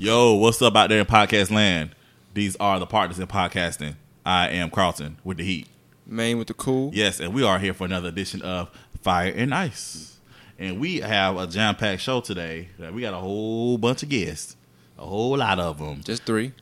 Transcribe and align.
Yo, 0.00 0.34
what's 0.34 0.62
up 0.62 0.76
out 0.76 0.88
there 0.90 1.00
in 1.00 1.06
podcast 1.06 1.50
land? 1.50 1.90
These 2.32 2.54
are 2.60 2.78
the 2.78 2.86
partners 2.86 3.18
in 3.18 3.26
podcasting. 3.26 3.96
I 4.24 4.48
am 4.50 4.70
Carlton 4.70 5.18
with 5.24 5.38
the 5.38 5.44
heat. 5.44 5.66
Main 6.06 6.38
with 6.38 6.46
the 6.46 6.54
cool. 6.54 6.92
Yes, 6.94 7.18
and 7.18 7.34
we 7.34 7.42
are 7.42 7.58
here 7.58 7.74
for 7.74 7.84
another 7.84 8.06
edition 8.06 8.40
of 8.42 8.70
Fire 9.02 9.32
and 9.34 9.52
Ice. 9.52 10.20
And 10.56 10.78
we 10.78 11.00
have 11.00 11.36
a 11.36 11.48
jam 11.48 11.74
packed 11.74 12.00
show 12.00 12.20
today. 12.20 12.68
We 12.92 13.00
got 13.00 13.12
a 13.12 13.16
whole 13.18 13.76
bunch 13.76 14.04
of 14.04 14.08
guests, 14.08 14.54
a 14.96 15.04
whole 15.04 15.36
lot 15.36 15.58
of 15.58 15.80
them. 15.80 16.00
Just 16.04 16.22
three. 16.22 16.52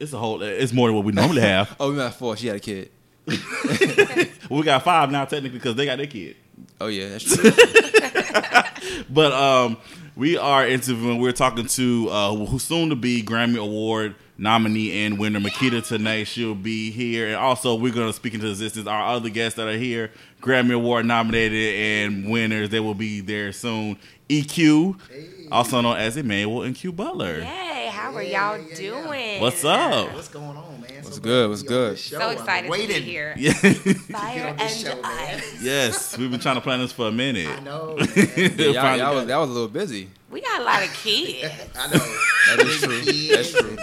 It's 0.00 0.12
a 0.12 0.18
whole. 0.18 0.42
It's 0.42 0.72
more 0.72 0.88
than 0.88 0.96
what 0.96 1.04
we 1.04 1.12
normally 1.12 1.42
have. 1.42 1.76
Oh, 1.78 1.90
we 1.92 1.96
got 1.96 2.12
four. 2.14 2.36
She 2.36 2.48
had 2.48 2.56
a 2.56 2.58
kid. 2.58 2.90
we 4.50 4.62
got 4.64 4.82
five 4.82 5.12
now 5.12 5.26
technically 5.26 5.60
because 5.60 5.76
they 5.76 5.86
got 5.86 5.98
their 5.98 6.08
kid. 6.08 6.34
Oh 6.80 6.88
yeah, 6.88 7.10
that's 7.10 7.36
true. 7.36 7.52
But 9.08 9.32
um, 9.32 9.76
we 10.20 10.36
are 10.36 10.66
interviewing. 10.68 11.18
We're 11.18 11.32
talking 11.32 11.64
to 11.64 12.08
uh, 12.10 12.34
who's 12.34 12.62
soon 12.62 12.90
to 12.90 12.94
be 12.94 13.22
Grammy 13.22 13.56
Award 13.58 14.14
nominee 14.36 15.06
and 15.06 15.18
winner 15.18 15.40
Makita 15.40 15.86
tonight. 15.86 16.24
She'll 16.24 16.54
be 16.54 16.90
here, 16.90 17.28
and 17.28 17.36
also 17.36 17.74
we're 17.74 17.94
going 17.94 18.06
to 18.06 18.12
speak 18.12 18.34
into 18.34 18.50
existence 18.50 18.86
our 18.86 19.14
other 19.14 19.30
guests 19.30 19.56
that 19.56 19.66
are 19.66 19.78
here, 19.78 20.12
Grammy 20.42 20.74
Award 20.74 21.06
nominated 21.06 21.74
and 21.74 22.30
winners. 22.30 22.68
They 22.68 22.80
will 22.80 22.92
be 22.92 23.20
there 23.22 23.50
soon. 23.52 23.96
EQ, 24.28 25.48
also 25.50 25.80
known 25.80 25.96
as 25.96 26.18
Emmanuel 26.18 26.62
and 26.62 26.74
Q 26.76 26.92
Butler. 26.92 27.40
Hey, 27.40 27.88
how 27.90 28.14
are 28.14 28.22
Yeah, 28.22 28.54
y'all 28.54 28.58
yeah, 28.58 28.68
yeah. 28.68 28.76
doing? 28.76 29.40
What's 29.40 29.64
up? 29.64 30.14
What's 30.14 30.28
going 30.28 30.56
on, 30.56 30.80
man? 30.82 31.02
What's 31.02 31.16
So 31.16 31.22
good, 31.22 31.48
what's 31.48 31.62
to 31.62 31.68
be 31.68 31.74
on 31.74 31.80
good? 31.80 31.98
So 31.98 32.28
excited 32.30 32.70
to 32.70 32.78
be 32.78 33.00
here. 33.00 33.34
Yeah. 33.38 33.52
Fire 33.52 34.54
and 34.56 34.70
show, 34.70 35.00
ice. 35.02 35.62
yes, 35.62 36.16
we've 36.16 36.30
been 36.30 36.38
trying 36.38 36.56
to 36.56 36.60
plan 36.60 36.78
this 36.78 36.92
for 36.92 37.08
a 37.08 37.12
minute. 37.12 37.48
I 37.48 37.60
know. 37.60 37.98
Yeah, 38.36 38.94
y'all, 38.94 38.96
y'all 38.98 39.14
was, 39.16 39.26
that 39.26 39.36
was 39.36 39.50
a 39.50 39.52
little 39.52 39.68
busy. 39.68 40.08
We 40.30 40.40
got 40.40 40.60
a 40.60 40.64
lot 40.64 40.82
of 40.84 40.92
kids. 40.94 41.52
I 41.78 41.86
know. 41.92 42.16
That 42.56 42.66
is 42.66 42.80
true. 42.80 43.02
That's 43.02 43.52
true. 43.52 43.76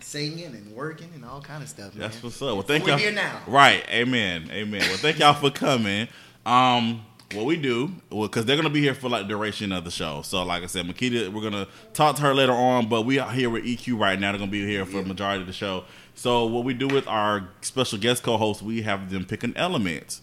Singing 0.00 0.46
and 0.46 0.72
working 0.72 1.10
and 1.14 1.24
all 1.24 1.40
kind 1.40 1.62
of 1.62 1.68
stuff, 1.68 1.94
man. 1.94 2.08
That's 2.08 2.22
what's 2.22 2.40
up. 2.42 2.54
Well, 2.54 2.62
thank 2.62 2.84
We're 2.84 2.90
y'all. 2.90 2.98
here 2.98 3.12
now. 3.12 3.40
Right. 3.46 3.84
Amen. 3.90 4.48
Amen. 4.50 4.80
Well, 4.80 4.96
thank 4.98 5.18
y'all 5.18 5.34
for 5.34 5.50
coming. 5.50 6.08
Um, 6.46 7.04
what 7.34 7.44
we 7.46 7.56
do, 7.56 7.92
well, 8.10 8.26
because 8.26 8.44
they're 8.44 8.56
gonna 8.56 8.70
be 8.70 8.80
here 8.80 8.94
for 8.94 9.08
like 9.08 9.28
duration 9.28 9.70
of 9.72 9.84
the 9.84 9.90
show. 9.90 10.22
So, 10.22 10.42
like 10.42 10.64
I 10.64 10.66
said, 10.66 10.86
Makita, 10.86 11.32
we're 11.32 11.42
gonna 11.42 11.68
talk 11.92 12.16
to 12.16 12.22
her 12.22 12.34
later 12.34 12.52
on, 12.52 12.88
but 12.88 13.02
we 13.02 13.18
are 13.20 13.30
here 13.30 13.50
with 13.50 13.64
EQ 13.64 13.98
right 13.98 14.18
now. 14.18 14.32
They're 14.32 14.40
gonna 14.40 14.50
be 14.50 14.66
here 14.66 14.84
for 14.84 15.02
the 15.02 15.08
majority 15.08 15.42
of 15.42 15.46
the 15.46 15.52
show. 15.52 15.84
So, 16.14 16.46
what 16.46 16.64
we 16.64 16.74
do 16.74 16.88
with 16.88 17.06
our 17.06 17.48
special 17.60 17.98
guest 17.98 18.24
co-host, 18.24 18.62
we 18.62 18.82
have 18.82 19.10
them 19.10 19.24
pick 19.24 19.44
an 19.44 19.56
element. 19.56 20.20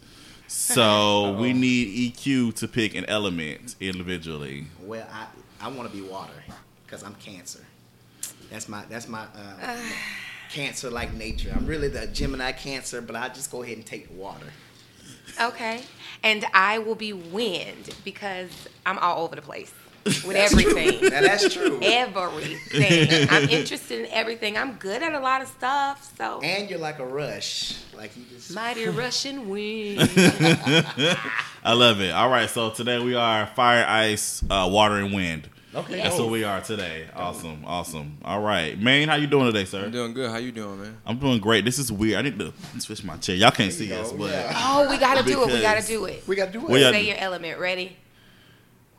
So 0.48 1.34
we 1.40 1.54
need 1.54 2.14
EQ 2.14 2.56
to 2.56 2.68
pick 2.68 2.96
an 2.96 3.06
element 3.06 3.76
individually. 3.80 4.68
Well, 4.82 5.08
I 5.12 5.28
I 5.62 5.68
want 5.70 5.90
to 5.92 5.96
be 5.96 6.02
water 6.02 6.34
because 6.86 7.04
I'm 7.04 7.16
cancer. 7.16 7.66
That's 8.50 8.70
my 8.70 8.84
that's 8.90 9.08
my 9.08 9.26
uh, 9.36 9.78
cancer 10.50 10.90
like 10.90 11.14
nature. 11.14 11.54
I'm 11.56 11.66
really 11.66 11.88
the 11.88 12.08
Gemini 12.08 12.52
cancer, 12.52 13.02
but 13.02 13.16
I 13.16 13.30
just 13.30 13.52
go 13.52 13.64
ahead 13.64 13.78
and 13.78 13.86
take 13.86 14.10
the 14.10 14.16
water. 14.16 14.48
Okay. 15.40 15.82
And 16.24 16.46
I 16.54 16.80
will 16.80 16.96
be 16.96 17.14
wind 17.14 17.96
because 18.04 18.68
I'm 18.86 18.98
all 18.98 19.24
over 19.24 19.36
the 19.36 19.42
place 19.42 19.74
with 20.08 20.34
That's 20.34 20.52
everything. 20.54 21.02
Now 21.10 21.22
that's 21.22 21.54
true. 21.54 21.80
Everything. 21.82 23.28
I'm 23.30 23.50
interested 23.50 24.02
in 24.02 24.06
everything. 24.12 24.58
I'm 24.58 24.74
good 24.76 25.02
at 25.04 25.14
a 25.14 25.20
lot 25.20 25.42
of 25.42 25.48
stuff. 25.48 26.14
So, 26.18 26.40
And 26.42 26.70
you're 26.70 26.80
like 26.80 27.00
a 27.00 27.06
rush, 27.06 27.76
like 27.96 28.16
you 28.18 28.24
just. 28.34 28.54
mighty 28.54 28.86
Russian 28.90 29.50
wind. 29.50 30.00
I 31.64 31.74
love 31.74 32.02
it. 32.02 32.12
All 32.12 32.30
right, 32.30 32.50
so 32.50 32.70
today 32.70 33.00
we 33.04 33.16
are 33.16 33.48
fire, 33.48 33.86
ice, 33.88 34.44
uh, 34.50 34.68
water, 34.72 34.96
and 34.96 35.14
wind. 35.14 35.50
Okay. 35.76 36.02
That's 36.02 36.18
what 36.18 36.30
we 36.32 36.44
are 36.44 36.60
today. 36.62 37.06
Awesome, 37.16 37.64
awesome. 37.66 38.18
All 38.26 38.42
right, 38.42 38.80
Maine, 38.80 39.08
how 39.10 39.16
you 39.16 39.28
doing 39.28 39.46
today, 39.46 39.66
sir? 39.66 39.86
I'm 39.86 39.92
doing 39.92 40.14
good. 40.14 40.32
How 40.32 40.38
you 40.38 40.52
doing, 40.52 40.82
man? 40.82 40.98
I'm 41.06 41.20
doing 41.20 41.40
great. 41.40 41.66
This 41.66 41.78
is 41.78 41.92
weird. 41.92 42.18
I 42.18 42.22
need 42.24 42.40
to 42.40 42.52
switch 42.80 43.04
my 43.04 43.18
chair. 43.18 43.36
Y'all 43.36 43.52
can't 43.52 43.72
see 43.72 43.88
you 43.88 43.96
us, 43.96 44.12
but 44.12 44.32
Yeah. 44.32 44.54
Oh, 44.56 44.90
we 44.90 44.98
gotta 44.98 45.24
do 45.24 45.44
it. 45.44 45.54
We 45.54 45.62
gotta 45.62 45.86
do 45.86 46.06
it. 46.06 46.24
We 46.26 46.36
gotta 46.36 46.52
do 46.52 46.60
it. 46.62 46.70
Well, 46.70 46.82
yeah. 46.82 46.92
Say 46.92 47.06
your 47.08 47.18
element. 47.18 47.60
Ready? 47.60 47.96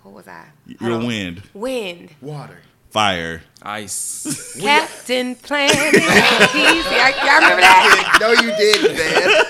What 0.08 0.14
was 0.24 0.28
I? 0.28 0.46
you're 0.66 0.78
Hold 0.90 1.04
wind, 1.06 1.42
Wind. 1.52 2.08
Water. 2.22 2.56
fire. 2.88 3.42
Ice. 3.62 4.56
Captain 4.58 5.34
Planet. 5.34 5.76
Easy. 5.76 6.00
I- 6.00 7.12
Y'all 7.26 7.34
remember 7.42 7.60
that? 7.60 8.16
no, 8.18 8.30
you 8.30 8.56
didn't, 8.56 8.96
man. 8.96 9.44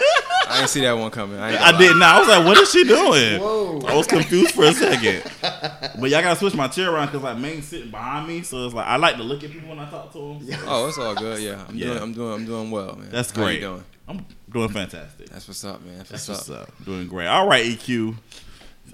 I 0.51 0.57
didn't 0.57 0.71
see 0.71 0.81
that 0.81 0.95
one 0.99 1.13
coming. 1.13 1.39
I, 1.39 1.57
I 1.69 1.79
didn't. 1.79 2.03
I 2.03 2.19
was 2.19 2.27
like, 2.29 2.45
what 2.45 2.59
is 2.59 2.73
she 2.73 2.83
doing? 2.83 3.41
Whoa. 3.41 3.83
I 3.87 3.95
was 3.95 4.09
confused 4.09 4.51
for 4.53 4.65
a 4.65 4.73
second. 4.73 5.23
But 5.41 6.11
y'all 6.11 6.23
gotta 6.23 6.35
switch 6.35 6.55
my 6.57 6.67
chair 6.67 6.91
around 6.93 7.07
because 7.07 7.23
like 7.23 7.39
Maine's 7.39 7.67
sitting 7.69 7.93
behind 7.93 8.27
me, 8.27 8.43
so 8.43 8.65
it's 8.67 8.75
like 8.75 8.87
I 8.87 8.97
like 8.97 9.17
to 9.19 9.23
look 9.23 9.45
at 9.45 9.53
people 9.53 9.69
when 9.69 9.79
I 9.79 9.89
talk 9.89 10.11
to 10.15 10.19
them. 10.19 10.59
Oh, 10.67 10.89
it's 10.89 10.99
all 10.99 11.15
good. 11.15 11.41
Yeah, 11.41 11.65
I'm 11.69 11.77
Yeah. 11.77 11.87
doing. 11.91 11.99
I'm 12.03 12.13
doing. 12.15 12.33
I'm 12.35 12.47
doing 12.47 12.71
well, 12.73 12.97
man. 12.97 13.11
That's 13.13 13.31
How 13.31 13.45
great. 13.45 13.55
you 13.61 13.61
doing? 13.61 13.85
I'm 14.09 14.27
doing 14.51 14.71
fantastic. 14.71 15.29
That's 15.29 15.47
what's 15.47 15.63
up, 15.65 15.85
man. 15.85 15.99
That's, 15.99 16.11
That's 16.11 16.29
what's, 16.29 16.49
what's 16.49 16.63
up. 16.63 16.69
up. 16.71 16.85
Doing 16.85 17.07
great. 17.07 17.27
All 17.29 17.47
right, 17.47 17.65
EQ. 17.65 18.17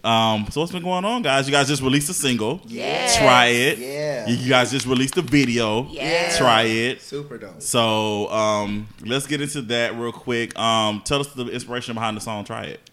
Um, 0.04 0.46
so 0.50 0.60
what's 0.60 0.72
been 0.72 0.82
going 0.82 1.04
on, 1.04 1.22
guys? 1.22 1.46
You 1.46 1.52
guys 1.52 1.66
just 1.66 1.82
released 1.82 2.10
a 2.10 2.14
single. 2.14 2.60
Yeah. 2.66 3.10
Try 3.18 3.46
it. 3.46 3.78
Yeah. 3.78 4.26
You 4.26 4.48
guys 4.48 4.70
just 4.70 4.86
released 4.86 5.16
a 5.16 5.22
video. 5.22 5.86
Yeah. 5.86 6.36
Try 6.36 6.62
it. 6.62 7.00
Super 7.00 7.38
dope. 7.38 7.62
So 7.62 8.30
um, 8.30 8.86
let's 9.04 9.26
get 9.26 9.40
into 9.40 9.62
that 9.62 9.96
real 9.96 10.12
quick. 10.12 10.58
Um, 10.58 11.02
tell 11.04 11.20
us 11.20 11.28
the 11.32 11.46
inspiration 11.46 11.94
behind 11.94 12.16
the 12.16 12.20
song. 12.20 12.44
Try 12.44 12.64
it. 12.64 12.90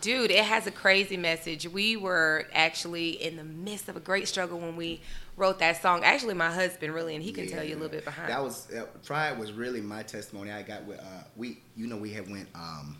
Dude, 0.00 0.32
it 0.32 0.44
has 0.44 0.66
a 0.66 0.72
crazy 0.72 1.16
message. 1.16 1.66
We 1.68 1.96
were 1.96 2.48
actually 2.52 3.10
in 3.10 3.36
the 3.36 3.44
midst 3.44 3.88
of 3.88 3.96
a 3.96 4.00
great 4.00 4.26
struggle 4.26 4.58
when 4.58 4.74
we 4.74 5.00
wrote 5.36 5.60
that 5.60 5.80
song. 5.80 6.02
Actually, 6.02 6.34
my 6.34 6.50
husband 6.50 6.92
really, 6.92 7.14
and 7.14 7.22
he 7.22 7.32
can 7.32 7.48
tell 7.48 7.62
you 7.62 7.74
a 7.74 7.78
little 7.78 7.88
bit 7.88 8.04
behind. 8.04 8.28
That 8.28 8.42
was 8.42 8.68
uh, 8.72 8.86
try 9.04 9.30
it 9.30 9.38
was 9.38 9.52
really 9.52 9.80
my 9.80 10.02
testimony. 10.02 10.50
I 10.50 10.62
got 10.62 10.84
with 10.86 10.98
uh, 10.98 11.22
we 11.36 11.58
you 11.76 11.86
know 11.86 11.96
we 11.96 12.10
had 12.10 12.28
went 12.28 12.48
um, 12.54 12.98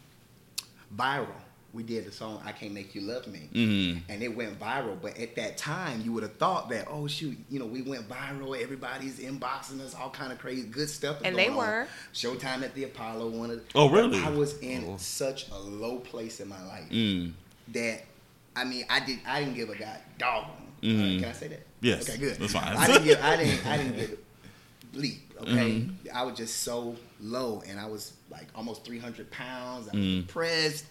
viral. 0.96 1.26
We 1.72 1.82
did 1.82 2.04
the 2.06 2.12
song 2.12 2.42
"I 2.44 2.52
Can't 2.52 2.72
Make 2.74 2.94
You 2.94 3.00
Love 3.00 3.26
Me," 3.26 3.48
Mhm. 3.52 4.02
and 4.10 4.22
it 4.22 4.36
went 4.36 4.60
viral. 4.60 5.00
But 5.00 5.16
at 5.18 5.36
that 5.36 5.56
time, 5.56 6.02
you 6.04 6.12
would 6.12 6.22
have 6.22 6.36
thought 6.36 6.68
that 6.68 6.86
oh 6.90 7.06
shoot, 7.06 7.38
you 7.48 7.58
know 7.58 7.64
we 7.64 7.80
went 7.80 8.08
viral. 8.10 8.60
Everybody's 8.60 9.18
inboxing 9.20 9.80
us, 9.80 9.94
all 9.94 10.10
kind 10.10 10.32
of 10.32 10.38
crazy 10.38 10.64
good 10.68 10.90
stuff. 10.90 11.16
And 11.24 11.34
they 11.36 11.46
going 11.46 11.58
on. 11.58 11.66
were. 11.66 11.88
Showtime 12.12 12.62
at 12.62 12.74
the 12.74 12.84
Apollo. 12.84 13.30
One 13.30 13.50
of 13.50 13.62
Oh, 13.74 13.88
really? 13.88 14.18
I 14.20 14.28
was 14.28 14.58
in 14.58 14.84
Oh. 14.86 14.96
such 14.98 15.48
a 15.50 15.58
low 15.58 15.98
place 15.98 16.40
in 16.40 16.48
my 16.48 16.62
life 16.66 16.90
Mm. 16.90 17.32
that 17.68 18.04
I 18.54 18.64
mean 18.64 18.84
I 18.90 19.00
did 19.00 19.20
I 19.26 19.40
didn't 19.40 19.54
give 19.54 19.70
a 19.70 19.76
god 19.76 19.98
dog. 20.18 20.48
Mhm. 20.82 21.16
Uh, 21.16 21.20
can 21.22 21.28
I 21.30 21.32
say 21.32 21.48
that? 21.48 21.66
Yes, 21.80 22.06
Okay, 22.08 22.18
good. 22.18 22.36
that's 22.38 22.52
fine. 22.52 22.76
I 22.76 22.86
didn't 22.86 23.04
give 23.04 23.22
I 23.22 23.36
didn't 23.36 23.66
I 23.66 23.76
didn't 23.78 23.96
give 23.96 24.18
bleep. 24.94 25.18
Okay, 25.42 25.50
Mm-hmm. 25.80 26.16
I 26.16 26.22
was 26.22 26.36
just 26.36 26.60
so 26.62 26.94
low, 27.20 27.64
and 27.66 27.80
I 27.80 27.86
was 27.86 28.12
like 28.30 28.46
almost 28.54 28.84
three 28.84 29.00
hundred 29.00 29.28
pounds. 29.32 29.88
I 29.88 29.96
was 29.96 30.04
Mm. 30.04 30.26
depressed, 30.26 30.84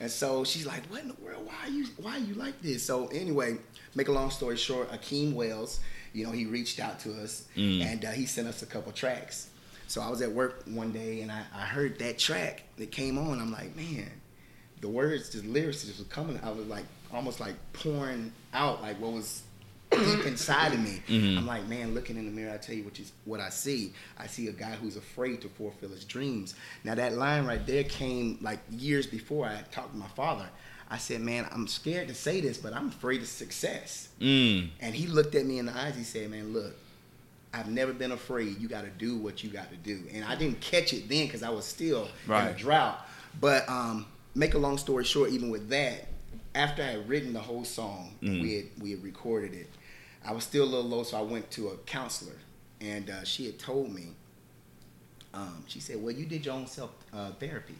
and 0.00 0.10
so 0.10 0.44
she's 0.44 0.66
like, 0.66 0.84
"What 0.86 1.02
in 1.02 1.08
the 1.08 1.14
world? 1.22 1.46
Why 1.46 1.54
are 1.64 1.70
you 1.70 1.86
Why 1.98 2.12
are 2.16 2.18
you 2.18 2.34
like 2.34 2.60
this?" 2.62 2.82
So 2.84 3.06
anyway, 3.08 3.58
make 3.94 4.08
a 4.08 4.12
long 4.12 4.30
story 4.30 4.56
short, 4.56 4.90
Akeem 4.90 5.34
Wells, 5.34 5.80
you 6.12 6.24
know, 6.26 6.32
he 6.32 6.46
reached 6.46 6.80
out 6.80 6.98
to 7.00 7.12
us, 7.22 7.44
Mm. 7.56 7.82
and 7.84 8.04
uh, 8.04 8.10
he 8.10 8.26
sent 8.26 8.48
us 8.48 8.62
a 8.62 8.66
couple 8.66 8.90
tracks. 8.92 9.48
So 9.86 10.00
I 10.00 10.08
was 10.08 10.22
at 10.22 10.30
work 10.32 10.62
one 10.66 10.92
day, 10.92 11.20
and 11.22 11.30
I, 11.32 11.42
I 11.54 11.66
heard 11.66 11.98
that 11.98 12.18
track 12.18 12.62
that 12.78 12.90
came 12.92 13.18
on. 13.18 13.40
I'm 13.40 13.50
like, 13.52 13.74
man, 13.76 14.08
the 14.80 14.88
words, 14.88 15.30
the 15.30 15.42
lyrics 15.46 15.84
just 15.84 15.98
was 15.98 16.06
coming. 16.08 16.38
I 16.42 16.50
was 16.50 16.66
like 16.66 16.84
almost 17.12 17.40
like 17.40 17.54
pouring 17.72 18.32
out 18.54 18.82
like 18.82 19.00
what 19.00 19.12
was 19.12 19.42
deep 19.90 20.26
inside 20.26 20.72
of 20.72 20.80
me. 20.80 21.02
Mhm. 21.08 21.38
I'm 21.38 21.46
like, 21.46 21.66
man, 21.68 21.94
looking 21.94 22.16
in 22.16 22.26
the 22.26 22.32
mirror, 22.32 22.52
I 22.54 22.58
tell 22.58 22.74
you 22.74 22.84
what 22.84 22.98
you 22.98 23.04
what 23.24 23.40
I 23.40 23.48
see. 23.50 23.92
I 24.18 24.26
see 24.26 24.48
a 24.48 24.52
guy 24.52 24.72
who's 24.72 24.96
afraid 24.96 25.40
to 25.42 25.48
fulfill 25.48 25.90
his 25.90 26.04
dreams. 26.04 26.54
Now 26.84 26.94
that 26.94 27.14
line 27.14 27.44
right 27.46 27.64
there 27.66 27.84
came 27.84 28.38
like 28.40 28.60
years 28.70 29.06
before 29.06 29.46
I 29.46 29.62
talked 29.70 29.92
to 29.92 29.98
my 29.98 30.08
father. 30.08 30.48
I 30.92 30.98
said, 30.98 31.20
man, 31.20 31.46
I'm 31.52 31.68
scared 31.68 32.08
to 32.08 32.14
say 32.14 32.40
this, 32.40 32.58
but 32.58 32.72
I'm 32.72 32.88
afraid 32.88 33.20
of 33.22 33.28
success. 33.28 34.08
Mm. 34.20 34.70
And 34.80 34.92
he 34.92 35.06
looked 35.06 35.36
at 35.36 35.46
me 35.46 35.58
in 35.60 35.66
the 35.66 35.76
eyes. 35.76 35.94
He 35.96 36.02
said, 36.02 36.30
man, 36.30 36.52
look. 36.52 36.74
I've 37.52 37.68
never 37.68 37.92
been 37.92 38.12
afraid. 38.12 38.60
You 38.60 38.68
got 38.68 38.82
to 38.84 38.90
do 38.90 39.16
what 39.16 39.42
you 39.42 39.50
got 39.50 39.70
to 39.70 39.76
do. 39.76 40.00
And 40.12 40.24
I 40.24 40.36
didn't 40.36 40.60
catch 40.60 40.92
it 40.92 41.08
then 41.08 41.26
because 41.26 41.42
I 41.42 41.50
was 41.50 41.64
still 41.64 42.08
in 42.26 42.32
a 42.32 42.52
drought. 42.54 43.04
But 43.40 43.68
um, 43.68 44.06
make 44.36 44.54
a 44.54 44.58
long 44.58 44.78
story 44.78 45.02
short, 45.04 45.30
even 45.30 45.50
with 45.50 45.68
that, 45.70 46.06
after 46.54 46.82
I 46.82 46.86
had 46.86 47.08
written 47.08 47.32
the 47.32 47.40
whole 47.40 47.64
song, 47.64 48.14
Mm. 48.22 48.40
we 48.42 48.54
had 48.54 48.64
we 48.80 48.90
had 48.92 49.02
recorded 49.02 49.52
it. 49.54 49.68
I 50.24 50.32
was 50.32 50.44
still 50.44 50.64
a 50.64 50.70
little 50.70 50.88
low, 50.88 51.02
so 51.02 51.18
I 51.18 51.22
went 51.22 51.50
to 51.52 51.68
a 51.68 51.76
counselor, 51.78 52.36
and 52.80 53.08
uh, 53.08 53.24
she 53.24 53.46
had 53.46 53.58
told 53.58 53.92
me. 53.92 54.08
Um, 55.32 55.64
she 55.68 55.78
said, 55.78 56.02
"Well, 56.02 56.12
you 56.12 56.26
did 56.26 56.44
your 56.44 56.54
own 56.54 56.66
self 56.66 56.90
uh, 57.12 57.30
therapy." 57.32 57.76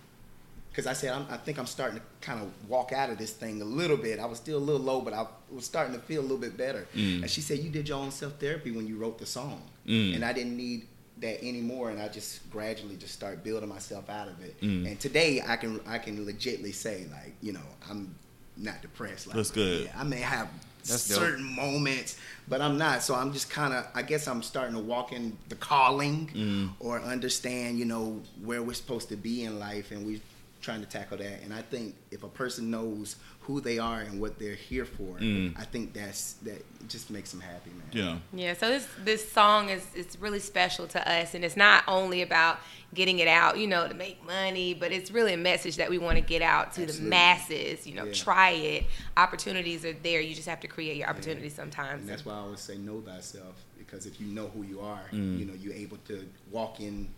Because 0.71 0.87
I 0.87 0.93
said, 0.93 1.13
I'm, 1.13 1.27
I 1.29 1.37
think 1.37 1.59
I'm 1.59 1.67
starting 1.67 1.99
to 1.99 2.05
kind 2.21 2.41
of 2.41 2.49
walk 2.69 2.93
out 2.93 3.11
of 3.11 3.19
this 3.19 3.33
thing 3.33 3.61
a 3.61 3.65
little 3.65 3.97
bit. 3.97 4.21
I 4.21 4.27
was 4.27 4.39
still 4.39 4.59
a 4.59 4.61
little 4.61 4.81
low, 4.81 5.01
but 5.01 5.13
I 5.13 5.27
was 5.51 5.65
starting 5.65 5.95
to 5.95 6.01
feel 6.01 6.21
a 6.21 6.23
little 6.23 6.39
bit 6.39 6.57
better. 6.57 6.87
Mm. 6.95 7.23
And 7.23 7.31
she 7.31 7.41
said, 7.41 7.59
You 7.59 7.71
did 7.71 7.89
your 7.89 7.99
own 7.99 8.13
self 8.13 8.35
therapy 8.35 8.71
when 8.71 8.87
you 8.87 8.97
wrote 8.97 9.19
the 9.19 9.27
song. 9.27 9.63
Mm. 9.87 10.15
And 10.15 10.25
I 10.25 10.33
didn't 10.33 10.57
need 10.57 10.87
that 11.19 11.43
anymore. 11.43 11.91
And 11.91 12.01
I 12.01 12.09
just 12.09 12.49
gradually 12.51 12.97
just 12.97 13.13
start 13.15 13.43
building 13.43 13.69
myself 13.69 14.09
out 14.09 14.29
of 14.29 14.41
it. 14.43 14.61
Mm. 14.61 14.87
And 14.87 15.01
today 15.01 15.43
I 15.47 15.57
can 15.57 15.81
I 15.87 15.99
can 15.99 16.25
legitly 16.25 16.73
say, 16.73 17.07
like, 17.11 17.35
you 17.43 17.53
know, 17.53 17.67
I'm 17.89 18.15
not 18.57 18.81
depressed. 18.81 19.27
Like, 19.27 19.37
That's 19.37 19.51
good. 19.51 19.87
Yeah, 19.87 20.01
I 20.01 20.05
may 20.05 20.21
have 20.21 20.49
That's 20.89 21.09
dope. 21.09 21.19
certain 21.19 21.45
moments, 21.45 22.17
but 22.49 22.61
I'm 22.61 22.79
not. 22.79 23.03
So 23.03 23.15
I'm 23.15 23.33
just 23.33 23.51
kind 23.51 23.73
of. 23.75 23.87
I 23.95 24.03
guess 24.03 24.27
I'm 24.29 24.43
starting 24.43 24.75
to 24.75 24.81
walk 24.83 25.13
in 25.13 25.37
the 25.49 25.55
calling, 25.57 26.31
Mm. 26.35 26.71
or 26.81 27.01
understand, 27.01 27.79
you 27.79 27.85
know, 27.85 28.21
where 28.45 28.63
we're 28.63 28.75
supposed 28.75 29.09
to 29.11 29.17
be 29.17 29.45
in 29.45 29.59
life, 29.59 29.91
and 29.91 30.07
we're 30.07 30.21
trying 30.61 30.81
to 30.81 30.87
tackle 30.87 31.17
that. 31.19 31.43
And 31.43 31.55
I 31.55 31.63
think 31.63 31.95
if 32.11 32.23
a 32.23 32.29
person 32.29 32.71
knows 32.71 33.17
who 33.43 33.61
they 33.61 33.79
are 33.79 34.01
and 34.01 34.21
what 34.21 34.39
they're 34.39 34.55
here 34.55 34.85
for, 34.85 35.19
Mm. 35.19 35.59
I 35.59 35.65
think 35.65 35.93
that's 35.95 36.35
that 36.45 36.63
just 36.89 37.11
makes 37.11 37.31
them 37.31 37.41
happy, 37.41 37.71
man. 37.71 37.89
Yeah. 37.93 38.19
Yeah, 38.33 38.55
so 38.55 38.69
this 38.69 38.87
this 39.05 39.31
song 39.33 39.71
is 39.71 39.87
it's 39.95 40.17
really 40.19 40.39
special 40.41 40.87
to 40.89 41.11
us, 41.11 41.35
and 41.35 41.45
it's 41.45 41.57
not 41.57 41.85
only 41.89 42.23
about 42.23 42.59
getting 42.95 43.21
it 43.21 43.29
out, 43.29 43.57
you 43.59 43.67
know, 43.67 43.87
to 43.89 43.95
make 43.95 44.25
money, 44.27 44.75
but 44.75 44.93
it's 44.93 45.11
really 45.11 45.33
a 45.33 45.37
message 45.37 45.77
that 45.77 45.89
we 45.89 45.97
want 45.99 46.17
to 46.17 46.21
get 46.23 46.43
out 46.43 46.73
to 46.75 46.83
Absolutely. 46.83 47.05
the 47.05 47.11
masses. 47.11 47.87
You 47.87 47.95
know, 47.95 48.05
Yeah. 48.05 48.13
try 48.13 48.51
it. 48.51 48.87
Opportunities 49.17 49.85
are 49.85 49.93
there. 49.93 50.21
You 50.21 50.35
just 50.35 50.49
have 50.49 50.61
to 50.61 50.69
create 50.69 50.97
your 50.97 51.09
opportunities 51.09 51.55
sometimes. 51.55 52.01
And 52.03 52.09
that's 52.09 52.25
why 52.25 52.35
I 52.35 52.39
always 52.39 52.61
say 52.61 52.77
know 52.79 53.01
thyself 53.01 53.55
because 53.79 54.07
if 54.07 54.21
you 54.21 54.27
know 54.27 54.49
who 54.49 54.63
you 54.65 54.81
are, 54.81 55.05
Mm. 55.13 55.39
you 55.39 55.45
know 55.47 55.55
you're 55.55 55.75
able 55.75 55.99
to 56.09 56.27
walk 56.51 56.81
in 56.81 57.09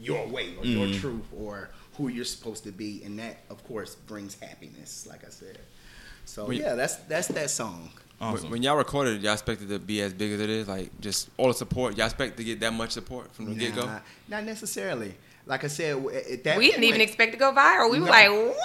your 0.00 0.26
way 0.28 0.54
or 0.56 0.62
Mm. 0.64 0.76
your 0.90 1.00
truth 1.00 1.24
or 1.36 1.70
who 1.98 2.08
you're 2.08 2.24
supposed 2.24 2.64
to 2.64 2.72
be, 2.72 3.02
and 3.04 3.18
that 3.18 3.38
of 3.50 3.62
course 3.66 3.94
brings 3.94 4.38
happiness. 4.40 5.06
Like 5.06 5.26
I 5.26 5.30
said, 5.30 5.58
so 6.24 6.46
When- 6.46 6.58
yeah, 6.58 6.74
that's 6.74 6.96
that's 6.96 7.28
that 7.28 7.50
song. 7.50 7.90
Awesome. 8.20 8.44
When, 8.44 8.52
when 8.52 8.62
y'all 8.62 8.76
recorded 8.76 9.16
it, 9.16 9.22
y'all 9.22 9.34
expected 9.34 9.70
it 9.70 9.74
to 9.74 9.78
be 9.78 10.00
as 10.00 10.12
big 10.12 10.32
as 10.32 10.40
it 10.40 10.50
is, 10.50 10.66
like 10.66 10.90
just 11.00 11.28
all 11.36 11.48
the 11.48 11.54
support. 11.54 11.96
Y'all 11.96 12.06
expect 12.06 12.36
to 12.38 12.44
get 12.44 12.58
that 12.60 12.72
much 12.72 12.92
support 12.92 13.32
from 13.34 13.46
the 13.46 13.54
get 13.54 13.74
go. 13.76 14.00
Not 14.28 14.44
necessarily. 14.44 15.14
Like 15.48 15.64
I 15.64 15.68
said, 15.68 15.96
at 15.96 16.44
that 16.44 16.58
we 16.58 16.68
didn't 16.70 16.84
even 16.84 17.00
expect 17.00 17.32
to 17.32 17.38
go 17.38 17.52
viral. 17.52 17.90
We 17.90 18.00
were 18.00 18.06
like, 18.06 18.28
what? 18.30 18.56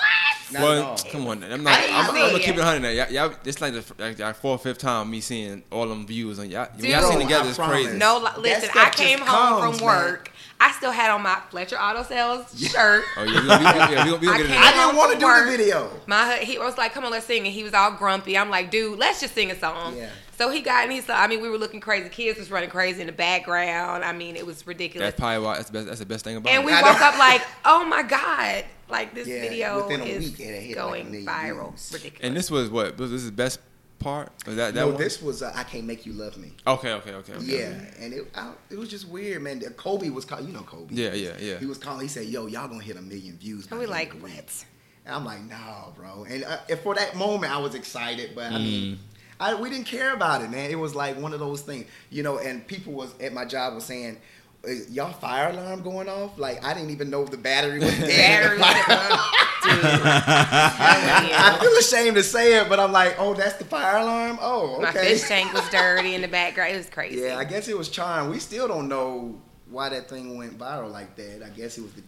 Well, 0.51 0.97
come 1.09 1.27
on, 1.27 1.41
I'm 1.44 1.63
not. 1.63 1.74
I 1.80 1.88
I'm, 1.88 2.09
I'm 2.09 2.15
gonna 2.31 2.39
keep 2.39 2.56
it 2.56 2.62
hundred. 2.62 2.81
Now, 2.81 2.89
y'all, 2.89 3.09
y'all, 3.12 3.33
it's 3.45 3.62
like 3.62 3.74
the 3.74 3.83
like, 3.97 4.19
y'all 4.19 4.33
fourth, 4.33 4.63
fifth 4.63 4.80
time 4.80 5.09
me 5.09 5.21
seeing 5.21 5.63
all 5.71 5.88
them 5.88 6.06
views 6.06 6.39
on 6.39 6.50
y'all. 6.50 6.68
When 6.75 6.91
y'all 6.91 7.00
Dude, 7.01 7.12
seen 7.12 7.21
together, 7.21 7.45
I 7.45 7.50
it's 7.50 7.57
crazy. 7.57 7.97
No, 7.97 8.30
listen. 8.38 8.69
I 8.75 8.89
came 8.89 9.19
home 9.19 9.62
comes, 9.62 9.77
from 9.80 9.88
man. 9.88 9.95
work. 9.95 10.31
I 10.59 10.71
still 10.74 10.91
had 10.91 11.09
on 11.09 11.21
my 11.24 11.39
Fletcher 11.50 11.77
Auto 11.77 12.03
Sales 12.03 12.57
shirt. 12.59 13.03
Oh 13.18 13.24
yeah, 13.24 13.33
we, 13.33 13.39
we, 13.39 13.41
we, 13.41 13.63
yeah, 13.63 14.06
we, 14.06 14.12
we, 14.12 14.18
we 14.19 14.27
I 14.27 14.38
gonna 14.38 14.50
get 14.50 14.57
I 14.57 14.71
that. 14.71 14.85
didn't 14.85 14.97
want 14.97 15.13
to 15.13 15.19
do 15.19 15.25
Work. 15.25 15.45
the 15.45 15.51
video. 15.57 15.89
My 16.06 16.35
hu- 16.35 16.45
he 16.45 16.59
was 16.59 16.77
like, 16.77 16.94
"Come 16.94 17.06
on, 17.06 17.12
let's 17.12 17.25
sing," 17.25 17.45
and 17.45 17.53
he 17.53 17.63
was 17.63 17.74
all 17.74 17.91
grumpy. 17.91 18.38
I'm 18.38 18.50
like, 18.50 18.71
"Dude, 18.71 19.00
let's 19.00 19.21
just 19.21 19.33
sing 19.33 19.51
a 19.51 19.57
song." 19.57 19.95
Yeah. 19.97 20.09
So 20.44 20.50
he 20.50 20.60
got 20.62 20.84
and 20.84 20.92
he 20.92 21.00
saw. 21.00 21.16
I 21.16 21.28
mean, 21.28 21.42
we 21.42 21.48
were 21.50 21.57
looking 21.57 21.80
crazy. 21.80 22.10
Kids 22.10 22.38
was 22.38 22.51
running 22.51 22.69
crazy 22.69 23.00
in 23.00 23.07
the 23.07 23.13
background. 23.13 24.04
I 24.04 24.12
mean, 24.12 24.36
it 24.36 24.45
was 24.45 24.68
ridiculous. 24.68 25.07
That's 25.07 25.19
probably 25.19 25.45
why. 25.45 25.56
That's 25.56 25.69
the 25.69 25.74
best. 25.74 25.88
That's 25.88 26.00
the 26.00 26.06
best 26.06 26.25
thing 26.25 26.36
about 26.36 26.50
and 26.50 26.56
it. 26.56 26.60
And 26.60 26.66
we 26.66 26.74
I 26.74 26.81
woke 26.81 27.00
know. 27.00 27.06
up 27.07 27.18
like, 27.18 27.42
"Oh 27.63 27.86
my 27.86 28.04
god!" 28.04 28.66
Like 28.90 29.16
this 29.16 29.25
Yeah, 29.28 29.42
video 29.42 29.81
within 29.84 30.01
a 30.01 30.04
is 30.06 30.31
week, 30.31 30.40
it 30.42 30.62
hit 30.62 30.75
like 30.78 30.86
going 30.86 31.12
million 31.12 31.25
viral. 31.28 31.69
views. 31.69 31.92
Ridiculous. 31.94 32.28
and 32.28 32.36
this 32.36 32.51
was 32.51 32.69
what? 32.69 32.98
Was 32.98 33.12
this 33.12 33.24
the 33.24 33.31
best 33.31 33.60
part? 34.00 34.34
Was 34.45 34.57
that 34.57 34.74
that 34.74 34.80
no, 34.81 34.88
one? 34.90 34.98
this 34.98 35.22
was 35.22 35.42
uh, 35.42 35.54
I 35.56 35.63
can't 35.63 35.86
make 35.86 36.06
you 36.06 36.12
love 36.12 36.36
me. 36.38 36.51
Okay, 36.68 36.92
okay, 36.92 37.13
okay. 37.13 37.34
okay. 37.36 37.45
Yeah, 37.45 38.04
and 38.04 38.13
it 38.13 38.28
I, 38.36 38.51
it 38.69 38.78
was 38.78 38.90
just 38.90 39.07
weird, 39.07 39.42
man. 39.42 39.62
Kobe 39.78 40.10
was 40.10 40.25
calling, 40.25 40.48
you 40.48 40.51
know 40.54 40.63
Kobe. 40.63 40.94
Yeah, 40.94 41.13
yeah, 41.13 41.31
yeah. 41.40 41.57
He 41.60 41.66
was 41.66 41.78
calling. 41.78 42.01
He 42.01 42.10
said, 42.10 42.25
"Yo, 42.25 42.48
y'all 42.48 42.68
gonna 42.68 42.84
hit 42.84 42.98
a 42.98 43.01
million 43.01 43.38
views." 43.38 43.66
and 43.72 43.80
we 43.80 43.86
the 43.86 43.92
like, 43.92 44.07
end 44.10 44.16
of 44.16 44.19
the 44.19 44.25
week." 44.25 44.36
what? 44.36 44.66
And 45.06 45.16
I'm 45.16 45.24
like, 45.25 45.42
"No, 45.44 45.94
bro." 45.95 46.25
And, 46.30 46.44
uh, 46.44 46.57
and 46.69 46.80
for 46.80 46.95
that 46.95 47.16
moment, 47.16 47.54
I 47.54 47.60
was 47.60 47.75
excited, 47.75 48.31
but 48.36 48.51
I 48.51 48.56
Mm. 48.57 48.63
mean, 48.63 49.00
I, 49.39 49.56
we 49.56 49.69
didn't 49.69 49.85
care 49.85 50.13
about 50.13 50.41
it, 50.41 50.50
man. 50.50 50.71
It 50.71 50.80
was 50.80 50.95
like 50.95 51.19
one 51.19 51.33
of 51.33 51.39
those 51.39 51.62
things, 51.62 51.85
you 52.09 52.24
know. 52.24 52.38
And 52.38 52.65
people 52.68 52.94
was 52.94 53.13
at 53.19 53.33
my 53.33 53.45
job 53.45 53.75
was 53.75 53.85
saying. 53.85 54.18
"Is 54.63 54.89
Y'all 54.91 55.12
fire 55.12 55.50
alarm 55.50 55.81
going 55.81 56.07
off? 56.07 56.38
Like 56.38 56.63
I 56.63 56.74
didn't 56.74 56.91
even 56.91 57.09
know 57.09 57.25
the 57.25 57.38
battery 57.38 57.80
was 57.80 57.89
dead. 58.00 58.59
Battery 58.59 58.59
was 58.59 59.44
I 59.65 61.57
feel 61.59 61.77
ashamed 61.77 62.15
to 62.18 62.24
say 62.24 62.59
it, 62.59 62.69
but 62.69 62.80
I'm 62.80 62.91
like, 62.91 63.15
oh, 63.18 63.33
that's 63.33 63.56
the 63.56 63.65
fire 63.65 63.97
alarm. 63.97 64.38
Oh, 64.41 64.75
okay. 64.75 64.81
My 64.81 64.89
okay. 64.89 65.13
fish 65.13 65.27
tank 65.27 65.53
was 65.53 65.68
dirty 65.69 66.15
in 66.15 66.21
the 66.21 66.27
background. 66.27 66.74
It 66.74 66.77
was 66.77 66.89
crazy. 66.89 67.21
Yeah, 67.21 67.38
I 67.38 67.45
guess 67.45 67.68
it 67.68 67.77
was 67.77 67.89
charm. 67.89 68.30
We 68.30 68.39
still 68.39 68.68
don't 68.68 68.88
know 68.88 69.39
why 69.69 69.89
that 69.89 70.09
thing 70.09 70.38
went 70.38 70.57
viral 70.57 70.91
like 70.91 71.15
that. 71.15 71.44
I 71.45 71.50
guess 71.50 71.77
it 71.77 71.81
was 71.81 71.94
the, 71.94 72.03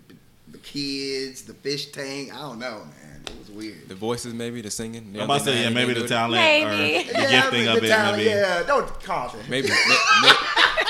the 0.49 0.57
kids, 0.59 1.43
the 1.43 1.53
fish 1.53 1.91
tank. 1.91 2.33
I 2.33 2.41
don't 2.41 2.59
know, 2.59 2.85
man. 3.01 3.14
It 3.27 3.39
was 3.39 3.51
weird. 3.51 3.87
The 3.89 3.95
voices, 3.95 4.33
maybe 4.33 4.61
the 4.61 4.71
singing. 4.71 5.11
I'm 5.15 5.21
about 5.21 5.39
to 5.39 5.45
say, 5.45 5.63
yeah, 5.63 5.69
maybe 5.69 5.93
the 5.93 6.07
talent 6.07 6.33
Maybe. 6.33 6.65
or 6.65 7.03
the 7.13 7.13
gifting 7.29 7.67
I 7.67 7.75
of 7.75 7.81
mean, 7.81 7.85
it. 7.85 7.87
talent, 7.95 8.17
maybe. 8.17 8.29
Yeah, 8.29 8.63
don't 8.63 9.03
call 9.03 9.29
it. 9.35 9.49
Maybe. 9.49 9.69
may- 9.69 10.33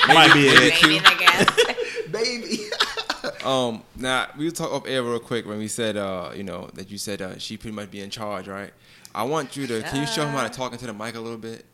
Might 0.14 0.32
be 0.34 0.46
maybe 0.46 0.66
it. 0.66 0.74
Q. 0.74 0.88
Maybe, 0.88 1.04
I 1.04 1.14
guess. 1.14 2.06
Baby. 2.10 2.58
Um, 3.44 3.82
now 3.96 4.26
we 4.36 4.50
talk 4.50 4.72
off 4.72 4.86
air 4.88 5.02
real 5.04 5.20
quick 5.20 5.46
when 5.46 5.58
we 5.58 5.68
said, 5.68 5.96
uh, 5.96 6.30
you 6.34 6.42
know, 6.42 6.68
that 6.74 6.90
you 6.90 6.98
said 6.98 7.22
uh, 7.22 7.38
she 7.38 7.56
pretty 7.56 7.74
much 7.76 7.90
be 7.92 8.00
in 8.00 8.10
charge, 8.10 8.48
right? 8.48 8.72
I 9.14 9.22
want 9.22 9.56
you 9.56 9.66
to. 9.68 9.82
Can 9.82 10.00
you 10.00 10.06
show 10.06 10.22
him 10.26 10.30
how 10.34 10.42
to 10.42 10.48
talk 10.48 10.72
into 10.72 10.86
the 10.86 10.92
mic 10.92 11.14
a 11.14 11.20
little 11.20 11.38
bit? 11.38 11.64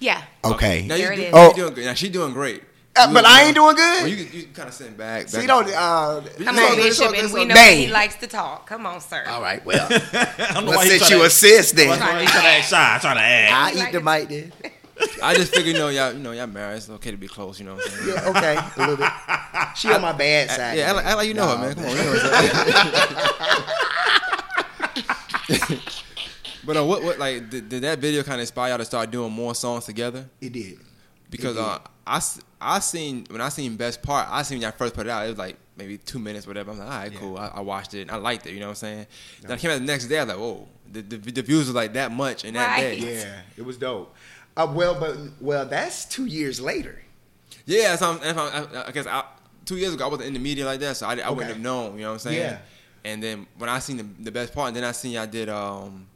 yeah. 0.00 0.22
okay. 0.44 0.86
Now 0.86 0.96
There 0.96 1.14
you, 1.14 1.22
it 1.22 1.32
you, 1.32 1.38
is. 1.38 1.48
you 1.48 1.54
doing 1.62 1.74
good. 1.74 1.84
Now 1.86 1.94
she's 1.94 2.10
doing 2.10 2.32
great. 2.34 2.62
Uh, 2.96 3.12
but 3.12 3.24
I 3.24 3.44
ain't 3.46 3.54
doing 3.56 3.74
Well, 3.74 4.02
good. 4.04 4.08
you 4.10 4.16
you 4.40 4.46
kind 4.54 4.68
of 4.68 4.74
sitting 4.74 4.94
back. 4.94 5.28
See, 5.28 5.38
back 5.38 5.46
don't. 5.48 5.68
Uh, 5.68 6.22
Come 6.44 6.58
on, 6.58 6.76
Bishop, 6.76 7.12
and 7.12 7.32
we 7.32 7.44
know 7.44 7.54
Bang. 7.54 7.78
he 7.78 7.86
likes 7.88 8.14
to 8.16 8.26
talk. 8.28 8.66
Come 8.68 8.86
on, 8.86 9.00
sir. 9.00 9.24
All 9.26 9.42
right, 9.42 9.64
well, 9.64 9.86
I 9.90 10.50
don't 10.54 10.64
know 10.64 10.70
let's 10.76 10.76
why 10.90 10.98
set 10.98 11.10
you 11.10 11.18
to- 11.18 11.24
assist 11.24 11.74
That's 11.74 11.88
then. 11.88 12.00
why 12.00 12.20
he 12.20 12.26
trying 12.26 12.42
to 12.42 12.48
act 12.48 12.68
shy. 12.68 12.98
Trying 13.00 13.16
to 13.16 13.22
act. 13.22 13.52
I 13.52 13.72
eat 13.72 13.78
like 13.82 13.92
the 13.92 14.00
mic 14.00 14.28
then. 14.28 14.52
I 15.20 15.34
just 15.34 15.52
figured, 15.52 15.74
you 15.74 15.80
know, 15.80 15.88
y'all, 15.88 16.12
you 16.12 16.20
know, 16.20 16.30
y'all 16.30 16.46
married. 16.46 16.76
It's 16.76 16.88
okay 16.88 17.10
to 17.10 17.16
be 17.16 17.26
close, 17.26 17.58
you 17.58 17.66
know 17.66 17.74
what 17.74 17.84
I'm 17.84 17.90
saying? 17.90 18.08
Yeah, 18.14 18.28
okay, 18.30 18.56
a 18.76 18.78
little 18.78 18.96
bit. 18.96 19.10
She 19.76 19.88
on 19.92 20.00
my 20.00 20.12
bad 20.12 20.50
side. 20.50 20.78
Yeah, 20.78 20.90
I, 20.90 20.92
like, 20.92 21.04
act 21.04 21.16
like 21.16 21.26
you 21.26 21.34
know 21.34 21.46
Nah, 21.46 21.64
it, 21.64 21.66
man. 21.66 21.74
Come 21.74 21.84
on. 21.86 21.90
You 21.90 21.96
know 22.04 22.10
what 22.12 22.22
I'm 25.50 25.78
but 26.64 26.76
uh, 26.76 26.84
what, 26.84 27.02
what, 27.02 27.18
like, 27.18 27.50
did, 27.50 27.68
did 27.68 27.82
that 27.82 27.98
video 27.98 28.22
kind 28.22 28.34
of 28.36 28.40
inspire 28.42 28.68
y'all 28.70 28.78
to 28.78 28.84
start 28.84 29.10
doing 29.10 29.32
more 29.32 29.54
songs 29.56 29.84
together? 29.84 30.26
It 30.40 30.52
did. 30.52 30.78
Because 31.36 31.56
It 31.56 31.60
did. 31.60 31.64
uh, 31.64 31.78
I, 32.06 32.16
s- 32.18 32.40
I 32.60 32.78
seen 32.80 33.26
when 33.30 33.40
I 33.40 33.48
seen 33.48 33.76
best 33.76 34.02
part, 34.02 34.28
I 34.30 34.42
seen 34.42 34.56
when 34.58 34.62
y'all 34.62 34.72
first 34.72 34.94
put 34.94 35.06
it 35.06 35.10
out. 35.10 35.24
It 35.26 35.30
was 35.30 35.38
like 35.38 35.56
maybe 35.76 35.98
two 35.98 36.18
minutes, 36.18 36.46
whatever. 36.46 36.70
I'm 36.70 36.78
like, 36.78 36.86
all 36.88 36.92
right, 36.98 37.12
Yeah. 37.12 37.18
cool. 37.18 37.38
I, 37.38 37.46
I 37.54 37.60
watched 37.60 37.94
it. 37.94 38.02
and 38.02 38.10
I 38.10 38.16
liked 38.16 38.46
it. 38.46 38.52
You 38.52 38.60
know 38.60 38.66
what 38.66 38.70
I'm 38.72 38.76
saying? 38.76 39.06
Then 39.42 39.52
I 39.52 39.56
came 39.56 39.70
out 39.70 39.78
the 39.78 39.84
next 39.84 40.06
day. 40.06 40.18
I 40.18 40.24
was 40.24 40.28
like, 40.28 40.38
whoa, 40.38 40.68
the, 40.92 41.00
the, 41.02 41.16
the 41.32 41.42
views 41.42 41.66
was 41.66 41.74
like 41.74 41.92
that 41.94 42.12
much 42.12 42.44
in 42.44 42.54
that 42.54 42.76
Right. 42.78 43.00
day. 43.00 43.16
Yeah, 43.22 43.40
it 43.56 43.64
was 43.64 43.76
dope. 43.78 44.14
Uh, 44.56 44.70
well, 44.72 44.98
but 45.00 45.16
well, 45.40 45.64
that's 45.66 46.04
two 46.04 46.26
years 46.26 46.60
later. 46.60 47.02
Yeah, 47.66 47.96
so 47.96 48.10
I'm, 48.12 48.16
if 48.22 48.36
I'm, 48.38 48.66
I, 48.76 48.88
I 48.88 48.90
guess 48.92 49.06
I, 49.06 49.24
two 49.64 49.76
years 49.76 49.94
ago 49.94 50.04
I 50.04 50.08
wasn't 50.08 50.28
in 50.28 50.34
the 50.34 50.38
media 50.40 50.64
like 50.66 50.78
that, 50.80 50.96
so 50.98 51.06
I, 51.06 51.16
I 51.16 51.30
wouldn't 51.30 51.52
have 51.54 51.60
known. 51.62 51.94
You 51.96 52.02
know 52.02 52.08
what 52.08 52.12
I'm 52.14 52.18
saying? 52.20 52.38
Yeah. 52.40 52.58
And 53.06 53.22
then 53.22 53.46
when 53.58 53.68
I 53.68 53.78
seen 53.80 53.96
the, 53.96 54.06
the 54.20 54.30
best 54.30 54.54
part, 54.54 54.68
and 54.68 54.76
then 54.76 54.84
I 54.84 54.92
seen 54.92 55.12
y'all 55.12 55.26
did 55.26 55.48
um, 55.48 56.06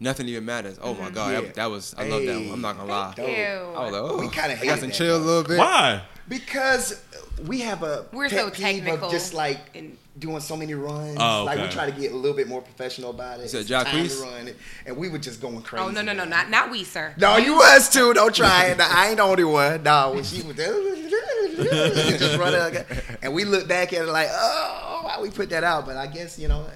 nothing 0.00 0.28
even 0.28 0.44
matters. 0.44 0.78
Oh 0.80 0.94
my 0.94 1.06
mm-hmm. 1.06 1.14
god, 1.14 1.32
Yeah. 1.32 1.40
that, 1.42 1.54
that 1.54 1.70
was 1.70 1.94
I 1.96 2.08
love 2.08 2.24
that. 2.24 2.34
One. 2.36 2.52
I'm 2.52 2.60
not 2.60 2.76
gonna 2.76 2.90
lie. 2.90 3.14
Dope. 3.16 3.28
Ew. 3.28 3.34
I 3.34 3.84
was 3.84 3.92
like, 3.92 4.02
oh, 4.02 4.18
We 4.18 4.28
kinda 4.28 4.52
I 4.52 4.54
got 4.54 4.58
hated 4.58 4.80
some 4.80 4.88
that, 4.88 4.94
chill 4.94 5.16
a 5.16 5.18
little 5.18 5.44
bit. 5.44 5.58
Why? 5.58 6.02
Because 6.28 7.00
we 7.46 7.60
have 7.60 7.82
a 7.82 8.06
We're 8.12 8.28
pet 8.28 8.38
so 8.40 8.50
peeve 8.50 8.82
technical 8.82 9.06
of 9.06 9.12
just 9.12 9.32
like 9.34 9.58
and- 9.74 9.96
doing 10.18 10.40
so 10.40 10.56
many 10.56 10.74
runs. 10.74 11.18
Oh, 11.20 11.44
Like 11.44 11.60
we 11.60 11.68
try 11.68 11.88
to 11.88 11.92
get 11.92 12.10
a 12.12 12.16
little 12.16 12.36
bit 12.36 12.48
more 12.48 12.62
professional 12.62 13.10
about 13.10 13.40
it. 13.40 13.50
said 13.50 13.60
It's 13.60 13.70
time 13.70 13.84
Jacquees? 13.84 14.18
to 14.18 14.24
run 14.24 14.50
and 14.86 14.96
we 14.96 15.08
were 15.08 15.18
just 15.18 15.40
going 15.40 15.58
oh, 15.58 15.60
crazy. 15.60 15.84
Oh 15.84 15.90
no 15.90 16.00
no 16.02 16.12
no 16.12 16.24
man. 16.24 16.30
not 16.30 16.50
not 16.50 16.70
we 16.70 16.84
sir. 16.84 17.14
No, 17.18 17.36
you 17.36 17.54
was 17.54 17.88
too. 17.90 18.14
Don't 18.14 18.34
try 18.34 18.66
it. 18.66 18.80
I 18.80 19.08
ain't 19.08 19.18
the 19.18 19.22
only 19.22 19.44
one. 19.44 19.82
No, 19.82 20.12
when 20.14 20.24
she 20.24 20.42
was 20.42 20.56
just 21.56 22.38
run 22.38 22.54
it, 22.54 22.86
and 23.22 23.32
we 23.32 23.44
look 23.44 23.66
back 23.66 23.92
at 23.94 24.02
it 24.02 24.12
like, 24.12 24.28
oh, 24.30 25.00
why 25.04 25.18
we 25.20 25.30
put 25.30 25.48
that 25.50 25.64
out? 25.64 25.86
But 25.86 25.96
I 25.96 26.06
guess 26.06 26.38
you 26.38 26.48
know, 26.48 26.66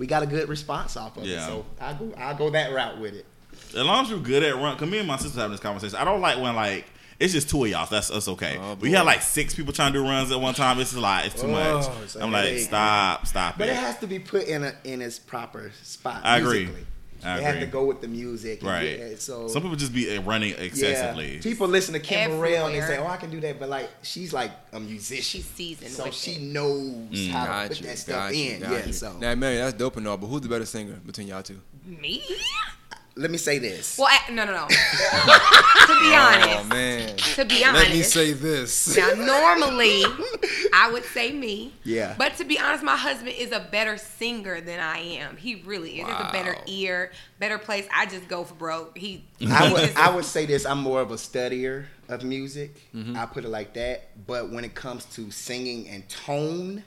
we 0.00 0.06
got 0.06 0.22
a 0.22 0.26
good 0.26 0.48
response 0.48 0.96
off 0.96 1.16
of 1.18 1.24
Yeah. 1.24 1.44
it. 1.44 1.46
So 1.46 1.66
I 1.78 1.92
go, 1.92 2.12
I 2.16 2.32
go 2.32 2.48
that 2.50 2.72
route 2.72 2.98
with 2.98 3.14
it. 3.14 3.26
As 3.68 3.84
long 3.84 4.02
as 4.04 4.10
you're 4.10 4.18
good 4.18 4.42
at 4.42 4.54
run, 4.56 4.76
cause 4.78 4.88
me 4.88 4.98
and 4.98 5.06
my 5.06 5.18
sister 5.18 5.38
having 5.38 5.52
this 5.52 5.60
conversation. 5.60 5.94
I 5.96 6.04
don't 6.04 6.22
like 6.22 6.38
when 6.40 6.56
like 6.56 6.86
it's 7.18 7.34
just 7.34 7.50
two 7.50 7.62
of 7.64 7.70
y'all. 7.70 7.84
So 7.86 7.94
that's 7.96 8.10
us 8.10 8.26
okay. 8.28 8.56
Oh, 8.58 8.76
we 8.80 8.88
boy. 8.88 8.96
had 8.96 9.02
like 9.04 9.20
six 9.20 9.54
people 9.54 9.74
trying 9.74 9.92
to 9.92 9.98
do 9.98 10.02
runs 10.04 10.32
at 10.32 10.40
one 10.40 10.54
time. 10.54 10.80
It's 10.80 10.94
a 10.94 11.00
lot. 11.00 11.26
It's 11.26 11.34
too 11.38 11.48
Oh, 11.48 11.50
much. 11.50 11.86
it's 12.02 12.16
a 12.16 12.22
I'm 12.22 12.32
like, 12.32 12.46
headache. 12.46 12.62
stop, 12.62 13.26
stop 13.26 13.58
But 13.58 13.68
it. 13.68 13.72
it 13.72 13.76
has 13.76 13.98
to 13.98 14.06
be 14.06 14.18
put 14.18 14.46
in 14.48 14.64
a 14.64 14.74
in 14.84 15.02
its 15.02 15.18
proper 15.18 15.70
spot. 15.82 16.22
I 16.24 16.38
agree. 16.38 16.70
Musically. 17.22 17.30
I 17.30 17.38
it 17.38 17.42
has 17.42 17.54
agree. 17.56 17.66
to 17.66 17.72
go 17.72 17.84
with 17.84 18.00
the 18.00 18.08
music. 18.08 18.60
and 18.60 18.68
right. 18.70 18.98
yeah, 18.98 19.08
so 19.16 19.48
some 19.48 19.62
people 19.62 19.76
just 19.76 19.92
be 19.92 20.16
uh, 20.16 20.22
running 20.22 20.54
excessively. 20.58 21.36
Yeah. 21.36 21.42
People 21.42 21.68
listen 21.68 21.94
to 21.94 22.00
Kim 22.00 22.30
Burrell 22.32 22.66
and 22.66 22.74
they 22.74 22.80
say, 22.80 22.98
"Oh, 22.98 23.06
I 23.06 23.16
can 23.16 23.30
do 23.30 23.40
that," 23.40 23.58
but 23.58 23.68
like 23.68 23.88
she's 24.02 24.32
like 24.32 24.50
a 24.72 24.80
musician. 24.80 25.22
She's 25.22 25.46
seasoned 25.46 25.90
so 25.90 26.10
she 26.10 26.32
it. 26.32 26.42
knows 26.42 27.28
how 27.30 27.62
to 27.62 27.68
put 27.68 27.80
you, 27.80 27.86
that 27.86 27.98
stuff 27.98 28.14
got 28.14 28.36
you, 28.36 28.50
in. 28.52 28.60
got 28.60 28.70
yeah. 28.72 28.86
you. 28.86 28.92
So 28.92 29.16
Now, 29.18 29.34
Mary, 29.34 29.56
that's 29.56 29.74
dope 29.74 29.96
and 29.96 30.06
all, 30.08 30.16
but 30.16 30.26
who's 30.26 30.40
the 30.40 30.48
better 30.48 30.66
singer 30.66 30.98
between 31.04 31.28
y'all 31.28 31.42
two? 31.42 31.60
Me? 31.86 32.22
Let 33.20 33.30
me 33.30 33.38
say 33.38 33.58
this. 33.58 33.98
Well, 33.98 34.08
I, 34.10 34.30
no 34.30 34.44
no 34.44 34.52
no. 34.52 34.66
to 34.68 36.00
be 36.00 36.14
honest, 36.14 36.58
Oh 36.58 36.64
man, 36.64 37.16
to 37.16 37.44
be 37.44 37.64
honest. 37.64 37.84
let 37.84 37.92
me 37.92 38.02
say 38.02 38.32
this. 38.32 38.96
Now, 38.96 39.12
normally, 39.14 40.02
I 40.72 40.90
would 40.92 41.04
say 41.04 41.30
me. 41.32 41.72
Yeah. 41.84 42.14
But 42.16 42.36
to 42.36 42.44
be 42.44 42.58
honest, 42.58 42.82
my 42.82 42.96
husband 42.96 43.34
is 43.36 43.52
a 43.52 43.60
better 43.60 43.98
singer 43.98 44.60
than 44.60 44.80
I 44.80 44.98
am. 44.98 45.36
He 45.36 45.56
really 45.56 46.00
is. 46.00 46.06
He 46.06 46.12
has 46.12 46.28
a 46.28 46.32
better 46.32 46.56
ear, 46.66 47.12
better 47.38 47.58
place. 47.58 47.86
I 47.94 48.06
just 48.06 48.26
go 48.28 48.44
for 48.44 48.54
broke. 48.54 48.96
He. 48.96 49.24
I 49.48 49.72
would 49.72 49.96
I 49.96 50.14
would 50.14 50.24
say 50.24 50.46
this. 50.46 50.64
I'm 50.64 50.80
more 50.80 51.00
of 51.00 51.10
a 51.10 51.16
studier 51.16 51.84
of 52.08 52.24
music. 52.24 52.74
Mm-hmm. 52.94 53.16
I 53.16 53.26
put 53.26 53.44
it 53.44 53.48
like 53.48 53.74
that. 53.74 54.26
But 54.26 54.50
when 54.50 54.64
it 54.64 54.74
comes 54.74 55.04
to 55.16 55.30
singing 55.30 55.88
and 55.88 56.08
tone, 56.08 56.84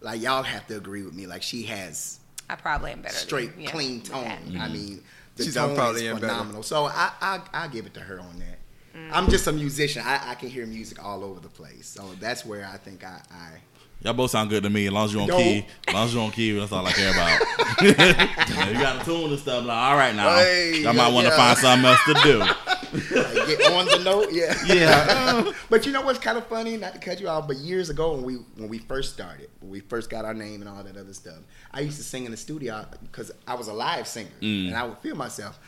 like 0.00 0.20
y'all 0.20 0.42
have 0.42 0.66
to 0.66 0.76
agree 0.76 1.04
with 1.04 1.14
me. 1.14 1.26
Like 1.26 1.42
she 1.42 1.62
has 1.64 2.18
I 2.50 2.56
probably 2.56 2.92
am 2.92 3.02
better. 3.02 3.14
than- 3.14 3.22
straight 3.22 3.50
yeah, 3.58 3.70
clean 3.70 4.00
with 4.00 4.10
tone. 4.10 4.24
that. 4.24 4.60
I 4.60 4.68
mean, 4.68 5.02
The 5.38 5.44
She's 5.44 5.54
tone 5.54 5.76
probably 5.76 6.06
is 6.06 6.18
phenomenal. 6.18 6.64
So 6.64 6.86
I 6.86 7.12
I 7.20 7.40
I 7.54 7.68
give 7.68 7.86
it 7.86 7.94
to 7.94 8.00
her 8.00 8.20
on 8.20 8.38
that. 8.40 8.58
Mm. 8.96 9.10
I'm 9.12 9.30
just 9.30 9.46
a 9.46 9.52
musician. 9.52 10.02
I, 10.04 10.32
I 10.32 10.34
can 10.34 10.48
hear 10.48 10.66
music 10.66 11.02
all 11.02 11.22
over 11.22 11.38
the 11.38 11.48
place. 11.48 11.86
So 11.86 12.10
that's 12.18 12.44
where 12.44 12.66
I 12.66 12.76
think 12.76 13.04
I, 13.04 13.20
I 13.30 13.50
Y'all 14.00 14.14
both 14.14 14.30
sound 14.30 14.48
good 14.48 14.62
to 14.62 14.70
me. 14.70 14.86
As 14.86 14.92
long 14.92 15.04
as 15.06 15.12
you 15.12 15.20
on 15.20 15.28
key, 15.28 15.66
as 15.88 15.94
long 15.94 16.06
as 16.06 16.14
you 16.14 16.20
on 16.20 16.30
key, 16.30 16.52
that's 16.58 16.70
all 16.70 16.86
I 16.86 16.92
care 16.92 17.10
about. 17.10 17.40
You 18.68 18.74
got 18.74 19.02
a 19.02 19.04
tune 19.04 19.30
and 19.30 19.38
stuff. 19.38 19.64
Like, 19.64 19.76
all 19.76 19.96
right 19.96 20.14
now, 20.14 20.34
Hey, 20.36 20.80
y'all 20.82 20.92
might 20.92 21.12
want 21.12 21.26
to 21.26 21.30
yeah. 21.32 21.36
find 21.36 21.58
something 21.58 21.84
else 21.86 22.00
to 22.06 22.14
do. 22.24 22.38
like, 22.38 23.58
get 23.58 23.72
on 23.72 23.86
the 23.86 24.00
note. 24.04 24.28
Yeah. 24.32 24.54
Yeah. 24.66 25.52
but 25.70 25.86
you 25.86 25.92
know 25.92 26.02
what's 26.02 26.18
kind 26.18 26.36
of 26.38 26.46
funny? 26.48 26.76
Not 26.76 26.94
to 26.94 26.98
cut 26.98 27.20
you 27.20 27.28
off, 27.28 27.46
but 27.46 27.56
years 27.56 27.88
ago 27.90 28.14
when 28.14 28.22
we 28.24 28.34
when 28.56 28.68
we 28.68 28.78
first 28.78 29.12
started, 29.14 29.48
when 29.60 29.70
we 29.70 29.80
first 29.80 30.10
got 30.10 30.24
our 30.24 30.34
name 30.34 30.60
and 30.60 30.68
all 30.68 30.82
that 30.82 30.96
other 30.96 31.12
stuff, 31.12 31.38
I 31.72 31.80
used 31.80 31.96
to 31.98 32.02
sing 32.04 32.24
in 32.24 32.30
the 32.30 32.36
studio 32.36 32.84
because 33.02 33.30
I 33.46 33.54
was 33.54 33.68
a 33.68 33.72
live 33.74 34.06
singer 34.08 34.28
Mm. 34.40 34.68
and 34.68 34.76
I 34.76 34.84
would 34.84 34.98
feel 34.98 35.14
myself. 35.16 35.58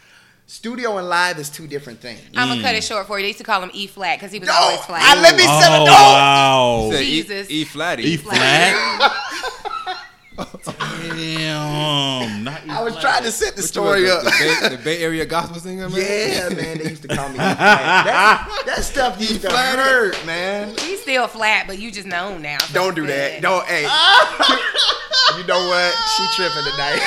Studio 0.51 0.99
and 0.99 1.09
live 1.09 1.39
is 1.39 1.49
two 1.49 1.69
different 1.69 2.01
things. 2.01 2.21
I'm 2.37 2.49
gonna 2.49 2.61
cut 2.61 2.75
it 2.75 2.83
short 2.83 3.07
for 3.07 3.21
you. 3.21 3.23
They 3.23 3.29
used 3.29 3.39
to 3.39 3.45
call 3.45 3.63
him 3.63 3.71
E 3.73 3.87
flat 3.87 4.19
because 4.19 4.33
he 4.33 4.41
was 4.41 4.49
No, 4.49 4.55
always 4.57 4.81
flat. 4.81 5.01
I 5.01 5.23
let 5.23 5.37
me 5.37 5.45
Oh 5.47 5.61
set 5.61 5.73
it. 5.81 5.85
No, 5.85 5.93
wow, 5.93 6.91
Jesus. 6.99 7.49
E, 7.49 7.65
flatty. 7.65 8.03
E 8.03 8.17
flat. 8.17 9.13
flat. 10.45 11.17
Damn, 11.17 12.45
not 12.45 12.69
I 12.69 12.83
was 12.83 12.93
flat. 12.95 13.03
trying 13.03 13.23
to 13.25 13.33
set 13.33 13.57
the 13.57 13.63
story 13.63 14.11
up. 14.11 14.23
The, 14.25 14.31
the, 14.31 14.37
Bay, 14.39 14.77
the 14.77 14.83
Bay 14.83 14.99
Area 15.03 15.27
gospel 15.27 15.61
singer, 15.61 15.89
man. 15.89 15.99
Yeah, 15.99 16.49
man, 16.55 16.79
they 16.79 16.91
used 16.91 17.03
to 17.03 17.09
call 17.09 17.29
me. 17.29 17.37
That, 17.41 18.63
that 18.67 18.85
stuff 18.85 19.21
used 19.21 19.43
to 19.43 19.51
hurt, 19.51 20.25
man. 20.27 20.75
He's 20.79 21.01
still 21.03 21.27
flat, 21.29 21.67
but 21.67 21.79
you 21.79 21.91
just 21.91 22.07
know 22.07 22.37
now. 22.39 22.59
so 22.59 22.75
Don't 22.75 22.95
do 22.95 23.05
it's 23.05 23.13
that. 23.13 23.33
good. 23.35 23.43
Don't. 23.43 23.65
Hey, 23.67 23.83
you 25.39 25.47
know 25.47 25.69
what? 25.69 25.95
She 26.17 26.27
tripping 26.37 26.65
tonight. 26.71 27.01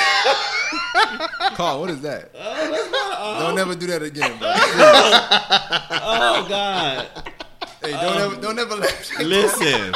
Carl, 1.56 1.80
what 1.80 1.90
is 1.90 2.00
that? 2.02 2.30
Oh, 2.34 2.40
uh, 3.36 3.46
don't 3.48 3.58
ever 3.58 3.74
do 3.74 3.86
that 3.88 4.02
again, 4.02 4.38
bro. 4.38 4.52
Oh 6.06 6.46
God. 6.48 7.08
Hey, 7.82 7.92
don't 7.92 8.18
ever, 8.20 8.36
don't 8.40 8.58
ever 8.58 8.76
let. 8.76 9.12
Listen, 9.20 9.92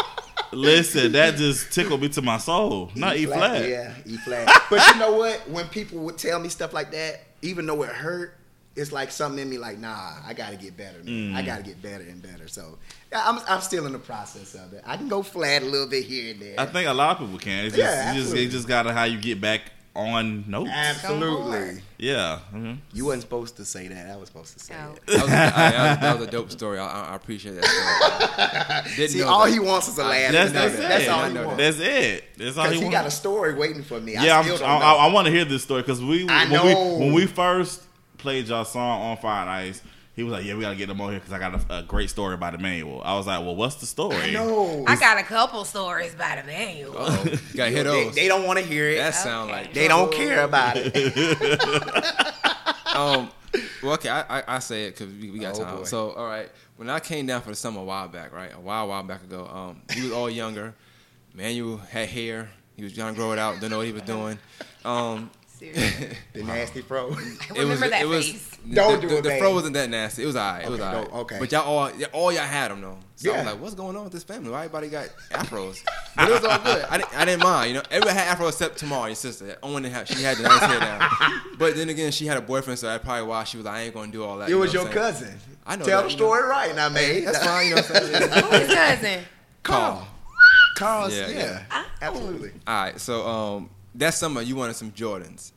listen, 0.53 1.13
that 1.13 1.37
just 1.37 1.73
tickled 1.73 2.01
me 2.01 2.09
to 2.11 2.23
my 2.23 2.39
soul. 2.39 2.91
Not 2.95 3.17
E 3.17 3.27
flat. 3.27 3.69
Yeah, 3.69 3.95
E 4.05 4.17
flat. 4.17 4.49
But 4.71 4.87
you 4.95 5.01
know 5.01 5.17
what? 5.17 5.49
When 5.49 5.67
people 5.69 6.01
would 6.01 6.19
tell 6.19 6.39
me 6.39 6.49
stuff 6.49 6.73
like 6.73 6.91
that, 6.93 7.21
even 7.43 7.67
though 7.67 7.83
it 7.83 7.91
hurt, 7.91 8.35
it's 8.77 8.93
like 8.93 9.11
something 9.11 9.41
in 9.41 9.51
me 9.51 9.59
like, 9.59 9.79
nah, 9.79 10.13
I 10.25 10.35
gotta 10.35 10.57
get 10.57 10.77
better. 10.77 11.01
Mm. 11.01 11.35
I 11.35 11.43
gotta 11.43 11.63
get 11.63 11.83
better 11.83 12.05
and 12.05 12.23
better. 12.23 12.47
So 12.47 12.79
I'm, 13.13 13.41
I'm 13.49 13.61
still 13.61 13.87
in 13.87 13.93
the 13.93 13.99
process 13.99 14.55
of 14.55 14.73
it. 14.73 14.83
I 14.87 14.97
can 14.97 15.09
go 15.09 15.23
flat 15.23 15.63
a 15.63 15.67
little 15.67 15.89
bit 15.89 16.05
here 16.05 16.33
and 16.33 16.41
there. 16.41 16.55
I 16.59 16.67
think 16.67 16.89
a 16.89 16.93
lot 16.93 17.17
of 17.17 17.27
people 17.27 17.39
can. 17.39 17.65
It's 17.67 17.77
just, 17.77 17.97
Yeah, 17.97 18.13
you 18.13 18.21
just, 18.21 18.35
it 18.35 18.49
just 18.49 18.69
gotta 18.69 18.93
how 18.93 19.05
you 19.05 19.19
get 19.19 19.41
back 19.41 19.63
on 19.99 20.45
notes. 20.49 20.71
Absolutely. 20.73 21.83
Yeah. 21.99 22.39
mhm. 22.55 22.79
You 22.93 23.07
wasn't 23.07 23.23
supposed 23.23 23.57
to 23.57 23.65
say 23.65 23.89
that. 23.89 24.09
I 24.11 24.17
was 24.17 24.29
supposed 24.29 24.53
to 24.57 24.61
say 24.65 24.75
Oh. 24.79 24.93
it. 24.93 25.07
That 25.07 25.23
was, 25.23 25.31
I- 25.31 25.35
that, 25.35 26.01
that 26.01 26.19
was 26.19 26.29
a 26.29 26.31
dope 26.31 26.51
story. 26.59 26.79
I, 26.79 26.87
I 26.87 27.13
I 27.13 27.17
appreciate 27.17 27.61
that. 27.61 27.65
Story. 27.65 28.95
Didn't 28.97 29.11
See, 29.11 29.19
know 29.21 29.29
all 29.29 29.45
that. 29.47 29.53
he 29.53 29.59
wants 29.59 29.89
is 29.89 29.99
a 29.99 30.05
laugh. 30.05 30.33
That's, 30.33 30.53
know 30.53 30.61
that's, 30.69 30.77
That's 30.79 31.09
all 31.09 31.21
I 31.21 31.29
he 31.31 31.35
wants. 31.39 31.57
That's 31.57 31.79
it. 31.81 32.25
That's 32.37 32.57
all 32.57 32.65
Because 32.65 32.73
he 32.75 32.79
he 32.79 32.85
wants. 32.85 32.99
got 32.99 33.07
a 33.07 33.11
story 33.11 33.55
waiting 33.55 33.83
for 33.83 33.99
me. 34.01 34.13
yeah, 34.15 34.39
I 34.39 34.41
I'm, 34.43 34.63
I. 34.63 34.65
I, 34.85 34.93
I 35.09 35.13
want 35.13 35.27
to 35.27 35.33
hear 35.33 35.45
this 35.45 35.63
story 35.65 35.83
because 35.83 36.01
we 36.03 36.29
I 36.29 36.47
when 36.49 36.65
we 36.67 36.75
when 37.07 37.13
we 37.13 37.27
first 37.27 37.83
played 38.19 38.47
y'all 38.49 38.65
song 38.65 39.03
on 39.03 39.17
Fire 39.17 39.43
and 39.43 39.51
Ice, 39.51 39.83
he 40.19 40.25
was 40.25 40.33
like, 40.33 40.45
"Yeah, 40.45 40.57
we 40.57 40.63
gotta 40.63 40.75
get 40.75 40.89
them 40.89 41.01
on 41.01 41.11
here 41.13 41.21
because 41.21 41.33
I 41.33 41.39
got 41.39 41.55
a, 41.71 41.79
a 41.79 41.83
great 41.85 42.11
story 42.11 42.35
about 42.35 42.53
Emmanuel." 42.53 43.01
I 43.05 43.15
was 43.15 43.29
like, 43.29 43.39
"Well, 43.39 43.55
what's 43.55 43.77
the 43.77 43.87
story?" 43.87 44.33
no. 44.33 44.83
I 44.85 44.97
got 44.97 45.17
a 45.17 45.23
couple 45.23 45.65
stories 45.65 46.13
about 46.13 46.39
Emmanuel. 46.39 46.99
Uh-oh. 46.99 47.25
Gotta 47.55 47.71
hear 47.71 47.85
they, 47.85 48.05
those. 48.05 48.15
they 48.17 48.27
don't 48.27 48.45
want 48.45 48.59
to 48.59 48.65
hear 48.65 48.89
it. 48.89 48.97
that 48.97 49.15
sound 49.15 49.53
like 49.53 49.73
they 49.73 49.87
don't 49.87 50.13
care 50.13 50.43
about 50.43 50.75
it. 50.77 50.93
um, 52.97 53.31
well, 53.81 53.93
okay, 53.93 54.09
I, 54.09 54.41
I, 54.41 54.57
I 54.57 54.59
say 54.59 54.87
it 54.87 54.99
because 54.99 55.15
we, 55.15 55.31
we 55.31 55.39
got 55.39 55.55
Oh, 55.55 55.63
time. 55.63 55.77
boy. 55.77 55.85
So, 55.85 56.11
all 56.11 56.27
right, 56.27 56.51
when 56.79 56.91
I 56.91 56.99
came 56.99 57.27
down 57.27 57.43
for 57.43 57.51
the 57.51 57.57
summer 57.57 57.81
a 57.81 57.85
while 57.85 58.09
back, 58.09 58.33
right, 58.33 58.53
a 58.53 58.59
while, 58.61 58.89
while 58.89 59.05
back 59.05 59.23
ago, 59.23 59.47
um, 59.47 59.83
he 59.93 60.03
was 60.03 60.11
all 60.11 60.29
younger. 60.29 60.75
Manuel 61.33 61.77
had 61.77 62.09
hair. 62.09 62.51
He 62.75 62.83
was 62.83 62.93
trying 62.93 63.15
to 63.15 63.17
grow 63.17 63.31
it 63.31 63.39
out. 63.39 63.55
Didn't 63.55 63.71
know 63.71 63.77
what 63.79 63.87
he 63.87 63.93
was 63.93 64.03
doing. 64.03 64.37
Um, 64.85 65.31
Seriously. 65.59 66.09
the 66.35 66.45
nasty 66.45 66.83
fro. 66.83 67.13
I 67.13 67.53
remember 67.59 67.89
that 67.89 68.03
it 68.03 68.07
was, 68.07 68.29
face. 68.31 68.57
the- 68.65 68.75
Don't 68.77 68.95
the, 68.97 69.01
do 69.01 69.09
the, 69.09 69.17
it, 69.19 69.23
the 69.23 69.29
babe. 69.31 69.41
fro 69.41 69.53
wasn't 69.55 69.75
that 69.75 69.91
nasty. 69.91 70.23
It 70.23 70.27
was 70.27 70.37
alright. 70.37 70.65
It 70.65 70.71
was 70.71 70.81
alright. 70.81 71.11
no, 71.13 71.21
okay. 71.21 71.37
But 71.41 71.51
y'all 71.53 71.63
all, 71.65 71.91
all 72.13 72.33
y'all 72.33 72.43
had 72.43 72.71
them 72.71 72.81
though. 72.81 72.99
So 73.17 73.33
I 73.33 73.37
was 73.39 73.45
Yeah. 73.45 73.51
like, 73.53 73.61
what's 73.61 73.75
going 73.75 73.97
on 73.97 74.05
with 74.05 74.13
this 74.13 74.23
family? 74.23 74.51
Why 74.51 74.65
everybody 74.67 74.89
got 74.89 75.09
afros? 75.33 75.79
But 76.15 76.29
it 76.29 76.33
was 76.35 76.45
all 76.45 76.59
good. 76.61 76.85
I 76.89 76.99
didn't, 76.99 77.19
I 77.19 77.25
didn't 77.25 77.43
mind. 77.43 77.69
You 77.71 77.75
know, 77.79 77.83
everybody 77.91 78.17
had 78.17 78.29
afro 78.29 78.47
except 78.49 78.79
Tamar, 78.79 79.09
your 79.09 79.17
sister. 79.17 79.57
Owen 79.63 79.83
didn't 79.83 79.95
have. 79.97 80.07
She 80.07 80.23
had 80.23 80.37
the 80.37 80.45
nice 80.45 80.61
hair 80.63 80.79
down. 80.81 81.11
But 81.59 81.75
then 81.75 81.89
again, 81.89 82.13
she 82.13 82.25
had 82.27 82.37
a 82.37 82.41
boyfriend, 82.41 82.79
so 82.79 82.87
that's 82.87 83.03
probably 83.05 83.27
why 83.27 83.43
she 83.43 83.57
was 83.57 83.67
like, 83.67 83.75
I 83.75 83.81
ain't 83.83 83.95
gonna 83.95 84.13
do 84.13 84.23
all 84.23 84.39
that. 84.39 84.49
It 84.49 84.53
you 84.53 84.59
was 84.61 84.73
your 84.73 84.85
what 84.85 84.97
I'm 84.97 85.13
saying? 85.15 85.33
cousin. 85.33 85.39
I 85.67 85.75
know 85.77 85.85
Tell 85.85 86.03
that, 86.03 86.09
the 86.09 86.15
you 86.15 86.19
know. 86.21 86.25
story 86.27 86.49
right 86.49 86.77
now, 86.77 86.89
man. 86.89 87.25
That's 87.25 87.45
fine. 87.45 87.65
You 87.69 87.75
know 87.75 87.83
what 87.83 87.97
I'm 87.97 88.03
saying? 88.05 88.31
Who 88.45 88.57
is 88.57 88.75
cousin? 88.75 89.25
Carl. 89.65 90.07
Carl, 90.77 91.11
Yeah, 91.11 91.27
yeah, 91.29 91.63
yeah. 91.71 91.85
absolutely. 92.01 92.53
All 92.67 92.83
right. 92.85 93.01
So 93.01 93.27
um, 93.27 93.71
that 93.99 94.15
summer 94.15 94.41
you 94.43 94.57
wanted 94.57 94.75
some 94.77 94.91
Jordans. 94.93 95.53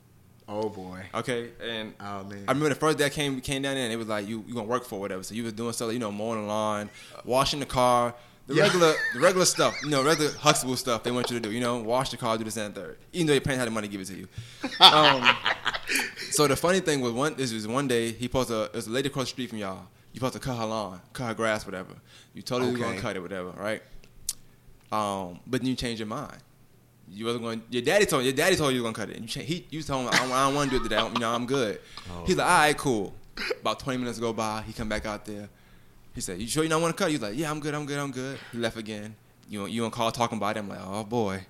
Oh 0.48 0.68
boy. 0.68 1.04
Okay, 1.14 1.50
and 1.62 1.94
Oh 2.00 2.24
man. 2.24 2.44
I 2.46 2.52
remember 2.52 2.68
the 2.70 2.74
first 2.74 2.98
day 2.98 3.06
I 3.06 3.08
came 3.08 3.40
came 3.40 3.62
down 3.62 3.74
there 3.74 3.84
and 3.84 3.92
it 3.92 3.96
was 3.96 4.08
like 4.08 4.26
you 4.28 4.44
you 4.46 4.54
gonna 4.54 4.66
work 4.66 4.84
for 4.84 5.00
whatever. 5.00 5.22
So 5.22 5.34
you 5.34 5.44
was 5.44 5.52
doing 5.52 5.72
stuff, 5.72 5.86
like, 5.88 5.94
you 5.94 6.00
know, 6.00 6.12
mowing 6.12 6.40
the 6.42 6.46
lawn, 6.46 6.90
washing 7.24 7.60
the 7.60 7.66
car, 7.66 8.14
the 8.48 8.54
Yeah. 8.54 8.64
regular 8.64 8.92
the 9.14 9.20
regular 9.28 9.44
stuff, 9.46 9.74
you 9.84 9.90
know, 9.90 10.02
regular 10.04 10.30
Huxtable 10.32 10.76
stuff 10.76 11.04
they 11.04 11.10
want 11.10 11.30
you 11.30 11.38
to 11.38 11.48
do. 11.48 11.52
You 11.54 11.60
know, 11.60 11.78
wash 11.78 12.10
the 12.10 12.16
car, 12.16 12.36
do 12.36 12.44
this 12.44 12.56
and 12.56 12.74
third. 12.74 12.98
Even 13.12 13.28
though 13.28 13.32
your 13.34 13.40
parents 13.40 13.60
had 13.60 13.66
the 13.68 13.70
money 13.70 13.86
to 13.88 13.92
give 13.92 14.00
it 14.00 14.06
to 14.06 14.16
you. 14.16 14.28
Um, 14.80 15.28
so 16.30 16.46
the 16.48 16.56
funny 16.56 16.80
thing 16.80 17.00
was 17.00 17.12
one 17.12 17.34
this 17.34 17.52
was 17.52 17.66
one 17.68 17.86
day 17.88 18.10
he 18.12 18.28
posted 18.28 18.56
a 18.56 18.68
there's 18.72 18.88
a 18.88 18.90
lady 18.90 19.08
across 19.08 19.26
the 19.26 19.30
street 19.30 19.48
from 19.50 19.58
y'all. 19.58 19.86
You 20.12 20.18
supposed 20.18 20.34
to 20.34 20.40
cut 20.40 20.56
her 20.58 20.66
lawn, 20.66 21.00
cut 21.14 21.28
her 21.28 21.34
grass, 21.34 21.64
whatever. 21.64 21.94
You 22.34 22.42
told 22.42 22.62
her 22.62 22.68
you 22.68 22.74
were 22.74 22.84
gonna 22.84 23.00
cut 23.00 23.16
it, 23.16 23.20
whatever, 23.20 23.50
right? 23.52 23.82
Um, 24.90 25.40
but 25.46 25.60
then 25.62 25.68
you 25.70 25.74
changed 25.76 26.00
your 26.00 26.08
mind. 26.08 26.36
You 27.14 27.26
wasn't 27.26 27.44
going. 27.44 27.62
Your 27.70 27.82
daddy 27.82 28.06
told 28.06 28.24
your 28.24 28.32
daddy 28.32 28.56
told 28.56 28.70
you 28.70 28.76
you 28.76 28.82
were 28.82 28.90
gonna 28.92 29.06
cut 29.06 29.10
it. 29.10 29.20
And 29.20 29.36
you 29.36 29.42
he 29.42 29.66
you 29.70 29.82
told 29.82 30.02
him 30.02 30.08
I 30.12 30.18
don't, 30.18 30.28
don't 30.30 30.54
want 30.54 30.70
to 30.70 30.78
do 30.78 30.84
it 30.84 30.88
today. 30.88 31.02
you 31.12 31.20
know 31.20 31.30
I'm 31.30 31.46
good. 31.46 31.80
Oh. 32.10 32.24
He's 32.26 32.36
like, 32.36 32.46
all 32.48 32.58
right, 32.58 32.76
cool. 32.76 33.14
About 33.60 33.80
20 33.80 33.98
minutes 33.98 34.18
go 34.18 34.32
by. 34.32 34.62
He 34.66 34.72
come 34.72 34.88
back 34.88 35.06
out 35.06 35.24
there. 35.24 35.48
He 36.14 36.20
said, 36.20 36.40
you 36.40 36.46
sure 36.46 36.62
you 36.62 36.68
don't 36.68 36.82
want 36.82 36.96
to 36.96 37.02
cut? 37.02 37.10
He's 37.10 37.22
like, 37.22 37.36
yeah, 37.36 37.50
I'm 37.50 37.60
good. 37.60 37.74
I'm 37.74 37.86
good. 37.86 37.98
I'm 37.98 38.10
good. 38.10 38.38
He 38.52 38.58
left 38.58 38.76
again. 38.76 39.14
You 39.48 39.66
you 39.66 39.84
on 39.84 39.90
call 39.90 40.10
talking 40.12 40.38
about 40.38 40.56
it. 40.56 40.60
I'm 40.60 40.68
like, 40.68 40.80
oh 40.82 41.04
boy. 41.04 41.44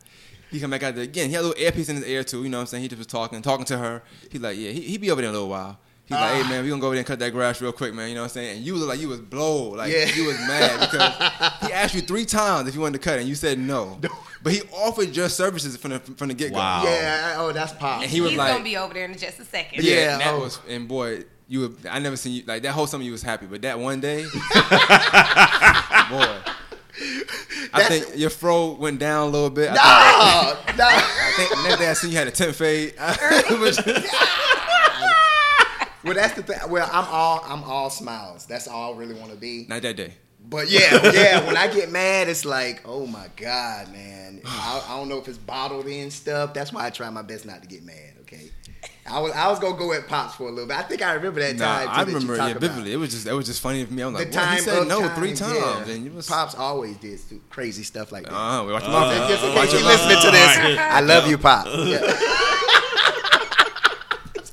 He 0.50 0.60
come 0.60 0.70
back 0.70 0.82
out 0.82 0.94
there 0.94 1.04
again. 1.04 1.28
He 1.28 1.34
had 1.34 1.40
a 1.44 1.48
little 1.48 1.62
earpiece 1.62 1.88
in 1.88 1.96
his 1.96 2.06
ear 2.06 2.24
too. 2.24 2.42
You 2.42 2.50
know 2.50 2.58
what 2.58 2.62
I'm 2.62 2.66
saying? 2.66 2.82
He 2.82 2.88
just 2.88 2.98
was 2.98 3.06
talking, 3.06 3.40
talking 3.40 3.64
to 3.66 3.78
her. 3.78 4.02
He's 4.30 4.40
like, 4.40 4.56
yeah, 4.58 4.70
he 4.70 4.80
he 4.82 4.98
be 4.98 5.10
over 5.10 5.20
there 5.20 5.30
in 5.30 5.34
a 5.34 5.38
little 5.38 5.48
while. 5.48 5.78
He's 6.04 6.18
like, 6.18 6.34
hey 6.34 6.42
ah. 6.44 6.48
man, 6.48 6.64
we 6.64 6.68
gonna 6.68 6.80
go 6.80 6.88
over 6.88 6.94
there 6.96 7.00
and 7.00 7.06
cut 7.06 7.20
that 7.20 7.30
grass 7.30 7.60
real 7.60 7.72
quick, 7.72 7.94
man. 7.94 8.08
You 8.08 8.16
know 8.16 8.22
what 8.22 8.30
I'm 8.30 8.34
saying? 8.34 8.56
And 8.56 8.66
you 8.66 8.74
was 8.74 8.82
like, 8.82 9.00
you 9.00 9.08
was 9.08 9.20
blow, 9.20 9.70
like 9.70 9.92
Yeah. 9.92 10.06
you 10.06 10.26
was 10.26 10.36
mad 10.40 10.80
because 10.80 11.12
he 11.68 11.72
asked 11.72 11.94
you 11.94 12.00
three 12.00 12.24
times 12.24 12.68
if 12.68 12.74
you 12.74 12.80
wanted 12.80 13.00
to 13.00 13.04
cut, 13.04 13.18
it, 13.18 13.20
and 13.20 13.28
you 13.28 13.34
said 13.34 13.58
no. 13.58 13.98
But 14.42 14.52
he 14.52 14.62
offered 14.72 15.14
your 15.14 15.28
services 15.28 15.76
from 15.76 15.92
the 15.92 16.00
from 16.00 16.28
the 16.28 16.34
get 16.34 16.50
go. 16.50 16.58
Wow. 16.58 16.82
Yeah. 16.84 17.36
Oh, 17.38 17.52
that's 17.52 17.72
pop. 17.74 18.02
And 18.02 18.10
he 18.10 18.20
was 18.20 18.30
He's 18.30 18.38
like, 18.38 18.52
gonna 18.52 18.64
be 18.64 18.76
over 18.76 18.92
there 18.92 19.04
in 19.04 19.16
just 19.16 19.38
a 19.38 19.44
second. 19.44 19.84
yeah, 19.84 19.94
Yeah, 19.94 20.12
and 20.14 20.20
that 20.22 20.34
oh. 20.34 20.40
was 20.40 20.58
and 20.68 20.88
boy, 20.88 21.24
you 21.48 21.60
were, 21.60 21.70
I 21.88 21.98
never 22.00 22.16
seen 22.16 22.32
you 22.32 22.42
like 22.46 22.62
that 22.62 22.72
whole 22.72 22.86
summer 22.86 23.04
you 23.04 23.12
was 23.12 23.22
happy, 23.22 23.46
but 23.46 23.62
that 23.62 23.78
one 23.78 24.00
day, 24.00 24.22
boy. 24.24 24.28
I 27.74 27.84
think 27.84 28.18
your 28.18 28.30
fro 28.30 28.72
went 28.72 28.98
down 28.98 29.28
a 29.28 29.30
little 29.30 29.48
bit. 29.48 29.70
I 29.72 29.74
no, 29.74 30.54
think, 30.64 30.78
no. 30.78 30.84
I 30.88 31.32
think 31.36 31.50
the 31.50 31.62
next 31.62 31.78
day 31.78 31.88
I 31.88 31.92
seen 31.94 32.10
you 32.10 32.16
had 32.18 32.28
a 32.28 32.30
tent 32.30 32.54
fade. 32.54 32.94
It 36.04 36.08
was 36.08 36.14
just- 36.14 36.14
Well, 36.14 36.14
that's 36.14 36.34
the 36.34 36.42
thing. 36.42 36.70
Well, 36.70 36.88
I'm 36.92 37.06
all 37.08 37.44
I'm 37.46 37.64
all 37.64 37.90
smiles. 37.90 38.46
That's 38.46 38.68
all 38.68 38.94
I 38.94 38.96
really 38.98 39.14
want 39.14 39.30
to 39.32 39.36
be. 39.38 39.66
Not 39.68 39.82
that 39.82 39.96
day. 39.96 40.14
But 40.44 40.68
yeah, 40.70 41.12
yeah. 41.12 41.46
When 41.46 41.56
I 41.56 41.68
get 41.68 41.90
mad, 41.92 42.28
it's 42.28 42.44
like, 42.44 42.82
oh 42.84 43.06
my 43.06 43.28
god, 43.36 43.92
man. 43.92 44.40
I, 44.46 44.84
I 44.88 44.96
don't 44.96 45.08
know 45.08 45.18
if 45.18 45.28
it's 45.28 45.38
bottled 45.38 45.86
in 45.86 46.10
stuff. 46.10 46.52
That's 46.52 46.72
why 46.72 46.86
I 46.86 46.90
try 46.90 47.08
my 47.10 47.22
best 47.22 47.46
not 47.46 47.62
to 47.62 47.68
get 47.68 47.84
mad. 47.84 48.14
Okay. 48.22 48.50
I 49.08 49.20
was 49.20 49.32
I 49.32 49.48
was 49.48 49.58
gonna 49.60 49.76
go 49.76 49.92
at 49.92 50.08
pops 50.08 50.34
for 50.36 50.44
a 50.48 50.50
little 50.50 50.66
bit. 50.66 50.76
I 50.76 50.82
think 50.82 51.02
I 51.02 51.12
remember 51.14 51.40
that 51.40 51.56
Nah, 51.56 51.64
time. 51.64 51.84
too, 51.86 51.90
I 51.92 51.96
that 52.04 52.10
you 52.10 52.14
remember 52.14 52.36
talk 52.36 52.46
yeah, 52.48 52.56
about. 52.56 52.60
vividly. 52.70 52.92
It 52.92 52.96
was 52.96 53.10
just 53.10 53.26
it 53.26 53.32
was 53.32 53.46
just 53.46 53.60
funny 53.60 53.84
for 53.84 53.92
me. 53.92 54.02
I'm 54.02 54.12
like, 54.14 54.26
what? 54.26 54.32
time 54.32 54.56
he 54.56 54.60
said 54.62 54.78
of 54.82 54.88
no 54.88 55.08
three 55.10 55.34
times, 55.34 55.58
times, 55.58 55.88
yeah. 55.88 55.94
and 55.94 56.04
you 56.04 56.10
was 56.12 56.26
Pops 56.28 56.54
always 56.56 56.96
did 56.98 57.20
crazy 57.50 57.82
stuff 57.84 58.10
like 58.10 58.24
that. 58.24 58.32
Uh, 58.34 58.64
we 58.64 58.72
watch 58.72 58.82
Just- 58.82 58.92
my 58.92 59.28
just 59.28 59.44
in 59.44 59.54
watch 59.54 59.70
case 59.70 59.80
you 59.80 59.86
listening 59.86 60.20
to 60.22 60.30
this, 60.32 60.56
Alright. 60.56 60.78
I 60.78 61.00
love 61.00 61.28
you, 61.28 61.38
Pop. 61.38 61.66
Yeah. 61.66 61.98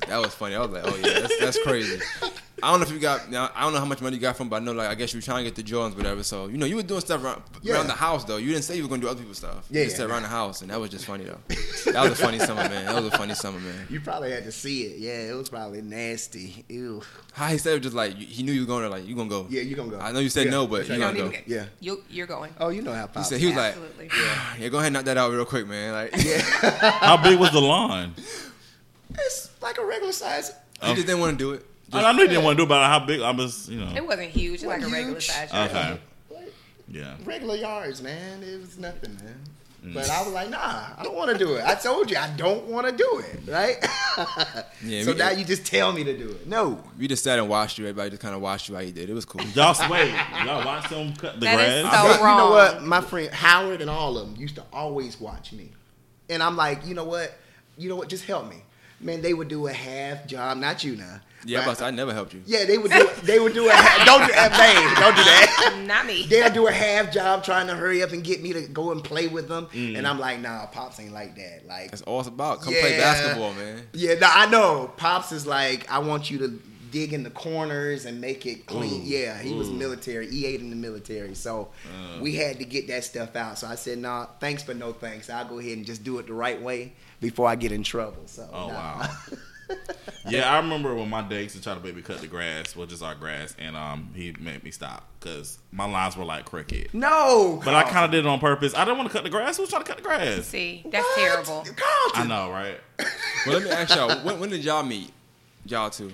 That 0.09 0.19
was 0.21 0.33
funny. 0.33 0.55
I 0.55 0.59
was 0.59 0.69
like, 0.71 0.83
oh 0.85 0.95
yeah, 0.97 1.19
that's, 1.21 1.39
that's 1.39 1.63
crazy. 1.63 1.99
I 2.61 2.71
don't 2.71 2.81
know 2.81 2.85
if 2.87 2.91
you 2.91 2.99
got. 2.99 3.21
I 3.33 3.61
don't 3.63 3.71
know 3.73 3.79
how 3.79 3.85
much 3.85 4.01
money 4.01 4.17
you 4.17 4.21
got 4.21 4.35
from, 4.35 4.49
but 4.49 4.57
I 4.57 4.59
know 4.59 4.73
like 4.73 4.89
I 4.89 4.95
guess 4.95 5.13
you 5.13 5.19
were 5.19 5.21
trying 5.23 5.45
to 5.45 5.49
get 5.49 5.55
the 5.55 5.63
Jordans, 5.63 5.95
whatever. 5.95 6.23
So 6.23 6.47
you 6.47 6.57
know 6.57 6.65
you 6.65 6.75
were 6.75 6.83
doing 6.83 6.99
stuff 6.99 7.23
around, 7.23 7.41
Yeah. 7.61 7.75
around 7.75 7.87
the 7.87 7.93
house 7.93 8.25
though. 8.25 8.35
You 8.35 8.49
didn't 8.49 8.63
say 8.65 8.75
you 8.75 8.83
were 8.83 8.89
gonna 8.89 9.01
do 9.01 9.07
other 9.07 9.19
people's 9.19 9.37
stuff. 9.37 9.65
Yeah, 9.71 9.79
you 9.79 9.85
just 9.85 9.95
said 9.95 10.07
yeah. 10.07 10.13
around 10.13 10.23
the 10.23 10.27
house, 10.29 10.61
and 10.61 10.69
that 10.69 10.79
was 10.79 10.89
just 10.89 11.05
funny 11.05 11.23
though. 11.23 11.37
That 11.93 12.03
was 12.03 12.11
a 12.19 12.23
funny 12.23 12.39
summer, 12.39 12.67
man. 12.67 12.85
That 12.85 13.01
was 13.01 13.05
a 13.13 13.17
funny 13.17 13.33
summer, 13.33 13.57
man. 13.59 13.87
You 13.89 14.01
probably 14.01 14.31
had 14.31 14.43
to 14.43 14.51
see 14.51 14.83
it. 14.83 14.97
Yeah, 14.99 15.31
it 15.31 15.33
was 15.33 15.47
probably 15.49 15.81
nasty. 15.81 16.65
Ew. 16.67 17.01
How 17.31 17.47
he 17.47 17.57
said 17.57 17.71
it 17.71 17.75
was 17.75 17.83
just 17.83 17.95
like 17.95 18.15
he 18.15 18.43
knew 18.43 18.51
you 18.51 18.61
were 18.61 18.67
going 18.67 18.83
to 18.83 18.89
like 18.89 19.07
you 19.07 19.15
gonna 19.15 19.29
go. 19.29 19.47
Yeah, 19.49 19.61
you 19.61 19.75
gonna 19.77 19.89
go. 19.89 19.99
I 19.99 20.11
know 20.11 20.19
you 20.19 20.29
said 20.29 20.45
Yeah. 20.45 20.51
no, 20.51 20.67
but 20.67 20.87
You 20.87 20.95
you 20.95 20.99
gonna 20.99 21.17
go. 21.17 21.29
get, 21.29 21.47
Yeah. 21.47 21.65
You, 21.79 22.03
you're 22.09 22.27
going. 22.27 22.53
Oh, 22.59 22.67
you 22.69 22.81
know 22.81 22.91
how 22.93 23.07
He 23.15 23.23
said 23.23 23.39
he 23.39 23.47
was 23.47 23.55
Absolutely. 23.55 24.03
like, 24.09 24.13
yeah, 24.17 24.53
yeah, 24.59 24.67
go 24.67 24.77
ahead 24.77 24.87
and 24.87 24.95
knock 24.95 25.05
that 25.05 25.17
out 25.17 25.31
real 25.31 25.45
quick, 25.45 25.65
man. 25.67 25.93
Like, 25.93 26.11
yeah. 26.23 26.41
How 26.99 27.15
big 27.17 27.39
was 27.39 27.51
the 27.51 27.61
lawn? 27.61 28.13
It's 29.25 29.49
like 29.61 29.77
a 29.77 29.85
regular 29.85 30.11
size. 30.13 30.51
You 30.81 30.95
just 30.95 31.07
didn't 31.07 31.19
want 31.21 31.37
to 31.37 31.43
do 31.43 31.51
it. 31.53 31.65
I 31.91 32.03
I 32.03 32.11
knew 32.13 32.21
you 32.21 32.27
didn't 32.27 32.43
want 32.43 32.57
to 32.57 32.61
do 32.61 32.65
it, 32.65 32.69
but 32.69 32.85
how 32.85 32.99
big? 32.99 33.21
I 33.21 33.31
was, 33.31 33.67
you 33.69 33.79
know. 33.83 33.91
It 33.95 34.05
wasn't 34.05 34.29
huge. 34.29 34.55
It's 34.55 34.63
like 34.65 34.81
a 34.83 34.87
regular 34.87 35.19
size 35.19 35.49
church. 35.51 35.69
Okay. 35.71 35.99
What? 36.29 36.53
Yeah. 36.87 37.15
regular 37.25 37.55
yards, 37.55 38.01
man. 38.01 38.43
It 38.43 38.59
was 38.61 38.77
nothing, 38.77 39.15
man. 39.15 39.35
Mm. 39.85 39.93
But 39.93 40.09
I 40.09 40.21
was 40.23 40.33
like, 40.33 40.49
nah, 40.49 40.57
I 40.97 41.03
don't 41.03 41.15
want 41.15 41.31
to 41.31 41.37
do 41.37 41.55
it. 41.55 41.63
I 41.65 41.73
told 41.73 42.11
you 42.11 42.17
I 42.17 42.29
don't 42.35 42.65
want 42.65 42.85
to 42.87 42.91
do 42.95 43.23
it, 43.25 43.39
right? 43.51 43.77
Yeah, 44.83 45.03
so 45.03 45.11
we- 45.13 45.17
now 45.17 45.29
you 45.31 45.45
just 45.45 45.65
tell 45.65 45.91
me 45.93 46.03
to 46.03 46.17
do 46.17 46.29
it. 46.29 46.45
No. 46.47 46.83
We 46.97 47.07
just 47.07 47.23
sat 47.23 47.39
and 47.39 47.47
watched 47.49 47.77
you. 47.77 47.85
Everybody 47.85 48.09
just 48.11 48.21
kind 48.21 48.35
of 48.35 48.41
watched 48.41 48.67
you 48.69 48.75
how 48.75 48.81
you 48.81 48.91
did. 48.91 49.09
It 49.09 49.13
was 49.13 49.23
cool. 49.25 49.41
Y'all 49.41 49.73
wait. 49.89 50.13
Y'all 50.45 50.65
watched 50.65 50.89
them 50.89 51.13
cut 51.15 51.35
the 51.39 51.45
That 51.45 51.59
is 51.59 51.83
grass. 51.83 51.93
so- 52.17 52.23
But 52.23 52.29
you 52.29 52.37
know 52.37 52.49
what? 52.51 52.83
My 52.83 52.99
friend 53.01 53.29
Howard 53.33 53.81
and 53.81 53.89
all 53.89 54.17
of 54.17 54.27
them 54.27 54.35
used 54.41 54.55
to 54.55 54.63
always 54.73 55.19
watch 55.19 55.53
me. 55.53 55.69
And 56.29 56.43
I'm 56.43 56.55
like, 56.57 56.85
you 56.85 56.93
know 56.93 57.05
what? 57.05 57.33
You 57.77 57.87
know 57.89 57.95
what? 57.95 58.09
Just 58.09 58.25
help 58.25 58.49
me. 58.49 58.57
Man, 59.01 59.21
they 59.21 59.33
would 59.33 59.47
do 59.47 59.67
a 59.67 59.73
half 59.73 60.27
job. 60.27 60.57
Not 60.57 60.83
you 60.83 60.95
now. 60.95 61.21
Yeah, 61.45 61.63
But- 61.65 61.77
but 61.79 61.85
I 61.85 61.91
never 61.91 62.13
helped 62.13 62.33
you. 62.33 62.41
yeah, 62.45 62.65
they 62.65 62.77
would 62.77 62.91
do. 62.91 63.09
They 63.23 63.39
would 63.39 63.53
do 63.53 63.69
a. 63.69 63.71
Half, 63.71 64.05
don't 64.05 64.27
do 64.27 64.33
that, 64.33 64.51
babe. 64.51 64.97
Don't 64.99 65.15
do 65.15 65.23
that. 65.23 65.83
Not 65.87 66.05
me. 66.05 66.25
They'll 66.29 66.51
do 66.53 66.67
a 66.67 66.71
half 66.71 67.13
job 67.13 67.45
trying 67.45 67.67
to 67.67 67.75
hurry 67.75 68.03
up 68.03 68.11
and 68.11 68.21
get 68.23 68.43
me 68.43 68.51
to 68.53 68.61
go 68.67 68.91
and 68.91 69.01
play 69.01 69.27
with 69.27 69.47
them, 69.47 69.67
Mm. 69.73 69.97
and 69.97 70.05
I'm 70.05 70.19
like, 70.19 70.41
nah, 70.41 70.65
pops 70.65 70.99
ain't 70.99 71.13
like 71.13 71.35
that. 71.37 71.65
Like, 71.65 71.91
That's 71.91 72.01
all 72.01 72.19
it's 72.19 72.27
about. 72.27 72.61
Come 72.61 72.73
play 72.73 72.97
basketball, 72.97 73.53
man. 73.53 73.87
yeah, 73.93 74.15
no, 74.15 74.27
I 74.29 74.47
know. 74.49 74.91
Pops 74.97 75.31
is 75.31 75.47
like, 75.47 75.89
I 75.89 75.99
want 75.99 76.29
you 76.29 76.39
to 76.39 76.59
dig 76.91 77.13
in 77.13 77.23
the 77.23 77.29
corners 77.29 78.03
and 78.05 78.19
make 78.19 78.45
it 78.45 78.65
clean. 78.65 79.01
Ooh. 79.03 79.05
Yeah, 79.05 79.37
he 79.39 79.53
was 79.53 79.69
military. 79.69 80.27
He 80.29 80.45
ate 80.45 80.59
in 80.59 80.71
the 80.71 80.75
military, 80.75 81.35
so 81.35 81.69
Uh. 81.85 82.19
we 82.19 82.35
had 82.35 82.57
to 82.59 82.65
get 82.65 82.87
that 82.89 83.03
stuff 83.05 83.35
out. 83.37 83.57
So 83.59 83.67
I 83.67 83.75
said, 83.75 83.99
nah, 83.99 84.25
thanks 84.41 84.63
but 84.63 84.75
no 84.75 84.91
thanks. 84.91 85.29
I'll 85.29 85.45
go 85.45 85.59
ahead 85.59 85.77
and 85.77 85.85
just 85.85 86.03
do 86.03 86.17
it 86.19 86.27
the 86.27 86.33
right 86.33 86.61
way 86.61 86.93
before 87.19 87.47
I 87.47 87.55
get 87.55 87.71
in 87.71 87.83
trouble. 87.83 88.23
So, 88.25 88.47
Oh, 88.53 88.67
nah. 88.67 88.73
wow. 88.73 89.09
Yeah, 90.27 90.51
I 90.51 90.57
remember 90.57 90.93
when 90.95 91.09
my 91.09 91.21
dad 91.21 91.41
used 91.43 91.55
to 91.55 91.61
try 91.61 91.73
to 91.75 91.79
baby 91.79 92.01
cut 92.01 92.21
the 92.21 92.27
grass, 92.27 92.75
well, 92.75 92.85
just 92.87 93.01
our 93.03 93.13
grass, 93.15 93.55
and 93.59 93.75
um, 93.77 94.11
he 94.15 94.35
made 94.39 94.63
me 94.63 94.71
stop 94.71 95.07
because 95.19 95.59
my 95.71 95.85
lines 95.85 96.17
were 96.17 96.25
like 96.25 96.45
crooked. 96.45 96.93
no, 96.93 97.61
But 97.63 97.73
I 97.75 97.83
kind 97.83 98.03
of 98.05 98.11
did 98.11 98.25
it 98.25 98.27
on 98.27 98.39
purpose. 98.39 98.73
I 98.75 98.83
didn't 98.83 98.97
want 98.97 99.09
to 99.09 99.13
cut 99.13 99.23
the 99.23 99.29
grass. 99.29 99.57
Who 99.57 99.63
was 99.63 99.69
trying 99.69 99.83
to 99.83 99.87
cut 99.87 99.97
the 99.97 100.03
grass? 100.03 100.45
See, 100.45 100.83
that's 100.91 101.05
What? 101.05 101.17
terrible. 101.17 101.63
I 102.15 102.25
know, 102.27 102.49
right? 102.51 102.79
Well, 103.45 103.55
let 103.59 103.63
me 103.63 103.69
ask 103.69 103.95
y'all. 103.95 104.09
When, 104.25 104.39
when 104.39 104.49
did 104.49 104.63
y'all 104.63 104.83
meet? 104.83 105.11
Y'all 105.65 105.89
two. 105.89 106.11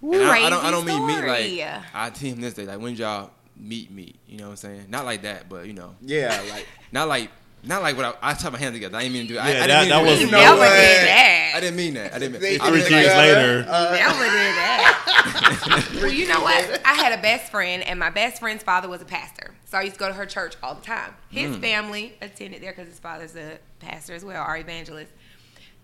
Crazy 0.00 0.22
I, 0.24 0.46
I 0.46 0.50
don't. 0.50 0.64
I 0.64 0.70
don't 0.70 0.84
mean 0.84 1.06
meet 1.06 1.16
story. 1.18 1.60
like 1.62 1.82
I 1.94 2.10
team 2.10 2.40
this 2.40 2.54
day. 2.54 2.66
Like 2.66 2.78
when 2.80 2.92
did 2.92 2.98
y'all 3.00 3.30
meet? 3.56 3.90
Meet. 3.90 4.16
You 4.28 4.38
know 4.38 4.44
what 4.44 4.50
I'm 4.50 4.56
saying? 4.56 4.86
Not 4.88 5.04
like 5.06 5.22
that, 5.22 5.48
but 5.48 5.66
you 5.66 5.72
know, 5.72 5.94
Yeah, 6.02 6.42
like 6.50 6.66
not 6.92 7.08
like 7.08 7.30
not 7.66 7.82
like 7.82 7.96
what 7.96 8.18
I, 8.22 8.30
I 8.30 8.34
tied 8.34 8.52
my 8.52 8.58
hands 8.58 8.74
together. 8.74 8.96
I 8.96 9.02
didn't 9.02 9.14
mean 9.14 9.26
to 9.28 9.34
do. 9.34 9.38
I, 9.38 9.48
Yeah, 9.52 9.64
I 9.64 9.66
that- 9.66 9.80
didn't 9.80 9.88
that 9.90 9.96
mean 9.96 10.04
to 10.04 10.10
was- 10.10 10.18
do 10.18 10.26
You 10.26 10.30
know 10.32 10.38
never 10.38 10.58
what? 10.58 10.68
did 10.70 11.54
I 11.54 11.60
didn't 11.60 11.76
mean 11.76 11.94
that. 11.94 12.12
I 12.14 12.18
didn't. 12.18 12.40
Mean, 12.42 12.60
I 12.60 12.68
Three 12.68 12.78
really- 12.78 12.88
kids 12.90 13.14
later. 13.14 13.62
Never 13.64 14.24
did 14.24 14.54
that. 14.58 15.90
well, 15.94 16.12
you 16.12 16.26
know 16.26 16.40
what? 16.40 16.80
I 16.84 16.94
had 16.94 17.16
a 17.16 17.22
best 17.22 17.50
friend, 17.50 17.82
and 17.84 17.98
my 17.98 18.10
best 18.10 18.40
friend's 18.40 18.64
father 18.64 18.88
was 18.88 19.00
a 19.02 19.04
pastor. 19.04 19.54
So 19.66 19.78
I 19.78 19.82
used 19.82 19.94
to 19.94 20.00
go 20.00 20.08
to 20.08 20.14
her 20.14 20.26
church 20.26 20.56
all 20.62 20.74
the 20.74 20.82
time. 20.82 21.14
His 21.30 21.56
mm. 21.56 21.60
family 21.60 22.14
attended 22.20 22.62
there 22.62 22.72
because 22.72 22.88
his 22.88 22.98
father's 22.98 23.36
a 23.36 23.58
pastor 23.78 24.14
as 24.14 24.24
well, 24.24 24.42
our 24.42 24.56
evangelist. 24.56 25.12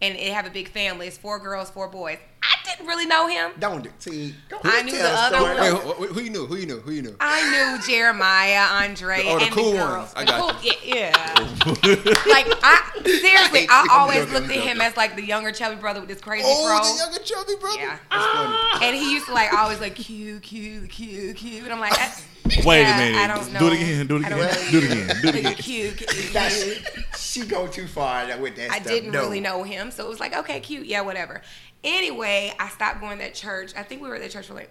And 0.02 0.16
they 0.16 0.30
have 0.30 0.46
a 0.46 0.50
big 0.50 0.68
family. 0.68 1.06
It's 1.08 1.18
four 1.18 1.38
girls, 1.38 1.68
four 1.70 1.86
boys. 1.88 2.16
I 2.42 2.54
didn't 2.64 2.86
really 2.86 3.04
know 3.04 3.28
him. 3.28 3.50
don't 3.58 3.84
do. 3.84 3.90
See, 3.98 4.34
don't 4.48 4.62
I 4.64 4.80
knew 4.80 4.92
the 4.92 5.04
other 5.04 5.42
one. 5.42 5.56
Wait, 5.60 5.70
who, 5.72 5.76
who- 5.92 6.06
who 6.14 6.20
you 6.22 6.30
knew? 6.30 6.46
Who 6.46 6.56
you 6.56 6.66
knew? 6.66 6.80
Who 6.80 6.90
you 6.92 7.02
knew? 7.02 7.14
I 7.20 7.50
knew 7.76 7.86
Jeremiah, 7.86 8.62
Andre, 8.82 9.22
Oh, 9.26 9.38
the 9.38 9.44
and 9.44 9.54
cool 9.54 9.72
the 9.72 9.76
girls. 9.78 9.90
ones. 9.90 10.12
I 10.16 10.24
got 10.24 10.40
cool- 10.40 10.62
yeah, 10.62 10.72
yeah. 10.84 11.34
like 12.26 12.46
I 12.62 12.90
seriously, 13.04 13.66
I 13.68 13.86
I'm 13.90 13.90
always 13.90 14.18
joking, 14.20 14.32
looked 14.34 14.46
at 14.46 14.52
him 14.56 14.62
joking. 14.78 14.80
as 14.80 14.96
like 14.96 15.16
the 15.16 15.24
younger 15.24 15.52
chubby 15.52 15.76
brother 15.76 16.00
with 16.00 16.08
this 16.08 16.20
crazy 16.22 16.44
Oh, 16.48 16.66
fro. 16.66 16.90
the 16.90 16.96
younger 16.98 17.18
chubby 17.22 17.54
brother. 17.60 17.78
Yeah. 17.78 17.98
That's 18.10 18.26
funny. 18.32 18.86
And 18.86 18.96
he 18.96 19.12
used 19.12 19.26
to 19.26 19.34
like 19.34 19.52
always 19.52 19.80
like 19.80 19.94
cute, 19.96 20.42
cute, 20.42 20.88
cute, 20.88 21.36
cute. 21.36 21.64
And 21.64 21.72
I'm 21.72 21.80
like, 21.80 21.92
I, 21.98 22.10
Wait 22.64 22.80
yeah, 22.82 22.94
a 22.94 22.98
minute. 22.98 23.18
I 23.18 23.26
don't 23.26 23.52
know. 23.52 23.58
Do 23.60 23.66
it 23.68 23.72
again. 23.74 24.06
Do 24.06 24.16
it 24.16 24.20
again. 24.26 24.38
really- 24.38 24.70
Do 24.70 24.78
it 24.78 24.84
again. 24.84 25.16
Do 25.22 25.28
it 25.28 25.34
again. 25.34 25.44
Like, 25.44 25.56
cute, 25.58 25.96
cute, 25.96 26.08
cute. 26.32 26.82
she 27.18 27.44
go 27.46 27.66
too 27.66 27.86
far 27.86 28.36
with 28.38 28.56
that 28.56 28.70
I 28.70 28.76
stuff. 28.76 28.86
didn't 28.86 29.12
No. 29.12 29.20
really 29.20 29.40
know 29.40 29.62
him, 29.62 29.90
so 29.90 30.04
it 30.04 30.08
was 30.08 30.20
like, 30.20 30.36
okay, 30.36 30.60
cute, 30.60 30.86
yeah, 30.86 31.00
whatever. 31.02 31.42
Anyway, 31.84 32.52
I 32.58 32.68
stopped 32.68 33.00
going 33.00 33.18
to 33.18 33.24
that 33.24 33.34
church. 33.34 33.72
I 33.76 33.82
think 33.82 34.02
we 34.02 34.08
were 34.08 34.16
at 34.16 34.22
that 34.22 34.30
church 34.30 34.46
for 34.46 34.54
like 34.54 34.70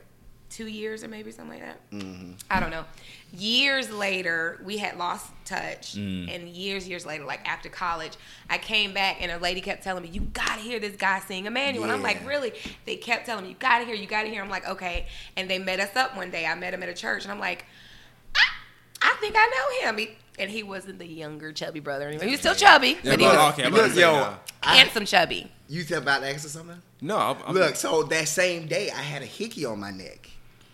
two 0.59 0.67
years 0.67 1.05
or 1.05 1.07
maybe 1.07 1.31
something 1.31 1.57
like 1.57 1.65
that. 1.65 1.91
Mm-hmm. 1.91 2.33
I 2.51 2.59
don't 2.59 2.69
know. 2.69 2.83
Years 3.31 3.89
later, 3.89 4.59
we 4.65 4.77
had 4.77 4.97
lost 4.97 5.31
touch, 5.45 5.95
Mm. 5.95 6.33
and 6.35 6.49
years, 6.49 6.85
years 6.85 7.05
later, 7.05 7.23
like 7.23 7.47
after 7.47 7.69
college, 7.69 8.13
I 8.49 8.57
came 8.57 8.93
back 8.93 9.17
and 9.21 9.31
a 9.31 9.37
lady 9.37 9.61
kept 9.61 9.83
telling 9.83 10.03
me, 10.03 10.09
"You 10.09 10.21
gotta 10.33 10.59
hear 10.61 10.79
this 10.79 10.97
guy 10.97 11.21
sing 11.21 11.45
Emmanuel." 11.45 11.83
And 11.85 11.93
I'm 11.93 12.01
like, 12.01 12.27
"Really?" 12.27 12.51
They 12.85 12.97
kept 12.97 13.25
telling 13.25 13.43
me, 13.45 13.51
"You 13.51 13.55
gotta 13.57 13.85
hear, 13.85 13.95
you 13.95 14.05
gotta 14.07 14.27
hear." 14.27 14.41
I'm 14.43 14.49
like, 14.49 14.67
"Okay." 14.67 15.05
And 15.37 15.49
they 15.49 15.59
met 15.59 15.79
us 15.79 15.95
up 15.95 16.17
one 16.17 16.29
day. 16.29 16.45
I 16.45 16.55
met 16.55 16.73
him 16.73 16.83
at 16.83 16.89
a 16.89 16.93
church, 16.93 17.23
and 17.23 17.31
I'm 17.31 17.39
like, 17.39 17.65
"I, 18.35 18.41
I 19.01 19.15
think 19.21 19.35
I 19.37 19.45
know 19.83 19.87
him." 19.89 19.97
He, 19.97 20.09
and 20.39 20.49
he 20.49 20.63
wasn't 20.63 20.99
the 20.99 21.05
younger 21.07 21.53
chubby 21.53 21.79
brother 21.79 22.07
anymore. 22.07 22.25
He 22.25 22.31
was 22.31 22.39
still 22.41 22.55
chubby, 22.55 22.97
Yeah, 23.03 23.11
but 23.11 23.19
he 23.19 23.25
was 23.25 23.53
okay, 23.53 23.63
I'm 23.63 23.73
about 23.73 23.77
to 23.77 23.83
Look, 23.87 23.91
say 23.93 24.01
yo, 24.01 24.13
now. 24.13 24.39
I, 24.63 24.75
handsome 24.77 25.05
chubby. 25.05 25.51
you 25.69 25.83
said 25.83 26.01
about 26.03 26.19
to 26.21 26.29
ask 26.29 26.43
her 26.43 26.49
something? 26.49 26.81
No, 27.01 27.17
I'm, 27.17 27.37
I'm, 27.45 27.53
Look, 27.55 27.75
so 27.75 28.03
that 28.03 28.27
same 28.27 28.65
day, 28.67 28.89
I 28.89 29.01
had 29.01 29.21
a 29.21 29.25
hickey 29.25 29.65
on 29.65 29.79
my 29.79 29.91
neck. 29.91 30.29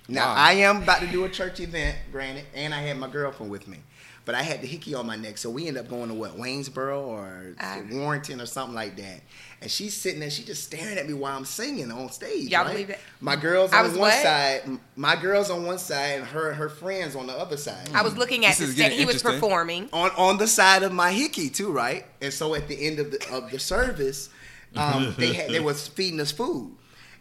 Now, 0.07 0.27
Wow. 0.27 0.35
I 0.37 0.51
am 0.53 0.83
about 0.83 0.99
to 1.01 1.07
do 1.07 1.23
a 1.25 1.29
church 1.29 1.59
event, 1.59 1.97
granted, 2.11 2.45
and 2.53 2.73
I 2.73 2.79
had 2.81 2.97
my 2.97 3.07
girlfriend 3.07 3.51
with 3.51 3.67
me. 3.67 3.79
But 4.23 4.33
I 4.33 4.41
had 4.41 4.61
the 4.61 4.67
hickey 4.67 4.95
on 4.95 5.05
my 5.05 5.15
neck, 5.15 5.37
so 5.37 5.51
we 5.51 5.67
ended 5.67 5.83
up 5.83 5.89
going 5.89 6.07
to 6.09 6.15
what, 6.15 6.35
Waynesboro 6.35 6.99
or. 6.99 7.55
Warrington 7.91 8.41
or 8.41 8.47
something 8.47 8.73
like 8.73 8.95
that. 8.97 9.21
And 9.61 9.69
she's 9.69 9.93
sitting 9.95 10.19
there, 10.19 10.31
she's 10.31 10.45
just 10.47 10.63
staring 10.63 10.97
at 10.97 11.07
me 11.07 11.13
while 11.13 11.37
I'm 11.37 11.45
singing 11.45 11.91
on 11.91 12.11
stage. 12.11 12.49
Y'all 12.49 12.63
right? 12.65 12.71
believe 12.71 12.89
it? 12.89 12.99
My 13.21 13.35
girls 13.35 13.71
I 13.71 13.79
on 13.79 13.83
was 13.83 13.91
one 13.93 14.09
what? 14.09 14.23
side, 14.23 14.61
my 14.95 15.15
girls 15.15 15.51
on 15.51 15.63
one 15.65 15.77
side, 15.77 16.19
and 16.19 16.25
her 16.25 16.53
her 16.53 16.69
friends 16.69 17.15
on 17.15 17.27
the 17.27 17.33
other 17.33 17.55
side. 17.55 17.87
I 17.93 18.01
was 18.01 18.17
looking 18.17 18.45
at 18.47 18.57
This 18.57 18.75
the 18.75 18.83
is 18.85 18.93
he 18.93 19.05
was 19.05 19.21
performing. 19.21 19.89
on 19.93 20.09
on 20.17 20.37
the 20.37 20.47
side 20.47 20.81
of 20.81 20.91
my 20.91 21.11
hickey 21.11 21.49
too, 21.49 21.71
right? 21.71 22.05
And 22.19 22.33
so 22.33 22.55
at 22.55 22.67
the 22.67 22.75
end 22.87 22.97
of 22.99 23.11
the 23.11 23.23
of 23.31 23.51
the 23.51 23.59
service, 23.59 24.29
um, 24.75 25.13
they 25.19 25.33
had 25.33 25.51
they 25.51 25.59
was 25.59 25.87
feeding 25.87 26.19
us 26.19 26.31
food. 26.31 26.75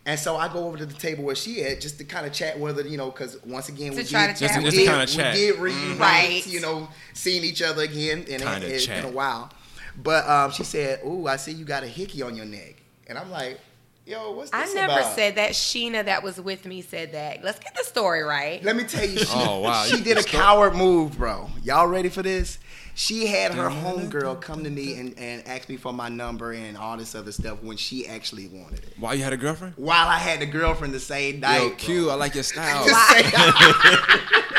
And 0.07 0.21
so 0.21 0.37
I 0.37 0.53
go 0.53 0.67
over 0.67 0.77
to 0.77 0.85
the 0.85 0.93
table 0.95 1.25
where 1.25 1.35
she 1.35 1.63
at 1.65 1.81
just 1.81 1.97
to 1.99 2.05
kind 2.05 2.27
of 2.27 2.33
chat 2.33 2.59
with 2.61 2.77
her, 2.77 2.87
you 2.87 2.99
know, 2.99 3.11
because 3.11 3.43
once 3.45 3.71
again 3.71 3.93
To 3.93 3.97
we 3.99 4.05
try 4.05 4.27
did, 4.27 4.37
to 4.37 4.47
chat 4.49 4.59
we 4.59 4.65
with 4.65 4.75
Just 4.75 4.87
to 4.87 4.91
did, 4.93 4.99
kinda 4.99 5.07
chat. 5.07 5.35
did 5.35 5.59
reunite, 5.59 5.99
Right. 5.99 6.47
you 6.47 6.61
know, 6.61 6.89
seeing 7.15 7.43
each 7.43 7.63
other 7.63 7.83
again, 7.83 8.25
in, 8.25 8.35
it, 8.35 8.41
Kinda 8.43 8.67
it's 8.75 8.85
chat. 8.85 9.03
been 9.03 9.11
a 9.11 9.15
while. 9.15 9.51
But 9.97 10.29
um, 10.29 10.51
she 10.51 10.63
said, 10.65 11.01
"Ooh, 11.07 11.27
I 11.27 11.37
see 11.37 11.53
you 11.53 11.65
got 11.65 11.85
a 11.85 11.87
hickey 11.87 12.21
on 12.21 12.35
your 12.37 12.45
neck," 12.47 12.75
and 13.07 13.17
I'm 13.17 13.31
like, 13.31 13.61
"Yo, 14.05 14.33
what's 14.33 14.51
this 14.51 14.71
I 14.71 14.75
never 14.75 14.93
about?" 14.93 15.15
said 15.15 15.37
that. 15.37 15.53
Sheena 15.53 16.05
that 16.05 16.23
was 16.23 16.39
with 16.41 16.67
me 16.67 16.83
said 16.83 17.13
that. 17.13 17.43
Let's 17.45 17.61
get 17.61 17.75
the 17.77 17.85
story 17.85 18.23
right. 18.23 18.63
Let 18.65 18.75
me 18.77 18.83
tell 18.85 19.09
you, 19.09 19.19
she, 19.21 19.27
Oh, 19.31 19.61
wow. 19.61 19.85
she 19.85 20.03
did 20.03 20.19
a 20.19 20.23
coward 20.25 20.75
move, 20.75 21.17
bro. 21.17 21.49
Y'all 21.63 21.87
ready 21.87 22.09
for 22.09 22.23
this? 22.23 22.59
She 22.97 23.27
had 23.27 23.55
her 23.55 23.69
homegirl 23.69 24.41
come 24.41 24.63
to 24.63 24.71
me 24.71 24.95
and, 24.99 25.19
and 25.19 25.47
ask 25.49 25.69
me 25.69 25.77
for 25.77 25.93
my 25.93 26.09
number 26.09 26.53
and 26.53 26.77
all 26.79 26.97
this 26.97 27.15
other 27.17 27.33
stuff 27.33 27.61
when 27.63 27.77
she 27.77 28.07
actually 28.07 28.47
wanted 28.47 28.85
it. 28.85 28.95
While 28.99 29.17
you 29.17 29.25
had 29.25 29.33
a 29.33 29.37
girlfriend? 29.37 29.75
While 29.77 30.07
I 30.07 30.19
had 30.19 30.39
the 30.41 30.47
girlfriend 30.47 30.95
the 30.95 31.01
same 31.01 31.41
night. 31.41 31.59
Yo, 31.61 31.69
bro. 31.71 31.77
Q, 31.77 32.11
I 32.11 32.15
like 32.15 32.35
your 32.35 32.45
style. 32.45 32.85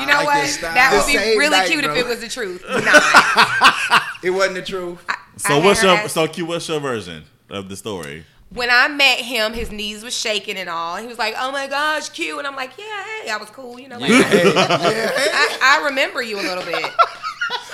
You 0.00 0.06
know 0.06 0.14
like 0.24 0.26
what? 0.26 0.58
That 0.60 0.90
would 1.06 1.14
The 1.14 1.18
be 1.18 1.38
really 1.38 1.50
night, 1.50 1.68
cute 1.70 1.84
bro. 1.84 1.94
if 1.94 2.00
it 2.04 2.06
was 2.08 2.20
the 2.20 2.28
truth. 2.28 2.64
Nah. 2.68 4.00
it 4.24 4.30
wasn't 4.30 4.56
the 4.56 4.62
truth. 4.62 4.98
I 5.08 5.14
So 5.36 5.54
had 5.54 5.64
what's 5.64 5.82
your 5.82 5.92
ask- 5.94 6.10
so 6.14 6.26
Q? 6.26 6.46
What's 6.46 6.68
your 6.68 6.80
version 6.80 7.24
of 7.48 7.68
the 7.68 7.76
story? 7.76 8.24
when 8.50 8.70
I 8.70 8.86
met 8.88 9.18
him, 9.18 9.52
his 9.52 9.70
knees 9.72 10.02
was 10.04 10.16
shaking 10.16 10.56
and 10.56 10.68
all. 10.68 10.96
He 10.96 11.06
was 11.08 11.18
like, 11.18 11.34
"Oh 11.38 11.50
my 11.50 11.66
gosh, 11.66 12.08
Q," 12.10 12.38
and 12.38 12.46
I'm 12.46 12.54
like, 12.54 12.70
"Yeah, 12.78 12.84
hey, 13.22 13.30
I 13.30 13.36
was 13.36 13.50
cool, 13.50 13.80
you 13.80 13.88
know." 13.88 13.98
Like, 13.98 14.10
Yeah, 14.10 14.22
hey, 14.22 14.52
I, 14.54 15.80
I 15.80 15.84
remember 15.86 16.22
you 16.22 16.36
a 16.38 16.42
little 16.42 16.62
bit. 16.64 16.84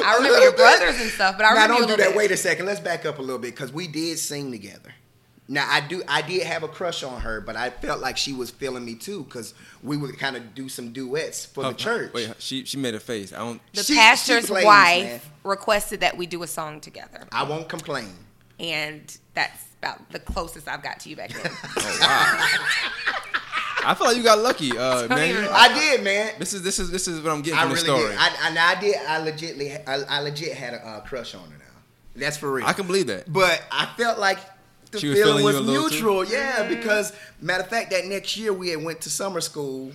I 0.04 0.16
remember 0.16 0.38
your 0.40 0.52
brothers 0.52 1.00
and 1.00 1.10
stuff, 1.10 1.36
but 1.36 1.44
I 1.46 1.54
now 1.54 1.62
remember 1.62 1.74
you 1.74 1.80
don't 1.80 1.90
a 1.90 1.96
do 1.96 2.02
that. 2.02 2.08
bit. 2.10 2.16
Wait 2.16 2.30
a 2.30 2.36
second. 2.36 2.66
Let's 2.66 2.80
back 2.80 3.04
up 3.06 3.18
a 3.18 3.22
little 3.22 3.38
bit 3.38 3.54
because 3.54 3.72
we 3.72 3.86
did 3.86 4.18
sing 4.18 4.50
together. 4.50 4.92
Now 5.48 5.66
I 5.68 5.80
do. 5.80 6.02
I 6.06 6.22
did 6.22 6.44
have 6.44 6.62
a 6.62 6.68
crush 6.68 7.02
on 7.02 7.20
her, 7.22 7.40
but 7.40 7.56
I 7.56 7.70
felt 7.70 8.00
like 8.00 8.16
she 8.16 8.32
was 8.32 8.50
feeling 8.50 8.84
me 8.84 8.94
too 8.94 9.24
because 9.24 9.52
we 9.82 9.96
would 9.96 10.16
kind 10.18 10.36
of 10.36 10.54
do 10.54 10.68
some 10.68 10.92
duets 10.92 11.44
for 11.44 11.62
the 11.64 11.70
uh, 11.70 11.72
church. 11.72 12.12
Wait, 12.14 12.30
uh, 12.30 12.34
she 12.38 12.64
she 12.64 12.76
made 12.76 12.94
a 12.94 13.00
face. 13.00 13.32
I 13.32 13.38
don't. 13.38 13.60
The 13.72 13.82
She- 13.82 13.94
she 13.94 13.98
pastor's 13.98 14.46
plays, 14.46 14.64
wife 14.64 15.02
man. 15.04 15.20
requested 15.42 16.00
that 16.00 16.16
we 16.16 16.26
do 16.26 16.44
a 16.44 16.46
song 16.46 16.80
together, 16.80 17.26
I 17.32 17.42
won't 17.42 17.68
complain. 17.68 18.12
and 18.60 19.16
that's 19.34 19.64
about 19.82 20.08
the 20.10 20.20
closest 20.20 20.68
I've 20.68 20.82
got 20.84 21.00
to 21.00 21.08
you 21.10 21.16
back 21.16 21.30
then. 21.32 21.50
Oh 21.52 21.98
wow. 22.00 22.46
I 23.84 23.94
feel 23.94 24.06
like 24.08 24.16
you 24.16 24.22
got 24.22 24.38
lucky, 24.38 24.76
uh, 24.76 25.08
man. 25.08 25.48
I 25.52 25.72
did, 25.78 26.02
man. 26.04 26.32
This 26.38 26.52
is 26.52 26.62
this 26.62 26.78
is 26.78 26.90
this 26.90 27.08
is 27.08 27.20
what 27.22 27.32
I'm 27.32 27.42
getting 27.42 27.58
I 27.58 27.62
from 27.62 27.72
really 27.72 27.82
the 27.82 27.86
story. 27.96 28.08
did. 28.10 28.18
I, 28.18 28.28
I, 28.28 28.76
I 28.76 28.80
did. 28.80 28.96
I 28.96 29.30
legitly. 29.30 29.88
I, 29.88 30.16
I 30.16 30.20
legit 30.20 30.54
had 30.56 30.74
a 30.74 30.86
uh, 30.86 31.00
crush 31.00 31.34
on 31.34 31.42
her. 31.50 31.58
Now, 31.58 31.64
that's 32.16 32.36
for 32.36 32.52
real. 32.52 32.66
I 32.66 32.72
can 32.72 32.86
believe 32.86 33.06
that. 33.08 33.32
But 33.32 33.62
I 33.70 33.86
felt 33.96 34.18
like 34.18 34.38
the 34.90 34.98
She 34.98 35.08
was 35.08 35.18
feeling 35.18 35.38
feeling 35.38 35.44
was 35.44 35.54
you 35.56 35.60
a 35.60 35.62
little 35.62 35.88
too? 35.88 35.94
mutual. 35.96 36.24
Yeah, 36.24 36.68
because 36.68 37.12
matter 37.40 37.62
of 37.62 37.68
fact, 37.70 37.90
that 37.92 38.06
next 38.06 38.36
year 38.36 38.52
we 38.52 38.70
had 38.70 38.82
went 38.82 39.00
to 39.02 39.10
summer 39.10 39.40
school 39.40 39.92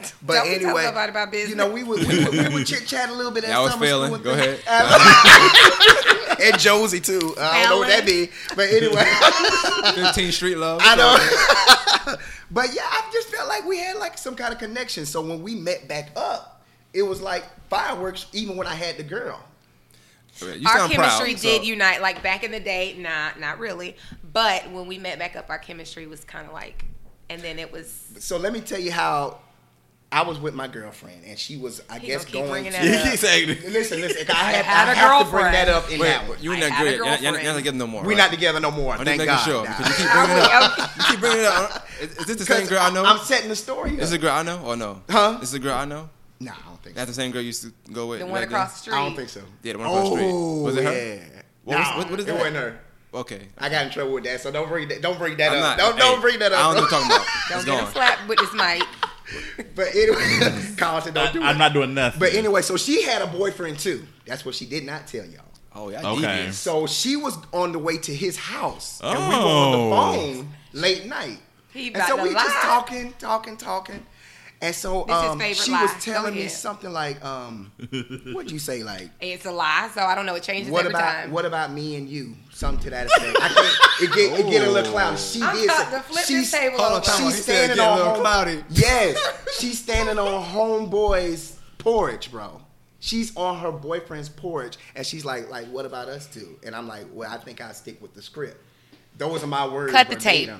But 0.22 0.34
Don't 0.34 0.44
be 0.44 0.50
telling 0.50 0.64
anyway, 0.66 0.84
nobody 0.84 1.10
about 1.10 1.30
business. 1.32 1.50
you 1.50 1.56
know, 1.56 1.70
we 1.70 1.82
would 1.82 2.06
we 2.06 2.24
would, 2.24 2.32
we 2.32 2.54
would 2.54 2.66
chit 2.66 2.86
chat 2.86 3.08
a 3.08 3.12
little 3.12 3.32
bit. 3.32 3.44
At 3.44 3.50
Yeah, 3.50 3.58
I 3.58 3.62
was 3.62 3.72
summer 3.72 3.86
failing. 3.86 4.12
school 4.12 4.22
Go 4.24 4.30
and 4.32 4.40
ahead. 4.40 4.60
Uh, 4.68 6.36
things. 6.36 6.38
and 6.52 6.58
Josie 6.60 7.00
too. 7.00 7.34
I 7.40 7.62
don't 7.64 7.70
know 7.70 7.78
what 7.78 7.88
that 7.88 8.06
be, 8.06 8.28
but 8.54 8.68
anyway, 8.70 9.02
15th 10.12 10.32
Street 10.32 10.56
Love. 10.56 10.80
I 10.84 10.94
know. 10.94 12.14
but 12.50 12.72
yeah, 12.74 12.82
I 12.84 13.08
just 13.12 13.28
felt 13.28 13.48
like 13.48 13.66
we 13.66 13.78
had 13.78 13.96
like 13.96 14.16
some 14.18 14.34
kind 14.36 14.52
of 14.52 14.58
connection. 14.60 15.04
So 15.04 15.20
when 15.20 15.42
we 15.42 15.54
met 15.56 15.88
back 15.88 16.10
up, 16.16 16.62
it 16.92 17.02
was 17.02 17.20
like 17.20 17.44
fireworks. 17.68 18.26
Even 18.32 18.56
when 18.56 18.66
I 18.66 18.74
had 18.74 18.96
the 18.98 19.02
girl. 19.02 19.40
You 20.40 20.68
our 20.68 20.88
chemistry 20.88 21.32
proud, 21.32 21.40
did 21.42 21.62
so- 21.62 21.62
unite. 21.62 22.00
Like 22.00 22.22
back 22.22 22.44
in 22.44 22.52
the 22.52 22.60
day, 22.60 22.94
nah, 22.96 23.30
not 23.38 23.58
really. 23.58 23.96
But 24.32 24.70
when 24.70 24.86
we 24.86 24.96
met 24.98 25.18
back 25.18 25.34
up, 25.34 25.50
our 25.50 25.58
chemistry 25.58 26.06
was 26.06 26.22
kind 26.22 26.46
of 26.46 26.52
like, 26.52 26.84
and 27.28 27.42
then 27.42 27.58
it 27.58 27.72
was. 27.72 27.92
So 28.20 28.36
let 28.36 28.52
me 28.52 28.60
tell 28.60 28.78
you 28.78 28.92
how. 28.92 29.40
I 30.10 30.22
was 30.22 30.38
with 30.40 30.54
my 30.54 30.68
girlfriend, 30.68 31.24
and 31.26 31.38
she 31.38 31.58
was, 31.58 31.82
I 31.90 31.98
He 31.98 32.06
guess, 32.06 32.24
gonna 32.24 32.32
keep 32.32 32.50
going 32.50 32.50
bringing 32.50 32.72
to. 32.72 33.10
up. 33.12 33.16
saying. 33.18 33.48
Listen, 33.68 34.00
listen. 34.00 34.26
I 34.30 34.52
have, 34.52 34.64
had 34.64 34.88
I 34.88 34.92
a 34.92 34.94
have 34.94 35.26
to 35.26 35.30
bring 35.30 35.44
that 35.52 35.68
up 35.68 35.90
in 35.90 36.00
Wait, 36.00 36.08
that 36.08 36.26
one. 36.26 36.38
you 36.40 36.50
I 36.52 36.54
and 36.54 36.62
that 36.62 36.72
had 36.72 36.86
a 36.86 36.90
good. 36.90 36.96
You're 36.96 37.06
not, 37.32 37.42
you're 37.42 37.52
not 37.52 37.56
together 37.58 37.76
no 37.78 37.86
more. 37.86 38.02
We're 38.02 38.08
right? 38.10 38.16
not 38.16 38.30
together 38.30 38.60
no 38.60 38.70
more. 38.70 38.94
Oh, 38.94 38.98
I'm 38.98 39.04
Thank 39.04 39.18
making 39.18 39.34
God. 39.34 39.44
sure 39.44 39.64
Nah. 39.64 39.76
because 39.76 39.98
you 40.00 40.04
keep 40.06 40.12
bringing 40.14 40.36
it 40.38 40.50
up. 40.50 40.78
You 40.96 41.04
keep 41.04 41.20
bringing 41.20 41.38
it 41.40 41.44
up. 41.44 41.86
Is, 42.00 42.10
is 42.16 42.26
this 42.26 42.36
the 42.36 42.44
same 42.46 42.60
'Cause 42.60 42.68
girl 42.70 42.78
I 42.80 42.90
know? 42.90 43.04
I'm 43.04 43.18
setting 43.18 43.48
the 43.50 43.56
story 43.56 43.90
up. 43.90 43.98
Is 43.98 44.00
this 44.00 44.10
the 44.12 44.18
girl 44.18 44.32
I 44.32 44.42
know 44.44 44.62
or 44.64 44.76
no? 44.76 45.02
Huh? 45.10 45.32
This 45.40 45.48
is 45.50 45.52
the 45.52 45.58
girl 45.58 45.74
I 45.74 45.84
know. 45.84 46.08
Nah, 46.40 46.52
I 46.52 46.68
don't 46.68 46.82
think 46.82 46.96
so. 46.96 47.04
The 47.04 47.12
same 47.12 47.30
girl 47.30 47.40
you 47.42 47.48
used 47.48 47.62
to 47.64 47.72
go 47.92 48.06
with. 48.06 48.20
The 48.20 48.26
one 48.26 48.34
then? 48.36 48.44
across 48.44 48.72
the 48.74 48.78
street. 48.78 48.94
I 48.94 49.04
don't 49.04 49.14
think 49.16 49.28
so. 49.28 49.42
Yeah, 49.62 49.74
the 49.74 49.78
one 49.80 49.88
across 49.88 50.08
the 50.08 50.16
street. 50.16 50.30
Oh, 50.32 50.62
was 50.62 50.76
it 50.78 50.84
her? 50.84 50.90
Oh, 50.90 50.94
Yeah. 50.94 51.42
What 51.64 51.78
was- 51.78 51.96
what- 51.96 52.10
what 52.12 52.20
is 52.20 52.24
it 52.24 52.28
that? 52.28 52.38
wasn't 52.38 52.56
her. 52.56 52.80
Okay. 53.12 53.48
I 53.58 53.68
got 53.68 53.84
in 53.86 53.90
trouble 53.90 54.12
with 54.12 54.24
that, 54.24 54.40
so 54.40 54.50
don't 54.52 54.68
bring 54.68 54.86
that. 54.88 55.00
Don't 55.02 55.18
bring 55.18 55.36
that 55.38 55.52
I'm 55.52 55.62
up. 55.62 55.62
not. 55.62 55.78
don't 55.78 55.92
hey, 55.94 55.98
don't 56.00 56.20
bring 56.20 56.38
that 56.40 56.52
up. 56.52 56.58
I 56.58 56.62
don't 56.62 56.74
know 56.76 56.80
what 56.82 56.90
you're 56.90 57.00
talking 57.00 57.16
about. 57.16 57.26
Don't 57.48 57.56
It's 57.58 57.64
get 57.66 57.74
him 57.78 57.84
gone. 57.84 57.92
slapped 57.92 58.28
with 58.28 58.38
his 58.40 58.52
mic. 58.54 58.82
But 59.74 59.88
anyway, 59.94 60.52
Carlton, 60.76 61.14
don't 61.14 61.32
do 61.32 61.42
I, 61.42 61.46
it. 61.46 61.50
I'm 61.50 61.58
not 61.58 61.72
doing 61.72 61.94
nothing. 61.94 62.18
But 62.20 62.34
anyway, 62.34 62.62
so 62.62 62.76
she 62.76 63.02
had 63.02 63.22
a 63.22 63.26
boyfriend 63.26 63.78
too. 63.78 64.06
That's 64.26 64.44
what 64.44 64.54
she 64.54 64.66
did 64.66 64.84
not 64.84 65.06
tell 65.06 65.24
y'all. 65.24 65.44
Oh 65.74 65.90
yeah. 65.90 66.00
Okay. 66.04 66.20
devious. 66.20 66.58
So 66.58 66.86
she 66.86 67.16
was 67.16 67.36
on 67.52 67.72
the 67.72 67.78
way 67.78 67.98
to 67.98 68.14
his 68.14 68.36
house, 68.36 69.00
and 69.02 69.18
we 69.18 69.24
were 69.28 69.34
Oh. 69.34 69.48
on 69.48 69.72
the 69.72 69.78
oh. 69.78 70.34
phone 70.34 70.48
late 70.72 71.06
night. 71.06 71.38
He 71.72 71.88
And 71.88 71.96
about 71.96 72.08
so 72.08 72.16
to 72.16 72.22
we 72.22 72.32
just 72.32 72.56
talking, 72.62 73.12
talking, 73.18 73.56
talking. 73.56 74.06
And 74.60 74.74
so 74.74 75.08
um, 75.08 75.38
she 75.54 75.70
lie. 75.70 75.82
was 75.82 76.04
telling 76.04 76.34
me 76.34 76.48
something 76.48 76.92
like, 76.92 77.24
um, 77.24 77.70
what'd 78.32 78.50
you 78.50 78.58
say? 78.58 78.82
Like, 78.82 79.08
It's 79.20 79.46
a 79.46 79.52
lie, 79.52 79.88
so 79.94 80.00
I 80.02 80.16
don't 80.16 80.26
know. 80.26 80.34
It 80.34 80.42
changes 80.42 80.68
what 80.72 80.80
every 80.80 80.94
about 80.94 81.12
time. 81.12 81.30
what 81.30 81.44
about 81.44 81.70
me 81.72 81.94
and 81.94 82.08
you? 82.08 82.34
Something 82.52 82.82
to 82.84 82.90
that 82.90 83.06
effect. 83.06 83.38
I 83.40 83.48
can't. 83.48 84.02
It 84.10 84.14
get, 84.14 84.40
it 84.40 84.50
get 84.50 84.66
a 84.66 84.70
little 84.70 84.90
cloudy. 84.90 85.16
She 85.16 85.40
I'm 85.42 85.54
did. 85.54 85.64
about 85.66 86.04
flip 86.06 86.24
she's, 86.24 86.50
this 86.50 86.60
table 86.60 86.78
Hold 86.78 86.90
on, 86.92 86.96
over. 86.98 87.04
time 87.06 87.14
out. 87.14 87.32
She's 87.32 87.36
He 87.36 87.42
said 87.42 87.70
it 87.70 87.74
standing 87.74 87.76
get 87.76 87.84
a 87.86 87.88
on 87.88 87.96
little 87.98 88.12
home- 88.14 88.20
cloudy. 88.20 88.64
Yes, 88.70 89.58
she's 89.60 89.78
standing 89.78 90.18
on 90.18 90.44
homeboy's 90.44 91.56
porch, 91.78 92.30
bro. 92.32 92.60
She's 93.00 93.36
on 93.36 93.58
her 93.60 93.70
boyfriend's 93.70 94.28
porch, 94.28 94.76
and 94.96 95.06
she's 95.06 95.24
like, 95.24 95.48
like, 95.50 95.68
what 95.68 95.86
about 95.86 96.08
us 96.08 96.26
two? 96.26 96.58
And 96.66 96.74
I'm 96.74 96.88
like, 96.88 97.06
well, 97.12 97.30
I 97.32 97.36
think 97.38 97.60
I 97.60 97.70
stick 97.70 98.02
with 98.02 98.12
the 98.14 98.22
script. 98.22 98.60
Those 99.16 99.44
are 99.44 99.46
my 99.46 99.68
words. 99.68 99.92
Cut 99.92 100.08
the 100.08 100.16
tape. 100.16 100.50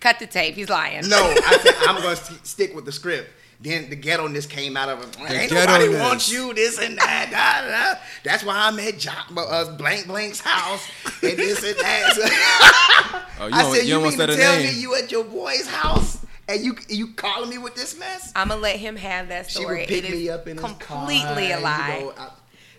Cut 0.00 0.18
the 0.18 0.26
tape. 0.26 0.54
He's 0.56 0.68
lying. 0.68 1.08
No, 1.08 1.16
I 1.18 1.58
said 1.62 1.74
I'm 1.88 2.02
gonna 2.02 2.16
st- 2.16 2.44
stick 2.46 2.74
with 2.74 2.84
the 2.84 2.92
script. 2.92 3.30
Then 3.60 3.88
the 3.88 3.96
ghetto-ness 3.96 4.46
came 4.46 4.76
out 4.76 4.88
of 4.88 5.00
it. 5.02 5.18
Ain't 5.20 5.50
nobody 5.52 5.84
ghetto-ness. 5.86 6.00
wants 6.02 6.30
you, 6.32 6.52
this 6.54 6.78
and 6.78 6.98
that. 6.98 7.28
Da, 7.30 7.66
da, 7.68 7.94
da. 7.94 8.00
That's 8.24 8.44
why 8.44 8.56
I'm 8.66 8.78
at 8.78 8.98
Jock, 8.98 9.30
uh, 9.36 9.76
Blank 9.76 10.06
Blank's 10.08 10.40
house 10.40 10.86
and 11.22 11.36
this 11.38 11.62
and 11.64 11.76
that. 11.78 13.22
Oh, 13.40 13.46
you 13.48 13.54
I 13.54 13.62
said, 13.74 13.86
you 13.86 13.98
you, 13.98 14.02
mean 14.02 14.18
to 14.18 14.26
tell 14.36 14.56
name." 14.56 14.66
me 14.74 14.80
you 14.80 14.94
at 14.96 15.10
your 15.10 15.24
boy's 15.24 15.66
house 15.66 16.24
and 16.48 16.60
you 16.62 16.76
you 16.88 17.14
calling 17.14 17.50
me 17.50 17.58
with 17.58 17.74
this 17.74 17.98
mess? 17.98 18.32
I'm 18.36 18.48
gonna 18.48 18.60
let 18.60 18.76
him 18.76 18.96
have 18.96 19.28
that 19.28 19.50
story. 19.50 19.86
She 19.86 19.94
would 19.94 20.02
pick 20.02 20.04
it 20.04 20.14
is 20.14 20.20
me 20.20 20.28
up 20.30 20.46
in 20.46 20.56
completely 20.56 21.22
car, 21.22 21.38
a 21.38 21.56
you 21.56 21.62
lie. 21.62 21.98
know, 22.00 22.12
I, 22.18 22.30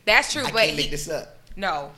That's 0.06 0.32
true, 0.32 0.44
I 0.44 0.52
but 0.52 0.60
can't 0.66 0.76
make 0.78 0.86
he, 0.86 0.92
this 0.92 1.10
up. 1.10 1.38
no. 1.56 1.92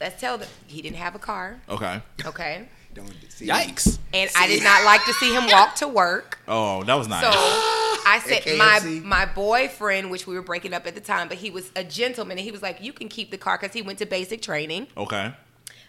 Let's 0.00 0.20
tell 0.20 0.36
them 0.38 0.48
he 0.66 0.82
didn't 0.82 0.98
have 0.98 1.14
a 1.14 1.18
car. 1.18 1.58
okay. 1.68 2.00
Okay. 2.24 2.68
Don't 2.96 3.12
see. 3.30 3.46
Yikes. 3.46 3.98
And 4.14 4.30
I 4.36 4.46
did 4.48 4.62
not 4.64 4.84
like 4.84 5.04
to 5.04 5.12
see 5.14 5.32
him 5.34 5.46
walk 5.48 5.74
to 5.76 5.86
work. 5.88 6.38
Oh, 6.48 6.82
that 6.84 6.94
was 6.94 7.06
not. 7.08 7.22
So 7.22 7.30
I 7.32 8.20
said 8.24 8.58
my 8.58 8.80
my 9.04 9.26
boyfriend, 9.26 10.10
which 10.10 10.26
we 10.26 10.34
were 10.34 10.42
breaking 10.42 10.72
up 10.74 10.86
at 10.86 10.94
the 10.94 11.00
time, 11.00 11.28
but 11.28 11.36
he 11.36 11.50
was 11.50 11.70
a 11.76 11.84
gentleman 11.84 12.38
and 12.38 12.44
he 12.44 12.50
was 12.50 12.62
like, 12.62 12.82
"You 12.82 12.92
can 12.92 13.08
keep 13.08 13.30
the 13.30 13.38
car 13.38 13.58
because 13.60 13.74
he 13.74 13.82
went 13.82 13.98
to 14.00 14.06
basic 14.06 14.42
training. 14.42 14.88
okay. 14.96 15.32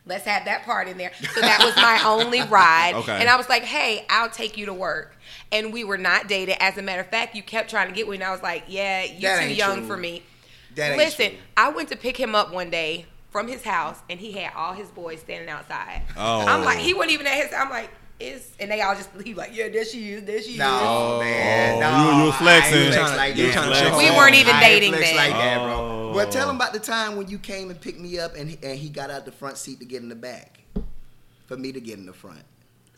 Let's 0.06 0.24
have 0.26 0.46
that 0.46 0.63
part 0.65 0.88
in 0.88 0.98
there." 0.98 1.12
So 1.34 1.41
that 1.41 1.60
was 1.63 1.76
my 1.78 2.02
only 2.06 2.41
ride, 2.43 2.93
Okay. 2.96 3.17
and 3.20 3.30
I 3.30 3.36
was 3.38 3.48
like, 3.50 3.63
"Hey, 3.63 4.06
I'll 4.10 4.30
take 4.30 4.58
you 4.58 4.65
to 4.67 4.74
work." 4.74 5.15
And 5.52 5.72
we 5.72 5.84
were 5.86 5.98
not 5.98 6.28
dated. 6.28 6.58
As 6.60 6.78
a 6.78 6.82
matter 6.82 7.02
of 7.02 7.08
fact, 7.08 7.36
you 7.36 7.43
kept 7.43 7.70
trying 7.70 7.88
to 7.89 7.93
get 7.93 8.08
me, 8.08 8.15
and 8.15 8.24
I 8.24 8.32
was 8.32 8.41
like, 8.43 8.63
"Yeah, 8.67 9.04
you're 9.04 9.36
That 9.38 9.48
too 9.48 9.54
young 9.54 9.78
true. 9.80 9.88
for 9.88 9.98
me." 9.98 10.24
That 10.76 10.89
ain't 10.89 10.98
Listen, 10.98 11.30
true. 11.32 11.38
I 11.56 11.70
went 11.70 11.89
to 11.89 11.96
pick 11.96 12.17
him 12.17 12.36
up 12.36 12.52
one 12.54 12.70
day 12.70 13.06
from 13.30 13.48
his 13.48 13.63
house, 13.63 13.98
and 14.10 14.20
he 14.20 14.32
had 14.32 14.54
all 14.56 14.74
his 14.74 14.90
boys 14.90 15.20
standing 15.20 15.50
outside. 15.50 16.04
Oh. 16.18 16.46
I'm 16.46 16.63
like, 16.63 16.80
he 16.80 16.94
wasn't 16.94 17.12
even 17.13 17.28
at 17.28 17.34
his. 17.44 17.54
I'm 17.54 17.70
like, 17.70 17.90
is 18.20 18.52
and 18.60 18.72
they 18.72 18.82
all 18.82 18.96
just 18.96 19.10
he 19.24 19.36
like, 19.36 19.56
yeah, 19.56 19.70
there 19.70 19.86
she 19.86 20.13
is, 20.13 20.24
there 20.24 20.42
she 20.42 20.54
is. 20.54 20.58
No, 20.58 21.20
man. 21.20 21.76
Oh, 21.76 21.80
No, 21.80 22.12
you- 22.12 22.18
you 22.20 22.26
was 22.28 22.36
flexing. 22.38 22.78
I 22.78 22.92
flex 22.92 22.96
You 22.96 23.02
like 23.18 23.34
tryna- 23.34 23.38
you 23.38 23.52
that. 23.52 23.56
tryna 23.70 23.90
show 23.92 23.98
We 24.00 24.10
weren't 24.18 24.36
even 24.36 24.56
I 24.56 24.60
dating 24.63 24.94
flex 24.94 25.08
then. 25.08 25.16
like 25.18 25.34
that, 25.34 25.58
bro. 25.63 25.74
Oh. 25.76 26.13
Well, 26.16 26.28
tell 26.30 26.50
him 26.50 26.56
about 26.56 26.74
the 26.74 26.80
time 26.80 27.16
when 27.16 27.28
you 27.28 27.38
came 27.38 27.70
and 27.70 27.80
picked 27.80 28.00
me 28.00 28.18
up 28.18 28.36
and 28.36 28.50
he, 28.50 28.58
and 28.63 28.76
he 28.80 28.90
got 28.90 29.12
out 29.12 29.26
the 29.26 29.32
front 29.32 29.58
seat 29.58 29.80
to 29.82 29.86
get 29.86 30.02
in 30.02 30.10
the 30.10 30.16
back 30.16 30.62
for 31.46 31.56
me 31.58 31.72
to 31.72 31.80
get 31.80 32.00
in 32.00 32.08
the 32.08 32.13
front. 32.13 32.42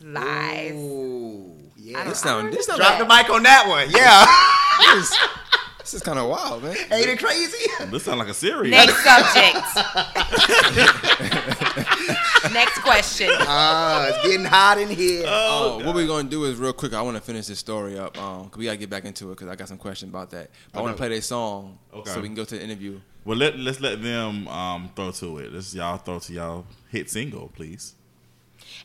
Lies. 0.01 0.71
Ooh, 0.71 1.53
yeah. 1.75 2.05
This 2.05 2.19
sound. 2.21 2.53
This 2.53 2.65
sound. 2.67 2.79
Drop 2.79 2.97
the 2.99 3.05
mic 3.05 3.29
on 3.29 3.43
that 3.43 3.67
one. 3.67 3.89
Yeah. 3.91 4.25
This, 5.79 5.91
this 5.91 5.93
is 5.95 6.03
kind 6.03 6.19
of 6.19 6.29
wild, 6.29 6.63
man. 6.63 6.75
Ain't 6.91 7.07
it 7.07 7.19
crazy? 7.19 7.67
This 7.89 8.03
sounds 8.03 8.19
like 8.19 8.27
a 8.27 8.33
series. 8.33 8.71
Next 8.71 9.03
subject. 9.03 9.55
Next 12.53 12.79
question. 12.79 13.29
Ah, 13.31 14.07
it's 14.07 14.23
getting 14.27 14.45
hot 14.45 14.77
in 14.79 14.89
here. 14.89 15.23
Oh, 15.27 15.81
what 15.85 15.93
we're 15.95 16.07
gonna 16.07 16.29
do 16.29 16.45
is 16.45 16.57
real 16.57 16.73
quick. 16.73 16.93
I 16.93 17.01
want 17.01 17.15
to 17.17 17.21
finish 17.21 17.47
this 17.47 17.59
story 17.59 17.97
up. 17.97 18.17
Um, 18.17 18.49
'cause 18.49 18.57
we 18.57 18.65
gotta 18.65 18.77
get 18.77 18.89
back 18.89 19.05
into 19.05 19.27
it 19.31 19.35
because 19.35 19.47
I 19.49 19.55
got 19.55 19.67
some 19.67 19.77
questions 19.77 20.09
about 20.09 20.29
that. 20.31 20.49
But 20.71 20.79
I 20.79 20.81
want 20.81 20.95
to 20.95 20.99
play 20.99 21.09
their 21.09 21.21
song 21.21 21.77
Okay. 21.93 22.11
so 22.11 22.21
we 22.21 22.27
can 22.27 22.35
go 22.35 22.45
to 22.45 22.55
the 22.55 22.63
interview. 22.63 22.99
Well, 23.25 23.37
let 23.37 23.57
let's 23.59 23.79
let 23.79 24.01
them 24.01 24.47
um, 24.47 24.89
throw 24.95 25.11
to 25.11 25.37
it. 25.39 25.53
Let's 25.53 25.73
y'all 25.75 25.97
throw 25.97 26.19
to 26.19 26.33
y'all 26.33 26.65
hit 26.89 27.09
single, 27.09 27.51
please. 27.55 27.93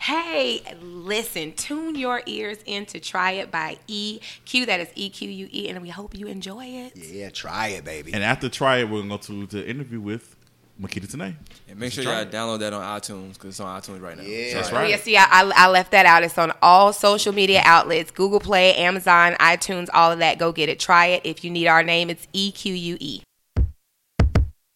Hey, 0.04 0.60
listen, 0.82 1.52
tune 1.52 1.94
your 1.94 2.20
ears 2.26 2.58
in 2.66 2.84
to 2.86 3.00
Try 3.00 3.30
It 3.30 3.50
by 3.50 3.78
EQ. 3.88 4.66
That 4.66 4.80
is 4.80 4.88
E 4.94 5.08
Q 5.08 5.30
U 5.30 5.48
E, 5.50 5.70
and 5.70 5.80
we 5.80 5.88
hope 5.88 6.14
you 6.14 6.26
enjoy 6.26 6.66
it. 6.66 6.94
Yeah, 6.94 7.30
try 7.30 7.68
it, 7.68 7.86
baby. 7.86 8.12
And 8.12 8.22
after 8.22 8.50
try 8.50 8.80
it, 8.80 8.90
we're 8.90 8.98
gonna 8.98 9.08
go 9.08 9.16
to 9.16 9.46
the 9.46 9.66
interview 9.66 10.02
with 10.02 10.36
Makita 10.78 11.06
Tanae. 11.06 11.36
And 11.70 11.78
make 11.78 11.90
sure 11.90 12.04
y'all 12.04 12.20
it. 12.20 12.30
download 12.30 12.58
that 12.58 12.74
on 12.74 12.82
iTunes 13.00 13.32
because 13.32 13.48
it's 13.48 13.60
on 13.60 13.80
iTunes 13.80 14.02
right 14.02 14.18
now. 14.18 14.24
Yeah. 14.24 14.52
That's 14.52 14.72
right. 14.72 14.90
yeah, 14.90 14.96
see, 14.96 15.16
I, 15.16 15.24
I 15.24 15.52
I 15.56 15.68
left 15.70 15.92
that 15.92 16.04
out. 16.04 16.22
It's 16.22 16.36
on 16.36 16.52
all 16.60 16.92
social 16.92 17.32
media 17.32 17.62
outlets 17.64 18.10
Google 18.10 18.40
Play, 18.40 18.74
Amazon, 18.74 19.32
iTunes, 19.40 19.88
all 19.94 20.12
of 20.12 20.18
that. 20.18 20.38
Go 20.38 20.52
get 20.52 20.68
it. 20.68 20.78
Try 20.78 21.06
it. 21.06 21.22
If 21.24 21.44
you 21.44 21.50
need 21.50 21.66
our 21.66 21.82
name, 21.82 22.10
it's 22.10 22.28
E 22.34 22.52
Q 22.52 22.74
U 22.74 22.98
E. 23.00 23.22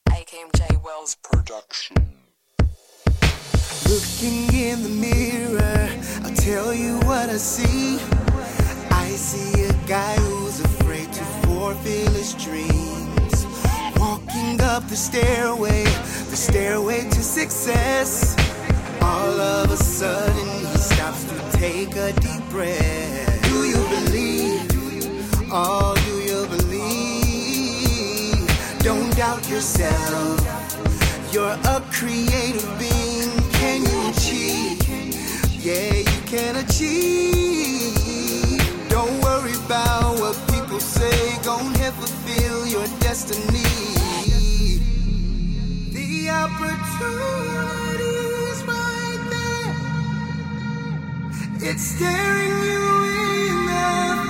AKMJ 0.08 0.82
Wells 0.82 1.16
production. 1.22 2.17
Looking 3.88 4.52
in 4.52 4.82
the 4.82 4.90
mirror, 4.90 5.88
I'll 6.22 6.34
tell 6.34 6.74
you 6.74 6.98
what 7.08 7.30
I 7.30 7.38
see. 7.38 7.98
I 8.90 9.08
see 9.08 9.64
a 9.64 9.72
guy 9.88 10.14
who's 10.16 10.60
afraid 10.60 11.10
to 11.10 11.24
fulfill 11.42 12.12
his 12.12 12.34
dreams. 12.34 13.46
Walking 13.96 14.60
up 14.60 14.86
the 14.88 14.96
stairway, 14.96 15.84
the 15.84 16.36
stairway 16.36 17.08
to 17.08 17.22
success. 17.22 18.36
All 19.00 19.40
of 19.40 19.70
a 19.70 19.76
sudden, 19.78 20.66
he 20.66 20.76
stops 20.76 21.24
to 21.24 21.58
take 21.58 21.96
a 21.96 22.12
deep 22.20 22.46
breath. 22.50 23.42
Do 23.44 23.64
you 23.64 23.82
believe? 23.88 24.68
Oh, 25.50 25.94
do 26.04 26.14
you 26.28 26.46
believe? 26.58 26.78
Don't 28.80 29.16
doubt 29.16 29.48
yourself. 29.48 30.44
You're 31.32 31.56
a 31.64 31.82
creative 31.90 32.78
being. 32.78 32.97
Don't 38.88 39.20
worry 39.20 39.52
about 39.66 40.20
what 40.20 40.36
people 40.52 40.78
say. 40.78 41.36
Go 41.42 41.58
ahead, 41.58 41.92
fulfill 41.94 42.68
your 42.68 42.86
destiny. 43.00 43.64
The 45.90 46.30
opportunity 46.30 48.14
is 48.52 48.62
right 48.62 49.22
there. 49.34 49.74
It's 51.70 51.82
staring 51.82 52.62
you 52.62 52.86
in 53.50 53.66
the 53.66 54.27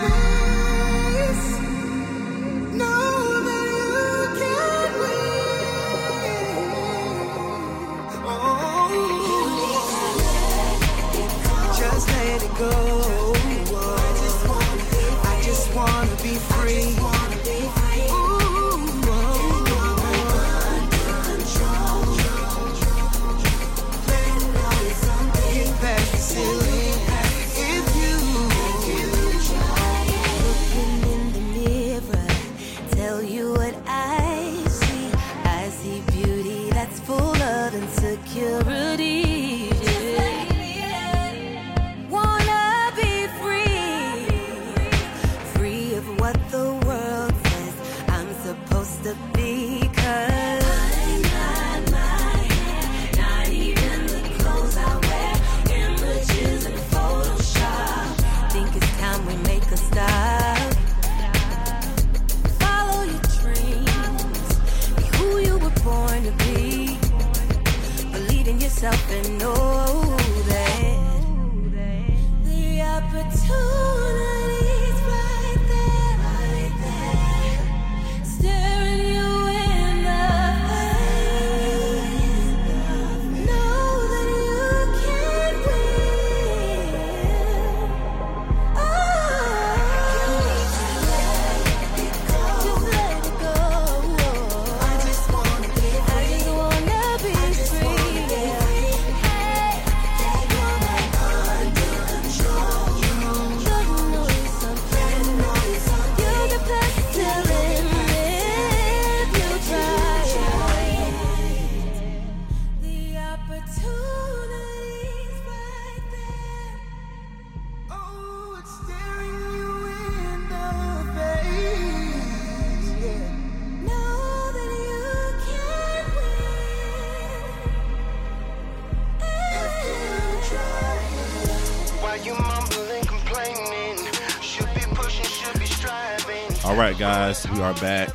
guys, 136.98 137.48
we 137.50 137.60
are 137.60 137.74
back. 137.74 138.08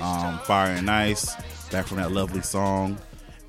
Um, 0.00 0.38
Fire 0.40 0.70
and 0.70 0.90
Ice, 0.90 1.34
back 1.70 1.86
from 1.86 1.98
that 1.98 2.10
lovely 2.10 2.40
song, 2.40 2.98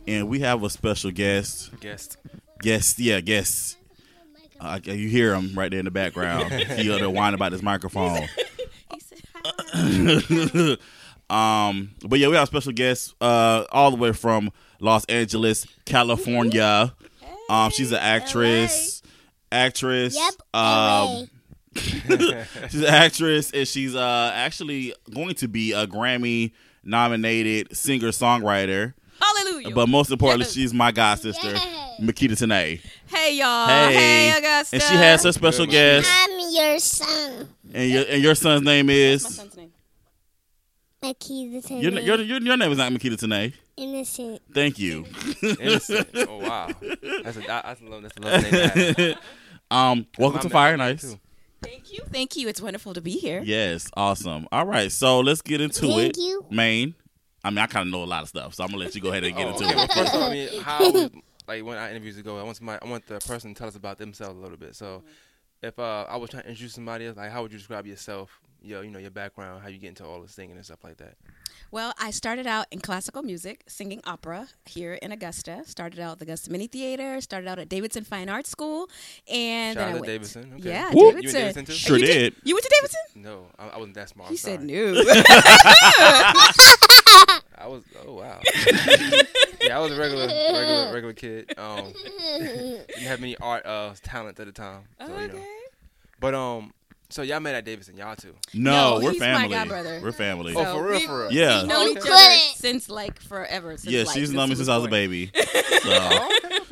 and 0.06 0.28
we 0.28 0.40
have 0.42 0.62
a 0.64 0.70
special 0.70 1.12
guest. 1.12 1.72
Guest. 1.80 2.18
Guest, 2.60 3.00
yeah, 3.00 3.22
guest. 3.22 3.78
Uh, 4.60 4.80
you 4.84 5.08
hear 5.08 5.34
him 5.34 5.54
right 5.56 5.72
there 5.72 5.80
in 5.80 5.86
the 5.86 5.92
background. 5.92 6.52
he 6.54 6.92
other 6.92 7.10
whine 7.10 7.34
about 7.34 7.54
his 7.54 7.64
microphone. 7.64 8.28
um, 11.30 11.92
but 12.06 12.20
yeah, 12.20 12.28
we 12.28 12.36
have 12.36 12.44
a 12.44 12.48
special 12.48 12.74
guest, 12.74 13.16
uh, 13.22 13.64
all 13.72 13.92
the 13.92 13.98
way 13.98 14.12
from 14.12 14.52
Los 14.82 15.06
Angeles, 15.06 15.66
California. 15.86 16.94
Um, 17.50 17.72
she's 17.72 17.94
an 17.94 18.00
actress. 18.00 19.02
Actress. 19.54 20.16
Yep, 20.16 20.34
Um, 20.54 21.30
she's 21.76 22.82
an 22.82 22.86
actress, 22.86 23.52
and 23.52 23.68
she's 23.68 23.96
uh 23.96 24.32
actually 24.34 24.94
going 25.14 25.36
to 25.36 25.48
be 25.48 25.72
a 25.74 25.88
Grammy 25.88 26.52
nominated 26.84 27.76
singer 27.76 28.10
songwriter. 28.10 28.94
Hallelujah. 29.20 29.72
But 29.76 29.88
most 29.88 30.10
importantly, 30.12 30.46
Yes. 30.46 30.54
she's 30.54 30.74
my 30.74 30.92
god 30.92 31.20
sister, 31.20 31.48
Yay. 31.54 31.96
Makita 32.02 32.32
Tanay. 32.32 32.82
hey 33.08 33.36
y'all. 33.38 33.68
Hey. 33.68 33.94
Hey, 33.94 34.38
Augusta. 34.38 34.76
And 34.76 34.84
she 34.84 34.96
has 34.96 35.24
her 35.24 35.32
special 35.32 35.66
guest, 35.68 36.10
I'm 36.12 36.40
your 36.52 36.80
son, 36.80 37.50
and 37.74 37.90
your 37.92 38.04
and 38.10 38.24
your 38.24 38.36
son's 38.36 38.64
name 38.64 38.90
is 38.90 39.24
My 39.24 39.30
is 39.30 39.36
son's 39.36 39.58
name. 39.58 39.72
Makita 41.04 41.82
your, 41.82 41.92
your 42.00 42.22
your 42.22 42.42
your 42.42 42.58
name 42.58 42.72
is 42.72 42.78
not 42.78 42.92
Makita 42.92 43.14
Tanay. 43.18 43.54
Innocent. 43.78 44.42
Thank 44.54 44.78
you. 44.78 45.06
Innocent. 45.60 46.10
oh 46.16 46.38
wow. 46.38 46.70
That's 47.24 47.38
a 47.38 47.42
that's 47.42 47.82
a 47.82 47.86
love 47.86 48.04
that's 48.04 48.18
a 48.18 48.22
love 48.22 48.44
name. 48.44 48.94
to 48.96 49.18
um, 49.76 50.06
welcome 50.20 50.42
to 50.42 50.50
Fire 50.50 50.78
my 50.78 50.86
man, 50.86 50.96
Nice. 50.96 51.02
too. 51.14 51.20
Thank 51.62 51.92
you. 51.94 52.00
Thank 52.12 52.36
you. 52.36 52.48
It's 52.48 52.62
wonderful 52.62 52.94
to 52.94 53.02
be 53.02 53.12
here. 53.12 53.42
Yes, 53.44 53.90
awesome. 53.96 54.48
All 54.52 54.66
right, 54.66 54.92
so 54.92 55.20
let's 55.20 55.42
get 55.42 55.62
into 55.62 55.82
Thank 55.88 56.18
it. 56.18 56.22
you. 56.22 56.46
Maine. 56.50 56.96
I 57.44 57.50
mean, 57.50 57.58
I 57.60 57.68
kind 57.68 57.88
of 57.88 57.92
know 57.92 58.04
a 58.04 58.06
lot 58.06 58.24
of 58.24 58.30
stuff, 58.30 58.54
so 58.56 58.64
I'm 58.64 58.70
gonna 58.70 58.84
let 58.84 58.94
you 58.96 59.02
go 59.02 59.10
ahead 59.10 59.24
and 59.24 59.36
get 59.36 59.48
Oh, 59.48 59.52
into 59.54 59.66
okay. 59.66 59.76
Well, 59.76 59.86
it. 59.86 59.92
first 59.94 60.14
of 60.14 60.22
all, 60.22 60.30
I 60.30 60.34
mean, 60.34 60.62
how 60.62 61.10
like 61.48 61.64
when 61.64 61.78
our 61.78 61.90
interviews 61.90 62.22
go, 62.22 62.40
I 62.40 62.44
want 62.44 62.58
somebody, 62.58 62.80
I 62.86 62.90
want 62.90 63.06
the 63.08 63.20
person 63.20 63.54
to 63.54 63.58
tell 63.58 63.68
us 63.68 63.76
about 63.76 63.98
themselves 63.98 64.38
a 64.38 64.42
little 64.42 64.58
bit. 64.58 64.76
So, 64.76 65.04
if 65.64 65.78
uh, 65.80 66.06
I 66.08 66.18
was 66.18 66.30
trying 66.30 66.44
to 66.44 66.50
introduce 66.50 66.74
somebody 66.74 67.08
else, 67.08 67.18
like 67.18 67.32
how 67.32 67.42
would 67.42 67.52
you 67.52 67.58
describe 67.58 67.86
yourself? 67.88 68.40
Your, 68.64 68.84
you 68.84 68.92
know, 68.92 69.00
your 69.00 69.10
background, 69.10 69.64
how 69.64 69.70
you 69.70 69.80
get 69.80 69.88
into 69.90 70.06
all 70.06 70.22
this 70.22 70.34
singing 70.34 70.56
and 70.56 70.64
stuff 70.64 70.84
like 70.84 70.98
that. 70.98 71.16
Well, 71.72 71.94
I 72.00 72.12
started 72.12 72.48
out 72.48 72.68
in 72.72 72.80
classical 72.80 73.24
music, 73.24 73.64
singing 73.68 74.02
opera 74.06 74.48
here 74.66 74.94
in 74.96 75.12
Augusta. 75.12 75.64
Started 75.66 76.00
out 76.00 76.14
at 76.14 76.20
the 76.20 76.26
Augusta 76.26 76.52
Mini 76.52 76.68
Theater. 76.68 77.20
Started 77.22 77.48
out 77.48 77.60
at 77.60 77.70
Davidson 77.70 78.04
Fine 78.04 78.30
Arts 78.30 78.50
School, 78.50 78.90
and 79.32 79.76
Shout 79.76 79.76
then 79.76 79.84
out 79.84 79.90
I 79.90 79.94
to 79.94 80.00
went- 80.02 80.06
Davidson. 80.06 80.54
Okay. 80.60 80.70
Yeah, 80.70 80.90
Whoop. 80.90 80.96
You 80.96 81.04
went 81.06 81.16
Davidson. 81.18 81.42
Davidson 81.42 81.66
too? 81.66 81.74
Sure 81.74 81.98
You 81.98 82.06
did. 82.06 82.36
You 82.44 82.56
went 82.56 82.64
to 82.66 82.76
Davidson? 82.80 83.02
No, 83.16 83.46
I, 83.58 83.68
I 83.70 83.78
wasn't 83.78 83.96
that 83.96 84.10
smart. 84.10 84.30
He 84.30 84.34
I'm 84.34 84.38
said 84.38 84.62
no. 84.62 84.94
I 87.58 87.68
was. 87.68 87.84
Oh 88.06 88.14
wow. 88.16 88.40
yeah, 89.62 89.78
I 89.78 89.80
was 89.80 89.92
a 89.92 89.96
regular, 90.00 90.28
regular, 90.28 90.94
regular 90.94 91.14
kid. 91.14 91.54
Um, 91.58 91.94
didn't 92.28 92.90
have 93.04 93.20
many 93.20 93.38
art 93.38 93.66
uh 93.66 93.94
talent 94.02 94.40
at 94.40 94.46
the 94.48 94.52
time. 94.52 94.84
So, 95.00 95.08
you 95.08 95.14
know. 95.28 95.34
okay. 95.36 95.48
But 96.20 96.34
um, 96.36 96.74
so 97.12 97.22
y'all 97.22 97.40
met 97.40 97.56
at 97.56 97.66
Davidson, 97.66 97.98
y'all 97.98 98.16
too. 98.16 98.34
No, 98.54 98.72
No, 99.00 99.06
we're 99.06 99.12
he's 99.12 99.20
my 99.20 99.48
family. 99.48 100.00
We're 100.02 100.12
family. 100.12 100.54
Oh, 100.56 100.64
for 100.64 100.88
real, 100.90 101.00
for 101.02 101.20
real. 101.24 101.32
yeah, 101.32 101.60
We've 101.60 101.68
known 101.70 101.86
You 101.88 101.92
each 101.92 101.98
other 102.10 102.36
since 102.56 102.90
like 102.90 103.20
forever. 103.22 103.78
Since, 103.78 103.94
yeah. 103.94 104.04
like, 104.04 104.16
She's 104.16 104.32
known 104.32 104.50
me 104.50 104.56
since 104.56 104.70
I 104.70 104.78
was 104.78 104.86
a 104.86 104.90
baby. 104.90 105.32
So, 105.82 106.30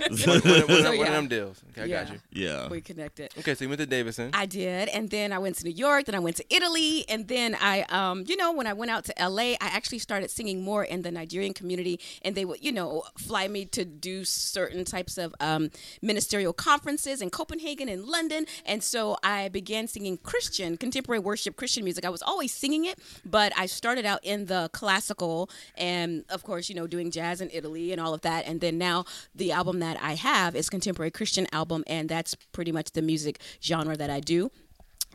One, 0.26 0.40
one, 0.42 0.68
one, 0.68 0.84
So, 0.84 0.98
one 0.98 1.08
of 1.08 1.14
them 1.14 1.28
deals. 1.28 1.62
Okay, 1.72 1.84
I 1.84 1.86
Yeah. 1.86 2.04
got 2.04 2.14
you. 2.14 2.20
yeah. 2.32 2.68
We 2.70 2.82
connected. 2.82 3.32
Okay, 3.38 3.56
so 3.56 3.64
you 3.66 3.70
went 3.70 3.80
to 3.80 3.86
Davidson. 3.86 4.32
I 4.34 4.46
did, 4.46 4.90
and 4.90 5.10
then 5.10 5.32
I 5.32 5.38
went 5.40 5.56
to 5.58 5.64
New 5.66 5.72
York. 5.72 6.06
Then 6.06 6.16
I 6.16 6.20
went 6.20 6.36
to 6.38 6.46
Italy, 6.54 7.06
and 7.10 7.28
then 7.28 7.56
I, 7.60 7.82
um, 7.90 8.24
you 8.28 8.36
know, 8.36 8.52
when 8.52 8.68
I 8.68 8.74
went 8.74 8.92
out 8.92 9.06
to 9.06 9.14
LA, 9.20 9.54
I 9.54 9.58
actually 9.62 10.00
started 10.00 10.30
singing 10.32 10.64
more 10.64 10.84
in 10.84 11.02
the 11.04 11.12
Nigerian 11.12 11.54
community, 11.54 12.00
and 12.24 12.36
they 12.36 12.46
would, 12.46 12.64
you 12.64 12.72
know, 12.72 13.04
fly 13.18 13.48
me 13.48 13.66
to 13.66 13.86
do 13.86 14.26
certain 14.26 14.84
types 14.86 15.18
of 15.18 15.34
um, 15.40 15.70
ministerial 16.02 16.54
conferences 16.54 17.22
in 17.22 17.30
Copenhagen 17.30 17.88
and 17.90 18.06
London, 18.06 18.46
and 18.66 18.84
so 18.84 19.18
I 19.24 19.50
began 19.50 19.88
singing 19.88 20.18
Christian 20.18 20.78
contemporary 20.78 21.20
worship 21.20 21.56
Christian 21.56 21.84
music. 21.84 22.06
I 22.06 22.10
was 22.10 22.22
always 22.22 22.52
singing 22.54 22.86
it, 22.86 23.00
but 23.26 23.52
I 23.58 23.66
started 23.68 24.06
out 24.06 24.20
in 24.24 24.46
the 24.46 24.70
classical, 24.74 25.50
and 25.76 26.24
of 26.30 26.44
course, 26.44 26.70
you 26.70 26.76
know, 26.76 26.88
doing 26.88 27.12
jazz 27.12 27.42
in 27.42 27.50
Italy 27.52 27.92
and 27.92 28.02
all 28.02 28.14
of 28.14 28.22
that, 28.22 28.46
and 28.48 28.60
then 28.62 28.78
now 28.78 29.06
the 29.36 29.52
album 29.52 29.80
that 29.80 29.99
I 30.02 30.14
have 30.16 30.56
is 30.56 30.70
contemporary 30.70 31.12
Christian 31.12 31.48
album, 31.52 31.84
and 31.88 32.10
that's 32.10 32.36
pretty 32.52 32.72
much 32.72 32.92
the 32.92 33.02
music 33.02 33.40
genre 33.62 33.96
that 33.98 34.10
I 34.10 34.20
do. 34.20 34.52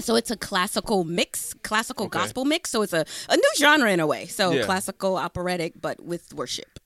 So 0.00 0.16
it's 0.16 0.30
a 0.30 0.36
classical 0.36 1.04
mix, 1.04 1.54
classical 1.62 2.06
Okay. 2.06 2.18
gospel 2.18 2.44
mix. 2.44 2.70
So 2.70 2.82
it's 2.82 2.92
a, 2.92 3.04
a 3.28 3.36
new 3.36 3.50
genre 3.56 3.90
in 3.92 4.00
a 4.00 4.06
way. 4.06 4.26
So 4.26 4.50
Yeah. 4.52 4.64
classical 4.64 5.16
operatic, 5.16 5.74
but 5.80 6.02
with 6.02 6.34
worship. 6.34 6.80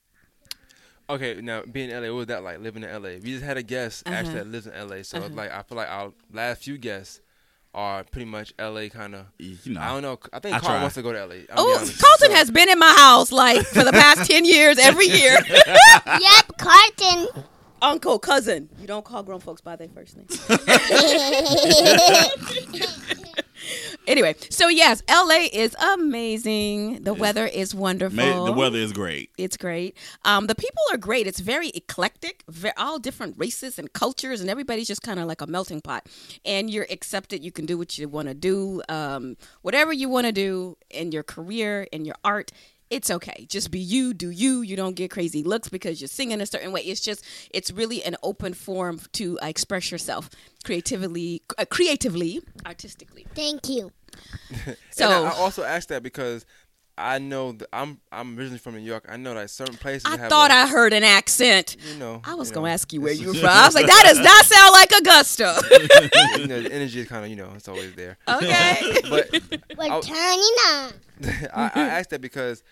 Okay, 1.10 1.40
now 1.40 1.62
being 1.62 1.88
in 1.90 1.96
LA, 2.02 2.08
what 2.08 2.16
was 2.18 2.26
that 2.26 2.42
like 2.42 2.60
living 2.60 2.82
in 2.84 2.90
LA? 2.90 3.12
We 3.22 3.32
just 3.32 3.42
had 3.44 3.56
a 3.56 3.62
guest 3.62 4.02
actually 4.04 4.34
Uh-huh. 4.34 4.38
that 4.44 4.46
lives 4.50 4.66
in 4.66 4.74
LA, 4.74 5.02
so 5.02 5.22
it's 5.22 5.34
like 5.34 5.50
I 5.50 5.62
feel 5.62 5.76
like 5.78 5.88
our 5.88 6.12
last 6.32 6.62
few 6.64 6.76
guests 6.76 7.20
are 7.74 8.04
pretty 8.04 8.26
much 8.26 8.52
LA 8.58 8.88
kind 8.90 9.14
of. 9.14 9.24
You 9.38 9.56
know, 9.72 9.80
I 9.80 9.88
don't 9.88 10.02
know. 10.02 10.18
I 10.32 10.38
think 10.40 10.56
I 10.56 10.58
Carl 10.58 10.72
try. 10.74 10.80
wants 10.82 10.94
to 10.96 11.02
go 11.02 11.12
to 11.12 11.18
LA. 11.24 11.34
I'm 11.34 11.46
Oh. 11.56 11.76
Carlton 11.78 12.28
So- 12.30 12.34
has 12.34 12.50
been 12.50 12.68
in 12.68 12.78
my 12.78 12.92
house 12.92 13.32
like 13.32 13.64
for 13.66 13.84
the 13.84 13.92
past 13.92 14.30
10 14.30 14.44
years, 14.44 14.78
every 14.78 15.06
year. 15.06 15.38
yep, 16.06 16.58
Carlton. 16.58 17.28
Uncle, 17.82 18.18
cousin. 18.18 18.68
You 18.80 18.86
don't 18.86 19.04
call 19.04 19.22
grown 19.22 19.40
folks 19.40 19.60
by 19.60 19.76
their 19.76 19.88
first 19.88 20.16
name. 20.16 20.26
anyway, 24.06 24.34
so 24.50 24.68
yes, 24.68 25.02
LA 25.08 25.46
is 25.52 25.74
amazing. 25.94 27.02
The 27.02 27.14
weather 27.14 27.46
is 27.46 27.74
wonderful. 27.74 28.16
Ma- 28.16 28.44
the 28.44 28.52
weather 28.52 28.78
is 28.78 28.92
great. 28.92 29.30
It's 29.38 29.56
great. 29.56 29.96
Um, 30.24 30.46
the 30.46 30.54
people 30.54 30.82
are 30.92 30.96
great. 30.96 31.26
It's 31.26 31.40
very 31.40 31.68
eclectic, 31.68 32.44
ve- 32.48 32.72
all 32.76 32.98
different 32.98 33.36
races 33.38 33.78
and 33.78 33.92
cultures, 33.92 34.40
and 34.40 34.50
everybody's 34.50 34.88
just 34.88 35.02
kind 35.02 35.20
of 35.20 35.26
like 35.26 35.40
a 35.40 35.46
melting 35.46 35.80
pot. 35.80 36.06
And 36.44 36.70
you're 36.70 36.86
accepted. 36.90 37.44
You 37.44 37.52
can 37.52 37.66
do 37.66 37.78
what 37.78 37.98
you 37.98 38.08
want 38.08 38.28
to 38.28 38.34
do, 38.34 38.82
um, 38.88 39.36
whatever 39.62 39.92
you 39.92 40.08
want 40.08 40.26
to 40.26 40.32
do 40.32 40.76
in 40.90 41.12
your 41.12 41.22
career, 41.22 41.86
in 41.92 42.04
your 42.04 42.16
art. 42.24 42.52
It's 42.90 43.10
okay. 43.10 43.46
Just 43.48 43.70
be 43.70 43.78
you, 43.78 44.14
do 44.14 44.30
you. 44.30 44.62
You 44.62 44.76
don't 44.76 44.96
get 44.96 45.10
crazy 45.10 45.42
looks 45.42 45.68
because 45.68 46.00
you're 46.00 46.08
singing 46.08 46.40
a 46.40 46.46
certain 46.46 46.72
way. 46.72 46.80
It's 46.82 47.00
just, 47.00 47.24
it's 47.50 47.70
really 47.70 48.02
an 48.04 48.16
open 48.22 48.54
form 48.54 49.00
to 49.12 49.38
uh, 49.40 49.46
express 49.46 49.90
yourself 49.90 50.30
creatively, 50.64 51.42
uh, 51.58 51.64
creatively, 51.66 52.40
artistically. 52.66 53.26
Thank 53.34 53.68
you. 53.68 53.92
So 54.90 55.04
and 55.04 55.26
I, 55.26 55.30
I 55.30 55.32
also 55.34 55.62
asked 55.62 55.90
that 55.90 56.02
because 56.02 56.44
I 57.00 57.18
know 57.18 57.52
that 57.52 57.68
I'm 57.72 58.00
I'm 58.10 58.36
originally 58.36 58.58
from 58.58 58.74
New 58.74 58.80
York. 58.82 59.06
I 59.08 59.16
know 59.16 59.34
that 59.34 59.50
certain 59.50 59.76
places 59.76 60.04
I 60.06 60.16
have 60.16 60.28
thought 60.30 60.50
a- 60.50 60.54
I 60.54 60.66
heard 60.66 60.92
an 60.92 61.04
accent. 61.04 61.76
you 61.92 61.96
know 61.98 62.20
I 62.24 62.34
was 62.34 62.48
you 62.48 62.54
gonna 62.56 62.66
know, 62.68 62.72
ask 62.72 62.92
you 62.92 63.00
where 63.00 63.12
you 63.12 63.28
were 63.28 63.34
from. 63.34 63.48
I 63.48 63.66
was 63.66 63.74
like, 63.74 63.86
that 63.86 64.04
does 64.06 64.18
not 64.18 64.44
sound 64.44 64.72
like 64.72 64.90
Augusta. 65.00 65.62
you 66.40 66.46
know, 66.48 66.60
the 66.62 66.72
energy 66.72 67.00
is 67.00 67.08
kind 67.08 67.24
of 67.24 67.30
you 67.30 67.36
know 67.36 67.52
it's 67.54 67.68
always 67.68 67.94
there. 67.94 68.18
okay. 68.28 68.98
But 69.08 69.30
We're 69.78 69.90
I'll- 69.92 70.02
turning 70.02 70.54
on. 70.66 70.92
I, 71.54 71.70
I 71.74 71.80
asked 71.98 72.10
that 72.10 72.20
because 72.20 72.62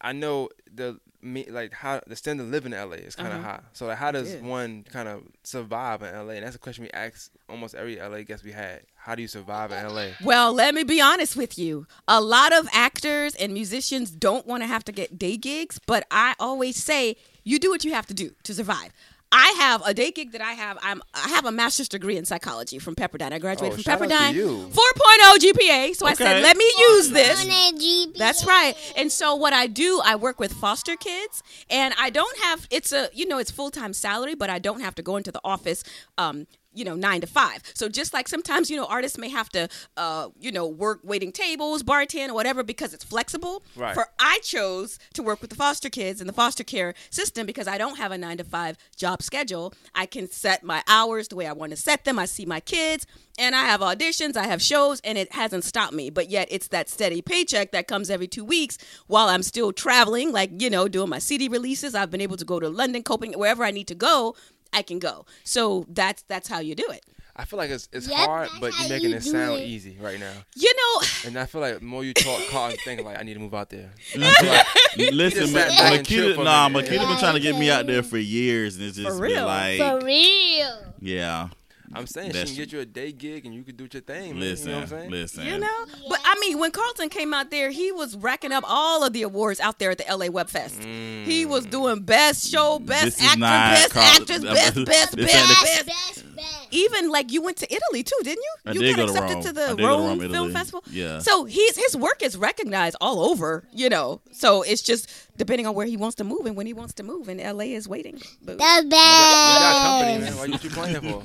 I 0.00 0.12
know 0.12 0.48
the 0.72 0.98
me 1.22 1.46
like 1.50 1.72
how 1.72 2.00
the 2.06 2.16
standard 2.16 2.44
of 2.44 2.50
living 2.50 2.72
in 2.72 2.78
LA 2.78 2.96
is 2.96 3.16
kind 3.16 3.32
of 3.32 3.40
Uh-huh. 3.40 3.48
high. 3.52 3.60
So 3.72 3.86
like, 3.86 3.98
how 3.98 4.10
does 4.12 4.34
Yeah. 4.34 4.40
one 4.40 4.84
kind 4.84 5.08
of 5.08 5.22
survive 5.42 6.02
in 6.02 6.14
LA? 6.14 6.34
And 6.34 6.44
that's 6.46 6.56
a 6.56 6.58
question 6.58 6.84
we 6.84 6.90
ask 6.90 7.30
almost 7.48 7.74
every 7.74 7.98
LA 8.00 8.22
guest 8.22 8.44
we 8.44 8.52
had. 8.52 8.82
How 8.96 9.14
do 9.14 9.22
you 9.22 9.28
survive 9.28 9.70
in 9.72 9.84
LA? 9.84 10.08
Well, 10.22 10.52
let 10.52 10.74
me 10.74 10.82
be 10.84 11.00
honest 11.00 11.36
with 11.36 11.58
you. 11.58 11.86
A 12.08 12.20
lot 12.20 12.52
of 12.52 12.68
actors 12.72 13.34
and 13.36 13.52
musicians 13.52 14.10
don't 14.10 14.46
want 14.46 14.62
to 14.62 14.66
have 14.66 14.84
to 14.84 14.92
get 14.92 15.18
day 15.18 15.36
gigs, 15.36 15.78
but 15.86 16.06
I 16.10 16.34
always 16.40 16.76
say 16.82 17.16
you 17.44 17.58
do 17.58 17.70
what 17.70 17.84
you 17.84 17.92
have 17.94 18.06
to 18.06 18.14
do 18.14 18.32
to 18.42 18.52
survive. 18.54 18.92
I 19.38 19.48
have 19.58 19.82
a 19.84 19.92
day 19.92 20.10
gig 20.10 20.32
that 20.32 20.40
I 20.40 20.52
have. 20.52 20.78
I'm 20.82 21.02
I 21.12 21.28
have 21.28 21.44
a 21.44 21.52
master's 21.52 21.88
degree 21.88 22.16
in 22.16 22.24
psychology 22.24 22.78
from 22.78 22.94
Pepperdine. 22.94 23.32
I 23.32 23.38
graduated 23.38 23.72
Oh, 23.72 23.76
from 23.76 23.82
shout 23.82 24.00
out 24.00 24.08
to 24.08 24.14
Pepperdine. 24.14 24.34
you. 24.34 24.70
4.0 24.70 25.52
GPA. 25.52 25.94
So 25.94 26.06
I 26.06 26.14
said, 26.14 26.42
let 26.42 26.56
me 26.56 26.64
use 26.78 27.10
this. 27.10 27.44
On 27.44 27.50
a 27.50 27.72
GBA. 27.72 28.16
That's 28.16 28.46
right. 28.46 28.74
And 28.96 29.12
so 29.12 29.34
what 29.34 29.52
I 29.52 29.66
do, 29.66 30.00
I 30.02 30.16
work 30.16 30.40
with 30.40 30.52
foster 30.54 30.96
kids, 30.96 31.42
and 31.68 31.92
I 31.98 32.08
don't 32.10 32.38
have 32.38 32.66
it's 32.70 32.92
a 32.92 33.10
you 33.12 33.26
know 33.28 33.36
it's 33.38 33.50
full 33.50 33.70
time 33.70 33.92
salary, 33.92 34.34
but 34.34 34.48
I 34.48 34.58
don't 34.58 34.80
have 34.80 34.94
to 34.94 35.02
go 35.02 35.16
into 35.16 35.30
the 35.30 35.40
office. 35.44 35.84
Um, 36.16 36.46
you 36.76 36.84
know, 36.84 36.94
nine 36.94 37.20
to 37.22 37.26
five. 37.26 37.62
So 37.74 37.88
just 37.88 38.12
like 38.12 38.28
sometimes, 38.28 38.70
you 38.70 38.76
know, 38.76 38.86
artists 38.86 39.18
may 39.18 39.28
have 39.30 39.48
to, 39.50 39.68
uh, 39.96 40.28
you 40.38 40.52
know, 40.52 40.66
work 40.66 41.00
waiting 41.02 41.32
tables, 41.32 41.82
bartend, 41.82 42.28
or 42.28 42.34
whatever 42.34 42.62
because 42.62 42.92
it's 42.94 43.04
flexible. 43.04 43.64
Right. 43.74 43.94
For 43.94 44.08
I 44.18 44.40
chose 44.42 44.98
to 45.14 45.22
work 45.22 45.40
with 45.40 45.50
the 45.50 45.56
foster 45.56 45.88
kids 45.88 46.20
in 46.20 46.26
the 46.26 46.32
foster 46.32 46.64
care 46.64 46.94
system 47.10 47.46
because 47.46 47.66
I 47.66 47.78
don't 47.78 47.96
have 47.96 48.12
a 48.12 48.18
nine 48.18 48.36
to 48.38 48.44
five 48.44 48.76
job 48.96 49.22
schedule. 49.22 49.72
I 49.94 50.06
can 50.06 50.30
set 50.30 50.62
my 50.62 50.82
hours 50.86 51.28
the 51.28 51.36
way 51.36 51.46
I 51.46 51.52
want 51.52 51.70
to 51.70 51.76
set 51.76 52.04
them. 52.04 52.18
I 52.18 52.26
see 52.26 52.46
my 52.46 52.60
kids 52.60 53.06
and 53.38 53.54
I 53.54 53.64
have 53.64 53.80
auditions, 53.80 54.36
I 54.36 54.46
have 54.46 54.62
shows, 54.62 55.00
and 55.00 55.18
it 55.18 55.32
hasn't 55.32 55.64
stopped 55.64 55.92
me. 55.92 56.10
But 56.10 56.30
yet 56.30 56.48
it's 56.50 56.68
that 56.68 56.88
steady 56.88 57.20
paycheck 57.20 57.72
that 57.72 57.86
comes 57.86 58.10
every 58.10 58.28
two 58.28 58.44
weeks 58.44 58.78
while 59.06 59.28
I'm 59.28 59.42
still 59.42 59.72
traveling, 59.72 60.32
like, 60.32 60.50
you 60.60 60.70
know, 60.70 60.88
doing 60.88 61.10
my 61.10 61.18
CD 61.18 61.48
releases. 61.48 61.94
I've 61.94 62.10
been 62.10 62.20
able 62.20 62.36
to 62.38 62.44
go 62.44 62.60
to 62.60 62.68
London, 62.68 63.02
Copenhagen, 63.02 63.38
wherever 63.38 63.64
I 63.64 63.70
need 63.70 63.88
to 63.88 63.94
go. 63.94 64.34
I 64.72 64.82
can 64.82 64.98
go. 64.98 65.26
So 65.44 65.86
that's 65.88 66.22
that's 66.22 66.48
how 66.48 66.60
you 66.60 66.74
do 66.74 66.86
it. 66.90 67.04
I 67.38 67.44
feel 67.44 67.58
like 67.58 67.68
it's 67.68 67.86
it's 67.92 68.08
Yep, 68.08 68.18
hard, 68.18 68.48
but 68.60 68.72
you're 68.78 68.88
making 68.88 69.10
you 69.10 69.16
it 69.16 69.22
sound 69.22 69.60
it. 69.60 69.66
easy 69.66 69.98
right 70.00 70.18
now. 70.18 70.32
You 70.54 70.72
know, 70.74 71.06
And 71.26 71.38
I 71.38 71.44
feel 71.44 71.60
like 71.60 71.80
the 71.80 71.84
more 71.84 72.02
you 72.02 72.14
talk, 72.14 72.40
Carl 72.50 72.72
think 72.84 73.02
like 73.04 73.18
I 73.18 73.22
need 73.24 73.34
to 73.34 73.40
move 73.40 73.52
out 73.54 73.68
there. 73.68 73.90
Listen, 74.16 75.40
just 75.42 75.52
Ma- 75.52 75.60
sat 75.60 75.70
Makita, 76.00 76.04
chilled 76.06 76.38
a 76.38 76.44
nah, 76.44 76.68
minute. 76.70 76.90
Makita 76.90 77.06
been 77.08 77.18
trying 77.18 77.34
to 77.34 77.40
get 77.40 77.58
me 77.58 77.70
out 77.70 77.86
there 77.86 78.02
for 78.02 78.16
years, 78.18 78.76
and 78.76 78.86
it's 78.86 78.96
just 78.96 79.08
For 79.08 79.14
been 79.22 79.32
real? 79.34 79.46
like, 79.46 79.78
For 79.78 80.00
real. 80.04 80.78
yeah. 81.00 81.48
I'm 81.92 82.06
saying 82.06 82.32
she 82.32 82.44
can 82.44 82.54
get 82.54 82.72
you 82.72 82.80
a 82.80 82.84
day 82.84 83.12
gig 83.12 83.46
and 83.46 83.54
you 83.54 83.62
can 83.62 83.76
do 83.76 83.88
your 83.90 84.02
thing. 84.02 84.32
Man. 84.32 84.40
Listen, 84.40 84.68
you 84.68 84.72
know 84.72 84.80
what 84.80 84.82
I'm 84.82 84.98
saying? 84.98 85.10
listen. 85.10 85.46
You 85.46 85.58
know, 85.58 85.86
but 86.08 86.20
I 86.24 86.38
mean, 86.40 86.58
when 86.58 86.70
Carlton 86.70 87.08
came 87.08 87.32
out 87.32 87.50
there, 87.50 87.70
he 87.70 87.92
was 87.92 88.16
racking 88.16 88.52
up 88.52 88.64
all 88.66 89.04
of 89.04 89.12
the 89.12 89.22
awards 89.22 89.60
out 89.60 89.78
there 89.78 89.90
at 89.90 89.98
the 89.98 90.04
LA 90.14 90.26
Web 90.26 90.48
Fest. 90.48 90.82
He 90.82 91.44
mm. 91.44 91.48
was 91.48 91.66
doing 91.66 92.02
best 92.02 92.48
show, 92.48 92.78
best 92.78 93.22
actor, 93.22 93.40
best 93.40 93.92
Carlton- 93.92 94.22
actress, 94.22 94.44
best, 94.44 94.84
best, 94.84 95.16
This 95.16 95.32
best, 95.32 95.64
best. 95.64 95.86
Best, 95.86 96.36
best. 96.36 96.66
Even 96.70 97.10
like 97.10 97.32
you 97.32 97.42
went 97.42 97.56
to 97.58 97.72
Italy 97.72 98.02
too, 98.02 98.16
didn't 98.22 98.42
you? 98.42 98.54
I 98.66 98.72
you 98.72 98.80
did 98.80 98.96
got 98.96 99.06
go 99.06 99.06
to 99.06 99.12
accepted 99.12 99.34
Rome. 99.34 99.42
to 99.42 99.52
the 99.52 99.66
did 99.68 99.68
go 99.68 99.76
to 99.76 99.86
Rome, 99.86 100.06
Rome, 100.06 100.18
Film 100.20 100.32
Italy. 100.32 100.52
Festival. 100.52 100.84
Yeah. 100.90 101.18
So 101.20 101.44
he's 101.44 101.76
his 101.76 101.96
work 101.96 102.22
is 102.22 102.36
recognized 102.36 102.96
all 103.00 103.20
over, 103.30 103.64
you 103.72 103.88
know. 103.88 104.20
So 104.32 104.62
it's 104.62 104.82
just 104.82 105.08
depending 105.36 105.66
on 105.66 105.74
where 105.74 105.86
he 105.86 105.96
wants 105.96 106.16
to 106.16 106.24
move 106.24 106.46
and 106.46 106.56
when 106.56 106.66
he 106.66 106.72
wants 106.72 106.94
to 106.94 107.02
move, 107.02 107.28
and 107.28 107.40
LA 107.40 107.64
is 107.74 107.88
waiting. 107.88 108.14
Boo. 108.42 108.56
The 108.56 108.62
You 108.64 108.88
got 108.88 109.76
company, 109.82 110.18
best. 110.18 110.36
man. 110.36 110.36
Why 110.36 110.44
you 110.46 110.58
you 110.62 110.70
playing 110.70 111.00
for? 111.02 111.22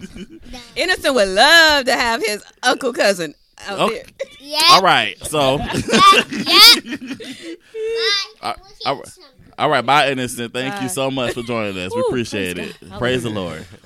Innocent 0.75 1.15
would 1.15 1.27
love 1.29 1.85
to 1.85 1.93
have 1.93 2.21
his 2.25 2.43
uncle 2.63 2.93
cousin 2.93 3.33
out 3.67 3.79
Okay. 3.79 3.95
there. 3.95 4.05
Yep. 4.39 4.63
All 4.71 4.81
right, 4.81 5.17
so 5.25 5.57
Yep. 5.57 5.69
All 8.85 8.95
right. 8.95 9.17
all 9.59 9.69
right, 9.69 9.85
bye, 9.85 10.09
innocent. 10.11 10.53
Thank 10.53 10.81
you 10.81 10.89
so 10.89 11.11
much 11.11 11.33
for 11.35 11.43
joining 11.43 11.77
us. 11.77 11.93
We 11.93 12.01
appreciate 12.01 12.57
it. 12.57 12.75
God. 12.89 12.97
Praise 12.99 13.21
the 13.23 13.29
Lord. 13.29 13.65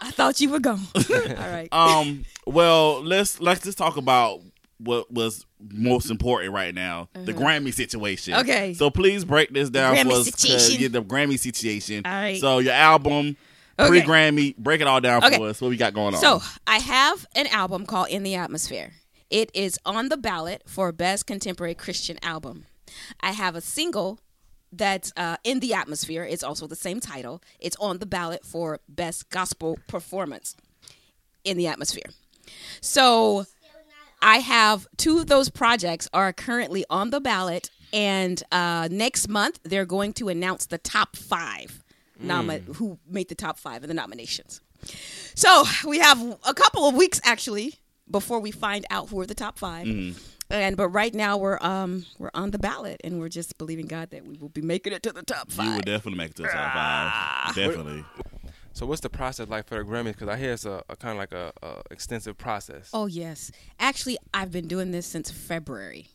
I 0.00 0.10
thought 0.10 0.40
you 0.40 0.50
were 0.50 0.60
gone. 0.60 0.80
all 0.96 1.48
right. 1.48 1.68
Um, 1.72 2.24
well, 2.46 3.02
let's 3.02 3.40
let's 3.40 3.62
just 3.62 3.78
talk 3.78 3.96
about 3.96 4.40
what 4.84 5.10
was 5.12 5.46
most 5.60 6.10
important 6.10 6.52
right 6.52 6.74
now, 6.74 7.08
the 7.14 7.32
Grammy 7.32 7.72
situation. 7.72 8.34
Uh-huh. 8.34 8.42
Okay. 8.42 8.74
So 8.74 8.90
please 8.90 9.24
break 9.24 9.50
this 9.52 9.70
down 9.70 9.96
for 10.06 10.12
us. 10.12 10.26
situation. 10.30 10.80
Yeah, 10.82 10.88
the 10.88 11.02
Grammy 11.02 11.38
situation. 11.38 12.02
All 12.04 12.12
right. 12.12 12.40
So 12.40 12.58
your 12.58 12.72
album, 12.74 13.36
Okay. 13.78 13.88
pre 13.88 14.00
Grammy, 14.02 14.56
break 14.56 14.80
it 14.80 14.86
all 14.86 15.00
down 15.00 15.24
Okay. 15.24 15.36
for 15.36 15.48
us. 15.48 15.60
What 15.60 15.68
we 15.70 15.76
got 15.76 15.94
going 15.94 16.14
on? 16.14 16.20
So 16.20 16.40
I 16.66 16.78
have 16.78 17.26
an 17.34 17.46
album 17.48 17.86
called 17.86 18.08
In 18.08 18.22
the 18.22 18.34
Atmosphere. 18.36 18.92
It 19.30 19.50
is 19.54 19.78
on 19.84 20.10
the 20.10 20.16
ballot 20.16 20.62
for 20.66 20.92
Best 20.92 21.26
Contemporary 21.26 21.74
Christian 21.74 22.18
Album. 22.22 22.66
I 23.20 23.32
have 23.32 23.56
a 23.56 23.60
single 23.60 24.20
that's 24.70 25.12
uh, 25.16 25.36
In 25.44 25.60
the 25.60 25.72
Atmosphere. 25.74 26.24
It's 26.24 26.42
also 26.44 26.66
the 26.66 26.76
same 26.76 27.00
title. 27.00 27.42
It's 27.58 27.76
on 27.80 27.98
the 27.98 28.06
ballot 28.06 28.44
for 28.44 28.80
Best 28.88 29.30
Gospel 29.30 29.78
Performance 29.88 30.56
in 31.42 31.56
the 31.56 31.66
Atmosphere. 31.66 32.10
So 32.80 33.46
I 34.24 34.38
have 34.38 34.86
two 34.96 35.18
of 35.18 35.26
those 35.26 35.50
projects 35.50 36.08
are 36.12 36.32
currently 36.32 36.84
on 36.88 37.10
the 37.10 37.20
ballot, 37.20 37.68
and 37.92 38.42
uh, 38.50 38.88
next 38.90 39.28
month 39.28 39.60
they're 39.64 39.84
going 39.84 40.14
to 40.14 40.28
announce 40.30 40.66
the 40.66 40.78
top 40.78 41.14
five 41.14 41.82
nomi- 42.20 42.64
who 42.76 42.98
made 43.06 43.28
the 43.28 43.34
top 43.34 43.58
five 43.58 43.82
of 43.82 43.88
the 43.88 43.94
nominations. 43.94 44.60
So 45.34 45.64
we 45.86 45.98
have 45.98 46.18
a 46.46 46.54
couple 46.54 46.88
of 46.88 46.94
weeks 46.94 47.20
actually 47.24 47.74
before 48.10 48.40
we 48.40 48.50
find 48.50 48.86
out 48.90 49.08
who 49.10 49.20
are 49.20 49.26
the 49.26 49.34
top 49.34 49.58
5 49.58 49.86
And 50.50 50.76
but 50.76 50.88
right 50.88 51.14
now 51.14 51.38
we're 51.38 51.58
um 51.62 52.04
we're 52.18 52.30
on 52.34 52.50
the 52.50 52.58
ballot 52.58 53.00
and 53.02 53.18
we're 53.18 53.30
just 53.30 53.56
believing 53.56 53.86
God 53.86 54.10
that 54.10 54.26
we 54.26 54.36
will 54.36 54.50
be 54.50 54.60
making 54.60 54.92
it 54.92 55.02
to 55.04 55.12
the 55.12 55.22
top 55.22 55.50
five. 55.50 55.66
you 55.66 55.72
will 55.72 55.80
definitely 55.80 56.18
make 56.18 56.30
it 56.32 56.36
to 56.36 56.42
the 56.42 56.48
top 56.48 56.70
Ah. 56.74 57.44
five. 57.46 57.54
Definitely. 57.56 58.04
So 58.74 58.84
what's 58.86 59.00
the 59.00 59.08
process 59.08 59.48
like 59.48 59.66
for 59.66 59.78
the 59.78 59.84
Grammys? 59.88 60.08
Because 60.12 60.28
I 60.28 60.36
hear 60.36 60.52
it's 60.52 60.64
a, 60.66 60.82
a 60.90 60.96
kind 60.96 61.12
of 61.12 61.18
like 61.18 61.32
a, 61.32 61.52
a 61.62 61.80
extensive 61.90 62.36
process. 62.36 62.90
oh 62.92 63.06
yes, 63.06 63.50
actually 63.80 64.18
I've 64.34 64.50
been 64.52 64.66
doing 64.68 64.90
this 64.90 65.06
since 65.06 65.30
February. 65.30 66.08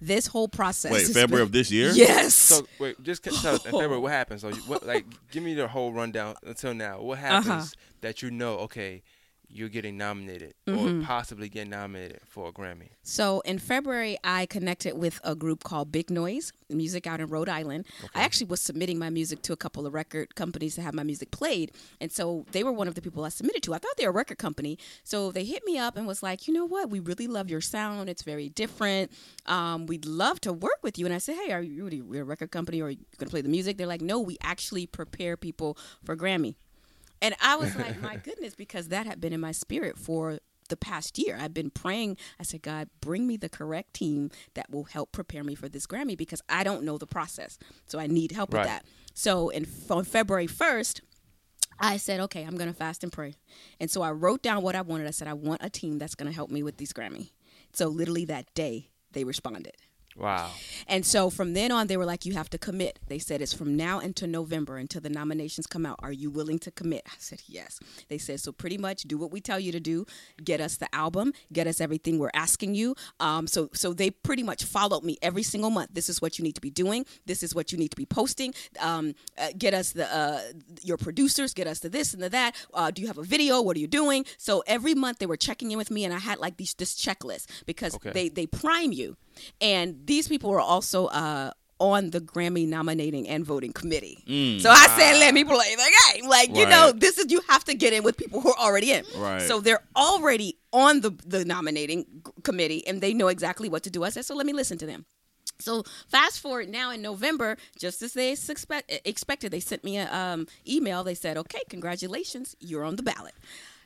This 0.00 0.26
whole 0.28 0.46
process. 0.46 0.92
Wait, 0.92 1.06
February 1.06 1.40
been- 1.42 1.48
of 1.48 1.52
this 1.52 1.70
year? 1.70 1.90
Yes. 1.90 2.34
So 2.34 2.66
wait, 2.78 3.02
just 3.02 3.24
tell 3.24 3.54
us 3.56 3.64
in 3.64 3.72
February 3.72 3.98
what 3.98 4.12
happened. 4.20 4.40
So 4.40 4.48
you, 4.48 4.56
what, 4.66 4.86
like, 4.86 5.04
give 5.30 5.42
me 5.42 5.54
the 5.54 5.66
whole 5.68 5.92
rundown 5.92 6.34
until 6.44 6.74
now. 6.74 7.00
What 7.00 7.18
happens 7.18 7.46
Uh-huh. 7.48 7.64
that 8.02 8.20
you 8.22 8.30
know? 8.30 8.58
Okay, 8.58 9.02
you're 9.48 9.68
getting 9.68 9.96
nominated 9.96 10.54
Mm-hmm. 10.66 11.02
or 11.02 11.04
possibly 11.04 11.48
getting 11.48 11.70
nominated 11.70 12.18
for 12.26 12.48
a 12.48 12.52
Grammy. 12.52 12.88
So 13.04 13.38
in 13.40 13.60
February, 13.60 14.18
I 14.24 14.46
connected 14.46 14.98
with 14.98 15.20
a 15.22 15.36
group 15.36 15.62
called 15.62 15.92
Big 15.92 16.10
Noise 16.10 16.52
Music 16.68 17.06
out 17.06 17.20
in 17.20 17.28
Rhode 17.28 17.48
Island. 17.48 17.86
I 18.16 18.22
actually 18.22 18.48
was 18.48 18.60
submitting 18.60 18.98
my 18.98 19.08
music 19.08 19.42
to 19.42 19.52
a 19.52 19.56
couple 19.56 19.86
of 19.86 19.94
record 19.94 20.34
companies 20.34 20.74
to 20.74 20.82
have 20.82 20.92
my 20.92 21.04
music 21.04 21.30
played, 21.30 21.70
and 22.00 22.10
so 22.10 22.44
they 22.50 22.64
were 22.64 22.72
one 22.72 22.88
of 22.88 22.96
the 22.96 23.00
people 23.02 23.24
I 23.24 23.28
submitted 23.28 23.62
to. 23.62 23.74
I 23.74 23.78
thought 23.78 23.96
they 23.96 24.04
were 24.06 24.10
a 24.10 24.14
record 24.14 24.38
company, 24.38 24.76
so 25.04 25.30
they 25.30 25.44
hit 25.44 25.64
me 25.64 25.78
up 25.78 25.96
and 25.96 26.04
was 26.08 26.24
like, 26.24 26.48
"You 26.48 26.54
know 26.54 26.64
what? 26.64 26.90
We 26.90 26.98
really 26.98 27.28
love 27.28 27.48
your 27.48 27.60
sound. 27.60 28.08
It's 28.08 28.22
very 28.24 28.48
different. 28.48 29.12
Um, 29.46 29.86
we'd 29.86 30.04
love 30.04 30.40
to 30.40 30.52
work 30.52 30.78
with 30.82 30.98
you." 30.98 31.06
And 31.06 31.14
I 31.14 31.18
said, 31.18 31.36
"Hey, 31.36 31.52
are 31.52 31.62
you 31.62 31.84
really 31.84 32.18
a 32.18 32.24
record 32.24 32.50
company, 32.50 32.80
or 32.80 32.86
are 32.88 32.90
you 32.90 32.96
going 33.18 33.28
to 33.28 33.30
play 33.30 33.42
the 33.42 33.48
music?" 33.48 33.76
They're 33.78 33.86
like, 33.86 34.02
"No, 34.02 34.18
we 34.18 34.36
actually 34.42 34.86
prepare 34.88 35.36
people 35.36 35.78
for 36.04 36.16
Grammy." 36.16 36.56
And 37.22 37.34
I 37.40 37.56
was 37.56 37.76
like, 37.76 37.96
my 38.00 38.16
goodness, 38.16 38.54
because 38.54 38.88
that 38.88 39.06
had 39.06 39.20
been 39.20 39.32
in 39.32 39.40
my 39.40 39.52
spirit 39.52 39.98
for 39.98 40.38
the 40.68 40.76
past 40.76 41.18
year. 41.18 41.38
I've 41.40 41.54
been 41.54 41.70
praying. 41.70 42.16
I 42.40 42.42
said, 42.42 42.62
God, 42.62 42.88
bring 43.00 43.26
me 43.26 43.36
the 43.36 43.48
correct 43.48 43.94
team 43.94 44.30
that 44.54 44.68
will 44.70 44.84
help 44.84 45.12
prepare 45.12 45.44
me 45.44 45.54
for 45.54 45.68
this 45.68 45.86
Grammy 45.86 46.16
because 46.16 46.42
I 46.48 46.64
don't 46.64 46.82
know 46.82 46.98
the 46.98 47.06
process. 47.06 47.56
So 47.86 47.98
I 48.00 48.06
need 48.08 48.32
help 48.32 48.52
Right. 48.52 48.60
with 48.62 48.68
that. 48.68 48.84
So 49.14 49.48
in, 49.50 49.66
on 49.88 50.04
February 50.04 50.48
1st, 50.48 51.02
I 51.78 51.98
said, 51.98 52.20
okay, 52.20 52.42
I'm 52.42 52.56
going 52.56 52.70
to 52.70 52.76
fast 52.76 53.02
and 53.04 53.12
pray. 53.12 53.34
And 53.78 53.90
so 53.90 54.02
I 54.02 54.10
wrote 54.10 54.42
down 54.42 54.62
what 54.62 54.74
I 54.74 54.80
wanted. 54.80 55.06
I 55.06 55.10
said, 55.10 55.28
I 55.28 55.34
want 55.34 55.62
a 55.62 55.70
team 55.70 55.98
that's 55.98 56.14
going 56.14 56.26
to 56.28 56.34
help 56.34 56.50
me 56.50 56.62
with 56.62 56.78
these 56.78 56.92
Grammy. 56.92 57.30
So 57.72 57.88
literally 57.88 58.24
that 58.24 58.52
day, 58.54 58.88
they 59.12 59.24
responded. 59.24 59.76
Wow. 60.18 60.50
And 60.88 61.04
so 61.04 61.28
from 61.30 61.52
then 61.54 61.70
on, 61.72 61.88
they 61.88 61.96
were 61.96 62.04
like, 62.06 62.24
you 62.24 62.32
have 62.34 62.48
to 62.50 62.58
commit. 62.58 62.98
They 63.08 63.18
said 63.18 63.42
it's 63.42 63.52
from 63.52 63.76
now 63.76 63.98
until 64.00 64.28
November 64.28 64.78
until 64.78 65.00
the 65.00 65.10
nominations 65.10 65.66
come 65.66 65.84
out. 65.84 65.96
Are 66.02 66.12
you 66.12 66.30
willing 66.30 66.58
to 66.60 66.70
commit? 66.70 67.02
I 67.06 67.16
said, 67.18 67.42
yes. 67.46 67.78
They 68.08 68.18
said, 68.18 68.40
so 68.40 68.52
pretty 68.52 68.78
much 68.78 69.02
do 69.02 69.18
what 69.18 69.30
we 69.30 69.40
tell 69.40 69.60
you 69.60 69.72
to 69.72 69.80
do. 69.80 70.06
Get 70.42 70.60
us 70.60 70.76
the 70.76 70.92
album, 70.94 71.32
get 71.52 71.66
us 71.66 71.80
everything 71.80 72.18
we're 72.18 72.30
asking 72.34 72.74
you. 72.74 72.94
Um, 73.20 73.46
so, 73.46 73.68
so 73.74 73.92
they 73.92 74.10
pretty 74.10 74.42
much 74.42 74.64
followed 74.64 75.04
me 75.04 75.18
every 75.20 75.42
single 75.42 75.70
month. 75.70 75.90
This 75.92 76.08
is 76.08 76.22
what 76.22 76.38
you 76.38 76.42
need 76.44 76.54
to 76.54 76.60
be 76.60 76.70
doing. 76.70 77.04
This 77.26 77.42
is 77.42 77.54
what 77.54 77.72
you 77.72 77.78
need 77.78 77.90
to 77.90 77.96
be 77.96 78.06
posting. 78.06 78.54
Um, 78.80 79.14
uh, 79.38 79.48
get 79.58 79.74
us 79.74 79.92
the 79.92 80.06
uh, 80.14 80.40
your 80.82 80.96
producers, 80.96 81.52
get 81.52 81.66
us 81.66 81.80
the 81.80 81.88
this 81.88 82.14
and 82.14 82.22
the 82.22 82.30
that. 82.30 82.54
Uh, 82.72 82.90
do 82.90 83.02
you 83.02 83.08
have 83.08 83.18
a 83.18 83.22
video? 83.22 83.60
What 83.60 83.76
are 83.76 83.80
you 83.80 83.86
doing? 83.86 84.24
So 84.38 84.62
every 84.66 84.94
month 84.94 85.18
they 85.18 85.26
were 85.26 85.36
checking 85.36 85.70
in 85.72 85.78
with 85.78 85.90
me, 85.90 86.04
and 86.04 86.14
I 86.14 86.18
had 86.18 86.38
like 86.38 86.56
these 86.56 86.74
this 86.74 86.94
checklist 86.94 87.46
because 87.66 87.94
Okay. 87.96 88.10
they 88.10 88.28
they 88.28 88.46
prime 88.46 88.92
you, 88.92 89.16
and 89.60 90.05
these 90.06 90.28
people 90.28 90.50
were 90.50 90.60
also 90.60 91.06
uh, 91.06 91.50
on 91.78 92.10
the 92.10 92.20
Grammy 92.20 92.66
nominating 92.66 93.28
and 93.28 93.44
voting 93.44 93.72
committee. 93.72 94.18
So 94.60 94.70
I 94.70 94.86
said, 94.96 95.18
let 95.18 95.34
me 95.34 95.44
play 95.44 95.74
the 95.74 95.92
game. 96.14 96.28
Like 96.28 96.56
you 96.56 96.66
know, 96.66 96.92
this 96.92 97.18
is 97.18 97.30
you 97.30 97.40
have 97.48 97.64
to 97.64 97.74
get 97.74 97.92
in 97.92 98.02
with 98.02 98.16
people 98.16 98.40
who 98.40 98.50
are 98.50 98.58
already 98.58 98.92
in. 98.92 99.04
Right. 99.16 99.42
So 99.42 99.60
they're 99.60 99.84
already 99.94 100.58
on 100.72 101.00
the 101.00 101.10
the 101.26 101.44
nominating 101.44 102.06
committee, 102.42 102.86
and 102.86 103.00
they 103.00 103.12
know 103.12 103.28
exactly 103.28 103.68
what 103.68 103.82
to 103.84 103.90
do. 103.90 104.04
I 104.04 104.10
said, 104.10 104.24
so 104.24 104.34
let 104.34 104.46
me 104.46 104.52
listen 104.52 104.78
to 104.78 104.86
them. 104.86 105.04
So 105.58 105.84
fast 106.08 106.40
forward 106.40 106.68
now 106.68 106.90
in 106.90 107.00
November, 107.00 107.56
just 107.78 108.02
as 108.02 108.12
they 108.12 108.32
expect, 108.32 108.92
expected, 109.06 109.52
they 109.52 109.60
sent 109.60 109.84
me 109.84 109.96
an 109.96 110.08
um, 110.12 110.46
email. 110.68 111.02
They 111.04 111.14
said, 111.14 111.36
"Okay, 111.38 111.60
congratulations, 111.70 112.54
you're 112.60 112.84
on 112.84 112.96
the 112.96 113.02
ballot." 113.02 113.34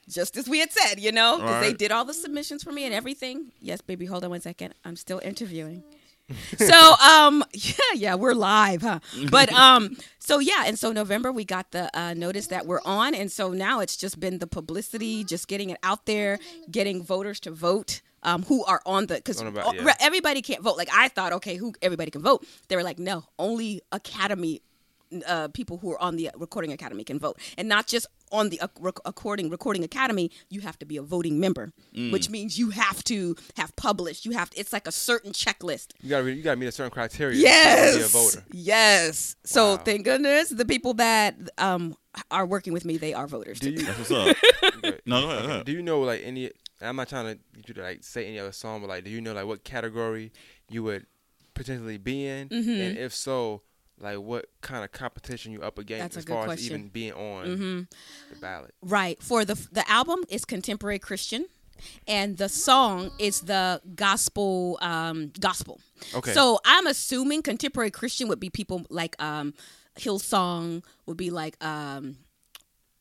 Just 0.08 0.36
as 0.36 0.48
we 0.48 0.58
had 0.58 0.72
said, 0.72 0.98
you 0.98 1.12
know, 1.12 1.38
because 1.38 1.62
they 1.62 1.72
did 1.72 1.92
all 1.92 2.04
the 2.04 2.14
submissions 2.14 2.64
for 2.64 2.72
me 2.72 2.84
and 2.84 2.92
everything. 2.92 3.52
Yes, 3.60 3.80
baby, 3.80 4.06
hold 4.06 4.24
on 4.24 4.30
one 4.30 4.40
second. 4.40 4.74
I'm 4.84 4.96
still 4.96 5.20
interviewing. 5.22 5.84
so 6.58 6.94
um 6.94 7.44
yeah 7.52 7.74
yeah 7.94 8.14
we're 8.14 8.34
live 8.34 8.82
huh? 8.82 9.00
But 9.30 9.52
um 9.66 9.96
so 10.18 10.38
yeah 10.38 10.64
and 10.66 10.78
so 10.78 10.92
november 10.92 11.32
we 11.32 11.44
got 11.44 11.70
the 11.72 11.90
uh, 11.98 12.14
notice 12.14 12.48
that 12.48 12.66
we're 12.66 12.82
on 12.84 13.14
and 13.14 13.30
so 13.30 13.50
now 13.50 13.80
it's 13.80 13.96
just 13.96 14.20
been 14.20 14.38
the 14.38 14.46
publicity 14.46 15.24
just 15.24 15.48
getting 15.48 15.70
it 15.70 15.78
out 15.82 16.06
there 16.06 16.38
getting 16.70 17.02
voters 17.02 17.40
to 17.40 17.50
vote 17.50 18.00
um, 18.22 18.42
who 18.44 18.64
are 18.64 18.82
on 18.84 19.06
the 19.06 19.14
because 19.14 19.42
yeah. 19.42 19.94
everybody 20.00 20.42
can't 20.42 20.62
vote. 20.62 20.76
Like 20.76 20.90
i 20.92 21.08
thought 21.08 21.32
okay 21.34 21.56
who 21.56 21.72
everybody 21.82 22.10
can 22.10 22.22
vote. 22.22 22.46
They 22.68 22.76
were 22.76 22.82
like 22.82 22.98
no 22.98 23.24
only 23.38 23.80
academy 23.92 24.62
uh, 25.26 25.48
people 25.48 25.78
who 25.78 25.90
are 25.92 26.00
on 26.00 26.16
the 26.16 26.30
recording 26.36 26.72
academy 26.72 27.04
can 27.04 27.18
vote 27.18 27.38
and 27.58 27.68
not 27.68 27.86
just 27.86 28.06
on 28.32 28.48
the 28.48 28.60
uh, 28.60 28.68
recording 28.80 29.50
recording 29.50 29.82
academy 29.82 30.30
you 30.48 30.60
have 30.60 30.78
to 30.78 30.86
be 30.86 30.96
a 30.96 31.02
voting 31.02 31.40
member 31.40 31.72
which 32.12 32.30
means 32.30 32.58
you 32.58 32.70
have 32.70 33.02
to 33.02 33.34
have 33.56 33.74
published 33.76 34.24
you 34.24 34.30
have 34.32 34.48
to, 34.50 34.58
it's 34.60 34.72
like 34.72 34.86
a 34.86 34.92
certain 34.92 35.32
checklist 35.32 35.88
You 36.02 36.10
gotta 36.10 36.32
you 36.32 36.42
gotta 36.42 36.56
meet 36.58 36.66
a 36.68 36.72
certain 36.72 36.90
criteria. 36.92 37.36
Yes. 37.38 37.92
To 37.94 37.98
be 37.98 38.04
a 38.04 38.08
voter. 38.08 38.44
Yes. 38.52 39.36
So 39.44 39.76
thank 39.78 40.04
goodness 40.04 40.50
the 40.50 40.64
people 40.64 40.94
that 40.94 41.34
um 41.58 41.96
are 42.30 42.46
working 42.46 42.72
with 42.72 42.84
me, 42.84 42.96
they 42.96 43.14
are 43.14 43.26
voters. 43.26 43.58
Do 43.60 43.70
too. 43.72 43.80
you 43.80 43.86
That's 43.86 43.98
what's 43.98 44.10
up. 44.62 44.74
Okay. 44.78 44.98
No, 45.06 45.22
go 45.22 45.30
ahead. 45.30 45.66
Do 45.66 45.72
you 45.72 45.82
know 45.82 46.00
like 46.00 46.22
any? 46.24 46.50
I'm 46.80 46.96
not 46.96 47.08
trying 47.08 47.26
to 47.34 47.38
get 47.56 47.68
you 47.68 47.74
to 47.74 47.82
like 47.82 48.02
say 48.04 48.26
any 48.26 48.38
other 48.38 48.52
song, 48.52 48.80
but 48.80 48.88
like, 48.88 49.04
do 49.04 49.10
you 49.10 49.20
know 49.20 49.32
like 49.34 49.46
what 49.46 49.64
category 49.64 50.32
you 50.68 50.82
would 50.84 51.06
potentially 51.54 51.98
be 51.98 52.26
in, 52.26 52.48
Mm-hmm. 52.48 52.70
and 52.80 52.98
if 52.98 53.14
so, 53.14 53.62
like 54.00 54.18
what 54.18 54.46
kind 54.62 54.84
of 54.84 54.92
competition 54.92 55.52
you 55.52 55.60
up 55.62 55.78
against 55.78 56.14
That's 56.14 56.16
as 56.18 56.24
far 56.24 56.44
question. 56.44 56.64
Mm-hmm. 56.64 56.74
as 56.74 56.80
even 56.80 56.88
being 56.88 57.12
on 57.12 57.88
the 58.30 58.40
ballot? 58.40 58.74
Right. 58.82 59.22
For 59.22 59.44
the 59.44 59.54
the 59.72 59.88
album 59.90 60.24
is 60.28 60.44
contemporary 60.44 60.98
Christian 60.98 61.46
and 62.06 62.36
the 62.36 62.48
song 62.48 63.10
is 63.18 63.42
the 63.42 63.80
gospel 63.94 64.78
um 64.80 65.32
gospel. 65.38 65.80
Okay. 66.14 66.32
So 66.32 66.58
I'm 66.64 66.86
assuming 66.86 67.42
contemporary 67.42 67.90
Christian 67.90 68.28
would 68.28 68.40
be 68.40 68.50
people 68.50 68.86
like 68.90 69.20
um 69.22 69.54
Hillsong 69.98 70.82
would 71.06 71.16
be 71.16 71.30
like 71.30 71.62
um 71.64 72.16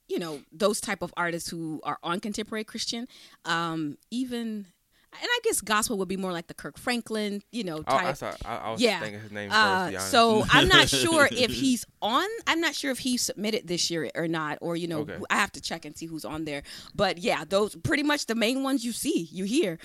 you 0.07 0.19
know 0.19 0.41
those 0.51 0.81
type 0.81 1.01
of 1.01 1.13
artists 1.15 1.49
who 1.49 1.79
are 1.83 1.99
on 2.03 2.19
contemporary 2.19 2.63
Christian. 2.63 3.07
Um 3.45 3.97
even 4.11 4.65
and 5.13 5.21
I 5.23 5.39
guess 5.43 5.61
gospel 5.61 5.97
would 5.97 6.07
be 6.07 6.17
more 6.17 6.31
like 6.31 6.47
the 6.47 6.53
Kirk 6.53 6.77
Franklin, 6.77 7.41
you 7.51 7.63
know, 7.63 7.83
I, 7.87 7.97
I, 7.97 8.01
type. 8.03 8.15
saw, 8.17 8.33
I, 8.45 8.55
I 8.57 8.71
was 8.71 8.81
yeah. 8.81 8.99
thinking 8.99 9.19
his 9.21 9.31
name 9.31 9.51
Uh, 9.51 9.91
first. 9.91 10.05
To 10.05 10.11
so 10.11 10.45
I'm 10.51 10.67
not 10.67 10.87
sure 10.89 11.27
if 11.31 11.51
he's 11.51 11.85
on. 12.01 12.27
I'm 12.47 12.61
not 12.61 12.75
sure 12.75 12.91
if 12.91 12.99
he 12.99 13.17
submitted 13.17 13.67
this 13.67 13.89
year 13.89 14.09
or 14.15 14.27
not, 14.27 14.59
or 14.61 14.75
you 14.75 14.87
know, 14.87 14.99
Okay. 15.01 15.17
I 15.29 15.35
have 15.37 15.51
to 15.53 15.61
check 15.61 15.85
and 15.85 15.97
see 15.97 16.05
who's 16.05 16.25
on 16.25 16.45
there. 16.45 16.61
But 16.95 17.17
yeah, 17.17 17.43
those 17.47 17.75
pretty 17.75 18.03
much 18.03 18.27
the 18.27 18.35
main 18.35 18.63
ones 18.63 18.85
you 18.85 18.91
see, 18.91 19.27
you 19.31 19.45
hear. 19.45 19.79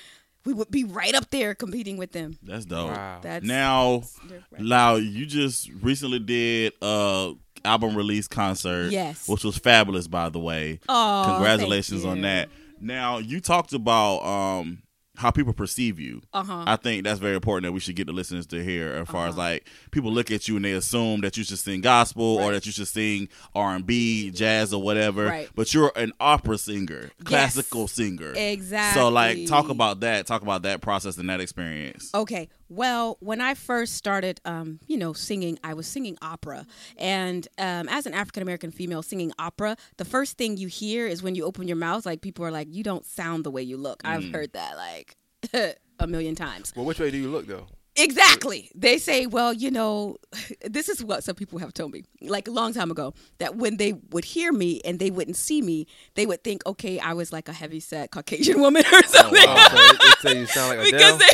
We 0.45 0.53
would 0.53 0.71
be 0.71 0.85
right 0.85 1.15
up 1.15 1.31
there 1.31 1.55
competing 1.55 1.97
with 1.97 2.13
them. 2.13 2.37
That's 2.43 2.67
dope. 2.67 2.91
Wow. 2.91 3.21
That's 3.23 3.47
Now, 3.47 4.03
they're. 4.29 4.43
Lau, 4.59 4.97
you 4.97 5.25
just 5.25 5.71
recently 5.81 6.19
did 6.19 6.75
a 6.83 7.33
album 7.65 7.97
release 7.97 8.29
concert. 8.29 8.91
Yes. 8.93 9.27
Which 9.27 9.43
was 9.43 9.57
fabulous, 9.57 10.07
by 10.07 10.29
the 10.29 10.39
way. 10.39 10.81
Aw, 10.87 11.25
Congratulations 11.37 12.03
thank 12.03 12.13
on 12.13 12.21
that. 12.23 12.51
Now, 12.79 13.17
you 13.19 13.41
talked 13.41 13.73
about 13.73 14.19
um 14.19 14.83
how 15.17 15.31
people 15.31 15.53
perceive 15.53 16.01
you. 16.01 16.23
Uh-huh. 16.33 16.65
I 16.67 16.77
think 16.77 17.05
that's 17.05 17.21
very 17.21 17.37
important 17.37 17.65
that 17.65 17.73
we 17.73 17.81
should 17.81 17.97
get 17.97 18.07
the 18.07 18.13
listeners 18.13 18.47
to 18.47 18.63
hear 18.63 18.93
as 18.93 19.09
far 19.09 19.29
as 19.29 19.37
like 19.37 19.67
people 19.91 20.11
look 20.11 20.31
at 20.31 20.49
you 20.49 20.57
and 20.57 20.65
they 20.65 20.73
assume 20.73 21.21
that 21.21 21.37
you 21.37 21.45
should 21.45 21.59
sing 21.59 21.81
gospel 21.81 22.25
or 22.25 22.53
that 22.53 22.67
you 22.67 22.73
should 22.73 22.89
sing 22.89 23.29
R 23.55 23.77
and 23.77 23.87
B, 23.87 24.31
jazz 24.31 24.75
or 24.75 24.83
whatever. 24.83 25.27
Right. 25.27 25.49
But 25.55 25.73
you're 25.73 25.93
an 25.95 26.13
opera 26.19 26.59
singer, 26.59 27.11
classical 27.25 27.87
singer. 27.87 28.33
Exactly. 28.35 29.01
So 29.01 29.09
like 29.09 29.47
talk 29.47 29.69
about 29.69 30.01
that. 30.01 30.27
Talk 30.27 30.43
about 30.43 30.63
that 30.63 30.81
process 30.81 31.17
and 31.19 31.29
that 31.31 31.41
experience. 31.41 32.11
Okay. 32.15 32.49
Well, 32.69 33.17
when 33.21 33.41
I 33.41 33.55
first 33.55 33.95
started, 33.95 34.41
um, 34.45 34.81
you 34.87 34.97
know, 34.97 35.13
singing, 35.13 35.59
I 35.63 35.75
was 35.75 35.87
singing 35.87 36.17
opera, 36.23 36.67
and 36.97 37.47
um, 37.59 37.89
as 37.89 38.07
an 38.07 38.15
African 38.15 38.43
American 38.43 38.71
female 38.71 39.03
singing 39.03 39.33
opera, 39.39 39.77
the 39.97 40.05
first 40.05 40.39
thing 40.39 40.57
you 40.57 40.69
hear 40.69 41.07
is 41.07 41.23
when 41.23 41.35
you 41.35 41.45
open 41.45 41.69
your 41.69 41.77
mouth, 41.77 42.07
like 42.07 42.21
people 42.21 42.45
are 42.45 42.51
like, 42.51 42.69
"You 42.71 42.83
don't 42.83 43.05
sound 43.05 43.45
the 43.45 43.51
way 43.51 43.63
you 43.63 43.77
look." 43.77 44.01
I've 44.05 44.31
heard 44.33 44.53
that 44.55 44.77
like 44.77 45.17
a 45.99 46.07
million 46.07 46.35
times. 46.35 46.73
well, 46.75 46.85
which 46.85 46.99
way 46.99 47.11
do 47.11 47.19
you 47.19 47.29
look 47.31 47.47
though? 47.47 47.67
Exactly. 47.97 48.71
They 48.75 48.99
say, 48.99 49.27
well, 49.27 49.53
you 49.53 49.71
know, 49.71 50.17
this 50.69 50.89
is 50.89 51.05
what 51.05 51.23
some 51.23 51.37
people 51.37 51.61
have 51.61 51.73
told 51.73 51.93
me, 51.93 52.03
like 52.23 52.49
a 52.49 52.51
long 52.51 52.73
time 52.75 52.91
ago, 52.91 53.15
that 53.39 53.55
when 53.55 53.77
they 53.77 53.93
would 54.11 54.25
hear 54.25 54.53
me 54.53 54.81
and 54.85 54.99
they 54.99 55.11
wouldn't 55.13 55.37
see 55.37 55.63
me, 55.63 55.87
they 56.15 56.27
would 56.27 56.43
think, 56.43 56.67
okay, 56.67 56.99
I 56.99 57.13
was 57.13 57.33
like 57.33 57.49
a 57.49 57.53
heavy 57.53 57.79
set 57.79 58.11
Caucasian 58.11 58.61
woman 58.61 58.83
or 58.93 59.03
something. 59.05 59.45
Oh, 59.47 59.69
so 59.71 60.07
it 60.07 60.19
say 60.23 60.41
you 60.41 60.47
sound 60.47 60.77
like 60.77 60.89
Adele. 60.93 61.19
because 61.19 61.19
they 61.19 61.33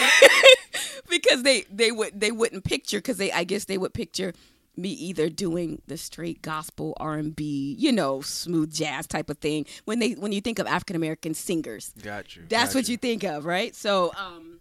because 1.11 1.43
they 1.43 1.63
they 1.71 1.93
would 1.93 2.19
they 2.19 2.33
wouldn't 2.33 2.65
picture 2.65 2.99
because 2.99 3.17
they 3.19 3.33
I 3.33 3.45
guess 3.45 3.65
they 3.65 3.79
would 3.79 3.95
picture 3.95 4.33
me 4.77 4.91
either 4.91 5.29
doing 5.29 5.83
the 5.87 5.97
straight 5.97 6.43
gospel 6.43 6.97
R 6.99 7.15
and 7.15 7.35
B, 7.35 7.77
you 7.79 7.93
know, 7.93 8.21
smooth 8.21 8.73
jazz 8.73 9.07
type 9.07 9.29
of 9.29 9.39
thing. 9.39 9.67
When 9.85 9.99
they 9.99 10.13
when 10.13 10.33
you 10.33 10.41
think 10.41 10.59
of 10.59 10.67
African 10.67 10.97
American 10.97 11.35
singers, 11.35 11.93
Got 12.03 12.37
you. 12.37 12.43
that's 12.49 12.73
got 12.73 12.79
what 12.79 12.89
you 12.89 12.97
think 12.97 13.25
of, 13.25 13.45
right? 13.45 13.75
So, 13.75 14.13
um, 14.17 14.61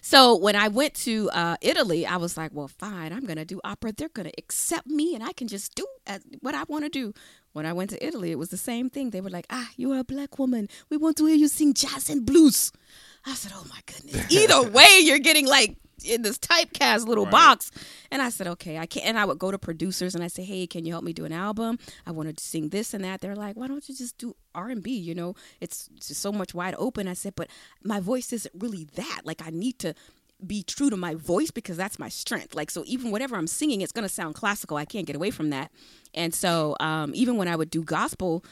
so 0.00 0.36
when 0.36 0.56
I 0.56 0.68
went 0.68 0.94
to 0.94 1.30
uh, 1.30 1.56
Italy, 1.60 2.06
I 2.06 2.16
was 2.16 2.36
like, 2.36 2.52
well, 2.54 2.68
fine, 2.68 3.12
I'm 3.12 3.24
gonna 3.24 3.44
do 3.44 3.60
opera. 3.64 3.92
They're 3.92 4.08
gonna 4.08 4.32
accept 4.38 4.86
me, 4.86 5.14
and 5.14 5.22
I 5.22 5.32
can 5.32 5.48
just 5.48 5.74
do 5.74 5.86
as, 6.06 6.22
what 6.40 6.54
I 6.54 6.64
want 6.68 6.84
to 6.84 6.90
do. 6.90 7.12
When 7.52 7.66
I 7.66 7.72
went 7.72 7.90
to 7.90 8.06
Italy, 8.06 8.30
it 8.30 8.38
was 8.38 8.50
the 8.50 8.56
same 8.56 8.88
thing. 8.88 9.10
They 9.10 9.20
were 9.20 9.30
like, 9.30 9.46
ah, 9.50 9.70
you 9.76 9.92
are 9.92 9.98
a 9.98 10.04
black 10.04 10.38
woman. 10.38 10.68
We 10.90 10.96
want 10.96 11.16
to 11.16 11.26
hear 11.26 11.34
you 11.34 11.48
sing 11.48 11.74
jazz 11.74 12.08
and 12.08 12.24
blues. 12.24 12.72
I 13.26 13.34
said, 13.34 13.52
oh 13.54 13.64
my 13.68 13.80
goodness. 13.86 14.30
Either 14.32 14.68
way, 14.70 15.00
you're 15.02 15.18
getting 15.18 15.46
like 15.46 15.76
in 16.04 16.22
this 16.22 16.38
typecast 16.38 17.06
little 17.06 17.26
box. 17.26 17.70
And 18.10 18.22
I 18.22 18.30
said, 18.30 18.46
okay, 18.46 18.78
I 18.78 18.86
can't. 18.86 19.06
And 19.06 19.18
I 19.18 19.24
would 19.24 19.38
go 19.38 19.50
to 19.50 19.58
producers 19.58 20.14
and 20.14 20.22
I 20.22 20.28
say, 20.28 20.44
hey, 20.44 20.66
can 20.66 20.84
you 20.84 20.92
help 20.92 21.04
me 21.04 21.12
do 21.12 21.24
an 21.24 21.32
album? 21.32 21.78
I 22.06 22.12
wanted 22.12 22.36
to 22.38 22.44
sing 22.44 22.68
this 22.68 22.94
and 22.94 23.04
that. 23.04 23.20
They're 23.20 23.36
like, 23.36 23.56
why 23.56 23.68
don't 23.68 23.86
you 23.88 23.94
just 23.94 24.16
do 24.18 24.36
R 24.54 24.68
and 24.68 24.82
B? 24.82 24.96
You 24.96 25.14
know, 25.14 25.34
it's 25.60 25.88
just 25.96 26.20
so 26.20 26.32
much 26.32 26.54
wide 26.54 26.74
open. 26.78 27.08
I 27.08 27.14
said, 27.14 27.34
but 27.36 27.48
my 27.82 28.00
voice 28.00 28.32
isn't 28.32 28.54
really 28.54 28.84
that. 28.94 29.22
Like 29.24 29.42
I 29.44 29.50
need 29.50 29.78
to 29.80 29.94
be 30.46 30.62
true 30.62 30.88
to 30.88 30.96
my 30.96 31.14
voice 31.14 31.50
because 31.50 31.76
that's 31.76 31.98
my 31.98 32.08
strength. 32.08 32.54
Like 32.54 32.70
so, 32.70 32.84
even 32.86 33.10
whatever 33.10 33.36
I'm 33.36 33.46
singing, 33.46 33.80
it's 33.80 33.92
gonna 33.92 34.08
sound 34.08 34.34
classical. 34.34 34.76
I 34.76 34.84
can't 34.84 35.06
get 35.06 35.16
away 35.16 35.30
from 35.30 35.50
that. 35.50 35.70
And 36.14 36.32
so, 36.32 36.76
um, 36.80 37.12
even 37.14 37.36
when 37.36 37.48
I 37.48 37.56
would 37.56 37.70
do 37.70 37.82
gospel, 37.82 38.44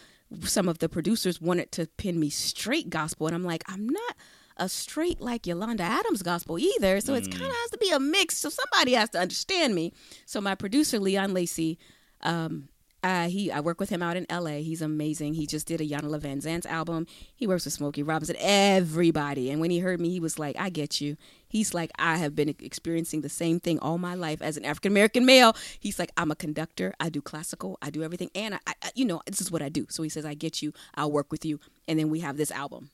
some 0.43 0.69
of 0.69 0.79
the 0.79 0.89
producers 0.89 1.41
wanted 1.41 1.71
to 1.73 1.87
pin 1.97 2.19
me 2.19 2.29
straight 2.29 2.91
gospel, 2.91 3.29
and 3.29 3.37
I'm 3.37 3.45
like, 3.45 3.63
I'm 3.69 3.89
not 3.89 4.17
a 4.57 4.69
straight 4.69 5.21
like 5.21 5.47
Yolanda 5.47 5.83
Adams 5.83 6.23
gospel 6.23 6.59
either. 6.59 7.01
So 7.01 7.15
it's 7.15 7.29
kind 7.29 7.45
of 7.45 7.53
has 7.53 7.71
to 7.71 7.79
be 7.79 7.91
a 7.91 8.01
mix. 8.01 8.37
So 8.39 8.49
somebody 8.49 8.93
has 8.93 9.11
to 9.11 9.19
understand 9.19 9.75
me. 9.75 9.93
So 10.25 10.41
my 10.41 10.55
producer 10.55 10.99
Leon 10.99 11.35
Lacey, 11.35 11.79
um, 12.23 12.69
uh, 13.03 13.29
he 13.29 13.53
I 13.53 13.61
work 13.61 13.79
with 13.79 13.91
him 13.91 14.03
out 14.03 14.17
in 14.17 14.27
L.A. 14.29 14.63
He's 14.63 14.83
amazing. 14.83 15.35
He 15.35 15.47
just 15.47 15.69
did 15.69 15.81
a 15.81 15.85
Yana 15.87 16.19
Van 16.19 16.41
Zant's 16.41 16.67
album. 16.67 17.07
He 17.37 17.47
works 17.47 17.65
with 17.65 17.75
Smokey 17.75 18.03
Robinson. 18.03 18.35
Everybody. 18.41 19.51
And 19.51 19.61
when 19.61 19.71
he 19.71 19.79
heard 19.79 20.01
me, 20.01 20.11
he 20.11 20.19
was 20.19 20.41
like, 20.41 20.57
"I 20.59 20.71
get 20.71 21.01
you." 21.01 21.17
He's 21.47 21.73
like, 21.73 21.93
"I 21.99 22.17
have 22.17 22.35
been 22.35 22.49
experiencing 22.49 23.21
the 23.21 23.29
same 23.29 23.61
thing 23.61 23.79
all 23.79 23.99
my 23.99 24.15
life 24.15 24.43
as 24.43 24.57
an 24.57 24.65
African 24.65 24.91
American 24.91 25.25
male." 25.25 25.55
He's 25.79 26.01
like, 26.01 26.11
"I'm 26.17 26.33
a 26.33 26.37
conductor. 26.37 26.95
I 26.99 27.09
do 27.11 27.23
classical. 27.23 27.79
I 27.81 27.91
do 27.91 28.03
everything, 28.03 28.31
and 28.35 28.55
I, 28.55 28.59
I, 28.67 28.91
you 28.97 29.05
know, 29.05 29.23
this 29.27 29.41
is 29.41 29.53
what 29.53 29.63
I 29.63 29.69
do." 29.69 29.87
So 29.89 30.03
he 30.03 30.09
says, 30.09 30.25
"I 30.25 30.35
get 30.35 30.61
you. 30.61 30.73
I'll 30.97 31.13
work 31.13 31.31
with 31.31 31.45
you." 31.45 31.61
And 31.87 32.01
then 32.01 32.11
we 32.11 32.21
have 32.21 32.37
this 32.37 32.51
album. 32.51 32.91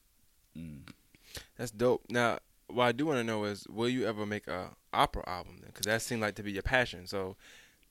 That's 1.57 1.71
dope. 1.71 2.05
Now, 2.09 2.39
what 2.69 2.85
I 2.85 2.93
do 2.93 3.07
want 3.07 3.19
to 3.19 3.25
know 3.25 3.45
is, 3.45 3.67
will 3.69 3.89
you 3.89 4.07
ever 4.07 4.25
make 4.27 4.47
a 4.49 4.71
opera 4.93 5.25
album? 5.27 5.61
Because 5.67 5.87
that 5.87 6.03
seemed 6.03 6.23
like 6.23 6.35
to 6.37 6.43
be 6.43 6.53
your 6.53 6.63
passion. 6.63 7.07
So, 7.07 7.37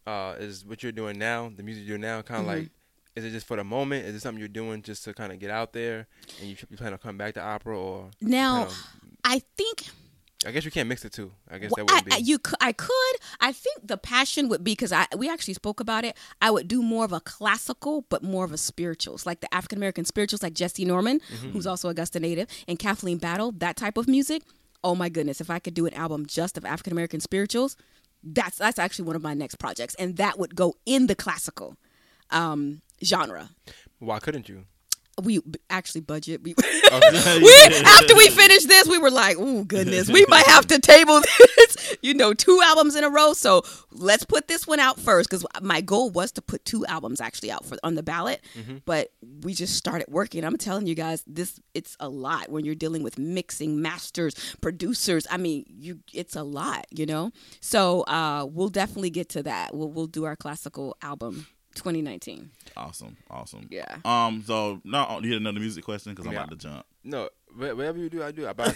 uh, 0.07 0.35
is 0.39 0.65
what 0.65 0.81
you're 0.83 0.91
doing 0.91 1.17
now, 1.19 1.51
the 1.55 1.63
music 1.63 1.83
you're 1.85 1.97
doing 1.97 2.01
now, 2.01 2.21
kind 2.21 2.41
of 2.41 2.45
Mhm. 2.45 2.55
like, 2.59 2.69
is 3.15 3.25
it 3.25 3.31
just 3.31 3.45
for 3.45 3.57
the 3.57 3.63
moment? 3.63 4.05
Is 4.05 4.15
it 4.15 4.21
something 4.21 4.39
you're 4.39 4.47
doing 4.47 4.81
just 4.81 5.03
to 5.03 5.13
kind 5.13 5.31
of 5.31 5.39
get 5.39 5.51
out 5.51 5.73
there, 5.73 6.07
and 6.39 6.49
you, 6.49 6.55
you 6.69 6.77
plan 6.77 6.91
to 6.93 6.97
come 6.97 7.17
back 7.17 7.33
to 7.35 7.41
opera, 7.41 7.77
or 7.77 8.09
Now, 8.21 8.69
I 9.23 9.39
think 9.57 9.83
I 10.45 10.51
guess 10.51 10.65
you 10.65 10.71
can't 10.71 10.89
mix 10.89 11.03
the 11.03 11.09
two. 11.09 11.31
I 11.49 11.57
guess 11.59 11.71
Well, 11.75 11.85
that 11.85 11.93
would 11.95 12.05
be. 12.05 12.11
I- 12.13 12.17
you 12.17 12.39
could, 12.39 12.57
I 12.61 12.71
could. 12.73 13.15
I 13.39 13.51
think 13.51 13.87
the 13.87 13.97
passion 13.97 14.49
would 14.49 14.63
be 14.63 14.71
because 14.71 14.91
I 14.91 15.05
we 15.15 15.29
actually 15.29 15.53
spoke 15.53 15.79
about 15.79 16.03
it. 16.03 16.17
I 16.41 16.49
would 16.51 16.67
do 16.67 16.81
more 16.81 17.05
of 17.05 17.13
a 17.13 17.19
classical, 17.19 18.05
but 18.09 18.23
more 18.23 18.43
of 18.45 18.51
a 18.51 18.57
spirituals, 18.57 19.25
like 19.25 19.41
the 19.41 19.53
African 19.53 19.77
American 19.77 20.05
spirituals, 20.05 20.41
like 20.43 20.53
Jessye 20.53 20.85
Norman, 20.85 21.19
Mm-hmm. 21.31 21.51
who's 21.51 21.67
also 21.67 21.89
Augusta 21.89 22.19
native, 22.19 22.47
and 22.67 22.79
Kathleen 22.79 23.17
Battle. 23.19 23.51
That 23.51 23.75
type 23.75 23.97
of 23.97 24.07
music. 24.07 24.41
Oh 24.83 24.95
my 24.95 25.09
goodness! 25.09 25.39
If 25.41 25.49
I 25.51 25.59
could 25.59 25.75
do 25.75 25.85
an 25.85 25.93
album 25.93 26.25
just 26.25 26.57
of 26.57 26.65
African 26.65 26.91
American 26.93 27.19
spirituals, 27.19 27.77
that's 28.23 28.57
that's 28.57 28.79
actually 28.79 29.05
one 29.05 29.15
of 29.15 29.21
my 29.21 29.35
next 29.35 29.55
projects, 29.55 29.93
and 29.95 30.17
that 30.17 30.39
would 30.39 30.55
go 30.55 30.73
in 30.87 31.05
the 31.07 31.13
classical 31.15 31.77
um, 32.31 32.81
genre. 33.03 33.49
Why 33.99 34.17
couldn't 34.19 34.49
you? 34.49 34.65
We 35.24 35.39
actually 35.69 36.01
budget. 36.01 36.43
We, 36.43 36.55
we 36.91 37.55
after 37.86 38.15
we 38.15 38.30
finished 38.30 38.67
this, 38.67 38.88
we 38.88 38.97
were 38.97 39.11
like, 39.11 39.38
"Oh 39.39 39.63
goodness, 39.63 40.09
we 40.09 40.26
might 40.28 40.45
have 40.47 40.67
to 40.67 40.80
table 40.80 41.22
this." 41.38 41.97
you 42.01 42.13
know, 42.13 42.34
two 42.34 42.61
albums 42.63 42.95
in 42.95 43.03
a 43.03 43.09
row. 43.09 43.34
So 43.34 43.63
let's 43.91 44.26
put 44.26 44.47
this 44.47 44.67
one 44.67 44.80
out 44.80 44.99
first 44.99 45.30
because 45.30 45.45
my 45.61 45.82
goal 45.82 46.09
was 46.09 46.32
to 46.34 46.41
put 46.41 46.65
two 46.65 46.86
albums 46.86 47.22
actually 47.22 47.51
out 47.51 47.65
for 47.65 47.78
on 47.84 47.95
the 47.95 48.03
ballot. 48.03 48.41
But 48.86 49.11
we 49.43 49.53
just 49.53 49.76
started 49.76 50.07
working. 50.09 50.43
I'm 50.43 50.57
telling 50.57 50.88
you 50.88 50.95
guys, 50.95 51.24
this 51.28 51.59
it's 51.74 51.95
a 51.99 52.09
lot 52.09 52.49
when 52.49 52.65
you're 52.65 52.76
dealing 52.76 53.03
with 53.03 53.17
mixing, 53.17 53.82
masters, 53.82 54.55
producers. 54.61 55.28
I 55.30 55.38
mean, 55.38 55.65
you 55.67 55.99
it's 56.13 56.36
a 56.36 56.43
lot, 56.43 56.86
you 56.91 57.05
know. 57.05 57.32
So 57.59 58.01
uh, 58.01 58.47
we'll 58.49 58.69
definitely 58.69 59.09
get 59.11 59.30
to 59.30 59.43
that. 59.43 59.76
We'll 59.76 59.89
we'll 59.89 60.07
do 60.07 60.26
our 60.26 60.36
classical 60.36 60.97
album 61.01 61.47
2019. 61.76 62.49
Awesome, 62.78 63.17
awesome. 63.30 63.67
Yeah. 63.69 63.97
Um. 64.05 64.43
So 64.45 64.82
now 64.84 65.19
you 65.22 65.34
had 65.34 65.41
another 65.41 65.59
music 65.59 65.84
question 65.86 66.11
because 66.13 66.26
I'm 66.28 66.34
Yeah. 66.34 66.43
about 66.43 66.51
to 66.51 66.67
jump. 66.67 66.86
No, 67.03 67.30
whatever 67.55 67.97
you 67.97 68.09
do, 68.09 68.22
I 68.24 68.32
do. 68.32 68.45
I, 68.45 68.53
I, 68.59 68.74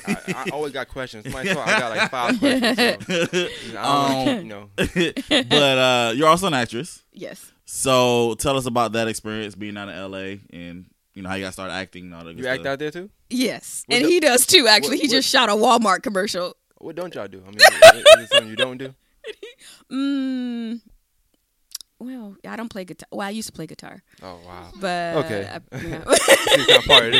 I 0.48 0.50
always 0.54 0.74
got 0.74 0.88
questions. 0.88 1.24
Somebody 1.26 1.54
told 1.54 1.68
I 1.68 1.80
got 1.80 1.96
like 1.98 2.10
five 2.12 2.40
questions. 2.40 3.06
So, 3.06 3.78
I 3.78 4.26
don't, 4.26 4.28
Um, 4.30 4.38
you 4.38 4.44
know, 4.50 4.70
but 5.50 5.78
uh, 5.78 6.14
you're 6.16 6.28
also 6.28 6.48
an 6.48 6.54
actress. 6.56 7.04
Yes. 7.14 7.52
So 7.66 8.36
tell 8.40 8.58
us 8.58 8.66
about 8.66 8.92
that 8.94 9.08
experience 9.08 9.56
being 9.56 9.78
out 9.78 9.90
of 9.90 10.12
LA 10.12 10.38
and 10.52 10.86
you 11.14 11.22
know 11.22 11.30
how 11.30 11.36
you 11.36 11.44
got 11.46 11.54
started 11.54 11.74
acting 11.74 12.06
and 12.06 12.14
all 12.16 12.24
that. 12.26 12.34
good 12.36 12.44
you 12.44 12.48
act 12.50 12.62
stuff. 12.62 12.72
out 12.74 12.80
there 12.80 12.92
too. 12.92 13.10
Yes, 13.30 13.84
What 13.88 13.96
and 13.98 14.06
the- 14.06 14.10
he 14.10 14.20
does 14.20 14.46
too. 14.46 14.68
Actually, 14.68 14.98
what- 14.98 15.02
he 15.04 15.08
just 15.08 15.30
shot 15.30 15.50
a 15.50 15.54
Walmart 15.54 16.02
commercial. 16.04 16.56
What 16.80 16.96
don't 16.96 17.14
y'all 17.16 17.28
do? 17.28 17.42
I 17.46 17.50
mean, 17.50 17.56
is 17.58 18.24
it 18.24 18.30
something 18.32 18.50
you 18.50 18.56
don't 18.56 18.78
do? 18.78 18.94
Mm, 19.92 20.82
well, 22.00 22.36
I 22.48 22.56
don't 22.56 22.70
play 22.70 22.86
guitar. 22.86 23.08
Well, 23.12 23.28
I 23.28 23.32
used 23.32 23.48
to 23.48 23.54
play 23.54 23.66
guitar, 23.68 24.02
Oh 24.22 24.40
wow. 24.46 24.72
but 24.80 25.16
Okay. 25.26 25.50
I- 25.50 25.60
you 25.78 25.90
know. 26.00 26.04
See, 26.14 26.66
kind 26.66 26.78
of 26.78 26.86
part 26.86 27.14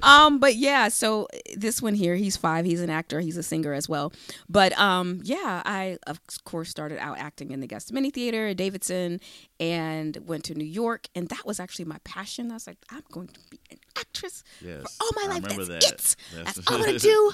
um, 0.02 0.38
but 0.38 0.56
yeah, 0.56 0.88
so 0.88 1.28
this 1.56 1.80
one 1.82 1.94
here, 1.94 2.14
he's 2.16 2.36
five. 2.36 2.64
He's 2.64 2.80
an 2.80 2.90
actor. 2.90 3.20
He's 3.20 3.36
a 3.36 3.42
singer 3.42 3.72
as 3.72 3.88
well. 3.88 4.12
But 4.48 4.76
um, 4.78 5.20
yeah, 5.24 5.62
I 5.64 5.98
of 6.06 6.20
course 6.44 6.70
started 6.70 6.98
out 6.98 7.18
acting 7.18 7.50
in 7.50 7.60
the 7.60 7.66
Gethsemane 7.66 8.10
Theater 8.10 8.48
at 8.48 8.56
Davidson, 8.56 9.20
and 9.58 10.16
went 10.26 10.44
to 10.44 10.54
New 10.54 10.64
York, 10.64 11.06
and 11.14 11.28
that 11.28 11.46
was 11.46 11.60
actually 11.60 11.84
my 11.86 11.98
passion. 12.04 12.50
I 12.50 12.54
was 12.54 12.66
like, 12.66 12.78
I'm 12.90 13.02
going 13.12 13.28
to 13.28 13.40
be 13.50 13.60
an 13.70 13.78
actress 13.98 14.42
Yes. 14.60 14.96
for 14.96 15.04
all 15.04 15.10
my 15.16 15.22
I 15.22 15.26
life. 15.34 15.42
remember 15.44 15.64
That's 15.64 16.14
that. 16.14 16.32
it. 16.32 16.36
That's- 16.36 16.54
That's 16.56 16.68
all 16.70 16.76
I 16.76 16.80
want 16.80 16.92
to 16.98 16.98
do. 16.98 17.32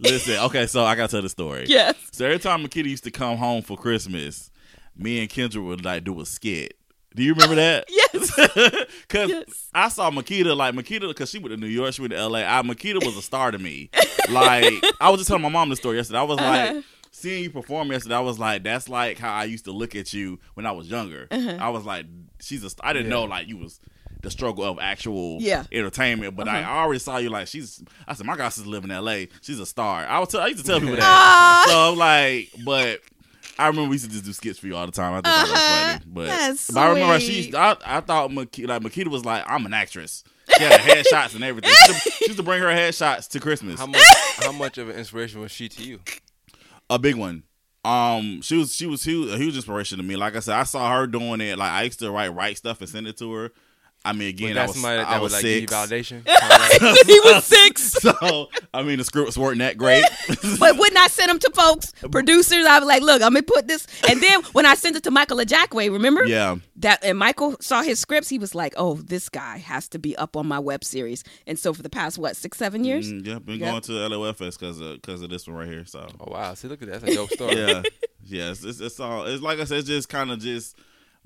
Listen, 0.00 0.38
okay, 0.40 0.66
so 0.66 0.84
I 0.84 0.96
gotta 0.96 1.10
tell 1.10 1.22
the 1.22 1.28
story. 1.28 1.66
Yes. 1.68 1.94
So 2.10 2.24
every 2.24 2.40
time 2.40 2.64
Makita 2.64 2.86
used 2.86 3.04
to 3.04 3.12
come 3.12 3.36
home 3.36 3.62
for 3.62 3.76
Christmas, 3.76 4.50
me 4.96 5.20
and 5.20 5.28
Kendra 5.28 5.64
would 5.64 5.84
like 5.84 6.04
do 6.04 6.20
a 6.20 6.26
skit. 6.26 6.76
Do 7.14 7.22
you 7.22 7.32
remember 7.34 7.54
that? 7.56 7.86
Yes. 8.14 8.34
Cause 9.08 9.28
Yes. 9.28 9.68
I 9.74 9.88
saw 9.88 10.10
Makita 10.10 10.56
like 10.56 10.74
Makita 10.74 11.08
because 11.08 11.30
she 11.30 11.38
went 11.38 11.50
to 11.52 11.56
New 11.56 11.66
York, 11.66 11.92
she 11.94 12.00
went 12.00 12.12
to 12.12 12.26
LA. 12.28 12.38
I, 12.40 12.62
Makita 12.62 13.04
was 13.04 13.16
a 13.16 13.22
star 13.22 13.50
to 13.50 13.58
me. 13.58 13.90
like 14.30 14.72
I 15.00 15.10
was 15.10 15.18
just 15.20 15.28
telling 15.28 15.42
my 15.42 15.48
mom 15.48 15.68
the 15.68 15.76
story 15.76 15.96
yesterday. 15.96 16.18
I 16.20 16.22
was 16.22 16.38
Uh-huh. 16.38 16.74
like 16.74 16.84
seeing 17.10 17.42
you 17.44 17.50
perform 17.50 17.90
yesterday. 17.92 18.14
I 18.16 18.20
was 18.20 18.38
like, 18.38 18.62
that's 18.64 18.88
like 18.88 19.18
how 19.18 19.32
I 19.32 19.44
used 19.44 19.64
to 19.66 19.72
look 19.72 19.94
at 19.96 20.12
you 20.12 20.38
when 20.54 20.64
I 20.66 20.72
was 20.72 20.88
younger. 20.88 21.26
Uh-huh. 21.30 21.56
I 21.60 21.68
was 21.70 21.84
like, 21.84 22.06
she's 22.40 22.62
a. 22.64 22.70
st- 22.70 22.80
I 22.84 22.92
didn't 22.92 23.08
know 23.10 23.24
like 23.24 23.48
you 23.48 23.56
was 23.58 23.80
the 24.22 24.30
struggle 24.30 24.64
of 24.64 24.78
actual 24.80 25.38
Yeah. 25.40 25.60
Uh-huh. 25.60 25.68
entertainment, 25.72 26.34
but 26.36 26.48
I, 26.48 26.62
I 26.62 26.78
already 26.82 27.00
saw 27.00 27.18
you 27.18 27.30
like 27.30 27.46
she's. 27.48 27.82
I 28.08 28.14
said 28.14 28.26
my 28.26 28.36
god, 28.36 28.50
she's 28.50 28.64
living 28.66 28.90
in 28.90 28.96
L.A. 28.96 29.28
She's 29.42 29.58
a 29.60 29.66
star. 29.66 30.06
I 30.06 30.18
was. 30.20 30.28
Tell, 30.30 30.40
I 30.40 30.46
used 30.48 30.64
to 30.64 30.70
tell 30.70 30.80
people 30.80 30.96
that. 30.96 31.66
so 31.68 31.92
I'm 31.92 31.98
like, 31.98 32.50
but. 32.64 33.00
I 33.58 33.68
remember 33.68 33.88
we 33.90 33.94
used 33.94 34.04
to 34.06 34.10
just 34.10 34.24
do 34.24 34.32
skits 34.32 34.58
for 34.58 34.66
you 34.66 34.76
all 34.76 34.86
the 34.86 34.92
time. 34.92 35.12
I 35.12 35.16
think 35.16 35.24
that 35.26 35.42
was 35.42 35.50
Uh-huh. 35.52 35.92
funny, 35.98 36.04
but 36.06 36.26
That's 36.26 36.70
but 36.70 36.80
I 36.80 36.88
remember 36.88 37.20
she. 37.20 37.26
sweet. 37.26 37.36
Used, 37.46 37.54
I 37.54 37.76
I 37.84 38.00
thought 38.00 38.30
Makita, 38.30 38.68
like 38.68 38.82
Makita 38.82 39.08
was 39.08 39.24
like 39.24 39.44
I'm 39.46 39.64
an 39.66 39.72
actress. 39.74 40.24
She 40.56 40.62
had 40.62 40.80
headshots 40.80 41.34
and 41.34 41.42
everything. 41.44 41.70
She 41.86 41.92
used, 41.92 42.04
to, 42.04 42.10
she 42.10 42.24
used 42.26 42.36
to 42.38 42.42
bring 42.42 42.60
her 42.60 42.68
headshots 42.68 43.28
to 43.30 43.40
Christmas. 43.40 43.78
How 43.80 43.86
much? 43.86 44.02
How 44.38 44.52
much 44.52 44.76
of 44.78 44.88
an 44.90 44.96
inspiration 44.96 45.40
was 45.40 45.50
she 45.52 45.68
to 45.70 45.82
you? 45.82 46.00
A 46.90 46.98
big 46.98 47.14
one. 47.16 47.44
Um, 47.84 48.40
she 48.42 48.56
was 48.56 48.74
she 48.74 48.86
was 48.86 49.04
huge, 49.04 49.30
a 49.32 49.36
huge 49.38 49.54
inspiration 49.56 49.98
to 49.98 50.04
me. 50.04 50.16
Like 50.16 50.36
I 50.36 50.40
said, 50.40 50.56
I 50.56 50.62
saw 50.64 50.96
her 50.98 51.06
doing 51.06 51.40
it. 51.40 51.58
Like 51.58 51.70
I 51.70 51.82
used 51.82 51.98
to 52.00 52.10
write 52.10 52.28
write 52.34 52.56
stuff 52.58 52.80
and 52.80 52.88
send 52.88 53.06
it 53.06 53.16
to 53.18 53.32
her. 53.32 53.50
I 54.06 54.12
mean, 54.12 54.28
again, 54.28 54.50
Was 54.50 54.58
I 54.58 54.66
was 54.66 54.74
somebody 54.74 54.96
that, 54.98 55.06
I 55.06 55.10
that 55.12 55.16
would 55.16 55.22
was 55.24 55.32
like 55.32 55.42
give 55.42 55.62
you 55.62 55.68
six. 55.68 55.72
validation? 55.72 56.22
Like- 56.26 57.06
he 57.06 57.20
was 57.20 57.44
six. 57.44 57.82
so 57.92 58.48
I 58.74 58.82
mean, 58.82 58.98
the 58.98 59.04
scripts 59.04 59.38
weren't 59.38 59.58
that 59.60 59.78
great. 59.78 60.04
But 60.58 60.76
wouldn't 60.78 60.98
I 60.98 61.06
send 61.08 61.30
them 61.30 61.38
to 61.38 61.50
folks, 61.54 61.92
producers? 62.10 62.66
I 62.66 62.78
was 62.78 62.86
like, 62.86 63.02
look, 63.02 63.22
I'm 63.22 63.32
gonna 63.32 63.42
put 63.42 63.66
this. 63.66 63.86
And 64.08 64.22
then 64.22 64.42
when 64.52 64.66
I 64.66 64.74
sent 64.74 64.96
it 64.96 65.02
to 65.04 65.10
Michael 65.10 65.38
Ajakwe, 65.38 65.90
remember? 65.90 66.24
yeah, 66.26 66.56
That 66.76 67.02
and 67.04 67.18
Michael 67.18 67.56
saw 67.60 67.82
his 67.82 67.98
scripts, 67.98 68.28
he 68.28 68.38
was 68.38 68.54
like, 68.54 68.74
"Oh, 68.76 68.94
this 68.96 69.28
guy 69.30 69.58
has 69.58 69.88
to 69.88 69.98
be 69.98 70.14
up 70.16 70.36
on 70.36 70.46
my 70.46 70.58
web 70.58 70.84
series." 70.84 71.24
And 71.46 71.58
so 71.58 71.72
for 71.72 71.82
the 71.82 71.90
past 71.90 72.18
what 72.18 72.36
six, 72.36 72.58
seven 72.58 72.84
years, 72.84 73.10
Mm, 73.12 73.26
yeah, 73.26 73.38
been 73.38 73.58
Yep. 73.58 73.70
going 73.70 73.82
to 73.82 73.92
LOFS 74.08 74.58
because 74.58 74.80
of 74.80 75.00
because 75.00 75.22
of 75.22 75.30
this 75.30 75.46
one 75.48 75.56
right 75.56 75.68
here. 75.68 75.84
So 75.86 76.06
oh 76.20 76.30
wow! 76.30 76.52
See, 76.54 76.68
look 76.68 76.82
at 76.82 76.88
that. 76.88 77.00
That's 77.00 77.12
a 77.12 77.16
dope 77.16 77.30
story. 77.30 77.56
yeah, 77.56 77.82
yeah. 78.24 78.50
It's, 78.50 78.64
it's, 78.64 78.80
it's 78.80 79.00
all. 79.00 79.24
It's 79.24 79.42
like 79.42 79.58
I 79.60 79.64
said. 79.64 79.78
It's 79.78 79.88
just 79.88 80.08
kind 80.10 80.30
of 80.30 80.38
just 80.40 80.76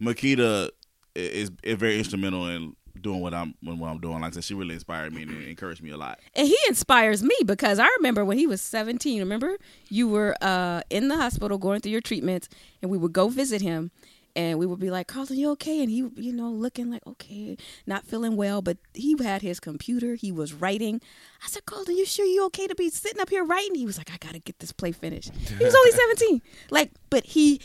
Makita 0.00 0.68
i- 0.68 0.70
is, 1.18 1.50
is 1.62 1.76
very 1.76 1.98
instrumental 1.98 2.46
in 2.48 2.74
doing 3.00 3.20
what 3.20 3.32
I'm 3.32 3.54
when 3.62 3.78
what 3.78 3.88
I'm 3.90 4.00
doing. 4.00 4.20
Like 4.20 4.32
I 4.32 4.34
said, 4.34 4.44
she 4.44 4.54
really 4.54 4.74
inspired 4.74 5.12
me 5.12 5.22
and 5.22 5.30
encouraged 5.44 5.82
me 5.82 5.90
a 5.90 5.96
lot. 5.96 6.18
and 6.34 6.48
he 6.48 6.58
inspires 6.68 7.22
me 7.22 7.34
because 7.46 7.78
I 7.78 7.86
remember 7.98 8.24
when 8.24 8.38
he 8.38 8.46
was 8.46 8.60
17. 8.60 9.20
Remember, 9.20 9.56
you 9.88 10.08
were 10.08 10.34
uh, 10.40 10.82
in 10.90 11.08
the 11.08 11.16
hospital 11.16 11.58
going 11.58 11.80
through 11.80 11.92
your 11.92 12.00
treatments, 12.00 12.48
and 12.82 12.90
we 12.90 12.98
would 12.98 13.12
go 13.12 13.28
visit 13.28 13.62
him. 13.62 13.90
And 14.36 14.56
we 14.60 14.66
would 14.66 14.78
be 14.78 14.90
like, 14.90 15.08
Carlton, 15.08 15.36
you 15.36 15.50
okay? 15.52 15.80
And 15.82 15.90
he, 15.90 16.08
you 16.14 16.32
know, 16.32 16.48
looking 16.48 16.92
like, 16.92 17.04
okay, 17.04 17.56
not 17.88 18.04
feeling 18.04 18.36
well. 18.36 18.62
But 18.62 18.76
he 18.94 19.16
had 19.20 19.42
his 19.42 19.58
computer. 19.58 20.14
He 20.14 20.30
was 20.30 20.52
writing. 20.52 21.00
I 21.44 21.48
said, 21.48 21.66
Carlton, 21.66 21.96
you 21.96 22.06
sure 22.06 22.24
you 22.24 22.44
okay 22.46 22.68
to 22.68 22.74
be 22.76 22.88
sitting 22.88 23.20
up 23.20 23.30
here 23.30 23.42
writing? 23.44 23.74
He 23.74 23.84
was 23.84 23.98
like, 23.98 24.12
I 24.12 24.16
got 24.18 24.34
to 24.34 24.38
get 24.38 24.60
this 24.60 24.70
play 24.70 24.92
finished. 24.92 25.32
He 25.34 25.64
was 25.64 25.74
only 25.74 25.90
17. 26.18 26.42
Like, 26.70 26.92
but 27.10 27.24
he 27.24 27.60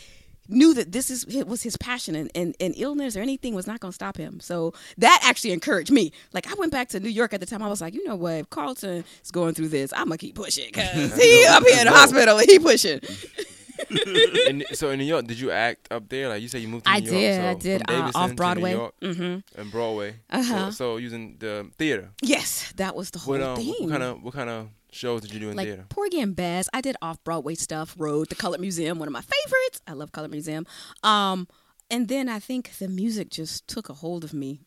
knew 0.48 0.74
that 0.74 0.92
this 0.92 1.10
is 1.10 1.24
it 1.24 1.46
was 1.46 1.62
his 1.62 1.76
passion 1.76 2.14
and, 2.14 2.30
and, 2.34 2.54
and 2.60 2.74
illness 2.76 3.16
or 3.16 3.20
anything 3.20 3.54
was 3.54 3.66
not 3.66 3.80
going 3.80 3.92
to 3.92 3.94
stop 3.94 4.16
him. 4.16 4.40
So 4.40 4.74
that 4.98 5.20
actually 5.24 5.52
encouraged 5.52 5.90
me. 5.90 6.12
Like 6.32 6.50
I 6.50 6.54
went 6.54 6.72
back 6.72 6.88
to 6.90 7.00
New 7.00 7.08
York 7.08 7.32
at 7.32 7.40
the 7.40 7.46
time. 7.46 7.62
I 7.62 7.68
was 7.68 7.80
like, 7.80 7.94
you 7.94 8.06
know 8.06 8.16
what? 8.16 8.32
If 8.34 8.50
Carlton 8.50 9.04
is 9.22 9.30
going 9.30 9.54
through 9.54 9.68
this, 9.68 9.92
I'm 9.92 10.06
going 10.08 10.18
to 10.18 10.26
keep 10.26 10.34
pushing 10.34 10.66
because 10.66 11.16
he 11.20 11.46
up 11.46 11.62
here 11.64 11.78
in 11.80 11.86
the 11.86 11.92
hospital 11.92 12.38
and 12.38 12.48
he 12.48 12.58
pushing. 12.58 13.00
and 14.48 14.64
so 14.72 14.90
in 14.90 14.98
New 14.98 15.04
York, 15.04 15.26
did 15.26 15.38
you 15.38 15.50
act 15.50 15.88
up 15.90 16.08
there? 16.08 16.28
Like 16.28 16.42
you 16.42 16.48
said, 16.48 16.60
you 16.62 16.68
moved 16.68 16.84
to 16.86 16.90
I 16.92 17.00
New 17.00 17.10
York. 17.10 17.20
did. 17.20 17.36
So 17.40 17.48
I 17.48 17.54
did, 17.54 17.82
from 17.86 17.94
uh, 17.94 17.98
Davidson 17.98 18.12
to 18.12 18.26
New 18.26 18.30
off-Broadway. 18.32 18.72
York 18.72 18.94
Mm-hmm. 19.02 19.60
and 19.60 19.70
Broadway. 19.72 20.14
Uh-huh. 20.30 20.66
So, 20.66 20.70
so 20.70 20.96
using 20.98 21.36
the 21.38 21.68
theater. 21.76 22.10
Yes, 22.22 22.72
that 22.76 22.94
was 22.94 23.10
the 23.10 23.18
whole 23.18 23.32
What 23.34 23.42
um, 23.42 23.56
thing. 23.56 23.74
what 23.80 23.90
kind 23.90 24.02
of 24.02 24.22
what 24.22 24.34
kind 24.34 24.50
of 24.50 24.68
shows 24.94 25.20
did 25.22 25.32
you 25.34 25.40
do 25.40 25.50
in 25.50 25.56
like 25.56 25.66
theater? 25.66 25.86
Porgy 25.88 26.20
and 26.20 26.34
Bess. 26.36 26.68
I 26.72 26.80
did 26.80 26.96
off 27.02 27.22
Broadway 27.24 27.54
stuff. 27.54 27.94
Road, 27.98 28.28
the 28.28 28.34
Colored 28.34 28.60
Museum, 28.60 28.98
one 28.98 29.08
of 29.08 29.12
my 29.12 29.20
favorites. 29.22 29.80
I 29.86 29.92
love 29.92 30.12
Colored 30.12 30.30
Museum. 30.30 30.66
Um, 31.02 31.48
and 31.90 32.08
then 32.08 32.28
I 32.28 32.38
think 32.38 32.78
the 32.78 32.88
music 32.88 33.30
just 33.30 33.66
took 33.68 33.88
a 33.88 33.94
hold 33.94 34.24
of 34.24 34.32
me. 34.32 34.60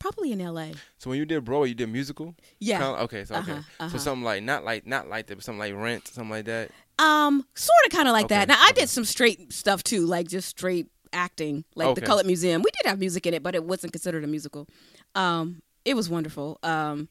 Probably 0.00 0.32
in 0.32 0.40
L.A. 0.40 0.72
So 0.98 1.10
when 1.10 1.18
you 1.18 1.24
did 1.24 1.44
Broadway, 1.44 1.68
you 1.68 1.74
did 1.74 1.88
musical. 1.88 2.34
Yeah. 2.58 2.78
Kinda- 2.80 3.02
okay. 3.02 3.24
So 3.24 3.36
okay. 3.36 3.52
Uh-huh, 3.52 3.62
uh-huh. 3.80 3.88
So 3.90 3.98
something 3.98 4.24
like 4.24 4.42
not 4.42 4.64
like 4.64 4.86
not 4.86 5.08
like 5.08 5.26
that, 5.28 5.36
but 5.36 5.44
something 5.44 5.58
like 5.60 5.74
Rent, 5.74 6.08
something 6.08 6.30
like 6.30 6.46
that. 6.46 6.70
Um, 6.98 7.46
sort 7.54 7.78
of, 7.86 7.92
kind 7.92 8.08
of 8.08 8.12
like 8.12 8.28
that. 8.28 8.48
Okay, 8.48 8.52
Now 8.52 8.60
I 8.60 8.70
okay. 8.72 8.82
did 8.82 8.88
some 8.88 9.04
straight 9.04 9.52
stuff 9.52 9.84
too, 9.84 10.04
like 10.04 10.26
just 10.28 10.48
straight 10.48 10.88
acting, 11.12 11.64
like 11.76 11.86
the 11.94 12.00
Okay. 12.02 12.06
Colored 12.06 12.26
Museum. 12.26 12.60
We 12.62 12.70
did 12.82 12.88
have 12.88 12.98
music 12.98 13.26
in 13.26 13.34
it, 13.34 13.42
but 13.42 13.54
it 13.54 13.62
wasn't 13.64 13.92
considered 13.92 14.24
a 14.24 14.26
musical. 14.26 14.66
Um, 15.14 15.62
it 15.84 15.94
was 15.94 16.08
wonderful. 16.08 16.58
Um, 16.64 17.08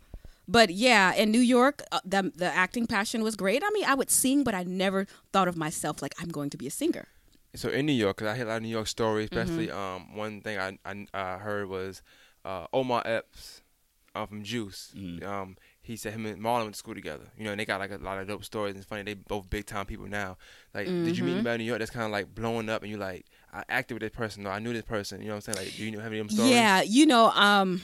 but 0.48 0.70
yeah, 0.70 1.14
in 1.14 1.32
New 1.32 1.40
York, 1.42 1.84
uh, 1.92 2.00
the 2.06 2.32
the 2.36 2.46
acting 2.54 2.88
passion 2.88 3.24
was 3.24 3.36
great. 3.36 3.64
I 3.64 3.70
mean, 3.74 3.86
I 3.86 3.96
would 3.96 4.10
sing, 4.10 4.44
but 4.44 4.54
I 4.56 4.64
never 4.64 5.06
thought 5.34 5.48
of 5.48 5.58
myself 5.58 6.02
like 6.02 6.14
I'm 6.20 6.30
going 6.30 6.50
to 6.52 6.58
be 6.58 6.68
a 6.68 6.72
singer. 6.72 7.08
So 7.56 7.70
in 7.70 7.86
New 7.86 7.94
York, 7.94 8.18
because 8.18 8.32
I 8.32 8.36
hear 8.36 8.46
a 8.46 8.50
lot 8.50 8.58
of 8.58 8.64
New 8.64 8.70
York 8.70 8.88
stories, 8.88 9.30
Mm-hmm. 9.30 9.40
especially 9.40 9.72
um 9.72 10.16
one 10.16 10.42
thing 10.42 10.58
I 10.60 10.78
I 10.86 11.08
uh, 11.14 11.38
heard 11.40 11.68
was 11.70 12.02
uh, 12.46 12.68
Omar 12.72 13.02
Epps 13.06 13.62
uh, 14.16 14.26
from 14.26 14.44
Juice. 14.44 14.94
Mm-hmm. 14.96 15.26
Um, 15.28 15.58
he 15.82 15.96
said 15.96 16.14
him 16.14 16.26
and 16.26 16.42
Marlon 16.42 16.64
went 16.64 16.74
to 16.74 16.78
school 16.80 16.94
together. 16.96 17.26
You 17.38 17.46
know, 17.46 17.52
and 17.52 17.60
they 17.60 17.66
got 17.66 17.80
like 17.80 17.92
a 17.92 17.98
lot 17.98 18.20
of 18.20 18.28
dope 18.28 18.44
stories. 18.44 18.72
And 18.72 18.80
it's 18.82 18.88
funny, 18.90 19.04
they 19.04 19.14
both 19.16 19.50
big 19.50 19.66
time 19.66 19.86
people 19.86 20.06
now. 20.08 20.38
Like, 20.74 20.88
did 20.88 21.18
you 21.18 21.24
meet 21.24 21.32
Mhm. 21.32 21.36
anybody 21.36 21.56
in 21.56 21.62
New 21.62 21.66
York 21.72 21.80
that's 21.80 21.92
kind 21.92 22.06
of 22.06 22.12
like 22.12 22.34
blowing 22.36 22.70
up, 22.70 22.84
and 22.84 22.92
you 22.92 22.98
like, 22.98 23.26
I 23.54 23.64
acted 23.70 23.96
with 23.96 24.02
this 24.02 24.12
person, 24.18 24.46
or 24.46 24.52
I 24.52 24.60
knew 24.60 24.74
this 24.74 24.84
person. 24.86 25.22
You 25.22 25.28
know 25.28 25.36
what 25.36 25.48
I'm 25.48 25.54
saying? 25.54 25.66
Like, 25.68 25.78
do 25.78 25.84
you 25.86 25.92
know 25.92 26.00
have 26.00 26.12
any 26.12 26.20
of 26.20 26.28
them 26.28 26.36
stories? 26.36 26.52
Yeah, 26.52 26.82
you 26.82 27.06
know, 27.06 27.30
um, 27.32 27.82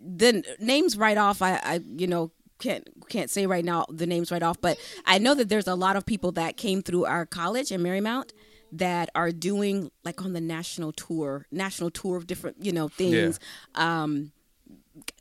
the 0.00 0.44
names 0.60 0.96
right 0.96 1.18
off. 1.18 1.42
I, 1.42 1.60
I, 1.62 1.80
you 1.84 2.06
know, 2.06 2.30
can't 2.58 2.88
can't 3.08 3.30
say 3.30 3.46
right 3.46 3.64
now 3.64 3.86
the 3.88 4.06
names 4.06 4.30
right 4.30 4.42
off, 4.42 4.60
but 4.60 4.78
I 5.06 5.18
know 5.18 5.34
that 5.34 5.48
there's 5.48 5.68
a 5.68 5.74
lot 5.74 5.96
of 5.96 6.04
people 6.04 6.32
that 6.32 6.56
came 6.56 6.82
through 6.82 7.04
our 7.04 7.24
college 7.26 7.70
in 7.72 7.82
Marymount 7.82 8.30
that 8.72 9.08
are 9.14 9.30
doing 9.30 9.90
like 10.04 10.22
on 10.22 10.32
the 10.32 10.40
national 10.40 10.92
tour, 10.92 11.46
national 11.50 11.90
tour 11.90 12.16
of 12.16 12.26
different, 12.26 12.64
you 12.64 12.72
know, 12.72 12.88
things. 12.88 13.38
Um, 13.74 14.32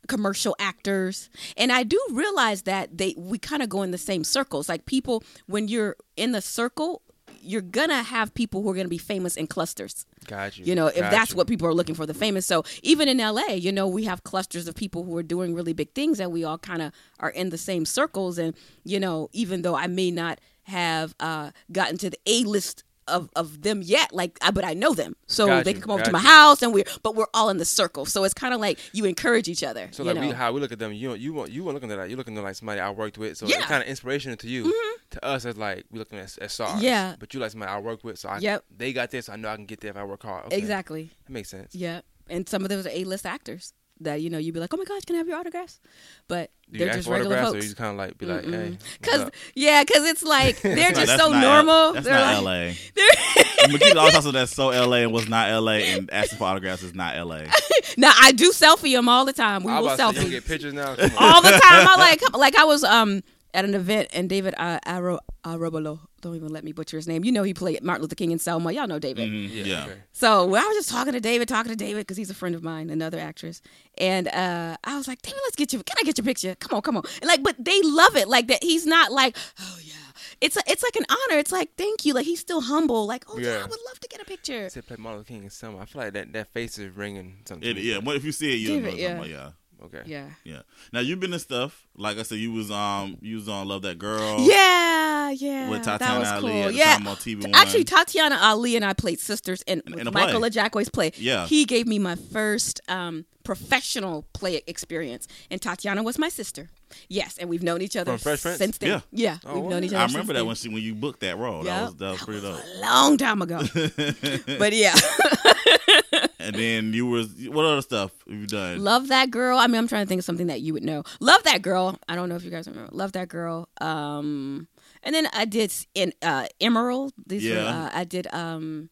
commercial 0.07 0.55
actors 0.57 1.29
and 1.55 1.71
i 1.71 1.83
do 1.83 2.03
realize 2.11 2.63
that 2.63 2.97
they 2.97 3.13
we 3.15 3.37
kind 3.37 3.61
of 3.61 3.69
go 3.69 3.83
in 3.83 3.91
the 3.91 3.97
same 3.97 4.23
circles 4.23 4.67
like 4.67 4.87
people 4.87 5.23
when 5.45 5.67
you're 5.67 5.95
in 6.15 6.31
the 6.31 6.41
circle 6.41 7.03
you're 7.41 7.61
gonna 7.61 8.03
have 8.03 8.33
people 8.33 8.61
who 8.61 8.69
are 8.69 8.73
gonna 8.75 8.87
be 8.87 8.97
famous 8.97 9.35
in 9.35 9.47
clusters 9.47 10.05
Got 10.25 10.57
you. 10.57 10.65
you 10.65 10.75
know 10.75 10.87
if 10.87 10.97
Got 10.99 11.11
that's 11.11 11.31
you. 11.31 11.37
what 11.37 11.47
people 11.47 11.67
are 11.67 11.73
looking 11.73 11.95
for 11.95 12.05
the 12.05 12.13
famous 12.13 12.45
so 12.45 12.63
even 12.83 13.07
in 13.07 13.17
la 13.17 13.41
you 13.51 13.71
know 13.71 13.87
we 13.87 14.03
have 14.05 14.23
clusters 14.23 14.67
of 14.67 14.75
people 14.75 15.03
who 15.03 15.15
are 15.17 15.23
doing 15.23 15.53
really 15.55 15.73
big 15.73 15.93
things 15.93 16.19
and 16.19 16.31
we 16.31 16.43
all 16.43 16.57
kind 16.57 16.81
of 16.81 16.91
are 17.19 17.29
in 17.31 17.49
the 17.49 17.57
same 17.57 17.85
circles 17.85 18.37
and 18.37 18.55
you 18.83 18.99
know 18.99 19.29
even 19.33 19.61
though 19.61 19.75
i 19.75 19.87
may 19.87 20.11
not 20.11 20.39
have 20.63 21.15
uh 21.19 21.51
gotten 21.71 21.97
to 21.97 22.09
the 22.09 22.17
a 22.25 22.43
list 22.43 22.83
of, 23.07 23.29
of 23.35 23.61
them 23.61 23.81
yet 23.81 24.13
like 24.13 24.37
I, 24.41 24.51
but 24.51 24.63
i 24.65 24.73
know 24.73 24.93
them 24.93 25.15
so 25.27 25.47
Got 25.47 25.65
they 25.65 25.71
you, 25.71 25.75
can 25.75 25.81
come 25.83 25.91
over 25.91 26.03
to 26.03 26.11
my 26.11 26.19
you. 26.19 26.27
house 26.27 26.61
and 26.61 26.73
we're 26.73 26.85
but 27.03 27.15
we're 27.15 27.25
all 27.33 27.49
in 27.49 27.57
the 27.57 27.65
circle 27.65 28.05
so 28.05 28.23
it's 28.23 28.33
kind 28.33 28.53
of 28.53 28.59
like 28.59 28.77
you 28.93 29.05
encourage 29.05 29.47
each 29.47 29.63
other 29.63 29.89
So 29.91 30.03
like 30.03 30.19
we, 30.19 30.29
how 30.31 30.51
we 30.51 30.59
look 30.61 30.71
at 30.71 30.79
them, 30.79 30.93
you 30.93 31.13
you 31.15 31.33
want 31.33 31.51
you 31.51 31.63
weren't 31.63 31.75
looking 31.75 31.91
at 31.91 31.97
that. 31.97 32.09
You're 32.09 32.17
looking 32.17 32.37
at 32.37 32.43
like 32.43 32.55
somebody 32.55 32.79
I 32.79 32.89
worked 32.91 33.17
with. 33.17 33.37
So 33.37 33.45
it's 33.47 33.65
kind 33.65 33.81
of 33.83 33.89
inspirational 33.89 34.37
to 34.37 34.47
you. 34.47 34.65
Mm-hmm. 34.65 34.97
To 35.11 35.25
us, 35.25 35.45
it's 35.45 35.57
like 35.57 35.85
we're 35.91 35.99
looking 35.99 36.19
at 36.19 36.37
as 36.39 36.51
stars. 36.53 36.81
Yeah. 36.81 37.15
But 37.19 37.33
you 37.33 37.39
like 37.39 37.51
somebody 37.51 37.71
I 37.71 37.79
worked 37.79 38.03
with, 38.03 38.19
so 38.19 38.29
I 38.29 38.39
Yep. 38.39 38.63
they 38.77 38.93
got 38.93 39.11
this. 39.11 39.25
So 39.27 39.33
I 39.33 39.35
know 39.37 39.49
I 39.49 39.55
can 39.55 39.65
get 39.65 39.79
there 39.81 39.91
if 39.91 39.97
I 39.97 40.03
work 40.03 40.23
hard. 40.23 40.45
Okay. 40.47 40.57
exactly 40.57 41.11
That 41.25 41.31
makes 41.33 41.49
sense. 41.49 41.73
yeah 41.75 42.01
and 42.29 42.47
some 42.49 42.63
of 42.63 42.69
those 42.69 42.85
are 42.85 42.91
a-list 42.93 43.25
actors 43.25 43.73
that 44.01 44.21
you 44.21 44.29
know 44.29 44.37
you'd 44.37 44.53
be 44.53 44.59
like 44.59 44.73
oh 44.73 44.77
my 44.77 44.83
gosh 44.83 45.01
can 45.05 45.15
i 45.15 45.19
have 45.19 45.27
your 45.27 45.37
autographs 45.37 45.79
but 46.27 46.51
Do 46.71 46.73
you 46.73 46.79
they're 46.79 46.89
ask 46.89 46.97
just 46.99 47.07
for 47.07 47.13
regular 47.15 47.37
folks 47.37 47.53
or 47.53 47.57
you 47.57 47.61
just 47.63 47.77
kind 47.77 47.91
of 47.91 47.97
like 47.97 48.17
be 48.17 48.25
like, 48.25 48.45
hey, 48.45 48.77
Cause 49.01 49.29
yeah, 49.55 49.83
cause 49.83 50.05
it's 50.05 50.23
like 50.23 50.61
they're 50.61 50.91
just 50.91 51.07
that's 51.07 51.21
so 51.23 51.31
not 51.31 51.43
L- 51.43 51.63
normal. 51.65 51.93
that's 51.93 52.05
they're 52.05 52.15
not 52.19 52.43
like, 52.43 52.43
LA. 52.43 52.73
they're- 52.95 53.67
Makita 53.67 53.95
always 53.95 54.13
talks 54.13 54.25
about 54.25 54.33
that's 54.33 54.55
so 54.55 54.67
LA 54.67 54.97
and 54.97 55.11
was 55.13 55.27
not 55.27 55.49
LA, 55.63 55.71
and 55.73 56.09
asking 56.11 56.37
for 56.37 56.43
autographs 56.45 56.83
is 56.83 56.93
not 56.93 57.17
LA. 57.17 57.43
now 57.97 58.11
I 58.21 58.31
do 58.31 58.51
selfie 58.51 58.93
them 58.95 59.09
all 59.09 59.25
the 59.25 59.33
time. 59.33 59.63
We 59.63 59.71
I 59.71 59.79
will 59.79 59.85
was 59.87 59.95
about 59.99 60.13
say, 60.15 60.21
you 60.21 60.27
selfie 60.27 60.31
don't 60.31 60.31
get 60.31 60.45
pictures 60.45 60.73
now. 60.73 60.89
All 60.89 61.41
the 61.41 61.49
time. 61.49 61.87
I 61.87 61.95
like 61.97 62.33
like 62.37 62.55
I 62.55 62.63
was 62.65 62.83
um 62.83 63.23
at 63.53 63.65
an 63.65 63.73
event 63.75 64.09
and 64.13 64.29
David 64.29 64.53
uh, 64.57 64.79
Aro 64.85 65.19
Arobolo 65.43 65.99
don't 66.21 66.35
even 66.35 66.49
let 66.49 66.63
me 66.63 66.71
butcher 66.71 66.97
his 66.97 67.07
name. 67.07 67.23
You 67.23 67.31
know 67.31 67.43
he 67.43 67.53
played 67.53 67.81
Martin 67.83 68.01
Luther 68.01 68.15
King 68.15 68.31
in 68.31 68.39
Selma. 68.39 68.71
Y'all 68.71 68.87
know 68.87 68.99
David. 68.99 69.29
Mhm, 69.29 69.65
Yeah. 69.65 69.85
okay. 69.85 69.93
So 70.13 70.55
I 70.55 70.65
was 70.65 70.75
just 70.75 70.89
talking 70.89 71.13
to 71.13 71.19
David, 71.19 71.47
talking 71.47 71.71
to 71.71 71.75
David 71.75 72.01
because 72.01 72.17
he's 72.17 72.29
a 72.29 72.33
friend 72.33 72.55
of 72.55 72.63
mine, 72.63 72.89
another 72.89 73.19
actress. 73.19 73.61
And 73.97 74.27
uh, 74.27 74.77
I 74.83 74.97
was 74.97 75.07
like, 75.07 75.21
David, 75.21 75.39
let's 75.45 75.55
get 75.55 75.73
you. 75.73 75.83
Can 75.83 75.95
I 75.99 76.03
get 76.03 76.17
your 76.17 76.25
picture? 76.25 76.55
Come 76.55 76.75
on, 76.75 76.81
come 76.81 76.97
on. 76.97 77.03
And 77.21 77.27
like, 77.27 77.43
but 77.43 77.55
they 77.63 77.79
love 77.83 78.15
it. 78.15 78.27
Like 78.27 78.47
that. 78.47 78.63
He's 78.63 78.85
not 78.85 79.11
like, 79.11 79.37
oh 79.59 79.77
yeah. 79.83 79.93
It's 80.41 80.55
a, 80.57 80.61
it's 80.67 80.83
like 80.83 80.95
an 80.95 81.05
honor. 81.09 81.39
It's 81.39 81.51
like 81.51 81.75
thank 81.77 82.05
you. 82.05 82.13
Like 82.13 82.25
he's 82.25 82.39
still 82.39 82.61
humble. 82.61 83.05
Like 83.07 83.25
oh 83.29 83.37
yeah, 83.37 83.51
Yeah. 83.53 83.57
I 83.59 83.67
would 83.67 83.79
love 83.87 83.99
to 83.99 84.07
get 84.07 84.21
a 84.21 84.25
picture. 84.25 84.65
I 84.65 84.67
said 84.69 84.85
play 84.87 84.97
Martin 84.99 85.19
Luther 85.19 85.27
King 85.29 85.43
in 85.45 85.49
Selma. 85.49 85.79
I 85.79 85.85
feel 85.85 86.01
like 86.01 86.13
that, 86.13 86.33
that 86.33 86.47
face 86.51 86.77
is 86.79 86.95
ringing 86.95 87.37
something. 87.47 87.67
It, 87.69 87.77
yeah. 87.77 87.99
What 87.99 88.15
if 88.15 88.23
you 88.25 88.31
see 88.31 88.53
it? 88.53 88.57
You 88.57 88.79
know 88.79 88.85
David, 88.85 88.99
yeah. 88.99 89.15
talking 89.15 89.31
yeah. 89.31 89.49
Okay. 89.83 90.01
Yeah. 90.05 90.27
Yeah. 90.43 90.61
Now 90.91 90.99
you've 91.01 91.19
been 91.19 91.33
in 91.33 91.39
stuff. 91.39 91.85
Like 91.95 92.17
I 92.17 92.23
said, 92.23 92.39
you 92.39 92.51
was 92.51 92.71
um 92.71 93.17
you 93.21 93.35
was 93.35 93.47
on 93.47 93.67
Love 93.67 93.83
That 93.83 93.99
Girl. 93.99 94.37
Yeah, 94.39 95.29
yeah. 95.31 95.69
With 95.69 95.83
that 95.83 95.99
Tatiana 95.99 96.19
was 96.19 96.29
Ali 96.31 96.51
cool. 96.51 96.63
at 96.63 96.67
the 96.71 96.73
yeah. 96.77 96.97
time 96.97 97.07
on 97.07 97.15
TV 97.17 97.41
One. 97.43 97.55
Actually, 97.55 97.83
Tatiana 97.83 98.37
Ali 98.41 98.75
and 98.75 98.83
I 98.85 98.93
played 98.93 99.19
sisters 99.19 99.61
in, 99.67 99.81
In- 99.85 99.91
with 99.93 100.01
in 100.01 100.07
a 100.07 100.11
Michael 100.11 100.39
play. 100.39 100.49
Ajakwe's 100.49 100.89
play. 100.89 101.11
Yeah. 101.15 101.45
He 101.45 101.65
gave 101.65 101.85
me 101.87 101.99
my 101.99 102.15
first 102.15 102.81
um, 102.87 103.25
professional 103.43 104.25
play 104.33 104.61
experience, 104.67 105.27
and 105.51 105.61
Tatiana 105.61 106.01
was 106.03 106.17
my 106.17 106.29
sister. 106.29 106.69
Yes, 107.09 107.37
and 107.37 107.49
we've 107.49 107.63
known 107.63 107.81
each 107.81 107.97
other 107.97 108.11
From 108.13 108.19
Fresh 108.19 108.41
Prince? 108.43 108.57
since 108.57 108.77
then. 108.77 108.89
Yeah. 108.89 109.01
Yeah, 109.11 109.37
Oh, 109.45 109.55
we've 109.55 109.63
wow. 109.65 109.69
known 109.71 109.83
each 109.83 109.89
other. 109.91 109.97
I 109.99 110.05
remember 110.05 110.33
since 110.33 110.39
that 110.39 110.45
when 110.45 110.55
she 110.55 110.69
when 110.69 110.81
you 110.81 110.95
booked 110.95 111.19
that 111.19 111.37
role. 111.37 111.63
That 111.63 111.81
was 111.83 111.95
that 111.97 112.11
was 112.11 112.23
pretty 112.23 112.41
dope. 112.41 112.57
then. 112.63 112.81
long 112.81 113.17
time 113.17 113.41
ago. 113.41 113.59
but 114.57 114.73
yeah, 114.73 114.95
And 116.39 116.55
then 116.55 116.93
you 116.93 117.07
were 117.07 117.23
what 117.51 117.65
other 117.65 117.81
stuff 117.81 118.11
have 118.27 118.37
you 118.37 118.47
done? 118.47 118.83
love 118.83 119.07
that 119.07 119.31
girl. 119.31 119.57
I 119.57 119.67
mean, 119.67 119.77
I'm 119.77 119.87
trying 119.87 120.05
to 120.05 120.09
think 120.09 120.19
of 120.19 120.25
something 120.25 120.47
that 120.47 120.61
you 120.61 120.73
would 120.73 120.83
know. 120.83 121.03
Love 121.19 121.43
that 121.43 121.61
girl. 121.61 121.97
I 122.07 122.15
don't 122.15 122.29
know 122.29 122.35
if 122.35 122.43
you 122.43 122.51
guys 122.51 122.67
remember. 122.67 122.89
Love 122.93 123.13
that 123.13 123.27
girl. 123.27 123.69
Um, 123.81 124.67
and 125.03 125.15
then 125.15 125.27
I 125.33 125.45
did 125.45 125.73
in 125.95 126.13
uh, 126.21 126.47
Emerald. 126.61 127.13
These 127.25 127.49
were, 127.49 127.59
uh, 127.59 127.89
I 127.93 128.03
did 128.03 128.27
um, 128.33 128.89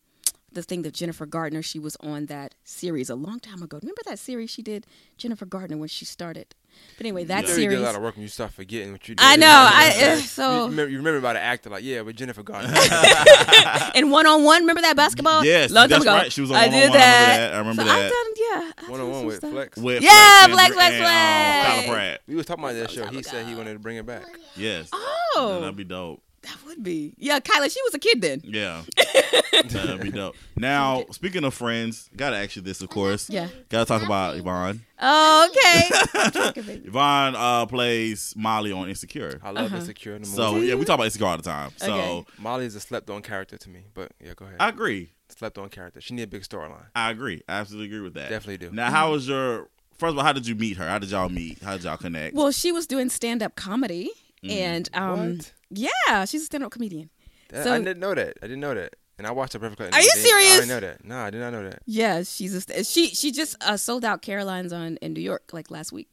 the 0.51 0.63
thing 0.63 0.81
that 0.83 0.93
Jennifer 0.93 1.25
Gardner. 1.25 1.61
She 1.61 1.77
was 1.77 1.95
on 1.97 2.25
that 2.27 2.55
series 2.63 3.09
a 3.09 3.15
long 3.15 3.39
time 3.39 3.61
ago. 3.61 3.79
Remember 3.81 4.01
that 4.05 4.17
series 4.17 4.49
she 4.49 4.61
did, 4.63 4.87
Jennifer 5.17 5.45
Gardner, 5.45 5.77
when 5.77 5.89
she 5.89 6.05
started. 6.05 6.55
But 6.97 7.07
anyway, 7.07 7.25
that 7.25 7.45
series. 7.45 7.63
You 7.63 7.69
really 7.71 7.75
did 7.81 7.83
a 7.83 7.87
lot 7.87 7.95
of 7.95 8.01
work 8.03 8.13
and 8.15 8.23
you 8.23 8.29
start 8.29 8.53
forgetting 8.53 8.93
what 8.93 9.05
you 9.09 9.15
did. 9.15 9.23
I 9.25 9.35
know, 9.35 9.47
I- 9.49 9.93
You 9.99 10.05
uh, 10.05 10.15
so- 10.17 10.55
you 10.59 10.69
remember, 10.69 10.89
you 10.91 10.97
remember 10.99 11.17
about 11.17 11.33
the 11.33 11.41
actor 11.41 11.69
like 11.69 11.83
yeah 11.83 11.99
with 12.01 12.15
Jennifer 12.15 12.41
Garner. 12.41 12.73
and 13.95 14.11
one 14.11 14.25
on 14.25 14.43
one. 14.45 14.61
Remember 14.61 14.81
that 14.81 14.95
basketball? 14.95 15.43
Yes, 15.43 15.71
long 15.71 15.83
time 15.89 15.89
that's 15.89 16.03
ago. 16.05 16.13
right. 16.13 16.31
She 16.31 16.39
was 16.41 16.51
on 16.51 16.57
I 16.57 16.67
one-on-one. 16.67 16.91
did 16.91 16.95
I 16.95 16.97
that. 16.97 17.57
remember 17.57 17.81
So 17.81 17.87
that. 17.87 17.91
I 17.91 18.05
I've 18.05 18.11
remember 18.11 18.71
done, 18.71 18.85
yeah. 18.85 18.89
One 18.91 19.01
on 19.01 19.11
one 19.11 19.25
with 19.25 19.37
stuff. 19.37 19.51
Flex. 19.51 19.77
With 19.77 20.03
Yeah, 20.03 20.47
Flex 20.47 20.53
Flex, 20.53 20.73
Flex, 20.75 20.93
and, 20.93 21.03
Flex. 21.03 21.67
Um, 21.67 21.83
Kyla 21.85 21.93
Pratt. 21.93 22.21
We 22.27 22.35
was 22.35 22.45
talking 22.45 22.63
about 22.63 22.73
that 22.75 22.91
show. 22.91 23.05
He 23.07 23.23
said 23.23 23.45
he 23.45 23.55
wanted 23.55 23.73
to 23.73 23.79
bring 23.79 23.97
it 23.97 24.05
back. 24.05 24.23
Yes. 24.55 24.89
Oh, 24.93 25.57
That'd 25.59 25.75
be 25.75 25.83
dope. 25.83 26.21
That 26.45 26.57
would 26.65 26.83
be. 26.83 27.13
Yeah, 27.17 27.39
Kyla, 27.39 27.69
she 27.69 27.81
was 27.83 27.93
a 27.93 27.99
kid 27.99 28.21
then. 28.21 28.41
Yeah. 28.43 28.81
That'd 29.69 30.01
be 30.01 30.11
dope. 30.11 30.35
Now, 30.55 31.05
speaking 31.11 31.43
of 31.43 31.53
friends, 31.53 32.09
gotta 32.15 32.37
ask 32.37 32.55
you 32.55 32.61
this, 32.61 32.81
of 32.81 32.89
course. 32.89 33.29
Yeah. 33.29 33.47
Gotta 33.69 33.85
talk 33.85 34.03
about 34.03 34.35
Yvonne. 34.37 34.81
Oh, 34.99 35.49
okay. 35.49 36.81
Yvonne 36.85 37.35
uh, 37.35 37.65
plays 37.65 38.33
Molly 38.37 38.71
on 38.71 38.89
Insecure. 38.89 39.39
I 39.43 39.51
love 39.51 39.65
Uh-huh. 39.65 39.77
Insecure 39.77 40.15
in 40.15 40.21
the 40.21 40.27
movie. 40.27 40.37
So 40.37 40.55
yeah, 40.57 40.75
we 40.75 40.85
talk 40.85 40.95
about 40.95 41.05
Insecure 41.05 41.27
all 41.27 41.37
the 41.37 41.43
time. 41.43 41.71
So 41.77 41.93
Okay. 41.93 42.25
Molly 42.39 42.65
is 42.65 42.75
a 42.75 42.79
slept 42.79 43.09
on 43.09 43.21
character 43.21 43.57
to 43.57 43.69
me. 43.69 43.85
But 43.93 44.11
yeah, 44.23 44.33
go 44.35 44.45
ahead. 44.45 44.57
I 44.59 44.69
agree. 44.69 45.11
slept 45.29 45.57
on 45.57 45.69
character. 45.69 45.99
She 46.01 46.13
need 46.13 46.23
a 46.23 46.27
big 46.27 46.43
storyline. 46.43 46.85
I 46.95 47.11
agree. 47.11 47.41
I 47.49 47.53
absolutely 47.53 47.87
agree 47.87 48.01
with 48.03 48.13
that. 48.15 48.29
Definitely 48.29 48.67
do. 48.67 48.71
Now, 48.73 48.91
how 48.91 49.11
was 49.11 49.27
your 49.27 49.69
first 49.97 50.11
of 50.11 50.17
all? 50.19 50.23
How 50.23 50.33
did 50.33 50.47
you 50.47 50.55
meet 50.55 50.77
her? 50.77 50.87
How 50.87 50.99
did 50.99 51.09
y'all 51.11 51.29
meet? 51.29 51.61
How 51.63 51.73
did 51.75 51.83
y'all 51.83 51.97
connect? 51.97 52.35
Well, 52.35 52.51
she 52.51 52.71
was 52.71 52.85
doing 52.87 53.09
stand 53.09 53.41
up 53.43 53.55
comedy, 53.55 54.11
and 54.43 54.87
um, 54.93 55.37
What? 55.37 55.51
Yeah, 55.69 56.25
she's 56.25 56.43
a 56.43 56.45
stand 56.45 56.63
up 56.63 56.71
comedian. 56.71 57.09
That- 57.49 57.63
So- 57.63 57.73
I 57.73 57.77
didn't 57.79 57.99
know 57.99 58.13
that. 58.15 58.37
I 58.41 58.47
didn't 58.47 58.59
know 58.61 58.73
that. 58.73 58.95
And 59.17 59.25
I 59.25 59.31
watched 59.31 59.53
the 59.53 59.59
perfect. 59.59 59.79
Are 59.93 60.01
you 60.01 60.11
They- 60.15 60.29
I 60.29 60.39
didn't 60.57 60.67
know 60.67 60.79
that. 60.81 61.05
No, 61.05 61.17
I 61.17 61.29
did 61.29 61.39
not 61.39 61.53
know 61.53 61.63
that. 61.69 61.81
Yeah, 61.85 62.23
she's 62.23 62.53
a 62.69 62.83
she 62.83 63.09
she 63.09 63.31
just 63.31 63.55
uh, 63.61 63.77
sold 63.77 64.03
out 64.03 64.21
Caroline's 64.21 64.73
on 64.73 64.97
in 64.97 65.13
New 65.13 65.21
York 65.21 65.51
like 65.53 65.71
last 65.71 65.93
week. 65.93 66.09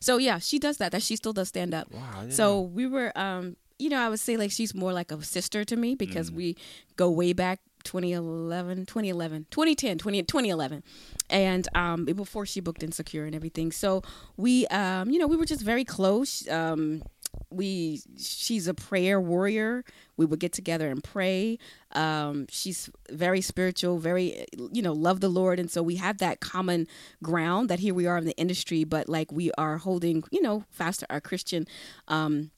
So 0.00 0.18
yeah, 0.18 0.38
she 0.38 0.58
does 0.60 0.76
that. 0.76 0.92
That 0.92 1.02
she 1.02 1.16
still 1.16 1.32
does 1.32 1.48
stand 1.48 1.74
up. 1.74 1.90
Wow. 1.90 2.26
So 2.30 2.44
know. 2.46 2.60
we 2.60 2.86
were, 2.86 3.10
um, 3.18 3.56
you 3.80 3.88
know, 3.88 3.98
I 3.98 4.08
would 4.08 4.20
say 4.20 4.36
like 4.36 4.52
she's 4.52 4.74
more 4.76 4.92
like 4.92 5.10
a 5.10 5.20
sister 5.24 5.64
to 5.64 5.74
me 5.76 5.96
because 5.96 6.30
Mm. 6.30 6.34
we 6.34 6.56
go 6.96 7.10
way 7.10 7.32
back 7.32 7.58
2011, 7.86 8.86
2011, 8.86 9.46
2010, 9.50 9.98
20, 9.98 10.22
2011. 10.24 10.82
And 11.30 11.68
um, 11.74 12.04
before 12.04 12.44
she 12.44 12.60
booked 12.60 12.82
Insecure 12.82 13.24
and 13.24 13.34
everything. 13.34 13.72
So 13.72 14.02
we, 14.36 14.66
um, 14.66 15.10
you 15.10 15.18
know, 15.18 15.26
we 15.26 15.36
were 15.36 15.46
just 15.46 15.62
very 15.62 15.84
close. 15.84 16.46
Um, 16.48 17.02
we 17.50 18.00
she's 18.18 18.66
a 18.66 18.74
prayer 18.74 19.20
warrior 19.20 19.84
we 20.16 20.24
would 20.24 20.40
get 20.40 20.52
together 20.52 20.88
and 20.88 21.02
pray 21.04 21.58
um 21.92 22.46
she's 22.48 22.90
very 23.10 23.40
spiritual 23.40 23.98
very 23.98 24.46
you 24.72 24.82
know 24.82 24.92
love 24.92 25.20
the 25.20 25.28
lord 25.28 25.58
and 25.58 25.70
so 25.70 25.82
we 25.82 25.96
have 25.96 26.18
that 26.18 26.40
common 26.40 26.86
ground 27.22 27.68
that 27.68 27.78
here 27.78 27.94
we 27.94 28.06
are 28.06 28.18
in 28.18 28.24
the 28.24 28.36
industry 28.36 28.84
but 28.84 29.08
like 29.08 29.30
we 29.30 29.50
are 29.58 29.78
holding 29.78 30.24
you 30.30 30.40
know 30.40 30.64
fast 30.70 31.00
to 31.00 31.12
our 31.12 31.20
christian 31.20 31.66
um 32.08 32.50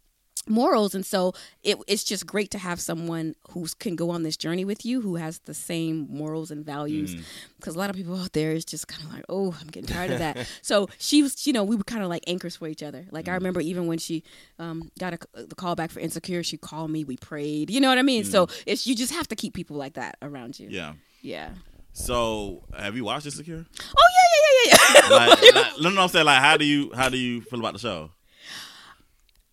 morals. 0.48 0.94
And 0.94 1.04
so 1.04 1.34
it, 1.62 1.78
it's 1.86 2.04
just 2.04 2.26
great 2.26 2.50
to 2.52 2.58
have 2.58 2.80
someone 2.80 3.34
who 3.50 3.66
can 3.78 3.96
go 3.96 4.10
on 4.10 4.22
this 4.22 4.36
journey 4.36 4.64
with 4.64 4.84
you 4.84 5.00
who 5.00 5.16
has 5.16 5.38
the 5.40 5.54
same 5.54 6.06
morals 6.10 6.50
and 6.50 6.64
values. 6.64 7.14
Mm. 7.14 7.22
Because 7.56 7.74
a 7.74 7.78
lot 7.78 7.90
of 7.90 7.96
people 7.96 8.16
out 8.16 8.32
there 8.32 8.52
is 8.52 8.64
just 8.64 8.88
kind 8.88 9.04
of 9.04 9.12
like 9.12 9.24
oh 9.28 9.54
i'm 9.60 9.66
getting 9.68 9.88
tired 9.88 10.10
of 10.10 10.18
that. 10.18 10.46
So 10.62 10.88
she 10.98 11.22
was 11.22 11.46
you 11.46 11.52
know 11.52 11.64
we 11.64 11.76
were 11.76 11.84
kind 11.84 12.02
of 12.02 12.08
like 12.08 12.24
anchors 12.26 12.56
for 12.56 12.68
each 12.68 12.82
other. 12.82 13.06
Like 13.10 13.28
i 13.28 13.32
mm. 13.32 13.34
remember 13.34 13.60
even 13.60 13.86
when 13.86 13.98
she 13.98 14.22
um, 14.58 14.90
got 14.98 15.14
a, 15.14 15.18
the 15.34 15.54
call 15.54 15.74
back 15.74 15.90
for 15.90 16.00
insecure 16.00 16.42
she 16.42 16.56
called 16.56 16.90
me 16.90 17.04
we 17.04 17.16
prayed. 17.16 17.70
You 17.70 17.80
know 17.80 17.88
what 17.88 17.98
i 17.98 18.02
mean? 18.02 18.24
So 18.24 18.46
mm. 18.46 18.62
it's 18.66 18.86
you 18.86 18.94
just 18.94 19.12
have 19.12 19.28
to 19.28 19.36
keep 19.36 19.54
people 19.54 19.76
like 19.76 19.94
that 19.94 20.16
around 20.22 20.58
you. 20.58 20.68
Yeah. 20.70 20.94
yeah. 21.22 21.50
So, 21.92 22.62
have 22.76 22.94
you 22.96 23.04
watched 23.04 23.26
Insecure? 23.26 23.66
oh 23.66 24.08
yeah 24.14 24.28
yeah 24.32 24.48
yeah 24.48 24.76
yeah, 24.78 25.08
yeah. 25.10 25.16
Like, 25.16 25.54
like, 25.54 25.80
no, 25.80 25.90
no, 25.90 26.02
I'm 26.02 26.08
saying 26.08 26.26
like, 26.26 26.40
how 26.40 26.56
do 26.56 26.64
you 26.64 26.92
how 26.94 27.08
do 27.08 27.18
you 27.18 27.40
feel 27.40 27.58
about 27.58 27.72
the 27.72 27.80
show? 27.80 28.10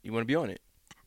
You 0.03 0.13
want 0.13 0.21
to 0.21 0.27
be 0.27 0.35
on 0.35 0.51
it? 0.51 0.61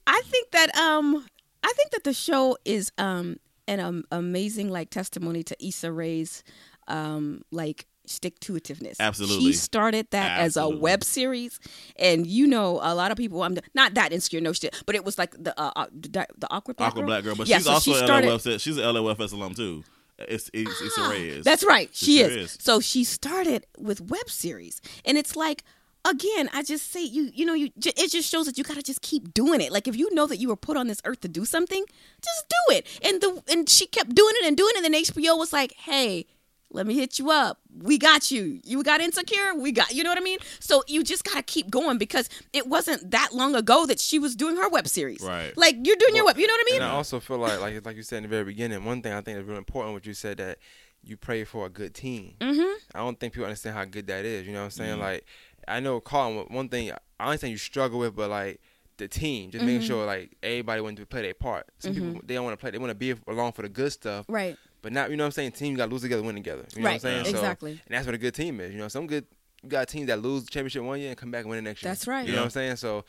I 0.08 0.22
think 0.26 0.50
that 0.52 0.74
um 0.76 1.26
I 1.62 1.72
think 1.76 1.90
that 1.90 2.04
the 2.04 2.12
show 2.14 2.56
is 2.64 2.90
um 2.98 3.36
an 3.66 3.80
um, 3.80 4.04
amazing 4.10 4.70
like 4.70 4.90
testimony 4.90 5.42
to 5.44 5.56
Issa 5.66 5.92
Rae's 5.92 6.42
um 6.88 7.42
like 7.52 7.86
stick 8.06 8.40
to 8.40 8.54
itiveness. 8.54 8.96
Absolutely. 8.98 9.44
She 9.44 9.52
started 9.52 10.06
that 10.10 10.40
as 10.40 10.56
a 10.56 10.66
web 10.68 11.04
series, 11.04 11.60
and 11.96 12.26
you 12.26 12.46
know, 12.46 12.80
a 12.82 12.94
lot 12.94 13.10
of 13.10 13.18
people. 13.18 13.42
I'm 13.42 13.56
not 13.74 13.94
that 13.94 14.12
insecure, 14.14 14.40
no 14.40 14.54
shit, 14.54 14.74
but 14.86 14.94
it 14.94 15.04
was 15.04 15.18
like 15.18 15.32
the 15.32 15.52
uh, 15.60 15.72
uh, 15.76 15.86
the, 15.92 16.26
the 16.38 16.48
awkward 16.50 16.78
black 16.78 16.92
Aqua 16.92 17.00
girl. 17.02 17.06
Black 17.06 17.24
Girl, 17.24 17.34
but 17.36 17.46
Yeah, 17.46 17.58
she's 17.58 17.66
so 17.66 17.72
also 17.72 17.92
she 17.92 17.96
started- 17.98 18.30
LOFS. 18.30 18.60
She's 18.62 18.78
an 18.78 18.84
LOFS 18.84 19.32
alum 19.32 19.54
too. 19.54 19.84
It's 20.18 20.50
it's, 20.52 20.80
it's 20.80 20.98
a 20.98 21.10
Reyes. 21.10 21.44
That's 21.44 21.64
right. 21.64 21.90
She 21.92 22.18
sure 22.18 22.30
is. 22.30 22.56
So 22.60 22.80
she 22.80 23.04
started 23.04 23.66
with 23.78 24.00
web 24.00 24.28
series, 24.30 24.80
and 25.04 25.16
it's 25.18 25.36
like 25.36 25.62
again, 26.08 26.48
I 26.52 26.62
just 26.62 26.90
say 26.90 27.02
you 27.02 27.30
you 27.34 27.44
know 27.44 27.54
you 27.54 27.70
it 27.76 28.10
just 28.10 28.30
shows 28.30 28.46
that 28.46 28.58
you 28.58 28.64
gotta 28.64 28.82
just 28.82 29.02
keep 29.02 29.34
doing 29.34 29.60
it. 29.60 29.72
Like 29.72 29.88
if 29.88 29.96
you 29.96 30.12
know 30.14 30.26
that 30.26 30.38
you 30.38 30.48
were 30.48 30.56
put 30.56 30.76
on 30.76 30.86
this 30.86 31.00
earth 31.04 31.20
to 31.20 31.28
do 31.28 31.44
something, 31.44 31.84
just 32.22 32.48
do 32.48 32.74
it. 32.76 32.86
And 33.02 33.20
the 33.20 33.42
and 33.48 33.68
she 33.68 33.86
kept 33.86 34.14
doing 34.14 34.34
it 34.40 34.46
and 34.46 34.56
doing 34.56 34.72
it. 34.76 34.84
And 34.84 34.94
then 34.94 35.02
HBO 35.02 35.38
was 35.38 35.52
like, 35.52 35.72
hey. 35.74 36.26
Let 36.70 36.86
me 36.86 36.92
hit 36.92 37.18
you 37.18 37.30
up. 37.30 37.60
We 37.82 37.96
got 37.96 38.30
you. 38.30 38.60
You 38.62 38.82
got 38.82 39.00
insecure. 39.00 39.54
We 39.56 39.72
got 39.72 39.94
you 39.94 40.02
know 40.04 40.10
what 40.10 40.18
I 40.18 40.20
mean. 40.20 40.38
So 40.60 40.84
you 40.86 41.02
just 41.02 41.24
gotta 41.24 41.40
keep 41.40 41.70
going 41.70 41.96
because 41.96 42.28
it 42.52 42.66
wasn't 42.66 43.10
that 43.10 43.30
long 43.32 43.54
ago 43.54 43.86
that 43.86 43.98
she 43.98 44.18
was 44.18 44.36
doing 44.36 44.56
her 44.56 44.68
web 44.68 44.86
series. 44.86 45.22
Right. 45.22 45.56
Like 45.56 45.76
you're 45.82 45.96
doing 45.96 46.14
your 46.14 46.26
web. 46.26 46.36
You 46.36 46.46
know 46.46 46.52
what 46.52 46.60
I 46.60 46.70
mean? 46.72 46.82
And 46.82 46.90
I 46.90 46.94
also 46.94 47.20
feel 47.20 47.38
like, 47.38 47.58
like 47.62 47.86
like 47.86 47.96
you 47.96 48.02
said 48.02 48.18
in 48.18 48.24
the 48.24 48.28
very 48.28 48.44
beginning, 48.44 48.84
one 48.84 49.00
thing 49.00 49.14
I 49.14 49.22
think 49.22 49.38
is 49.38 49.44
really 49.46 49.56
important, 49.56 49.94
what 49.94 50.04
you 50.04 50.12
said 50.12 50.36
that 50.36 50.58
you 51.02 51.16
pray 51.16 51.44
for 51.44 51.66
a 51.66 51.70
good 51.70 51.94
team. 51.94 52.34
Mm-hmm. 52.40 52.76
I 52.94 52.98
don't 52.98 53.18
think 53.18 53.32
people 53.32 53.46
understand 53.46 53.76
how 53.76 53.84
good 53.84 54.06
that 54.08 54.24
is. 54.24 54.46
You 54.46 54.52
know 54.52 54.60
what 54.60 54.64
I'm 54.66 54.70
saying? 54.72 54.98
Like, 54.98 55.24
I 55.68 55.80
know 55.80 56.00
Colin. 56.00 56.46
One 56.48 56.68
thing 56.68 56.90
I 57.20 57.26
understand 57.26 57.52
you 57.52 57.58
struggle 57.58 57.98
with, 58.00 58.16
but 58.16 58.30
like 58.30 58.60
the 58.96 59.06
team, 59.08 59.50
just 59.50 59.60
Mm-hmm. 59.62 59.66
making 59.74 59.86
sure 59.86 60.06
like 60.06 60.36
everybody 60.42 60.80
wants 60.80 61.00
to 61.00 61.06
play 61.06 61.22
their 61.22 61.34
part. 61.34 61.66
Some 61.78 61.94
people 61.94 62.20
they 62.24 62.34
don't 62.34 62.44
want 62.44 62.58
to 62.58 62.60
play; 62.60 62.70
they 62.70 62.78
want 62.78 62.90
to 62.90 62.94
be 62.94 63.14
along 63.28 63.52
for 63.52 63.62
the 63.62 63.68
good 63.68 63.92
stuff. 63.92 64.24
Right. 64.28 64.56
But 64.80 64.92
not, 64.92 65.10
you 65.10 65.16
know 65.16 65.24
what 65.24 65.26
I'm 65.26 65.32
saying? 65.32 65.52
Team, 65.52 65.72
you 65.72 65.76
got 65.76 65.86
to 65.86 65.92
lose 65.92 66.02
together, 66.02 66.22
win 66.22 66.36
together. 66.36 66.64
You 66.74 66.82
know 66.82 66.86
Right, 66.88 67.02
what 67.02 67.10
I'm 67.10 67.24
saying? 67.24 67.34
So- 67.34 67.40
exactly. 67.40 67.70
and 67.72 67.80
that's 67.96 68.06
what 68.06 68.14
a 68.14 68.18
good 68.18 68.34
team 68.34 68.60
is. 68.60 68.72
You 68.72 68.78
know, 68.78 68.86
some 68.88 69.08
good, 69.08 69.26
you 69.62 69.68
got 69.68 69.88
teams 69.88 70.06
that 70.06 70.22
lose 70.22 70.44
the 70.44 70.50
championship 70.50 70.84
one 70.84 71.00
year 71.00 71.08
and 71.08 71.18
come 71.18 71.32
back 71.32 71.40
and 71.42 71.50
win 71.50 71.62
the 71.64 71.68
next 71.68 71.82
year. 71.82 71.90
That's 71.90 72.06
right. 72.06 72.24
You 72.26 72.32
know 72.32 72.38
what 72.38 72.44
I'm 72.44 72.50
saying? 72.50 72.76
So 72.76 73.04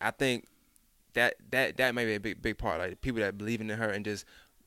I 0.00 0.10
think 0.12 0.46
that 1.14 1.34
that 1.50 1.76
that 1.76 1.94
may 1.94 2.06
be 2.06 2.14
a 2.14 2.20
big 2.20 2.40
big 2.40 2.56
part. 2.56 2.78
Like 2.78 3.00
people 3.02 3.20
that 3.20 3.36
believe 3.36 3.60
in 3.60 3.68
her 3.68 3.90
and 3.90 4.04
just 4.04 4.24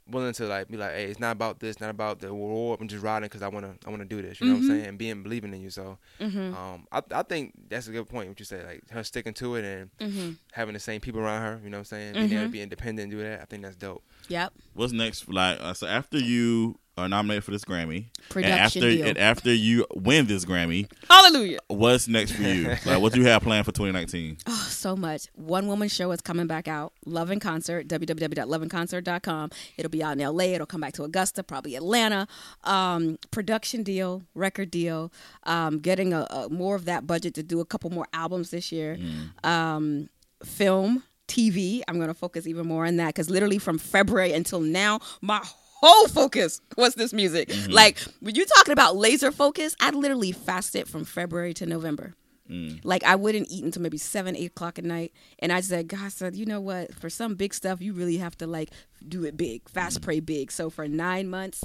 willing 0.07 0.33
to 0.33 0.45
like 0.45 0.67
be 0.67 0.77
like, 0.77 0.91
hey, 0.91 1.05
it's 1.05 1.19
not 1.19 1.31
about 1.31 1.59
this, 1.59 1.79
not 1.79 1.89
about 1.89 2.19
the 2.19 2.27
reward. 2.27 2.79
I'm 2.81 2.87
just 2.87 3.03
riding 3.03 3.27
because 3.27 3.41
I 3.41 3.47
wanna 3.47 3.75
I 3.85 3.89
wanna 3.89 4.05
do 4.05 4.21
this. 4.21 4.39
You 4.41 4.47
know 4.47 4.53
Mm-hmm. 4.55 4.61
what 4.67 4.71
I'm 4.73 4.77
saying? 4.79 4.89
And 4.89 4.97
being 4.97 5.23
believing 5.23 5.53
in 5.53 5.61
you. 5.61 5.69
So 5.69 5.97
um, 6.19 6.85
I 6.91 7.01
I 7.11 7.23
think 7.23 7.53
that's 7.69 7.87
a 7.87 7.91
good 7.91 8.09
point. 8.09 8.29
What 8.29 8.39
you 8.39 8.45
say, 8.45 8.63
like 8.65 8.89
her 8.91 9.03
sticking 9.03 9.33
to 9.35 9.55
it 9.55 9.63
and 9.65 9.89
Mm-hmm. 9.99 10.31
having 10.51 10.73
the 10.73 10.79
same 10.79 10.99
people 11.01 11.21
around 11.21 11.41
her. 11.41 11.61
You 11.63 11.69
know 11.69 11.77
what 11.77 11.81
I'm 11.81 11.85
saying? 11.85 12.15
And 12.17 12.29
being 12.29 12.41
able 12.41 12.47
to 12.49 12.51
be 12.51 12.61
independent 12.61 13.03
and 13.03 13.11
do 13.11 13.23
that. 13.23 13.41
I 13.41 13.45
think 13.45 13.63
that's 13.63 13.75
dope. 13.75 14.03
Yep. 14.27 14.53
What's 14.73 14.93
next? 14.93 15.27
Like 15.29 15.59
uh, 15.61 15.73
so, 15.73 15.87
after 15.87 16.17
you 16.17 16.79
are 16.97 17.09
nominated 17.09 17.43
for 17.43 17.51
this 17.51 17.65
Grammy, 17.65 18.05
Production 18.29 18.51
and 18.51 18.61
after 18.61 18.79
deal. 18.81 19.07
and 19.07 19.17
after 19.17 19.53
you 19.53 19.85
win 19.95 20.27
this 20.27 20.45
Grammy, 20.45 20.87
Hallelujah. 21.09 21.59
what's 21.67 22.07
next 22.07 22.33
for 22.33 22.43
you? 22.43 22.69
like, 22.85 23.01
what 23.01 23.13
do 23.13 23.19
you 23.19 23.27
have 23.27 23.41
planned 23.41 23.65
for 23.65 23.71
2019? 23.71 24.37
Oh, 24.47 24.67
so 24.69 24.95
much. 24.95 25.27
One 25.33 25.67
woman 25.67 25.87
show 25.87 26.11
is 26.11 26.21
coming 26.21 26.45
back 26.45 26.67
out. 26.67 26.93
Love 27.05 27.31
in 27.31 27.39
Concert, 27.39 27.87
www.loveinconcert.com. 27.87 29.49
It'll 29.77 29.89
be 29.89 30.03
out 30.03 30.19
in 30.19 30.25
LA. 30.37 30.45
It'll 30.45 30.67
come 30.67 30.81
back 30.81 30.93
to 30.93 31.03
Augusta, 31.03 31.43
probably 31.43 31.75
Atlanta. 31.75 32.27
Um, 32.63 33.17
production 33.31 33.83
deal, 33.83 34.23
record 34.35 34.69
deal. 34.69 35.11
Um, 35.43 35.79
getting 35.79 36.13
a, 36.13 36.27
a 36.29 36.49
more 36.49 36.75
of 36.75 36.85
that 36.85 37.07
budget 37.07 37.33
to 37.35 37.43
do 37.43 37.59
a 37.59 37.65
couple 37.65 37.89
more 37.89 38.07
albums 38.13 38.51
this 38.51 38.71
year. 38.71 38.99
Um, 39.43 40.09
film, 40.45 41.03
TV. 41.27 41.81
I'm 41.87 41.95
going 41.95 42.09
to 42.09 42.13
focus 42.13 42.45
even 42.47 42.67
more 42.67 42.85
on 42.85 42.97
that 42.97 43.07
because 43.07 43.29
literally 43.29 43.57
from 43.57 43.77
February 43.79 44.33
until 44.33 44.59
now, 44.59 44.99
my 45.21 45.41
whole 45.83 46.07
focus 46.07 46.61
was 46.77 46.95
this 46.95 47.13
music. 47.13 47.49
Mm-hmm. 47.49 47.71
Like 47.71 47.99
when 48.21 48.35
you're 48.35 48.45
talking 48.45 48.71
about 48.71 48.95
laser 48.95 49.31
focus, 49.31 49.75
I 49.79 49.91
literally 49.91 50.31
fasted 50.31 50.87
from 50.87 51.03
February 51.03 51.53
to 51.55 51.65
November. 51.65 52.13
Mm. 52.49 52.79
Like 52.83 53.03
I 53.03 53.15
wouldn't 53.15 53.49
eat 53.49 53.63
until 53.63 53.81
maybe 53.81 53.97
seven, 53.97 54.35
eight 54.35 54.47
o'clock 54.47 54.77
at 54.77 54.85
night, 54.85 55.13
and 55.39 55.51
I 55.51 55.61
said, 55.61 55.87
God 55.87 56.11
said, 56.11 56.35
you 56.35 56.45
know 56.45 56.61
what? 56.61 56.93
For 56.93 57.09
some 57.09 57.35
big 57.35 57.53
stuff, 57.53 57.81
you 57.81 57.93
really 57.93 58.17
have 58.17 58.37
to 58.39 58.47
like 58.47 58.69
do 59.07 59.23
it 59.23 59.37
big, 59.37 59.67
fast, 59.69 59.99
mm. 59.99 60.03
pray 60.03 60.19
big. 60.19 60.51
So 60.51 60.69
for 60.69 60.87
nine 60.87 61.29
months, 61.29 61.63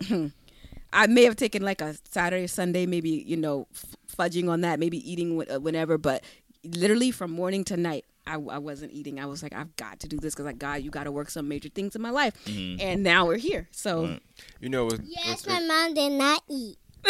I 0.92 1.06
may 1.06 1.24
have 1.24 1.36
taken 1.36 1.62
like 1.62 1.80
a 1.80 1.96
Saturday, 2.10 2.46
Sunday, 2.46 2.86
maybe 2.86 3.10
you 3.10 3.36
know, 3.36 3.66
f- 3.74 3.96
fudging 4.16 4.48
on 4.48 4.62
that, 4.62 4.80
maybe 4.80 4.98
eating 5.10 5.40
wh- 5.40 5.62
whenever, 5.62 5.98
but 5.98 6.24
literally 6.64 7.10
from 7.10 7.30
morning 7.30 7.64
to 7.64 7.76
night. 7.76 8.04
I, 8.26 8.34
I 8.34 8.58
wasn't 8.58 8.92
eating. 8.92 9.18
I 9.18 9.26
was 9.26 9.42
like, 9.42 9.54
I've 9.54 9.74
got 9.76 10.00
to 10.00 10.08
do 10.08 10.18
this 10.18 10.34
because, 10.34 10.46
like, 10.46 10.58
God, 10.58 10.82
you 10.82 10.90
got 10.90 11.04
to 11.04 11.12
work 11.12 11.30
some 11.30 11.48
major 11.48 11.68
things 11.68 11.96
in 11.96 12.02
my 12.02 12.10
life, 12.10 12.34
mm-hmm. 12.44 12.80
and 12.80 13.02
now 13.02 13.26
we're 13.26 13.38
here. 13.38 13.68
So 13.70 14.18
You 14.60 14.68
know, 14.68 14.84
what's, 14.86 15.00
Yes, 15.04 15.46
what's, 15.46 15.48
my 15.48 15.60
mom 15.60 15.94
did 15.94 16.12
not 16.12 16.42
eat. 16.48 16.76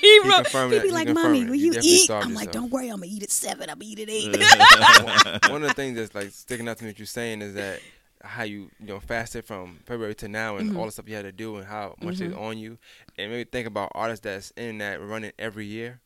he, 0.00 0.20
wrote, 0.20 0.44
confirmed 0.44 0.72
he'd 0.72 0.82
be 0.82 0.88
He 0.88 0.94
like, 0.94 1.06
confirmed 1.06 1.34
"Mommy, 1.34 1.44
will 1.44 1.54
You 1.54 1.74
you 1.74 1.80
eat?" 1.82 2.10
I'm 2.10 2.32
like, 2.32 2.50
"Don't 2.50 2.70
worry, 2.70 2.88
I'm 2.88 2.96
gonna 2.96 3.12
eat 3.12 3.22
at 3.22 3.30
seven. 3.30 3.68
I'm 3.68 3.78
gonna 3.78 3.90
eat 3.90 4.00
at 4.00 4.08
eight. 4.08 5.50
one 5.50 5.62
of 5.62 5.68
the 5.68 5.74
things 5.74 5.96
that's 5.96 6.14
like 6.14 6.30
sticking 6.30 6.66
out 6.66 6.78
to 6.78 6.84
me 6.84 6.90
what 6.90 6.98
you're 6.98 7.04
saying 7.04 7.42
is 7.42 7.54
that 7.54 7.80
how 8.24 8.44
you 8.44 8.70
you 8.80 8.86
know 8.86 9.00
fasted 9.00 9.44
from 9.44 9.80
February 9.84 10.14
to 10.14 10.28
now 10.28 10.56
and 10.56 10.70
mm-hmm. 10.70 10.78
all 10.78 10.86
the 10.86 10.92
stuff 10.92 11.08
you 11.08 11.14
had 11.14 11.24
to 11.24 11.32
do 11.32 11.56
and 11.56 11.66
how 11.66 11.94
much 12.00 12.14
is 12.14 12.32
mm-hmm. 12.32 12.38
on 12.38 12.56
you 12.56 12.78
and 13.18 13.30
maybe 13.30 13.48
think 13.50 13.66
about 13.66 13.90
artists 13.94 14.22
that's 14.22 14.50
in 14.52 14.78
that 14.78 15.00
running 15.02 15.32
every 15.38 15.66
year 15.66 16.00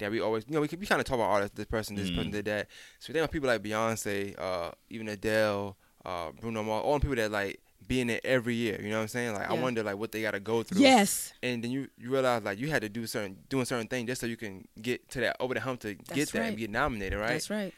that 0.00 0.10
we 0.10 0.20
always 0.20 0.44
you 0.48 0.54
know 0.54 0.60
we, 0.60 0.68
we 0.78 0.86
kind 0.86 1.00
of 1.00 1.06
talk 1.06 1.14
about 1.14 1.30
artists 1.30 1.56
this 1.56 1.66
person 1.66 1.94
this 1.96 2.10
person 2.10 2.30
did 2.30 2.44
that 2.46 2.66
so 2.98 3.06
we 3.08 3.14
think 3.14 3.22
about 3.24 3.30
people 3.32 3.48
like 3.48 3.62
Beyonce 3.62 4.38
uh, 4.38 4.70
even 4.88 5.08
Adele 5.08 5.76
uh, 6.04 6.32
Bruno 6.40 6.62
Mars 6.62 6.82
all 6.84 6.94
the 6.94 7.00
people 7.00 7.16
that 7.16 7.30
like 7.30 7.60
being 7.86 8.08
there 8.08 8.20
every 8.24 8.54
year 8.54 8.80
you 8.82 8.88
know 8.90 8.96
what 8.96 9.02
I'm 9.02 9.08
saying 9.08 9.32
like 9.34 9.50
I 9.50 9.54
wonder 9.54 9.82
like 9.82 9.96
what 9.96 10.12
they 10.12 10.22
got 10.22 10.32
to 10.32 10.40
go 10.40 10.62
through 10.62 10.82
yes, 10.82 11.32
and 11.42 11.62
then 11.64 11.70
you, 11.70 11.88
you 11.98 12.10
realize 12.10 12.42
like 12.42 12.58
you 12.58 12.68
had 12.70 12.82
to 12.82 12.88
do 12.88 13.06
certain 13.06 13.36
doing 13.48 13.64
certain 13.64 13.86
things 13.88 14.06
just 14.06 14.20
so 14.20 14.26
you 14.26 14.36
can 14.36 14.66
get 14.80 15.08
to 15.10 15.20
that 15.20 15.36
over 15.40 15.54
the 15.54 15.60
hump 15.60 15.80
to 15.80 15.94
get 15.94 16.28
that 16.32 16.38
right. 16.38 16.48
and 16.48 16.56
get 16.58 16.70
nominated 16.70 17.18
right 17.18 17.30
that's 17.30 17.50
right. 17.50 17.72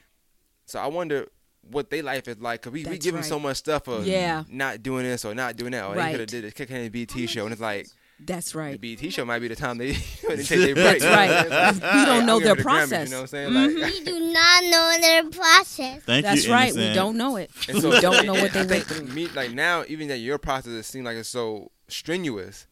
so 0.66 0.80
I 0.80 0.86
wonder 0.88 1.28
what 1.70 1.90
their 1.90 2.02
life 2.02 2.26
is 2.26 2.38
like. 2.40 2.62
Cause 2.62 2.72
we, 2.72 2.80
we 2.80 2.90
That's 2.90 3.04
give 3.04 3.14
them 3.14 3.22
so 3.22 3.38
much 3.38 3.58
stuff 3.58 3.86
of 3.86 4.04
Yeah. 4.04 4.42
not 4.48 4.82
doing 4.82 5.04
this 5.04 5.24
or 5.24 5.32
not 5.34 5.56
doing 5.56 5.70
that. 5.72 5.84
Or 5.84 5.94
Right. 5.94 6.06
they 6.06 6.10
could 6.10 6.20
have 6.20 6.28
did 6.28 6.44
this 6.44 6.54
kicking 6.54 6.76
the 6.76 6.88
BT 6.88 7.28
show, 7.28 7.44
and 7.44 7.52
it's 7.52 7.60
like 7.62 7.86
That's 8.26 8.52
the 8.52 8.58
right. 8.58 8.80
BT 8.80 9.10
show 9.10 9.24
might 9.24 9.38
be 9.40 9.48
the 9.48 9.56
time 9.56 9.78
they, 9.78 9.92
they 10.28 10.42
take 10.42 10.48
their 10.48 10.74
break. 10.74 11.00
That's 11.00 11.80
right. 11.80 11.94
we 11.94 12.04
don't 12.04 12.26
know 12.26 12.38
their 12.40 12.54
give 12.54 12.60
it 12.60 12.62
the 12.64 12.68
Grammys, 12.70 12.88
process. 12.88 13.08
You 13.08 13.14
know 13.14 13.16
what 13.16 13.22
I'm 13.22 13.26
saying? 13.28 13.50
Mm-hmm. 13.50 13.80
Like, 13.82 13.92
We 13.92 14.04
do 14.04 14.20
not 14.32 14.64
know 14.64 14.96
their 15.00 15.30
process. 15.30 16.02
Thank 16.02 16.24
That's 16.24 16.46
you. 16.46 16.52
right. 16.52 16.74
We 16.74 16.92
don't 16.92 17.16
know 17.16 17.36
it. 17.36 17.50
and 17.68 17.80
so 17.80 17.90
we 17.90 18.00
don't 18.00 18.26
know 18.26 18.34
what 18.34 18.52
they 18.52 18.60
I 18.60 18.66
went 18.66 18.84
through. 18.84 19.06
Me, 19.06 19.28
like 19.28 19.52
now, 19.52 19.84
even 19.88 20.08
that 20.08 20.18
your 20.18 20.38
process 20.38 20.86
seems 20.86 21.04
like 21.04 21.16
it's 21.16 21.28
so 21.28 21.70
strenuous. 21.88 22.66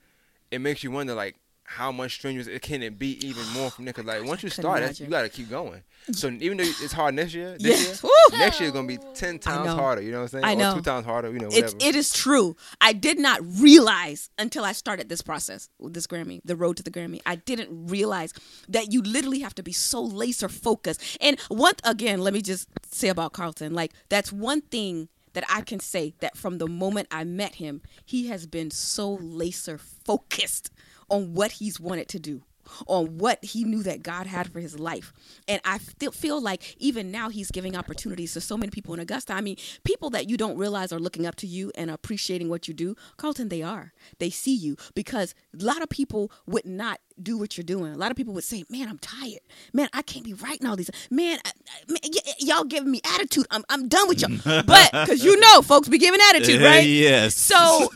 It 0.51 0.61
makes 0.61 0.83
you 0.83 0.91
wonder 0.91 1.15
like 1.15 1.37
how 1.65 1.93
much 1.93 2.15
strenuous 2.15 2.49
it 2.49 2.63
can 2.63 2.83
it 2.83 2.99
be 2.99 3.25
even 3.25 3.47
more 3.55 3.71
from 3.71 3.85
there. 3.85 3.95
Cause 3.95 4.05
like 4.05 4.25
once 4.25 4.43
you 4.43 4.51
start, 4.51 4.81
that's, 4.81 4.99
you 5.01 5.07
got 5.07 5.23
to 5.23 5.29
keep 5.29 5.49
going. 5.49 5.83
So 6.13 6.29
even 6.29 6.57
though 6.57 6.65
it's 6.65 6.93
hard 6.93 7.15
next 7.15 7.35
year, 7.35 7.57
this 7.59 7.81
Yes. 7.81 8.03
year, 8.03 8.11
Woo! 8.33 8.39
next 8.39 8.59
year 8.61 8.69
is 8.69 8.73
gonna 8.73 8.89
be 8.89 8.99
ten 9.15 9.39
times 9.39 9.69
harder. 9.71 10.03
You 10.03 10.11
know 10.13 10.19
what 10.23 10.35
I'm 10.35 10.43
saying? 10.43 10.45
I 10.45 10.53
Or 10.55 10.57
know. 10.57 10.75
two 10.75 10.81
times 10.83 11.05
harder. 11.07 11.31
You 11.33 11.39
know, 11.39 11.49
It's 11.49 11.73
whatever. 11.75 11.77
it 11.81 11.95
is 11.95 12.13
true. 12.13 12.57
I 12.81 12.93
did 12.93 13.19
not 13.19 13.41
realize 13.61 14.31
until 14.39 14.65
I 14.65 14.73
started 14.73 15.09
this 15.09 15.23
process 15.23 15.69
with 15.79 15.95
this 15.95 16.07
Grammy, 16.07 16.41
the 16.45 16.57
road 16.57 16.77
to 16.79 16.83
the 16.83 16.91
Grammy. 16.91 17.21
I 17.27 17.37
didn't 17.37 17.87
realize 17.89 18.33
that 18.69 18.93
you 18.93 19.03
literally 19.03 19.41
have 19.41 19.55
to 19.57 19.63
be 19.63 19.73
so 19.73 20.03
laser 20.03 20.49
focused. 20.49 21.19
And 21.21 21.39
one 21.49 21.75
again, 21.85 22.21
let 22.21 22.35
me 22.35 22.43
just 22.43 22.69
say 22.91 23.09
about 23.09 23.33
Carlton, 23.33 23.73
like 23.75 23.93
that's 24.09 24.33
one 24.33 24.63
thing 24.63 25.09
that 25.33 25.45
I 25.49 25.61
can 25.61 25.79
say 25.79 26.15
that 26.21 26.37
from 26.37 26.59
the 26.59 26.67
moment 26.67 27.07
I 27.13 27.23
met 27.23 27.55
him, 27.57 27.83
he 28.05 28.27
has 28.29 28.47
been 28.47 28.73
so 28.73 29.15
laser 29.21 29.79
focused 29.79 30.71
on 31.09 31.35
what 31.35 31.53
he's 31.53 31.79
wanted 31.79 32.09
to 32.09 32.19
do 32.19 32.43
on 32.87 33.19
what 33.19 33.45
he 33.45 33.65
knew 33.65 33.83
that 33.83 34.03
God 34.03 34.27
had 34.27 34.53
for 34.53 34.61
his 34.61 34.79
life. 34.79 35.13
And 35.49 35.61
I 35.65 35.79
still 35.79 36.13
feel 36.13 36.41
like 36.41 36.77
even 36.79 37.11
now 37.11 37.29
he's 37.29 37.51
giving 37.51 37.77
opportunities 37.77 38.33
to 38.35 38.41
so 38.41 38.57
many 38.57 38.71
people 38.71 38.95
in 38.95 39.01
Augusta. 39.01 39.33
I 39.33 39.41
mean, 39.41 39.57
people 39.85 40.11
that 40.11 40.29
you 40.29 40.37
don't 40.37 40.57
realize 40.57 40.93
are 40.93 40.99
looking 40.99 41.27
up 41.27 41.37
to 41.37 41.47
you 41.47 41.73
and 41.75 41.91
appreciating 41.91 42.49
what 42.49 42.69
you 42.69 42.75
do. 42.75 42.97
Carlton, 43.17 43.49
they 43.49 43.63
are. 43.63 43.93
They 44.19 44.31
see 44.31 44.55
you 44.55 44.77
because 44.95 45.35
a 45.59 45.65
lot 45.65 45.83
of 45.83 45.89
people 45.89 46.31
would 46.47 46.67
not 46.67 47.01
do 47.23 47.39
what 47.39 47.57
you're 47.57 47.65
doing. 47.65 47.93
A 47.93 47.97
lot 47.97 48.11
of 48.11 48.17
people 48.17 48.35
would 48.35 48.45
say, 48.45 48.65
"Man, 48.69 48.89
I'm 48.89 48.99
tired. 48.99 49.41
Man, 49.73 49.89
I 49.93 50.03
can't 50.03 50.25
be 50.25 50.35
writing 50.35 50.67
all 50.67 50.77
these. 50.77 50.91
Man, 51.11 51.39
I, 51.45 51.51
I- 51.51 51.93
man 51.93 51.99
y- 52.05 52.33
y'all 52.39 52.65
giving 52.65 52.91
me 52.91 53.01
attitude. 53.15 53.47
I'm 53.51 53.65
I'm 53.69 53.89
done 53.89 54.09
with 54.09 54.21
y'all." 54.21 54.63
But 54.67 54.91
because 54.93 55.25
you 55.25 55.39
know, 55.39 55.63
folks 55.63 55.89
be 55.89 55.99
giving 55.99 56.21
attitude, 56.31 56.61
right? 56.63 56.85
yes. 56.87 57.35
So, 57.35 57.89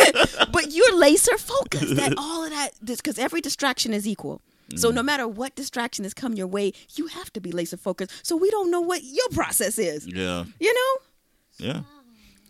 but 0.52 0.70
you're 0.70 0.96
laser 0.96 1.36
focused 1.38 1.96
that 1.96 2.14
all 2.16 2.44
of 2.44 2.50
that, 2.50 2.70
because 2.84 3.18
every 3.18 3.40
distraction 3.40 3.92
is 3.92 4.06
equal. 4.06 4.40
So 4.76 4.90
mm. 4.90 4.94
no 4.94 5.02
matter 5.02 5.28
what 5.28 5.54
distraction 5.54 6.04
has 6.04 6.14
come 6.14 6.34
your 6.34 6.46
way, 6.46 6.72
you 6.94 7.06
have 7.08 7.32
to 7.34 7.40
be 7.40 7.52
laser 7.52 7.76
focused. 7.76 8.26
So 8.26 8.36
we 8.36 8.50
don't 8.50 8.70
know 8.70 8.80
what 8.80 9.02
your 9.04 9.28
process 9.30 9.78
is. 9.78 10.06
yeah. 10.06 10.44
You 10.58 10.74
know? 10.74 11.66
Yeah. 11.66 11.80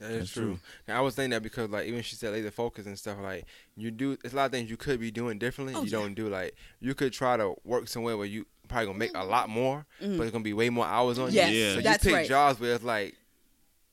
That 0.02 0.10
is 0.10 0.18
That's 0.18 0.30
true. 0.32 0.44
true. 0.44 0.58
And 0.88 0.96
I 0.96 1.00
was 1.00 1.14
thinking 1.14 1.30
that 1.30 1.42
because 1.42 1.70
like 1.70 1.86
even 1.86 2.02
she 2.02 2.16
said 2.16 2.32
laser 2.32 2.50
focus 2.50 2.86
and 2.86 2.98
stuff 2.98 3.18
like 3.22 3.44
you 3.76 3.90
do 3.90 4.12
it's 4.24 4.32
a 4.34 4.36
lot 4.36 4.46
of 4.46 4.52
things 4.52 4.68
you 4.70 4.76
could 4.76 5.00
be 5.00 5.10
doing 5.10 5.38
differently. 5.38 5.74
Oh, 5.76 5.82
you 5.82 5.90
yeah. 5.90 5.98
don't 5.98 6.14
do 6.14 6.28
like 6.28 6.54
you 6.80 6.94
could 6.94 7.12
try 7.12 7.36
to 7.36 7.54
work 7.64 7.88
somewhere 7.88 8.16
where 8.16 8.26
you 8.26 8.46
probably 8.68 8.86
gonna 8.86 8.98
make 8.98 9.12
a 9.16 9.24
lot 9.24 9.48
more, 9.48 9.86
but 10.00 10.20
it's 10.20 10.30
gonna 10.30 10.44
be 10.44 10.52
way 10.54 10.70
more 10.70 10.86
hours 10.86 11.18
on 11.18 11.28
Mm-hmm. 11.28 11.36
Yes, 11.36 11.50
you. 11.52 11.58
Yeah. 11.58 11.74
So 11.74 11.80
that's 11.82 12.04
you 12.04 12.10
pick 12.10 12.16
right. 12.16 12.28
jobs 12.28 12.60
where 12.60 12.74
it's 12.74 12.84
like 12.84 13.14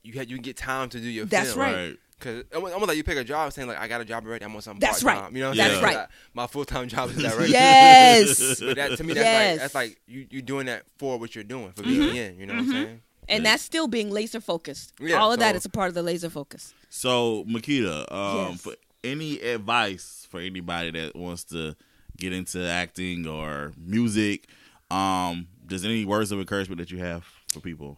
you 0.03 0.13
had 0.13 0.29
you 0.29 0.37
can 0.37 0.43
get 0.43 0.57
time 0.57 0.89
to 0.89 0.99
do 0.99 1.07
your 1.07 1.25
That's 1.25 1.49
film. 1.49 1.59
right. 1.59 1.73
Right. 1.75 1.97
Cause 2.19 2.43
almost 2.53 2.73
almost 2.73 2.87
like 2.89 2.97
you 2.97 3.03
pick 3.05 3.17
a 3.17 3.23
job 3.23 3.53
saying 3.53 3.69
like 3.69 3.77
I 3.79 3.87
got 3.87 4.01
a 4.01 4.05
job 4.05 4.25
already, 4.25 4.43
I'm 4.43 4.53
on 4.53 4.61
something 4.61 4.81
That's 4.81 5.01
part 5.03 5.17
right. 5.23 5.31
You 5.33 5.39
know 5.39 5.49
what 5.49 5.57
That's 5.57 5.69
I'm 5.75 5.81
saying? 5.81 5.85
right. 5.85 5.95
Like, 6.01 6.09
my 6.33 6.47
full 6.47 6.65
time 6.65 6.87
job 6.89 7.11
is 7.11 7.15
that 7.17 7.37
right 7.37 7.47
Yes. 7.49 8.59
but 8.59 8.75
that, 8.75 8.97
to 8.97 9.03
me, 9.05 9.13
that's 9.13 9.23
Yes. 9.25 9.51
like 9.53 9.61
that's 9.61 9.75
like 9.75 10.01
you 10.05 10.27
you 10.29 10.41
doing 10.41 10.65
that 10.65 10.83
for 10.97 11.17
what 11.17 11.33
you're 11.33 11.45
doing 11.45 11.71
for 11.71 11.83
BBN. 11.83 12.37
You 12.37 12.45
know 12.45 12.55
what 12.55 12.63
I'm 12.63 12.71
saying? 12.71 13.01
And 13.29 13.45
that's 13.45 13.63
still 13.63 13.87
being 13.87 14.09
laser 14.11 14.41
focused. 14.41 14.93
Yeah, 14.99 15.17
All 15.17 15.31
of 15.31 15.39
that 15.39 15.51
so- 15.53 15.57
is 15.57 15.65
a 15.65 15.69
part 15.69 15.87
of 15.89 15.93
the 15.93 16.03
laser 16.03 16.29
focus. 16.29 16.73
So, 16.89 17.45
Makita, 17.45 18.11
um, 18.11 18.51
Yes. 18.53 18.61
for 18.61 18.75
any 19.03 19.39
advice 19.39 20.27
for 20.29 20.39
anybody 20.39 20.91
that 20.91 21.15
wants 21.15 21.43
to 21.45 21.75
get 22.17 22.33
into 22.33 22.59
acting 22.67 23.27
or 23.27 23.71
music, 23.77 24.47
um, 24.91 25.47
just 25.67 25.85
any 25.85 26.03
words 26.05 26.31
of 26.31 26.39
encouragement 26.39 26.79
that 26.79 26.91
you 26.91 26.97
have 26.97 27.23
for 27.53 27.59
people? 27.61 27.97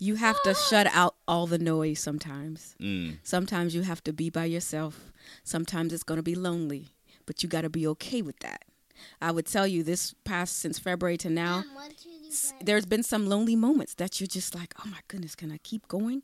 You 0.00 0.14
have 0.14 0.40
to 0.44 0.54
shut 0.54 0.86
out 0.94 1.16
all 1.26 1.46
the 1.46 1.58
noise 1.58 1.98
sometimes. 2.00 2.76
Mm. 2.80 3.18
Sometimes 3.24 3.74
you 3.74 3.82
have 3.82 4.02
to 4.04 4.12
be 4.12 4.30
by 4.30 4.44
yourself. 4.44 5.12
Sometimes 5.44 5.92
it's 5.92 6.04
going 6.04 6.18
to 6.18 6.22
be 6.22 6.36
lonely, 6.36 6.88
but 7.26 7.42
you 7.42 7.48
got 7.48 7.62
to 7.62 7.68
be 7.70 7.86
okay 7.88 8.22
with 8.22 8.38
that. 8.40 8.64
I 9.20 9.32
would 9.32 9.46
tell 9.46 9.66
you 9.66 9.82
this 9.82 10.14
past 10.24 10.56
since 10.56 10.78
February 10.78 11.16
to 11.18 11.30
now, 11.30 11.64
there's 12.62 12.86
been 12.86 13.02
some 13.02 13.28
lonely 13.28 13.56
moments 13.56 13.94
that 13.94 14.20
you're 14.20 14.26
just 14.26 14.54
like, 14.54 14.74
oh 14.84 14.88
my 14.88 15.00
goodness, 15.08 15.34
can 15.34 15.50
I 15.52 15.58
keep 15.58 15.88
going? 15.88 16.22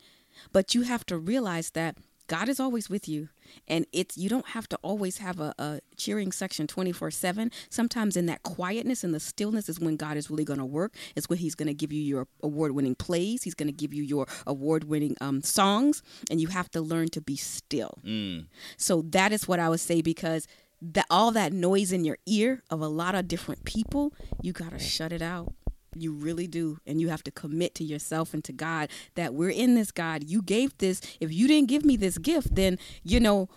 But 0.52 0.74
you 0.74 0.82
have 0.82 1.06
to 1.06 1.18
realize 1.18 1.70
that 1.70 1.96
God 2.26 2.48
is 2.48 2.58
always 2.58 2.88
with 2.88 3.06
you, 3.06 3.28
and 3.68 3.84
it's 3.92 4.16
you 4.16 4.30
don't 4.30 4.48
have 4.48 4.66
to 4.70 4.78
always 4.80 5.18
have 5.18 5.40
a, 5.40 5.54
a 5.58 5.80
cheering 5.96 6.32
section 6.32 6.66
24 6.66 7.10
seven. 7.10 7.50
Sometimes 7.68 8.16
in 8.16 8.24
that 8.26 8.42
quietness 8.42 9.04
and 9.04 9.14
the 9.14 9.20
stillness 9.20 9.68
is 9.68 9.78
when 9.78 9.96
God 9.96 10.16
is 10.16 10.30
really 10.30 10.44
going 10.44 10.58
to 10.58 10.64
work. 10.64 10.94
It's 11.16 11.28
when 11.28 11.38
He's 11.38 11.54
going 11.54 11.68
to 11.68 11.74
give 11.74 11.92
you 11.92 12.00
your 12.00 12.26
award 12.42 12.72
winning 12.72 12.94
plays. 12.94 13.42
He's 13.42 13.54
going 13.54 13.68
to 13.68 13.72
give 13.72 13.92
you 13.92 14.02
your 14.02 14.26
award 14.46 14.84
winning 14.84 15.16
um, 15.20 15.42
songs, 15.42 16.02
and 16.30 16.40
you 16.40 16.48
have 16.48 16.70
to 16.70 16.80
learn 16.80 17.08
to 17.08 17.20
be 17.20 17.36
still. 17.36 17.98
Mm. 18.04 18.46
So 18.78 19.02
that 19.10 19.30
is 19.32 19.46
what 19.46 19.60
I 19.60 19.68
would 19.68 19.80
say 19.80 20.00
because 20.00 20.48
that 20.80 21.06
all 21.10 21.30
that 21.32 21.52
noise 21.52 21.92
in 21.92 22.04
your 22.04 22.18
ear 22.26 22.62
of 22.70 22.80
a 22.80 22.88
lot 22.88 23.14
of 23.14 23.28
different 23.28 23.64
people, 23.64 24.14
you 24.40 24.52
got 24.52 24.70
to 24.70 24.78
shut 24.78 25.12
it 25.12 25.22
out. 25.22 25.52
You 25.96 26.12
really 26.12 26.46
do. 26.46 26.78
And 26.86 27.00
you 27.00 27.08
have 27.08 27.22
to 27.24 27.30
commit 27.30 27.74
to 27.76 27.84
yourself 27.84 28.34
and 28.34 28.42
to 28.44 28.52
God 28.52 28.90
that 29.14 29.34
we're 29.34 29.50
in 29.50 29.74
this, 29.74 29.90
God. 29.90 30.24
You 30.24 30.42
gave 30.42 30.76
this. 30.78 31.00
If 31.20 31.32
you 31.32 31.46
didn't 31.48 31.68
give 31.68 31.84
me 31.84 31.96
this 31.96 32.18
gift, 32.18 32.54
then, 32.54 32.78
you 33.02 33.20
know, 33.20 33.48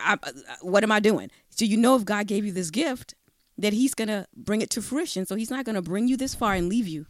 I, 0.00 0.16
I- 0.22 0.32
what 0.62 0.82
am 0.82 0.92
I 0.92 1.00
doing? 1.00 1.30
So 1.50 1.64
you 1.64 1.76
know 1.76 1.96
if 1.96 2.04
God 2.04 2.26
gave 2.26 2.44
you 2.44 2.52
this 2.52 2.70
gift, 2.70 3.14
that 3.56 3.72
he's 3.72 3.94
going 3.94 4.08
to 4.08 4.26
bring 4.36 4.62
it 4.62 4.70
to 4.70 4.82
fruition. 4.82 5.26
So 5.26 5.34
he's 5.34 5.50
not 5.50 5.64
going 5.64 5.74
to 5.74 5.82
bring 5.82 6.06
you 6.06 6.16
this 6.16 6.34
far 6.34 6.54
and 6.54 6.68
leave 6.68 6.86
you. 6.86 7.06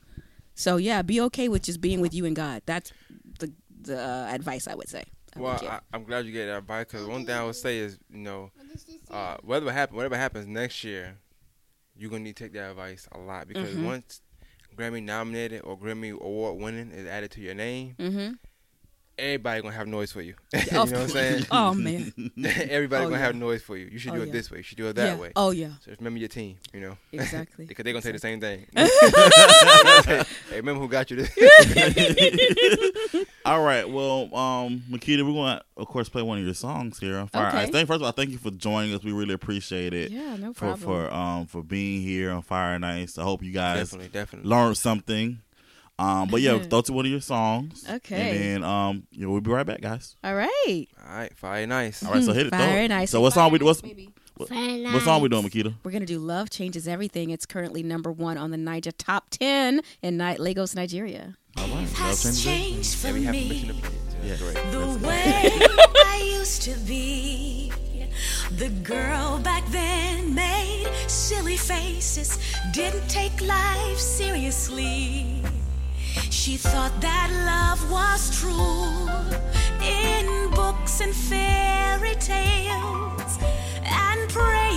So 0.55 0.77
yeah, 0.77 1.03
be 1.03 1.21
okay 1.23 1.49
with 1.49 1.63
just 1.63 1.81
being 1.81 2.01
with 2.01 2.15
you 2.15 2.25
and 2.25 2.35
God. 2.35 2.63
That's 2.67 2.93
the 3.39 3.53
the 3.81 3.97
uh, 4.03 4.27
advice 4.33 4.67
I 4.67 4.75
would 4.75 4.89
say. 4.89 5.05
I 5.37 5.41
well, 5.41 5.61
I, 5.93 5.97
am 5.97 6.03
glad 6.05 6.27
you 6.27 6.33
get 6.33 6.47
that 6.47 6.59
advice 6.59 6.87
because 6.87 7.07
one 7.07 7.25
thing 7.27 7.35
I 7.37 7.45
would 7.45 7.55
say 7.55 7.79
is, 7.79 7.97
you 8.11 8.19
know, 8.19 8.51
uh, 9.11 9.37
whatever 9.43 9.71
happen, 9.71 9.95
whatever 9.95 10.17
happens 10.17 10.47
next 10.49 10.83
year, 10.83 11.17
you're 11.97 12.11
gonna 12.11 12.25
need 12.25 12.35
to 12.37 12.45
take 12.45 12.55
that 12.55 12.71
advice 12.71 13.07
a 13.13 13.19
lot 13.19 13.47
because 13.47 13.73
Mhm. 13.75 13.85
once 13.85 14.21
Grammy 14.79 15.03
nominated 15.03 15.63
or 15.65 15.77
Grammy 15.77 16.13
award 16.13 16.61
winning 16.61 16.93
is 16.93 17.07
added 17.07 17.31
to 17.33 17.41
your 17.41 17.55
name, 17.55 17.97
Mhm. 17.99 18.39
Everybody 19.19 19.63
gonna 19.63 19.75
have 19.75 19.87
noise 19.87 20.13
for 20.13 20.21
you. 20.23 20.35
you 20.55 20.61
know 20.73 20.81
what 20.85 20.95
I'm 20.97 21.09
saying? 21.09 21.47
Oh, 21.51 21.75
man. 21.75 22.13
everybody 22.45 23.05
Oh, 23.05 23.09
gonna 23.09 23.17
yeah. 23.19 23.27
have 23.27 23.35
noise 23.37 23.63
for 23.63 23.77
you. 23.77 23.87
You 23.91 23.99
should 23.99 24.13
Oh, 24.13 24.17
do 24.17 24.23
it 24.23 24.27
yeah. 24.27 24.33
this 24.33 24.51
way. 24.51 24.59
You 24.59 24.63
should 24.65 24.79
do 24.79 24.87
it 24.89 24.95
that 24.97 25.15
Yeah. 25.17 25.17
way. 25.17 25.33
Oh, 25.37 25.51
yeah. 25.51 25.71
So 25.85 25.93
remember 25.99 26.19
your 26.19 26.29
team. 26.29 26.57
You 26.73 26.81
know. 26.81 26.97
Exactly. 27.13 27.67
because 27.67 27.85
they're 27.85 27.93
gonna 27.93 28.03
say 28.03 28.13
the 28.13 28.19
same 28.19 28.41
thing. 28.41 28.67
hey, 28.75 30.23
remember 30.57 30.81
who 30.81 30.89
got 30.89 31.11
you 31.11 31.17
this? 31.17 31.31
All 33.45 33.63
right. 33.63 33.89
Well, 33.89 34.35
um, 34.35 34.83
Makita, 34.91 35.27
we're 35.27 35.33
going 35.33 35.59
to, 35.59 35.65
of 35.79 35.87
course, 35.89 36.09
play 36.09 36.23
one 36.23 36.39
of 36.39 36.45
your 36.45 36.55
songs 36.55 36.99
here 36.99 37.17
on 37.17 37.29
Fire 37.29 37.49
Okay. 37.49 37.59
Ice. 37.63 37.71
Thank, 37.71 37.89
first 37.89 37.97
of 37.97 38.03
all, 38.03 38.13
thank 38.13 38.31
you 38.31 38.39
for 38.39 38.51
joining 38.51 38.95
us. 38.95 39.03
We 39.03 39.13
really 39.13 39.33
appreciate 39.35 39.95
it. 39.95 40.11
Yeah, 40.11 40.37
no 40.37 40.53
for, 40.53 40.61
problem. 40.77 40.81
For 40.81 41.09
for 41.09 41.15
um 41.15 41.47
for 41.47 41.63
being 41.63 42.03
here 42.03 42.31
on 42.31 42.43
Fire 42.43 42.79
Nights. 42.79 43.19
I 43.19 43.23
hope 43.23 43.43
you 43.43 43.53
guys 43.53 43.91
Definitely, 43.91 44.09
definitely. 44.09 44.49
learned 44.51 44.77
something. 44.77 45.41
Um, 45.99 46.29
but 46.29 46.41
yeah, 46.41 46.53
Uh-huh. 46.55 46.65
throw 46.71 46.81
to 46.83 46.93
one 46.93 47.05
of 47.07 47.11
your 47.11 47.21
songs. 47.21 47.85
Okay. 47.91 48.31
And 48.31 48.63
then 48.63 48.65
um, 48.71 49.03
yeah, 49.11 49.27
we'll 49.27 49.41
be 49.41 49.51
right 49.51 49.67
back, 49.67 49.81
guys. 49.81 50.17
All 50.23 50.35
right. 50.35 50.87
All 51.09 51.17
right, 51.17 51.37
fire 51.37 51.67
nice. 51.67 52.05
All 52.05 52.13
right, 52.13 52.23
so 52.23 52.33
hit 52.33 52.47
it. 52.47 52.51
throw 52.51 52.59
Fire 52.59 52.83
it. 52.83 52.89
nice. 52.89 53.11
So 53.11 53.21
what 53.21 53.33
song 53.33 53.51
we 53.51 53.59
what's 53.59 53.83
Maybe. 53.83 54.11
what, 54.37 54.49
what 54.51 55.03
song 55.03 55.21
we 55.23 55.29
nice. 55.29 55.41
doing, 55.43 55.51
Makita? 55.65 55.75
We're 55.83 55.91
gonna 55.91 56.07
do 56.07 56.19
"Love 56.21 56.51
Changes 56.51 56.87
Everything." 56.87 57.31
It's 57.31 57.47
currently 57.47 57.83
number 57.83 58.13
one 58.13 58.39
on 58.39 58.51
the 58.53 58.57
Niger 58.57 58.93
Top 58.93 59.31
Ten 59.31 59.81
in 60.03 60.17
Ni- 60.17 60.37
Lagos, 60.37 60.75
Nigeria. 60.77 61.37
All 61.57 61.65
right. 61.67 61.75
Love 61.81 61.93
has 61.95 62.23
changes 62.23 62.45
changed 62.45 62.95
for 62.95 63.09
Yeah, 63.09 63.13
we 63.15 63.25
have 63.25 63.35
permission 63.35 63.69
me. 63.69 63.75
to 63.75 63.81
play 63.81 63.91
it. 63.91 64.25
Yeah. 64.25 64.37
great. 64.37 64.71
The 64.71 65.07
way 65.07 65.51
I 66.07 66.31
used 66.39 66.63
to 66.63 66.75
be. 66.87 67.73
The 68.57 68.69
girl 68.83 69.39
back 69.41 69.65
then 69.71 70.35
made 70.35 70.89
silly 71.09 71.57
faces, 71.57 72.39
didn't 72.73 73.07
take 73.09 73.41
life 73.43 73.99
seriously. 73.99 75.43
She 76.31 76.57
thought 76.57 77.01
that 77.01 77.31
love 77.53 77.91
was 77.91 78.31
true 78.41 79.09
in 79.87 80.51
books 80.51 81.01
and 81.01 81.15
fairy 81.15 82.15
tales, 82.17 83.39
and 83.85 84.29
prayed 84.31 84.68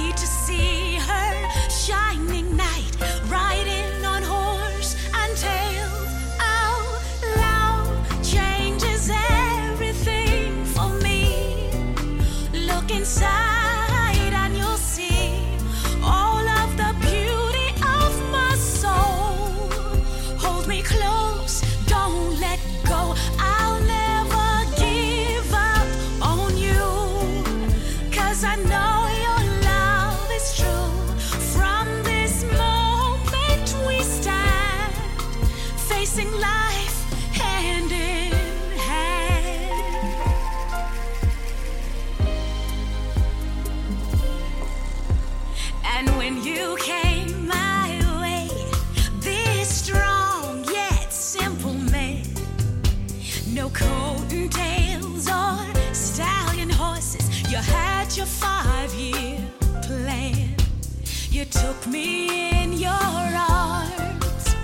took 61.71 61.87
me 61.87 62.61
in 62.63 62.73
your 62.73 62.89
arms, 62.91 64.55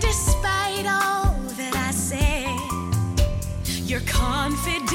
despite 0.00 0.86
all 0.86 1.34
that 1.58 1.74
I 1.76 1.90
said. 1.90 2.48
Your 3.84 4.00
confidence, 4.00 4.85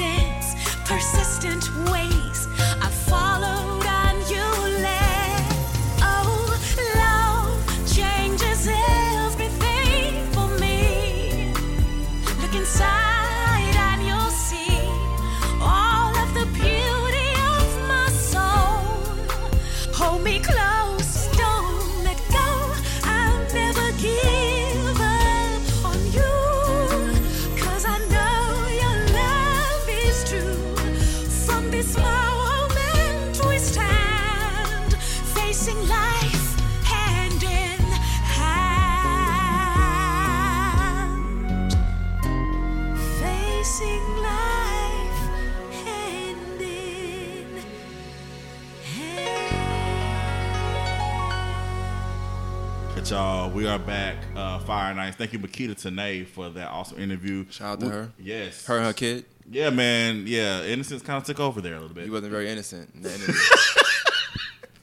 we 53.62 53.68
are 53.68 53.78
back. 53.78 54.16
Uh, 54.34 54.58
Fire 54.58 54.92
Nights. 54.92 55.16
Thank 55.16 55.32
you, 55.32 55.38
Makita 55.38 55.76
Tanay, 55.80 56.26
for 56.26 56.50
that 56.50 56.68
awesome 56.70 56.98
interview. 56.98 57.46
Shout 57.48 57.74
out 57.74 57.80
to 57.80 57.86
We- 57.86 57.92
her. 57.92 58.12
Yes. 58.18 58.66
Her 58.66 58.78
and 58.78 58.86
her 58.86 58.92
kid. 58.92 59.24
Yeah, 59.48 59.70
man. 59.70 60.24
Yeah, 60.26 60.64
innocence 60.64 61.00
kind 61.00 61.16
of 61.18 61.22
took 61.22 61.38
over 61.38 61.60
there 61.60 61.74
a 61.76 61.78
little 61.78 61.94
bit. 61.94 62.02
He 62.02 62.10
wasn't 62.10 62.32
very 62.32 62.50
innocent. 62.50 62.90
in. 62.92 63.04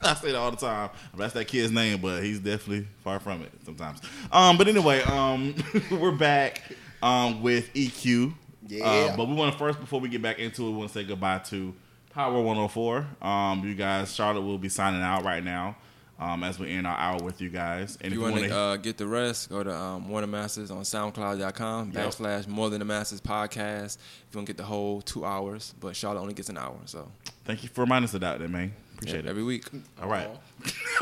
I 0.02 0.14
say 0.14 0.28
that 0.32 0.36
all 0.36 0.50
the 0.50 0.56
time. 0.56 0.88
That's 1.14 1.34
that 1.34 1.44
kid's 1.46 1.70
name, 1.70 2.00
but 2.00 2.22
he's 2.22 2.38
definitely 2.40 2.88
far 3.04 3.20
from 3.20 3.42
it 3.42 3.52
sometimes. 3.66 4.00
Um, 4.32 4.56
but 4.56 4.66
anyway, 4.66 5.02
um, 5.02 5.54
we're 5.90 6.12
back 6.12 6.62
um 7.02 7.42
with 7.42 7.70
EQ. 7.74 8.32
Yeah. 8.66 8.86
Uh, 8.86 9.16
but 9.18 9.28
we 9.28 9.34
want 9.34 9.52
to 9.52 9.58
first, 9.58 9.78
before 9.78 10.00
we 10.00 10.08
get 10.08 10.22
back 10.22 10.38
into 10.38 10.66
it, 10.66 10.70
we 10.70 10.76
want 10.78 10.88
to 10.90 10.94
say 10.98 11.04
goodbye 11.04 11.40
to 11.50 11.74
Power 12.14 12.40
104. 12.40 13.06
Um, 13.20 13.62
you 13.62 13.74
guys, 13.74 14.14
Charlotte 14.14 14.40
will 14.40 14.56
be 14.56 14.70
signing 14.70 15.02
out 15.02 15.22
right 15.22 15.44
now. 15.44 15.76
Um, 16.20 16.44
as 16.44 16.58
we 16.58 16.70
end 16.70 16.86
our 16.86 16.96
hour 16.98 17.18
with 17.22 17.40
you 17.40 17.48
guys. 17.48 17.96
And 18.02 18.12
If 18.12 18.18
you 18.18 18.20
want 18.20 18.36
to 18.36 18.54
uh, 18.54 18.76
get 18.76 18.98
the 18.98 19.06
rest, 19.06 19.48
go 19.48 19.62
to 19.62 19.74
um, 19.74 20.02
More 20.02 20.20
Than 20.20 20.30
Masters 20.30 20.70
on 20.70 20.82
SoundCloud.com 20.82 21.92
Yep. 21.92 22.06
backslash 22.06 22.46
More 22.46 22.68
Than 22.68 22.80
the 22.80 22.84
Masters 22.84 23.22
podcast. 23.22 23.96
If 23.96 24.34
you 24.34 24.38
want 24.38 24.46
to 24.46 24.52
get 24.52 24.58
the 24.58 24.64
whole 24.64 25.00
two 25.00 25.24
hours, 25.24 25.74
but 25.80 25.96
Charlotte 25.96 26.20
only 26.20 26.34
gets 26.34 26.50
an 26.50 26.58
hour, 26.58 26.76
so 26.84 27.10
thank 27.46 27.62
you 27.62 27.70
for 27.70 27.80
reminding 27.80 28.08
us 28.08 28.14
of 28.14 28.20
that, 28.20 28.38
then, 28.38 28.52
man. 28.52 28.72
Appreciate 28.96 29.24
yeah, 29.24 29.28
it. 29.28 29.30
every 29.30 29.42
week. 29.44 29.64
All 30.02 30.10
right. 30.10 30.28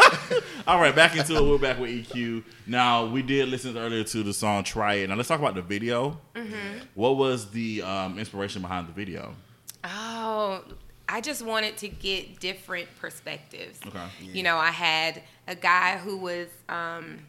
All 0.68 0.80
right, 0.80 0.94
back 0.94 1.16
into 1.16 1.34
it. 1.34 1.42
We're 1.42 1.58
back 1.58 1.80
with 1.80 1.90
EQ. 1.90 2.44
Now, 2.68 3.06
we 3.06 3.22
did 3.22 3.48
listen 3.48 3.76
earlier 3.76 4.04
to 4.04 4.22
the 4.22 4.32
song 4.32 4.62
Try 4.62 4.94
It. 4.94 5.08
Now, 5.08 5.16
let's 5.16 5.28
talk 5.28 5.40
about 5.40 5.56
the 5.56 5.62
video. 5.62 6.20
What 6.94 7.16
was 7.16 7.50
the 7.50 7.82
um, 7.82 8.20
inspiration 8.20 8.62
behind 8.62 8.86
the 8.86 8.92
video? 8.92 9.34
I 11.08 11.20
just 11.20 11.42
wanted 11.42 11.76
to 11.78 11.88
get 11.88 12.38
different 12.40 12.88
perspectives. 13.00 13.80
Okay. 13.86 14.04
You 14.20 14.42
know, 14.42 14.56
I 14.56 14.70
had 14.70 15.22
a 15.46 15.54
guy 15.54 15.96
who 15.96 16.18
was 16.18 16.48
um, 16.68 17.20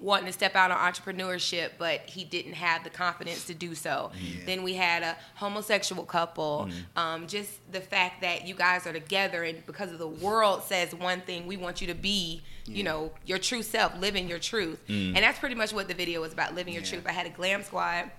wanting 0.00 0.26
to 0.26 0.32
step 0.32 0.56
out 0.56 0.70
on 0.72 0.78
entrepreneurship, 0.92 1.70
but 1.78 2.00
he 2.06 2.24
didn't 2.24 2.54
have 2.54 2.82
the 2.82 2.90
confidence 2.90 3.44
to 3.46 3.54
do 3.54 3.74
so. 3.76 4.10
Then 4.46 4.64
we 4.64 4.74
had 4.74 5.02
a 5.04 5.16
homosexual 5.36 6.04
couple. 6.04 6.68
Um, 6.96 7.28
just 7.28 7.50
the 7.72 7.80
fact 7.80 8.20
that 8.22 8.46
you 8.48 8.54
guys 8.54 8.86
are 8.86 8.92
together, 8.92 9.44
and 9.44 9.64
because 9.64 9.92
of 9.92 9.98
the 9.98 10.08
world 10.08 10.64
says 10.64 10.92
one 10.94 11.20
thing, 11.20 11.46
we 11.46 11.56
want 11.56 11.80
you 11.80 11.86
to 11.86 11.94
be, 11.94 12.42
you 12.66 12.82
know, 12.82 13.12
your 13.24 13.38
true 13.38 13.62
self, 13.62 13.96
living 14.00 14.28
your 14.28 14.40
truth. 14.40 14.80
And 14.88 15.16
that's 15.16 15.38
pretty 15.38 15.54
much 15.54 15.72
what 15.72 15.86
the 15.86 15.94
video 15.94 16.20
was 16.20 16.32
about 16.32 16.54
living 16.56 16.74
your 16.74 16.82
Yeah. 16.82 16.88
truth. 16.90 17.04
I 17.06 17.12
had 17.12 17.26
a 17.26 17.30
glam 17.30 17.62
squad 17.62 18.10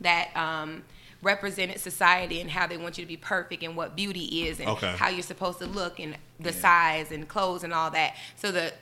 that 0.00 0.34
um, 0.36 0.84
represented 1.22 1.80
society 1.80 2.40
and 2.40 2.50
how 2.50 2.66
they 2.66 2.76
want 2.76 2.96
you 2.98 3.04
to 3.04 3.08
be 3.08 3.16
perfect 3.16 3.62
and 3.62 3.74
what 3.76 3.96
beauty 3.96 4.46
is 4.46 4.60
and 4.60 4.68
Okay. 4.68 4.94
how 4.96 5.08
you're 5.08 5.22
supposed 5.22 5.58
to 5.58 5.66
look 5.66 5.98
and 5.98 6.16
the 6.38 6.52
size 6.52 7.10
and 7.10 7.26
clothes 7.28 7.64
and 7.64 7.72
all 7.72 7.90
that. 7.90 8.14
So 8.36 8.52
the 8.52 8.72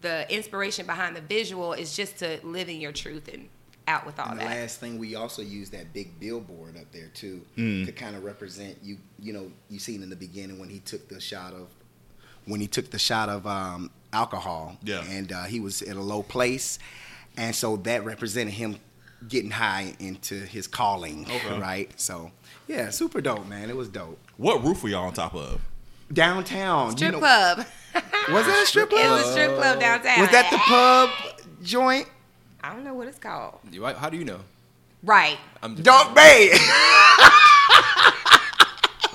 the 0.00 0.32
inspiration 0.32 0.86
behind 0.86 1.16
the 1.16 1.20
visual 1.20 1.72
is 1.72 1.96
just 1.96 2.18
to 2.18 2.38
living 2.44 2.80
your 2.80 2.92
truth 2.92 3.26
and 3.32 3.48
out 3.88 4.06
with 4.06 4.16
all 4.20 4.28
And 4.30 4.38
the 4.38 4.44
that. 4.44 4.50
last 4.60 4.78
thing 4.78 4.96
we 4.98 5.16
also 5.16 5.42
used 5.42 5.72
that 5.72 5.92
big 5.92 6.20
billboard 6.20 6.76
up 6.76 6.92
there 6.92 7.08
too 7.14 7.44
Mm. 7.56 7.84
to 7.86 7.90
kind 7.92 8.14
of 8.14 8.22
represent 8.22 8.76
you. 8.82 8.98
You 9.18 9.32
know, 9.32 9.50
you 9.70 9.78
seen 9.80 10.02
in 10.04 10.10
the 10.10 10.14
beginning 10.16 10.58
when 10.60 10.68
he 10.68 10.78
took 10.80 11.08
the 11.08 11.20
shot 11.20 11.52
of 11.52 11.68
when 12.44 12.60
he 12.60 12.66
took 12.68 12.90
the 12.90 12.98
shot 12.98 13.28
of 13.28 13.46
um, 13.46 13.90
alcohol. 14.12 14.76
Yeah. 14.84 15.02
And 15.08 15.32
uh, 15.32 15.44
he 15.44 15.58
was 15.58 15.82
at 15.82 15.96
a 15.96 16.00
low 16.02 16.22
place, 16.22 16.78
and 17.36 17.54
so 17.56 17.76
that 17.78 18.04
represented 18.04 18.54
him 18.54 18.78
getting 19.26 19.50
high 19.50 19.94
into 19.98 20.34
his 20.34 20.66
calling. 20.66 21.24
Okay. 21.30 21.58
Right. 21.58 21.90
So 22.00 22.30
yeah, 22.66 22.90
super 22.90 23.20
dope, 23.20 23.46
man. 23.46 23.70
It 23.70 23.76
was 23.76 23.88
dope. 23.88 24.18
What 24.36 24.62
roof 24.62 24.82
were 24.82 24.88
y'all 24.90 25.06
on 25.06 25.14
top 25.14 25.34
of? 25.34 25.60
Downtown. 26.12 26.92
Strip 26.92 27.06
you 27.08 27.12
know, 27.12 27.18
club. 27.18 27.58
Was 28.30 28.46
that 28.46 28.62
a 28.62 28.66
strip 28.66 28.88
club? 28.90 29.00
It 29.00 29.06
club? 29.06 29.18
was 29.18 29.28
a 29.28 29.32
strip 29.32 29.54
club 29.56 29.80
downtown. 29.80 30.20
Was 30.20 30.30
that 30.30 30.50
the 30.50 30.58
pub 30.58 31.10
joint? 31.62 32.06
I 32.62 32.72
don't 32.74 32.84
know 32.84 32.94
what 32.94 33.08
it's 33.08 33.18
called. 33.18 33.58
You- 33.70 33.84
How 33.84 34.08
do 34.10 34.16
you 34.16 34.24
know? 34.24 34.40
Right. 35.02 35.38
I'm 35.62 35.72
just 35.76 35.84
Don't 35.84 36.14
Bay. 36.14 36.50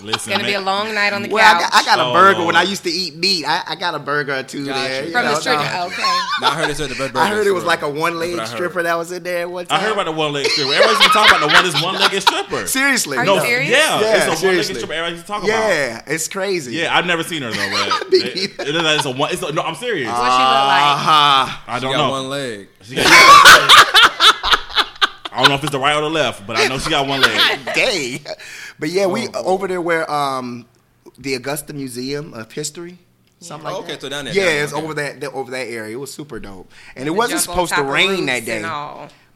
Listen, 0.04 0.16
It's 0.34 0.38
gonna 0.38 0.43
be 0.43 0.54
a 0.54 0.62
long 0.62 0.93
night 0.93 1.14
on 1.14 1.22
the 1.24 1.30
Well, 1.30 1.43
I 1.43 1.62
couch. 1.62 1.72
got, 1.72 1.82
I 1.82 1.86
got 1.86 1.99
a 1.99 2.04
Oh, 2.10 2.14
burger 2.14 2.39
Lord. 2.39 2.47
when 2.47 2.56
I 2.58 2.64
used 2.64 2.84
to 2.84 2.89
eat 2.91 3.16
meat. 3.16 3.45
I, 3.45 3.64
I 3.68 3.76
got 3.76 3.95
a 3.95 3.99
burger 3.99 4.36
or 4.36 4.43
two 4.43 4.66
Gotcha. 4.66 4.80
there. 4.89 5.06
you 5.06 5.12
From 5.12 5.26
the 5.26 5.32
know, 5.32 5.39
strip. 5.39 5.56
no. 5.60 5.86
Okay. 5.88 6.01
Now, 6.41 6.49
I 6.51 6.56
heard 6.56 6.70
they 6.70 6.74
said 6.74 6.89
the 6.89 6.95
Red 6.95 7.16
I 7.16 7.28
heard 7.30 7.47
it 7.47 7.51
was 7.51 7.64
like 7.64 7.82
a 7.84 7.89
one 7.89 8.20
leg 8.20 8.36
That's 8.36 8.38
what 8.38 8.39
I 8.39 8.41
heard. 8.43 8.56
stripper 8.56 8.84
that 8.84 8.97
was 8.97 9.12
in 9.14 9.24
there 9.24 9.41
at 9.41 9.49
one 9.49 9.66
I 9.70 9.80
heard 9.80 9.93
about 9.93 10.06
the 10.06 10.12
one 10.12 10.34
leg 10.34 10.45
stripper. 10.47 10.74
Everybody's 10.74 10.99
been 10.99 11.10
talking 11.10 11.36
about 11.38 11.47
the 11.47 11.54
one 11.56 11.66
is 11.66 11.82
one 11.82 11.95
legged 11.95 12.22
stripper. 12.22 12.68
Seriously. 12.80 13.18
Are 13.18 13.26
no, 13.26 13.36
you 13.36 13.41
serious? 13.41 13.72
yeah, 13.72 14.01
Yeah, 14.01 14.32
it's 14.32 14.41
a 14.41 14.45
one 14.45 14.56
legged 14.58 14.76
stripper. 14.76 14.93
Everybody's 14.93 15.24
talking 15.26 15.49
about. 15.49 15.60
Yeah, 15.60 16.01
it's 16.08 16.28
crazy. 16.28 16.74
Yeah, 16.76 16.95
I've 16.97 17.06
never 17.06 17.24
seen 17.24 17.41
her 17.43 17.51
though. 17.51 17.97
But 17.99 18.10
Me 18.12 18.18
it, 18.20 18.36
neither. 18.58 18.70
it 18.80 18.99
is 18.99 19.06
a 19.06 19.12
one. 19.12 19.32
It's 19.32 19.41
a, 19.41 19.51
no, 19.54 19.62
I'm 19.62 19.76
serious. 19.76 20.10
What 20.10 20.18
she 20.18 20.22
look 20.22 20.30
like? 20.30 20.84
Uh-huh. 20.84 21.58
I 21.68 21.80
don't 21.80 21.93
know. 21.95 22.10
one 22.12 22.30
leg. 22.30 22.68
She 22.82 22.95
got- 22.95 23.06
I 25.36 25.38
don't 25.39 25.49
know 25.49 25.56
if 25.56 25.64
it's 25.64 25.72
the 25.72 25.80
right 25.80 25.95
or 25.95 26.01
the 26.01 26.10
left, 26.12 26.45
but 26.45 26.58
I 26.58 26.68
know 26.68 26.78
she 26.78 26.91
got 26.91 27.08
one 27.08 27.20
leg. 27.20 27.60
Gay. 27.74 28.22
But 28.84 28.89
yeah, 28.89 29.05
we 29.05 29.29
Oh, 29.34 29.45
over 29.45 29.65
there 29.65 29.79
where 29.79 30.11
um 30.11 30.65
the 31.17 31.36
Augusta 31.36 31.71
Museum 31.71 32.34
of 32.34 32.51
History. 32.51 32.97
Something 33.39 33.69
Oh, 33.69 33.75
like 33.75 33.84
okay, 33.84 33.91
that. 33.93 34.01
so 34.01 34.09
down 34.09 34.25
there. 34.25 34.34
Yeah, 34.34 34.43
down 34.43 34.53
there, 34.55 34.63
it's 34.65 34.73
okay. 34.73 34.84
over 34.84 34.93
that, 34.95 35.21
that 35.21 35.31
over 35.31 35.51
that 35.51 35.67
area. 35.69 35.95
It 35.95 35.99
was 36.01 36.13
super 36.13 36.38
dope, 36.38 36.69
and 36.97 37.03
it 37.03 37.11
The 37.11 37.13
wasn't 37.13 37.39
supposed 37.39 37.73
to 37.75 37.81
rain 37.81 38.25
that 38.25 38.43
day, 38.43 38.61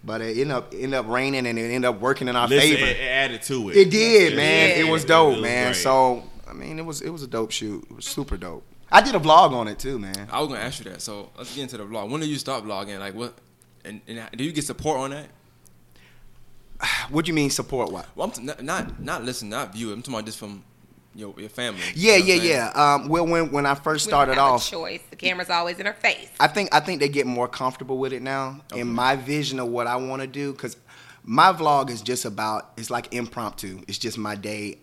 but 0.03 0.19
it 0.19 0.31
ended 0.37 0.51
up 0.51 0.73
ended 0.73 0.95
up 0.95 1.07
raining, 1.07 1.47
and 1.47 1.57
it 1.57 1.61
ended 1.71 1.85
up 1.85 2.01
working 2.01 2.27
in 2.27 2.35
our 2.35 2.49
Listen, 2.49 2.75
favor. 2.75 2.87
it, 2.89 2.97
it 2.97 3.03
added 3.07 3.41
to 3.43 3.69
it. 3.69 3.77
It 3.77 3.89
did, 3.89 4.31
Yeah, 4.33 4.35
man. 4.37 4.69
did. 4.71 4.79
It 4.85 4.91
was 4.91 5.05
It 5.05 5.07
dope, 5.07 5.35
was 5.35 5.41
man. 5.41 5.67
great. 5.67 5.75
So 5.81 6.23
I 6.45 6.51
mean, 6.51 6.77
it 6.77 6.85
was 6.85 7.01
it 7.01 7.09
was 7.09 7.23
a 7.23 7.27
dope 7.27 7.51
shoot. 7.51 7.87
It 7.89 7.95
was 7.95 8.05
super 8.05 8.35
dope. 8.35 8.65
I 8.91 9.01
did 9.01 9.15
a 9.15 9.19
vlog 9.19 9.51
on 9.53 9.69
it 9.69 9.79
too, 9.79 9.97
man. 9.97 10.27
I 10.29 10.41
was 10.41 10.49
gonna 10.49 10.59
ask 10.59 10.83
you 10.83 10.91
that. 10.91 11.01
So 11.01 11.29
let's 11.37 11.55
get 11.55 11.61
into 11.61 11.77
the 11.77 11.85
vlog. 11.85 12.09
When 12.09 12.19
did 12.19 12.27
you 12.27 12.37
stop 12.37 12.65
vlogging? 12.65 12.99
Like 12.99 13.13
what? 13.15 13.33
And, 13.85 14.01
and 14.09 14.27
do 14.35 14.43
you 14.43 14.51
get 14.51 14.65
support 14.65 14.99
on 14.99 15.11
that? 15.11 15.27
What 17.09 17.25
do 17.25 17.29
you 17.29 17.33
mean 17.33 17.49
support? 17.49 17.91
What? 17.91 18.05
Well, 18.15 18.27
I'm 18.27 18.31
t- 18.33 18.43
not, 18.43 18.61
not 18.63 18.99
not 19.01 19.23
listen, 19.23 19.49
not 19.49 19.73
view. 19.73 19.91
I'm 19.91 20.01
talking 20.01 20.13
about 20.15 20.25
just 20.25 20.37
from 20.37 20.63
your 21.15 21.33
your 21.39 21.49
family. 21.49 21.81
Yeah, 21.95 22.15
You 22.17 22.19
know 22.19 22.25
yeah, 22.25 22.33
what 22.35 22.41
I'm 22.41 22.41
saying? 22.41 22.49
yeah. 22.75 22.93
Um, 22.95 23.07
well, 23.09 23.25
when 23.27 23.51
when 23.51 23.65
I 23.65 23.75
first 23.75 24.05
We 24.05 24.11
don't 24.11 24.17
started 24.19 24.35
have 24.35 24.51
a 24.51 24.53
off, 24.55 24.69
choice. 24.69 25.01
The 25.09 25.15
camera's 25.15 25.49
always 25.49 25.79
in 25.79 25.85
her 25.85 25.93
face. 25.93 26.29
I 26.39 26.47
think 26.47 26.73
I 26.73 26.79
think 26.79 26.99
they 26.99 27.09
get 27.09 27.25
more 27.25 27.47
comfortable 27.47 27.97
with 27.97 28.13
it 28.13 28.21
now. 28.21 28.61
In 28.75 28.87
my 28.87 29.15
vision 29.15 29.59
of 29.59 29.67
what 29.69 29.87
I 29.87 29.95
want 29.95 30.21
to 30.21 30.27
do, 30.27 30.51
because 30.53 30.77
my 31.23 31.51
vlog 31.51 31.89
is 31.89 32.01
just 32.01 32.25
about 32.25 32.71
it's 32.77 32.89
like 32.89 33.13
impromptu. 33.13 33.81
It's 33.87 33.97
just 33.97 34.17
my 34.17 34.35
day. 34.35 34.79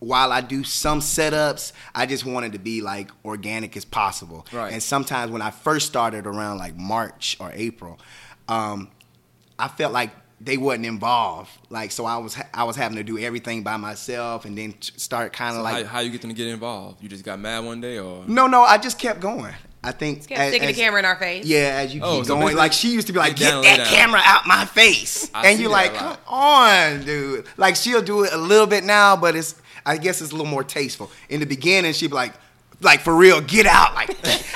While 0.00 0.30
I 0.30 0.42
do 0.42 0.62
some 0.62 1.00
setups, 1.00 1.72
I 1.92 2.06
just 2.06 2.24
wanted 2.24 2.52
to 2.52 2.60
be 2.60 2.82
like 2.82 3.10
organic 3.24 3.76
as 3.76 3.84
possible. 3.84 4.46
Right. 4.52 4.72
And 4.72 4.80
sometimes 4.80 5.32
when 5.32 5.42
I 5.42 5.50
first 5.50 5.88
started 5.88 6.24
around 6.24 6.58
like 6.58 6.76
March 6.76 7.36
or 7.40 7.50
April, 7.52 7.98
um, 8.48 8.90
I 9.58 9.66
felt 9.66 9.92
like 9.92 10.10
they 10.40 10.56
wasn't 10.56 10.86
involved. 10.86 11.50
Like 11.70 11.90
so, 11.92 12.04
I 12.04 12.16
was 12.18 12.34
ha- 12.34 12.48
I 12.54 12.64
was 12.64 12.76
having 12.76 12.96
to 12.96 13.02
do 13.04 13.18
everything 13.18 13.62
by 13.62 13.76
myself, 13.76 14.44
and 14.44 14.56
then 14.56 14.74
start 14.80 15.32
kind 15.32 15.54
So 15.54 15.58
of 15.58 15.64
like 15.64 15.84
how, 15.86 15.92
how 15.94 16.00
you 16.00 16.10
get 16.10 16.20
them 16.22 16.30
to 16.30 16.36
get 16.36 16.46
involved? 16.48 17.02
You 17.02 17.08
just 17.08 17.24
got 17.24 17.38
mad 17.40 17.64
one 17.64 17.80
day, 17.80 17.98
or 17.98 18.24
no, 18.26 18.46
no. 18.46 18.62
I 18.62 18.78
just 18.78 18.98
kept 18.98 19.20
going. 19.20 19.54
I 19.82 19.92
think 19.92 20.26
Kept 20.26 20.40
as- 20.40 20.48
sticking 20.50 20.68
as- 20.68 20.76
the 20.76 20.82
camera 20.82 20.98
in 20.98 21.04
our 21.04 21.16
face. 21.16 21.44
Yeah, 21.46 21.58
as 21.82 21.94
you 21.94 22.00
Oh, 22.02 22.16
keep 22.18 22.26
so 22.26 22.36
going, 22.36 22.56
like 22.56 22.72
she 22.72 22.90
used 22.92 23.06
to 23.06 23.12
be 23.12 23.18
like, 23.20 23.36
get 23.36 23.44
"Get 23.44 23.50
down, 23.50 23.62
that 23.62 23.76
down." 23.78 23.86
camera 23.86 24.20
out 24.24 24.46
my 24.46 24.64
face," 24.64 25.30
I 25.32 25.48
and 25.48 25.60
you're 25.60 25.70
like, 25.70 25.94
"Come 25.94 26.16
on, 26.26 27.04
dude!" 27.04 27.46
Like 27.56 27.76
she'll 27.76 28.02
do 28.02 28.24
it 28.24 28.32
a 28.32 28.36
little 28.38 28.66
bit 28.66 28.84
now, 28.84 29.16
but 29.16 29.36
it's 29.36 29.54
I 29.86 29.96
guess 29.96 30.20
it's 30.20 30.32
a 30.32 30.34
little 30.34 30.50
more 30.50 30.64
tasteful. 30.64 31.10
In 31.28 31.40
the 31.40 31.46
beginning, 31.46 31.92
she'd 31.92 32.08
be 32.10 32.14
like, 32.16 32.34
"Like 32.80 33.00
for 33.00 33.14
real, 33.14 33.40
get 33.40 33.66
out!" 33.66 33.94
Like 33.94 34.08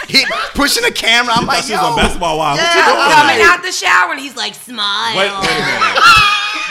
hit 0.09 0.27
pushing 0.55 0.83
the 0.85 0.93
camera. 0.93 1.35
I'm 1.35 1.47
like, 1.47 1.65
she 1.65 1.73
was 1.73 1.81
on 1.83 1.91
"Yo." 1.93 1.97
basketball 1.97 2.39
wild. 2.39 2.59
What 2.59 2.65
Yeah, 2.65 2.77
you 2.77 2.93
doing? 2.95 3.13
Coming 3.13 3.43
out 3.45 3.63
the 3.63 3.73
shower 3.73 4.11
and 4.13 4.21
he's 4.21 4.37
like, 4.37 4.55
smile. 4.55 5.17
Wait, 5.17 5.31
wait 5.31 5.39
a 5.39 5.41
minute. 5.41 6.03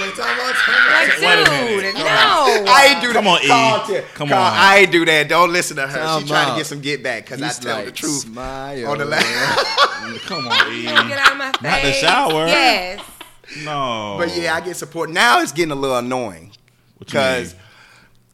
Like, 0.01 0.17
Wait 0.17 1.47
a 1.47 1.51
minute. 1.51 1.95
dude, 1.95 1.95
no. 1.95 2.01
I 2.03 2.87
ain't 2.91 3.01
do 3.01 3.07
that. 3.07 3.13
Come 3.13 3.27
on, 3.27 3.41
E. 3.43 3.47
Call 3.47 3.85
Tim. 3.85 4.03
Come 4.15 4.29
Call- 4.29 4.37
on. 4.43 4.53
I 4.55 4.77
ain't 4.79 4.91
do 4.91 5.05
that. 5.05 5.27
Don't 5.29 5.51
listen 5.53 5.75
to 5.77 5.85
her. 5.87 5.97
Time 5.99 6.21
She 6.23 6.27
trying 6.27 6.51
to 6.53 6.57
get 6.57 6.65
some 6.65 6.81
get 6.81 7.03
back 7.03 7.25
because 7.25 7.41
I 7.41 7.49
tell 7.49 7.75
like, 7.75 7.85
the 7.85 7.91
truth 7.91 8.21
Smile. 8.21 8.87
on 8.89 8.97
the 8.97 9.05
left. 9.05 9.25
Mm, 9.27 10.19
come 10.21 10.47
on, 10.47 10.73
E. 10.73 10.83
Get 10.83 10.95
out 11.19 11.31
of 11.33 11.37
my 11.37 11.51
face. 11.51 11.61
Not 11.61 11.81
the 11.83 11.91
shower. 11.93 12.47
Yes. 12.47 13.01
No. 13.63 14.15
But 14.17 14.35
yeah, 14.35 14.55
I 14.55 14.61
get 14.61 14.75
support. 14.77 15.09
Now 15.11 15.41
it's 15.41 15.51
getting 15.51 15.71
a 15.71 15.75
little 15.75 15.97
annoying. 15.97 16.51
What 16.97 17.09
you 17.09 17.19
because 17.19 17.55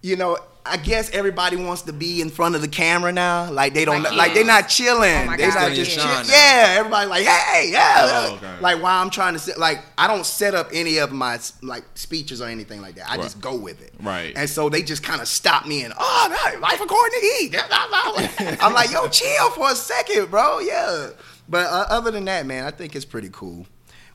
you 0.02 0.16
know 0.16 0.38
I 0.70 0.78
guess 0.78 1.09
everybody 1.11 1.55
wants 1.55 1.84
to 1.84 1.93
be 1.93 2.22
in 2.22 2.30
front 2.30 2.55
of 2.55 2.61
the 2.61 2.68
camera 2.68 3.11
now. 3.11 3.51
Like 3.51 3.74
they 3.74 3.86
don't 3.86 4.03
Like 4.03 4.13
like 4.13 4.34
they're 4.34 4.45
not 4.45 4.70
chilling. 4.70 5.28
Oh 5.30 5.36
they're 5.38 5.47
not 5.49 5.70
yeah. 5.70 5.74
just 5.74 5.91
Shine 5.91 6.26
chill. 6.26 6.34
Yeah, 6.34 6.76
everybody 6.80 7.07
like 7.09 7.26
hey 7.26 7.70
yeah. 7.72 7.95
Oh, 8.30 8.36
okay. 8.36 8.59
Like 8.61 8.82
while 8.82 9.01
I'm 9.01 9.09
trying 9.09 9.34
to 9.34 9.39
sit 9.39 9.57
like 9.57 9.80
I 9.97 10.07
don't 10.07 10.26
set 10.26 10.53
up 10.55 10.70
any 10.74 10.97
of 10.97 11.11
my 11.11 11.39
like 11.61 11.84
speeches 11.95 12.41
or 12.41 12.45
anything 12.47 12.82
like 12.82 12.95
that. 12.95 13.09
I 13.09 13.15
Right. 13.15 13.24
just 13.24 13.39
go 13.41 13.55
with 13.55 13.82
it. 13.82 13.93
Right. 14.01 14.34
And 14.36 14.49
so 14.49 14.70
they 14.70 14.82
just 14.82 15.03
kind 15.03 15.22
of 15.22 15.28
stop 15.28 15.65
me 15.65 15.84
and 15.84 15.93
oh 15.97 16.28
no, 16.53 16.59
life 16.59 16.82
according 16.82 17.20
to 17.20 17.26
E. 17.26 17.51
I'm 18.61 18.74
like 18.74 18.91
yo 18.91 19.07
chill 19.07 19.49
for 19.51 19.72
a 19.72 19.76
second, 19.76 20.30
bro. 20.32 20.59
Yeah. 20.59 21.09
But 21.49 21.68
uh, 21.68 21.86
other 21.89 22.11
than 22.11 22.26
that, 22.26 22.45
man, 22.45 22.65
I 22.65 22.72
think 22.72 22.95
it's 22.95 23.05
pretty 23.05 23.30
cool. 23.32 23.65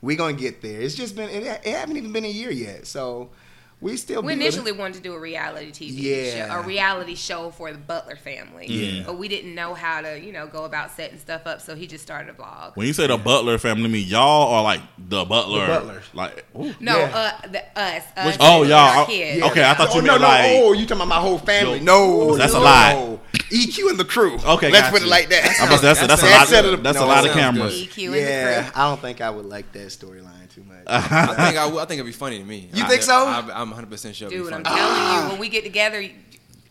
We're 0.03 0.17
gonna 0.17 0.33
get 0.35 0.61
there. 0.63 0.81
It's 0.81 0.95
just 0.95 1.15
been 1.17 1.29
it, 1.31 1.45
it 1.45 1.65
haven't 1.77 1.97
even 1.97 2.13
been 2.13 2.25
a 2.25 2.29
year 2.29 2.51
yet, 2.51 2.87
so 2.87 3.31
We 3.83 3.97
still 3.97 4.23
We 4.23 4.29
be 4.37 4.41
initially 4.41 4.71
wanted 4.71 4.95
to 4.95 5.01
do 5.01 5.13
a 5.13 5.19
reality 5.19 5.73
TV 5.73 5.93
Yeah. 5.97 6.47
show, 6.49 6.61
a 6.61 6.63
reality 6.63 7.17
show 7.17 7.51
for 7.51 7.73
the 7.73 7.79
Butler 7.79 8.15
family. 8.15 8.67
Yeah. 8.69 9.03
But 9.05 9.19
we 9.19 9.27
didn't 9.27 9.57
know 9.57 9.75
how 9.75 10.01
to, 10.01 10.21
you 10.21 10.31
know, 10.31 10.47
go 10.47 10.65
about 10.65 10.93
setting 10.93 11.19
stuff 11.19 11.49
up, 11.49 11.61
so 11.61 11.75
he 11.75 11.89
just 11.89 12.05
started 12.05 12.31
a 12.31 12.33
blog. 12.33 12.77
When 12.77 12.87
you 12.87 12.93
say 12.93 13.09
the 13.09 13.17
Butler 13.19 13.59
family, 13.59 13.87
I 13.87 13.89
mean 13.89 14.07
y'all 14.07 14.55
are 14.55 14.63
like 14.63 14.83
the 14.97 15.25
Butler. 15.25 15.67
The 15.67 15.73
Butlers. 15.73 16.05
Like, 16.15 16.45
ooh. 16.57 16.73
No, 16.79 16.97
Yeah. 16.97 17.33
uh, 17.45 17.49
the, 17.49 17.79
us. 17.81 18.05
us 18.17 18.27
Which- 18.27 18.37
oh, 18.39 18.63
y'all, 18.63 18.79
our 19.01 19.07
kids. 19.07 19.39
yeah. 19.41 19.47
Okay, 19.47 19.65
I 19.69 19.75
thought 19.75 19.89
oh, 19.91 19.97
you 19.97 20.03
no, 20.03 20.13
meant 20.13 20.23
no. 20.23 20.29
like- 20.29 20.45
Oh, 20.53 20.73
you 20.75 20.87
talking 20.87 20.97
about 20.99 21.09
my 21.09 21.21
whole 21.21 21.39
family? 21.39 21.79
Yo, 21.79 21.85
No, 21.85 22.37
that's 22.37 22.55
a 22.55 22.59
no. 22.61 23.21
Lot. 23.53 23.69
EQ 23.69 23.91
and 23.91 23.99
the 24.01 24.05
crew. 24.05 24.35
Okay, 24.45 24.71
let's 24.71 24.87
got 24.87 24.93
put 24.93 25.03
it 25.03 25.09
like 25.09 25.29
that. 25.31 25.45
I 25.61 25.71
was- 25.73 25.81
that's 25.81 26.03
a- 26.03 26.07
that's 26.07 26.23
a 26.23 26.27
That 26.27 26.51
lot- 26.53 26.65
of- 26.75 26.83
that's 26.83 26.99
a 26.99 27.05
lot 27.05 27.27
of 27.27 27.33
cameras. 27.33 27.75
good. 27.81 27.89
EQ 27.91 28.07
and 28.07 28.15
Yeah, 28.17 28.63
the 28.63 28.71
crew. 28.71 28.81
I 28.83 28.89
don't 28.89 29.01
think 29.01 29.21
I 29.21 29.31
would 29.31 29.47
like 29.47 29.73
that 29.73 29.87
storyline 29.89 30.53
too 30.55 30.65
much. 30.65 30.83
I 30.87 31.01
think 31.47 31.57
I, 31.59 31.67
would- 31.67 31.79
I 31.83 31.85
think 31.87 31.99
it'd 32.01 32.07
be 32.07 32.13
funny 32.13 32.39
to 32.39 32.45
me. 32.45 32.69
You 32.73 32.85
I- 32.85 32.89
think 32.89 33.03
so? 33.03 33.15
I, 33.27 33.39
I'm 33.55 33.71
100 33.71 33.91
percent 33.91 34.17
sure. 34.17 34.29
it'd 34.29 34.39
be 34.39 34.45
Dude, 34.45 34.53
I'm 34.53 34.65
funny. 34.65 34.77
telling 34.77 34.95
you, 34.95 35.03
ah. 35.03 35.29
when 35.31 35.39
we 35.39 35.49
get 35.49 35.65
together, 35.65 36.05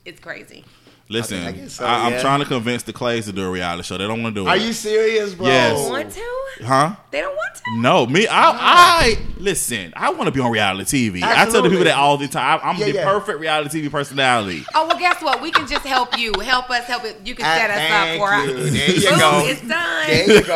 it's 0.05 0.19
crazy. 0.19 0.63
Listen, 1.09 1.39
I 1.43 1.47
I 1.47 1.51
guess 1.51 1.73
so, 1.73 1.85
am 1.85 2.13
yeah. 2.13 2.21
trying 2.21 2.39
to 2.39 2.45
convince 2.45 2.83
the 2.83 2.93
Clays 2.93 3.25
to 3.25 3.33
do 3.33 3.45
a 3.45 3.49
reality 3.51 3.83
show. 3.83 3.97
They 3.97 4.07
don't 4.07 4.23
want 4.23 4.33
to 4.35 4.41
do 4.41 4.47
it. 4.47 4.49
Are 4.49 4.55
you 4.57 4.71
serious, 4.71 5.33
bro? 5.33 5.45
Yes. 5.47 5.89
Want 5.89 6.09
to? 6.11 6.65
Huh? 6.65 6.95
They 7.11 7.19
don't 7.21 7.35
want 7.35 7.55
to. 7.55 7.61
No, 7.79 8.05
me. 8.05 8.27
I, 8.27 8.51
I 8.51 9.17
listen. 9.37 9.91
I 9.97 10.11
want 10.11 10.27
to 10.27 10.31
be 10.31 10.39
on 10.39 10.51
reality 10.51 11.11
TV. 11.11 11.23
I 11.23 11.45
tell 11.49 11.61
the 11.63 11.69
people 11.69 11.83
that 11.85 11.95
all 11.97 12.17
the 12.17 12.27
time. 12.29 12.59
I'm 12.63 12.77
Yeah, 12.77 12.85
the 12.85 12.93
yeah. 12.93 13.05
perfect 13.11 13.39
reality 13.39 13.81
TV 13.87 13.91
personality. 13.91 14.63
Oh 14.73 14.87
well, 14.87 14.97
guess 14.97 15.21
what? 15.21 15.41
We 15.41 15.51
can 15.51 15.67
just 15.67 15.85
help 15.85 16.17
you. 16.17 16.33
Help 16.41 16.69
us. 16.69 16.85
Help 16.85 17.03
it. 17.03 17.17
You 17.25 17.35
can 17.35 17.45
set 17.45 17.69
us 17.71 17.91
up 17.91 18.17
for 18.17 18.33
you. 18.47 18.57
us. 18.57 18.71
There 18.71 18.89
you 18.91 19.09
Boom, 19.09 19.19
go. 19.19 19.41
It's 19.47 19.61
done. 19.67 20.07
There 20.07 20.33
you 20.35 20.41
go. 20.43 20.53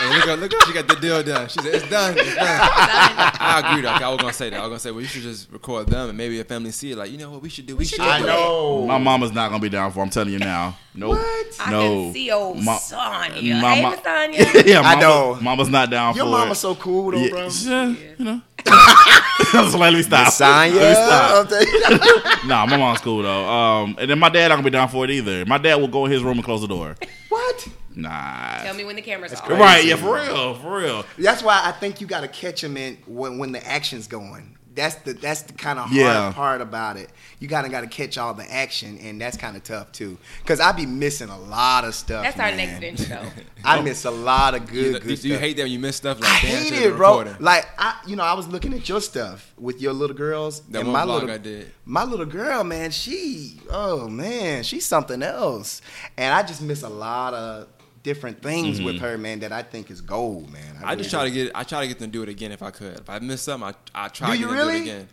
Hey, 0.00 0.08
look, 0.16 0.28
at- 0.28 0.38
look, 0.38 0.54
at- 0.54 0.66
she 0.66 0.72
got 0.72 0.88
the 0.88 0.96
deal 0.96 1.22
done. 1.22 1.46
She 1.48 1.58
said, 1.60 1.74
it's 1.74 1.88
done. 1.90 2.14
It's 2.16 2.34
done. 2.34 2.46
I 2.48 3.62
agree, 3.70 3.82
though. 3.82 3.88
I 3.90 4.08
was 4.08 4.18
going 4.18 4.32
to 4.32 4.36
say 4.36 4.48
that. 4.48 4.56
I 4.58 4.60
was 4.60 4.68
going 4.68 4.76
to 4.78 4.82
say, 4.82 4.90
well, 4.92 5.00
you 5.02 5.06
should 5.06 5.20
just 5.22 5.52
record 5.52 5.88
them 5.88 6.08
and 6.08 6.16
maybe 6.16 6.36
your 6.36 6.44
family 6.46 6.70
see 6.70 6.92
it. 6.92 6.96
Like, 6.96 7.10
you 7.10 7.18
know 7.18 7.30
what 7.30 7.42
we 7.42 7.50
should 7.50 7.66
do? 7.66 7.76
We, 7.76 7.84
should, 7.84 7.96
should 7.96 8.04
do 8.04 8.08
I 8.08 8.18
it. 8.20 8.26
know. 8.26 8.86
My 8.86 8.96
mama's 8.96 9.32
not 9.32 9.50
gonna 9.50 9.60
be 9.60 9.68
down 9.70 9.92
for. 9.92 10.02
I'm 10.02 10.10
telling 10.10 10.32
you 10.32 10.38
now. 10.38 10.76
Nope. 10.94 11.10
What? 11.18 11.46
I 11.60 11.70
No. 11.70 11.80
can 12.04 12.12
see 12.12 12.30
old 12.30 12.62
Ma- 12.64 12.76
Sonya. 12.78 13.54
my 13.56 13.74
hey, 13.74 13.82
ma- 13.82 13.90
Miss 13.90 14.00
Sonya. 14.02 14.62
yeah, 14.66 14.80
I 14.80 15.00
know. 15.00 15.38
Mama's 15.40 15.68
not 15.68 15.90
down 15.90 16.12
for 16.14 16.18
it. 16.20 16.22
Your 16.24 16.32
for 16.32 16.38
mama's 16.38 16.58
it. 16.58 16.60
so 16.60 16.74
cool 16.74 17.10
though, 17.12 17.18
yeah, 17.18 17.30
bro. 17.30 17.48
yeah, 17.62 17.94
you 18.18 18.24
know. 18.24 18.42
so 19.70 19.78
let 19.78 19.92
me 19.92 20.02
stop. 20.02 20.32
Sonya, 20.32 20.74
Let 20.74 20.88
me 20.88 20.94
stop. 20.94 21.36
I'm 21.36 21.46
telling 21.46 22.02
you. 22.42 22.48
Nah, 22.48 22.66
my 22.66 22.76
mom's 22.76 23.00
cool 23.00 23.22
though. 23.22 23.48
Um, 23.48 23.96
and 23.98 24.10
then 24.10 24.18
my 24.18 24.28
dad 24.28 24.48
not 24.48 24.56
gonna 24.56 24.64
be 24.64 24.70
down 24.70 24.88
for 24.88 25.04
it 25.04 25.10
either. 25.10 25.44
My 25.46 25.58
dad 25.58 25.76
will 25.76 25.88
go 25.88 26.04
in 26.06 26.10
his 26.12 26.22
room 26.22 26.34
and 26.38 26.44
close 26.44 26.60
the 26.60 26.68
door. 26.68 26.96
What? 27.28 27.68
Nah. 27.94 28.62
Tell 28.62 28.74
me 28.74 28.84
when 28.84 28.96
the 28.96 29.02
camera's 29.02 29.34
off. 29.34 29.48
Right? 29.48 29.84
Yeah, 29.84 29.96
for 29.96 30.14
real, 30.14 30.54
for 30.54 30.78
real. 30.78 31.04
That's 31.18 31.42
why 31.42 31.60
I 31.64 31.72
think 31.72 32.00
you 32.00 32.06
got 32.06 32.20
to 32.20 32.28
catch 32.28 32.60
them 32.62 32.76
in 32.76 32.98
when, 33.06 33.38
when 33.38 33.52
the 33.52 33.66
action's 33.66 34.06
going. 34.06 34.56
That's 34.80 34.94
the 34.96 35.12
that's 35.12 35.42
the 35.42 35.52
kind 35.52 35.78
of 35.78 35.84
hard 35.86 35.96
Yeah. 35.96 36.32
part 36.32 36.60
about 36.60 36.96
it. 36.96 37.10
You 37.38 37.48
kind 37.48 37.64
of 37.66 37.72
got 37.72 37.80
to 37.82 37.86
catch 37.86 38.18
all 38.18 38.34
the 38.34 38.50
action, 38.52 38.98
and 39.02 39.20
that's 39.20 39.36
kind 39.36 39.56
of 39.56 39.62
tough 39.64 39.92
too. 39.92 40.18
Cause 40.46 40.60
I 40.60 40.72
be 40.72 40.86
missing 40.86 41.28
a 41.28 41.38
lot 41.38 41.84
of 41.84 41.94
stuff. 41.94 42.22
That's 42.22 42.38
our 42.38 42.52
next 42.54 42.80
venture, 42.80 43.04
though. 43.04 43.42
I 43.64 43.80
miss 43.82 44.04
a 44.04 44.10
lot 44.10 44.54
of 44.54 44.66
good, 44.66 44.74
You, 44.76 44.92
good 44.92 45.02
do 45.02 45.08
you 45.10 45.16
stuff. 45.34 45.40
hate 45.40 45.56
that 45.56 45.62
when 45.64 45.72
you 45.72 45.78
miss 45.78 45.96
stuff? 45.96 46.18
I 46.22 46.32
Like, 46.32 46.42
damn, 46.42 46.50
hate 46.50 46.68
should've 46.74 46.94
it, 46.94 46.96
bro. 46.96 47.18
recorded. 47.18 47.40
Like 47.40 47.66
I, 47.78 48.00
you 48.06 48.16
know, 48.16 48.24
I 48.24 48.32
was 48.34 48.48
looking 48.48 48.74
at 48.74 48.88
your 48.88 49.00
stuff 49.00 49.52
with 49.58 49.80
your 49.80 49.92
little 49.92 50.16
girls. 50.16 50.60
That 50.70 50.80
and 50.80 50.92
one 50.92 51.06
my 51.06 51.12
vlog 51.12 51.20
little, 51.20 51.30
I 51.30 51.38
did. 51.38 51.72
My 51.84 52.04
little 52.04 52.26
girl, 52.26 52.64
man, 52.64 52.90
she, 52.90 53.60
oh 53.70 54.08
man, 54.08 54.62
she's 54.62 54.84
something 54.86 55.22
else. 55.22 55.82
And 56.16 56.34
I 56.34 56.42
just 56.42 56.62
miss 56.62 56.82
a 56.82 56.88
lot 56.88 57.34
of 57.34 57.68
different 58.02 58.42
things 58.42 58.80
with 58.80 58.98
her, 59.00 59.18
man, 59.18 59.40
that 59.40 59.52
I 59.52 59.62
think 59.62 59.90
is 59.90 60.00
gold, 60.00 60.50
man. 60.52 60.76
I 60.84 60.94
just 60.96 61.10
try 61.10 61.24
to 61.24 61.30
get 61.30 61.52
I 61.54 61.62
try 61.64 61.82
to 61.82 61.88
get 61.88 61.98
them 61.98 62.10
to 62.10 62.12
do 62.12 62.22
it 62.22 62.28
again 62.28 62.52
if 62.52 62.62
I 62.62 62.70
could. 62.70 62.98
If 62.98 63.10
I 63.10 63.18
miss 63.18 63.42
something, 63.42 63.74
I 63.94 64.04
I 64.06 64.08
try 64.08 64.28
to 64.34 64.38
you 64.38 64.48
get 64.48 64.56
them 64.56 64.66
to 64.68 64.72
do 64.72 64.78
it 64.78 64.82
again. 64.82 65.08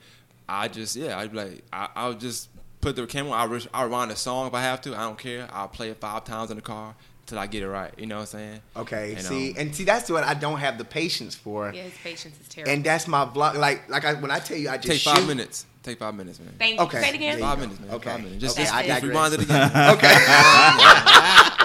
I 0.50 0.68
just 0.68 0.96
yeah, 0.96 1.18
I'd 1.18 1.32
be 1.32 1.38
like 1.38 1.64
I 1.74 1.90
I'll 1.96 2.14
just 2.14 2.50
put 2.82 2.96
the 2.96 3.06
camera. 3.06 3.32
I 3.34 3.46
will 3.46 3.60
I 3.74 3.84
rewind 3.84 4.12
the 4.12 4.16
song 4.16 4.48
if 4.48 4.54
I 4.54 4.62
have 4.62 4.82
to. 4.82 4.96
I 4.96 5.02
don't 5.02 5.18
care. 5.18 5.48
I'll 5.52 5.68
play 5.68 5.90
it 5.90 5.98
five 6.00 6.24
times 6.24 6.52
in 6.52 6.58
the 6.58 6.62
car 6.64 6.96
till 7.26 7.38
I 7.38 7.46
get 7.48 7.62
it 7.62 7.68
right. 7.68 7.94
You 7.98 8.06
know 8.06 8.16
what 8.16 8.22
I'm 8.22 8.28
saying? 8.28 8.62
Okay, 8.78 9.14
And, 9.16 9.26
see, 9.26 9.52
um, 9.52 9.56
and 9.58 9.76
see, 9.76 9.84
that's 9.84 10.10
what 10.10 10.24
I 10.24 10.34
don't 10.34 10.60
have 10.60 10.78
the 10.78 10.86
patience 10.86 11.36
for. 11.36 11.72
Yeah, 11.74 11.84
his 11.84 11.94
patience 12.02 12.40
is 12.40 12.48
terrible. 12.48 12.72
And 12.72 12.84
that's 12.84 13.06
my 13.08 13.26
vlog. 13.26 13.56
Like, 13.56 13.90
like 13.90 14.06
I, 14.06 14.14
when 14.14 14.32
I 14.32 14.40
tell 14.40 14.58
you, 14.58 14.70
I 14.70 14.78
just 14.78 14.88
take 14.88 15.02
five 15.02 15.18
shoot- 15.18 15.28
minutes. 15.28 15.66
Take 15.84 16.00
five 16.00 16.16
minutes, 16.16 16.40
man. 16.40 16.54
Thank 16.58 16.80
you. 16.80 16.86
Okay. 16.86 17.02
Say 17.02 17.10
it 17.10 17.16
again. 17.16 17.40
Five 17.40 17.60
minutes, 17.60 17.80
man. 17.80 17.92
Okay. 17.92 18.10
Five 18.10 18.22
minutes. 18.24 18.42
Just, 18.42 18.58
Okay, 18.58 18.64
just, 18.64 18.76
I 18.76 18.88
just 18.88 19.04
rewind 19.04 19.34
it 19.34 19.42
again. 19.44 19.72
Okay, 19.94 20.16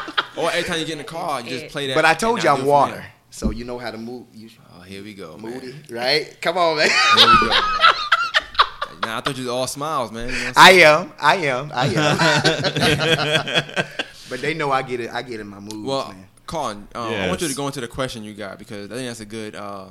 or 0.37 0.51
every 0.51 0.65
time 0.65 0.79
you 0.81 0.87
get 0.87 0.93
in 0.93 0.99
the 0.99 1.05
car, 1.05 1.41
you 1.41 1.49
just 1.51 1.69
play 1.73 1.87
that. 1.89 1.95
but 1.95 2.05
I 2.05 2.15
told 2.15 2.43
you 2.43 2.49
I'll 2.51 2.57
I'm 2.57 2.63
do 2.63 2.69
it 2.69 2.73
from 2.73 2.81
water, 2.91 3.05
so 3.31 3.51
you 3.51 3.65
know 3.65 3.79
how 3.79 3.91
to 3.91 3.99
move. 3.99 4.27
You 4.33 4.49
Oh, 4.75 4.81
here 4.83 5.03
we 5.03 5.15
go, 5.15 5.37
man. 5.37 5.55
moody, 5.55 5.75
right? 5.91 6.37
Come 6.41 6.57
on, 6.59 6.77
man. 6.79 6.89
Here 6.89 7.27
we 7.27 7.41
go. 7.41 7.49
man. 7.49 7.63
Nah, 9.03 9.19
I 9.19 9.21
thought 9.21 9.37
you 9.37 9.45
was 9.45 9.53
all 9.53 9.67
smiles, 9.67 10.13
man. 10.13 10.29
You 10.29 10.35
know 10.35 10.53
I'm 10.57 11.13
I 11.19 11.37
am. 11.37 11.73
I 11.75 11.87
am. 13.77 13.85
But 14.31 14.41
they 14.41 14.55
know 14.55 14.71
I 14.71 14.83
get 14.83 15.01
it. 15.01 15.11
I 15.13 15.23
get 15.23 15.41
in 15.41 15.49
my 15.49 15.59
mood. 15.61 15.85
Well, 15.85 16.09
man. 16.09 16.27
Colin, 16.47 16.89
um, 16.95 17.13
I 17.13 17.29
want 17.29 17.43
you 17.43 17.49
to 17.49 17.55
go 17.55 17.67
into 17.67 17.81
the 17.81 17.89
question 17.89 18.23
you 18.25 18.33
got 18.35 18.59
because 18.59 18.91
I 18.91 18.95
think 18.95 19.09
that's 19.09 19.21
a 19.21 19.27
good 19.27 19.55
uh, 19.57 19.87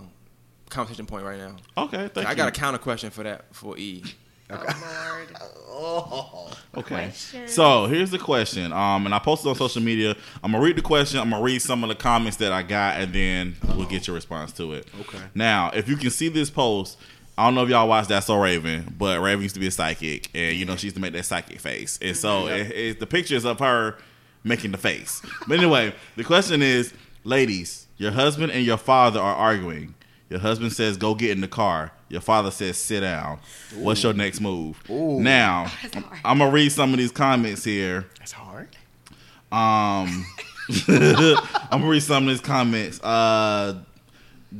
conversation 0.69 1.05
point 1.05 1.25
right 1.25 1.37
now. 1.37 1.55
Okay, 1.77 2.07
thank 2.13 2.27
I 2.27 2.31
you. 2.31 2.37
got 2.37 2.47
a 2.47 2.51
counter 2.51 2.79
question 2.79 3.09
for 3.11 3.23
that 3.23 3.53
for 3.53 3.77
E. 3.77 4.03
Oh, 4.51 4.57
Lord. 4.65 5.37
Oh, 5.69 6.51
Okay. 6.77 6.95
Question. 7.05 7.47
So 7.47 7.85
here's 7.87 8.11
the 8.11 8.19
question. 8.19 8.71
Um, 8.71 9.05
and 9.05 9.13
I 9.13 9.19
posted 9.19 9.47
on 9.49 9.55
social 9.55 9.81
media. 9.81 10.15
I'm 10.43 10.51
gonna 10.51 10.63
read 10.63 10.77
the 10.77 10.81
question. 10.81 11.19
I'm 11.19 11.29
gonna 11.29 11.43
read 11.43 11.61
some 11.61 11.83
of 11.83 11.89
the 11.89 11.95
comments 11.95 12.37
that 12.37 12.53
I 12.53 12.63
got, 12.63 13.01
and 13.01 13.11
then 13.13 13.55
we'll 13.75 13.87
get 13.87 14.07
your 14.07 14.13
response 14.15 14.53
to 14.53 14.73
it. 14.73 14.87
Okay. 15.01 15.17
Now, 15.35 15.71
if 15.73 15.89
you 15.89 15.97
can 15.97 16.11
see 16.11 16.29
this 16.29 16.49
post, 16.49 16.97
I 17.37 17.45
don't 17.45 17.55
know 17.55 17.63
if 17.63 17.69
y'all 17.69 17.87
watched 17.89 18.09
That's 18.09 18.27
So 18.27 18.35
Raven, 18.35 18.95
but 18.97 19.19
Raven 19.19 19.41
used 19.43 19.55
to 19.55 19.59
be 19.59 19.67
a 19.67 19.71
psychic, 19.71 20.29
and 20.33 20.55
you 20.55 20.63
know 20.65 20.75
she 20.77 20.87
used 20.87 20.95
to 20.95 21.01
make 21.01 21.11
that 21.13 21.25
psychic 21.25 21.59
face, 21.59 21.99
and 22.01 22.15
so 22.15 22.47
it, 22.47 22.71
it, 22.71 22.99
the 23.01 23.07
pictures 23.07 23.43
of 23.43 23.59
her 23.59 23.97
making 24.43 24.71
the 24.71 24.77
face. 24.77 25.21
But 25.47 25.57
anyway, 25.57 25.93
the 26.15 26.23
question 26.23 26.61
is, 26.61 26.93
ladies, 27.25 27.87
your 27.97 28.11
husband 28.11 28.51
and 28.51 28.63
your 28.65 28.77
father 28.77 29.19
are 29.19 29.35
arguing. 29.35 29.95
Your 30.29 30.39
husband 30.39 30.71
says, 30.71 30.95
"Go 30.95 31.15
get 31.15 31.31
in 31.31 31.41
the 31.41 31.47
car." 31.49 31.91
Your 32.11 32.21
father 32.21 32.51
says, 32.51 32.77
"Sit 32.77 32.99
down." 33.01 33.39
What's 33.75 34.03
your 34.03 34.13
next 34.13 34.41
move? 34.41 34.81
Ooh. 34.89 35.19
Now, 35.21 35.71
I'm 36.25 36.39
gonna 36.39 36.51
read 36.51 36.71
some 36.71 36.91
of 36.93 36.97
these 36.99 37.11
comments 37.11 37.63
here. 37.63 38.05
that's 38.19 38.33
hard. 38.33 38.67
Um, 39.51 40.25
I'm 40.87 41.79
gonna 41.79 41.87
read 41.87 42.03
some 42.03 42.23
of 42.23 42.29
these 42.29 42.41
comments. 42.41 43.01
Uh, 43.01 43.79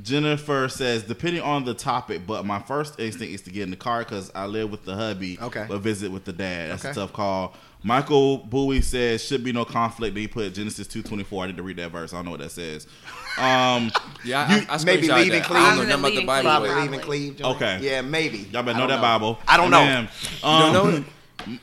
Jennifer 0.03 0.69
says, 0.69 1.03
depending 1.03 1.41
on 1.41 1.65
the 1.65 1.73
topic, 1.73 2.21
but 2.25 2.45
my 2.45 2.59
first 2.59 2.97
instinct 2.99 3.33
is 3.33 3.41
to 3.41 3.49
get 3.51 3.63
in 3.63 3.71
the 3.71 3.75
car 3.75 3.99
because 3.99 4.31
I 4.33 4.45
live 4.45 4.71
with 4.71 4.85
the 4.85 4.95
hubby, 4.95 5.37
Okay. 5.41 5.65
but 5.67 5.79
visit 5.79 6.09
with 6.11 6.23
the 6.23 6.31
dad. 6.31 6.71
That's 6.71 6.85
a 6.85 6.93
tough 6.93 7.11
call. 7.11 7.53
Michael 7.83 8.37
Bowie 8.37 8.81
says, 8.81 9.23
should 9.23 9.43
be 9.43 9.51
no 9.51 9.65
conflict. 9.65 10.13
Then 10.13 10.21
he 10.21 10.27
put 10.27 10.53
Genesis 10.53 10.87
2.24. 10.87 11.43
I 11.43 11.47
need 11.47 11.57
to 11.57 11.63
read 11.63 11.77
that 11.77 11.91
verse. 11.91 12.13
I 12.13 12.17
don't 12.17 12.25
know 12.25 12.31
what 12.31 12.41
that 12.41 12.51
says. 12.51 12.85
Um, 13.39 13.91
Yeah, 14.23 14.45
I, 14.47 14.55
You- 14.59 14.65
I, 14.69 14.75
I 14.75 14.83
maybe 14.83 15.07
leaving 15.11 15.31
that. 15.31 15.45
Cleveland. 15.45 15.67
I 15.67 15.75
don't 15.75 15.87
know 15.89 15.95
nothing 15.95 15.95
about 15.95 16.01
the 16.01 16.09
Leaving 16.09 16.25
Bible. 16.27 16.43
Probably 16.49 16.69
but- 16.69 16.75
Cleveland. 16.75 16.91
leaving 16.91 17.05
Cleveland. 17.35 17.55
Okay. 17.55 17.79
Yeah, 17.81 18.01
maybe. 18.01 18.37
y'all 18.51 18.61
better 18.63 18.77
I 18.77 18.81
know 18.81 18.87
that 18.87 19.01
Bible. 19.01 19.39
I 19.47 19.57
don't 19.57 19.65
And 19.65 19.71
know. 19.71 19.85
then, 19.85 20.09
You 20.41 20.47
um, 20.47 20.73
don't 20.73 20.93
know? 20.99 21.05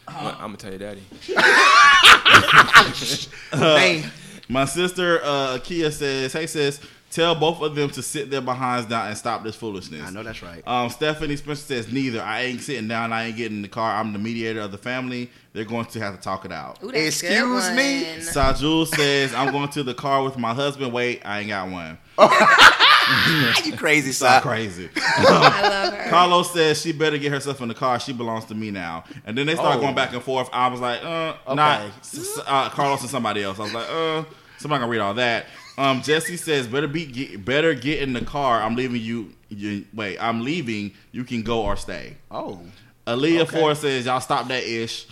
I'm 0.08 0.36
gonna 0.40 0.56
tell 0.56 0.70
your 0.70 0.80
daddy. 0.80 1.02
Name. 3.56 4.10
My 4.48 4.64
sister 4.64 5.20
uh, 5.22 5.58
Kia 5.62 5.90
says, 5.92 6.32
"Hey 6.32 6.46
sis, 6.46 6.80
tell 7.10 7.34
both 7.34 7.60
of 7.62 7.74
them 7.74 7.90
to 7.90 8.02
sit 8.02 8.30
their 8.30 8.40
behinds 8.40 8.86
down 8.88 9.08
and 9.08 9.16
stop 9.16 9.42
this 9.44 9.56
foolishness." 9.56 10.02
I 10.06 10.10
know 10.10 10.22
that's 10.22 10.42
right. 10.42 10.62
Um, 10.66 10.90
Stephanie 10.90 11.36
Spencer 11.36 11.62
says, 11.62 11.92
"Neither. 11.92 12.20
I 12.22 12.42
ain't 12.42 12.60
sitting 12.60 12.88
down. 12.88 13.12
I 13.12 13.26
ain't 13.26 13.36
getting 13.36 13.58
in 13.58 13.62
the 13.62 13.68
car. 13.68 13.98
I'm 14.00 14.12
the 14.12 14.18
mediator 14.18 14.60
of 14.60 14.72
the 14.72 14.78
family. 14.78 15.30
They're 15.52 15.64
going 15.64 15.86
to 15.86 16.00
have 16.00 16.14
to 16.16 16.20
talk 16.20 16.44
it 16.44 16.52
out." 16.52 16.78
Ooh, 16.84 16.92
that's 16.92 17.22
Excuse 17.22 17.70
me? 17.70 18.04
one. 18.04 18.20
Sajul 18.20 18.86
says, 18.86 19.34
"I'm 19.34 19.52
going 19.52 19.68
to 19.70 19.82
the 19.82 19.94
car 19.94 20.22
with 20.22 20.36
my 20.38 20.54
husband. 20.54 20.92
Wait, 20.92 21.22
I 21.24 21.40
ain't 21.40 21.48
got 21.48 21.68
one." 21.70 21.98
Are 22.18 22.28
you 23.64 23.76
crazy, 23.76 24.12
So 24.12 24.26
son. 24.26 24.42
crazy. 24.42 24.88
I 24.96 25.62
love 25.68 25.94
her. 25.94 26.10
Carlos 26.10 26.52
says 26.52 26.80
she 26.80 26.92
better 26.92 27.16
get 27.16 27.32
herself 27.32 27.60
in 27.62 27.68
the 27.68 27.74
car. 27.74 27.98
She 28.00 28.12
belongs 28.12 28.44
to 28.46 28.54
me 28.54 28.70
now. 28.70 29.04
And 29.24 29.36
then 29.36 29.46
they 29.46 29.54
start 29.54 29.76
Oh. 29.78 29.80
going 29.80 29.94
back 29.94 30.12
and 30.12 30.22
forth. 30.22 30.48
I 30.52 30.68
was 30.68 30.80
like, 30.80 31.02
uh, 31.04 31.34
not 31.54 31.80
s- 32.00 32.18
s- 32.18 32.40
uh, 32.46 32.68
Carlos 32.70 33.00
and 33.00 33.08
somebody 33.10 33.42
else. 33.42 33.58
I 33.58 33.62
was 33.62 33.72
like, 33.72 33.86
uh, 33.90 34.24
somebody 34.58 34.80
gonna 34.80 34.90
read 34.90 35.00
all 35.00 35.14
that. 35.14 35.46
Um, 35.78 36.02
Jesse 36.02 36.36
says, 36.36 36.66
better 36.66 36.88
be 36.88 37.06
get, 37.06 37.44
better 37.44 37.72
get 37.72 38.02
in 38.02 38.12
the 38.12 38.20
car. 38.20 38.60
I'm 38.60 38.74
leaving 38.74 39.00
you. 39.00 39.32
you. 39.48 39.84
Wait, 39.94 40.18
I'm 40.18 40.42
leaving. 40.42 40.92
You 41.12 41.22
can 41.22 41.42
go 41.42 41.62
or 41.62 41.76
stay. 41.76 42.16
Oh. 42.32 42.60
Aaliyah 43.06 43.42
Okay. 43.42 43.60
Ford 43.60 43.76
says, 43.76 44.06
y'all 44.06 44.20
stop 44.20 44.48
that 44.48 44.64
ish. 44.64 45.06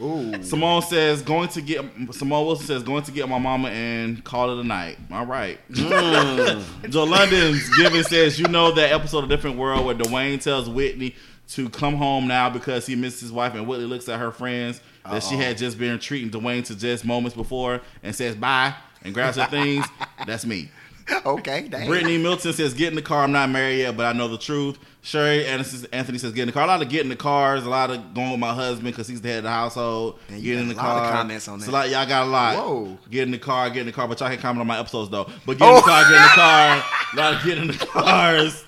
Ooh. 0.00 0.42
Simone 0.42 0.82
says, 0.82 1.22
going 1.22 1.48
to 1.48 1.62
get 1.62 1.84
Simone 2.12 2.46
Wilson 2.46 2.66
says, 2.66 2.82
going 2.82 3.02
to 3.04 3.12
get 3.12 3.28
my 3.30 3.38
mama 3.38 3.68
and 3.68 4.22
call 4.22 4.56
it 4.56 4.60
a 4.60 4.66
night. 4.66 4.98
All 5.10 5.26
right. 5.26 5.58
Joe 5.72 7.04
London's 7.04 7.76
giving 7.76 8.02
says, 8.02 8.38
you 8.38 8.46
know 8.46 8.72
that 8.72 8.92
episode 8.92 9.24
of 9.24 9.30
Different 9.30 9.56
World 9.56 9.86
where 9.86 9.94
Dwayne 9.94 10.40
tells 10.42 10.68
Whitley 10.68 11.16
to 11.48 11.70
come 11.70 11.96
home 11.96 12.28
now 12.28 12.50
because 12.50 12.86
he 12.86 12.94
misses 12.94 13.22
his 13.22 13.32
wife, 13.32 13.54
and 13.54 13.66
Whitley 13.66 13.86
looks 13.86 14.06
at 14.08 14.20
her 14.20 14.30
friends 14.30 14.82
that 15.04 15.22
she 15.22 15.36
had 15.36 15.56
just 15.56 15.78
been 15.78 15.98
treating 15.98 16.30
Dwayne 16.30 16.64
to 16.66 16.76
just 16.76 17.04
moments 17.04 17.34
before 17.34 17.80
and 18.02 18.14
says 18.14 18.36
bye 18.36 18.74
and 19.04 19.14
grabs 19.14 19.36
her 19.36 19.46
things. 19.46 19.86
That's 20.26 20.44
me. 20.46 20.70
Okay, 21.24 21.68
dang. 21.68 21.86
Brittany 21.88 22.18
Milton 22.18 22.52
says, 22.52 22.74
"Get 22.74 22.88
in 22.88 22.94
the 22.94 23.00
car. 23.00 23.24
I'm 23.24 23.32
not 23.32 23.48
married 23.48 23.78
yet, 23.78 23.96
but 23.96 24.04
I 24.04 24.12
know 24.12 24.28
the 24.28 24.36
truth." 24.36 24.78
Sherry 25.00 25.46
Anthony 25.46 26.18
says, 26.18 26.32
"Get 26.32 26.42
in 26.42 26.48
the 26.48 26.52
car." 26.52 26.64
A 26.64 26.66
lot 26.66 26.82
of 26.82 26.90
get 26.90 27.00
in 27.00 27.08
the 27.08 27.16
cars. 27.16 27.64
A 27.64 27.70
lot 27.70 27.90
of 27.90 28.12
going 28.12 28.30
with 28.32 28.40
my 28.40 28.52
husband 28.52 28.84
because 28.88 29.08
he's 29.08 29.22
the 29.22 29.28
head 29.28 29.38
of 29.38 29.44
the 29.44 29.50
household. 29.50 30.18
You 30.28 30.42
Get 30.42 30.58
in 30.60 30.68
the 30.68 30.74
a 30.74 30.76
lot 30.76 30.98
of 30.98 31.02
car. 31.04 31.12
comments 31.12 31.48
on 31.48 31.60
that. 31.60 31.68
a 31.68 31.70
lot. 31.70 31.88
Y'all 31.88 32.06
got 32.06 32.26
a 32.26 32.30
lot. 32.30 32.56
Whoa. 32.58 32.98
Get 33.10 33.22
in 33.22 33.30
the 33.30 33.38
car. 33.38 33.70
Get 33.70 33.80
in 33.80 33.86
the 33.86 33.92
car. 33.92 34.06
But 34.06 34.20
y'all 34.20 34.28
can 34.28 34.38
comment 34.38 34.60
on 34.60 34.66
my 34.66 34.78
episodes 34.78 35.10
though. 35.10 35.24
But 35.46 35.56
get 35.56 35.66
in 35.70 35.74
the 35.76 35.80
car. 35.80 36.02
Get 36.02 36.12
in 36.16 36.22
the 36.22 36.28
car. 36.28 36.84
A 37.14 37.16
lot 37.16 37.34
of 37.36 37.42
get 37.42 37.56
in 37.56 37.66
the 37.68 37.86
cars. 37.86 38.64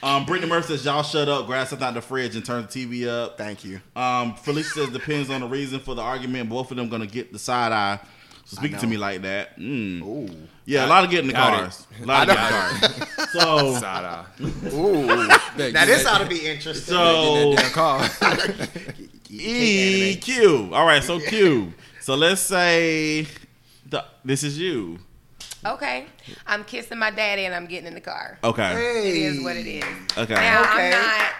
Um, 0.00 0.26
Brittany 0.26 0.48
Murphy 0.48 0.68
says, 0.68 0.84
"Y'all 0.84 1.02
shut 1.02 1.28
up. 1.28 1.46
Grab 1.46 1.66
something 1.66 1.88
out 1.88 1.94
the 1.94 2.02
fridge 2.02 2.36
and 2.36 2.46
turn 2.46 2.62
the 2.62 2.68
TV 2.68 3.08
up." 3.08 3.36
Thank 3.36 3.64
you. 3.64 3.80
Um, 3.96 4.36
Felicia 4.36 4.68
says 4.70 4.90
depends 4.90 5.28
on 5.28 5.40
the 5.40 5.48
reason 5.48 5.80
for 5.80 5.96
the 5.96 6.02
argument. 6.02 6.50
Both 6.50 6.70
of 6.70 6.76
them 6.76 6.88
gonna 6.88 7.08
get 7.08 7.32
the 7.32 7.38
side 7.40 7.72
eye. 7.72 7.98
So 8.44 8.56
speaking 8.56 8.78
to 8.78 8.86
me 8.86 8.96
like 8.96 9.22
that, 9.22 9.58
mm. 9.58 10.02
Ooh. 10.02 10.28
yeah, 10.66 10.84
a 10.84 10.88
lot 10.88 11.04
of 11.04 11.10
getting 11.10 11.28
the 11.28 11.32
Got 11.32 11.60
cars. 11.60 11.86
A 12.02 12.04
lot 12.04 12.28
of 12.28 12.36
getting 12.36 12.80
the 12.80 13.06
cars. 13.06 13.08
So, 13.34 13.74
Side 13.80 14.04
eye. 14.04 14.26
Ooh. 14.72 15.28
Bet, 15.56 15.72
now 15.72 15.84
this 15.86 16.06
ought 16.06 16.18
to 16.18 16.28
be 16.28 16.46
interesting. 16.46 16.94
so 16.94 17.54
Get 17.56 17.74
that 17.74 18.08
damn 18.70 19.18
car. 19.18 19.18
E 19.30 20.16
Q. 20.16 20.70
All 20.72 20.86
right, 20.86 21.02
so 21.02 21.18
Q. 21.18 21.72
So 22.00 22.14
let's 22.14 22.40
say 22.42 23.26
the, 23.86 24.04
this 24.24 24.44
is 24.44 24.56
you. 24.58 24.98
Okay. 25.66 26.06
I'm 26.46 26.62
kissing 26.64 26.98
my 26.98 27.10
daddy 27.10 27.46
and 27.46 27.54
I'm 27.54 27.66
getting 27.66 27.86
in 27.86 27.94
the 27.94 28.00
car. 28.00 28.38
Okay. 28.44 28.72
It 28.72 29.14
hey. 29.14 29.22
is 29.22 29.42
what 29.42 29.56
it 29.56 29.66
is. 29.66 29.84
Okay. 30.16 30.34
Now 30.34 30.60
Okay. 30.62 30.92
I'm 30.92 31.02
not. 31.02 31.32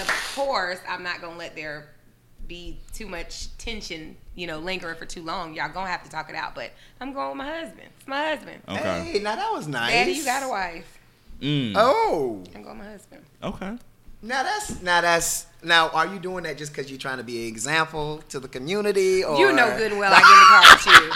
Of 0.00 0.32
course, 0.34 0.80
I'm 0.88 1.02
not 1.02 1.20
gonna 1.20 1.38
let 1.38 1.56
there 1.56 1.88
be 2.48 2.78
too 2.92 3.06
much 3.06 3.56
tension. 3.58 4.16
You 4.36 4.46
know, 4.48 4.58
lingering 4.58 4.96
for 4.96 5.06
too 5.06 5.22
long. 5.22 5.54
Y'all 5.54 5.72
gonna 5.72 5.88
have 5.90 6.02
to 6.04 6.10
talk 6.10 6.28
it 6.28 6.34
out. 6.36 6.54
But 6.54 6.70
I'm 7.00 7.12
going 7.12 7.28
with 7.28 7.36
my 7.38 7.58
husband. 7.60 7.88
It's 7.98 8.08
my 8.08 8.28
husband. 8.30 8.62
Okay. 8.68 9.10
Hey, 9.12 9.18
now 9.20 9.36
that 9.36 9.52
was 9.52 9.68
nice. 9.68 9.92
Daddy, 9.92 10.12
you 10.12 10.24
got 10.24 10.42
a 10.42 10.48
wife. 10.48 10.98
Mm. 11.40 11.72
Oh. 11.76 12.42
I'm 12.54 12.62
going 12.62 12.78
with 12.78 12.86
my 12.86 12.92
husband. 12.92 13.22
Okay. 13.42 13.76
Now 14.22 14.42
that's 14.42 14.80
now 14.80 15.00
that's 15.02 15.46
now. 15.62 15.90
Are 15.90 16.06
you 16.06 16.18
doing 16.18 16.44
that 16.44 16.56
just 16.56 16.72
because 16.72 16.90
you're 16.90 16.98
trying 16.98 17.18
to 17.18 17.22
be 17.24 17.42
an 17.42 17.48
example 17.48 18.22
to 18.30 18.40
the 18.40 18.48
community? 18.48 19.22
Or 19.22 19.38
You 19.38 19.52
know 19.52 19.76
good 19.76 19.90
and 19.92 20.00
well 20.00 20.12
I 20.14 20.20
get 20.20 20.30
in 20.32 20.38
the 20.40 20.46
car 20.48 20.62
with 20.72 20.86
you. 20.86 21.10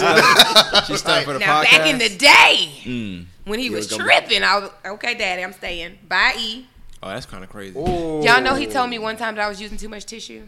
Uh, 0.00 0.78
she, 0.80 0.86
she, 0.86 0.86
she 0.92 0.96
stuck 0.96 1.24
for 1.24 1.34
the 1.34 1.40
Now 1.40 1.60
podcast. 1.62 1.70
back 1.70 1.86
in 1.86 1.98
the 1.98 2.08
day 2.16 2.70
Mm. 2.84 3.26
when 3.44 3.58
he 3.58 3.66
You 3.66 3.72
was 3.72 3.90
was 3.90 3.98
gonna- 3.98 4.04
tripping, 4.04 4.42
I 4.42 4.58
was 4.60 4.70
okay, 4.86 5.14
Daddy. 5.14 5.44
I'm 5.44 5.52
staying. 5.52 5.98
Bye, 6.08 6.34
E. 6.38 6.66
oh, 7.04 7.08
that's 7.08 7.26
kind 7.26 7.44
of 7.44 7.50
crazy. 7.50 7.78
Ooh. 7.78 8.22
Y'all 8.24 8.40
know 8.40 8.54
he 8.54 8.66
told 8.66 8.90
me 8.90 8.98
one 8.98 9.16
time 9.16 9.34
that 9.36 9.44
I 9.44 9.48
was 9.48 9.60
using 9.60 9.78
too 9.78 9.88
much 9.88 10.06
tissue. 10.06 10.42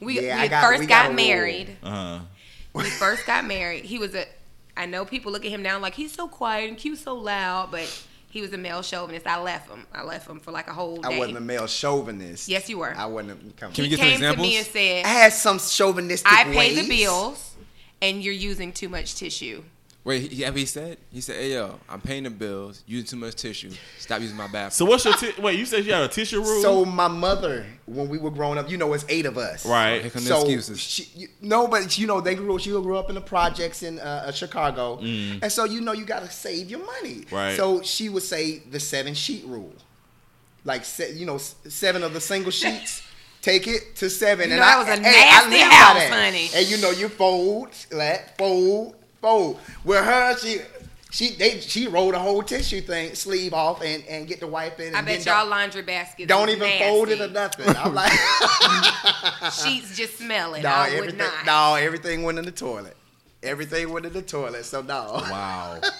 We, 0.00 0.20
Yeah, 0.20 0.36
we 0.36 0.42
I 0.42 0.48
got- 0.48 0.64
first 0.64 0.80
we 0.80 0.86
got 0.86 1.08
got 1.08 1.14
married. 1.14 1.76
Uh-huh. 1.82 2.20
We 2.72 2.84
first 2.84 3.26
got 3.26 3.44
married, 3.44 3.84
he 3.84 3.98
was 3.98 4.14
a. 4.14 4.24
I 4.76 4.86
know 4.86 5.04
people 5.04 5.32
look 5.32 5.44
at 5.44 5.50
him 5.50 5.62
now 5.62 5.78
like 5.78 5.94
he's 5.94 6.12
so 6.12 6.28
quiet 6.28 6.68
and 6.68 6.78
cute, 6.78 6.98
so 6.98 7.14
loud, 7.14 7.70
but 7.72 7.86
he 8.30 8.40
was 8.40 8.52
a 8.52 8.56
male 8.56 8.80
chauvinist. 8.80 9.26
I 9.26 9.40
left 9.42 9.68
him. 9.68 9.86
I 9.92 10.04
left 10.04 10.28
him 10.30 10.38
for 10.38 10.52
like 10.52 10.68
a 10.68 10.72
whole 10.72 10.98
day. 10.98 11.16
I 11.16 11.18
wasn't 11.18 11.36
a 11.38 11.40
male 11.40 11.66
chauvinist. 11.66 12.48
Yes, 12.48 12.68
you 12.70 12.78
were. 12.78 12.94
I 12.96 13.06
wasn't. 13.06 13.32
A, 13.32 13.52
come 13.54 13.72
Can 13.72 13.84
he 13.84 13.90
we 13.90 13.96
get 13.96 13.98
some 13.98 14.08
came 14.08 14.34
to 14.36 14.40
me 14.40 14.56
and 14.56 14.66
said, 14.66 15.04
I 15.04 15.08
had 15.08 15.32
some 15.32 15.58
chauvinistic 15.58 16.32
"I 16.32 16.44
pay 16.44 16.80
the 16.80 16.88
bills, 16.88 17.56
and 18.00 18.22
you're 18.22 18.32
using 18.32 18.72
too 18.72 18.88
much 18.88 19.16
tissue." 19.16 19.64
Wait, 20.02 20.22
he, 20.32 20.36
yeah, 20.36 20.50
he 20.50 20.64
said? 20.64 20.96
He 21.12 21.20
said, 21.20 21.36
hey, 21.36 21.52
yo, 21.52 21.78
I'm 21.86 22.00
paying 22.00 22.22
the 22.22 22.30
bills, 22.30 22.82
using 22.86 23.06
too 23.06 23.16
much 23.16 23.34
tissue. 23.34 23.70
Stop 23.98 24.22
using 24.22 24.34
my 24.36 24.46
bathroom. 24.46 24.70
So 24.70 24.84
what's 24.86 25.04
your 25.04 25.12
ti- 25.12 25.38
wait? 25.38 25.58
You 25.58 25.66
said 25.66 25.84
you 25.84 25.92
had 25.92 26.02
a 26.04 26.08
tissue 26.08 26.40
rule. 26.40 26.62
So 26.62 26.86
my 26.86 27.06
mother, 27.06 27.66
when 27.84 28.08
we 28.08 28.16
were 28.16 28.30
growing 28.30 28.56
up, 28.56 28.70
you 28.70 28.78
know, 28.78 28.90
it's 28.94 29.04
eight 29.10 29.26
of 29.26 29.36
us. 29.36 29.66
right. 29.66 30.00
Here 30.00 30.10
come 30.10 30.22
the 30.24 30.28
So 30.30 30.38
excuses. 30.40 30.80
she, 30.80 31.08
you, 31.14 31.28
no, 31.42 31.68
but 31.68 31.98
you 31.98 32.06
know 32.06 32.22
they 32.22 32.34
grew. 32.34 32.58
She 32.58 32.70
grew 32.70 32.96
up 32.96 33.10
in 33.10 33.14
the 33.14 33.20
projects 33.20 33.82
in 33.82 33.98
uh, 33.98 34.24
uh, 34.28 34.32
Chicago, 34.32 35.00
and 35.00 35.52
so 35.52 35.64
you 35.64 35.82
know 35.82 35.92
you 35.92 36.06
got 36.06 36.22
to 36.22 36.30
save 36.30 36.70
your 36.70 36.80
money. 36.80 37.26
Mm. 37.26 37.32
Right. 37.32 37.56
So 37.58 37.82
she 37.82 38.08
would 38.08 38.22
say 38.22 38.60
the 38.70 38.80
seven 38.80 39.12
sheet 39.12 39.44
rule, 39.44 39.74
like 40.64 40.86
se- 40.86 41.12
you 41.14 41.26
know 41.26 41.36
seven 41.36 42.02
of 42.02 42.14
the 42.14 42.20
single 42.22 42.50
sheets. 42.62 43.02
Take 43.42 43.66
it 43.66 43.96
to 43.96 44.08
seven. 44.10 44.48
You 44.48 44.54
and 44.54 44.60
know, 44.60 44.66
I, 44.66 44.84
that 44.84 44.98
was 44.98 44.98
a 44.98 45.02
hey, 45.02 45.20
I 45.28 45.30
nasty 45.30 45.50
live 45.50 45.68
by 45.68 45.74
house, 45.74 46.08
honey. 46.08 46.48
And 46.54 46.70
you 46.70 46.76
know 46.78 46.90
you 46.90 47.08
fold, 47.08 47.68
let 47.90 48.36
fold, 48.36 48.96
fold. 49.20 49.58
With 49.84 50.04
her, 50.04 50.36
she. 50.38 50.58
She 51.12 51.30
they 51.34 51.58
she 51.58 51.88
rolled 51.88 52.14
a 52.14 52.20
whole 52.20 52.40
tissue 52.40 52.80
thing 52.80 53.16
sleeve 53.16 53.52
off 53.52 53.82
and, 53.82 54.04
and 54.08 54.28
get 54.28 54.38
the 54.38 54.46
wipe 54.46 54.78
in. 54.78 54.86
And 54.94 54.96
I 54.96 55.02
bet 55.02 55.24
then 55.24 55.34
y'all 55.38 55.48
laundry 55.48 55.82
baskets 55.82 56.28
don't 56.28 56.48
even 56.50 56.60
nasty. 56.68 56.84
fold 56.84 57.08
it 57.08 57.20
or 57.20 57.26
nothing. 57.26 57.66
I'm 57.76 57.92
like, 57.92 58.12
Sheets 59.52 59.96
just 59.96 60.18
smelling. 60.18 60.62
no, 60.62 60.68
I 60.68 60.90
would 60.90 60.98
everything, 60.98 61.18
not. 61.18 61.46
no, 61.46 61.74
everything 61.74 62.22
went 62.22 62.38
in 62.38 62.44
the 62.44 62.52
toilet. 62.52 62.96
Everything 63.42 63.90
went 63.92 64.06
in 64.06 64.12
the 64.12 64.22
toilet. 64.22 64.64
So 64.64 64.82
no, 64.82 65.14
Wow. 65.28 65.80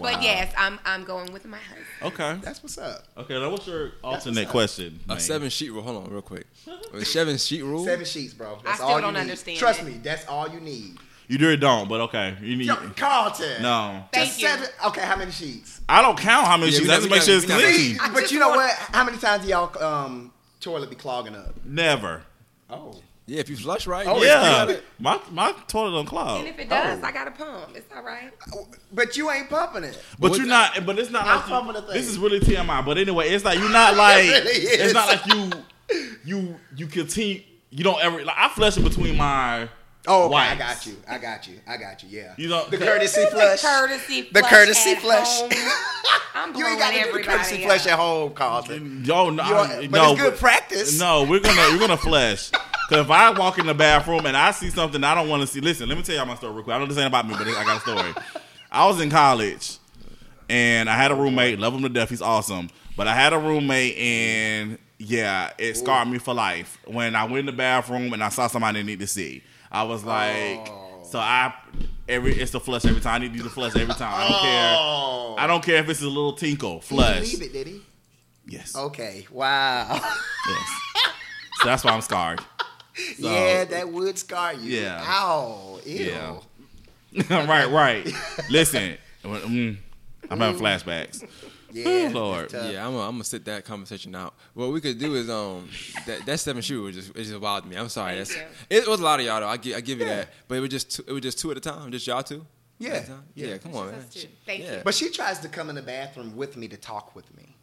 But 0.00 0.22
yes, 0.22 0.52
I'm 0.56 0.78
I'm 0.84 1.02
going 1.02 1.32
with 1.32 1.44
my 1.46 1.58
husband. 1.58 1.86
Okay. 2.02 2.38
that's 2.44 2.62
what's 2.62 2.78
up. 2.78 3.06
Okay. 3.16 3.34
Now 3.34 3.50
what's 3.50 3.66
your 3.66 3.92
alternate 4.04 4.42
what's 4.42 4.50
question? 4.52 5.00
A 5.06 5.08
man? 5.08 5.18
seven 5.20 5.50
sheet 5.50 5.70
rule. 5.72 5.82
Hold 5.82 6.04
on, 6.06 6.12
real 6.12 6.22
quick. 6.22 6.46
A 6.92 7.04
seven 7.04 7.36
sheet 7.38 7.62
rule. 7.64 7.84
Seven 7.84 8.04
sheets, 8.04 8.32
bro. 8.34 8.58
That's 8.64 8.76
still 8.76 8.88
all 8.90 8.96
you 8.96 9.02
don't 9.02 9.14
need. 9.14 9.20
understand 9.20 9.58
Trust 9.58 9.80
it. 9.80 9.86
me, 9.86 9.98
that's 10.02 10.24
all 10.28 10.48
you 10.48 10.60
need. 10.60 10.98
You 11.26 11.38
do 11.38 11.48
it 11.50 11.56
don't, 11.56 11.88
but 11.88 12.00
okay. 12.02 12.36
You 12.42 12.56
need. 12.56 12.66
Yo, 12.66 12.74
Carlton. 12.96 13.62
No. 13.62 14.04
Thank 14.12 14.26
Just 14.28 14.40
you. 14.42 14.48
seven. 14.48 14.68
Okay, 14.86 15.00
how 15.00 15.16
many 15.16 15.30
sheets? 15.30 15.80
I 15.88 16.02
don't 16.02 16.18
count 16.18 16.46
how 16.46 16.56
many 16.58 16.72
Yeah, 16.72 16.78
sheets. 16.78 16.88
we 16.88 16.94
I 16.94 16.98
just 16.98 17.10
make 17.10 17.22
sure 17.22 17.36
it's 17.36 17.46
clean. 17.46 17.98
But 18.12 18.30
you 18.30 18.38
know 18.38 18.50
what? 18.50 18.70
How 18.70 19.04
many 19.04 19.16
times 19.18 19.42
do 19.44 19.48
y'all 19.50 19.82
um 19.82 20.32
toilet 20.60 20.90
be 20.90 20.96
clogging 20.96 21.34
up? 21.34 21.54
Never. 21.64 22.22
Oh, 22.68 23.00
Yeah, 23.26 23.40
if 23.40 23.48
you 23.48 23.56
flush 23.56 23.86
right. 23.86 24.06
Oh, 24.06 24.22
yeah. 24.22 24.66
Yeah. 24.68 24.76
My 24.98 25.18
my 25.30 25.52
toilet 25.66 25.92
don't 25.92 26.06
clog. 26.06 26.40
And 26.40 26.48
if 26.48 26.58
it 26.58 26.68
does, 26.68 27.00
Oh. 27.02 27.06
I 27.06 27.12
got 27.12 27.26
a 27.28 27.30
pump. 27.30 27.70
It's 27.74 27.90
all 27.96 28.02
right. 28.02 28.30
but 28.92 29.16
you 29.16 29.30
ain't 29.30 29.48
pumping 29.48 29.84
it. 29.84 29.98
But 30.18 30.30
What 30.32 30.36
you're 30.38 30.46
the- 30.46 30.50
not. 30.50 30.84
But 30.86 30.98
it's 30.98 31.10
not 31.10 31.26
I'm 31.26 31.36
like 31.36 31.44
pumping 31.46 31.74
you, 31.74 31.80
the 31.80 31.86
thing. 31.86 31.96
this 31.96 32.08
is 32.08 32.18
really 32.18 32.40
TMI. 32.40 32.84
But 32.84 32.98
anyway, 32.98 33.30
it's 33.30 33.44
like 33.46 33.58
you're 33.58 33.70
not 33.70 33.96
like 34.06 34.24
really 34.24 34.50
is. 34.50 34.80
it's 34.80 34.92
not 34.94 35.08
like 35.08 35.26
you 35.26 35.50
you 36.24 36.56
you 36.76 36.86
continue. 36.86 37.42
You 37.70 37.82
don't 37.82 38.00
ever 38.04 38.22
like 38.24 38.36
I 38.38 38.48
flush 38.50 38.76
it 38.76 38.82
between 38.84 39.16
my 39.16 39.68
Oh, 40.06 40.26
okay, 40.26 40.36
I 40.36 40.54
got 40.56 40.86
you. 40.86 40.96
I 41.08 41.18
got 41.18 41.48
you. 41.48 41.54
I 41.66 41.76
got 41.78 42.02
you. 42.02 42.08
Yeah. 42.10 42.34
You 42.36 42.48
know 42.48 42.66
the 42.68 42.76
courtesy 42.78 43.24
flush. 43.26 43.62
The 43.62 43.66
courtesy 43.68 44.20
The 44.32 44.40
flush 44.40 44.50
courtesy 44.50 44.90
at 44.90 44.98
flush. 44.98 45.40
home. 45.40 45.50
I'm 46.34 46.54
You 46.56 46.66
ain't 46.66 46.78
got 46.78 46.92
to 46.92 47.04
do 47.04 47.12
the 47.12 47.22
courtesy 47.24 47.56
else. 47.56 47.64
flush 47.64 47.86
at 47.86 47.98
home, 47.98 48.32
Carlton. 48.34 49.02
Yo, 49.04 49.30
no, 49.30 49.42
I- 49.42 49.86
but 49.88 49.96
no, 49.98 50.12
it's 50.12 50.20
good 50.20 50.36
practice. 50.36 50.98
No, 51.00 51.24
we're 51.24 51.40
gonna 51.40 51.68
we're 51.72 51.78
gonna 51.78 51.96
flush. 51.96 52.50
Cause 52.90 52.98
if 52.98 53.10
I 53.10 53.30
walk 53.30 53.58
in 53.58 53.64
the 53.66 53.72
bathroom 53.72 54.26
and 54.26 54.36
I 54.36 54.50
see 54.50 54.68
something 54.68 55.02
I 55.02 55.14
don't 55.14 55.28
want 55.28 55.40
to 55.40 55.46
see, 55.46 55.60
listen. 55.60 55.88
Let 55.88 55.96
me 55.96 56.04
tell 56.04 56.16
y'all 56.16 56.26
my 56.26 56.34
story 56.34 56.52
real 56.52 56.64
quick. 56.64 56.74
I 56.74 56.78
don't 56.78 56.88
know 56.88 56.94
this 56.94 57.02
ain't 57.02 57.08
about 57.08 57.26
me, 57.26 57.34
but 57.38 57.48
I 57.48 57.64
got 57.64 57.78
a 57.78 57.80
story. 57.80 58.14
I 58.70 58.86
was 58.86 59.00
in 59.00 59.08
college 59.08 59.78
and 60.50 60.90
I 60.90 60.94
had 60.96 61.10
a 61.10 61.14
roommate. 61.14 61.58
Love 61.58 61.74
him 61.74 61.82
to 61.82 61.88
death. 61.88 62.10
He's 62.10 62.20
awesome. 62.20 62.68
But 62.96 63.08
I 63.08 63.14
had 63.14 63.32
a 63.32 63.38
roommate 63.38 63.96
and 63.96 64.78
yeah, 64.98 65.52
it 65.58 65.76
scarred 65.78 66.08
me 66.08 66.18
for 66.18 66.34
life. 66.34 66.78
When 66.86 67.16
I 67.16 67.24
went 67.24 67.38
in 67.38 67.46
the 67.46 67.52
bathroom 67.52 68.12
and 68.12 68.22
I 68.22 68.28
saw 68.28 68.46
somebody 68.48 68.70
I 68.70 68.72
didn't 68.80 68.86
need 68.88 69.00
to 69.00 69.06
see, 69.06 69.42
I 69.74 69.82
was 69.82 70.04
like, 70.04 70.66
so 71.04 71.18
I 71.18 71.52
every 72.08 72.34
it's 72.34 72.54
a 72.54 72.60
flush 72.60 72.84
every 72.84 73.00
time. 73.00 73.14
I 73.22 73.26
need 73.26 73.34
you 73.34 73.42
to 73.42 73.50
flush 73.50 73.74
every 73.76 73.94
time. 73.94 74.12
I 74.14 74.28
don't 74.28 74.38
Oh. 74.38 75.34
care. 75.36 75.44
I 75.44 75.46
don't 75.48 75.64
care 75.64 75.76
if 75.82 75.88
it's 75.88 76.00
a 76.02 76.06
little 76.06 76.32
tinkle. 76.34 76.80
He 76.80 76.96
didn't 76.96 77.04
Flush. 77.06 77.32
leave 77.32 77.42
it, 77.42 77.52
did 77.52 77.66
he? 77.66 77.80
Yes. 78.46 78.76
Okay. 78.76 79.26
Wow. 79.30 79.88
Yes. 80.48 80.68
So 81.60 81.68
that's 81.68 81.82
why 81.84 81.90
I'm 81.92 82.00
scarred. 82.02 82.40
So- 82.96 83.28
yeah, 83.28 83.64
that 83.64 83.88
would 83.88 84.16
scar 84.16 84.54
you. 84.54 84.80
Yeah. 84.82 85.02
Ow. 85.04 85.80
Ew. 85.84 86.40
Yeah. 87.10 87.24
right, 87.46 87.68
right. 87.68 88.06
Listen, 88.50 88.96
mm, 89.24 89.76
I'm 90.30 90.38
having 90.40 90.60
flashbacks. 90.60 91.26
Yeah. 91.74 92.10
Lord. 92.12 92.52
Yeah, 92.52 92.86
I'm 92.86 92.94
gonna 92.94 93.24
sit 93.24 93.44
that 93.46 93.64
conversation 93.64 94.14
out. 94.14 94.34
What 94.54 94.70
we 94.72 94.80
could 94.80 94.98
do 94.98 95.14
is 95.16 95.28
um 95.28 95.68
that 96.06 96.24
that 96.26 96.38
seven 96.40 96.62
shoe 96.62 96.82
was 96.82 96.94
just 96.94 97.10
it 97.10 97.24
just 97.24 97.40
wild 97.40 97.64
to 97.64 97.68
me. 97.68 97.76
I'm 97.76 97.88
sorry. 97.88 98.16
That's 98.16 98.36
it 98.70 98.86
was 98.86 99.00
a 99.00 99.04
lot 99.04 99.20
of 99.20 99.26
y'all 99.26 99.40
though. 99.40 99.48
I 99.48 99.56
give 99.56 99.76
I 99.76 99.80
give 99.80 99.98
you 99.98 100.04
that, 100.06 100.28
but 100.48 100.56
it 100.56 100.60
was 100.60 100.70
just 100.70 100.90
two, 100.96 101.04
it 101.06 101.12
was 101.12 101.22
just 101.22 101.38
two 101.38 101.50
at 101.50 101.56
a 101.56 101.60
time. 101.60 101.90
Just 101.90 102.06
y'all 102.06 102.22
two. 102.22 102.46
Yeah. 102.78 102.90
At 102.90 103.04
a 103.04 103.06
time? 103.08 103.24
Yeah. 103.34 103.46
yeah. 103.48 103.58
Come 103.58 103.74
on, 103.76 103.86
man. 103.86 103.94
Us. 104.00 104.26
Thank 104.46 104.62
Yeah. 104.62 104.76
you. 104.76 104.82
But 104.84 104.94
she 104.94 105.10
tries 105.10 105.38
to 105.40 105.48
come 105.48 105.68
in 105.68 105.74
the 105.76 105.82
bathroom 105.82 106.36
with 106.36 106.56
me 106.56 106.68
to 106.68 106.76
talk 106.76 107.14
with 107.14 107.34
me. 107.36 107.56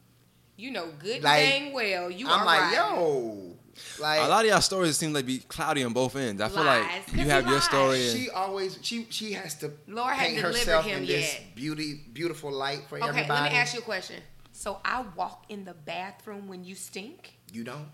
You 0.57 0.71
know 0.71 0.89
good 0.99 1.23
Like, 1.23 1.39
dang 1.49 1.73
well 1.73 2.09
you 2.11 2.27
I'm 2.27 2.41
are 2.41 2.45
like, 2.45 2.61
right. 2.61 2.95
yo. 2.97 3.57
Like 3.99 4.21
A 4.21 4.27
lot 4.27 4.45
of 4.45 4.51
y'all 4.51 4.61
stories 4.61 4.97
seem 4.97 5.13
like 5.13 5.25
be 5.25 5.39
cloudy 5.39 5.83
on 5.83 5.93
both 5.93 6.15
ends. 6.15 6.41
I 6.41 6.49
feel 6.49 6.63
Lies. 6.63 6.83
like 6.83 7.05
'Cause 7.07 7.15
you 7.15 7.23
he 7.23 7.29
have 7.29 7.47
your 7.47 7.61
story 7.61 8.09
and 8.09 8.19
she 8.19 8.29
always 8.29 8.79
she 8.81 9.07
she 9.09 9.33
has 9.33 9.55
to 9.55 9.71
Lord 9.87 10.15
paint 10.15 10.39
herself 10.39 10.85
him 10.85 10.99
in 10.99 11.05
this 11.07 11.35
beauty 11.55 12.01
beautiful 12.13 12.51
light 12.51 12.83
for 12.89 12.97
Okay, 12.97 13.07
everybody. 13.07 13.31
Okay, 13.31 13.43
let 13.43 13.51
me 13.51 13.57
ask 13.57 13.73
you 13.73 13.79
a 13.79 13.83
question. 13.83 14.21
So 14.53 14.79
I 14.85 15.03
walk 15.15 15.45
in 15.49 15.65
the 15.65 15.73
bathroom 15.73 16.47
when 16.47 16.63
you 16.63 16.75
stink? 16.75 17.33
You 17.51 17.63
don't? 17.63 17.87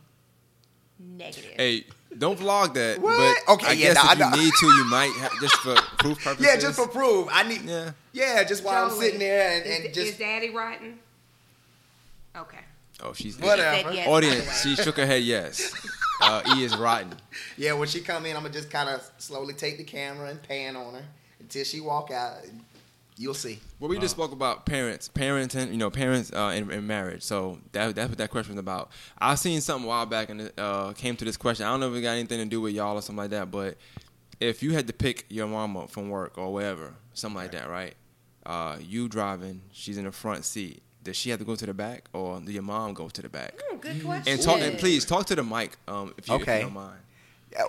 Negative. 1.00 1.52
hey, 1.58 1.86
don't 2.18 2.40
vlog 2.40 2.74
that. 2.74 3.00
What? 3.00 3.18
But 3.46 3.54
Okay, 3.54 3.68
I 3.68 3.72
yeah, 3.74 3.94
guess 3.94 4.04
nah, 4.04 4.12
if 4.14 4.20
you 4.36 4.42
need 4.44 4.54
to, 4.60 4.66
you 4.66 4.86
might 4.86 5.12
have, 5.20 5.40
just 5.40 5.56
for 5.58 5.76
proof 6.00 6.24
purposes. 6.24 6.44
Yeah, 6.44 6.58
just 6.58 6.80
for 6.80 6.88
proof. 6.88 7.28
I 7.32 7.44
need 7.44 7.62
Yeah. 7.62 7.92
Yeah, 8.14 8.44
just 8.44 8.64
while 8.64 8.86
I'm 8.86 8.92
sitting 8.98 9.20
there 9.20 9.58
and, 9.58 9.66
is, 9.68 9.86
and 9.86 9.94
just 9.94 10.12
is 10.14 10.18
Daddy 10.18 10.50
rotten? 10.50 10.98
Okay. 12.36 12.58
Oh, 13.02 13.14
she's 13.14 13.38
Whatever. 13.40 13.78
He 13.78 13.84
said 13.84 13.84
yes, 13.84 13.84
by 13.84 13.92
the 13.92 13.98
way. 13.98 14.14
Audience, 14.14 14.62
she 14.62 14.76
shook 14.76 14.98
her 14.98 15.06
head. 15.06 15.24
Yes. 15.24 15.74
Uh, 16.22 16.56
e 16.56 16.64
is 16.64 16.76
rotten. 16.76 17.14
Yeah, 17.58 17.74
when 17.74 17.88
she 17.88 18.02
come 18.02 18.26
in, 18.26 18.36
I'm 18.36 18.42
gonna 18.42 18.54
just 18.54 18.72
kind 18.72 18.90
of 18.90 19.08
slowly 19.20 19.54
take 19.54 19.78
the 19.78 19.84
camera 19.84 20.30
and 20.30 20.42
pan 20.42 20.76
on 20.76 20.96
her 20.96 21.06
until 21.40 21.64
she 21.64 21.80
walk 21.80 22.12
out. 22.12 22.38
You'll 23.20 23.34
see. 23.34 23.60
Well, 23.80 23.90
we 23.90 23.98
just 23.98 24.16
spoke 24.16 24.32
about 24.32 24.66
parents, 24.68 25.10
parenting, 25.10 25.72
you 25.72 25.78
know, 25.78 25.90
parents 25.90 26.32
uh, 26.32 26.54
in, 26.56 26.70
in 26.70 26.86
marriage. 26.86 27.24
So 27.24 27.60
that 27.72 27.96
that's 27.96 28.10
what 28.10 28.18
that 28.20 28.30
question 28.30 28.56
was 28.56 28.60
about. 28.60 28.92
I 29.18 29.36
seen 29.36 29.60
something 29.62 29.86
a 29.86 29.88
while 29.88 30.06
back 30.06 30.30
and 30.30 30.42
it 30.42 30.54
uh, 30.58 30.94
came 30.94 31.16
to 31.18 31.26
this 31.26 31.38
question. 31.38 31.66
I 31.66 31.70
don't 31.70 31.80
know 31.80 31.92
if 31.92 31.98
it 31.98 32.02
got 32.02 32.12
anything 32.12 32.40
to 32.40 32.46
do 32.46 32.62
with 32.62 32.74
y'all 32.74 32.96
or 32.96 33.02
something 33.02 33.18
like 33.18 33.32
that, 33.32 33.50
but 33.50 33.78
if 34.40 34.62
you 34.62 34.74
had 34.74 34.86
to 34.88 34.94
pick 34.94 35.26
your 35.30 35.48
mama 35.48 35.88
from 35.88 36.10
work 36.10 36.38
or 36.38 36.54
wherever, 36.54 36.94
something 37.14 37.38
like 37.38 37.52
that, 37.54 37.70
right? 37.70 37.96
Uh, 38.46 38.78
you 38.80 39.08
driving, 39.08 39.62
she's 39.72 39.98
in 39.98 40.06
the 40.06 40.12
front 40.12 40.46
seat. 40.46 40.84
Does 41.08 41.16
she 41.16 41.30
have 41.30 41.40
to 41.40 41.46
go 41.46 41.56
to 41.56 41.66
the 41.66 41.74
back, 41.74 42.04
or 42.12 42.42
do 42.42 42.52
your 42.52 42.64
mom 42.64 42.94
go 42.94 43.08
to 43.08 43.22
the 43.22 43.30
back? 43.30 43.56
Mm, 43.72 43.80
good 43.80 44.04
question. 44.04 44.34
And 44.34 44.42
talk, 44.42 44.60
and 44.60 44.78
please 44.78 45.06
talk 45.06 45.26
to 45.28 45.36
the 45.36 45.44
mic, 45.44 45.78
um, 45.88 46.14
if 46.18 46.28
you, 46.28 46.36
if 46.36 46.42
you 46.42 46.46
don't 46.46 46.74
mind. 46.74 47.00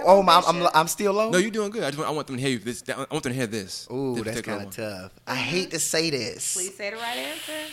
Oh, 0.04 0.20
I'm, 0.26 0.44
I'm, 0.44 0.68
I'm 0.74 0.88
still 0.88 1.12
low. 1.12 1.30
No, 1.30 1.38
you're 1.38 1.52
doing 1.52 1.70
good. 1.70 1.84
I 1.84 1.90
just 1.90 1.98
want, 1.98 2.10
I 2.10 2.12
want 2.12 2.26
them 2.26 2.34
to 2.34 2.42
hear 2.42 2.50
you. 2.50 2.58
This, 2.58 2.82
I 2.88 2.96
want 2.96 3.10
them 3.10 3.20
to 3.22 3.32
hear 3.32 3.46
this. 3.46 3.86
Ooh, 3.92 4.16
this 4.16 4.24
that's 4.24 4.40
kind 4.40 4.66
of 4.66 4.74
tough. 4.74 5.12
I 5.24 5.36
hate 5.36 5.70
to 5.70 5.78
say 5.78 6.10
this. 6.10 6.54
Please 6.54 6.76
say 6.76 6.90
the 6.90 6.96
right 6.96 7.16
answer. 7.16 7.72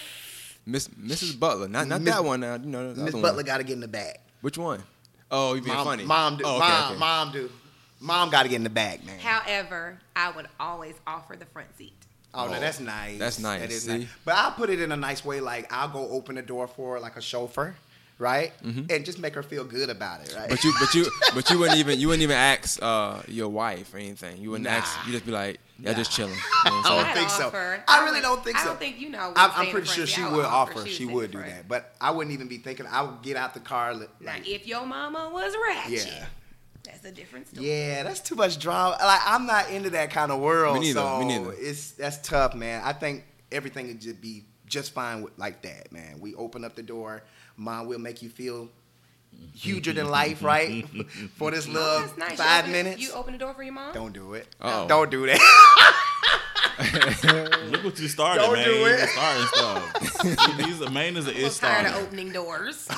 Miss 0.68 0.88
Mrs. 0.88 1.40
Butler, 1.40 1.68
not 1.68 1.88
not 1.88 2.02
Miss- 2.02 2.14
that 2.14 2.24
one. 2.24 2.42
Now, 2.42 2.54
you 2.58 2.68
know, 2.68 2.94
Miss 2.96 3.16
Butler 3.16 3.42
got 3.42 3.58
to 3.58 3.64
get 3.64 3.74
in 3.74 3.80
the 3.80 3.88
back. 3.88 4.20
Which 4.42 4.60
one? 4.60 4.84
Oh, 5.32 5.56
you 5.56 5.62
being 5.64 5.76
Mom, 5.76 5.86
funny? 5.86 6.06
Mom, 6.06 6.38
do. 6.38 6.44
Oh, 6.46 6.58
okay, 6.58 6.68
mom, 6.68 6.92
okay. 6.92 7.00
mom, 7.00 7.32
do. 7.32 7.50
Mom 8.00 8.30
got 8.30 8.44
to 8.44 8.50
get 8.50 8.58
in 8.58 8.64
the 8.64 8.70
back, 8.70 9.04
man. 9.04 9.18
However, 9.18 9.98
I 10.16 10.30
would 10.30 10.48
always 10.60 10.94
offer 11.08 11.36
the 11.36 11.46
front 11.46 11.76
seat. 11.76 12.05
Oh, 12.36 12.48
no, 12.48 12.60
that's 12.60 12.80
nice. 12.80 13.18
That's 13.20 13.40
nice, 13.40 13.62
That 13.62 13.72
is 13.72 13.84
see? 13.84 13.98
nice. 14.00 14.08
But 14.26 14.36
I'll 14.36 14.52
put 14.52 14.70
it 14.70 14.80
in 14.82 14.92
a 14.92 14.98
nice 14.98 15.24
way. 15.26 15.40
Like 15.42 15.72
I'll 15.74 15.90
go 15.90 16.10
open 16.10 16.36
the 16.36 16.42
door 16.42 16.68
for 16.68 16.94
her, 16.96 17.00
like 17.00 17.16
a 17.16 17.22
chauffeur, 17.22 17.76
right? 18.20 18.52
And 18.64 19.06
just 19.06 19.20
make 19.20 19.36
her 19.36 19.44
feel 19.44 19.64
good 19.64 19.90
about 19.90 20.22
it, 20.22 20.34
right? 20.36 20.50
Mm-hmm. 20.50 20.50
But 20.50 20.64
you, 20.64 20.74
but 20.80 20.94
you, 20.96 21.12
but 21.36 21.50
you 21.50 21.60
wouldn't 21.60 21.80
even 21.80 22.00
you 22.00 22.08
wouldn't 22.08 22.24
even 22.24 22.38
ask 22.38 22.80
uh, 22.82 23.22
your 23.28 23.50
wife 23.50 23.94
or 23.94 23.98
anything. 23.98 24.42
You 24.42 24.52
wouldn't 24.52 24.70
Nah. 24.70 24.76
ask. 24.78 25.06
You 25.06 25.12
just 25.14 25.26
be 25.26 25.32
like, 25.32 25.60
yeah, 25.80 25.92
Nah. 25.92 25.98
just 25.98 26.12
chilling. 26.12 26.34
You 26.34 26.72
know 26.72 26.78
what 26.78 26.86
I'm 26.86 26.86
I 26.86 27.04
saying? 27.04 27.06
don't 27.06 27.16
think 27.16 27.30
so. 27.30 27.48
offer- 27.48 27.84
I 27.88 28.02
I 28.02 28.06
really 28.06 28.22
don't 28.22 28.44
think 28.44 28.58
so. 28.58 28.64
I 28.64 28.68
don't 28.68 28.80
think 28.80 29.00
you 29.00 29.10
know 29.10 29.34
I'm, 29.36 29.52
I'm 29.56 29.68
pretty 29.72 29.88
sure 29.88 30.06
she 30.08 30.24
would 30.24 30.32
would 30.34 30.46
offer. 30.46 30.80
offer. 30.80 30.88
She 30.88 30.94
She 30.94 31.06
would 31.06 31.14
would 31.16 31.32
do 31.32 31.38
that, 31.40 31.68
but 31.68 31.94
I 32.02 32.12
wouldn't 32.12 32.34
even 32.34 32.48
be 32.48 32.58
thinking. 32.58 32.86
I 32.90 33.02
would 33.02 33.22
get 33.22 33.36
out 33.38 33.54
the 33.54 33.60
car. 33.60 33.94
Like, 33.94 34.10
Now, 34.22 34.36
if 34.46 34.66
your 34.68 34.86
mama 34.86 35.30
was 35.34 35.54
ratchet, 35.70 36.08
yeah, 36.08 36.26
that's 36.86 37.06
a 37.06 37.12
different 37.12 37.48
story. 37.48 37.68
yeah, 37.68 38.04
that's 38.04 38.20
too 38.20 38.36
much 38.36 38.60
drama. 38.60 38.98
Like 39.02 39.22
I'm 39.26 39.46
not 39.46 39.70
into 39.70 39.90
that 39.92 40.12
kind 40.12 40.32
of 40.32 40.40
world. 40.40 40.76
Me 40.76 40.82
neither, 40.82 41.00
So 41.00 41.20
me 41.20 41.26
neither. 41.26 41.54
It's 41.58 41.92
that's 41.92 42.18
tough, 42.18 42.54
man. 42.56 42.82
I 42.84 42.94
think 42.94 43.24
everything 43.52 43.88
would 43.88 44.02
just 44.02 44.22
be 44.22 44.44
just 44.66 44.94
fine 44.94 45.22
with 45.22 45.38
like 45.38 45.62
that, 45.64 45.92
man. 45.92 46.20
We 46.20 46.34
open 46.36 46.64
up 46.64 46.76
the 46.76 46.84
door. 46.84 47.24
Mom 47.58 47.88
will 47.88 48.00
make 48.00 48.22
you 48.22 48.30
feel 48.30 48.70
huger 49.54 49.94
than 49.94 50.10
life, 50.10 50.42
right? 50.54 50.86
For 51.38 51.52
this 51.52 51.68
little 51.68 52.00
that's 52.02 52.18
nice. 52.18 52.32
You 52.32 52.38
five 52.38 52.60
open- 52.64 52.72
minutes. 52.72 53.02
You 53.02 53.12
open 53.14 53.34
the 53.34 53.40
door 53.40 53.54
for 53.54 53.64
your 53.64 53.74
mom? 53.74 53.94
Don't 53.94 54.14
do 54.14 54.34
it. 54.34 54.48
Uh-oh. 54.62 54.88
Don't 54.88 55.12
do 55.12 55.26
that. 55.28 55.40
Look 56.78 57.84
what 57.84 58.00
you 58.00 58.08
started, 58.08 58.42
Don't 58.42 58.54
man. 58.54 58.66
do 58.66 58.74
You 58.76 58.86
it. 58.86 59.10
starting 59.10 59.48
stuff. 59.48 60.58
These 60.58 60.80
the 60.80 60.90
main 60.92 61.16
is 61.18 61.26
the 61.26 61.32
I'm 61.32 61.38
is 61.38 61.58
tired 61.58 61.86
of 61.88 61.96
opening 62.04 62.32
doors. 62.32 62.88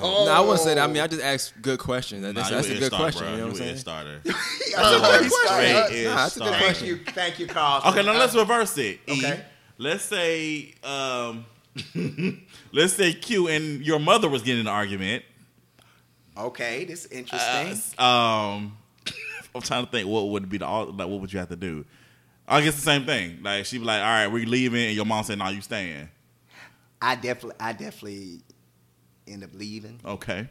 No, 0.00 0.26
I 0.30 0.40
wouldn't 0.40 0.60
say 0.60 0.74
that. 0.74 0.82
I 0.82 0.86
mean, 0.92 1.02
I 1.02 1.06
just 1.06 1.22
ask 1.22 1.52
good 1.62 1.78
questions. 1.78 2.22
That- 2.22 2.34
That's, 2.34 2.50
Nah, 2.50 2.56
that's 2.56 2.68
a 2.68 2.72
a 2.72 2.78
good 2.78 2.86
starter, 2.86 3.02
question. 3.04 3.22
bro. 3.24 3.30
You 3.32 3.36
know 3.38 3.46
what 3.48 3.56
I'm 3.56 3.62
a 3.62 3.64
saying? 3.64 3.76
starter. 3.78 4.20
Oh, 4.76 5.18
he 5.22 5.28
Straight 5.28 5.32
started. 5.70 5.94
is 5.94 6.04
Nah, 6.06 6.16
that's 6.16 6.36
a 6.36 6.40
good 6.40 6.46
starter. 6.48 6.64
Thank 6.64 6.82
you, 6.82 6.96
thank 7.12 7.38
you, 7.38 7.46
Carl. 7.46 7.82
Okay, 7.92 8.02
now 8.04 8.12
let's 8.18 8.34
reverse 8.34 8.76
it. 8.78 9.00
E. 9.08 9.12
Okay. 9.18 9.40
Let's 9.78 10.04
say, 10.04 10.74
um, 10.84 11.44
let's 12.72 12.92
say 12.94 13.12
Q 13.12 13.48
and 13.48 13.80
your 13.84 13.98
mother 13.98 14.28
was 14.28 14.42
getting 14.42 14.60
an 14.62 14.66
argument. 14.68 15.24
Okay, 16.36 16.84
this 16.84 17.06
is 17.06 17.12
Uh, 17.12 17.16
interesting. 17.16 17.68
s- 17.72 17.98
um, 17.98 18.76
I'm 19.54 19.60
trying 19.62 19.84
to 19.84 19.90
think 19.90 20.08
what 20.08 20.28
would 20.28 20.48
be 20.48 20.58
the 20.58 20.66
al- 20.66 20.92
like. 20.92 21.08
What 21.08 21.20
would 21.20 21.32
you 21.32 21.38
have 21.38 21.48
to 21.50 21.56
do? 21.56 21.84
I 22.46 22.60
guess 22.62 22.74
the 22.74 22.80
same 22.82 23.06
thing. 23.06 23.38
Like 23.42 23.64
she'd 23.66 23.78
be 23.78 23.84
like, 23.84 24.00
"All 24.02 24.06
right, 24.08 24.26
we're 24.26 24.46
leaving," 24.46 24.84
and 24.86 24.94
your 24.94 25.06
mom 25.06 25.24
said, 25.24 25.38
"No, 25.38 25.48
you 25.48 25.60
staying." 25.62 26.08
I 27.00 27.14
definitely, 27.16 27.56
I 27.60 27.72
definitely 27.72 28.40
end 29.26 29.44
up 29.44 29.50
leaving. 29.54 30.00
Okay. 30.04 30.48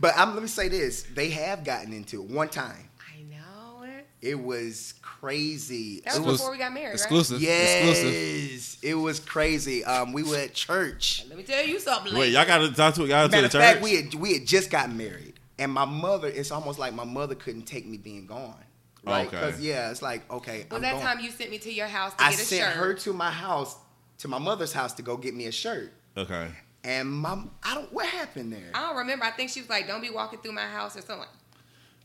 But 0.00 0.14
I'm, 0.16 0.32
let 0.34 0.42
me 0.42 0.48
say 0.48 0.68
this: 0.68 1.02
they 1.14 1.30
have 1.30 1.64
gotten 1.64 1.92
into 1.92 2.22
it 2.22 2.30
one 2.30 2.48
time. 2.48 2.88
I 3.14 3.22
know 3.22 3.82
it. 3.84 4.06
It 4.22 4.40
was 4.42 4.94
crazy. 5.02 6.00
That 6.04 6.14
was 6.18 6.24
was 6.26 6.36
before 6.38 6.52
we 6.52 6.58
got 6.58 6.72
married, 6.72 6.94
Exclusive. 6.94 7.40
yes, 7.40 7.84
Exclusive. 8.00 8.78
it 8.90 8.94
was 8.94 9.20
crazy. 9.20 9.84
Um, 9.84 10.12
we 10.12 10.22
were 10.22 10.36
at 10.36 10.54
church. 10.54 11.24
Let 11.28 11.36
me 11.38 11.44
tell 11.44 11.64
you 11.64 11.78
something. 11.78 12.14
Wait, 12.16 12.32
y'all 12.32 12.46
got 12.46 12.58
to 12.58 12.72
talk 12.72 12.94
to 12.94 13.06
y'all 13.06 13.28
to 13.28 13.30
Matter 13.30 13.40
the 13.42 13.46
of 13.46 13.52
church. 13.52 13.60
fact, 13.60 13.82
we 13.82 13.96
had 13.96 14.14
we 14.14 14.32
had 14.34 14.46
just 14.46 14.70
gotten 14.70 14.96
married, 14.96 15.34
and 15.58 15.70
my 15.72 15.84
mother. 15.84 16.28
It's 16.28 16.50
almost 16.50 16.78
like 16.78 16.94
my 16.94 17.04
mother 17.04 17.34
couldn't 17.34 17.62
take 17.66 17.86
me 17.86 17.98
being 17.98 18.26
gone. 18.26 18.54
Right? 19.06 19.26
Okay. 19.26 19.36
Because 19.36 19.60
yeah, 19.60 19.90
it's 19.90 20.02
like 20.02 20.30
okay. 20.30 20.66
was 20.70 20.76
I'm 20.76 20.82
that 20.82 20.92
going. 20.92 21.04
time 21.04 21.20
you 21.20 21.30
sent 21.30 21.50
me 21.50 21.58
to 21.58 21.72
your 21.72 21.86
house 21.86 22.14
to 22.14 22.24
I 22.24 22.30
get 22.30 22.40
a 22.40 22.42
sent 22.42 22.62
shirt? 22.64 22.72
her 22.74 22.94
to 22.94 23.12
my 23.12 23.30
house, 23.30 23.76
to 24.18 24.28
my 24.28 24.38
mother's 24.38 24.72
house, 24.72 24.92
to 24.94 25.02
go 25.02 25.16
get 25.16 25.34
me 25.34 25.46
a 25.46 25.52
shirt. 25.52 25.92
okay. 26.16 26.48
And 26.84 27.10
my, 27.10 27.42
I 27.64 27.74
don't. 27.74 27.92
What 27.92 28.06
happened 28.06 28.52
there? 28.52 28.70
I 28.72 28.82
don't 28.86 28.96
remember. 28.98 29.24
I 29.24 29.32
think 29.32 29.50
she 29.50 29.60
was 29.60 29.68
like, 29.68 29.88
"Don't 29.88 30.00
be 30.00 30.10
walking 30.10 30.38
through 30.38 30.52
my 30.52 30.66
house" 30.68 30.96
or 30.96 31.00
something. 31.02 31.26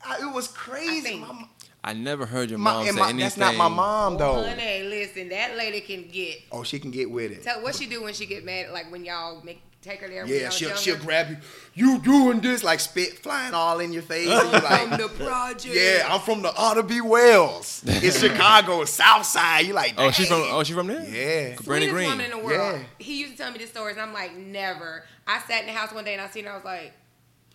I, 0.04 0.18
it 0.28 0.34
was 0.34 0.48
crazy. 0.48 1.02
think- 1.02 1.22
My, 1.22 1.46
I 1.84 1.94
never 1.94 2.26
heard 2.26 2.50
your 2.50 2.58
mom 2.58 2.88
and 2.88 2.96
say 2.96 3.00
my- 3.00 3.10
anything. 3.10 3.20
that's 3.20 3.38
not 3.38 3.56
my 3.56 3.68
mom 3.68 4.18
though. 4.18 4.44
Honey, 4.44 4.84
listen, 4.84 5.30
that 5.30 5.56
lady 5.56 5.82
can 5.82 6.08
get. 6.08 6.38
Oh, 6.52 6.64
she 6.64 6.80
can 6.80 6.90
get 6.90 7.12
with 7.12 7.32
it. 7.32 7.44
Tell 7.44 7.62
what 7.62 7.76
she 7.76 7.86
do 7.86 8.02
when 8.02 8.14
she 8.16 8.26
get 8.26 8.44
mad. 8.44 8.72
Like 8.72 8.92
when 8.92 9.06
y'all 9.06 9.44
make 9.44 9.62
take 9.82 10.00
her 10.02 10.08
there. 10.08 10.24
when 10.26 10.34
Yeah, 10.34 10.50
she'll 10.50 10.70
younger? 10.70 10.82
she'll 10.82 10.98
grab 10.98 11.30
you. 11.30 11.38
You 11.74 12.00
doing 12.00 12.40
this 12.42 12.64
like 12.64 12.80
spit 12.80 13.20
flying 13.20 13.54
all 13.54 13.80
in 13.80 13.92
your 13.94 14.02
face. 14.04 14.28
And 14.30 14.52
you 14.52 14.60
from 14.60 14.90
like, 14.90 15.00
the 15.00 15.08
project. 15.24 15.76
yeah, 15.76 16.08
I'm 16.10 16.20
from 16.22 16.42
the 16.42 16.54
Ida 16.58 16.84
B. 16.84 17.02
Wells. 17.02 17.84
It's 17.86 18.20
Chicago, 18.26 18.86
South 18.86 19.26
Side. 19.26 19.66
You 19.66 19.74
like, 19.74 19.96
Oh, 19.98 20.12
she's 20.12 20.28
from 20.28 20.44
oh 20.46 20.64
she 20.64 20.74
from 20.74 20.88
there. 20.88 21.02
Yeah. 21.04 21.56
Brandon 21.56 21.64
Sweetest 21.66 21.92
Green. 21.94 22.10
woman 22.10 22.26
in 22.26 22.32
the 22.32 22.38
world. 22.38 22.80
Yeah. 22.80 22.84
He 23.00 23.20
used 23.20 23.34
to 23.34 23.38
tell 23.38 23.52
me 23.52 23.58
these 23.60 23.70
stories, 23.70 23.96
and 23.98 24.04
I'm 24.04 24.14
like, 24.14 24.36
never. 24.36 25.04
I 25.28 25.40
sat 25.42 25.62
in 25.62 25.68
the 25.68 25.74
house 25.74 25.94
one 25.94 26.04
day 26.04 26.14
and 26.14 26.22
I 26.22 26.28
seen 26.30 26.46
her. 26.46 26.52
I 26.52 26.56
was 26.56 26.66
like, 26.66 26.94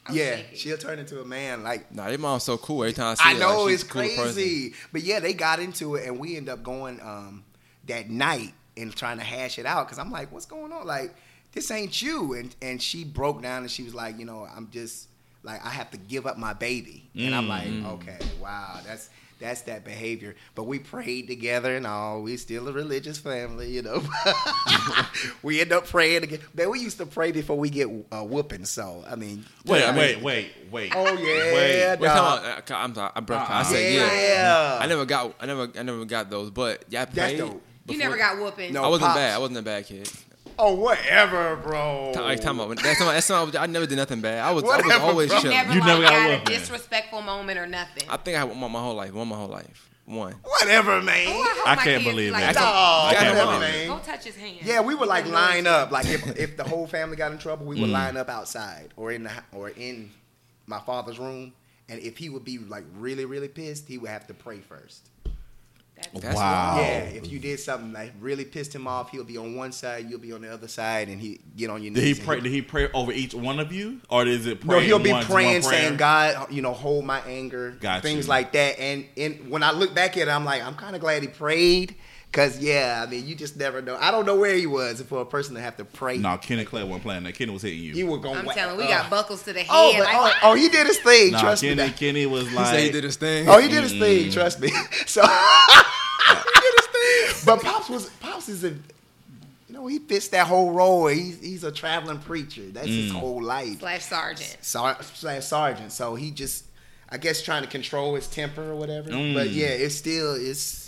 I 0.06 0.10
was 0.12 0.18
Yeah, 0.18 0.36
shaking. 0.36 0.56
she'll 0.58 0.78
turn 0.78 0.98
into 0.98 1.20
a 1.20 1.24
man. 1.24 1.62
Like 1.62 1.92
Nah, 1.92 2.08
your 2.08 2.18
mom's 2.18 2.44
so 2.44 2.56
cool. 2.58 2.82
Every 2.84 2.92
time 2.94 3.08
I 3.08 3.14
see 3.14 3.22
I 3.24 3.34
her, 3.34 3.40
know 3.40 3.62
like, 3.64 3.70
she's 3.72 3.80
it's 3.82 3.90
a 3.90 3.92
cool 3.92 4.02
person. 4.02 4.22
crazy, 4.22 4.74
but 4.92 5.02
yeah, 5.02 5.20
they 5.20 5.32
got 5.34 5.58
into 5.60 5.96
it, 5.96 6.06
and 6.06 6.18
we 6.18 6.36
end 6.36 6.48
up 6.48 6.62
going 6.62 7.00
um, 7.00 7.44
that 7.86 8.08
night 8.08 8.54
and 8.76 8.94
trying 8.94 9.18
to 9.18 9.24
hash 9.24 9.58
it 9.58 9.66
out 9.66 9.86
because 9.86 9.98
I'm 9.98 10.10
like, 10.10 10.30
what's 10.32 10.46
going 10.46 10.72
on? 10.72 10.86
Like, 10.86 11.14
this 11.56 11.70
ain't 11.72 12.00
you. 12.00 12.34
And 12.34 12.54
and 12.62 12.80
she 12.80 13.02
broke 13.02 13.42
down 13.42 13.62
and 13.62 13.70
she 13.70 13.82
was 13.82 13.94
like, 13.94 14.18
you 14.20 14.24
know, 14.24 14.46
I'm 14.54 14.70
just 14.70 15.08
like 15.42 15.64
I 15.66 15.70
have 15.70 15.90
to 15.90 15.96
give 15.98 16.26
up 16.26 16.38
my 16.38 16.52
baby, 16.52 17.08
and 17.16 17.34
I'm 17.34 17.48
like, 17.48 17.66
okay, 17.66 18.18
wow, 18.40 18.78
that's. 18.86 19.10
That's 19.38 19.60
that 19.64 19.84
behavior, 19.84 20.34
but 20.54 20.64
we 20.64 20.78
prayed 20.78 21.26
together 21.28 21.76
and 21.76 21.86
all. 21.86 22.22
We 22.22 22.38
still 22.38 22.68
a 22.68 22.72
religious 22.72 23.18
family, 23.18 23.70
you 23.70 23.82
know. 23.82 24.02
we 25.42 25.60
end 25.60 25.72
up 25.72 25.86
praying 25.86 26.22
again. 26.22 26.38
Man, 26.54 26.70
we 26.70 26.80
used 26.80 26.96
to 26.96 27.04
pray 27.04 27.32
before 27.32 27.58
we 27.58 27.68
get 27.68 27.86
uh, 28.10 28.24
whooping. 28.24 28.64
So 28.64 29.04
I 29.06 29.14
mean, 29.14 29.44
Wait, 29.66 29.84
I 29.84 29.88
mean- 29.88 29.98
wait, 29.98 30.22
wait, 30.22 30.50
wait. 30.70 30.92
oh 30.96 31.04
yeah, 31.12 31.52
Wait. 31.52 31.98
Wait, 32.00 32.00
dog. 32.00 32.16
come 32.16 32.24
on. 32.24 32.38
uh, 32.46 32.60
I'm 32.82 32.94
sorry. 32.94 33.12
I'm, 33.14 33.24
bro, 33.26 33.36
Uh-uh. 33.36 33.46
I 33.50 33.62
said 33.64 33.92
yeah. 33.92 34.20
Yeah. 34.20 34.78
I 34.80 34.86
never 34.86 35.04
got. 35.04 35.34
I 35.38 35.44
never. 35.44 35.68
I 35.78 35.82
never 35.82 36.04
got 36.06 36.30
those. 36.30 36.50
But 36.50 36.84
yeah, 36.88 37.02
I 37.02 37.04
That's 37.04 37.16
prayed. 37.34 37.38
dope. 37.38 37.62
You 37.88 37.98
never 37.98 38.16
got 38.16 38.38
whooping. 38.38 38.72
No. 38.72 38.84
I 38.84 38.88
wasn't 38.88 39.08
Pops. 39.08 39.18
bad. 39.18 39.34
I 39.34 39.38
wasn't 39.38 39.58
a 39.58 39.62
bad 39.62 39.84
kid. 39.84 40.10
Oh, 40.58 40.74
whatever, 40.74 41.56
bro. 41.56 42.12
Like, 42.12 42.40
time 42.40 42.60
out. 42.60 42.74
That's 42.82 43.00
not. 43.00 43.12
That's 43.12 43.28
not. 43.28 43.56
I 43.56 43.66
never 43.66 43.86
did 43.86 43.96
nothing 43.96 44.20
bad. 44.20 44.40
I 44.40 44.52
was. 44.52 44.64
I 44.64 44.76
was 44.78 44.92
always 45.00 45.28
bro. 45.30 45.40
chilling. 45.40 45.56
Never 45.56 45.72
You 45.74 45.80
like 45.80 45.88
never 45.88 46.02
got 46.02 46.10
got, 46.10 46.26
a 46.26 46.38
whooping. 46.38 46.54
disrespectful 46.54 47.22
moment 47.22 47.58
or 47.58 47.66
nothing. 47.66 48.08
I 48.08 48.16
think 48.16 48.36
I 48.36 48.40
had 48.40 48.48
one 48.48 48.72
my 48.72 48.80
whole 48.80 48.94
life. 48.94 49.12
One 49.12 49.28
my 49.28 49.36
whole 49.36 49.48
life. 49.48 49.90
One. 50.06 50.34
Whatever, 50.44 51.02
man. 51.02 51.26
Oh, 51.28 51.54
hope 51.58 51.68
I 51.68 51.76
can't 51.76 52.04
believe 52.04 52.32
like, 52.32 52.42
that. 52.42 52.54
Go, 52.54 52.60
Dog, 52.60 53.10
I 53.10 53.14
can't 53.14 53.34
whatever, 53.34 53.58
believe 53.58 53.88
man. 53.88 53.88
go 53.88 53.98
touch 53.98 54.24
his 54.24 54.36
hand. 54.36 54.58
Yeah, 54.62 54.80
we 54.80 54.94
would 54.94 55.08
like 55.08 55.26
line 55.26 55.66
up. 55.66 55.90
Like 55.90 56.06
if, 56.06 56.38
if 56.38 56.56
the 56.56 56.64
whole 56.64 56.86
family 56.86 57.16
got 57.16 57.32
in 57.32 57.38
trouble, 57.38 57.66
we 57.66 57.80
would 57.80 57.90
mm. 57.90 57.92
line 57.92 58.16
up 58.16 58.28
outside 58.28 58.94
or 58.96 59.10
in 59.10 59.24
the 59.24 59.32
or 59.52 59.70
in 59.70 60.10
my 60.66 60.78
father's 60.80 61.18
room. 61.18 61.52
And 61.88 62.00
if 62.00 62.18
he 62.18 62.28
would 62.28 62.44
be 62.44 62.58
like 62.58 62.84
really, 62.96 63.24
really 63.24 63.48
pissed, 63.48 63.88
he 63.88 63.98
would 63.98 64.10
have 64.10 64.28
to 64.28 64.34
pray 64.34 64.60
first. 64.60 65.10
That's- 65.96 66.22
That's 66.22 66.36
wow. 66.36 66.76
Yeah, 66.78 66.98
if 67.00 67.30
you 67.30 67.38
did 67.38 67.58
something 67.58 67.92
that 67.94 68.10
really 68.20 68.44
pissed 68.44 68.74
him 68.74 68.86
off, 68.86 69.10
he'll 69.10 69.24
be 69.24 69.38
on 69.38 69.56
one 69.56 69.72
side, 69.72 70.06
you'll 70.10 70.18
be 70.18 70.32
on 70.32 70.42
the 70.42 70.52
other 70.52 70.68
side, 70.68 71.08
and 71.08 71.20
he 71.20 71.40
get 71.56 71.70
on 71.70 71.82
your 71.82 71.94
Did 71.94 72.04
he 72.04 72.14
pray? 72.22 72.40
Did 72.40 72.52
he 72.52 72.60
pray 72.62 72.90
over 72.92 73.12
each 73.12 73.34
one 73.34 73.58
of 73.58 73.72
you, 73.72 74.00
or 74.10 74.26
is 74.26 74.46
it? 74.46 74.62
No, 74.64 74.78
he'll 74.78 74.98
be 74.98 75.12
one- 75.12 75.24
praying, 75.24 75.62
one 75.62 75.72
saying, 75.72 75.96
"God, 75.96 76.52
you 76.52 76.60
know, 76.60 76.72
hold 76.74 77.04
my 77.06 77.20
anger," 77.20 77.76
Got 77.80 78.02
things 78.02 78.26
you. 78.26 78.30
like 78.30 78.52
that. 78.52 78.78
And 78.78 79.06
and 79.16 79.48
when 79.50 79.62
I 79.62 79.70
look 79.72 79.94
back 79.94 80.16
at 80.18 80.28
it, 80.28 80.30
I'm 80.30 80.44
like, 80.44 80.62
I'm 80.62 80.74
kind 80.74 80.94
of 80.94 81.00
glad 81.00 81.22
he 81.22 81.28
prayed, 81.28 81.94
cause 82.32 82.58
yeah, 82.58 83.02
I 83.04 83.10
mean, 83.10 83.26
you 83.26 83.34
just 83.34 83.56
never 83.56 83.80
know. 83.80 83.96
I 83.96 84.10
don't 84.10 84.26
know 84.26 84.36
where 84.36 84.54
he 84.54 84.66
was 84.66 85.00
for 85.02 85.20
a 85.20 85.26
person 85.26 85.54
to 85.54 85.60
have 85.60 85.76
to 85.78 85.84
pray. 85.84 86.18
No, 86.18 86.36
Kenny 86.38 86.64
Clay 86.64 86.84
wasn't 86.84 87.02
playing 87.02 87.24
that. 87.24 87.34
Kenny 87.34 87.52
was 87.52 87.62
hitting 87.62 87.80
you. 87.80 87.92
he 87.94 88.04
was 88.04 88.20
going. 88.20 88.36
I'm 88.36 88.46
telling, 88.46 88.76
we 88.76 88.84
got 88.84 89.06
uh, 89.06 89.10
buckles 89.10 89.42
to 89.44 89.52
the 89.52 89.64
oh, 89.68 89.92
head. 89.92 90.02
Oh, 90.02 90.04
but, 90.04 90.22
like, 90.22 90.34
oh, 90.42 90.50
oh, 90.50 90.54
he 90.54 90.68
did 90.68 90.86
his 90.86 90.98
thing. 90.98 91.32
Nah, 91.32 91.40
trust 91.40 91.62
Kenny, 91.62 91.82
me. 91.82 91.90
Kenny 91.90 92.26
was 92.26 92.48
He 92.48 92.54
like, 92.54 92.66
said 92.66 92.80
he 92.80 92.90
did 92.90 93.04
his 93.04 93.16
thing. 93.16 93.48
Oh, 93.48 93.58
he 93.58 93.68
did 93.68 93.82
his 93.82 93.92
thing. 93.92 94.28
Mm. 94.28 94.32
Trust 94.32 94.60
me. 94.60 94.70
So 95.06 95.22
he 95.26 96.60
did 96.60 96.74
his 96.76 96.86
thing. 96.86 97.42
But 97.46 97.62
pops 97.62 97.88
was 97.88 98.10
pops 98.20 98.48
is 98.48 98.64
a. 98.64 98.70
You 98.70 99.74
know, 99.74 99.86
he 99.86 99.98
fits 99.98 100.28
that 100.28 100.46
whole 100.46 100.72
role. 100.72 101.06
He's 101.06 101.40
he's 101.40 101.64
a 101.64 101.72
traveling 101.72 102.18
preacher. 102.18 102.62
That's 102.70 102.86
his 102.86 103.12
mm. 103.12 103.14
whole 103.14 103.42
life. 103.42 103.80
slash 103.80 104.04
sergeant. 104.04 104.58
Sar- 104.60 105.02
slash 105.02 105.44
sergeant. 105.44 105.92
So 105.92 106.14
he 106.14 106.30
just, 106.30 106.64
I 107.08 107.18
guess, 107.18 107.42
trying 107.42 107.62
to 107.62 107.68
control 107.68 108.14
his 108.14 108.26
temper 108.26 108.62
or 108.62 108.76
whatever. 108.76 109.10
Mm. 109.10 109.34
But 109.34 109.50
yeah, 109.50 109.66
it's 109.66 109.94
still 109.94 110.34
it's 110.34 110.85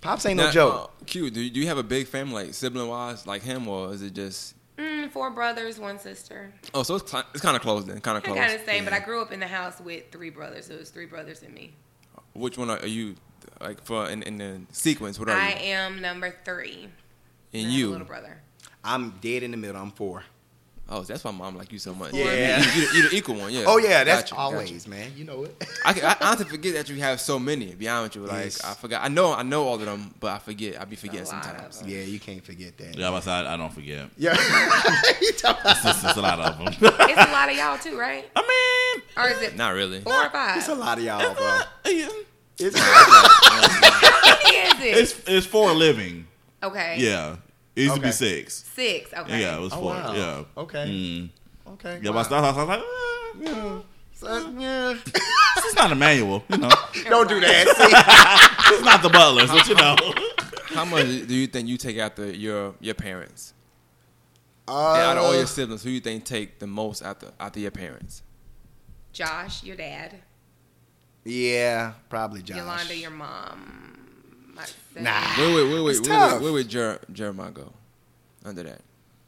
Pops 0.00 0.26
ain't 0.26 0.36
no 0.36 0.44
Now, 0.46 0.50
joke. 0.52 0.92
uh, 1.00 1.04
Q, 1.06 1.30
do 1.30 1.40
you, 1.40 1.50
do 1.50 1.60
you 1.60 1.66
have 1.66 1.78
a 1.78 1.82
big 1.82 2.06
family, 2.06 2.44
like 2.44 2.54
sibling 2.54 2.88
wise, 2.88 3.26
like 3.26 3.42
him, 3.42 3.66
or 3.68 3.92
is 3.92 4.02
it 4.02 4.14
just? 4.14 4.54
Mm, 4.76 5.10
four 5.10 5.30
brothers, 5.30 5.78
one 5.78 5.98
sister. 5.98 6.52
Oh, 6.72 6.84
so 6.84 6.94
it's, 6.96 7.10
cl- 7.10 7.24
it's 7.34 7.42
kind 7.42 7.56
of 7.56 7.62
close 7.62 7.84
then, 7.84 8.00
kind 8.00 8.16
of 8.16 8.22
close. 8.22 8.36
Kind 8.36 8.52
of 8.52 8.60
the 8.60 8.66
same, 8.66 8.84
but 8.84 8.92
I 8.92 9.00
grew 9.00 9.20
up 9.20 9.32
in 9.32 9.40
the 9.40 9.48
house 9.48 9.80
with 9.80 10.04
three 10.12 10.30
brothers. 10.30 10.66
So 10.66 10.74
it 10.74 10.78
was 10.80 10.90
three 10.90 11.06
brothers 11.06 11.42
and 11.42 11.52
me. 11.52 11.72
Which 12.34 12.56
one 12.56 12.70
are, 12.70 12.78
are 12.78 12.86
you, 12.86 13.16
like 13.60 13.82
for 13.84 14.08
in, 14.08 14.22
in 14.22 14.38
the 14.38 14.60
sequence? 14.70 15.18
What 15.18 15.28
are 15.30 15.36
I 15.36 15.48
you? 15.54 15.72
am 15.72 16.00
number 16.00 16.32
three. 16.44 16.88
And 17.52 17.54
I 17.54 17.58
have 17.58 17.68
a 17.70 17.72
you? 17.74 17.90
little 17.90 18.06
brother. 18.06 18.40
I'm 18.84 19.10
dead 19.20 19.42
in 19.42 19.50
the 19.50 19.56
middle. 19.56 19.80
I'm 19.82 19.90
four. 19.90 20.22
Oh, 20.90 21.02
that's 21.02 21.22
why 21.22 21.30
mom 21.32 21.54
like 21.56 21.70
you 21.70 21.78
so 21.78 21.92
much. 21.94 22.14
Yeah. 22.14 22.62
you, 22.74 22.80
you, 22.82 22.88
you 22.94 23.08
the 23.10 23.16
equal 23.16 23.34
one. 23.34 23.52
Yeah. 23.52 23.64
Oh 23.66 23.76
yeah, 23.76 24.04
that's 24.04 24.22
Gotcha, 24.22 24.34
gotcha. 24.36 24.40
always, 24.56 24.88
man. 24.88 25.12
You 25.16 25.24
know 25.26 25.44
it. 25.44 25.62
I, 25.84 25.92
can, 25.92 26.04
I 26.06 26.16
honestly 26.22 26.46
forget 26.46 26.72
that 26.74 26.88
you 26.88 26.96
have 27.02 27.20
so 27.20 27.38
many. 27.38 27.66
To 27.72 27.76
be 27.76 27.86
honest 27.88 28.16
with 28.16 28.24
you, 28.24 28.30
like 28.34 28.44
Yes. 28.44 28.64
I 28.64 28.72
forgot. 28.72 29.04
I 29.04 29.08
know, 29.08 29.34
I 29.34 29.42
know 29.42 29.64
all 29.64 29.74
of 29.74 29.80
them, 29.84 30.14
but 30.18 30.32
I 30.32 30.38
forget. 30.38 30.80
I 30.80 30.86
be 30.86 30.96
forgetting 30.96 31.26
sometimes. 31.26 31.82
yeah, 31.84 32.00
you 32.00 32.18
can't 32.18 32.42
forget 32.42 32.78
that. 32.78 32.96
Yeah, 32.96 33.08
I, 33.08 33.10
was- 33.10 33.26
I, 33.28 33.52
I 33.52 33.56
don't 33.58 33.72
forget. 33.72 34.08
Yeah. 34.16 34.34
You 35.20 35.32
talking 35.32 35.70
It's, 35.70 35.82
just, 35.82 36.04
it's 36.04 36.16
a 36.16 36.22
lot 36.22 36.40
of 36.40 36.56
them. 36.58 36.66
It's 36.80 37.28
a 37.28 37.32
lot 37.32 37.50
of 37.50 37.56
y'all 37.56 37.76
too, 37.78 37.98
right? 37.98 38.24
I 38.34 38.40
mean, 38.40 39.02
Or 39.16 39.28
is 39.30 39.42
it 39.42 39.56
Not 39.56 39.74
really. 39.74 40.00
four 40.00 40.26
or 40.26 40.30
five? 40.30 40.56
It's 40.56 40.68
a 40.68 40.74
lot 40.74 40.96
of 40.98 41.04
y'all, 41.04 41.34
bro. 41.34 41.58
yeah. 41.86 42.08
It's 42.58 42.78
How 42.78 44.38
many 44.42 44.56
is 44.56 44.80
it? 44.80 44.96
it's 45.02 45.28
it's 45.28 45.46
four 45.46 45.72
living. 45.72 46.26
okay. 46.62 46.96
Yeah, 46.98 47.36
it 47.78 47.82
used 47.84 47.94
to 47.94 48.00
be 48.00 48.12
six. 48.12 48.64
Six. 48.74 49.12
Okay. 49.12 49.40
Yeah, 49.40 49.56
it 49.56 49.60
was 49.60 49.72
Oh, 49.72 49.76
four. 49.80 49.90
wow. 49.94 50.14
Yeah. 50.14 50.44
Okay. 50.62 50.84
Mm. 50.88 51.30
okay. 51.74 52.00
Yeah, 52.02 52.10
wow. 52.10 52.22
but 52.28 52.32
I 52.32 52.40
was 52.40 52.56
like, 52.68 52.80
ah, 52.82 53.32
yeah. 53.40 53.78
So, 54.12 54.50
yeah. 54.58 54.94
It's 55.58 55.74
not 55.74 55.92
a 55.92 55.94
manual, 55.94 56.44
you 56.48 56.56
know. 56.58 56.68
Don't 57.08 57.28
do 57.28 57.40
that. 57.40 57.64
it's 58.72 58.84
not 58.84 59.02
the 59.02 59.08
butlers, 59.08 59.50
but 59.50 59.68
you 59.68 59.74
know. 59.74 59.96
How 60.74 60.84
much 60.84 61.06
do 61.06 61.34
you 61.34 61.46
think 61.46 61.68
you 61.68 61.76
take 61.76 61.98
after 61.98 62.30
your 62.30 62.74
your 62.80 62.94
parents? 62.94 63.48
See? 64.68 64.74
Yeah, 64.74 65.10
out 65.10 65.16
of 65.18 65.24
all 65.24 65.30
Uh, 65.32 65.36
your 65.38 65.46
siblings, 65.46 65.82
who 65.82 65.90
you 65.90 66.00
think 66.00 66.24
take 66.24 66.58
the 66.58 66.66
most 66.66 67.02
after 67.02 67.32
after 67.40 67.58
your 67.60 67.70
parents? 67.72 68.22
Josh, 69.12 69.62
your 69.64 69.76
dad. 69.76 70.14
yeah, 71.24 71.92
probably 72.08 72.42
Josh. 72.42 72.56
Yolanda, 72.56 72.96
your 72.96 73.10
mom. 73.10 73.97
My 74.58 74.64
son, 74.64 74.74
Nah. 75.04 75.22
Wait, 75.38 75.54
wait, 75.54 75.72
wait, 75.72 75.80
wait, 75.82 75.90
It's 75.92 76.00
wait, 76.00 76.08
tough. 76.08 76.32
wait, 76.34 76.42
where 76.42 76.52
would 76.52 76.68
Jer- 76.68 77.00
Jeremiah 77.12 77.50
go? 77.52 77.72
Under 78.44 78.62
that. 78.64 78.80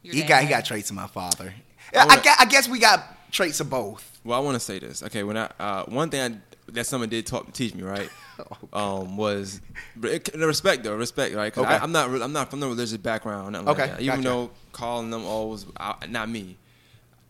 your 0.03 0.15
he 0.15 0.21
dad. 0.23 0.29
got 0.29 0.43
he 0.43 0.49
got 0.49 0.65
traits 0.65 0.91
of 0.91 0.97
my 0.97 1.07
father. 1.07 1.55
I 1.95 1.99
I, 2.01 2.07
wanna- 2.07 2.23
gue- 2.23 2.33
I 2.39 2.45
guess 2.47 2.69
we 2.69 2.79
got 2.79 3.31
traits 3.33 3.61
of 3.61 3.71
both. 3.71 4.19
Well, 4.25 4.37
I 4.39 4.43
want 4.43 4.55
to 4.57 4.61
say 4.61 4.79
this. 4.79 5.03
Okay, 5.05 5.23
when 5.23 5.37
I 5.37 5.51
uh, 5.59 5.85
one 5.85 6.11
thing 6.11 6.21
I, 6.35 6.71
that 6.73 6.87
someone 6.87 7.09
did 7.09 7.27
talk, 7.27 7.53
teach 7.53 7.75
me 7.75 7.83
right 7.83 8.09
um, 8.73 9.17
was 9.17 9.61
but 9.97 10.11
it, 10.11 10.25
the 10.33 10.47
respect 10.47 10.83
though 10.85 10.95
respect 10.97 11.35
right. 11.35 11.53
'Cause 11.53 11.65
Okay. 11.65 11.75
I, 11.75 11.79
I'm 11.79 11.93
not 11.93 12.11
re- 12.11 12.23
I'm 12.23 12.33
not 12.33 12.51
from 12.51 12.61
the 12.61 12.67
religious 12.69 12.97
background. 12.97 13.55
Okay, 13.57 13.67
like 13.67 13.77
that. 13.77 14.01
Even 14.01 14.17
gotcha. 14.23 14.29
though 14.29 14.51
calling 14.73 15.11
them 15.11 15.25
all 15.25 15.51
was 15.51 15.67
uh, 15.77 15.95
not 16.09 16.29
me. 16.29 16.57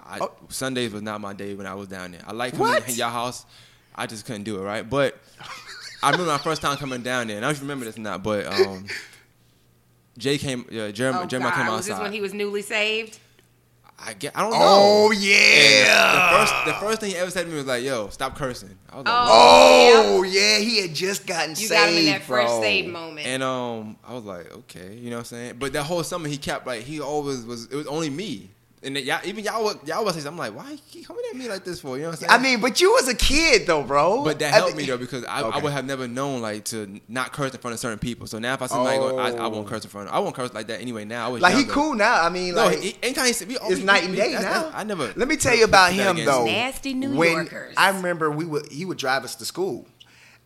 I, 0.03 0.19
Oh. 0.21 0.33
Sundays 0.49 0.93
was 0.93 1.03
not 1.03 1.21
my 1.21 1.33
day 1.33 1.55
when 1.55 1.67
I 1.67 1.75
was 1.75 1.87
down 1.89 2.13
there. 2.13 2.23
I 2.27 2.33
like 2.33 2.53
coming 2.53 2.69
What? 2.69 2.87
to 2.87 2.93
y'all 2.93 3.11
house. 3.11 3.47
I 3.95 4.07
just 4.07 4.25
couldn't 4.27 4.45
do 4.45 4.59
it 4.59 4.63
right. 4.65 4.89
But 4.89 5.17
I 6.03 6.11
remember 6.11 6.33
my 6.33 6.39
first 6.39 6.63
time 6.63 6.77
coming 6.77 7.03
down 7.03 7.27
there, 7.29 7.37
and 7.37 7.45
I 7.47 7.53
don't 7.53 7.61
remember 7.63 7.85
this 7.85 7.97
or 7.97 8.01
not. 8.01 8.23
But 8.23 8.47
um, 8.47 8.87
Jay 10.19 10.39
came. 10.39 10.65
Yeah, 10.71 10.91
Jeremiah, 10.91 11.23
Oh, 11.23 11.27
Jeremiah 11.27 11.51
God. 11.53 11.57
came 11.65 11.73
Was 11.73 11.85
this 11.87 11.93
outside. 11.93 12.03
when 12.05 12.13
he 12.13 12.21
was 12.21 12.35
newly 12.35 12.63
saved? 12.63 13.19
I 14.03 14.15
get. 14.15 14.33
I 14.35 14.41
don't 14.41 14.53
know. 14.53 14.57
Oh 14.61 15.11
yeah. 15.11 16.31
The 16.33 16.39
first, 16.39 16.65
the 16.65 16.73
first 16.87 17.01
thing 17.01 17.11
he 17.11 17.17
ever 17.17 17.31
said 17.31 17.43
to 17.45 17.49
me 17.51 17.57
was 17.57 17.67
like, 17.67 17.85
"Yo, 17.85 18.09
stop 18.09 18.35
cursing." 18.35 18.79
I 18.91 18.97
was 18.97 19.05
like, 19.05 19.15
Oh. 19.15 20.17
Oh 20.19 20.23
yeah, 20.23 20.59
he 20.59 20.81
had 20.81 20.95
just 20.95 21.27
gotten 21.27 21.55
saved. 21.55 21.61
You 21.61 21.69
saved, 21.69 21.81
got 21.81 21.89
him 21.93 21.99
in 21.99 22.07
that 22.07 22.23
fresh 22.23 22.49
bro. 22.49 22.61
saved 22.63 22.89
moment. 22.89 23.27
And 23.27 23.43
um, 23.43 23.97
I 24.07 24.15
was 24.15 24.25
like, 24.25 24.51
okay, 24.57 24.95
you 24.97 25.11
know 25.11 25.17
what 25.17 25.21
I'm 25.21 25.25
saying. 25.27 25.57
But 25.59 25.75
that 25.75 25.83
whole 25.83 26.03
summer, 26.03 26.29
he 26.29 26.39
kept 26.39 26.67
like 26.67 26.83
he 26.83 26.99
always 27.01 27.45
was. 27.45 27.67
It 27.67 27.75
was 27.77 27.87
only 27.89 28.09
me, 28.09 28.49
and 28.83 28.97
then 28.97 29.05
y'all, 29.05 29.21
even 29.25 29.45
y'all, 29.45 29.63
would- 29.65 29.81
y'all 29.87 30.05
was. 30.05 30.25
I'm 30.25 30.39
like, 30.39 30.55
why 30.57 30.71
he 30.71 30.77
keep 30.91 31.07
coming 31.07 31.23
at 31.31 31.37
me 31.37 31.49
like 31.49 31.65
this 31.65 31.81
for? 31.81 31.97
You 31.97 32.05
know 32.05 32.09
what 32.11 32.23
I'm 32.23 32.29
saying? 32.29 32.41
I 32.41 32.43
mean, 32.43 32.61
but 32.61 32.81
you 32.81 32.91
was 32.93 33.09
a 33.09 33.15
kid 33.15 33.67
though, 33.67 33.83
bro. 33.83 34.25
but 34.25 34.39
that 34.39 34.53
I 34.55 34.57
helped 34.57 34.77
mean- 34.77 34.87
me 34.87 34.91
though 34.91 34.97
because 34.99 35.25
I, 35.27 35.43
I 35.43 35.59
would 35.59 35.73
have 35.73 35.85
never 35.85 36.09
known 36.09 36.41
like 36.41 36.65
to 36.67 37.01
not 37.09 37.33
curse 37.33 37.53
in 37.53 37.61
front 37.61 37.75
of 37.75 37.81
certain 37.81 37.99
people. 37.99 38.27
So 38.27 38.39
now 38.39 38.55
if 38.55 38.63
I 38.63 38.67
see 38.67 38.75
somebody 38.75 38.99
go, 38.99 39.19
I, 39.19 39.31
I 39.33 39.39
Oh. 39.45 39.49
won't 39.51 39.67
curse 39.67 39.85
in 39.85 39.91
front 39.91 40.09
of. 40.09 40.15
I 40.15 40.19
won't 40.21 40.35
curse 40.35 40.55
like 40.55 40.67
that 40.69 40.81
anyway. 40.81 41.05
Now 41.05 41.27
I 41.27 41.29
was 41.29 41.43
Like 41.43 41.57
he 41.57 41.65
cool 41.65 41.95
now. 41.95 42.23
I 42.23 42.31
mean, 42.31 42.55
No, 42.55 42.65
like 42.67 42.81
he, 42.81 42.97
anytime 43.03 43.27
he 43.27 43.33
said, 43.35 43.49
we, 43.49 43.57
it's 43.57 43.79
we- 43.81 43.83
night 43.85 44.05
and 44.05 44.17
day 44.17 44.33
now. 44.33 44.41
that's- 44.41 44.73
I 44.75 44.85
never. 44.85 45.13
Let 45.15 45.29
me 45.29 45.37
tell 45.37 45.55
you 45.55 45.65
about 45.65 45.93
him 45.93 46.17
though. 46.25 46.47
Nasty 46.47 46.95
New 46.95 47.15
when 47.17 47.33
Yorkers. 47.33 47.75
I 47.77 47.91
remember 47.91 48.31
we 48.31 48.45
would 48.47 48.71
he 48.73 48.85
would 48.87 48.99
drive 48.99 49.25
us 49.25 49.35
to 49.37 49.45
school. 49.45 49.87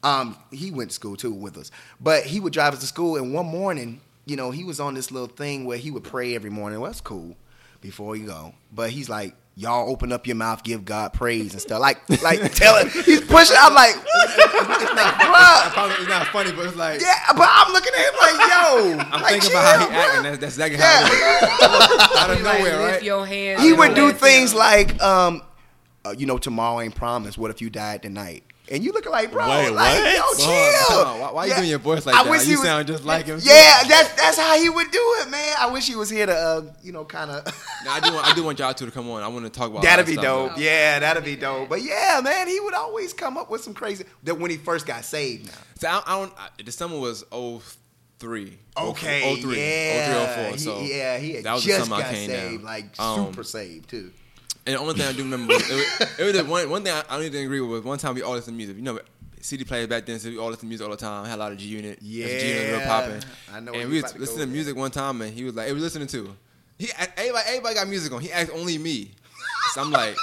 Um, 0.03 0.37
he 0.51 0.71
went 0.71 0.91
to 0.91 0.95
school 0.95 1.17
too 1.17 1.33
with 1.33 1.57
us, 1.57 1.71
but 2.01 2.25
he 2.25 2.39
would 2.41 2.53
drive 2.53 2.75
us 2.75 2.81
to 2.81 2.87
school. 2.87 3.17
And 3.17 3.33
one 3.33 3.47
morning, 3.47 4.01
you 4.27 4.37
know, 4.37 4.51
he 4.51 4.63
was 4.65 4.79
on 4.81 4.93
this 4.95 5.11
little 5.11 5.29
thing 5.29 5.65
where 5.65 5.79
he 5.79 5.91
would 5.91 6.05
pray 6.05 6.35
every 6.35 6.51
morning. 6.51 6.81
Well, 6.81 6.91
that's 6.91 7.01
cool 7.01 7.37
before 7.85 8.17
you 8.17 8.27
go. 8.27 8.55
But 8.73 8.89
he's 8.91 9.11
like, 9.11 9.37
y'all 9.57 9.91
open 9.91 10.11
up 10.11 10.27
your 10.27 10.37
mouth, 10.37 10.63
give 10.65 10.87
God 10.87 11.13
praise 11.13 11.53
and 11.53 11.61
stuff. 11.61 11.81
Like, 11.81 11.99
like 12.23 12.41
tell 12.55 12.77
it. 12.79 12.91
He's 12.91 13.21
pushing. 13.21 13.57
I'm 13.61 13.75
like, 13.75 13.95
bruh. 13.95 15.71
Probably 15.73 15.95
it's 15.97 16.09
not 16.09 16.27
funny, 16.29 16.51
but 16.53 16.65
it's 16.67 16.77
like 16.77 17.03
Yeah, 17.03 17.15
but 17.37 17.47
I'm 17.53 17.73
looking 17.75 17.93
at 17.93 18.01
him 18.09 18.15
like, 18.21 18.49
yo. 18.49 19.05
I'm 19.13 19.23
like, 19.23 19.33
thinking 19.33 19.51
about 19.51 19.65
how 19.67 19.79
he 19.81 19.85
chill, 19.85 19.95
acting. 20.01 20.21
bruh. 20.21 20.23
That's, 20.23 20.39
that's 20.39 20.55
exactly 20.55 20.79
how 20.81 21.05
it 21.05 21.13
is. 21.13 22.17
out 22.17 22.31
of 22.31 22.39
You, 22.39 22.45
like, 22.45 22.59
nowhere, 22.59 22.79
lift 22.79 22.93
right? 22.95 23.03
your 23.03 23.27
hands 23.27 23.63
he 23.63 23.73
would 23.75 23.95
do 23.95 24.13
things 24.13 24.53
him. 24.53 24.59
like, 24.59 25.03
um, 25.03 25.43
uh, 26.07 26.15
you 26.17 26.25
know, 26.27 26.39
tomorrow 26.39 26.81
ain't 26.81 26.95
promised. 26.95 27.37
What 27.37 27.51
if 27.51 27.61
you 27.61 27.69
died 27.69 28.03
tonight? 28.03 28.45
And 28.71 28.83
you 28.83 28.93
looking 28.93 29.13
like, 29.13 29.31
bro, 29.31 29.47
Wait, 29.47 29.71
like, 29.73 30.03
what? 30.03 30.15
yo, 30.15 30.21
Hold 30.23 30.39
chill. 30.39 30.97
hold 30.97 31.07
on. 31.07 31.21
Why, 31.21 31.31
why 31.33 31.45
you 31.45 31.51
Yeah. 31.51 31.57
doing 31.59 31.69
your 31.69 31.79
voice 31.81 32.07
like 32.07 32.15
I 32.17 32.25
that? 32.25 32.31
wish 32.31 32.45
he 32.45 32.53
you 32.53 32.57
was- 32.59 32.67
sound 32.67 32.87
just 32.87 33.05
like 33.05 33.27
him. 33.27 33.39
Yeah, 33.43 33.83
that's 33.87 34.09
that's 34.15 34.39
how 34.39 34.57
he 34.59 34.71
would 34.71 34.91
do 34.91 35.15
it, 35.21 35.29
man. 35.31 35.55
I 35.59 35.67
wish 35.71 35.87
he 35.87 35.97
was 35.97 36.09
here 36.09 36.25
to, 36.25 36.35
uh, 36.35 36.63
you 36.83 36.91
know, 36.93 37.05
kind 37.05 37.31
of. 37.31 37.45
Now, 37.85 37.93
I 37.93 38.01
do 38.01 38.15
want, 38.15 38.27
I 38.27 38.35
do 38.35 38.43
want 38.43 38.59
y'all 38.59 38.73
two 38.73 38.87
to 38.87 38.91
come 38.91 39.11
on. 39.11 39.23
I 39.23 39.29
want 39.29 39.45
to 39.45 39.51
talk 39.51 39.71
about 39.71 39.83
That'd 39.83 40.07
all 40.07 40.11
be 40.11 40.17
that 40.17 40.23
dope. 40.23 40.51
stuff. 40.53 40.61
Yeah, 40.61 40.99
that'd 41.01 41.25
be 41.25 41.37
dope. 41.37 41.69
But 41.69 41.83
yeah, 41.83 42.23
man, 42.25 42.49
he 42.49 42.59
would 42.61 42.73
always 42.73 43.13
come 43.13 43.37
up 43.37 43.51
with 43.51 43.63
some 43.63 43.75
crazy. 43.75 44.07
That 44.23 44.39
when 44.41 44.51
he 44.51 44.57
first 44.57 44.87
got 44.87 45.05
saved. 45.05 45.47
Now. 45.49 45.53
So 45.81 45.89
I, 45.89 46.03
I 46.07 46.19
don't. 46.21 46.33
I, 46.39 46.63
the 46.65 46.73
summer 46.73 46.99
was 46.99 47.23
03. 47.31 48.59
Okay, 48.79 49.41
03, 49.43 49.57
yeah, 49.59 50.35
03, 50.35 50.49
04. 50.53 50.59
So 50.59 50.79
he, 50.81 50.97
yeah, 50.97 51.19
he 51.19 51.35
had 51.35 51.45
that 51.45 51.53
was 51.55 51.65
the 51.65 51.69
just 51.73 51.85
summer 51.85 51.97
I 51.97 52.01
got 52.01 52.11
came 52.15 52.31
saved, 52.31 52.57
down. 52.57 52.65
like 52.65 52.99
Um, 53.01 53.27
super 53.27 53.45
saved 53.45 53.91
too. 53.91 54.11
And 54.67 54.77
the 54.77 54.81
only 54.81 54.95
thing 54.95 55.07
I 55.07 55.13
do 55.13 55.23
remember 55.23 55.53
was 55.55 55.71
it, 55.71 55.75
was- 55.75 56.19
it 56.19 56.25
was 56.25 56.33
the 56.37 56.45
one, 56.45 56.71
one 56.71 56.83
thing 56.85 56.93
I, 56.93 57.03
I 57.09 57.17
don't 57.17 57.27
even 57.27 57.45
agree 57.45 57.61
with 57.61 57.71
was 57.71 57.83
one 57.83 57.99
time 57.99 58.15
we 58.15 58.23
all 58.23 58.33
listened 58.33 58.55
to 58.55 58.57
music. 58.57 58.77
You 58.77 58.83
know, 58.83 58.99
CD 59.41 59.65
players 59.65 59.89
back 59.89 60.07
then, 60.07 60.19
so 60.19 60.31
we 60.31 60.39
all 60.39 60.47
listened 60.47 60.61
to 60.61 60.67
music 60.67 60.85
all 60.87 60.91
the 60.91 60.97
time. 60.97 61.27
Had 61.27 61.37
a 61.37 61.43
lot 61.43 61.53
of 61.53 61.59
G 61.59 61.67
Unit. 61.67 61.99
Yeah, 62.01 62.27
G 62.27 62.49
Unit 62.49 62.63
was 62.73 62.79
real 62.79 62.87
popping. 62.89 63.23
I 63.53 63.61
know 63.61 63.73
where 63.73 63.81
And 63.83 63.91
we 63.91 63.99
about 63.99 64.13
was 64.15 64.21
listening 64.21 64.39
to 64.39 64.45
with 64.47 64.53
music 64.55 64.77
one 64.77 64.91
time, 64.91 65.21
and 65.21 65.35
he 65.35 65.45
was 65.45 65.55
like, 65.55 65.67
"Hey, 65.67 65.73
we 65.75 65.81
listening 65.81 66.09
to." 66.09 66.35
He 66.79 66.91
everybody, 67.17 67.45
everybody 67.49 67.75
got 67.75 67.89
music 67.89 68.13
on. 68.13 68.21
He 68.23 68.33
asked 68.33 68.51
only 68.55 68.79
me. 68.79 69.11
So 69.75 69.83
I'm 69.83 69.91
like. 69.91 70.17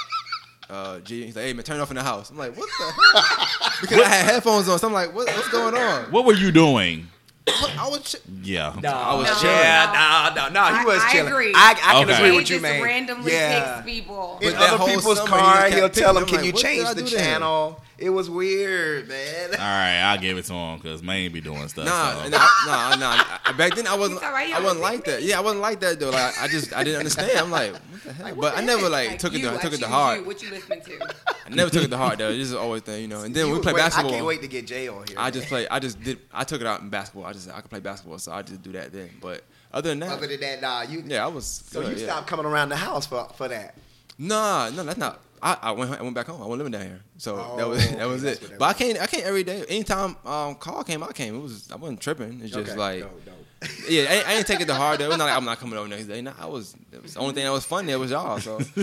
Uh, 0.70 1.00
G, 1.02 1.26
he's 1.26 1.36
like, 1.36 1.44
hey 1.44 1.52
man, 1.52 1.66
turn 1.66 1.78
it 1.78 1.82
off 1.82 1.92
in 1.92 1.98
the 1.98 2.02
house. 2.04 2.30
I'm 2.30 2.38
like, 2.38 2.56
what 2.56 2.70
the 2.80 2.86
hell? 3.20 3.68
Because 3.82 4.00
I 4.00 4.08
had 4.08 4.24
headphones 4.26 4.70
on, 4.70 4.80
so 4.80 4.88
I'm 4.88 4.94
like, 4.94 5.14
what, 5.14 5.28
what's 5.28 5.50
going 5.50 5.76
on? 5.76 6.04
What 6.14 6.24
were 6.24 6.32
you 6.34 6.50
doing? 6.50 7.10
I 7.48 7.88
was, 7.90 8.02
ch- 8.04 8.16
Yeah. 8.44 8.68
I 8.70 9.16
was 9.16 9.28
No. 9.28 9.34
chilling. 9.42 9.56
Yeah, 9.58 10.32
no, 10.36 10.44
no, 10.44 10.50
no. 10.50 10.74
He 10.76 10.80
I- 10.82 10.86
was 10.86 11.02
I 11.04 11.12
chilling. 11.12 11.28
agree. 11.34 11.54
I, 11.56 11.72
I 11.72 12.04
can 12.06 12.10
agree 12.10 12.32
with 12.32 12.40
you, 12.50 12.56
just 12.58 12.62
man. 12.62 12.82
randomly 12.84 13.32
yeah. 13.34 13.82
picks 13.82 13.86
people. 13.92 14.38
In 14.42 14.54
But 14.54 14.62
other 14.62 14.86
people's 14.94 15.18
summer, 15.18 15.30
car, 15.30 15.70
he'll 15.72 15.90
tell 15.90 16.14
them, 16.14 16.26
picking. 16.26 16.38
"Can 16.38 16.40
I'm 16.40 16.46
you 16.46 16.52
like, 16.52 16.64
what 16.64 16.64
did 16.64 16.78
change 16.86 16.96
the 16.96 17.02
do 17.04 17.10
there?" 17.18 17.20
channel?" 17.26 17.82
It 18.02 18.10
was 18.10 18.32
weird, 18.32 19.08
man. 19.08 19.52
All 19.52 19.58
right, 19.60 20.00
I'll 20.02 20.18
give 20.18 20.36
it 20.36 20.46
to 20.46 20.54
him 20.54 20.80
because 20.80 21.04
man 21.04 21.32
be 21.32 21.40
doing 21.40 21.68
stuff. 21.68 21.86
Nah, 21.86 22.24
so. 22.24 22.30
nah, 22.30 22.96
nah, 22.96 22.96
nah. 22.96 23.54
Back 23.54 23.76
then 23.76 23.86
I 23.86 23.96
wasn't. 23.96 24.16
You 24.16 24.28
talking 24.28 24.30
about 24.30 24.48
you 24.50 24.56
I 24.56 24.60
wasn't 24.60 24.82
don't 24.82 24.92
like 24.92 25.06
that. 25.06 25.22
Yeah, 25.22 25.38
I 25.38 25.42
wasn't 25.42 25.62
like 25.62 25.80
that 25.82 26.00
though. 26.00 26.10
Like 26.10 26.42
I 26.42 26.48
just, 26.48 26.76
I 26.76 26.84
didn't 26.84 26.98
understand. 26.98 27.38
I'm 27.38 27.52
like, 27.52 27.74
what 27.74 28.04
the 28.04 28.14
hell? 28.14 28.36
But 28.36 28.58
I 28.58 28.62
never 28.62 28.90
like, 28.90 29.10
Like 29.10 29.20
took 29.20 29.36
it. 29.36 29.42
To, 29.44 29.54
I 29.54 29.58
took 29.58 29.74
it 29.74 29.80
to 29.82 29.88
heart. 29.88 30.20
You, 30.22 30.26
what 30.26 30.42
you 30.42 30.50
listening 30.50 30.82
to? 30.82 31.14
I 31.46 31.50
never 31.50 31.70
took 31.70 31.84
it 31.84 31.90
to 31.92 31.98
heart 31.98 32.18
though. 32.18 32.32
This 32.36 32.48
is 32.48 32.56
always 32.56 32.82
thing, 32.82 33.04
you 33.04 33.08
know. 33.08 33.22
And 33.22 33.36
then 33.36 33.48
You 33.48 33.54
we 33.54 33.60
play 33.60 33.74
wait- 33.74 33.82
basketball. 33.82 34.12
I 34.12 34.16
can't 34.16 34.26
wait 34.26 34.42
to 34.42 34.48
get 34.48 34.66
Jay 34.66 34.88
on 34.88 35.06
here. 35.08 35.20
I 35.20 35.26
man. 35.26 35.34
just 35.34 35.48
play. 35.48 35.68
I 35.68 35.78
just 35.78 36.02
did. 36.02 36.18
I 36.34 36.44
took 36.44 36.62
it 36.62 36.66
out 36.66 36.82
in 36.82 36.90
basketball. 36.90 37.26
I 37.26 37.34
just 37.34 37.52
I 37.52 37.62
could 37.62 37.70
play 37.70 37.82
basketball, 37.82 38.18
so 38.18 38.32
I 38.32 38.42
just 38.42 38.64
do 38.64 38.72
that 38.72 38.92
then. 38.92 39.12
But 39.22 39.44
other 39.72 39.90
than 39.90 40.00
that, 40.00 40.10
Other 40.14 40.26
than 40.26 40.40
that, 40.40 40.62
nah, 40.62 40.82
you. 40.82 41.04
yeah, 41.06 41.24
I 41.24 41.28
was. 41.28 41.46
So 41.46 41.82
good, 41.82 41.92
you 41.92 41.98
yeah. 42.04 42.12
stopped 42.12 42.28
coming 42.28 42.48
around 42.48 42.70
the 42.70 42.78
house 42.78 43.06
for 43.06 43.28
for 43.36 43.48
that. 43.48 43.76
Nah, 44.18 44.70
no, 44.70 44.84
that's 44.84 44.98
not. 44.98 45.20
I, 45.44 45.58
I 45.62 45.72
went 45.72 46.00
I 46.00 46.02
went 46.04 46.14
back 46.16 46.28
home. 46.28 46.42
I 46.42 46.46
wasn't 46.46 46.58
living 46.60 46.72
down 46.74 46.82
here, 46.84 47.02
so 47.18 47.36
that 47.38 47.46
Oh, 47.66 47.70
was 47.70 47.92
that 47.98 48.08
was 48.08 48.24
it. 48.24 48.42
that 48.42 48.60
But 48.60 48.66
I 48.66 48.68
was. 48.70 48.78
can't 48.78 49.02
I 49.02 49.08
can't 49.08 49.24
every 49.24 49.44
day. 49.44 49.64
Anytime 49.70 50.16
um 50.26 50.56
call 50.56 50.84
came, 50.84 51.04
I 51.04 51.12
came. 51.14 51.36
It 51.36 51.42
was 51.42 51.72
I 51.72 51.76
wasn't 51.78 52.00
tripping. 52.02 52.42
It's 52.44 52.52
just 52.54 52.72
Okay, 52.72 52.80
like 52.80 53.00
dope, 53.02 53.26
dope. 53.26 53.70
yeah, 53.90 54.04
I, 54.04 54.14
ain't- 54.14 54.28
I 54.28 54.34
ain't 54.34 54.48
take 54.48 54.60
it 54.60 54.68
to 54.68 54.74
though. 54.74 54.94
It 54.94 55.08
was 55.08 55.18
not 55.18 55.26
like 55.26 55.36
I'm 55.38 55.46
not 55.46 55.60
coming 55.60 55.78
over 55.78 55.88
next 55.88 56.06
day. 56.06 56.22
Nah, 56.22 56.34
I 56.40 56.46
was. 56.46 56.76
It 56.92 57.02
was 57.02 57.14
the 57.16 57.20
only 57.20 57.34
thing 57.34 57.44
that 57.46 57.52
was 57.52 57.66
fun 57.66 57.86
there 57.86 57.98
was 58.00 58.12
y'all. 58.12 58.40
So 58.40 58.58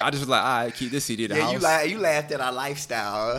I 0.00 0.10
just 0.10 0.20
was 0.22 0.28
like, 0.28 0.42
all 0.42 0.64
right, 0.64 0.74
keep 0.74 0.90
this 0.90 1.04
CD 1.04 1.24
at 1.24 1.30
the 1.30 1.36
Yeah, 1.36 1.42
house. 1.42 1.52
you 1.52 1.58
la- 1.58 1.80
you 1.80 1.98
laughed 1.98 2.30
at 2.32 2.40
our 2.40 2.52
lifestyle. 2.52 3.38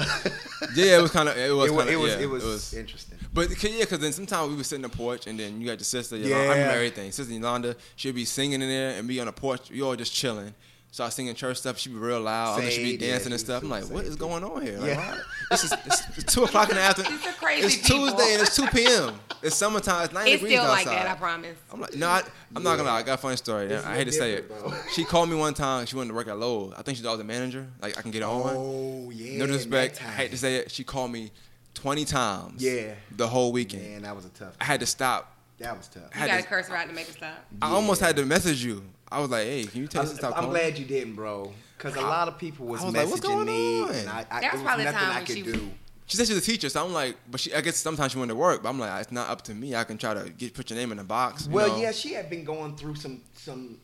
yeah, 0.76 0.98
it 0.98 1.02
was 1.02 1.12
kind 1.12 1.30
of 1.30 1.38
it 1.38 1.52
was 1.56 1.70
it, 1.70 1.74
wa- 1.74 1.80
kind 1.80 1.90
it 1.92 1.96
was 1.96 2.14
yeah, 2.16 2.20
it 2.22 2.30
was 2.30 2.74
interesting. 2.74 3.18
But 3.34 3.50
cause, 3.50 3.64
yeah, 3.72 3.82
because 3.82 4.00
then 4.00 4.12
sometimes 4.12 4.50
we 4.50 4.56
would 4.56 4.66
sit 4.66 4.76
in 4.78 4.82
the 4.82 4.90
porch, 4.90 5.28
and 5.28 5.40
then 5.40 5.62
you 5.62 5.68
got 5.68 5.74
your 5.78 5.80
sister. 5.86 6.18
Yolanda, 6.18 6.36
I 6.36 6.42
Yeah. 6.46 6.52
remember 6.54 6.74
everything. 6.76 7.12
Sister 7.12 7.32
Yolanda, 7.34 7.76
she'd 7.96 8.16
be 8.16 8.26
singing 8.26 8.62
in 8.62 8.68
there, 8.68 8.98
and 8.98 9.08
be 9.08 9.20
on 9.20 9.28
the 9.28 9.32
porch. 9.32 9.70
We 9.70 9.82
all 9.82 9.96
just 9.96 10.14
chilling. 10.14 10.54
Start 10.92 11.14
singing 11.14 11.36
church 11.36 11.58
stuff. 11.58 11.78
She 11.78 11.90
be 11.90 11.96
real 11.96 12.20
loud. 12.22 12.60
Others 12.60 12.74
she 12.74 12.84
be 12.84 12.90
Saved, 12.92 13.02
yeah, 13.04 13.12
dancing 13.12 13.32
and 13.32 13.40
stuff. 13.42 13.64
I'm 13.64 13.70
like, 13.70 13.84
what 13.90 14.06
is 14.06 14.16
going 14.16 14.44
on 14.44 14.62
here? 14.62 14.78
Like, 14.80 14.90
Yeah. 14.90 14.98
why- 15.16 15.22
This 15.52 15.64
is 15.64 15.74
it's, 15.86 16.18
it's 16.18 16.34
two 16.34 16.44
o'clock 16.44 16.70
in 16.70 16.76
the 16.76 16.82
afternoon. 16.82 17.12
These 17.18 17.28
are 17.28 17.32
crazy 17.34 17.66
It's 17.66 17.76
people. 17.88 18.08
Tuesday 18.08 18.34
and 18.34 18.42
it's 18.42 18.56
two 18.56 18.68
p.m. 18.68 19.20
It's 19.42 19.56
summertime. 19.56 20.04
It's 20.06 20.14
90 20.14 20.32
It's 20.32 20.42
degrees 20.42 20.60
still 20.60 20.70
like 20.70 20.86
that, 20.86 21.08
I 21.08 21.16
promise. 21.16 21.58
I'm 21.72 21.80
like, 21.82 21.96
no, 21.96 22.08
I, 22.08 22.22
I'm 22.56 22.62
not 22.64 22.78
gonna 22.78 22.90
lie. 22.90 22.98
I 23.00 23.04
got 23.04 23.14
a 23.14 23.18
funny 23.22 23.38
story. 23.38 23.66
It's 23.68 23.86
I 23.86 23.96
hate 23.96 24.06
to 24.06 24.12
say 24.12 24.34
it. 24.34 24.48
bro. 24.48 24.74
She 24.94 25.04
called 25.06 25.30
me 25.30 25.36
one 25.36 25.54
time. 25.54 25.86
She 25.86 25.96
wanted 25.96 26.10
to 26.10 26.14
work 26.16 26.28
at 26.28 26.38
Lowe's. 26.38 26.74
I 26.78 26.82
think 26.82 26.98
she's 26.98 27.06
thought 27.06 27.18
I 27.18 27.22
a 27.22 27.24
manager. 27.24 27.68
Like 27.82 27.98
I 27.98 28.02
can 28.02 28.12
get 28.12 28.22
on. 28.24 28.54
Oh 28.56 29.10
yeah. 29.12 29.40
no 29.40 29.46
disrespect. 29.48 30.02
I 30.04 30.12
hate 30.12 30.32
to 30.32 30.38
say 30.38 30.58
it. 30.58 30.72
She 30.72 30.84
called 30.84 31.12
me 31.12 31.32
20 31.76 32.06
times. 32.06 32.62
Yeah. 32.64 32.94
The 33.16 33.28
whole 33.28 33.52
weekend. 33.52 33.84
Man, 33.84 34.02
that 34.04 34.16
was 34.16 34.26
a 34.26 34.30
tough. 34.30 34.56
I 34.60 34.66
had 34.66 34.80
to 34.82 34.86
stop. 34.86 35.36
That 35.60 35.76
was 35.78 35.88
tough. 35.88 36.04
I 36.14 36.16
You 36.16 36.20
had 36.22 36.28
got 36.30 36.36
to 36.38 36.42
to- 36.44 36.48
curse 36.48 36.70
right 36.70 36.88
to 36.88 36.94
make 36.94 37.08
her 37.08 37.14
stop. 37.14 37.46
I 37.62 37.70
almost 37.72 38.02
had 38.02 38.16
to 38.18 38.26
message 38.26 38.64
you. 38.64 38.84
I 39.12 39.20
was 39.20 39.30
like, 39.30 39.46
hey, 39.46 39.64
can 39.66 39.82
you 39.82 39.88
tell 39.88 40.04
I'm, 40.04 40.08
us 40.10 40.18
to 40.18 40.28
I'm 40.28 40.34
calling? 40.34 40.50
glad 40.52 40.78
you 40.78 40.86
didn't, 40.86 41.16
bro. 41.16 41.52
Because 41.78 41.96
a 41.96 42.02
lot 42.02 42.28
of 42.28 42.38
people 42.38 42.68
was, 42.68 42.82
I 42.82 42.86
was 42.86 42.94
like, 42.94 43.06
messaging 43.08 43.10
what's 43.12 43.22
going 43.22 43.48
me, 43.48 43.82
on? 43.82 43.92
and 43.92 44.10
I, 44.10 44.26
I, 44.30 44.42
That 44.42 44.44
it 44.44 44.52
was 44.52 44.62
was 44.62 44.62
probably 44.68 44.86
the 44.86 44.92
nothing 44.92 45.08
time 45.08 45.12
I 45.16 45.18
when 45.20 45.26
could 45.26 45.36
she- 45.36 45.42
do. 45.44 45.72
She 46.06 46.18
said 46.18 46.26
she's 46.28 46.38
a 46.38 46.42
teacher, 46.42 46.70
so 46.70 46.84
I'm 46.84 46.92
like, 46.92 47.18
but 47.30 47.40
she, 47.40 47.54
I 47.54 47.62
guess 47.62 47.76
sometimes 47.78 48.14
she 48.14 48.18
went 48.18 48.30
to 48.30 48.36
work, 48.36 48.64
but 48.64 48.70
I'm 48.70 48.80
like, 48.80 49.00
it's 49.00 49.12
not 49.12 49.30
up 49.30 49.44
to 49.44 49.54
me. 49.54 49.76
I 49.76 49.84
can 49.84 50.00
try 50.00 50.16
to 50.16 50.28
get 50.32 50.56
put 50.56 50.72
your 50.72 50.80
name 50.80 50.92
in 50.92 50.98
a 50.98 51.04
box. 51.04 51.48
Well, 51.48 51.68
know? 51.68 51.78
yeah, 51.78 51.92
she 51.92 52.14
had 52.14 52.32
been 52.32 52.44
going 52.44 52.76
through 52.76 52.96
some 52.96 53.22
some. 53.36 53.78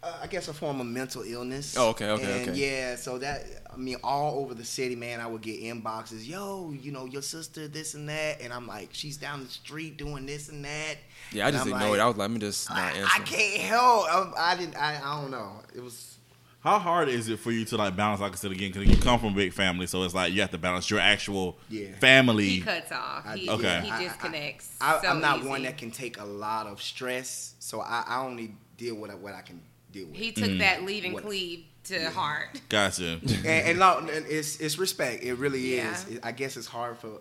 Uh, 0.00 0.16
I 0.22 0.28
guess 0.28 0.46
a 0.46 0.54
form 0.54 0.80
of 0.80 0.86
mental 0.86 1.22
illness. 1.22 1.76
Oh, 1.76 1.88
okay, 1.88 2.08
okay, 2.10 2.42
and 2.42 2.50
okay. 2.50 2.58
Yeah, 2.58 2.94
so 2.94 3.18
that 3.18 3.42
I 3.72 3.76
mean, 3.76 3.96
all 4.02 4.40
over 4.40 4.54
the 4.54 4.64
city, 4.64 4.96
man, 4.96 5.20
I 5.20 5.26
would 5.26 5.42
get 5.42 5.60
inboxes. 5.62 6.26
Yo, 6.26 6.72
you 6.80 6.90
know, 6.92 7.04
your 7.04 7.22
sister, 7.22 7.68
this 7.68 7.94
and 7.94 8.08
that, 8.08 8.40
and 8.40 8.52
I'm 8.52 8.66
like, 8.66 8.88
she's 8.92 9.16
down 9.16 9.44
the 9.44 9.48
street 9.50 9.96
doing 9.96 10.26
this 10.26 10.48
and 10.48 10.64
that. 10.64 10.96
Yeah, 11.32 11.44
I 11.44 11.48
And 11.48 11.56
just 11.56 11.66
I'm 11.66 11.72
ignored 11.74 11.90
like, 11.92 11.98
it. 11.98 12.02
I 12.02 12.06
was 12.06 12.16
like, 12.16 12.28
let 12.28 12.30
me 12.32 12.38
just 12.40 12.68
not 12.70 12.78
I, 12.78 12.90
answer. 12.92 13.10
I 13.14 13.18
can't 13.20 13.60
help. 13.62 14.06
I, 14.08 14.32
I 14.52 14.56
didn't. 14.56 14.76
I, 14.76 14.96
I 15.02 15.20
don't 15.22 15.30
know. 15.30 15.52
It 15.74 15.82
was. 15.82 16.16
How 16.62 16.78
hard 16.78 17.08
is 17.08 17.28
it 17.30 17.38
for 17.38 17.50
you 17.52 17.64
to 17.66 17.76
like 17.78 17.96
balance? 17.96 18.20
Like 18.20 18.32
I 18.32 18.34
said 18.34 18.50
again, 18.52 18.70
because 18.72 18.86
you 18.86 18.96
come 19.02 19.18
from 19.18 19.32
a 19.32 19.36
big 19.36 19.52
family, 19.54 19.86
so 19.86 20.02
it's 20.02 20.12
like 20.14 20.32
you 20.34 20.42
have 20.42 20.50
to 20.50 20.58
balance 20.58 20.90
your 20.90 21.00
actual 21.00 21.56
Yeah. 21.70 21.94
family. 22.00 22.48
He 22.48 22.60
cuts 22.60 22.92
off. 22.92 23.24
I- 23.24 23.36
He, 23.38 23.48
Okay. 23.48 23.80
he 23.84 23.90
I- 23.90 23.96
I- 23.96 24.02
disconnects. 24.04 24.76
I, 24.80 25.00
so 25.00 25.08
I'm 25.08 25.20
not 25.22 25.38
easy. 25.38 25.48
one 25.48 25.62
that 25.62 25.78
can 25.78 25.90
take 25.90 26.18
a 26.20 26.24
lot 26.24 26.66
of 26.66 26.82
stress, 26.82 27.54
so 27.60 27.80
I, 27.80 28.04
I 28.06 28.20
only 28.26 28.54
deal 28.76 28.96
with 28.96 29.14
what 29.14 29.32
I 29.34 29.40
can 29.40 29.62
deal 29.90 30.06
with. 30.08 30.16
He 30.16 30.32
took 30.32 30.50
mm. 30.50 30.58
that 30.58 30.82
leave 30.84 31.04
and 31.04 31.14
What- 31.14 31.24
cleave 31.24 31.64
to 31.84 32.10
heart. 32.10 32.60
Gotcha. 32.68 33.18
and, 33.22 33.46
and, 33.46 33.78
no, 33.78 33.98
and 33.98 34.08
it's 34.26 34.58
it's 34.60 34.78
respect. 34.78 35.22
It 35.22 35.34
really 35.34 35.76
Yeah. 35.76 35.92
is. 35.92 36.04
It- 36.08 36.20
I 36.22 36.32
guess 36.32 36.56
it's 36.56 36.66
hard 36.66 36.98
for 36.98 37.20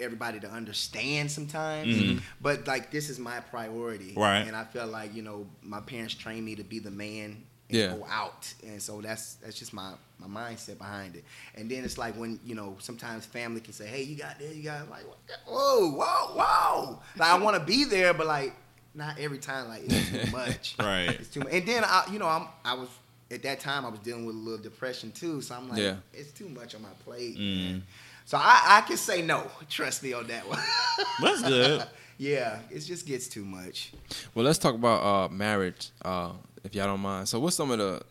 everybody 0.00 0.40
to 0.40 0.50
understand 0.50 1.30
sometimes, 1.30 1.86
Mhm. 1.88 2.20
but 2.40 2.66
like 2.66 2.90
this 2.90 3.08
is 3.10 3.18
my 3.18 3.40
priority, 3.40 4.12
Right. 4.16 4.40
And 4.40 4.56
I 4.56 4.64
feel 4.64 4.86
like 4.88 5.14
you 5.14 5.22
know 5.22 5.46
my 5.62 5.80
parents 5.80 6.14
trained 6.14 6.44
me 6.44 6.56
to 6.56 6.64
be 6.64 6.78
the 6.80 6.90
man 6.90 7.44
and 7.70 7.78
Yeah. 7.78 7.94
go 7.96 8.04
out, 8.10 8.52
and 8.64 8.82
so 8.82 9.00
that's 9.00 9.34
that's 9.34 9.56
just 9.58 9.72
my 9.72 9.92
my 10.18 10.26
mindset 10.26 10.78
behind 10.78 11.16
it. 11.16 11.24
And 11.54 11.70
then 11.70 11.84
it's 11.84 11.96
like 11.98 12.16
when 12.16 12.40
you 12.44 12.54
know 12.54 12.76
sometimes 12.80 13.24
family 13.26 13.60
can 13.60 13.72
say, 13.72 13.86
"Hey, 13.86 14.02
you 14.02 14.16
got 14.16 14.38
this, 14.38 14.54
you 14.56 14.62
got 14.64 14.90
like, 14.90 15.04
whoa, 15.46 15.90
whoa, 15.92 16.34
whoa." 16.34 17.02
Like 17.16 17.30
I 17.30 17.38
want 17.38 17.56
to 17.56 17.64
be 17.64 17.84
there, 17.84 18.12
but 18.14 18.26
like 18.26 18.54
not 18.94 19.18
every 19.20 19.38
time. 19.38 19.68
Like 19.68 19.82
it's 19.84 20.10
too 20.10 20.30
much. 20.36 20.74
Right. 20.78 21.10
It's 21.10 21.28
too 21.28 21.40
much. 21.40 21.52
And 21.52 21.66
then 21.66 21.84
I, 21.84 22.04
you 22.12 22.18
know, 22.18 22.28
I'm 22.28 22.48
I 22.64 22.74
was 22.74 22.88
at 23.30 23.42
that 23.42 23.60
time 23.60 23.84
I 23.84 23.88
was 23.88 24.00
dealing 24.00 24.24
with 24.26 24.34
a 24.36 24.38
little 24.38 24.62
depression 24.62 25.10
too, 25.12 25.40
so 25.40 25.54
I'm 25.54 25.68
like, 25.68 25.78
Yeah. 25.78 25.96
it's 26.12 26.32
too 26.32 26.48
much 26.48 26.74
on 26.74 26.82
my 26.82 26.90
plate. 27.04 27.36
Mm. 27.38 27.82
So 28.26 28.38
I, 28.38 28.78
I 28.78 28.80
can 28.82 28.96
say 28.96 29.22
no. 29.22 29.50
Trust 29.68 30.02
me 30.02 30.12
on 30.12 30.26
that 30.28 30.48
one. 30.48 30.58
That's 31.22 31.42
good. 31.42 31.84
yeah, 32.18 32.60
it 32.70 32.80
just 32.80 33.06
gets 33.06 33.28
too 33.28 33.44
much. 33.44 33.92
Well, 34.34 34.44
let's 34.44 34.58
talk 34.58 34.74
about 34.74 35.02
uh, 35.02 35.28
marriage, 35.32 35.90
uh, 36.04 36.32
if 36.62 36.74
y'all 36.74 36.86
don't 36.86 37.00
mind. 37.00 37.28
So, 37.28 37.38
what's 37.40 37.56
some 37.56 37.70
of 37.70 37.78
the 37.78 38.02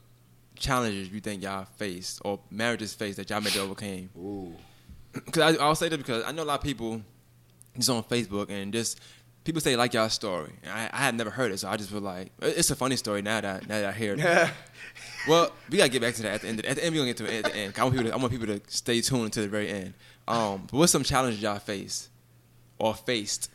challenges 0.55 1.09
you 1.09 1.19
think 1.19 1.41
y'all 1.43 1.65
faced 1.77 2.21
or 2.23 2.39
marriages 2.51 2.93
faced 2.93 3.17
that 3.17 3.29
y'all 3.29 3.41
maybe 3.41 3.59
overcame? 3.59 4.09
Ooh. 4.17 4.53
Because 5.13 5.57
I'll 5.59 5.75
say 5.75 5.89
that 5.89 5.97
because 5.97 6.23
I 6.25 6.31
know 6.31 6.41
a 6.41 6.45
lot 6.45 6.59
of 6.59 6.63
people 6.63 6.99
just 7.77 7.87
on 7.89 8.03
Facebook 8.03 8.49
and 8.49 8.73
just 8.73 8.99
people 9.43 9.61
say 9.61 9.75
like 9.75 9.93
y'all 9.93 10.09
story. 10.09 10.51
And 10.63 10.71
I, 10.71 10.89
I 10.91 10.97
had 10.97 11.13
never 11.15 11.29
heard 11.29 11.51
it, 11.51 11.59
so 11.59 11.69
I 11.69 11.77
just 11.77 11.91
feel 11.91 12.01
like 12.01 12.31
it's 12.41 12.71
a 12.71 12.75
funny 12.75 12.95
story 12.95 13.21
now 13.21 13.39
that 13.41 13.67
now 13.67 13.79
that 13.81 13.85
I 13.85 13.91
hear 13.91 14.15
it. 14.17 14.19
well, 15.27 15.51
we 15.69 15.77
gotta 15.77 15.89
get 15.89 16.01
back 16.01 16.15
to 16.15 16.21
that 16.23 16.35
at 16.35 16.41
the 16.41 16.47
end. 16.47 16.65
At 16.65 16.75
the 16.75 16.85
end, 16.85 16.93
we 16.93 16.99
gonna 16.99 17.09
get 17.09 17.17
to 17.17 17.25
it 17.25 17.45
at 17.45 17.51
the 17.51 17.57
end. 17.57 17.73
I 17.77 17.83
want 17.83 17.95
people 17.95 18.09
to, 18.09 18.13
I 18.13 18.17
want 18.17 18.31
people 18.31 18.47
to 18.47 18.61
stay 18.67 19.01
tuned 19.01 19.25
until 19.25 19.43
the 19.43 19.49
very 19.49 19.69
end. 19.69 19.93
Um, 20.27 20.67
but 20.71 20.77
what's 20.77 20.91
some 20.91 21.03
challenges 21.03 21.41
y'all 21.41 21.59
faced 21.59 22.09
or 22.79 22.93
faced 22.93 23.49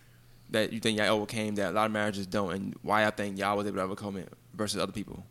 that 0.51 0.73
you 0.73 0.81
think 0.81 0.99
y'all 0.99 1.09
overcame 1.09 1.55
that 1.57 1.71
a 1.71 1.75
lot 1.75 1.87
of 1.87 1.93
marriages 1.93 2.27
don't, 2.27 2.53
and 2.53 2.75
why 2.83 3.07
I 3.07 3.11
think 3.11 3.39
y'all 3.39 3.57
was 3.57 3.67
able 3.67 3.77
to 3.77 3.83
overcome 3.83 4.17
it 4.17 4.33
versus 4.55 4.81
other 4.81 4.93
people? 4.93 5.25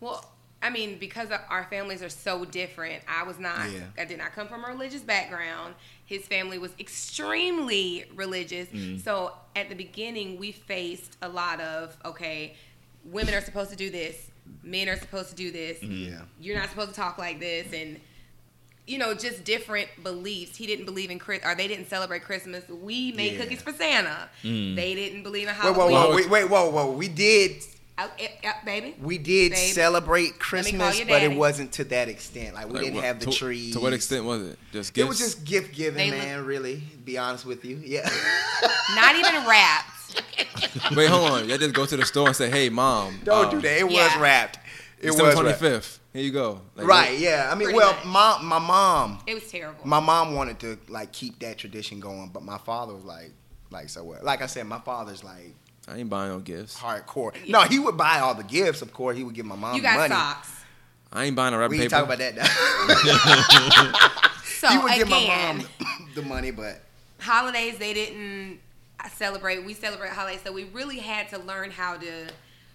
Well, 0.00 0.24
I 0.64 0.70
mean, 0.70 0.98
because 0.98 1.28
our 1.50 1.64
families 1.64 2.02
are 2.02 2.08
so 2.08 2.46
different, 2.46 3.02
I 3.06 3.24
was 3.24 3.38
not, 3.38 3.70
Yeah. 3.70 3.80
I 3.98 4.06
did 4.06 4.16
not 4.16 4.32
come 4.32 4.48
from 4.48 4.64
a 4.64 4.68
religious 4.68 5.02
background. 5.02 5.74
His 6.06 6.26
family 6.26 6.58
was 6.58 6.72
extremely 6.80 8.06
religious. 8.14 8.68
Mm. 8.68 9.04
So 9.04 9.34
at 9.54 9.68
the 9.68 9.74
beginning, 9.74 10.38
we 10.38 10.52
faced 10.52 11.18
a 11.20 11.28
lot 11.28 11.60
of, 11.60 11.96
okay, 12.06 12.56
women 13.04 13.34
are 13.34 13.42
supposed 13.42 13.70
to 13.70 13.76
do 13.76 13.90
this, 13.90 14.30
men 14.62 14.88
are 14.88 14.98
supposed 14.98 15.30
to 15.30 15.34
do 15.34 15.50
this, 15.50 15.82
Yeah. 15.82 16.22
you're 16.40 16.56
not 16.58 16.68
supposed 16.70 16.90
to 16.90 16.94
talk 16.96 17.18
like 17.18 17.40
this, 17.40 17.72
and 17.72 18.00
you 18.86 18.98
know, 18.98 19.14
just 19.14 19.44
different 19.44 19.88
beliefs. 20.02 20.56
He 20.56 20.66
didn't 20.66 20.84
believe 20.84 21.10
in 21.10 21.18
Chris, 21.18 21.40
or 21.42 21.54
they 21.54 21.66
didn't 21.68 21.88
celebrate 21.88 22.22
Christmas. 22.22 22.64
We 22.68 23.12
made 23.12 23.32
Yeah. 23.32 23.38
cookies 23.40 23.62
for 23.62 23.72
Santa. 23.72 24.28
Mm. 24.42 24.76
They 24.76 24.94
didn't 24.94 25.22
believe 25.22 25.48
in 25.48 25.54
Wait, 25.54 25.62
whoa, 25.74 25.88
Halloween. 25.88 25.94
whoa, 25.94 26.14
wait, 26.16 26.28
wait, 26.28 26.50
whoa, 26.50 26.68
whoa. 26.68 26.90
We 26.92 27.08
did, 27.08 27.62
Oh, 27.96 28.10
eh, 28.18 28.26
eh, 28.42 28.52
baby. 28.66 28.94
we 29.00 29.16
did 29.16 29.52
Babe, 29.52 29.72
celebrate 29.72 30.38
Christmas, 30.38 31.00
but 31.08 31.22
it 31.22 31.32
wasn't 31.32 31.72
to 31.72 31.84
that 31.84 32.10
extent. 32.10 32.56
Like 32.56 32.66
we 32.66 32.72
Like, 32.74 32.82
didn't 32.82 32.96
what- 32.96 33.04
have 33.04 33.20
the 33.20 33.26
to, 33.30 33.32
trees. 33.32 33.72
To 33.72 33.80
what 33.80 33.94
extent 33.94 34.26
was 34.26 34.42
it? 34.42 34.58
Just 34.70 34.98
It 34.98 35.04
was 35.04 35.18
just 35.18 35.44
gift 35.46 35.74
giving, 35.74 36.10
They 36.10 36.18
man. 36.18 36.44
really, 36.44 36.82
be 37.06 37.16
honest 37.16 37.46
with 37.46 37.64
you. 37.64 37.80
Yeah. 37.82 38.06
Not 38.94 39.16
even 39.16 39.46
wrapped. 39.46 39.92
Wait, 40.96 41.08
hold 41.08 41.30
on. 41.30 41.48
Y'all 41.48 41.58
just 41.58 41.74
go 41.74 41.86
to 41.86 41.96
the 41.96 42.04
store 42.04 42.28
and 42.28 42.36
say, 42.36 42.50
"Hey, 42.50 42.68
mom, 42.68 43.20
Don't 43.24 43.46
uh, 43.46 43.50
do 43.50 43.60
that. 43.60 43.78
It 43.78 43.84
was 43.88 44.16
wrapped. 44.18 44.58
It 45.00 45.06
December 45.08 45.24
was 45.26 45.34
twenty 45.34 45.68
wrapped. 45.72 45.98
Here 46.12 46.22
you 46.22 46.30
go." 46.32 46.60
Like, 46.76 46.86
Right. 46.86 47.18
Yeah. 47.18 47.48
I 47.50 47.54
mean, 47.54 47.66
Pretty 47.68 47.76
well, 47.78 47.92
much. 47.94 48.04
my 48.04 48.38
my 48.42 48.58
mom. 48.58 49.18
It 49.26 49.34
was 49.34 49.50
terrible. 49.50 49.86
my 49.86 50.00
mom 50.00 50.34
wanted 50.34 50.58
to 50.60 50.78
like 50.88 51.12
keep 51.12 51.38
that 51.40 51.58
tradition 51.58 52.00
going, 52.00 52.30
but 52.32 52.42
my 52.42 52.58
father 52.58 52.94
was 52.94 53.04
like, 53.04 53.30
like 53.70 53.88
so 53.88 54.04
what? 54.04 54.24
Like 54.24 54.42
I 54.42 54.46
said, 54.46 54.66
my 54.66 54.78
father's 54.80 55.22
like 55.24 55.54
I 55.88 55.98
ain't 55.98 56.08
buying 56.10 56.30
no 56.30 56.38
gifts. 56.38 56.78
hardcore. 56.78 57.32
No, 57.48 57.62
he 57.62 57.78
would 57.78 57.96
buy 57.96 58.20
all 58.20 58.34
the 58.34 58.44
gifts. 58.44 58.80
Of 58.82 58.92
course, 58.92 59.16
he 59.16 59.24
would 59.24 59.34
give 59.34 59.46
my 59.46 59.56
mom 59.56 59.76
you 59.76 59.82
got 59.82 59.96
money. 59.96 60.14
socks. 60.14 60.50
I 61.12 61.24
ain't 61.26 61.36
buying 61.36 61.54
a 61.54 61.58
wrapping 61.58 61.78
paper. 61.78 61.94
We 62.06 62.12
ain't 62.12 62.18
paper. 62.18 62.34
talk 62.34 62.34
about 62.34 62.34
that. 62.34 63.92
Now. 63.94 64.10
So 64.44 64.70
he 64.70 64.78
would 64.78 64.94
give 64.94 65.08
my 65.10 65.18
again, 65.18 65.58
mom 65.58 66.08
the 66.14 66.22
money, 66.22 66.50
but 66.50 66.80
holidays 67.20 67.76
they 67.76 67.92
didn't 67.92 68.60
celebrate. 69.08 69.64
We 69.64 69.74
celebrate 69.74 70.10
holidays, 70.10 70.40
so 70.44 70.52
we 70.52 70.64
really 70.64 70.98
had 70.98 71.28
to 71.30 71.38
learn 71.38 71.70
how 71.70 71.96
to 71.96 72.26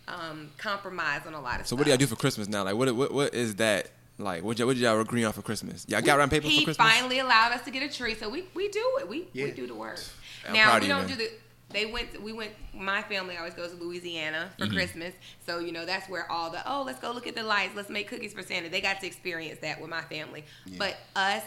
um, 0.07 0.49
compromise 0.57 1.21
on 1.27 1.33
a 1.33 1.41
lot 1.41 1.59
of 1.59 1.65
So 1.67 1.69
stuff. 1.69 1.79
what 1.79 1.83
do 1.85 1.89
y'all 1.91 1.97
do 1.97 2.07
for 2.07 2.15
Christmas 2.15 2.47
now? 2.47 2.63
Like, 2.63 2.75
what 2.75 2.93
what 2.95 3.13
what 3.13 3.33
is 3.33 3.55
that 3.55 3.89
like? 4.17 4.43
What 4.43 4.57
y'all, 4.57 4.67
what 4.67 4.75
did 4.75 4.81
y'all 4.83 4.99
agree 4.99 5.23
on 5.23 5.33
for 5.33 5.41
Christmas? 5.41 5.85
Y'all 5.87 6.01
got 6.01 6.17
wrapping 6.17 6.41
paper 6.41 6.47
He 6.49 6.59
for 6.59 6.65
Christmas? 6.65 6.87
finally 6.91 7.19
allowed 7.19 7.51
us 7.53 7.63
to 7.65 7.71
get 7.71 7.83
a 7.83 7.93
tree, 7.95 8.15
so 8.15 8.29
we, 8.29 8.45
we 8.53 8.69
do 8.69 8.97
it. 8.99 9.07
We 9.07 9.27
we 9.33 9.51
do 9.51 9.67
the 9.67 9.75
work. 9.75 9.99
I'm 10.47 10.53
now 10.53 10.65
proud 10.65 10.73
we 10.73 10.77
of 10.77 10.83
you, 10.83 10.89
don't 10.89 11.07
man. 11.09 11.17
do 11.17 11.23
the. 11.23 11.29
They 11.71 11.85
went. 11.85 12.19
We 12.23 12.33
went. 12.33 12.51
My 12.73 13.03
family 13.03 13.37
always 13.37 13.53
goes 13.53 13.71
to 13.73 13.77
Louisiana 13.77 14.49
Mm-hmm. 14.57 14.65
for 14.65 14.73
Christmas, 14.73 15.13
so 15.45 15.59
you 15.59 15.71
know 15.71 15.85
that's 15.85 16.09
where 16.09 16.29
all 16.31 16.49
the 16.49 16.61
oh 16.67 16.81
let's 16.83 16.99
go 16.99 17.11
look 17.11 17.27
at 17.27 17.35
the 17.35 17.43
lights, 17.43 17.75
let's 17.75 17.89
make 17.89 18.07
cookies 18.07 18.33
for 18.33 18.41
Santa. 18.41 18.69
They 18.69 18.81
got 18.81 18.99
to 19.01 19.05
experience 19.07 19.59
that 19.59 19.79
with 19.79 19.89
my 19.91 20.01
family, 20.01 20.45
but 20.79 20.97
us. 21.15 21.43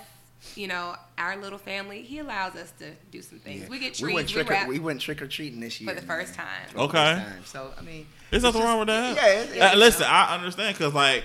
You 0.57 0.67
know, 0.69 0.97
our 1.19 1.37
little 1.37 1.59
family, 1.59 2.03
he 2.03 2.19
allows 2.19 2.57
us 2.57 2.73
to 2.81 2.91
do 3.11 3.23
some 3.23 3.39
things. 3.39 3.63
yeah. 3.63 3.69
We 3.69 3.79
get 3.79 3.93
we 4.01 4.05
trees, 4.07 4.15
went 4.15 4.27
we, 4.29 4.33
trick 4.35 4.51
wrap 4.51 4.69
we 4.69 4.79
went 4.81 5.01
trick 5.01 5.23
or 5.23 5.27
treating 5.29 5.61
this 5.61 5.81
year 5.81 5.95
for 5.95 5.99
the 6.01 6.07
first 6.07 6.35
time. 6.35 6.47
Okay. 6.77 7.15
first 7.15 7.27
time. 7.27 7.45
So 7.45 7.71
I 7.79 7.83
mean, 7.83 8.07
There's 8.31 8.43
nothing 8.43 8.61
it's 8.61 8.67
wrong 8.69 8.79
with 8.81 8.89
that. 8.89 9.17
Yeah, 9.17 9.27
it- 9.27 9.51
Uh, 9.51 9.55
it's- 9.55 9.77
listen, 9.77 10.07
I 10.09 10.35
understand 10.35 10.77
because 10.77 10.93
like 10.95 11.25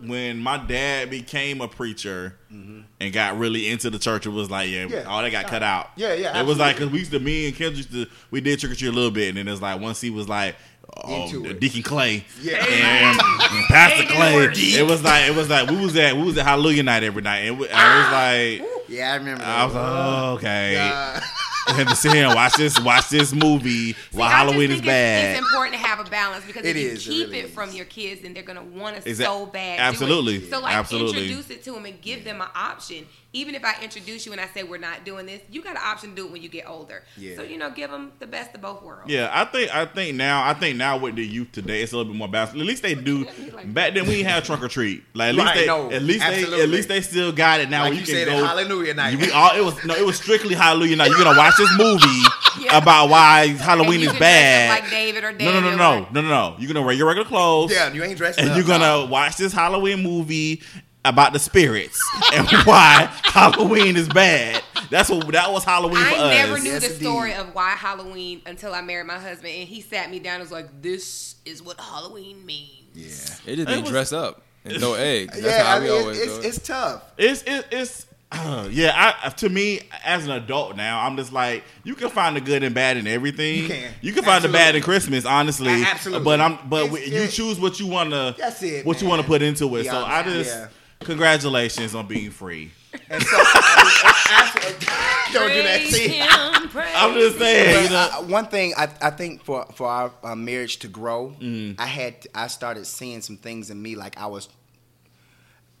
when 0.00 0.38
my 0.38 0.56
dad 0.58 1.10
became 1.10 1.60
a 1.60 1.68
preacher 1.68 2.36
and 2.50 3.12
got 3.12 3.38
really 3.38 3.68
into 3.68 3.88
the 3.88 3.98
church, 3.98 4.26
it 4.26 4.30
was 4.30 4.50
like 4.50 4.68
yeah, 4.68 4.84
Mm-hmm. 4.84 4.92
Yeah. 4.94 5.02
all 5.04 5.22
that 5.22 5.30
got 5.30 5.46
cut 5.46 5.62
out. 5.62 5.90
Yeah, 5.96 6.12
yeah, 6.14 6.40
It 6.40 6.44
was 6.44 6.58
like 6.58 6.76
because 6.76 6.90
we 6.90 6.98
used 6.98 7.12
to 7.12 7.20
me 7.20 7.46
and 7.46 7.56
Kendra 7.56 7.76
used 7.76 7.92
to 7.92 8.06
we 8.32 8.40
did 8.40 8.58
trick 8.58 8.72
or 8.72 8.74
treat 8.74 8.88
a 8.88 8.92
little 8.92 9.10
bit, 9.12 9.28
and 9.28 9.38
then 9.38 9.48
it's 9.48 9.62
like 9.62 9.80
once 9.80 10.00
he 10.00 10.10
was 10.10 10.28
like. 10.28 10.56
Oh, 11.04 11.44
it. 11.46 11.58
Deacon 11.58 11.82
Clay 11.82 12.24
Yeah. 12.40 12.56
and, 12.64 13.18
and 13.20 13.64
Pastor 13.68 14.04
Clay. 14.12 14.34
It 14.78 14.86
was 14.86 15.02
like 15.02 15.28
it 15.28 15.34
was 15.34 15.48
like 15.48 15.68
we 15.70 15.76
was 15.76 15.96
at 15.96 16.14
we 16.16 16.22
was 16.22 16.36
at 16.38 16.44
Hallelujah 16.44 16.82
night 16.82 17.02
every 17.02 17.22
night, 17.22 17.38
and 17.46 17.58
we- 17.58 17.68
I 17.70 17.98
was 17.98 18.12
like 18.12 18.70
yeah, 18.88 19.12
I 19.12 19.16
remember. 19.16 19.42
I 19.44 19.64
was 19.64 19.74
like 19.74 19.84
oh, 19.84 20.32
okay. 20.34 20.76
Uh, 20.78 21.20
I 21.68 21.72
had 21.74 21.88
to 21.88 21.96
sit 21.96 22.12
here 22.12 22.26
and 22.26 22.34
watch 22.34 22.54
this 22.56 22.78
watch 22.80 23.08
this 23.08 23.32
movie 23.32 23.94
while 24.12 24.28
I 24.28 24.30
just 24.32 24.36
Halloween 24.36 24.68
think 24.68 24.72
is 24.72 24.78
it's- 24.80 24.86
bad. 24.86 25.30
It's, 25.36 25.46
important 25.48 25.76
to 25.80 25.86
have 25.88 26.00
a 26.06 26.10
balance 26.10 26.44
because 26.44 26.64
It 26.66 26.76
if 26.76 27.06
you 27.06 27.12
keep 27.12 27.20
it 27.22 27.26
really 27.28 27.38
it, 27.38 27.44
is. 27.46 27.54
from 27.54 27.72
your 27.72 27.84
kids, 27.86 28.20
then 28.22 28.34
they're 28.34 28.42
gonna 28.42 28.62
want 28.64 29.00
to 29.02 29.08
Is 29.08 29.18
that- 29.18 29.26
so 29.28 29.46
bad. 29.46 29.76
do 29.76 29.82
it. 29.82 29.86
absolutely, 29.86 30.50
So 30.50 30.60
like 30.60 30.74
absolutely. 30.74 31.22
introduce 31.22 31.50
it 31.50 31.64
to 31.64 31.72
them 31.72 31.86
and 31.86 32.00
give 32.02 32.24
them 32.24 32.40
an 32.42 32.48
option. 32.54 33.06
Even 33.34 33.54
if 33.54 33.64
I 33.64 33.74
introduce 33.82 34.26
you 34.26 34.32
and 34.32 34.40
I 34.40 34.46
say 34.48 34.62
we're 34.62 34.76
not 34.78 35.04
doing 35.04 35.24
this, 35.26 35.40
you 35.50 35.62
got 35.62 35.72
an 35.72 35.82
option 35.82 36.10
to 36.10 36.16
do 36.16 36.26
it 36.26 36.32
when 36.32 36.42
you 36.42 36.48
get 36.50 36.68
older. 36.68 37.02
Yeah. 37.16 37.36
So 37.36 37.42
you 37.42 37.56
know, 37.56 37.70
give 37.70 37.90
them 37.90 38.12
the 38.18 38.26
best 38.26 38.54
of 38.54 38.60
both 38.60 38.82
worlds. 38.82 39.10
Yeah, 39.10 39.30
I 39.32 39.44
think 39.46 39.74
I 39.74 39.86
think 39.86 40.16
now 40.16 40.46
I 40.46 40.52
think 40.54 40.76
now 40.76 40.98
with 40.98 41.16
the 41.16 41.26
youth 41.26 41.50
today 41.52 41.82
it's 41.82 41.92
a 41.92 41.96
little 41.96 42.12
bit 42.12 42.18
more 42.18 42.28
balanced. 42.28 42.56
At 42.56 42.66
least 42.66 42.82
they 42.82 42.94
do. 42.94 43.24
Back 43.64 43.94
then 43.94 44.06
we 44.06 44.16
didn't 44.16 44.28
have 44.28 44.44
trunk 44.44 44.62
or 44.62 44.68
treat. 44.68 45.04
Like 45.14 45.30
at 45.30 45.34
least 45.34 45.46
Right, 45.46 45.56
they 45.56 45.66
no, 45.66 45.90
at 45.90 46.02
least 46.02 46.20
they 46.26 46.62
at 46.62 46.68
least 46.68 46.88
they 46.88 47.00
still 47.00 47.32
got 47.32 47.60
it 47.60 47.70
now. 47.70 47.82
Like 47.82 47.92
where 47.92 48.00
you 48.00 48.06
can 48.06 48.14
said, 48.14 48.26
go, 48.28 48.44
Hallelujah 48.44 48.94
night. 48.94 49.18
We 49.18 49.30
all 49.30 49.56
it 49.56 49.64
was 49.64 49.82
no 49.84 49.94
it 49.94 50.04
was 50.04 50.16
strictly 50.16 50.54
Hallelujah 50.54 50.96
night. 50.96 51.08
You're 51.08 51.18
gonna 51.24 51.38
watch 51.38 51.54
this 51.56 51.70
movie 51.78 52.06
Yeah. 52.60 52.76
about 52.76 53.08
why 53.08 53.44
And 53.44 53.58
Halloween 53.58 54.00
you 54.00 54.06
is 54.08 54.12
can 54.12 54.18
dress 54.20 54.68
up 54.68 54.70
bad. 54.74 54.82
like 54.82 54.90
David 54.90 55.24
or 55.24 55.32
no, 55.32 55.52
no, 55.52 55.60
no, 55.60 55.70
no, 55.74 56.00
no, 56.12 56.20
no, 56.20 56.28
no. 56.28 56.56
You're 56.58 56.68
gonna 56.72 56.84
wear 56.84 56.94
your 56.94 57.06
regular 57.06 57.26
clothes. 57.26 57.72
Yeah, 57.72 57.90
you 57.90 58.04
ain't 58.04 58.18
dressed 58.18 58.38
and 58.38 58.50
up, 58.50 58.56
you're 58.56 58.66
gonna 58.66 58.84
no. 58.84 59.06
watch 59.06 59.38
this 59.38 59.54
Halloween 59.54 60.02
movie 60.02 60.62
about 61.04 61.32
the 61.32 61.38
spirits 61.38 62.00
and 62.34 62.46
why 62.64 63.08
Halloween 63.24 63.96
is 63.96 64.08
bad. 64.08 64.62
That's 64.90 65.08
what 65.08 65.26
that 65.32 65.50
was 65.52 65.64
Halloween 65.64 65.96
for 66.04 66.14
I 66.14 66.18
us. 66.18 66.36
never 66.36 66.58
knew 66.58 66.70
Yes, 66.70 66.82
the 66.86 66.92
indeed. 66.92 67.04
story 67.04 67.34
of 67.34 67.54
why 67.54 67.70
Halloween 67.70 68.42
until 68.46 68.74
I 68.74 68.82
married 68.82 69.06
my 69.06 69.18
husband, 69.18 69.52
and 69.54 69.68
he 69.68 69.80
sat 69.80 70.10
me 70.10 70.18
down 70.18 70.34
and 70.34 70.42
was 70.42 70.52
like, 70.52 70.68
"This 70.82 71.36
is 71.44 71.62
what 71.62 71.80
Halloween 71.80 72.44
means." 72.44 72.68
Yeah. 72.94 73.52
It 73.52 73.56
just 73.56 73.68
It 73.68 73.82
mean 73.82 73.84
dress 73.84 74.12
up 74.12 74.42
and 74.64 74.76
throw 74.78 74.94
eggs. 74.98 75.32
That's 75.32 75.44
yeah, 75.46 75.62
how 75.64 75.76
I 75.76 75.80
we 75.80 75.88
always 75.88 76.18
it's, 76.20 76.36
it's, 76.38 76.56
it's 76.58 76.66
tough. 76.68 77.02
It's 77.16 77.42
it, 77.44 77.66
it's 77.72 78.06
uh, 78.32 78.68
yeah. 78.70 79.14
I 79.24 79.30
to 79.30 79.48
me 79.48 79.80
as 80.04 80.26
an 80.26 80.32
adult 80.32 80.76
now, 80.76 81.00
I'm 81.06 81.16
just 81.16 81.32
like 81.32 81.64
you 81.84 81.94
can 81.94 82.10
find 82.10 82.36
the 82.36 82.40
good 82.42 82.62
and 82.62 82.74
bad 82.74 82.98
in 82.98 83.06
everything. 83.06 83.62
You 83.62 83.68
can. 83.68 83.92
You 84.02 84.12
can 84.12 84.24
find 84.24 84.44
the 84.44 84.50
bad 84.50 84.76
in 84.76 84.82
Christmas, 84.82 85.24
honestly. 85.24 85.72
A- 85.72 85.86
absolutely. 85.86 86.24
But 86.24 86.40
I'm 86.40 86.58
but 86.68 86.92
It's- 86.92 87.08
you 87.08 87.28
choose 87.28 87.58
what 87.58 87.80
you 87.80 87.86
want 87.86 88.10
to. 88.10 88.34
That's 88.38 88.62
it, 88.62 88.84
What 88.84 89.00
you 89.00 89.08
want 89.08 89.22
to 89.22 89.26
put 89.26 89.40
into 89.40 89.74
it. 89.76 89.86
Yeah, 89.86 89.92
so 89.92 90.04
I 90.04 90.22
just 90.22 90.50
Yeah. 90.54 90.68
Congratulations 91.02 91.94
on 91.94 92.06
being 92.06 92.30
free. 92.30 92.70
And 93.08 93.22
so, 93.22 93.36
I 93.38 93.82
mean, 93.84 94.72
absolutely- 94.76 94.86
don't 95.32 95.48
do 95.48 95.62
that. 95.62 95.80
Praise 95.80 95.94
See, 95.94 96.08
him, 96.08 96.68
praise 96.68 96.92
I'm 96.94 97.14
just 97.14 97.38
saying. 97.38 97.84
You 97.84 97.90
know, 97.90 98.08
uh, 98.12 98.22
one 98.24 98.46
thing 98.46 98.74
I, 98.76 98.88
I 99.00 99.10
think 99.10 99.42
for 99.44 99.64
for 99.74 99.86
our 99.88 100.12
uh, 100.22 100.34
marriage 100.34 100.78
to 100.80 100.88
grow, 100.88 101.34
Mm. 101.40 101.76
I 101.78 101.86
had 101.86 102.26
I 102.34 102.46
started 102.48 102.86
seeing 102.86 103.20
some 103.22 103.36
things 103.36 103.70
in 103.70 103.80
me 103.80 103.94
like 103.96 104.18
I 104.20 104.26
was. 104.26 104.48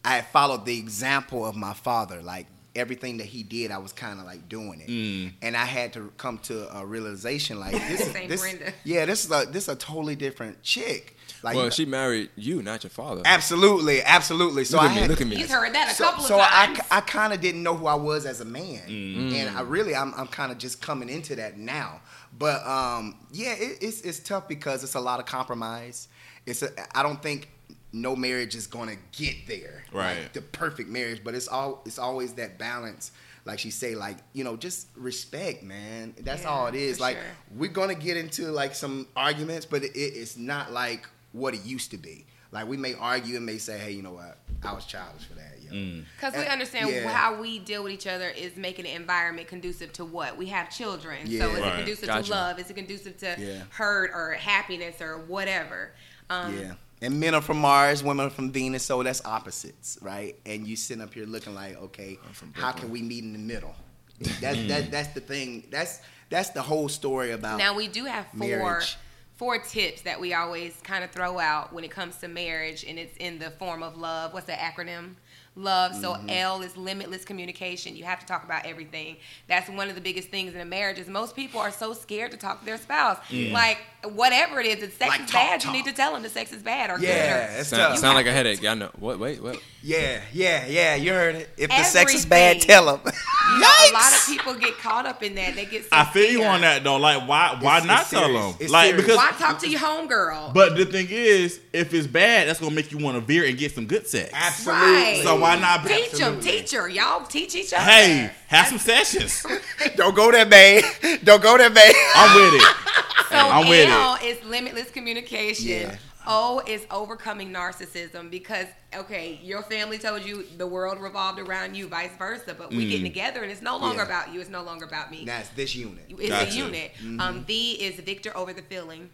I 0.04 0.16
had 0.16 0.26
followed 0.28 0.64
the 0.64 0.78
example 0.78 1.46
of 1.46 1.54
my 1.54 1.74
father, 1.74 2.22
like 2.22 2.46
everything 2.74 3.18
that 3.18 3.26
he 3.26 3.42
did, 3.42 3.70
I 3.70 3.78
was 3.78 3.92
kind 3.92 4.18
of 4.18 4.24
like 4.26 4.48
doing 4.48 4.80
it, 4.80 4.88
Mm. 4.88 5.32
and 5.42 5.56
I 5.56 5.64
had 5.64 5.92
to 5.94 6.12
come 6.16 6.38
to 6.44 6.74
a 6.76 6.84
realization 6.86 7.60
like 7.60 7.72
this 7.88 8.00
is 8.00 8.12
this, 8.12 8.40
Brenda. 8.40 8.72
yeah, 8.84 9.04
this 9.04 9.24
is 9.24 9.30
a 9.30 9.46
this 9.50 9.64
is 9.64 9.68
a 9.68 9.76
totally 9.76 10.16
different 10.16 10.62
chick. 10.62 11.16
Like 11.44 11.56
well, 11.56 11.70
she 11.70 11.84
married 11.84 12.30
you, 12.36 12.62
not 12.62 12.84
your 12.84 12.90
father. 12.90 13.22
absolutely, 13.24 14.00
absolutely. 14.02 14.64
So 14.64 14.76
look 14.76 14.84
I 14.84 14.88
at 14.90 14.94
me. 14.94 15.00
had- 15.00 15.10
Look 15.10 15.20
at 15.20 15.26
me. 15.26 15.36
He's 15.36 15.50
heard 15.50 15.74
that 15.74 15.90
a 15.90 15.94
so, 15.94 16.04
couple 16.04 16.24
so 16.24 16.40
of 16.40 16.46
times. 16.46 16.80
I, 16.90 16.98
I 16.98 17.00
kind 17.00 17.32
of 17.32 17.40
didn't 17.40 17.62
know 17.64 17.74
who 17.74 17.86
I 17.86 17.94
was 17.94 18.26
as 18.26 18.40
a 18.40 18.44
man, 18.44 18.80
Mm. 18.88 19.32
and 19.34 19.56
I 19.56 19.62
really 19.62 19.94
I'm, 19.94 20.14
I'm 20.16 20.28
kind 20.28 20.52
of 20.52 20.58
just 20.58 20.80
coming 20.80 21.08
into 21.08 21.34
that 21.36 21.58
now. 21.58 22.00
But 22.38 22.64
um, 22.66 23.16
yeah, 23.32 23.54
it, 23.54 23.78
it's 23.82 24.00
it's 24.02 24.20
tough 24.20 24.46
because 24.48 24.82
it's 24.84 24.94
a 24.94 25.00
lot 25.00 25.18
of 25.20 25.26
compromise. 25.26 26.08
It's 26.46 26.62
a 26.62 26.70
I 26.96 27.02
don't 27.02 27.20
think 27.22 27.48
no 27.92 28.16
marriage 28.16 28.54
is 28.54 28.66
gonna 28.66 28.96
get 29.12 29.46
there, 29.46 29.84
Right. 29.92 30.22
Like 30.22 30.32
the 30.32 30.40
perfect 30.42 30.88
marriage, 30.88 31.22
but 31.22 31.34
it's 31.34 31.48
all 31.48 31.82
it's 31.84 31.98
always 31.98 32.32
that 32.34 32.58
balance. 32.58 33.12
Like 33.44 33.58
she 33.58 33.70
say, 33.70 33.94
like 33.94 34.16
you 34.32 34.44
know, 34.44 34.56
just 34.56 34.86
respect, 34.96 35.62
man. 35.62 36.14
That's 36.20 36.42
Yeah, 36.42 36.48
all 36.48 36.66
it 36.68 36.74
is. 36.74 37.00
Like 37.00 37.16
sure. 37.16 37.24
we're 37.56 37.70
gonna 37.70 37.94
get 37.94 38.16
into 38.16 38.50
like 38.50 38.74
some 38.74 39.06
arguments, 39.16 39.66
but 39.66 39.82
it, 39.84 39.90
it's 39.96 40.36
not 40.36 40.72
like 40.72 41.06
what 41.32 41.54
it 41.54 41.64
used 41.64 41.90
to 41.90 41.98
be. 41.98 42.24
Like 42.52 42.68
we 42.68 42.76
may 42.76 42.94
argue 42.94 43.36
and 43.36 43.46
may 43.46 43.58
say, 43.58 43.78
hey, 43.78 43.92
you 43.92 44.02
know 44.02 44.12
what, 44.12 44.38
I 44.62 44.72
was 44.72 44.84
childish 44.84 45.24
for 45.24 45.34
that. 45.34 45.58
Yo. 45.62 45.72
Mm. 45.72 46.04
Because 46.16 46.34
we 46.34 46.46
understand 46.46 46.90
yeah. 46.90 47.08
how 47.08 47.40
we 47.40 47.58
deal 47.58 47.82
with 47.82 47.92
each 47.92 48.06
other 48.06 48.28
is 48.28 48.56
making 48.56 48.86
an 48.86 48.92
environment 48.94 49.48
conducive 49.48 49.92
to 49.94 50.04
what? 50.04 50.36
We 50.36 50.46
have 50.46 50.70
children. 50.70 51.18
Yeah. 51.24 51.40
So 51.40 51.50
is 51.54 51.60
Right. 51.60 51.72
it 51.72 51.76
conducive 51.76 52.06
Gotcha. 52.08 52.24
to 52.24 52.30
love? 52.30 52.58
Is 52.60 52.70
it 52.70 52.74
conducive 52.74 53.16
to 53.18 53.36
Yeah. 53.38 53.62
hurt 53.70 54.10
or 54.14 54.32
happiness 54.32 55.00
or 55.00 55.18
whatever? 55.18 55.92
Um, 56.28 56.58
Yeah. 56.58 56.74
And 57.02 57.18
men 57.18 57.34
are 57.34 57.40
from 57.42 57.58
Mars, 57.58 58.02
women 58.02 58.26
are 58.26 58.30
from 58.30 58.52
Venus, 58.52 58.84
so 58.84 59.02
that's 59.02 59.22
opposites, 59.24 59.98
right? 60.00 60.36
And 60.46 60.66
you 60.66 60.76
sitting 60.76 61.02
up 61.02 61.12
here 61.12 61.26
looking 61.26 61.52
like, 61.54 61.76
okay, 61.82 62.16
how 62.52 62.70
can 62.72 62.90
we 62.90 63.02
meet 63.02 63.24
in 63.24 63.32
the 63.32 63.38
middle? 63.40 63.74
That's 64.40 64.68
that, 64.68 64.90
that's 64.92 65.08
the 65.14 65.20
thing. 65.20 65.64
That's 65.68 66.00
that's 66.30 66.50
the 66.50 66.62
whole 66.62 66.88
story 66.88 67.32
about 67.32 67.58
Now 67.58 67.74
we 67.74 67.88
do 67.88 68.04
have 68.04 68.24
four 68.28 68.46
marriage. 68.46 68.96
four 69.34 69.58
tips 69.58 70.02
that 70.02 70.20
we 70.20 70.32
always 70.32 70.78
kind 70.84 71.02
of 71.02 71.10
throw 71.10 71.40
out 71.40 71.72
when 71.72 71.82
it 71.82 71.90
comes 71.90 72.16
to 72.18 72.28
marriage, 72.28 72.84
and 72.84 73.00
it's 73.00 73.16
in 73.16 73.40
the 73.40 73.50
form 73.50 73.82
of 73.82 73.96
love. 73.96 74.32
What's 74.32 74.46
the 74.46 74.52
acronym? 74.52 75.14
Love. 75.56 75.94
So 75.96 76.12
Mm-hmm. 76.12 76.30
L 76.30 76.62
is 76.62 76.76
limitless 76.76 77.24
communication. 77.24 77.96
You 77.96 78.04
have 78.04 78.20
to 78.20 78.26
talk 78.26 78.44
about 78.44 78.64
everything. 78.64 79.16
That's 79.48 79.68
one 79.68 79.88
of 79.88 79.96
the 79.96 80.00
biggest 80.00 80.28
things 80.28 80.54
in 80.54 80.60
a 80.60 80.64
marriage. 80.64 80.98
Is 80.98 81.08
most 81.08 81.34
people 81.34 81.58
are 81.58 81.72
so 81.72 81.92
scared 81.92 82.30
to 82.30 82.36
talk 82.36 82.60
to 82.60 82.64
their 82.64 82.78
spouse. 82.78 83.18
Like 83.52 83.78
whatever 84.10 84.60
it 84.60 84.66
is, 84.66 84.82
if 84.82 84.96
sex 84.98 85.08
Like, 85.10 85.20
is 85.22 85.26
talk, 85.30 85.40
bad, 85.40 85.60
talk. 85.60 85.66
you 85.72 85.76
need 85.78 85.86
to 85.88 85.92
tell 85.94 86.12
them 86.12 86.22
the 86.22 86.28
sex 86.28 86.52
is 86.52 86.62
bad 86.62 86.90
or 86.90 86.98
Yeah, 86.98 87.46
good. 87.48 87.56
Or, 87.56 87.60
it's 87.60 87.68
Sound, 87.68 87.82
tough. 87.92 87.98
sound 87.98 88.14
like 88.16 88.26
a 88.26 88.32
headache. 88.32 88.64
I 88.64 88.74
know. 88.74 88.90
What? 88.98 89.18
Wait, 89.18 89.42
what? 89.42 89.58
Yeah, 89.84 90.20
yeah, 90.32 90.64
yeah. 90.66 90.94
You 90.94 91.12
heard 91.12 91.34
it. 91.34 91.48
If 91.56 91.68
the 91.70 91.82
sex 91.82 92.14
is 92.14 92.24
bad, 92.24 92.60
tell 92.60 92.86
them. 92.86 93.00
you 93.04 93.58
know, 93.60 93.66
a 93.66 93.92
lot 93.92 94.12
of 94.12 94.24
people 94.28 94.54
get 94.54 94.78
caught 94.78 95.06
up 95.06 95.22
in 95.24 95.34
that. 95.34 95.56
They 95.56 95.64
get. 95.66 95.82
So 95.82 95.88
I 95.90 96.04
feel 96.04 96.30
you 96.30 96.44
on 96.44 96.60
that 96.60 96.84
though. 96.84 96.98
Like 96.98 97.26
why 97.28 97.56
why 97.60 97.78
It's- 97.78 97.86
not 97.86 98.00
it's 98.02 98.10
tell 98.10 98.32
them? 98.32 98.54
It's 98.60 98.70
like 98.70 98.90
serious. 98.90 99.02
because 99.04 99.16
Why 99.16 99.30
talk 99.32 99.58
to 99.60 99.68
your 99.68 99.80
homegirl? 99.80 100.54
but 100.54 100.76
the 100.76 100.84
thing 100.84 101.08
is, 101.10 101.58
if 101.72 101.92
it's 101.94 102.06
bad, 102.06 102.46
that's 102.48 102.60
gonna 102.60 102.74
make 102.74 102.92
you 102.92 102.98
want 102.98 103.16
to 103.16 103.20
veer 103.20 103.44
and 103.44 103.58
get 103.58 103.72
some 103.72 103.86
good 103.86 104.06
sex. 104.06 104.30
Absolutely. 104.32 104.82
Right. 104.86 105.20
So 105.24 105.40
why 105.40 105.58
not 105.58 105.84
Teach 105.84 106.12
them, 106.12 106.34
Absolutely. 106.36 106.50
teach 106.50 106.70
her. 106.74 106.88
Y'all 106.88 107.26
teach 107.26 107.56
each 107.56 107.72
other. 107.72 107.82
Hey, 107.82 108.30
have 108.46 108.68
some 108.68 108.78
sessions. 108.78 109.44
Don't 109.96 110.14
go 110.14 110.30
there, 110.30 110.46
babe. 110.46 110.84
Don't 111.24 111.42
go 111.42 111.58
there, 111.58 111.70
babe. 111.70 111.94
I'm 112.14 112.36
with 112.40 112.54
it. 112.62 112.74
So 113.32 113.38
I'm 113.38 113.66
with 113.66 113.88
L 113.92 114.18
is 114.22 114.42
limitless 114.44 114.90
communication. 114.90 115.68
Yeah. 115.68 115.96
O 116.24 116.62
is 116.68 116.86
overcoming 116.90 117.52
narcissism 117.52 118.30
because 118.30 118.66
okay, 118.94 119.40
your 119.42 119.62
family 119.62 119.98
told 119.98 120.24
you 120.24 120.44
the 120.56 120.66
world 120.66 121.00
revolved 121.00 121.40
around 121.40 121.74
you, 121.76 121.88
vice 121.88 122.12
versa. 122.16 122.54
But 122.56 122.70
we 122.70 122.88
getting 122.88 123.02
together 123.04 123.42
and 123.42 123.50
it's 123.50 123.62
no 123.62 123.76
longer 123.76 123.98
Yeah. 124.02 124.06
about 124.06 124.32
you. 124.32 124.40
It's 124.40 124.48
no 124.50 124.62
longer 124.62 124.84
about 124.84 125.10
me. 125.10 125.24
That's 125.26 125.48
this 125.50 125.74
unit. 125.74 126.04
It's 126.10 126.28
Gotcha. 126.28 126.50
a 126.50 126.54
unit. 126.54 126.92
Um, 127.18 127.44
v 127.44 127.72
is 127.72 127.98
victor 128.00 128.36
over 128.36 128.52
the 128.52 128.62
feeling. 128.62 129.10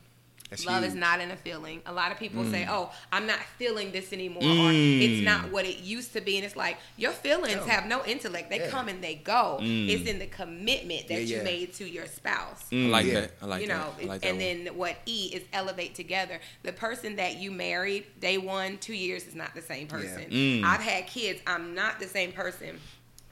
That's 0.51 0.65
Love 0.65 0.81
huge. 0.83 0.89
is 0.93 0.95
not 0.95 1.21
in 1.21 1.31
a 1.31 1.37
feeling. 1.37 1.83
A 1.85 1.93
lot 1.93 2.11
of 2.11 2.19
people 2.19 2.43
say, 2.51 2.63
Mm. 2.65 2.71
"Oh, 2.71 2.93
I'm 3.13 3.27
not 3.27 3.39
feeling 3.59 3.93
this 3.93 4.13
anymore," 4.15 4.43
or 4.43 4.71
"It's 4.73 5.23
not 5.23 5.51
what 5.53 5.67
it 5.67 5.79
used 5.81 6.15
to 6.15 6.23
be." 6.23 6.37
And 6.37 6.45
it's 6.47 6.57
like 6.57 6.79
your 6.97 7.13
feelings 7.13 7.67
have 7.67 7.85
no 7.87 8.03
intellect; 8.07 8.49
they 8.49 8.61
Yeah. 8.61 8.71
come 8.71 8.89
and 8.89 9.05
they 9.05 9.15
go. 9.17 9.59
Mm. 9.61 9.91
It's 9.91 10.09
in 10.09 10.19
the 10.19 10.27
commitment 10.27 11.09
that 11.09 11.23
Yeah, 11.25 11.39
you 11.39 11.43
made 11.43 11.75
to 11.75 11.89
your 11.89 12.07
spouse 12.07 12.65
I 12.73 12.77
like 12.77 13.07
Yeah. 13.07 13.21
that. 13.21 13.33
I 13.43 13.47
like 13.47 13.61
you 13.63 13.69
that. 13.69 13.75
know, 13.77 13.95
I 14.01 14.05
like 14.07 14.21
that 14.23 14.29
and 14.29 14.39
one. 14.39 14.65
then 14.65 14.75
what 14.77 14.97
E 15.05 15.31
is 15.35 15.43
elevate 15.53 15.95
together. 15.95 16.41
The 16.63 16.73
person 16.73 17.17
that 17.17 17.37
you 17.37 17.51
married 17.51 18.07
day 18.19 18.39
one, 18.39 18.79
two 18.79 18.95
years 18.95 19.27
is 19.27 19.35
not 19.35 19.55
the 19.55 19.63
same 19.63 19.87
person. 19.87 20.31
Mm. 20.31 20.65
I've 20.65 20.81
had 20.81 21.07
kids. 21.09 21.41
I'm 21.47 21.75
not 21.75 22.01
the 22.01 22.09
same 22.09 22.33
person 22.33 22.81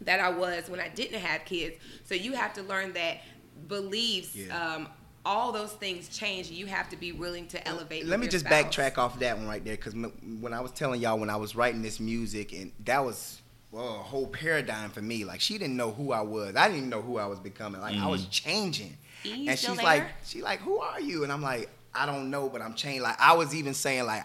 that 0.02 0.20
I 0.20 0.28
was 0.28 0.68
when 0.68 0.80
I 0.80 0.88
didn't 0.88 1.20
have 1.20 1.46
kids. 1.46 1.76
So 2.04 2.14
you 2.14 2.34
have 2.34 2.52
to 2.54 2.62
learn 2.62 2.92
that 2.92 3.22
beliefs, 3.68 4.34
Yeah. 4.36 4.74
um, 4.74 4.88
all 5.26 5.50
those 5.50 5.72
things 5.72 6.08
change. 6.08 6.50
You 6.50 6.66
have 6.66 6.88
to 6.90 6.96
be 6.96 7.12
willing 7.12 7.48
to 7.48 7.68
elevate. 7.68 8.06
Let 8.06 8.12
with 8.12 8.20
me 8.20 8.24
your 8.26 8.30
just 8.30 8.46
spouse. 8.46 8.64
backtrack 8.64 8.96
off 8.96 9.18
that 9.18 9.36
one 9.36 9.48
right 9.48 9.62
there, 9.64 9.76
because 9.76 9.94
when 9.94 10.54
I 10.54 10.60
was 10.60 10.70
telling 10.70 11.00
y'all 11.00 11.18
when 11.18 11.28
I 11.28 11.36
was 11.36 11.56
writing 11.56 11.82
this 11.82 11.98
music, 11.98 12.52
and 12.52 12.72
that 12.84 13.04
was 13.04 13.42
well, 13.72 13.96
a 13.96 13.98
whole 13.98 14.28
paradigm 14.28 14.90
for 14.90 15.02
me. 15.02 15.24
Like 15.24 15.40
she 15.40 15.58
didn't 15.58 15.76
know 15.76 15.90
who 15.90 16.12
I 16.12 16.22
was. 16.22 16.54
I 16.56 16.68
didn't 16.68 16.78
even 16.78 16.90
know 16.90 17.02
who 17.02 17.18
I 17.18 17.26
was 17.26 17.40
becoming. 17.40 17.80
Like 17.80 17.96
I 17.96 18.06
was 18.06 18.22
mm-hmm. 18.22 18.30
changing. 18.30 18.96
E, 19.24 19.48
and 19.48 19.58
still 19.58 19.74
she's 19.74 19.82
like, 19.82 20.02
there? 20.02 20.12
she 20.24 20.42
like, 20.42 20.60
who 20.60 20.78
are 20.78 21.00
you? 21.00 21.24
And 21.24 21.32
I'm 21.32 21.42
like, 21.42 21.68
I 21.92 22.06
don't 22.06 22.30
know, 22.30 22.48
but 22.48 22.62
I'm 22.62 22.74
changing. 22.74 23.02
Like 23.02 23.20
I 23.20 23.34
was 23.34 23.54
even 23.54 23.74
saying 23.74 24.06
like, 24.06 24.24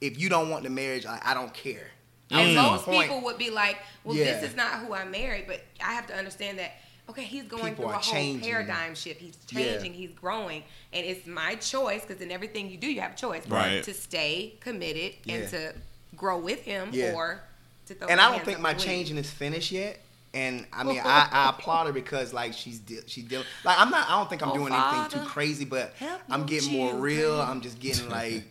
if 0.00 0.18
you 0.20 0.28
don't 0.28 0.50
want 0.50 0.64
the 0.64 0.70
marriage, 0.70 1.04
like, 1.04 1.24
I 1.24 1.34
don't 1.34 1.54
care. 1.54 1.86
I 2.32 2.42
And 2.42 2.56
was 2.56 2.86
most 2.86 3.00
people 3.00 3.20
would 3.22 3.38
be 3.38 3.50
like, 3.50 3.78
"Well, 4.04 4.16
Yeah. 4.16 4.24
this 4.24 4.50
is 4.50 4.56
not 4.56 4.80
who 4.80 4.94
I 4.94 5.04
married," 5.04 5.46
but 5.48 5.62
I 5.84 5.94
have 5.94 6.06
to 6.08 6.14
understand 6.14 6.58
that. 6.58 6.80
Okay, 7.10 7.24
he's 7.24 7.44
going 7.44 7.62
People 7.74 7.84
through 7.84 7.92
a 7.92 7.96
are 7.96 8.00
whole 8.00 8.12
changing. 8.14 8.48
paradigm 8.50 8.94
shift. 8.94 9.20
He's 9.20 9.36
Yeah. 9.50 9.62
changing. 9.72 9.94
He's 9.94 10.10
growing, 10.12 10.62
and 10.92 11.04
it's 11.06 11.26
my 11.26 11.54
choice 11.56 12.02
because 12.06 12.22
in 12.22 12.30
everything 12.30 12.70
you 12.70 12.76
do, 12.78 12.86
you 12.90 13.00
have 13.00 13.12
a 13.12 13.16
choice, 13.16 13.46
Right. 13.48 13.82
To 13.84 13.92
stay 13.94 14.54
committed 14.60 15.14
and 15.28 15.48
to 15.50 15.74
grow 16.16 16.38
with 16.38 16.62
him, 16.62 16.90
Yeah. 16.92 17.12
or 17.12 17.42
to 17.86 17.94
throw 17.94 18.08
and 18.08 18.20
I 18.20 18.30
don't 18.30 18.44
think 18.44 18.60
my 18.60 18.70
and 18.70 18.80
changing 18.80 19.16
is 19.18 19.30
finished 19.30 19.72
yet. 19.72 20.00
And 20.32 20.66
I 20.72 20.84
mean, 20.84 21.00
I, 21.04 21.28
I 21.32 21.48
applaud 21.50 21.88
her 21.88 21.92
because 21.92 22.32
like 22.32 22.52
she's 22.54 22.78
de- 22.78 23.08
she 23.08 23.22
dealing 23.22 23.46
like 23.64 23.78
I'm 23.80 23.90
not. 23.90 24.06
I 24.08 24.12
don't 24.12 24.30
think 24.30 24.42
I'm 24.42 24.50
Oh, 24.50 24.54
doing 24.54 24.72
anything 24.72 25.20
too 25.20 25.26
crazy, 25.28 25.64
but 25.64 25.92
I'm 26.28 26.46
getting 26.46 26.72
more 26.72 26.90
children. 26.90 27.02
real. 27.02 27.40
I'm 27.40 27.60
just 27.60 27.80
getting 27.80 28.08
like 28.20 28.44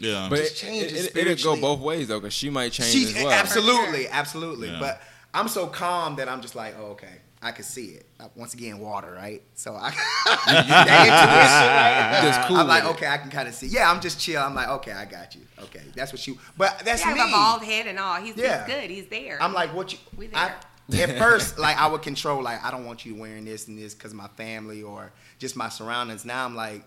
Yeah. 0.00 0.26
But 0.28 0.38
just 0.40 0.52
it, 0.54 0.56
changes 0.66 1.06
it, 1.06 1.16
it, 1.16 1.26
it'll 1.28 1.54
go 1.54 1.60
both 1.60 1.78
ways 1.80 2.08
though, 2.08 2.18
because 2.18 2.34
she 2.34 2.50
might 2.50 2.72
change 2.72 2.90
She's 2.90 3.14
as 3.16 3.22
well. 3.22 3.32
absolutely, 3.32 4.08
absolutely. 4.08 4.68
Yeah. 4.70 4.80
But 4.80 5.00
I'm 5.32 5.46
so 5.46 5.68
calm 5.68 6.16
that 6.16 6.28
I'm 6.28 6.40
just 6.42 6.56
like, 6.56 6.74
oh, 6.80 6.86
okay, 6.96 7.19
I 7.42 7.52
can 7.52 7.64
see 7.64 7.86
it. 7.92 8.06
Once 8.34 8.52
again, 8.52 8.80
water, 8.80 9.12
right? 9.12 9.42
So 9.54 9.74
I, 9.74 9.90
that 9.90 12.22
intuition, 12.22 12.36
right? 12.36 12.44
Cool 12.48 12.56
I'm 12.58 12.68
like, 12.68 12.82
with 12.82 12.92
it. 12.92 12.96
okay, 12.96 13.06
I 13.08 13.16
can 13.16 13.30
kind 13.30 13.48
of 13.48 13.54
see. 13.54 13.68
Yeah, 13.68 13.90
I'm 13.90 14.00
just 14.00 14.20
chill. 14.20 14.42
I'm 14.42 14.54
like, 14.54 14.68
okay, 14.68 14.92
I 14.92 15.06
got 15.06 15.34
you. 15.34 15.40
Okay, 15.62 15.80
that's 15.94 16.12
what 16.12 16.26
you. 16.26 16.38
But 16.58 16.80
that's 16.84 17.02
Yeah, 17.04 17.14
me. 17.14 17.20
a 17.20 17.30
bald 17.32 17.62
head 17.62 17.86
and 17.86 17.98
all. 17.98 18.16
He's, 18.20 18.36
Yeah. 18.36 18.66
he's 18.66 18.74
good. 18.74 18.90
He's 18.90 19.06
there. 19.06 19.42
I'm 19.42 19.54
like, 19.54 19.74
what 19.74 19.90
you? 19.92 19.98
We 20.18 20.28
I, 20.34 20.52
at 20.98 21.10
first, 21.18 21.58
like 21.58 21.78
I 21.78 21.86
would 21.86 22.02
control, 22.02 22.42
like 22.42 22.62
I 22.62 22.70
don't 22.70 22.84
want 22.84 23.06
you 23.06 23.14
wearing 23.14 23.46
this 23.46 23.68
and 23.68 23.78
this 23.78 23.94
because 23.94 24.12
my 24.12 24.28
family 24.36 24.82
or 24.82 25.10
just 25.38 25.56
my 25.56 25.70
surroundings. 25.70 26.26
Now 26.26 26.44
I'm 26.44 26.54
like, 26.56 26.82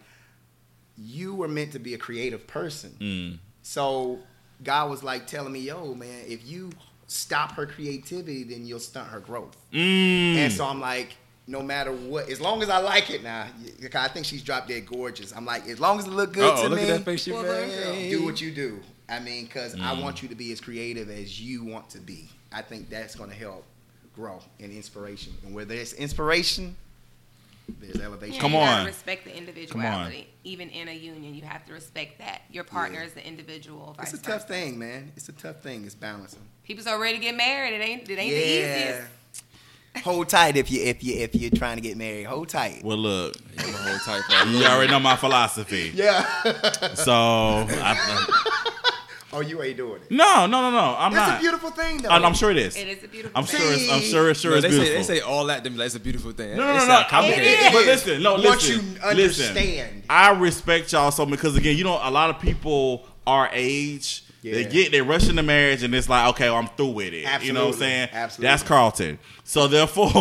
you 0.97 1.33
were 1.33 1.47
meant 1.47 1.71
to 1.71 1.79
be 1.79 1.95
a 1.95 1.97
creative 1.97 2.45
person. 2.45 2.95
Mm. 2.99 3.39
So 3.63 4.19
God 4.63 4.91
was 4.91 5.01
like 5.03 5.25
telling 5.25 5.51
me, 5.51 5.61
yo, 5.61 5.95
man, 5.95 6.25
if 6.27 6.45
you 6.47 6.69
stop 7.13 7.51
her 7.53 7.65
creativity, 7.65 8.43
then 8.43 8.65
you'll 8.65 8.79
stunt 8.79 9.07
her 9.09 9.19
growth. 9.19 9.55
Mm. 9.71 10.35
And 10.35 10.51
so 10.51 10.65
I'm 10.65 10.79
like, 10.81 11.15
no 11.45 11.61
matter 11.61 11.91
what, 11.91 12.29
as 12.29 12.41
long 12.41 12.63
as 12.63 12.69
I 12.69 12.79
like 12.79 13.09
it 13.11 13.21
now, 13.23 13.47
I 13.95 14.07
think 14.07 14.25
she's 14.25 14.41
drop 14.41 14.67
dead 14.67 14.85
gorgeous. 14.87 15.31
I'm 15.35 15.45
like, 15.45 15.67
as 15.67 15.79
long 15.79 15.99
as 15.99 16.05
it 16.07 16.11
look 16.11 16.33
good 16.33 16.43
Uh-oh, 16.53 16.63
to 16.63 16.69
look 16.69 16.79
me, 16.79 16.89
at 16.89 16.97
that 16.97 17.05
face 17.05 17.27
you 17.27 17.33
Well, 17.33 17.43
made. 17.43 18.09
do 18.09 18.23
what 18.25 18.41
you 18.41 18.51
do. 18.51 18.79
I 19.09 19.19
mean, 19.19 19.45
because 19.45 19.75
I 19.75 19.93
Mm. 19.93 20.01
want 20.01 20.23
you 20.23 20.29
to 20.29 20.35
be 20.35 20.51
as 20.53 20.59
creative 20.61 21.09
as 21.09 21.39
you 21.39 21.63
want 21.63 21.89
to 21.91 21.99
be. 21.99 22.29
I 22.51 22.61
think 22.61 22.89
that's 22.89 23.15
going 23.15 23.29
to 23.29 23.35
help 23.35 23.65
grow 24.15 24.39
in 24.59 24.71
inspiration. 24.71 25.33
And 25.43 25.53
where 25.53 25.65
there's 25.65 25.93
inspiration, 25.93 26.75
there's 27.79 27.99
elevation. 28.01 28.35
Yeah, 28.35 28.41
Come 28.41 28.51
you 28.53 28.57
on. 28.57 28.65
Gotta 28.67 28.85
respect 28.87 29.23
the 29.25 29.35
individuality. 29.35 30.27
Even 30.43 30.69
in 30.69 30.87
a 30.87 30.93
union, 30.93 31.33
you 31.33 31.43
have 31.43 31.65
to 31.65 31.73
respect 31.73 32.19
that 32.19 32.41
your 32.51 32.63
partner 32.63 32.99
Yeah. 32.99 33.05
is 33.05 33.13
the 33.13 33.25
individual. 33.25 33.95
It's 34.01 34.13
a 34.13 34.17
tough 34.21 34.41
versa. 34.41 34.47
thing, 34.47 34.79
man. 34.79 35.11
It's 35.15 35.29
a 35.29 35.33
tough 35.33 35.61
thing. 35.61 35.85
It's 35.85 35.95
balancing. 35.95 36.41
People 36.63 36.83
so 36.83 36.99
ready 36.99 37.17
to 37.17 37.23
get 37.23 37.35
married. 37.35 37.73
It 37.73 37.81
ain't. 37.81 38.09
It 38.09 38.19
ain't 38.19 38.31
the 38.33 38.47
easiest. 38.47 39.07
Hold 40.03 40.27
tight 40.27 40.57
if 40.57 40.71
you 40.71 40.81
if 40.83 41.03
you 41.03 41.15
if 41.19 41.35
you're 41.35 41.51
trying 41.51 41.77
to 41.77 41.81
get 41.81 41.97
married. 41.97 42.25
Hold 42.25 42.49
tight. 42.49 42.83
Well, 42.83 42.97
look, 42.97 43.35
hold 43.59 44.01
tight 44.01 44.23
for 44.23 44.47
you 44.49 44.65
already 44.65 44.91
know 44.91 44.99
my 44.99 45.15
philosophy. 45.15 45.91
Yeah. 45.93 46.23
So, 46.95 47.13
I, 47.69 48.71
oh, 49.33 49.41
you 49.41 49.61
ain't 49.61 49.77
doing 49.77 50.01
it. 50.01 50.11
no, 50.11 50.45
no, 50.45 50.61
no, 50.61 50.71
no. 50.71 50.95
I'm 50.97 51.11
it's 51.11 51.15
not. 51.17 51.37
a 51.37 51.41
beautiful 51.41 51.71
thing, 51.71 52.01
though. 52.01 52.09
I'm, 52.09 52.25
I'm 52.25 52.33
sure 52.33 52.51
it 52.51 52.57
is. 52.57 52.75
It 52.75 52.87
is 52.87 53.03
a 53.03 53.07
beautiful. 53.07 53.37
I'm 53.37 53.45
thing. 53.45 53.61
sure. 53.61 53.73
It's, 53.73 53.91
I'm 53.91 54.01
sure. 54.01 54.29
It's 54.29 54.39
sure. 54.39 54.51
No, 54.51 54.57
it's 54.57 54.63
they 54.63 54.71
say 54.71 54.77
beautiful. 54.77 54.97
they 54.97 55.03
say 55.03 55.19
all 55.21 55.45
that. 55.45 55.63
Them 55.63 55.77
like 55.77 55.87
it's 55.87 55.95
a 55.95 55.99
beautiful 55.99 56.31
thing. 56.31 56.57
No, 56.57 56.67
no, 56.67 56.73
no, 56.73 56.79
sound 56.79 56.89
no. 56.89 57.09
complicated. 57.09 57.45
It 57.45 57.59
is. 57.59 57.73
But 57.73 57.85
listen, 57.85 58.23
no, 58.23 58.33
Once 58.33 58.69
listen, 58.69 58.95
you 58.95 59.15
listen. 59.15 60.03
I 60.09 60.31
respect 60.31 60.91
y'all 60.91 61.11
so 61.11 61.25
because 61.25 61.55
again, 61.55 61.77
you 61.77 61.83
know, 61.83 61.99
a 62.01 62.11
lot 62.11 62.29
of 62.29 62.39
people 62.39 63.05
our 63.25 63.49
age, 63.53 64.22
they 64.43 64.65
get 64.65 64.91
they 64.91 65.01
rush 65.01 65.29
into 65.29 65.43
marriage 65.43 65.83
and 65.83 65.95
it's 65.95 66.09
like, 66.09 66.29
okay, 66.31 66.49
well, 66.49 66.57
I'm 66.57 66.67
through 66.67 66.91
with 66.91 67.13
it. 67.13 67.43
You 67.43 67.53
know 67.53 67.67
what 67.67 67.75
I'm 67.75 67.79
saying? 67.79 68.09
Absolutely. 68.11 68.51
That's 68.51 68.63
Carlton. 68.63 69.19
So 69.45 69.67
therefore, 69.67 70.11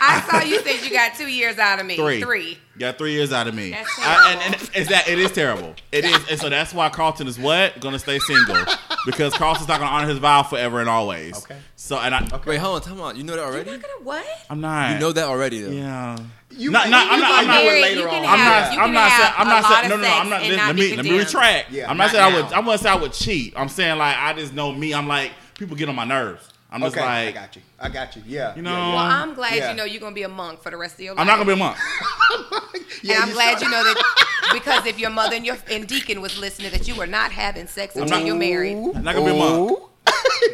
I 0.00 0.26
saw 0.28 0.40
you 0.42 0.60
said 0.60 0.84
you 0.84 0.90
got 0.90 1.14
two 1.14 1.26
years 1.28 1.58
out 1.58 1.80
of 1.80 1.86
me. 1.86 1.96
Three. 1.96 2.22
Three. 2.22 2.58
got 2.78 2.98
three 2.98 3.12
years 3.12 3.32
out 3.32 3.46
of 3.46 3.54
me. 3.54 3.70
That's 3.70 3.98
I- 3.98 4.32
and, 4.32 4.40
terrible. 4.40 4.66
and 4.66 4.76
is 4.76 4.88
that 4.88 5.08
it 5.08 5.18
is 5.18 5.32
terrible. 5.32 5.74
It 5.92 6.04
is, 6.04 6.30
and 6.30 6.40
so 6.40 6.48
that's 6.48 6.74
why 6.74 6.88
Carlton 6.90 7.26
is 7.26 7.38
what 7.38 7.80
gonna 7.80 7.98
stay 7.98 8.18
single 8.18 8.64
because 9.06 9.34
Carlton's 9.34 9.68
not 9.68 9.80
gonna 9.80 9.90
honor 9.90 10.08
his 10.08 10.18
vow 10.18 10.42
forever 10.42 10.80
and 10.80 10.88
always. 10.88 11.36
Okay. 11.38 11.58
So 11.76 11.98
and 11.98 12.14
I, 12.14 12.26
okay. 12.32 12.50
Wait, 12.50 12.56
hold 12.58 12.82
on, 12.82 12.88
come 12.88 13.00
on. 13.00 13.16
You 13.16 13.24
know 13.24 13.36
that 13.36 13.44
already? 13.44 13.70
You're 13.70 13.78
already? 13.78 13.82
not 13.82 13.90
gonna 13.98 14.04
what? 14.04 14.26
I'm 14.50 14.60
not. 14.60 14.92
You 14.94 14.98
know 15.00 15.12
that 15.12 15.24
already 15.24 15.60
though. 15.60 15.70
Yeah. 15.70 16.18
You 16.56 16.70
Not- 16.70 16.84
might- 16.84 16.90
not- 16.90 17.06
I'm 17.10 17.14
you 17.16 17.22
not- 17.22 17.32
I'm 17.40 17.46
not- 17.46 17.60
do 17.62 17.66
later 17.68 18.00
you 18.00 18.06
on. 18.06 18.10
can 18.10 18.24
I'm 18.24 18.38
have- 18.38 18.62
not. 18.64 18.72
you 18.74 18.78
I'm 18.80 18.84
can 18.86 18.94
not 18.94 19.10
saying. 19.10 19.22
have 19.22 19.34
I'm 19.38 19.46
a 19.46 19.50
not 19.50 19.62
lot 19.62 19.72
saying. 19.72 19.84
of 19.84 19.90
No, 19.90 19.96
no, 19.96 20.02
no. 20.02 20.14
I'm 20.20 20.28
not. 20.30 20.40
and 20.42 20.50
Let, 20.50 20.56
not 20.56 20.76
be 20.76 20.80
me. 20.82 20.88
Let 20.88 20.90
me 20.90 20.96
condemned. 21.10 21.26
retract. 21.26 21.70
Yeah, 21.72 21.90
I'm 21.90 21.96
not 21.96 22.04
not 22.04 22.10
saying 22.12 22.24
I 22.24 22.36
would. 22.42 22.52
I'm 22.52 22.64
not 22.64 22.80
saying 22.80 22.96
I 22.96 23.00
would 23.00 23.12
cheat. 23.12 23.54
I'm 23.56 23.68
saying 23.68 23.98
like 23.98 24.16
I 24.16 24.32
just 24.34 24.52
know 24.54 24.72
me. 24.72 24.94
I'm 24.94 25.08
like 25.08 25.32
people 25.58 25.76
get 25.76 25.88
on 25.88 25.94
my 25.94 26.04
nerves. 26.04 26.48
I'm 26.70 26.80
just 26.80 26.96
Okay, 26.96 27.06
I 27.06 27.30
got 27.30 27.54
you. 27.54 27.62
I 27.78 27.88
got 27.88 28.16
you. 28.16 28.22
Yeah. 28.26 28.54
You 28.56 28.62
know, 28.62 28.70
Yeah, 28.72 28.88
Well, 28.88 28.96
I'm 28.98 29.34
glad 29.34 29.54
Yeah. 29.54 29.70
you 29.70 29.76
know 29.76 29.84
you're 29.84 30.00
gonna 30.00 30.14
be 30.14 30.24
a 30.24 30.28
monk 30.28 30.60
for 30.62 30.70
the 30.70 30.76
rest 30.76 30.94
of 30.94 31.00
your 31.00 31.14
life. 31.14 31.20
I'm 31.20 31.26
not 31.28 31.34
gonna 31.36 31.46
be 31.46 31.52
a 31.52 31.56
monk. 31.56 31.76
yeah. 33.02 33.14
and 33.14 33.22
I'm 33.22 33.28
you 33.28 33.34
glad 33.34 33.58
saw 33.58 33.64
you 33.64 33.70
know 33.70 33.84
that 33.84 34.50
because 34.52 34.84
if 34.86 34.98
your 34.98 35.10
mother 35.10 35.36
and 35.36 35.46
your 35.46 35.56
and 35.70 35.86
deacon 35.86 36.20
was 36.20 36.36
listening, 36.38 36.70
that 36.72 36.88
you 36.88 36.94
were 36.96 37.06
not 37.06 37.30
having 37.32 37.66
sex 37.68 37.94
until 37.96 38.18
not- 38.18 38.26
you're 38.26 38.34
married. 38.36 38.76
I'm 38.94 39.04
not 39.04 39.14
gonna 39.14 39.26
be 39.26 39.36
a 39.36 39.38
monk. 39.38 39.70
Ooh. 39.70 39.88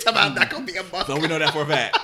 Talk 0.00 0.12
about 0.12 0.34
not 0.34 0.50
gonna 0.50 0.64
be 0.66 0.76
a 0.76 0.82
monk. 0.84 1.06
So 1.06 1.18
we 1.18 1.26
know 1.26 1.38
that 1.38 1.52
for 1.52 1.62
a 1.62 1.66
fact. 1.66 1.98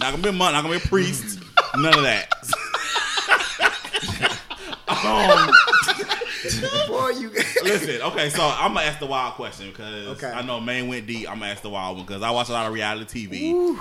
not 0.00 0.10
gonna 0.12 0.18
be 0.22 0.28
a 0.30 0.32
monk. 0.32 0.54
Not 0.54 0.62
gonna 0.62 0.78
be 0.78 0.84
a 0.84 0.88
priest. 0.88 1.38
None 1.76 1.92
of 1.94 2.02
that. 2.02 2.32
Um, 5.06 5.50
Boy, 6.88 7.08
you. 7.20 7.30
listen, 7.64 8.02
okay, 8.02 8.28
so 8.30 8.42
I'm 8.42 8.74
gonna 8.74 8.86
ask 8.86 8.98
the 8.98 9.06
wild 9.06 9.34
question 9.34 9.70
because 9.70 10.08
Okay. 10.16 10.30
I 10.30 10.42
know 10.42 10.60
Maine 10.60 10.88
went 10.88 11.06
deep. 11.06 11.28
I'm 11.30 11.38
gonna 11.38 11.50
ask 11.52 11.62
the 11.62 11.70
wild 11.70 11.96
one 11.96 12.06
because 12.06 12.22
I 12.22 12.30
watch 12.30 12.48
a 12.48 12.52
lot 12.52 12.66
of 12.66 12.72
reality 12.74 13.26
TV, 13.28 13.78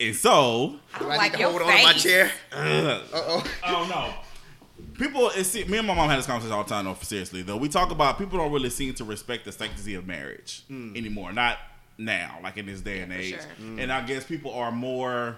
and 0.00 0.14
so 0.16 0.76
I 0.94 0.98
Do 0.98 1.04
don't 1.04 1.12
I 1.12 1.16
like 1.16 1.32
need 1.32 1.36
to 1.38 1.40
your 1.42 1.50
hold 1.50 1.62
on 1.62 1.76
to 1.76 1.82
my 1.82 1.92
chair? 1.94 2.30
Uh 2.52 3.00
oh. 3.14 3.44
I 3.64 3.70
don't 3.72 3.88
know. 3.88 4.12
People, 4.94 5.30
it's, 5.34 5.54
me 5.54 5.78
and 5.78 5.86
my 5.86 5.94
mom 5.94 6.08
had 6.10 6.18
this 6.18 6.26
conversation 6.26 6.54
all 6.54 6.64
the 6.64 6.68
time. 6.70 6.84
though. 6.86 6.96
seriously, 7.00 7.42
though, 7.42 7.56
we 7.56 7.68
talk 7.68 7.90
about 7.90 8.18
people 8.18 8.38
don't 8.38 8.52
really 8.52 8.70
seem 8.70 8.92
to 8.94 9.04
respect 9.04 9.44
the 9.44 9.52
sanctity 9.52 9.94
of 9.94 10.06
marriage 10.06 10.64
anymore. 10.70 11.32
Not 11.32 11.58
now, 11.98 12.38
like 12.42 12.56
in 12.58 12.66
this 12.66 12.80
day 12.80 13.00
and 13.00 13.12
age. 13.12 13.30
sure. 13.34 13.78
And 13.78 13.90
I 13.92 14.02
guess 14.06 14.24
people 14.24 14.52
are 14.52 14.72
more, 14.72 15.36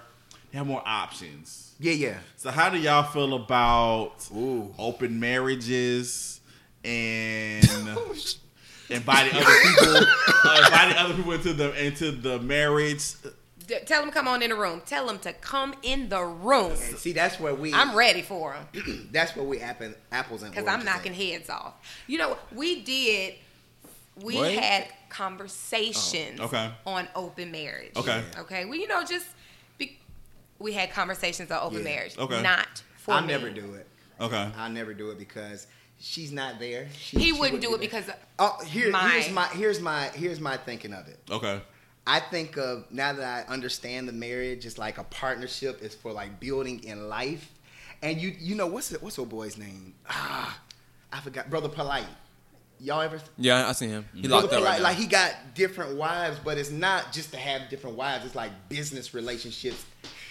they 0.53 0.59
have 0.59 0.67
more 0.67 0.83
options. 0.87 1.75
Yeah, 1.81 1.93
yeah. 1.95 2.19
So, 2.37 2.51
how 2.51 2.69
do 2.71 2.79
y'all 2.79 3.03
feel 3.11 3.35
about 3.35 4.29
Ooh. 4.37 4.73
open 4.79 5.19
marriages 5.19 6.41
and 6.85 7.65
inviting 8.91 9.33
other 9.35 9.55
people, 9.63 9.97
uh, 10.45 10.63
inviting 10.65 10.97
other 10.99 11.15
people 11.15 11.33
into 11.33 11.53
the 11.55 11.85
into 11.85 12.13
the 12.13 12.39
marriage? 12.41 13.15
Tell 13.87 14.03
them 14.03 14.11
come 14.11 14.29
on 14.29 14.43
in 14.43 14.51
the 14.51 14.57
room. 14.57 14.83
Tell 14.85 15.07
them 15.07 15.19
to 15.21 15.33
come 15.33 15.75
in 15.83 16.09
the 16.11 16.23
room. 16.23 16.73
And 16.73 16.99
see, 16.99 17.13
that's 17.13 17.41
where 17.41 17.55
we. 17.55 17.73
I'm 17.73 17.97
ready 17.97 18.21
for 18.21 18.55
them 18.75 19.09
That's 19.13 19.35
where 19.35 19.45
we 19.47 19.61
apple, 19.61 19.95
apples 20.11 20.43
and 20.43 20.53
because 20.53 20.69
I'm 20.69 20.85
knocking 20.85 21.13
at. 21.13 21.19
heads 21.19 21.49
off. 21.49 21.75
You 22.07 22.19
know, 22.19 22.37
we 22.55 22.83
did. 22.83 23.35
We 24.23 24.37
What? 24.37 24.53
had 24.53 24.89
conversations 25.09 26.39
Oh, 26.41 26.45
okay. 26.45 26.71
on 26.87 27.09
open 27.15 27.51
marriage. 27.51 27.93
Okay. 27.97 28.23
Okay. 28.41 28.65
Well, 28.67 28.75
you 28.79 28.89
know, 28.89 29.03
just 29.05 29.25
be, 29.25 29.33
we 30.63 30.73
had 30.73 30.91
conversations 30.91 31.51
on 31.51 31.61
open 31.63 31.79
Yeah. 31.79 31.85
marriage. 31.85 32.17
Okay. 32.19 32.43
Not 32.43 32.83
for 32.97 33.13
I'll 33.15 33.21
me. 33.23 33.29
never 33.29 33.51
do 33.51 33.75
it. 33.75 33.87
Okay. 34.21 34.51
I'll 34.57 34.71
never 34.71 34.95
do 34.95 35.11
it 35.11 35.19
because 35.19 35.67
she's 35.99 36.33
not 36.33 36.59
there. 36.59 36.89
She, 36.99 37.19
He 37.19 37.25
she 37.27 37.33
wouldn't 37.33 37.61
do 37.61 37.69
it 37.75 37.79
there. 37.79 37.79
because 37.81 38.05
Oh, 38.39 38.59
here, 38.67 38.91
my- 38.91 39.11
here's 39.11 39.31
my 39.31 39.47
here's 39.49 39.81
my 39.81 40.09
here's 40.15 40.41
my 40.41 40.57
thinking 40.57 40.93
of 40.93 41.09
it. 41.09 41.19
Okay. 41.31 41.61
I 42.07 42.19
think 42.21 42.57
of 42.57 42.91
now 42.91 43.13
that 43.13 43.47
I 43.49 43.53
understand 43.53 44.09
the 44.09 44.13
marriage 44.13 44.67
is 44.67 44.79
like 44.79 44.99
a 44.99 45.05
partnership. 45.05 45.81
It's 45.83 45.95
for 45.95 46.13
like 46.13 46.41
building 46.41 46.83
in 46.85 47.09
life, 47.09 47.49
and 48.03 48.21
you 48.21 48.35
you 48.39 48.55
know 48.57 48.67
what's 48.67 48.91
it, 48.93 49.03
what's 49.03 49.19
old 49.19 49.29
boy's 49.29 49.57
name? 49.57 49.95
Ah, 50.09 50.59
I 51.13 51.21
forgot. 51.21 51.49
Brother 51.51 51.69
Polight. 51.69 52.07
Y'all 52.81 53.01
ever? 53.01 53.21
Yeah, 53.39 53.69
I 53.69 53.73
seen 53.73 53.91
him. 53.91 54.05
He 54.13 54.23
Brother 54.27 54.43
locked 54.49 54.55
up 54.55 54.65
right 54.65 54.79
now. 54.79 54.83
like 54.83 54.97
he 54.97 55.07
got 55.07 55.33
different 55.55 55.95
wives, 55.97 56.41
but 56.45 56.59
it's 56.59 56.73
not 56.73 57.13
just 57.13 57.31
to 57.31 57.37
have 57.37 57.71
different 57.71 57.97
wives. 57.97 58.25
It's 58.27 58.35
like 58.35 58.51
business 58.69 59.15
relationships 59.15 59.85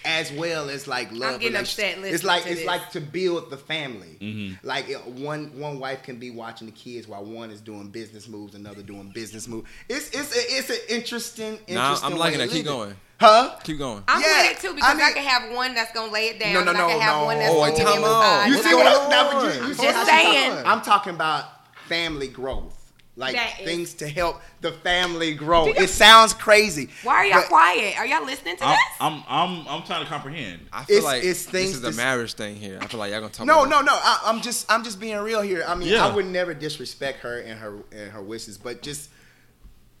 as 0.04 0.32
well 0.32 0.68
as 0.70 0.86
like 0.88 1.10
love. 1.12 1.40
getting 1.40 1.56
upset 1.56 1.98
It's 1.98 2.24
like 2.24 2.44
to 2.44 2.50
it's 2.50 2.60
this. 2.60 2.66
like 2.66 2.90
to 2.90 3.00
build 3.00 3.50
the 3.50 3.56
family. 3.56 4.18
Mm-hmm. 4.20 4.66
Like 4.66 4.88
it- 4.88 5.04
one 5.06 5.58
one 5.58 5.78
wife 5.78 6.02
can 6.02 6.16
be 6.18 6.30
watching 6.30 6.66
the 6.66 6.72
kids 6.72 7.06
while 7.08 7.24
one 7.24 7.50
is 7.50 7.60
doing 7.60 7.88
business 7.90 8.28
moves, 8.28 8.54
another 8.54 8.82
doing 8.82 9.10
business 9.14 9.46
moves. 9.48 9.68
It's 9.88 10.08
it's 10.10 10.34
a, 10.36 10.40
it's 10.58 10.70
an 10.70 10.76
interesting. 10.88 11.52
interesting 11.66 11.74
Nah, 11.74 11.98
I'm 12.02 12.16
liking 12.16 12.40
of 12.40 12.48
that. 12.50 12.54
Keep 12.54 12.66
going. 12.66 12.96
Huh? 13.20 13.56
Keep 13.62 13.78
going. 13.78 14.02
I'm 14.08 14.20
Yeah, 14.20 14.42
with 14.42 14.50
it 14.52 14.60
too 14.60 14.74
because 14.74 14.98
I 14.98 15.10
I, 15.10 15.12
can 15.12 15.22
have 15.24 15.54
one 15.54 15.74
that's 15.74 15.92
gonna 15.92 16.10
lay 16.10 16.26
it 16.28 16.40
down. 16.40 16.54
No, 16.54 16.64
no, 16.64 16.70
and 16.70 16.78
I 16.78 16.80
can 16.88 16.88
no, 16.98 17.00
have 17.00 17.16
no. 17.20 17.24
one 17.26 17.38
that's 17.38 17.52
Oh, 17.52 17.58
gonna 17.60 17.70
give 17.76 17.86
me 17.86 17.92
a 17.92 17.94
time 17.94 18.04
out. 18.04 18.48
You 18.48 18.54
see 18.56 18.74
what 18.74 18.86
I'm, 18.86 19.10
now, 19.10 19.42
you, 19.42 19.48
you 19.52 19.60
I'm 19.70 19.76
just 19.76 20.06
saying. 20.06 20.52
I'm 20.66 20.80
talking 20.82 21.14
about 21.14 21.44
family 21.86 22.26
growth. 22.28 22.81
Like 23.14 23.34
That 23.34 23.60
is- 23.60 23.66
things 23.66 23.94
to 23.94 24.08
help 24.08 24.40
the 24.62 24.72
family 24.72 25.34
grow. 25.34 25.66
It 25.66 25.88
sounds 25.90 26.32
crazy. 26.32 26.88
Why 27.02 27.14
are 27.16 27.26
y'all 27.26 27.42
quiet? 27.42 27.98
Are 27.98 28.06
y'all 28.06 28.24
listening 28.24 28.56
to 28.56 28.64
I'm, 28.64 28.70
this? 28.70 28.78
I'm 29.00 29.22
I'm 29.28 29.68
I'm 29.68 29.82
trying 29.82 30.02
to 30.02 30.08
comprehend. 30.08 30.66
I 30.72 30.84
feel 30.84 30.96
It's- 30.96 31.04
like 31.04 31.22
it's 31.24 31.44
things 31.44 31.78
this 31.80 31.90
is 31.90 31.98
a 31.98 32.00
marriage 32.02 32.32
thing 32.34 32.56
here. 32.56 32.78
I 32.80 32.86
feel 32.86 32.98
like 32.98 33.10
y'all 33.12 33.20
gonna 33.20 33.32
talk. 33.32 33.46
No, 33.46 33.64
about 33.64 33.68
no, 33.70 33.80
no. 33.82 33.92
I, 33.92 34.22
I'm 34.24 34.40
just, 34.40 34.70
I'm 34.72 34.82
just 34.82 34.98
being 34.98 35.18
real 35.18 35.42
here. 35.42 35.62
I 35.68 35.74
mean, 35.74 35.88
Yeah. 35.88 36.06
I 36.06 36.14
would 36.14 36.24
never 36.26 36.54
disrespect 36.54 37.18
her 37.20 37.40
and 37.40 37.60
her 37.60 37.74
and 37.92 38.10
her 38.12 38.22
wishes, 38.22 38.56
but 38.56 38.80
just 38.80 39.10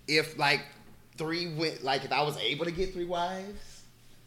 if 0.08 0.38
like 0.38 0.62
three 1.18 1.54
went, 1.54 1.84
like 1.84 2.04
if 2.06 2.12
I 2.12 2.22
was 2.22 2.38
able 2.38 2.64
to 2.64 2.70
get 2.70 2.94
three 2.94 3.04
wives, 3.04 3.71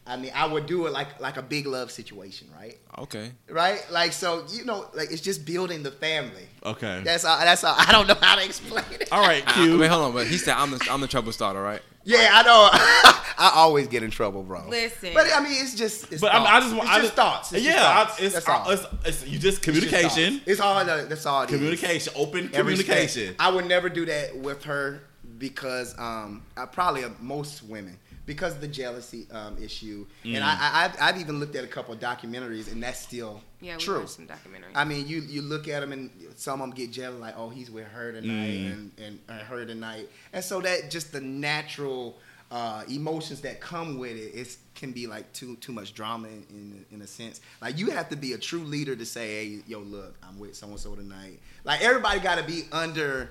I 0.08 0.16
mean, 0.16 0.30
I 0.34 0.46
would 0.46 0.66
do 0.66 0.86
it 0.86 0.92
like 0.92 1.20
like 1.20 1.36
a 1.36 1.42
big 1.42 1.66
love 1.66 1.90
situation, 1.90 2.48
right? 2.56 2.78
Okay. 2.98 3.32
Right? 3.50 3.84
Like 3.90 4.12
so, 4.12 4.44
you 4.52 4.64
know, 4.64 4.88
like 4.94 5.10
it's 5.10 5.20
just 5.20 5.44
building 5.44 5.82
the 5.82 5.90
family. 5.90 6.46
Okay. 6.64 7.02
That's 7.04 7.24
all. 7.24 7.38
That's 7.40 7.64
all. 7.64 7.74
I 7.76 7.90
don't 7.90 8.06
know 8.06 8.14
how 8.20 8.36
to 8.36 8.44
explain 8.44 8.84
it. 8.92 9.08
All 9.12 9.20
right, 9.20 9.42
I, 9.46 9.52
Q. 9.52 9.78
wait, 9.78 9.88
hold 9.88 10.04
on. 10.04 10.12
But 10.12 10.28
he 10.28 10.36
said 10.36 10.54
I'm 10.54 10.70
the 10.70 10.86
I'm 10.90 11.00
the 11.00 11.08
trouble 11.08 11.32
starter, 11.32 11.60
right? 11.62 11.82
Yeah, 12.04 12.30
I 12.32 12.42
know. 12.42 12.68
I 13.38 13.52
always 13.56 13.88
get 13.88 14.04
in 14.04 14.12
trouble, 14.12 14.44
bro. 14.44 14.68
Listen. 14.68 15.12
but 15.12 15.26
I 15.34 15.40
mean, 15.40 15.52
it's 15.52 15.74
just. 15.74 16.12
It's 16.12 16.20
But 16.20 16.32
I, 16.32 16.38
mean, 16.38 16.46
I 16.46 16.60
just 16.60 16.76
want. 16.76 16.88
It's 16.88 16.96
I 16.96 17.00
just 17.00 17.14
thoughts. 17.14 17.52
It's 17.52 17.64
yeah, 17.64 17.72
just 17.72 17.84
thoughts. 17.84 18.20
I, 18.20 18.24
it's, 18.24 18.34
that's 18.34 18.48
all. 18.48 18.70
it's, 18.70 18.86
it's 19.04 19.26
you 19.26 19.38
just 19.40 19.44
It's 19.44 19.44
just 19.44 19.62
communication. 19.62 20.34
thoughts. 20.34 20.48
It's 20.48 20.60
all. 20.60 20.84
That's 20.84 21.26
all. 21.26 21.42
it 21.42 21.50
is. 21.50 21.56
Communication. 21.56 22.12
Open 22.16 22.48
communication. 22.48 23.34
I 23.40 23.50
would 23.50 23.66
never 23.66 23.88
do 23.88 24.06
that 24.06 24.36
with 24.36 24.62
her 24.64 25.02
because 25.38 25.98
um, 25.98 26.44
I 26.56 26.66
probably 26.66 27.04
uh, 27.04 27.10
most 27.20 27.64
women 27.64 27.98
because 28.26 28.54
of 28.56 28.60
the 28.60 28.68
jealousy 28.68 29.26
um, 29.30 29.56
issue. 29.62 30.04
And 30.24 30.38
I, 30.42 30.50
I, 30.60 30.84
I've, 30.84 30.96
I've 31.14 31.20
even 31.20 31.38
looked 31.40 31.54
at 31.56 31.64
a 31.64 31.68
couple 31.68 31.94
of 31.94 32.00
documentaries, 32.00 32.70
and 32.70 32.82
that's 32.82 33.00
still 33.00 33.40
yeah, 33.60 33.76
true. 33.76 34.00
watched 34.00 34.10
some 34.10 34.26
documentaries. 34.26 34.72
I 34.74 34.84
mean, 34.84 35.06
you 35.06 35.20
you 35.22 35.42
look 35.42 35.68
at 35.68 35.80
them, 35.80 35.92
and 35.92 36.10
some 36.36 36.60
of 36.60 36.68
them 36.68 36.76
get 36.76 36.90
jealous, 36.90 37.20
like, 37.20 37.34
oh, 37.38 37.48
he's 37.48 37.70
with 37.70 37.86
her 37.86 38.12
tonight, 38.12 38.58
Mm. 38.58 38.72
and 38.72 38.90
and 38.98 39.18
uh, 39.28 39.38
her 39.44 39.64
tonight, 39.64 40.08
and 40.32 40.44
so 40.44 40.60
that 40.60 40.90
just 40.90 41.12
the 41.12 41.20
natural 41.20 42.18
uh, 42.50 42.84
emotions 42.88 43.40
that 43.40 43.60
come 43.60 43.98
with 43.98 44.16
it, 44.16 44.34
it 44.34 44.56
can 44.74 44.92
be 44.92 45.06
like 45.06 45.32
too 45.32 45.56
too 45.56 45.72
much 45.72 45.94
drama 45.94 46.28
in, 46.28 46.44
in 46.50 46.84
in 46.96 47.02
a 47.02 47.06
sense. 47.06 47.40
Like 47.62 47.78
you 47.78 47.90
have 47.90 48.08
to 48.10 48.16
be 48.16 48.32
a 48.34 48.38
true 48.38 48.60
leader 48.64 48.94
to 48.96 49.06
say, 49.06 49.26
"Hey, 49.46 49.58
yo, 49.66 49.80
look, 49.80 50.14
I'm 50.22 50.38
with 50.38 50.54
so 50.56 50.66
and 50.66 50.78
so 50.78 50.94
tonight." 50.94 51.38
Like 51.64 51.80
everybody 51.82 52.20
got 52.20 52.38
to 52.38 52.44
be 52.44 52.62
under 52.72 53.30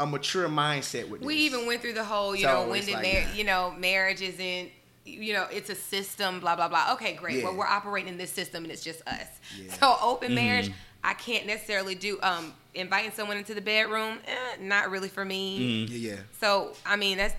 a 0.00 0.06
mature 0.06 0.48
mindset 0.48 1.08
with 1.08 1.20
this. 1.20 1.26
We 1.26 1.36
even 1.36 1.66
went 1.66 1.80
through 1.82 1.92
the 1.92 2.04
whole, 2.04 2.34
you 2.34 2.42
So 2.44 2.64
know, 2.64 2.70
when 2.70 2.84
did 2.84 2.94
like 2.94 3.02
mar- 3.04 3.12
that. 3.22 3.36
you 3.36 3.44
know, 3.44 3.72
marriage 3.78 4.20
isn't, 4.22 4.70
you 5.04 5.32
know, 5.32 5.46
it's 5.52 5.70
a 5.70 5.74
system, 5.76 6.40
blah 6.40 6.56
blah 6.56 6.68
blah. 6.68 6.92
Okay, 6.94 7.14
great. 7.14 7.38
Yeah. 7.38 7.44
Well, 7.44 7.56
we're 7.56 7.66
operating 7.66 8.08
in 8.12 8.18
this 8.18 8.30
system, 8.32 8.64
and 8.64 8.72
it's 8.72 8.82
just 8.82 9.06
us. 9.06 9.26
Yeah. 9.56 9.72
So 9.74 9.96
open 10.02 10.34
marriage, 10.34 10.66
Mm-hmm. 10.66 10.74
I 11.04 11.14
can't 11.14 11.46
necessarily 11.46 11.94
do. 11.94 12.18
Um, 12.22 12.52
inviting 12.74 13.10
someone 13.10 13.36
into 13.36 13.52
the 13.54 13.60
bedroom, 13.60 14.18
eh, 14.26 14.56
not 14.60 14.90
really 14.90 15.08
for 15.08 15.24
me. 15.24 15.86
Mm-hmm. 15.88 15.94
Yeah, 15.94 16.10
yeah. 16.12 16.20
So 16.40 16.72
I 16.84 16.96
mean, 16.96 17.16
that's 17.18 17.34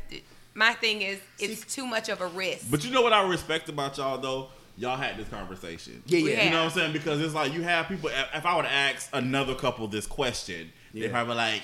my 0.53 0.73
thing 0.73 1.01
is 1.03 1.19
it's 1.39 1.73
too 1.73 1.85
much 1.85 2.09
of 2.09 2.21
a 2.21 2.27
risk. 2.27 2.69
But 2.71 2.83
you 2.83 2.91
know 2.91 3.01
what 3.01 3.13
I 3.13 3.27
respect 3.27 3.69
about 3.69 3.97
y'all 3.97 4.17
though? 4.17 4.47
Y'all 4.77 4.97
had 4.97 5.17
this 5.17 5.27
conversation. 5.27 6.01
Yeah, 6.07 6.19
yeah. 6.19 6.29
Yeah. 6.31 6.43
You 6.45 6.49
know 6.49 6.57
what 6.63 6.73
I'm 6.73 6.79
saying? 6.79 6.93
Because 6.93 7.21
it's 7.21 7.33
like 7.35 7.53
you 7.53 7.61
have 7.61 7.87
people. 7.87 8.09
If 8.33 8.45
I 8.45 8.55
would 8.55 8.65
ask 8.65 9.09
another 9.13 9.53
couple 9.53 9.87
this 9.87 10.07
question, 10.07 10.71
Yeah. 10.93 11.03
they 11.05 11.09
probably 11.11 11.35
like, 11.35 11.61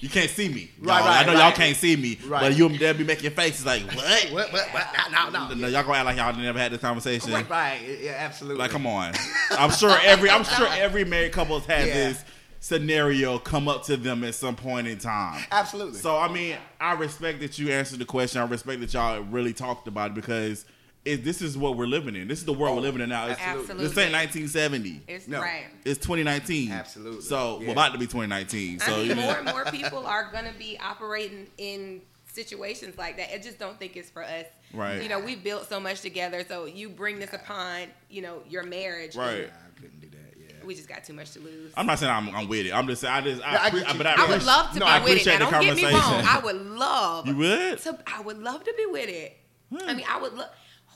"You 0.00 0.08
can't 0.08 0.30
see 0.30 0.48
me, 0.48 0.70
Right, 0.80 0.98
Y'all- 0.98 1.06
right, 1.08 1.22
I 1.28 1.32
know 1.32 1.38
y'all 1.38 1.52
can't 1.52 1.76
see 1.76 1.94
me, 1.96 2.18
Right. 2.26 2.40
but 2.42 2.56
you 2.56 2.68
they'll 2.78 2.94
be 2.94 3.04
making 3.04 3.30
faces 3.32 3.64
like, 3.66 3.82
"What? 3.94 4.28
What? 4.32 4.52
What? 4.52 4.72
what? 4.72 4.86
No, 5.12 5.28
no, 5.30 5.48
no. 5.48 5.54
No, 5.54 5.68
Y'all 5.68 5.82
gonna 5.82 5.98
act 5.98 6.06
like 6.06 6.16
y'all 6.16 6.34
never 6.34 6.58
had 6.58 6.72
this 6.72 6.80
conversation? 6.80 7.32
Right, 7.32 7.48
right. 7.48 7.80
Yeah, 8.00 8.12
absolutely. 8.18 8.58
Like, 8.60 8.70
come 8.70 8.86
on. 8.86 9.12
I'm 9.52 9.70
sure 9.70 9.96
every 10.02 10.30
I'm 10.30 10.44
sure 10.44 10.66
every 10.70 11.04
married 11.04 11.32
couple's 11.32 11.66
had 11.66 11.86
Yeah. 11.88 11.94
this 11.94 12.24
scenario 12.62 13.38
come 13.38 13.68
up 13.68 13.84
to 13.84 13.96
them 13.96 14.22
at 14.22 14.34
some 14.34 14.54
point 14.54 14.86
in 14.86 14.98
time. 14.98 15.42
Absolutely. 15.50 15.98
So 15.98 16.16
I 16.18 16.28
mean, 16.28 16.56
I 16.80 16.92
respect 16.92 17.40
that 17.40 17.58
you 17.58 17.70
answered 17.72 17.98
the 17.98 18.04
question. 18.04 18.40
I 18.40 18.44
respect 18.44 18.80
that 18.80 18.92
y'all 18.92 19.20
really 19.22 19.52
talked 19.52 19.88
about 19.88 20.10
it 20.10 20.14
because 20.14 20.64
it, 21.04 21.24
this 21.24 21.40
is 21.40 21.56
what 21.56 21.76
we're 21.76 21.86
living 21.86 22.14
in. 22.14 22.28
This 22.28 22.40
is 22.40 22.44
the 22.44 22.52
world 22.52 22.74
we're 22.76 22.80
oh, 22.80 22.82
living 22.82 23.00
in 23.00 23.08
now. 23.08 23.26
It's, 23.28 23.40
Absolutely. 23.40 23.86
This 23.86 23.98
ain't 23.98 24.12
1970. 24.12 25.02
it's 25.08 25.26
No. 25.28 25.40
right. 25.40 25.64
It's 25.84 25.98
2019. 25.98 26.70
Absolutely. 26.72 27.22
So 27.22 27.58
Yeah. 27.60 27.66
we're 27.68 27.72
about 27.72 27.92
to 27.92 27.98
be 27.98 28.06
2019. 28.06 28.80
So 28.80 28.92
I 28.92 28.96
mean, 28.98 29.06
you 29.08 29.14
more 29.14 29.34
and 29.36 29.46
more 29.46 29.64
people 29.66 30.06
are 30.06 30.30
gonna 30.30 30.52
be 30.58 30.78
operating 30.78 31.46
in 31.56 32.02
situations 32.32 32.98
like 32.98 33.16
that. 33.16 33.34
I 33.34 33.38
just 33.38 33.58
don't 33.58 33.78
think 33.78 33.96
it's 33.96 34.10
for 34.10 34.22
us. 34.22 34.44
Right. 34.74 35.02
You 35.02 35.08
know, 35.08 35.18
we 35.18 35.36
built 35.36 35.68
so 35.68 35.80
much 35.80 36.00
together. 36.02 36.44
So 36.46 36.66
you 36.66 36.88
bring 36.90 37.18
this 37.18 37.32
upon, 37.32 37.84
you 38.10 38.22
know, 38.22 38.42
your 38.48 38.62
marriage. 38.62 39.16
and 39.16 39.24
right. 39.24 39.50
I 39.50 39.80
couldn't 39.80 40.00
do 40.00 40.08
that. 40.10 40.18
Yeah. 40.38 40.66
We 40.66 40.74
just 40.74 40.88
got 40.88 41.02
too 41.04 41.14
much 41.14 41.32
to 41.32 41.40
lose. 41.40 41.72
I'm 41.78 41.86
not 41.86 41.98
saying 41.98 42.12
I'm, 42.12 42.28
I'm 42.34 42.46
with 42.46 42.66
it. 42.66 42.72
I'm 42.72 42.86
just 42.86 43.00
saying 43.00 43.14
I 43.14 43.20
just 43.22 43.42
I, 43.42 43.52
Yeah, 43.52 43.62
I 43.62 43.70
appre- 43.70 43.80
get 43.80 43.92
you. 43.92 43.98
but 43.98 44.06
I, 44.06 44.10
I 44.10 44.16
would 44.16 44.24
appreciate- 44.42 44.46
love 44.46 44.72
to 44.74 44.78
no, 44.80 44.84
be 44.84 44.90
I 44.90 45.02
with 45.04 45.12
it. 45.12 45.26
Now, 45.26 45.32
the 45.32 45.50
don't 45.50 45.62
get 45.62 45.76
me 45.76 45.84
wrong. 45.84 46.24
I 46.26 46.40
would 46.44 46.66
love. 46.66 47.26
You 47.26 47.36
would? 47.36 47.78
To, 47.78 47.98
I 48.06 48.20
would 48.20 48.38
love 48.38 48.64
to 48.64 48.74
be 48.76 48.86
with 48.86 49.08
it. 49.08 49.38
I 49.86 49.94
mean, 49.94 50.04
I 50.08 50.20
would 50.20 50.32
love. 50.34 50.50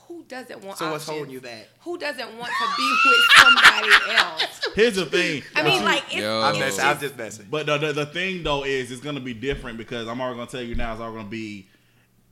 Who 0.07 0.23
doesn't 0.27 0.63
want? 0.63 0.77
So 0.77 0.91
what's 0.91 1.03
options? 1.05 1.17
holding 1.17 1.33
you 1.33 1.41
back? 1.41 1.67
Who 1.81 1.97
doesn't 1.97 2.37
want 2.37 2.51
to 2.51 2.67
be 2.77 2.95
with 3.05 3.21
somebody 3.37 4.15
else? 4.15 4.61
Here's 4.75 4.95
the 4.95 5.05
thing. 5.05 5.43
I 5.55 5.63
mean, 5.63 5.83
like 5.83 6.03
it's, 6.07 6.15
Yo. 6.15 6.41
I'm 6.41 6.53
messing. 6.59 6.67
just- 6.77 6.83
I'm 6.83 6.99
just 6.99 7.17
messing. 7.17 7.47
But 7.49 7.65
the, 7.65 7.77
the 7.77 7.93
the 7.93 8.05
thing 8.05 8.43
though 8.43 8.63
is 8.63 8.91
it's 8.91 9.01
gonna 9.01 9.19
be 9.19 9.33
different 9.33 9.77
because 9.77 10.07
I'm 10.07 10.19
already 10.21 10.37
gonna 10.37 10.49
tell 10.51 10.61
you 10.61 10.75
now 10.75 10.91
it's 10.93 11.01
all 11.01 11.11
gonna 11.11 11.27
be 11.27 11.67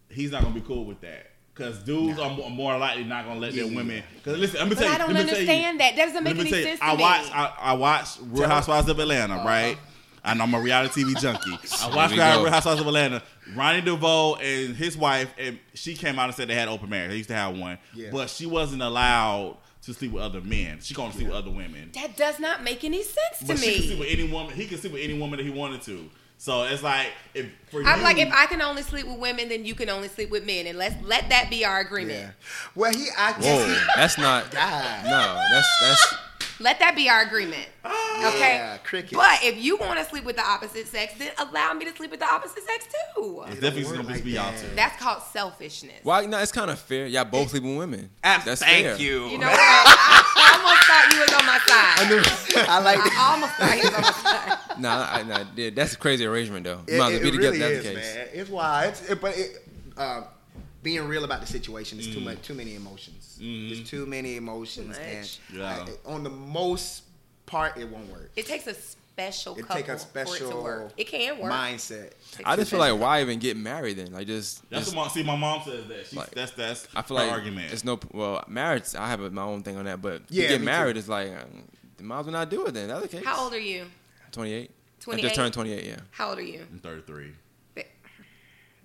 he's 0.09 0.31
not 0.31 0.43
gonna 0.43 0.53
be 0.55 0.61
cool 0.61 0.85
with 0.85 1.01
that 1.01 1.31
because 1.53 1.79
dudes 1.83 2.19
are 2.19 2.29
more, 2.29 2.49
more 2.49 2.77
likely 2.77 3.03
not 3.03 3.25
gonna 3.25 3.39
let 3.39 3.53
Yeah, 3.53 3.63
their 3.65 3.75
women. 3.75 4.03
Because 4.15 4.37
listen, 4.39 4.59
let 4.59 4.69
me 4.69 4.75
But 4.75 4.81
tell 4.81 4.87
you. 4.89 4.95
I 4.95 4.97
don't 4.99 5.13
let 5.13 5.25
me 5.25 5.31
tell 5.31 5.39
you- 5.41 5.47
understand 5.49 5.79
that. 5.79 5.95
That 5.95 6.05
doesn't 6.07 6.23
make 6.23 6.37
any 6.37 6.49
tell 6.49 6.59
you, 6.59 6.65
sense 6.65 6.79
to 6.79 6.85
I 6.85 6.95
me. 6.95 7.01
watch 7.01 7.29
I, 7.33 7.53
I 7.59 7.73
watch 7.73 8.07
Real 8.21 8.47
Housewives 8.49 8.89
of 8.89 8.99
Atlanta, 8.99 9.35
right? 9.45 9.73
Uh-huh. 9.77 9.89
And 10.25 10.41
I'm 10.41 10.53
a 10.53 10.59
reality 10.59 11.03
TV 11.03 11.19
junkie. 11.19 11.51
I 11.81 11.93
watch 11.95 12.11
we 12.11 12.17
Real 12.17 12.43
go. 12.45 12.49
Housewives 12.49 12.79
of 12.79 12.87
Atlanta. 12.87 13.21
Ronnie 13.55 13.81
DeVoe 13.81 14.35
and 14.35 14.75
his 14.75 14.95
wife, 14.97 15.33
and 15.37 15.59
she 15.73 15.95
came 15.95 16.17
out 16.17 16.25
and 16.25 16.33
said 16.35 16.47
they 16.47 16.55
had 16.55 16.69
open 16.69 16.89
marriage. 16.89 17.09
They 17.11 17.17
used 17.17 17.29
to 17.29 17.35
have 17.35 17.57
one, 17.57 17.77
Yeah. 17.93 18.09
but 18.11 18.29
she 18.29 18.45
wasn't 18.45 18.81
allowed 18.81 19.57
to 19.81 19.93
sleep 19.93 20.13
with 20.13 20.23
other 20.23 20.39
men. 20.39 20.79
She 20.81 20.93
gonna 20.93 21.11
sleep 21.11 21.27
with 21.27 21.35
other 21.35 21.49
women. 21.51 21.91
that 21.95 22.15
does 22.15 22.39
not 22.39 22.63
make 22.63 22.85
any 22.85 23.03
sense 23.03 23.39
to 23.39 23.45
But 23.47 23.59
she 23.59 23.73
can 23.73 23.81
sleep 23.83 23.89
me. 23.93 23.99
with 23.99 24.09
any 24.19 24.23
woman. 24.31 24.53
He 24.55 24.65
can 24.65 24.77
sleep 24.77 24.93
with 24.93 25.01
any 25.03 25.19
woman 25.19 25.37
that 25.37 25.43
he 25.43 25.49
wanted 25.49 25.81
to. 25.83 26.09
So 26.37 26.63
it's 26.63 26.83
like 26.83 27.07
if 27.33 27.47
for 27.69 27.83
I'm 27.85 27.99
you, 27.99 28.03
like, 28.03 28.17
if 28.17 28.31
I 28.33 28.45
can 28.47 28.61
only 28.61 28.81
sleep 28.81 29.05
with 29.07 29.17
women, 29.19 29.49
then 29.49 29.65
you 29.65 29.75
can 29.75 29.89
only 29.89 30.07
sleep 30.07 30.29
with 30.29 30.45
men, 30.45 30.67
and 30.67 30.77
let's 30.77 30.95
let 31.03 31.29
that 31.29 31.49
be 31.49 31.63
our 31.65 31.79
agreement. 31.81 32.19
Yeah. 32.19 32.31
Well, 32.75 32.93
he. 32.93 33.07
I 33.17 33.31
Whoa, 33.33 33.41
guess 33.41 33.87
that's 33.95 34.17
not. 34.17 34.51
God. 34.51 35.03
No, 35.05 35.39
that's 35.53 35.67
that's. 35.81 36.15
Let 36.63 36.79
that 36.79 36.95
be 36.95 37.09
our 37.09 37.21
agreement. 37.21 37.67
Okay. 37.85 38.55
Yeah, 38.55 38.77
crickets. 38.77 39.13
But 39.13 39.43
if 39.43 39.61
you 39.61 39.75
want 39.77 39.99
to 39.99 40.05
sleep 40.05 40.23
with 40.23 40.37
the 40.37 40.45
opposite 40.47 40.87
sex, 40.87 41.13
then 41.19 41.31
allow 41.37 41.73
me 41.73 41.83
to 41.83 41.93
sleep 41.93 42.09
with 42.11 42.21
the 42.21 42.25
opposite 42.31 42.63
sex 42.63 42.85
too. 43.15 43.43
it's 43.47 43.59
definitely 43.59 43.97
gonna 43.97 44.07
like 44.07 44.23
be 44.23 44.31
y'all 44.31 44.49
that. 44.51 44.75
That's 44.75 45.01
called 45.01 45.21
selfishness. 45.23 45.99
Why? 46.03 46.25
No, 46.25 46.39
it's 46.39 46.53
kind 46.53 46.71
of 46.71 46.79
fair. 46.79 47.05
Y'all 47.07 47.25
both 47.25 47.49
sleep 47.49 47.63
with 47.63 47.77
women. 47.77 48.09
Ab- 48.23 48.45
That's 48.45 48.61
thank 48.63 48.85
fair. 48.85 48.95
you. 48.97 49.27
You 49.27 49.37
know 49.39 49.47
what? 49.47 49.59
I 49.59 50.55
almost 50.55 50.83
thought 50.87 51.11
you 51.11 51.19
was 51.19 51.33
on 51.33 51.45
my 51.45 51.59
side. 51.67 52.69
I 52.69 52.79
like. 52.79 52.99
I 53.01 53.31
almost 53.33 53.53
thought 53.55 53.75
you 53.77 53.83
was 53.83 53.93
on 53.93 54.01
my 54.01 54.11
side. 54.11 54.59
Nah, 54.79 55.07
I, 55.11 55.21
nah, 55.23 55.43
yeah, 55.55 55.69
that's 55.69 55.93
a 55.93 55.97
crazy 55.97 56.25
arrangement 56.25 56.63
though. 56.63 56.79
You 56.87 56.93
It, 56.93 56.95
it 56.95 56.99
well 56.99 57.09
be 57.11 57.19
together. 57.19 57.37
really 57.39 57.57
That's 57.59 57.71
is, 57.73 57.83
the 57.83 57.93
case. 57.93 58.15
man. 58.15 58.27
It's 58.33 58.49
wild. 58.49 58.89
It's, 58.89 59.09
it, 59.09 59.21
but 59.21 59.37
it, 59.37 59.67
uh, 59.97 60.21
being 60.83 61.07
real 61.07 61.23
about 61.23 61.41
the 61.41 61.47
situation 61.47 61.99
is 61.99 62.07
too 62.07 62.19
Mm. 62.19 62.23
much, 62.25 62.41
too 62.41 62.53
many 62.53 62.75
emotions. 62.75 63.37
Mhm. 63.41 63.69
There's 63.75 63.89
too 63.89 64.05
many 64.05 64.35
emotions, 64.35 64.97
Too 64.97 65.03
and. 65.03 65.37
Yeah. 65.53 65.85
I- 66.05 66.09
on 66.11 66.23
the 66.23 66.29
most 66.29 67.03
part, 67.45 67.77
it 67.77 67.87
won't 67.89 68.11
work. 68.11 68.31
It 68.35 68.45
takes 68.45 68.67
a 68.67 68.73
special 68.75 69.55
It 69.55 69.61
couple 69.67 69.75
take 69.75 69.87
a 69.89 69.97
for 69.97 70.35
it 70.35 70.39
to 70.39 70.55
work. 70.55 70.93
It 70.97 71.07
can 71.07 71.37
work. 71.39 71.51
mindset. 71.51 72.11
I 72.43 72.55
just 72.55 72.71
feel 72.71 72.79
like 72.79 72.99
why 72.99 73.21
even 73.21 73.39
get 73.39 73.55
married 73.55 73.97
then? 73.97 74.11
Like 74.11 74.27
just. 74.27 74.67
That's 74.69 74.85
just 74.85 74.95
what 74.97 75.03
mom, 75.05 75.11
see. 75.13 75.23
My 75.23 75.35
mom 75.35 75.61
says 75.63 75.85
that. 75.87 76.05
She's, 76.07 76.13
Like, 76.17 76.31
that's 76.31 76.51
that's 76.53 76.87
I 76.95 77.01
feel 77.03 77.17
her 77.17 77.23
like 77.23 77.31
argument. 77.31 77.71
it's 77.71 77.83
no 77.83 77.99
well 78.11 78.43
marriage. 78.47 78.95
I 78.97 79.07
have 79.09 79.19
my 79.31 79.43
own 79.43 79.61
thing 79.63 79.77
on 79.77 79.85
that, 79.85 80.01
but 80.01 80.23
Yeah, 80.29 80.47
get 80.49 80.61
married 80.61 80.93
too. 80.95 80.99
is 80.99 81.09
like 81.09 81.29
um, 81.29 81.63
might 82.01 82.19
as 82.21 82.25
well 82.25 82.33
not 82.33 82.49
do 82.49 82.65
it 82.65 82.73
then. 82.73 82.87
That's 82.89 83.03
the 83.03 83.07
case. 83.07 83.23
How 83.25 83.43
old 83.43 83.53
are 83.53 83.59
you? 83.59 83.85
Twenty 84.31 84.51
eight. 84.53 84.71
I 84.99 85.03
28? 85.03 85.21
just 85.21 85.35
turned 85.35 85.53
twenty 85.53 85.73
eight. 85.73 85.85
Yeah. 85.85 85.99
How 86.11 86.29
old 86.29 86.39
are 86.39 86.41
you? 86.41 86.65
I'm 86.71 86.79
33. 86.79 87.33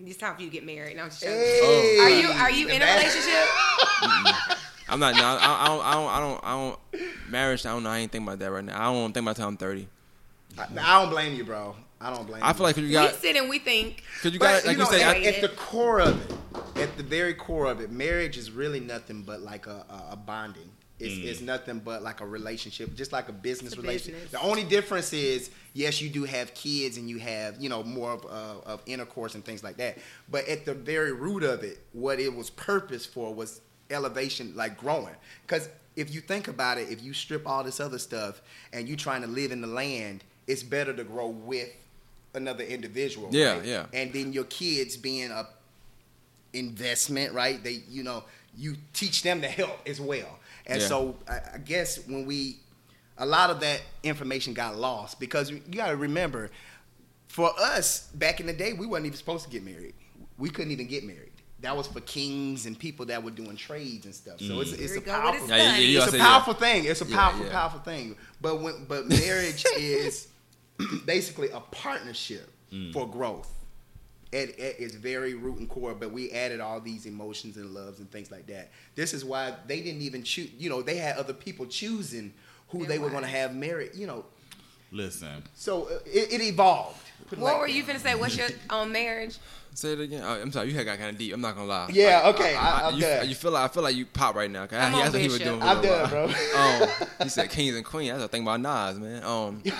It's 0.00 0.16
time 0.16 0.36
for 0.36 0.42
you 0.42 0.48
to 0.48 0.52
get 0.52 0.64
married. 0.64 0.96
No, 0.96 1.04
I'm 1.04 1.08
just 1.10 1.22
joking. 1.22 1.36
Hey, 1.36 1.60
oh. 1.62 2.00
Are 2.02 2.10
you 2.10 2.28
are 2.28 2.50
you 2.50 2.68
in 2.68 2.76
a 2.76 2.78
that- 2.84 2.98
relationship? 2.98 4.58
I'm 4.90 5.00
not. 5.00 5.14
No, 5.16 5.22
I, 5.22 5.64
I 5.64 5.66
don't. 5.68 5.80
I 5.84 5.92
don't. 5.92 6.08
I 6.08 6.20
don't. 6.20 6.44
I 6.44 6.50
don't. 7.02 7.30
Marriage. 7.30 7.66
I 7.66 7.70
don't 7.70 7.82
know. 7.82 7.90
I 7.90 7.98
ain't 7.98 8.10
think 8.12 8.24
about 8.24 8.38
that 8.38 8.50
right 8.50 8.64
now. 8.64 8.80
I 8.80 8.92
don't 8.92 9.12
think 9.12 9.24
about 9.24 9.36
till 9.36 9.46
I'm 9.48 9.56
thirty. 9.56 9.86
I, 10.58 10.66
I 10.80 11.00
don't 11.02 11.10
blame 11.10 11.34
you, 11.34 11.44
bro. 11.44 11.76
I 12.00 12.10
don't 12.14 12.26
blame. 12.26 12.42
I 12.42 12.48
you. 12.48 12.54
feel 12.54 12.62
like 12.62 12.74
'cause 12.76 12.82
you 12.84 12.88
we 12.88 12.94
got. 12.94 13.14
sit 13.16 13.36
and 13.36 13.50
we 13.50 13.58
think. 13.58 14.02
Cause 14.22 14.32
you 14.32 14.38
But 14.38 14.62
got. 14.62 14.66
Like 14.66 14.76
you 14.78 14.84
you, 14.84 14.90
say. 14.90 15.02
at, 15.02 15.16
I, 15.16 15.20
at 15.24 15.40
the 15.42 15.48
core 15.48 16.00
of 16.00 16.30
it, 16.30 16.80
at 16.80 16.96
the 16.96 17.02
very 17.02 17.34
core 17.34 17.66
of 17.66 17.80
it, 17.80 17.90
marriage 17.90 18.38
is 18.38 18.50
really 18.50 18.80
nothing 18.80 19.22
but 19.22 19.40
like 19.42 19.66
a, 19.66 19.84
a, 19.90 20.12
a 20.12 20.16
bonding. 20.16 20.70
It's, 21.00 21.14
Mm. 21.14 21.24
it's 21.26 21.40
nothing 21.40 21.78
but 21.78 22.02
like 22.02 22.20
a 22.20 22.26
relationship, 22.26 22.94
just 22.96 23.12
like 23.12 23.28
a 23.28 23.32
business 23.32 23.74
a 23.74 23.76
relationship. 23.80 24.14
business. 24.14 24.32
The 24.32 24.40
only 24.46 24.64
difference 24.64 25.12
is, 25.12 25.50
yes, 25.72 26.00
you 26.00 26.08
do 26.10 26.24
have 26.24 26.52
kids 26.54 26.96
and 26.96 27.08
you 27.08 27.18
have, 27.18 27.60
you 27.60 27.68
know, 27.68 27.84
more 27.84 28.12
of, 28.12 28.24
uh, 28.24 28.68
of 28.68 28.82
intercourse 28.86 29.34
and 29.36 29.44
things 29.44 29.62
like 29.62 29.76
that. 29.76 29.98
But 30.30 30.48
at 30.48 30.64
the 30.64 30.74
very 30.74 31.12
root 31.12 31.44
of 31.44 31.62
it, 31.62 31.78
what 31.92 32.18
it 32.18 32.34
was 32.34 32.50
purpose 32.50 33.06
for 33.06 33.32
was 33.32 33.60
elevation, 33.90 34.54
like 34.56 34.76
growing. 34.76 35.14
Because 35.46 35.68
if 35.94 36.12
you 36.12 36.20
think 36.20 36.48
about 36.48 36.78
it, 36.78 36.88
if 36.90 37.02
you 37.02 37.12
strip 37.12 37.46
all 37.46 37.62
this 37.62 37.78
other 37.80 37.98
stuff 37.98 38.42
and 38.72 38.88
you're 38.88 38.96
trying 38.96 39.22
to 39.22 39.28
live 39.28 39.52
in 39.52 39.60
the 39.60 39.66
land, 39.68 40.24
it's 40.48 40.62
better 40.62 40.92
to 40.94 41.04
grow 41.04 41.28
with 41.28 41.68
another 42.34 42.64
individual. 42.64 43.28
Yeah, 43.30 43.52
right? 43.54 43.64
yeah. 43.64 43.86
And 43.92 44.12
then 44.12 44.32
your 44.32 44.44
kids 44.44 44.96
being 44.96 45.30
a 45.30 45.46
investment, 46.52 47.32
right? 47.34 47.62
They, 47.62 47.82
you 47.88 48.02
know, 48.02 48.24
you 48.56 48.76
teach 48.92 49.22
them 49.22 49.40
to 49.42 49.48
help 49.48 49.78
as 49.86 50.00
well. 50.00 50.38
And 50.68 50.80
Yeah. 50.80 50.86
so 50.88 51.16
I, 51.28 51.40
I 51.54 51.58
guess 51.58 52.06
when 52.06 52.26
we, 52.26 52.58
a 53.16 53.26
lot 53.26 53.50
of 53.50 53.60
that 53.60 53.80
information 54.02 54.54
got 54.54 54.76
lost 54.76 55.18
because 55.18 55.50
you 55.50 55.60
got 55.70 55.88
to 55.90 55.96
remember, 55.96 56.50
for 57.28 57.50
us 57.60 58.08
back 58.14 58.40
in 58.40 58.46
the 58.46 58.52
day, 58.52 58.72
we 58.72 58.86
wasn't 58.86 59.06
even 59.06 59.16
supposed 59.18 59.44
to 59.44 59.50
get 59.50 59.64
married. 59.64 59.94
We 60.38 60.50
couldn't 60.50 60.72
even 60.72 60.86
get 60.86 61.04
married. 61.04 61.32
That 61.60 61.76
was 61.76 61.88
for 61.88 62.00
kings 62.00 62.66
and 62.66 62.78
people 62.78 63.06
that 63.06 63.22
were 63.22 63.32
doing 63.32 63.56
trades 63.56 64.04
and 64.06 64.14
stuff. 64.14 64.40
So 64.40 64.60
it's, 64.60 64.72
it's 64.72 64.92
a 64.96 65.00
we 65.00 65.04
go 65.06 65.12
with 65.12 65.20
powerful, 65.22 65.40
his 65.40 65.50
Yeah, 65.50 65.56
yeah, 65.56 65.76
yeah, 65.78 65.98
it's 65.98 66.06
a 66.06 66.10
say, 66.12 66.18
yeah. 66.18 66.24
powerful 66.24 66.54
thing. 66.54 66.84
It's 66.84 67.00
a 67.00 67.06
powerful, 67.06 67.46
yeah. 67.46 67.52
powerful 67.52 67.80
thing. 67.80 68.16
But 68.40 68.60
when, 68.60 68.84
but 68.86 69.08
marriage 69.08 69.64
is 69.76 70.28
basically 71.06 71.48
a 71.50 71.58
partnership 71.60 72.48
for 72.92 73.08
growth. 73.08 73.50
At, 74.30 74.50
at 74.58 74.78
its 74.78 74.94
very 74.94 75.32
root 75.32 75.56
and 75.58 75.68
core, 75.70 75.94
but 75.94 76.12
we 76.12 76.30
added 76.32 76.60
all 76.60 76.80
these 76.80 77.06
emotions 77.06 77.56
and 77.56 77.72
loves 77.72 77.98
and 77.98 78.10
things 78.10 78.30
like 78.30 78.46
that. 78.48 78.70
This 78.94 79.14
is 79.14 79.24
why 79.24 79.54
they 79.66 79.80
didn't 79.80 80.02
even 80.02 80.22
choose. 80.22 80.50
You 80.58 80.68
know, 80.68 80.82
they 80.82 80.96
had 80.98 81.16
other 81.16 81.32
people 81.32 81.64
choosing 81.64 82.34
who 82.68 82.80
Their 82.80 82.88
they 82.88 82.98
were 82.98 83.08
going 83.08 83.22
to 83.22 83.28
have 83.28 83.54
married. 83.54 83.92
You 83.94 84.06
know, 84.06 84.26
Listen, 84.92 85.42
so 85.54 85.84
uh, 85.84 85.98
it, 86.04 86.32
it 86.34 86.40
evolved. 86.42 87.00
What 87.30 87.40
like 87.40 87.58
were 87.60 87.66
that. 87.68 87.72
you 87.72 87.82
to 87.84 87.98
say? 87.98 88.14
What's 88.16 88.36
your 88.36 88.48
own 88.68 88.92
marriage? 89.02 89.38
say 89.74 89.92
it 89.92 90.00
again. 90.00 90.22
Oh, 90.24 90.32
I'm 90.42 90.50
sorry. 90.52 90.68
You 90.68 90.74
had 90.74 90.84
got 90.86 90.98
kind 90.98 91.10
of 91.10 91.16
deep. 91.18 91.32
I'm 91.32 91.40
not 91.40 91.54
gonna 91.54 91.66
lie. 91.68 91.88
Yeah, 91.92 92.20
Like, 92.24 92.34
okay, 92.40 92.54
I- 92.56 92.88
I'm 92.88 92.94
you, 92.96 93.00
done. 93.02 93.28
you 93.30 93.34
feel 93.34 93.52
like 93.52 93.70
I 93.70 93.72
feel 93.72 93.82
like 93.82 93.96
you 93.96 94.04
pop 94.06 94.34
right 94.34 94.50
now. 94.50 94.66
Come 94.66 94.78
he, 94.92 94.98
on, 94.98 95.02
that's 95.04 95.12
what 95.12 95.22
he 95.22 95.28
was 95.28 95.38
doing. 95.38 95.62
I'm 95.62 95.80
done, 95.80 96.10
bro. 96.10 96.24
Um, 96.24 96.88
he 97.22 97.28
said 97.30 97.48
kings 97.50 97.76
and 97.76 97.84
queens. 97.84 98.10
That's 98.12 98.24
a 98.24 98.28
thing 98.28 98.42
about 98.42 98.60
Nas, 98.60 98.98
man. 98.98 99.22
Um, 99.24 99.62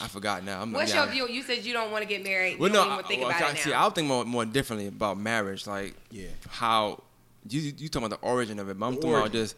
I 0.00 0.08
forgot 0.08 0.44
now. 0.44 0.60
I'm, 0.60 0.72
What's 0.72 0.92
yeah, 0.92 1.04
your 1.04 1.12
view? 1.12 1.28
You 1.28 1.42
said 1.42 1.64
you 1.64 1.72
don't 1.72 1.90
want 1.92 2.02
to 2.02 2.08
get 2.08 2.24
married. 2.24 2.58
Well, 2.58 2.68
you 2.68 2.74
no, 2.74 2.84
don't 2.84 2.92
even 2.94 3.04
think 3.04 3.20
well, 3.22 3.30
about 3.30 3.42
I- 3.42 3.52
it 3.52 3.58
see, 3.58 3.70
now. 3.70 3.80
I'll 3.82 3.90
think 3.90 4.08
more 4.08 4.24
more 4.24 4.44
differently 4.44 4.88
about 4.88 5.18
marriage. 5.18 5.66
Like, 5.66 5.94
Yeah. 6.10 6.28
how 6.48 7.02
you 7.48 7.60
you 7.60 7.88
talking 7.88 8.06
about 8.06 8.20
the 8.20 8.26
origin 8.26 8.58
of 8.58 8.68
it? 8.68 8.78
But 8.78 8.86
I'm 8.86 8.94
talking 8.96 9.14
about 9.14 9.32
just 9.32 9.54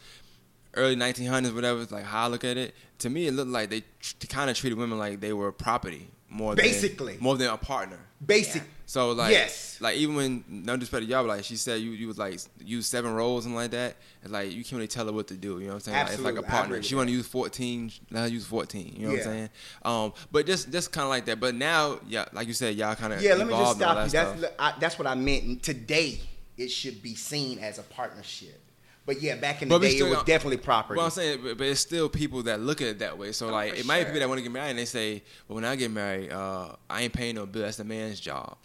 early 0.74 0.94
1900s, 0.96 1.54
whatever. 1.54 1.80
It's 1.82 1.92
like 1.92 2.04
how 2.04 2.24
I 2.24 2.28
look 2.28 2.44
at 2.44 2.56
it. 2.58 2.74
To 2.98 3.10
me, 3.10 3.26
it 3.26 3.32
looked 3.32 3.50
like 3.50 3.70
they, 3.70 3.82
tr- 4.00 4.14
kind 4.28 4.50
of 4.50 4.56
treated 4.56 4.78
women 4.78 4.98
like 4.98 5.20
they 5.20 5.32
were 5.32 5.50
property 5.52 6.08
more 6.28 6.54
Basically. 6.54 7.14
than, 7.14 7.22
more 7.22 7.36
than 7.36 7.48
a 7.48 7.56
partner. 7.56 7.98
Basic. 8.24 8.62
So 8.88 9.10
like, 9.10 9.32
Yes. 9.32 9.80
like 9.80 9.96
even 9.96 10.14
when 10.14 10.44
no 10.48 10.76
disrespect 10.76 11.06
to 11.06 11.10
y'all, 11.10 11.24
but, 11.24 11.36
like 11.36 11.44
she 11.44 11.56
said, 11.56 11.80
you 11.80 11.90
you 11.90 12.06
was 12.06 12.18
like 12.18 12.38
use 12.64 12.86
seven 12.86 13.12
roles 13.12 13.44
and 13.44 13.54
like 13.54 13.72
that. 13.72 13.96
It's 14.22 14.30
like 14.32 14.52
you 14.52 14.62
can't 14.62 14.74
really 14.74 14.86
tell 14.86 15.06
her 15.06 15.12
what 15.12 15.26
to 15.28 15.34
do. 15.34 15.58
You 15.58 15.66
know 15.66 15.74
what 15.74 15.74
I'm 15.74 15.80
saying? 15.80 16.04
Like, 16.04 16.12
it's 16.12 16.22
like 16.22 16.36
a 16.38 16.42
partner. 16.42 16.82
She 16.82 16.94
want 16.94 17.08
to 17.08 17.12
use 17.12 17.26
14, 17.26 17.90
let 18.12 18.20
her 18.22 18.28
use 18.28 18.46
14. 18.46 18.94
You 18.96 19.06
know 19.06 19.12
what 19.12 19.18
I'm 19.18 19.24
saying? 19.24 19.50
Um, 19.84 20.12
but 20.30 20.46
just 20.46 20.70
just 20.70 20.92
kind 20.92 21.02
of 21.02 21.10
like 21.10 21.24
that. 21.26 21.40
But 21.40 21.56
now, 21.56 21.98
yeah, 22.08 22.26
like 22.32 22.46
you 22.46 22.54
said, 22.54 22.76
y'all 22.76 22.94
kind 22.94 23.12
of 23.12 23.20
Yeah, 23.20 23.34
let 23.34 23.46
me 23.48 23.52
just 23.54 23.80
evolved 23.80 23.82
and 23.82 23.90
all 23.90 24.08
stop 24.08 24.36
you. 24.36 24.42
That's. 24.42 24.54
I, 24.58 24.74
that's 24.78 24.98
what 24.98 25.08
I 25.08 25.14
meant. 25.16 25.64
Today, 25.64 26.20
it 26.56 26.68
should 26.68 27.02
be 27.02 27.14
seen 27.16 27.58
as 27.58 27.78
a 27.78 27.82
partnership. 27.82 28.60
But 29.06 29.22
yeah, 29.22 29.36
back 29.36 29.62
in 29.62 29.68
the 29.68 29.74
But 29.74 29.80
we 29.82 29.86
day, 29.86 29.92
it 29.92 29.96
still 29.98 30.08
was 30.08 30.16
got- 30.18 30.26
definitely 30.26 30.56
property. 30.56 30.96
Well, 30.98 31.06
I'm 31.06 31.12
saying, 31.12 31.38
but, 31.42 31.58
but 31.58 31.66
it's 31.68 31.78
still 31.80 32.08
people 32.08 32.42
that 32.42 32.60
look 32.60 32.80
at 32.82 32.88
it 32.88 32.98
that 32.98 33.16
way. 33.16 33.30
So 33.30 33.46
like, 33.48 33.74
for 33.74 33.76
it 33.76 33.86
might 33.86 34.00
be 34.00 34.04
people 34.06 34.18
that 34.20 34.28
want 34.28 34.38
to 34.38 34.42
get 34.42 34.50
married 34.50 34.70
and 34.70 34.78
they 34.80 34.84
say, 34.84 35.22
"Well, 35.46 35.54
when 35.54 35.64
I 35.64 35.76
get 35.76 35.92
married, 35.92 36.32
uh, 36.32 36.74
I 36.90 37.02
ain't 37.02 37.12
paying 37.12 37.36
no 37.36 37.46
bill. 37.46 37.62
That's 37.62 37.76
the 37.76 37.84
man's 37.84 38.18
job." 38.18 38.56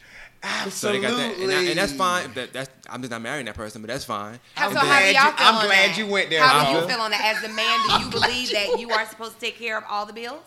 So 0.43 0.47
Absolutely. 0.49 1.01
they 1.01 1.07
got 1.07 1.17
that, 1.17 1.37
and, 1.37 1.51
I- 1.51 1.63
and 1.65 1.77
that's 1.77 1.93
fine. 1.93 2.33
That, 2.33 2.51
that's 2.53 2.69
I'm 2.89 3.01
just 3.01 3.11
not 3.11 3.21
marrying 3.21 3.45
that 3.45 3.53
person, 3.55 3.79
but 3.83 3.89
that's 3.89 4.03
fine. 4.05 4.39
How, 4.55 4.69
I'm 4.69 4.73
so 4.73 4.79
glad 4.81 5.13
y'all 5.13 5.25
you- 5.27 5.33
I'm 5.37 5.65
glad 5.67 5.95
you 5.97 6.07
went 6.07 6.31
there, 6.31 6.41
How 6.41 6.65
do 6.65 6.71
you 6.71 6.77
Papa. 6.79 6.91
feel 6.93 7.01
on 7.01 7.11
that? 7.11 7.35
As 7.37 7.43
a 7.43 7.53
man, 7.53 7.79
do 7.87 8.03
you 8.05 8.09
believe 8.09 8.49
that 8.51 8.79
you 8.79 8.89
are 8.89 9.05
supposed 9.05 9.35
to 9.35 9.39
take 9.39 9.59
care 9.59 9.77
of 9.77 9.83
all 9.87 10.07
the 10.07 10.13
bills? 10.13 10.41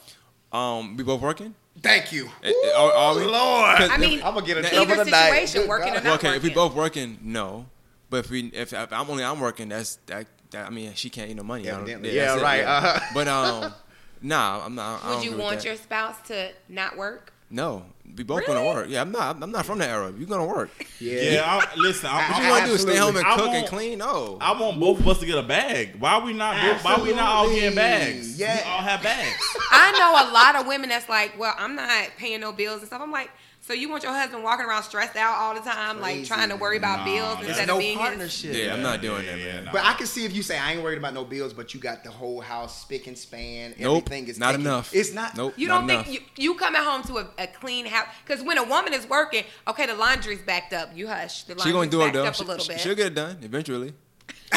Um, 0.50 0.96
we 0.96 1.04
both 1.04 1.20
working. 1.20 1.54
Thank 1.80 2.10
you. 2.10 2.26
Eh, 2.42 2.50
eh, 2.50 2.72
are- 2.76 2.92
are 2.92 3.14
we? 3.14 3.24
Lord. 3.24 3.76
'Cause 3.78 3.90
I 3.90 3.98
mean, 3.98 4.20
I'm 4.24 4.34
gonna 4.34 4.44
get 4.46 4.56
in 4.56 4.62
Now, 4.64 4.70
trouble 4.70 4.92
either 4.94 5.04
tonight. 5.04 5.20
situation, 5.46 5.60
Good 5.62 5.68
working 5.68 5.96
or 5.96 6.00
not 6.00 6.24
okay, 6.24 6.36
if 6.36 6.42
we 6.42 6.50
both 6.50 6.74
working, 6.74 7.18
no. 7.22 7.66
But 8.14 8.26
if 8.26 8.30
we 8.30 8.46
if, 8.54 8.72
if 8.72 8.92
I'm 8.92 9.10
only 9.10 9.24
I'm 9.24 9.40
working, 9.40 9.70
that's 9.70 9.96
that, 10.06 10.28
that 10.52 10.68
I 10.68 10.70
mean 10.70 10.92
she 10.94 11.10
can't 11.10 11.28
eat 11.28 11.34
no 11.34 11.42
money. 11.42 11.66
I 11.68 11.72
don't- 11.72 11.80
Evidently. 11.80 12.14
that's 12.14 12.36
Yeah, 12.36 12.38
it, 12.38 12.42
right, 12.44 12.64
uh-huh. 12.64 13.00
But 13.12 13.26
um, 13.26 13.74
nah, 14.22 14.64
I'm 14.64 14.76
not. 14.76 15.02
I 15.02 15.08
Would 15.08 15.14
don't 15.14 15.24
you 15.24 15.36
want 15.36 15.64
your 15.64 15.74
spouse 15.74 16.14
to 16.28 16.52
not 16.68 16.96
work? 16.96 17.32
No, 17.50 17.86
we 18.16 18.22
both 18.22 18.46
gonna 18.46 18.64
work. 18.64 18.86
Yeah, 18.88 19.00
I'm 19.00 19.10
not. 19.10 19.42
I'm 19.42 19.50
not 19.50 19.66
from 19.66 19.78
that 19.78 19.90
era. 19.90 20.12
You're 20.16 20.28
gonna 20.28 20.46
work? 20.46 20.70
Yeah. 21.00 21.20
Yeah, 21.22 21.42
I, 21.44 21.74
listen. 21.76 22.08
I, 22.08 22.30
What 22.30 22.40
I, 22.40 22.44
you 22.44 22.50
want 22.50 22.62
to 22.62 22.68
do? 22.68 22.74
is 22.74 22.82
Stay 22.82 22.96
home 22.98 23.16
and 23.16 23.26
I 23.26 23.34
cook 23.34 23.48
and 23.48 23.66
clean? 23.66 23.98
No. 23.98 24.38
I 24.40 24.60
want 24.60 24.78
both 24.78 25.00
of 25.00 25.08
us 25.08 25.18
to 25.18 25.26
get 25.26 25.36
a 25.36 25.42
bag. 25.42 25.96
Why 25.98 26.12
are 26.12 26.20
we 26.22 26.34
not? 26.34 26.84
Why 26.84 27.02
we 27.02 27.10
not 27.14 27.26
all 27.26 27.50
getting 27.50 27.74
bags? 27.74 28.38
Yeah. 28.38 28.54
We 28.64 28.70
all 28.70 28.80
have 28.80 29.02
bags. 29.02 29.36
I 29.72 29.90
know 29.90 30.30
a 30.30 30.32
lot 30.32 30.54
of 30.54 30.68
women 30.68 30.88
that's 30.88 31.08
like, 31.08 31.36
well, 31.36 31.52
I'm 31.58 31.74
not 31.74 32.10
paying 32.16 32.38
no 32.40 32.52
bills 32.52 32.78
and 32.78 32.86
stuff. 32.86 33.02
I'm 33.02 33.10
like, 33.10 33.30
so 33.66 33.72
you 33.72 33.88
want 33.88 34.02
your 34.02 34.12
husband 34.12 34.44
walking 34.44 34.66
around 34.66 34.82
stressed 34.82 35.16
out 35.16 35.36
all 35.38 35.54
the 35.54 35.60
time, 35.60 36.00
like 36.00 36.24
trying 36.24 36.50
to 36.50 36.56
worry 36.56 36.76
about 36.76 36.98
Nah, 37.00 37.04
bills 37.06 37.36
that's 37.36 37.48
instead 37.48 37.68
no 37.68 37.74
of 37.74 37.80
being 37.80 37.98
his? 37.98 38.06
partnership. 38.06 38.54
yeah, 38.54 38.74
I'm 38.74 38.82
not 38.82 39.00
doing 39.00 39.24
Yeah, 39.24 39.32
that, 39.32 39.38
yeah, 39.40 39.52
man. 39.54 39.64
nah. 39.64 39.72
But 39.72 39.84
I 39.84 39.94
can 39.94 40.06
see 40.06 40.24
if 40.24 40.34
you 40.34 40.42
say 40.42 40.58
I 40.58 40.72
ain't 40.72 40.82
worried 40.82 40.98
about 40.98 41.14
no 41.14 41.24
bills, 41.24 41.52
but 41.54 41.72
you 41.72 41.80
got 41.80 42.04
the 42.04 42.10
whole 42.10 42.40
house 42.40 42.82
spick 42.82 43.06
and 43.06 43.16
span. 43.16 43.74
Nope, 43.78 44.04
Everything 44.04 44.28
is 44.28 44.38
not 44.38 44.52
taken- 44.52 44.66
enough. 44.66 44.94
It's 44.94 45.12
not. 45.14 45.36
Nope. 45.36 45.54
You 45.56 45.68
don't 45.68 45.86
think 45.86 46.06
enough. 46.06 46.20
you, 46.36 46.52
you 46.52 46.54
coming 46.56 46.82
home 46.82 47.02
to 47.04 47.18
a, 47.18 47.28
a 47.38 47.46
clean 47.46 47.86
house? 47.86 48.06
Because 48.26 48.44
when 48.44 48.58
a 48.58 48.64
woman 48.64 48.92
is 48.92 49.08
working, 49.08 49.44
okay, 49.66 49.86
the 49.86 49.94
laundry's 49.94 50.42
backed 50.42 50.72
up. 50.74 50.90
You 50.94 51.08
hush. 51.08 51.44
The 51.44 51.54
laundry's 51.54 51.66
She 51.66 51.72
gonna 51.72 51.90
do 51.90 52.00
it 52.02 52.04
backed 52.06 52.14
though. 52.14 52.24
up 52.26 52.34
She, 52.34 52.44
a 52.44 52.46
little 52.46 52.64
she- 52.64 52.72
bit. 52.72 52.80
she'll 52.80 52.94
get 52.94 53.06
it 53.08 53.14
done 53.14 53.38
eventually. 53.42 53.94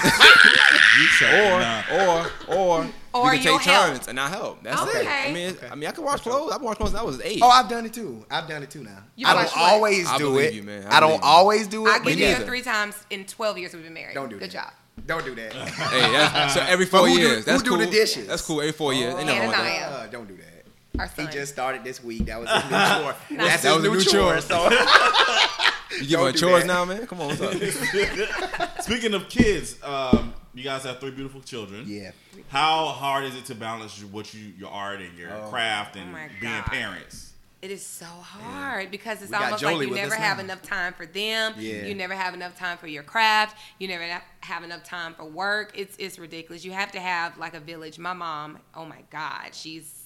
You 0.02 1.28
Or 1.28 1.60
nah. 1.60 1.84
or 1.92 2.32
or 2.48 2.88
Or 3.14 3.32
we 3.32 3.38
can 3.38 3.44
you'll 3.48 3.60
take 3.60 3.68
help. 3.68 3.88
turns 3.88 4.08
and 4.08 4.20
I 4.20 4.30
help. 4.30 4.64
That's 4.64 4.82
Okay. 4.82 5.02
it. 5.02 5.08
I 5.30 5.32
mean, 5.34 5.50
it's- 5.50 5.72
I 5.72 5.76
mean, 5.76 5.88
I 5.90 5.92
can 5.92 6.04
wash 6.04 6.22
clothes. 6.22 6.52
I've 6.52 6.62
washed 6.62 6.78
clothes. 6.78 6.92
since 6.92 7.00
I 7.02 7.04
was 7.04 7.22
eight. 7.22 7.40
Oh, 7.42 7.50
I've 7.50 7.70
done 7.70 7.86
it 7.86 7.94
too. 7.94 8.26
I've 8.32 8.48
done 8.48 8.64
it 8.64 8.72
too 8.72 8.84
now. 8.84 9.04
You 9.16 9.28
I 9.28 9.34
don't 9.34 9.44
what? 9.46 9.58
always 9.58 10.08
I 10.08 10.18
do 10.18 10.38
it. 10.40 10.54
you, 10.54 10.64
man. 10.64 10.86
I 10.90 10.98
I, 10.98 11.00
don't 11.00 11.14
you. 11.14 11.20
always 11.24 11.68
do 11.68 11.86
it. 11.88 11.90
I 11.92 12.00
but 12.00 12.16
get 12.16 12.40
Me 12.40 12.46
three 12.46 12.62
times 12.62 12.96
in 13.10 13.26
12 13.26 13.58
years 13.60 13.74
we've 13.74 13.84
been 13.84 13.94
married. 13.94 14.14
Don't 14.16 14.30
do 14.30 14.38
Good 14.40 14.52
that. 14.52 14.66
job. 14.66 14.74
Don't 15.06 15.24
do 15.26 15.36
that. 15.36 15.54
Hey, 15.54 16.02
that's, 16.12 16.54
so 16.56 16.62
every 16.62 16.86
four 16.88 17.08
who 17.08 17.14
do- 17.16 17.20
years. 17.22 17.38
who 17.46 17.52
that's 17.52 17.64
do 17.64 17.78
the 17.78 17.86
dishes? 17.86 18.28
That's 18.28 18.42
cool. 18.42 18.62
Every 18.62 18.72
four 18.74 18.94
years. 18.94 19.14
Ain't 19.16 19.26
nothing 19.28 19.40
wrong 19.42 19.48
with 19.50 19.58
that. 19.58 19.92
Ananiah. 19.92 20.04
Uh, 20.04 20.08
don't 20.08 20.28
do 20.28 20.36
that. 20.38 20.57
Our 21.00 21.08
He 21.08 21.28
just 21.28 21.54
started 21.54 21.84
this 21.84 22.04
week. 22.04 22.26
That 22.26 22.40
was 22.40 22.50
his 22.52 22.64
new 22.64 22.70
chore. 22.70 23.16
That's 23.38 23.64
That 23.64 23.74
his 23.74 23.76
was 23.76 23.86
a 23.86 23.88
new 23.88 23.94
new 23.96 24.04
chore. 24.04 24.40
chore. 24.40 24.42
So 24.42 24.70
You 26.00 26.00
give 26.08 26.20
Don't 26.20 26.32
her 26.34 26.38
chores 26.38 26.62
that. 26.64 26.68
now, 26.68 26.86
man. 26.86 27.08
Come 27.08 27.22
on, 27.22 27.28
what's 27.30 27.42
up? 27.42 28.82
Speaking 28.82 29.14
of 29.14 29.30
kids, 29.30 29.78
um, 29.84 30.34
you 30.54 30.64
guys 30.64 30.84
have 30.84 31.00
three 31.00 31.12
beautiful 31.12 31.42
children. 31.42 31.86
yeah, 31.88 32.12
How 32.50 32.86
hard 32.88 33.24
is 33.26 33.36
it 33.36 33.46
to 33.46 33.56
balance 33.56 34.04
what 34.04 34.34
you 34.34 34.54
your 34.58 34.70
art 34.70 35.02
and 35.02 35.18
your 35.18 35.32
Oh. 35.34 35.48
craft 35.50 35.96
and 35.96 36.14
Oh 36.16 36.20
being 36.40 36.54
God. 36.54 36.66
parents? 36.66 37.34
It 37.62 37.72
is 37.72 37.84
so 37.84 38.06
hard 38.06 38.92
because 38.92 39.22
it's 39.24 39.32
We 39.32 39.38
almost 39.38 39.64
like 39.64 39.80
you 39.80 39.90
never 39.96 40.14
have 40.14 40.38
now. 40.38 40.44
enough 40.44 40.62
time 40.62 40.94
for 40.94 41.08
them. 41.08 41.56
Yeah. 41.58 41.86
You 41.86 41.96
never 41.96 42.14
have 42.14 42.36
enough 42.36 42.56
time 42.56 42.78
for 42.78 42.86
your 42.88 43.02
craft. 43.02 43.58
You 43.80 43.88
never 43.88 44.04
have 44.42 44.64
enough 44.64 44.84
time 44.84 45.16
for 45.16 45.26
work. 45.26 45.72
It's 45.74 45.96
it's 45.98 46.20
ridiculous. 46.20 46.64
You 46.64 46.72
have 46.74 46.92
to 46.92 47.00
have 47.00 47.38
like 47.40 47.56
a 47.56 47.60
village. 47.60 47.98
My 47.98 48.14
mom, 48.14 48.60
oh 48.76 48.86
my 48.86 49.02
God, 49.10 49.56
she's 49.56 49.97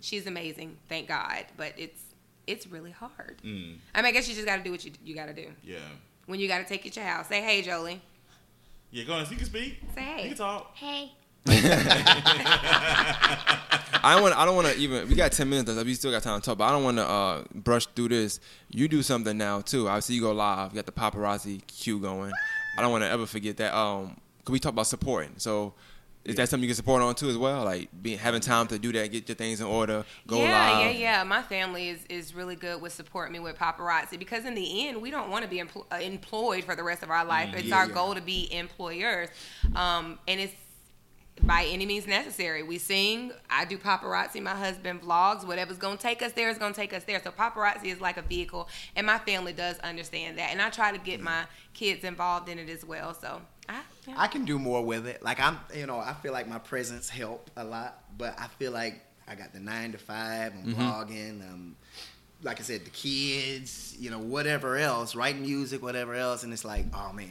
she's 0.00 0.26
amazing. 0.26 0.76
Thank 0.88 1.08
God, 1.08 1.44
but 1.56 1.72
it's 1.76 2.00
it's 2.46 2.66
really 2.66 2.90
hard. 2.90 3.40
Mm, 3.44 3.76
I 3.94 3.98
mean, 3.98 4.06
I 4.06 4.12
guess 4.12 4.28
you 4.28 4.34
just 4.34 4.46
got 4.46 4.56
to 4.56 4.62
do 4.62 4.70
what 4.70 4.84
you 4.84 4.92
you 5.04 5.14
got 5.14 5.26
to 5.26 5.34
do. 5.34 5.46
yeah. 5.64 5.78
When 6.26 6.38
you 6.38 6.46
got 6.48 6.58
to 6.58 6.64
take 6.64 6.86
it 6.86 6.92
to 6.92 7.00
your 7.00 7.08
house, 7.08 7.26
say, 7.28 7.42
"Hey, 7.42 7.60
Jolie." 7.62 8.00
Yeah, 8.92 9.04
go 9.04 9.14
on. 9.14 9.26
You 9.30 9.36
can 9.36 9.46
speak. 9.46 9.80
Say, 9.94 10.00
hey. 10.02 10.22
You 10.22 10.28
can 10.30 10.36
talk. 10.38 10.76
Hey. 10.76 11.12
I 14.02 14.14
don't 14.14 14.22
want. 14.22 14.36
I 14.36 14.44
don't 14.44 14.56
want 14.56 14.68
to 14.68 14.76
even. 14.76 15.08
We 15.08 15.14
got 15.14 15.32
ten 15.32 15.48
minutes 15.48 15.68
left. 15.70 15.86
We 15.86 15.94
still 15.94 16.10
got 16.10 16.22
time 16.22 16.40
to 16.40 16.44
talk, 16.44 16.58
but 16.58 16.64
I 16.64 16.70
don't 16.70 16.84
want 16.84 16.96
to 16.98 17.06
uh, 17.08 17.44
brush 17.54 17.86
through 17.86 18.08
this. 18.08 18.40
You 18.68 18.88
do 18.88 19.02
something 19.02 19.36
now 19.36 19.60
too. 19.60 19.88
Obviously, 19.88 20.16
you 20.16 20.22
go 20.22 20.32
live. 20.32 20.72
You 20.72 20.76
got 20.76 20.86
the 20.86 20.92
paparazzi 20.92 21.66
queue 21.66 21.98
going. 22.00 22.32
I 22.78 22.82
don't 22.82 22.90
want 22.92 23.04
to 23.04 23.10
ever 23.10 23.26
forget 23.26 23.56
that. 23.58 23.76
Um, 23.76 24.16
cause 24.44 24.52
we 24.52 24.58
talk 24.58 24.72
about 24.72 24.86
supporting. 24.86 25.32
So, 25.36 25.74
is 26.24 26.36
that 26.36 26.48
something 26.48 26.64
you 26.64 26.68
can 26.68 26.76
support 26.76 27.00
on 27.02 27.14
too 27.14 27.28
as 27.30 27.38
well? 27.38 27.64
Like 27.64 27.88
being 28.02 28.18
having 28.18 28.40
time 28.40 28.66
to 28.68 28.78
do 28.78 28.92
that, 28.92 29.10
get 29.10 29.28
your 29.28 29.36
things 29.36 29.60
in 29.60 29.66
order, 29.66 30.04
go 30.26 30.36
yeah, 30.38 30.70
live. 30.70 30.84
yeah, 30.84 30.90
yeah. 30.90 31.24
My 31.24 31.42
family 31.42 31.88
is, 31.88 32.04
is 32.10 32.34
really 32.34 32.56
good 32.56 32.80
with 32.82 32.92
supporting 32.92 33.32
me 33.32 33.38
with 33.38 33.56
paparazzi 33.56 34.18
because 34.18 34.44
in 34.44 34.54
the 34.54 34.88
end, 34.88 35.00
we 35.00 35.10
don't 35.10 35.30
want 35.30 35.44
to 35.44 35.50
be 35.50 35.58
empl- 35.58 35.86
uh, 35.90 35.96
employed 35.96 36.64
for 36.64 36.76
the 36.76 36.82
rest 36.82 37.02
of 37.02 37.10
our 37.10 37.24
life. 37.24 37.54
It's 37.54 37.64
Yeah, 37.64 37.76
our 37.78 37.86
yeah. 37.88 37.94
goal 37.94 38.14
to 38.14 38.20
be 38.20 38.52
employers, 38.52 39.28
um, 39.74 40.18
and 40.28 40.40
it's 40.40 40.54
by 41.42 41.64
any 41.70 41.86
means 41.86 42.06
necessary. 42.06 42.62
We 42.62 42.76
sing. 42.76 43.32
I 43.48 43.64
do 43.64 43.78
paparazzi. 43.78 44.42
My 44.42 44.54
husband 44.54 45.00
vlogs. 45.00 45.46
Whatever's 45.46 45.78
gonna 45.78 45.96
take 45.96 46.20
us 46.20 46.32
there 46.32 46.50
is 46.50 46.58
gonna 46.58 46.74
take 46.74 46.92
us 46.92 47.04
there. 47.04 47.18
So 47.24 47.30
paparazzi 47.30 47.86
is 47.86 47.98
like 48.00 48.18
a 48.18 48.22
vehicle, 48.22 48.68
and 48.94 49.06
my 49.06 49.18
family 49.18 49.54
does 49.54 49.78
understand 49.78 50.36
that. 50.36 50.50
And 50.50 50.60
I 50.60 50.68
try 50.68 50.92
to 50.92 50.98
get 50.98 51.20
my 51.22 51.44
kids 51.72 52.04
involved 52.04 52.50
in 52.50 52.58
it 52.58 52.68
as 52.68 52.84
well. 52.84 53.14
So 53.14 53.40
I, 53.70 53.80
yeah. 54.08 54.14
I 54.18 54.26
can 54.26 54.44
do 54.44 54.58
more 54.58 54.84
with 54.84 55.06
it. 55.06 55.22
Like 55.22 55.40
I'm, 55.40 55.58
you 55.74 55.86
know, 55.86 55.98
I 55.98 56.14
feel 56.14 56.32
like 56.32 56.48
my 56.48 56.58
presence 56.58 57.08
helped 57.08 57.50
a 57.56 57.64
lot, 57.64 58.02
but 58.18 58.34
I 58.38 58.46
feel 58.58 58.72
like 58.72 59.00
I 59.28 59.34
got 59.34 59.52
the 59.52 59.60
nine 59.60 59.92
to 59.92 59.98
five. 59.98 60.52
I'm 60.54 60.74
Mm-hmm. 60.74 60.80
vlogging. 60.82 61.40
Um, 61.50 61.76
like 62.42 62.58
I 62.58 62.62
said, 62.62 62.84
the 62.84 62.90
kids, 62.90 63.94
you 64.00 64.10
know, 64.10 64.18
whatever 64.18 64.76
else, 64.76 65.14
writing 65.14 65.42
music, 65.42 65.82
whatever 65.82 66.14
else, 66.14 66.42
and 66.42 66.52
it's 66.52 66.64
like, 66.64 66.86
oh 66.94 67.12
man. 67.12 67.28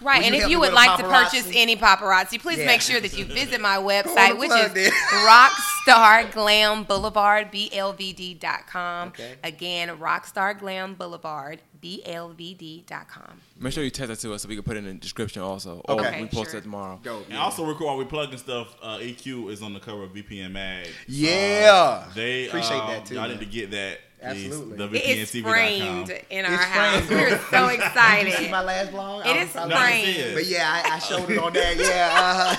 Right, 0.00 0.20
Will 0.20 0.26
and 0.28 0.34
you 0.34 0.42
if 0.44 0.48
you 0.48 0.58
would 0.60 0.72
with 0.72 0.72
a 0.72 0.74
like 0.86 0.96
to 0.98 1.04
purchase 1.04 1.46
any 1.54 1.76
paparazzi, 1.76 2.40
please 2.40 2.56
Yeah. 2.58 2.64
make 2.64 2.80
sure 2.80 2.98
that 3.00 3.16
you 3.18 3.26
visit 3.26 3.60
my 3.60 3.76
website, 3.92 4.38
which 4.38 4.50
is 4.50 4.72
then. 4.72 4.90
Rockstar 5.26 6.32
Glam 6.32 6.84
Boulevard, 6.84 7.52
BLVD.com. 7.52 9.08
Okay. 9.08 9.34
Again, 9.44 9.88
Rockstar 9.98 10.58
Glam 10.58 10.94
Boulevard, 10.94 11.60
BLVD.com. 11.82 13.40
Make 13.58 13.72
sure 13.72 13.84
you 13.84 13.90
text 13.90 14.08
that 14.08 14.18
to 14.28 14.34
us 14.34 14.42
so 14.42 14.48
we 14.48 14.54
can 14.54 14.64
put 14.64 14.76
it 14.76 14.80
in 14.80 14.84
the 14.86 14.94
description 14.94 15.42
also. 15.42 15.80
Or 15.88 16.00
Okay. 16.00 16.22
we 16.22 16.28
post 16.28 16.50
Sure. 16.50 16.58
it 16.60 16.62
tomorrow. 16.62 17.00
Dope. 17.02 17.26
And 17.28 17.38
also, 17.38 17.64
real 17.64 17.76
while 17.78 17.96
we 17.96 18.04
plugging 18.04 18.38
stuff, 18.38 18.74
uh, 18.82 18.98
EQ 19.00 19.50
is 19.50 19.62
on 19.62 19.74
the 19.74 19.80
cover 19.80 20.02
of 20.04 20.10
VPN 20.12 20.52
Mag. 20.52 20.88
Yeah. 21.06 22.04
Uh, 22.08 22.12
they 22.14 22.48
Appreciate 22.48 22.76
uh, 22.78 22.86
that, 22.88 23.06
too, 23.06 23.14
Y'all 23.14 23.22
man. 23.28 23.32
need 23.38 23.40
to 23.40 23.46
get 23.46 23.70
that. 23.72 24.00
Absolutely. 24.20 24.98
It 24.98 25.18
is 25.18 25.30
framed 25.42 26.10
in 26.30 26.44
our 26.44 26.54
It's 26.54 26.64
house. 26.64 27.04
framed. 27.06 27.10
We're 27.30 27.38
so 27.50 27.68
Did 27.68 28.26
you 28.26 28.32
see 28.32 28.50
my 28.50 28.62
last 28.64 28.90
vlog? 28.90 29.20
It 29.20 29.26
I 29.28 29.42
is 29.42 29.54
No, 29.54 29.68
framed. 29.68 30.06
see. 30.16 30.34
But 30.34 30.46
yeah, 30.46 30.82
I, 30.84 30.96
I 30.96 30.98
showed 30.98 31.30
it 31.30 31.38
on 31.38 31.52
there. 31.52 31.74
Yeah. 31.78 32.10
Uh, 32.12 32.56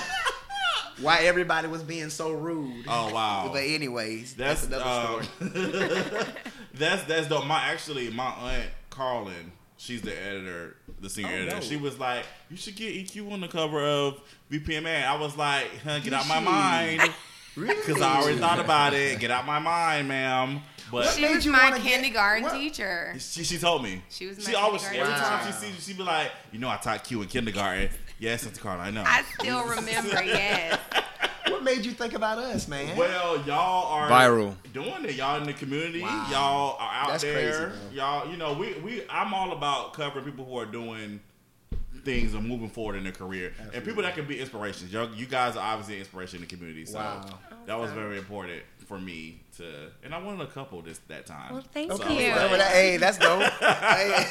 why 1.02 1.18
everybody 1.20 1.66
was 1.68 1.82
being 1.82 2.10
so 2.10 2.30
rude. 2.32 2.84
Oh 2.88 3.12
wow. 3.12 3.48
But 3.52 3.64
anyways, 3.64 4.34
that's, 4.34 4.66
That's 4.66 4.82
another 4.84 4.84
uh, 4.86 5.22
story. 5.22 6.24
that's 6.74 7.02
that's 7.04 7.26
dope. 7.28 7.46
My 7.46 7.58
actually 7.64 8.10
my 8.10 8.24
aunt 8.30 8.70
Carlin, 8.90 9.52
she's 9.76 10.02
the 10.02 10.20
editor, 10.20 10.76
the 11.00 11.08
senior 11.08 11.30
Oh, 11.30 11.34
editor. 11.36 11.54
no. 11.56 11.60
She 11.60 11.76
was 11.76 11.98
like, 11.98 12.24
"You 12.50 12.56
should 12.56 12.76
get 12.76 12.94
EQ 12.94 13.32
on 13.32 13.40
the 13.40 13.48
cover 13.48 13.80
of 13.84 14.20
VPN 14.50 14.82
Man." 14.84 15.06
I 15.08 15.16
was 15.16 15.36
like, 15.36 15.66
huh, 15.82 15.98
"Get 16.00 16.12
out 16.12 16.26
my 16.26 16.38
she? 16.38 16.44
mind," 16.44 17.14
because 17.56 18.00
I 18.02 18.20
already 18.20 18.38
thought 18.38 18.60
about 18.60 18.92
it. 18.94 19.18
Get 19.20 19.30
out 19.30 19.46
my 19.46 19.58
mind, 19.58 20.08
ma'am. 20.08 20.60
But 20.92 21.06
She 21.10 21.24
was 21.24 21.46
my 21.46 21.70
wanna 21.70 21.82
get- 21.82 21.86
kindergarten 21.92 22.50
teacher. 22.50 23.14
she, 23.20 23.44
she 23.44 23.58
told 23.58 23.84
me. 23.84 24.02
She 24.10 24.26
was 24.26 24.44
She 24.44 24.54
always 24.56 24.82
every 24.84 24.96
kindergarten 24.98 25.24
time 25.24 25.46
she 25.46 25.52
sees 25.58 25.74
you, 25.76 25.80
she 25.80 25.96
be 25.98 26.02
like, 26.02 26.32
"You 26.52 26.58
know, 26.58 26.68
I 26.68 26.76
taught 26.78 27.04
Q 27.04 27.22
in 27.22 27.28
kindergarten." 27.28 27.90
Yes, 28.18 28.44
Auntie 28.44 28.60
Carlin, 28.60 28.80
I 28.86 28.90
know. 28.90 29.04
I 29.06 29.22
still 29.38 29.64
remember, 29.64 30.22
yes. 30.24 30.78
What 31.52 31.62
made 31.64 31.84
you 31.84 31.92
think 31.92 32.14
about 32.14 32.38
us, 32.38 32.68
man? 32.68 32.96
Well, 32.96 33.40
y'all 33.46 33.86
are 33.92 34.08
Viral. 34.08 34.54
doing 34.72 35.04
it. 35.04 35.14
Y'all 35.14 35.36
in 35.38 35.44
the 35.44 35.52
community. 35.52 36.02
Wow. 36.02 36.26
Y'all 36.30 36.76
are 36.80 36.92
out 36.94 37.08
That's 37.10 37.22
there. 37.22 37.68
bro. 37.68 37.76
y'all, 37.92 38.30
you 38.30 38.36
know, 38.36 38.52
we 38.54 38.74
we 38.80 39.02
I'm 39.08 39.34
all 39.34 39.52
about 39.52 39.92
covering 39.94 40.24
people 40.24 40.44
who 40.44 40.56
are 40.58 40.66
doing 40.66 41.20
things 42.04 42.34
are 42.34 42.40
moving 42.40 42.68
forward 42.70 42.96
in 42.96 43.02
their 43.04 43.12
career 43.12 43.52
and 43.74 43.84
people 43.84 44.02
that 44.02 44.14
can 44.14 44.24
be 44.26 44.40
inspirations. 44.40 44.92
Y'all, 44.92 45.12
you 45.14 45.26
guys 45.26 45.56
are 45.56 45.62
obviously 45.72 45.94
an 45.94 46.00
inspiration 46.00 46.36
in 46.36 46.42
the 46.42 46.46
community. 46.46 46.86
So 46.86 46.98
Wow. 46.98 47.24
that 47.66 47.78
was 47.78 47.90
very 47.92 48.16
important 48.18 48.62
for 48.86 48.98
me 48.98 49.40
to, 49.58 49.90
and 50.02 50.14
I 50.14 50.18
wanted 50.18 50.40
a 50.42 50.46
couple 50.50 50.80
this 50.82 50.98
that 51.08 51.26
time. 51.26 51.52
Well, 51.52 51.64
thank 51.72 51.92
So, 51.92 52.08
you. 52.08 52.28
Remember 52.30 52.56
that? 52.56 52.72
Hey, 52.72 52.96
that's 52.96 53.18
dope. 53.18 53.42
Hey, 53.60 54.24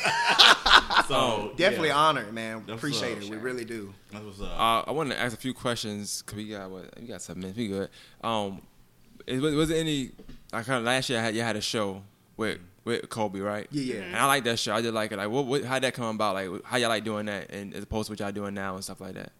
So 1.07 1.53
definitely 1.55 1.89
yeah, 1.89 1.95
honored, 1.97 2.33
man. 2.33 2.63
That's 2.67 2.77
Appreciate 2.77 3.15
what's 3.15 3.27
it. 3.27 3.33
up. 3.33 3.35
We 3.35 3.41
really 3.43 3.65
do. 3.65 3.93
That's 4.11 4.23
what's 4.25 4.41
up. 4.41 4.59
Uh, 4.59 4.83
I 4.87 4.91
wanted 4.91 5.15
to 5.15 5.21
ask 5.21 5.33
a 5.35 5.39
few 5.39 5.53
questions 5.53 6.21
because 6.21 6.37
we 6.37 6.49
got 6.49 6.69
what 6.69 6.99
we 6.99 7.07
got 7.07 7.21
seven 7.21 7.41
minutes. 7.41 7.57
We 7.57 7.67
good. 7.67 7.89
Um, 8.23 8.61
it, 9.27 9.39
was, 9.41 9.53
was 9.55 9.69
there 9.69 9.79
any? 9.79 10.11
I 10.51 10.63
kind 10.63 10.79
of 10.79 10.83
last 10.85 11.09
year 11.09 11.19
I 11.19 11.21
had 11.23 11.35
you 11.35 11.41
had 11.41 11.55
a 11.55 11.61
show 11.61 12.01
with 12.37 12.59
with 12.85 13.09
Kobe, 13.09 13.39
right? 13.39 13.67
Yeah, 13.71 13.95
yeah. 13.95 14.01
And 14.03 14.15
I 14.15 14.25
like 14.25 14.43
that 14.45 14.59
show. 14.59 14.73
I 14.73 14.81
did 14.81 14.93
like 14.93 15.11
it. 15.11 15.17
Like, 15.17 15.29
what, 15.29 15.45
what 15.45 15.63
how 15.63 15.79
that 15.79 15.93
come 15.93 16.15
about? 16.15 16.35
Like, 16.35 16.63
how 16.63 16.77
y'all 16.77 16.89
like 16.89 17.03
doing 17.03 17.25
that, 17.27 17.51
and 17.51 17.73
as 17.73 17.83
opposed 17.83 18.07
to 18.07 18.11
what 18.13 18.19
y'all 18.19 18.31
doing 18.31 18.53
now 18.53 18.75
and 18.75 18.83
stuff 18.83 19.01
like 19.01 19.13
that. 19.15 19.31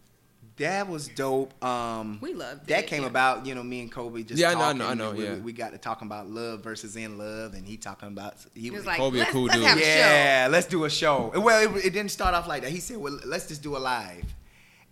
That 0.56 0.88
was 0.88 1.08
dope. 1.08 1.64
Um, 1.64 2.18
We 2.20 2.34
loved 2.34 2.66
that 2.66 2.80
it, 2.80 2.86
came 2.86 3.02
yeah. 3.02 3.08
about. 3.08 3.46
You 3.46 3.54
know, 3.54 3.62
me 3.62 3.80
and 3.80 3.90
Kobe 3.90 4.22
just 4.24 4.38
Yeah, 4.38 4.50
I 4.50 4.54
know, 4.54 4.60
I 4.60 4.72
know, 4.74 4.86
I 4.88 4.94
know, 4.94 5.12
we, 5.12 5.24
yeah. 5.24 5.34
we 5.36 5.52
got 5.54 5.72
to 5.72 5.78
talking 5.78 6.06
about 6.06 6.28
love 6.28 6.62
versus 6.62 6.96
in 6.96 7.16
love, 7.16 7.54
and 7.54 7.66
he 7.66 7.78
talking 7.78 8.08
about 8.08 8.34
he 8.54 8.62
He 8.62 8.70
was 8.70 8.80
was 8.80 8.86
like, 8.86 8.98
Kobe 8.98 9.16
a 9.16 9.20
let's, 9.20 9.30
cool 9.32 9.44
let's 9.44 9.56
dude. 9.56 9.66
have 9.66 9.78
a 9.78 9.80
show. 9.80 9.86
yeah, 9.86 10.48
let's 10.50 10.66
do 10.66 10.84
a 10.84 10.90
show. 10.90 11.32
Well, 11.34 11.76
it, 11.76 11.86
it 11.86 11.90
didn't 11.94 12.10
start 12.10 12.34
off 12.34 12.46
like 12.46 12.60
that. 12.62 12.70
He 12.72 12.80
said, 12.80 12.98
"Well, 12.98 13.18
let's 13.24 13.46
just 13.48 13.62
do 13.62 13.74
a 13.74 13.78
live," 13.78 14.24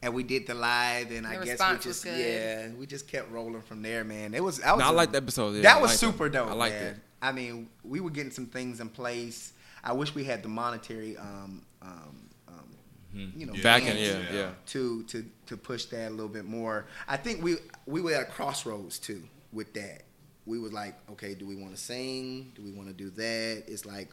and 0.01 0.15
we 0.15 0.23
did 0.23 0.47
the 0.47 0.55
live, 0.55 1.11
and 1.11 1.27
I 1.27 1.45
guess 1.45 1.61
we 1.61 1.79
just 1.81 2.03
yeah, 2.07 2.69
we 2.79 2.87
just 2.87 3.07
kept 3.07 3.31
rolling 3.31 3.61
from 3.61 3.83
there, 3.83 4.05
man. 4.05 4.33
It 4.33 4.43
was 4.43 4.62
I 4.62 4.73
was 4.73 4.81
No, 4.81 4.87
I 4.87 4.91
a- 4.91 4.93
like 4.93 5.12
that 5.12 5.23
episode. 5.25 5.57
Yeah, 5.57 5.62
that 5.62 5.77
I 5.77 5.83
was 5.83 5.91
liked 5.91 6.01
super 6.01 6.27
it. 6.27 6.31
dope. 6.31 6.49
I 6.49 6.55
liked 6.55 6.77
man. 6.77 6.95
it. 6.95 6.97
I 7.20 7.32
mean, 7.32 7.69
we 7.82 8.01
were 8.01 8.11
getting 8.11 8.31
some 8.32 8.47
things 8.47 8.81
in 8.81 8.89
place. 8.89 9.53
I 9.82 9.93
wish 9.93 10.15
we 10.15 10.24
had 10.24 10.43
the 10.43 10.49
monetary, 10.49 11.16
um, 11.16 11.62
um, 11.82 12.28
um, 12.49 13.32
you 13.36 13.47
know, 13.47 13.55
Yeah. 13.55 13.62
Back 13.62 13.82
in, 13.85 13.97
yeah, 13.97 14.23
yeah. 14.32 14.51
to 14.66 15.03
to 15.05 15.24
to 15.47 15.57
push 15.57 15.86
that 15.86 16.09
a 16.09 16.11
little 16.11 16.28
bit 16.28 16.45
more. 16.45 16.86
I 17.07 17.16
think 17.16 17.43
we 17.43 17.57
we 17.86 18.01
were 18.01 18.12
at 18.12 18.23
a 18.23 18.31
crossroads 18.31 18.99
too 18.99 19.23
with 19.53 19.73
that. 19.74 20.03
We 20.47 20.59
was 20.59 20.73
like, 20.73 20.95
okay, 21.12 21.35
do 21.35 21.47
we 21.47 21.57
want 21.57 21.74
to 21.74 21.81
sing? 21.81 22.53
Do 22.55 22.62
we 22.62 22.70
want 22.73 22.89
to 22.89 22.95
do 22.95 23.11
that? 23.11 23.65
It's 23.66 23.85
like, 23.85 24.09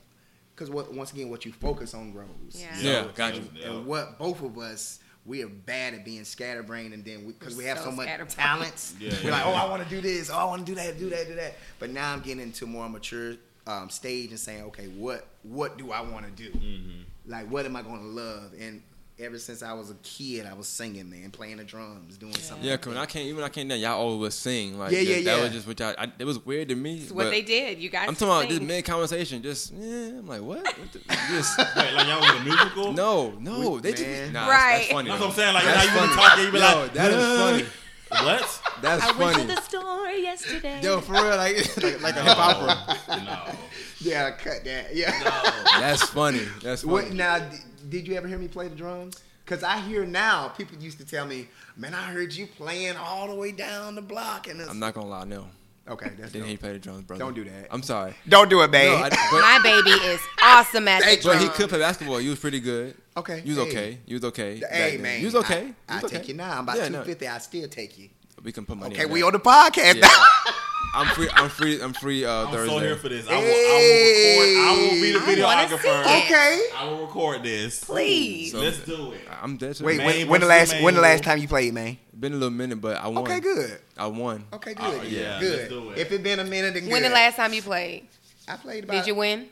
because 0.54 0.70
what 0.70 0.94
once 0.94 1.12
again, 1.14 1.30
what 1.30 1.46
you 1.46 1.52
focus 1.54 1.94
on 1.94 2.12
grows. 2.12 2.28
Yeah. 2.54 2.68
Yeah, 2.80 2.92
Yeah, 2.92 3.08
got 3.16 3.36
you. 3.36 3.44
yeah. 3.56 3.70
And 3.72 3.86
what 3.86 4.18
both 4.18 4.42
of 4.42 4.58
us, 4.58 5.00
we 5.26 5.44
are 5.44 5.48
bad 5.48 5.94
at 5.94 6.06
being 6.06 6.24
scatterbrained, 6.24 6.94
and 6.94 7.04
then 7.04 7.26
because 7.26 7.56
we, 7.56 7.66
have 7.66 7.80
so 7.80 7.86
so 7.86 7.92
much 7.92 8.08
talents, 8.36 8.94
Yeah, 9.00 9.10
we're 9.24 9.30
yeah, 9.30 9.32
like, 9.32 9.46
oh. 9.46 9.54
I 9.54 9.70
want 9.70 9.84
to 9.84 9.90
do 9.90 10.02
this, 10.02 10.30
oh, 10.30 10.38
I 10.38 10.44
want 10.46 10.66
to 10.66 10.72
do 10.72 10.76
that, 10.76 11.00
do 11.00 11.10
that, 11.10 11.28
do 11.28 11.36
that. 11.36 11.56
But 11.80 11.90
now 11.90 12.14
I'm 12.14 12.22
getting 12.22 12.42
into 12.42 12.66
more 12.66 12.88
mature 12.88 13.36
um, 13.68 13.90
stage 13.90 14.30
and 14.30 14.40
saying, 14.40 14.64
okay, 14.66 14.88
what 14.88 15.26
what 15.44 15.78
do 15.78 15.92
I 15.92 16.02
want 16.02 16.26
to 16.26 16.32
do? 16.32 16.52
Mm-hmm. 16.52 17.02
Like, 17.32 17.50
what 17.50 17.66
am 17.66 17.76
I 17.76 17.82
going 17.82 18.02
to 18.02 18.08
love? 18.08 18.52
And 18.60 18.84
ever 19.18 19.40
since 19.40 19.64
I 19.64 19.74
was 19.74 19.90
a 19.92 19.96
kid, 20.04 20.46
I 20.46 20.54
was 20.54 20.68
singing, 20.68 21.10
man, 21.10 21.32
playing 21.32 21.58
the 21.58 21.64
drums, 21.64 22.18
doing 22.18 22.34
something. 22.36 22.66
Yeah, 22.68 22.76
cause 22.78 22.88
when 22.88 22.96
that. 22.96 23.02
I 23.04 23.06
came, 23.06 23.24
even 23.28 23.38
when 23.38 23.46
I 23.46 23.50
came 23.50 23.68
down, 23.68 23.80
y'all 23.80 23.94
always 24.00 24.20
would 24.20 24.34
sing. 24.34 24.78
Like, 24.78 24.92
Yeah, 24.92 25.00
that, 25.00 25.06
yeah, 25.06 25.36
That 25.36 25.44
was 25.44 25.52
just 25.54 25.68
what 25.68 25.80
y'all. 25.80 25.96
I, 25.98 26.12
it 26.20 26.26
was 26.26 26.44
weird 26.46 26.68
to 26.70 26.76
me. 26.76 26.98
It's 27.00 27.12
what 27.12 27.30
they 27.30 27.42
did. 27.42 27.80
You 27.80 27.90
guys 27.90 28.08
I'm 28.10 28.16
talking 28.16 28.28
about 28.28 28.42
sing. 28.42 28.50
just 28.50 28.62
mid 28.64 28.86
conversation. 28.86 29.42
Just 29.42 29.74
yeah, 29.74 30.20
I'm 30.20 30.28
like, 30.28 30.42
what? 30.42 30.64
What 30.66 30.92
the- 30.92 31.00
just 31.30 31.58
Wait, 31.58 31.94
like 31.94 32.08
y'all 32.08 32.20
was 32.20 32.42
a 32.42 32.44
musical? 32.44 32.94
no, 32.94 33.32
no. 33.40 33.70
We- 33.72 33.82
they 33.82 33.92
just 33.92 34.04
man. 34.04 34.34
nah, 34.34 34.48
Right. 34.50 34.60
That's, 34.60 34.88
that's 34.90 34.92
funny. 34.92 35.10
That's 35.10 35.20
though. 35.20 35.26
what 35.26 35.30
I'm 35.30 35.36
saying. 35.36 35.54
Like 35.54 35.64
That's 35.64 35.78
now 35.78 35.84
you 35.84 35.90
be 35.90 35.98
funny. 36.08 36.16
talking, 36.16 36.46
you 36.46 36.52
be 36.52 36.58
Yo, 36.60 36.66
like, 36.82 36.94
that 36.94 37.12
is 37.12 37.40
funny. 37.40 37.66
What? 38.10 38.62
That's 38.82 39.04
funny. 39.06 39.24
I 39.24 39.26
went 39.38 39.50
to 39.50 39.56
the 39.56 39.62
store 39.62 40.08
yesterday. 40.10 40.80
Yo, 40.84 41.02
for 41.02 41.14
real, 41.14 41.24
like 41.38 41.78
like, 41.84 42.02
like 42.02 42.16
a 42.16 42.24
hip 42.24 42.38
hopper. 42.38 43.24
No. 43.26 43.56
yeah, 44.00 44.32
cut 44.32 44.64
that. 44.66 44.96
Yeah. 44.96 45.10
No. 45.24 45.80
That's 45.82 46.04
funny. 46.04 46.42
That's 46.62 46.82
funny. 46.84 46.94
What 46.94 47.12
now? 47.14 47.50
D- 47.90 47.98
Did 47.98 48.08
you 48.08 48.16
ever 48.16 48.28
hear 48.28 48.38
me 48.38 48.48
play 48.48 48.68
the 48.68 48.76
drums? 48.76 49.22
Cause 49.46 49.62
I 49.62 49.78
hear 49.80 50.06
now 50.08 50.48
people 50.50 50.76
used 50.80 50.98
to 50.98 51.06
tell 51.06 51.28
me, 51.28 51.48
"Man, 51.78 51.94
I 51.94 52.02
heard 52.02 52.34
you 52.34 52.48
playing 52.48 52.96
all 52.98 53.28
the 53.28 53.36
way 53.36 53.52
down 53.52 53.94
the 53.94 54.02
block." 54.02 54.48
And 54.48 54.60
it's, 54.60 54.70
I'm 54.70 54.80
not 54.80 54.96
gonna 54.96 55.08
lie, 55.08 55.24
no. 55.26 55.48
okay. 55.88 56.10
That's 56.18 56.32
Didn't 56.32 56.46
hear 56.46 56.54
you 56.54 56.58
play 56.58 56.74
the 56.74 56.80
drums, 56.80 57.04
brother. 57.04 57.24
Don't 57.24 57.36
do 57.36 57.44
that. 57.44 57.68
I'm 57.70 57.84
sorry. 57.84 58.16
Don't 58.28 58.50
do 58.50 58.62
it, 58.64 58.72
babe. 58.72 58.90
No, 58.98 59.06
I, 59.06 59.10
but, 59.10 59.42
My 59.42 59.60
baby 59.62 59.92
is 59.92 60.20
awesome 60.42 60.88
at 60.88 61.02
the 61.02 61.06
Thank 61.06 61.24
but 61.24 61.40
he 61.40 61.48
could 61.50 61.70
play 61.70 61.78
basketball. 61.78 62.20
You 62.20 62.32
was 62.32 62.40
pretty 62.40 62.60
good. 62.60 62.96
okay. 63.18 63.44
You 63.46 63.56
was 63.56 63.66
hey. 63.66 63.70
okay. 63.70 63.98
You 64.08 64.16
was 64.16 64.24
okay. 64.26 64.60
back 64.62 64.72
Hey 64.72 64.98
man, 64.98 65.20
You 65.20 65.26
was 65.28 65.36
okay. 65.36 65.74
I, 65.88 65.94
You 65.94 66.00
I 66.00 66.02
was 66.02 66.12
take 66.12 66.28
you 66.28 66.34
now. 66.34 66.52
I'm 66.58 66.64
about 66.64 66.78
Yeah, 66.78 66.88
two 66.88 67.16
no. 67.22 67.28
I 67.32 67.38
still 67.38 67.68
take 67.68 68.00
you. 68.00 68.10
We 68.46 68.52
can 68.52 68.66
put 68.66 68.78
money. 68.78 68.94
Okay, 68.96 69.06
on 69.06 69.12
we 69.12 69.22
that. 69.22 69.26
on 69.26 69.34
the 69.34 69.40
podcast 69.40 69.96
Yeah. 69.96 70.02
now. 70.02 70.26
I'm 70.98 71.08
free. 71.08 71.28
I'm 71.34 71.50
free. 71.50 71.82
I'm 71.82 71.94
free. 71.94 72.24
Uh, 72.24 72.46
I'm 72.46 72.54
Thursday. 72.54 72.74
so 72.74 72.80
here 72.80 72.96
for 72.96 73.10
this. 73.10 73.28
I 73.28 73.32
will, 73.32 73.42
I 73.42 73.42
will 73.42 74.40
record. 74.40 74.58
I 74.62 74.72
will 74.80 75.02
be 75.02 75.12
the 75.12 75.20
I 75.20 75.44
wanna 75.44 75.68
videographer. 75.68 76.02
okay. 76.24 76.70
I 76.78 76.86
will 76.88 77.02
record 77.08 77.44
this. 77.44 77.84
Please. 77.84 78.52
So- 78.54 78.60
Let's 78.60 78.80
do 78.80 79.12
it. 79.12 79.22
I'm 79.42 79.58
dead. 79.58 79.78
Wait, 79.82 79.98
Man 79.98 80.06
when, 80.06 80.28
when 80.30 80.42
the 80.42 80.48
versus 80.48 80.72
last 80.74 80.84
when 80.84 80.94
the 80.94 81.02
last 81.02 81.24
time 81.24 81.40
you 81.40 81.48
played, 81.50 81.74
man? 81.74 81.98
Been 82.18 82.32
a 82.34 82.36
little 82.36 82.50
minute, 82.52 82.80
but 82.80 82.96
I 82.98 83.08
won. 83.08 83.24
Okay, 83.24 83.40
good. 83.42 83.78
I 83.98 84.08
won. 84.08 84.46
Okay, 84.54 84.74
good. 84.76 84.86
Oh, 84.86 85.02
yeah, 85.04 85.40
good. 85.40 85.58
let's 85.58 85.70
do 85.70 85.90
it. 85.90 85.98
If 85.98 86.12
it 86.14 86.24
been 86.24 86.40
a 86.40 86.46
minute, 86.46 86.76
then 86.76 86.84
good. 86.84 86.92
When 86.94 87.04
the 87.04 87.10
last 87.10 87.36
time 87.36 87.52
you 87.52 87.62
played? 87.62 88.08
I 88.48 88.56
played 88.58 88.84
about. 88.86 88.94
Did 88.94 89.08
you 89.08 89.16
win? 89.16 89.48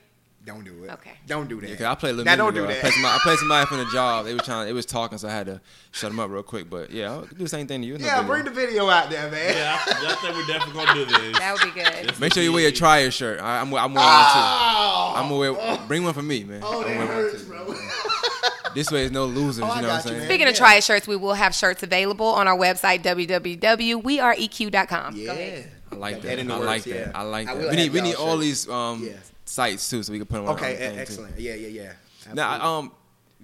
Don't 0.46 0.66
do 0.66 0.84
it. 0.84 0.90
Okay. 0.92 1.12
Don't 1.26 1.48
do 1.48 1.62
that. 1.62 1.70
Yeah, 1.70 1.76
'cause 1.78 1.86
I 1.86 1.96
played 1.96 2.10
a 2.10 2.14
little 2.18 2.26
Now 2.26 2.36
don't 2.36 2.54
do 2.54 2.66
ago. 2.66 2.72
I 2.72 2.74
that. 2.74 2.82
played, 2.82 2.94
somebody, 2.94 3.16
I 3.16 3.20
played 3.24 3.40
somebody 3.40 3.66
from 3.66 3.78
the 3.78 3.86
job. 3.94 4.26
They 4.26 4.34
was 4.34 4.44
trying. 4.44 4.66
They 4.66 4.74
was 4.74 4.86
talking, 4.86 5.18
so 5.18 5.30
I 5.30 5.32
had 5.32 5.46
to 5.46 5.62
shut 5.92 6.10
them 6.12 6.20
up 6.20 6.30
real 6.30 6.44
quick. 6.44 6.70
But 6.70 6.92
yeah, 6.92 7.12
I'll 7.12 7.22
do 7.22 7.36
the 7.36 7.48
same 7.48 7.66
thing 7.66 7.80
to 7.82 7.88
you. 7.88 7.94
It's 7.96 8.04
no 8.04 8.10
yeah, 8.10 8.22
bring 8.24 8.44
deal. 8.44 8.54
the 8.54 8.60
video 8.60 8.90
out 8.90 9.10
there, 9.10 9.32
man. 9.32 9.56
Yeah, 9.56 9.80
I, 9.80 10.12
I 10.12 10.16
think 10.16 10.36
we're 10.36 10.46
definitely 10.46 10.84
gonna 10.86 10.94
do 10.96 11.06
this. 11.06 11.40
That 11.40 11.54
would 11.54 11.64
be 11.74 11.82
good. 11.82 12.10
This 12.10 12.20
Make 12.20 12.34
sure 12.34 12.44
you 12.44 12.52
wear 12.52 12.60
be- 12.60 12.64
your 12.64 12.72
trier 12.74 13.10
shirt. 13.10 13.40
I, 13.40 13.62
I'm, 13.62 13.68
I'm 13.68 13.72
wearing 13.72 13.94
one 13.94 14.04
Oh, 14.06 15.14
too. 15.14 15.20
I'm 15.22 15.30
gonna 15.30 15.54
wear. 15.54 15.78
Bring 15.88 16.04
one 16.04 16.14
for 16.14 16.22
me, 16.22 16.44
man. 16.44 16.60
oh, 16.62 16.84
I'm 16.84 16.98
that 16.98 17.08
hurts, 17.08 17.44
too. 17.44 17.48
bro. 17.50 17.74
This 18.76 18.90
way, 18.92 19.04
is 19.06 19.12
no 19.12 19.26
losers. 19.26 19.64
Oh, 19.64 19.68
you 19.76 19.82
know 19.84 19.88
what 19.88 19.90
I'm 19.90 19.90
man. 19.90 20.02
saying? 20.02 20.26
Speaking 20.26 20.48
of 20.48 20.54
Yeah. 20.56 20.58
try 20.58 20.80
shirts, 20.80 21.08
we 21.08 21.16
will 21.16 21.36
have 21.36 21.54
shirts 21.54 21.84
available 21.84 22.26
on 22.26 22.48
our 22.48 22.58
website, 22.58 23.04
www.weareeq.com. 23.04 25.16
Yeah. 25.16 25.26
Go 25.28 25.32
ahead. 25.32 25.72
I 25.92 25.96
like 25.96 26.22
that. 26.24 26.38
that 26.38 26.52
I 26.52 26.56
works, 26.58 26.66
like 26.66 26.86
yeah. 26.88 26.94
that. 27.06 27.16
I 27.16 27.22
like 27.22 27.48
I 27.48 27.54
that. 27.56 27.70
we 27.70 27.76
need 27.76 27.92
we 27.94 28.00
y'all 28.00 28.08
need 28.08 28.16
all 28.16 28.38
these 28.38 28.68
um 28.68 29.04
Yeah. 29.06 29.12
Sites 29.46 29.90
too, 29.90 30.04
so 30.04 30.12
we 30.12 30.20
can 30.20 30.28
put 30.28 30.38
them 30.38 30.46
on. 30.48 30.56
Okay, 30.56 30.72
our 30.72 30.78
thing, 30.78 30.92
e- 30.92 30.96
too. 30.96 31.02
excellent. 31.02 31.40
Yeah, 31.40 31.56
yeah, 31.56 31.68
yeah. 31.68 31.94
Now, 32.34 32.52
Absolutely. 32.52 32.68
I, 32.68 32.78
um, 32.78 32.92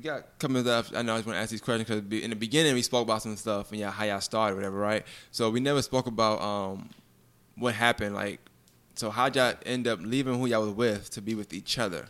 got 0.01 0.39
coming 0.39 0.67
up. 0.67 0.85
I 0.95 1.01
know 1.01 1.13
I 1.13 1.17
just 1.17 1.27
want 1.27 1.38
to 1.38 1.41
ask 1.41 1.51
these 1.51 1.61
questions 1.61 1.88
because 1.89 2.23
in 2.23 2.30
the 2.30 2.35
beginning 2.35 2.73
we 2.73 2.81
spoke 2.81 3.03
about 3.03 3.21
some 3.21 3.35
stuff 3.35 3.71
and 3.71 3.80
yeah, 3.80 3.91
how 3.91 4.05
y'all 4.05 4.21
started, 4.21 4.55
whatever, 4.55 4.77
right? 4.77 5.05
So 5.31 5.49
we 5.49 5.59
never 5.59 5.81
spoke 5.81 6.07
about 6.07 6.41
um, 6.41 6.89
what 7.55 7.76
happened. 7.76 8.15
Like, 8.15 8.39
so 8.95 9.09
how'd 9.09 9.35
y'all 9.35 9.53
end 9.65 9.88
up 9.88 9.99
leaving 10.01 10.39
who 10.39 10.45
y'all 10.45 10.61
was 10.61 10.71
with 10.71 11.09
to 11.11 11.21
be 11.21 11.35
with 11.35 11.53
each 11.53 11.77
other? 11.77 12.07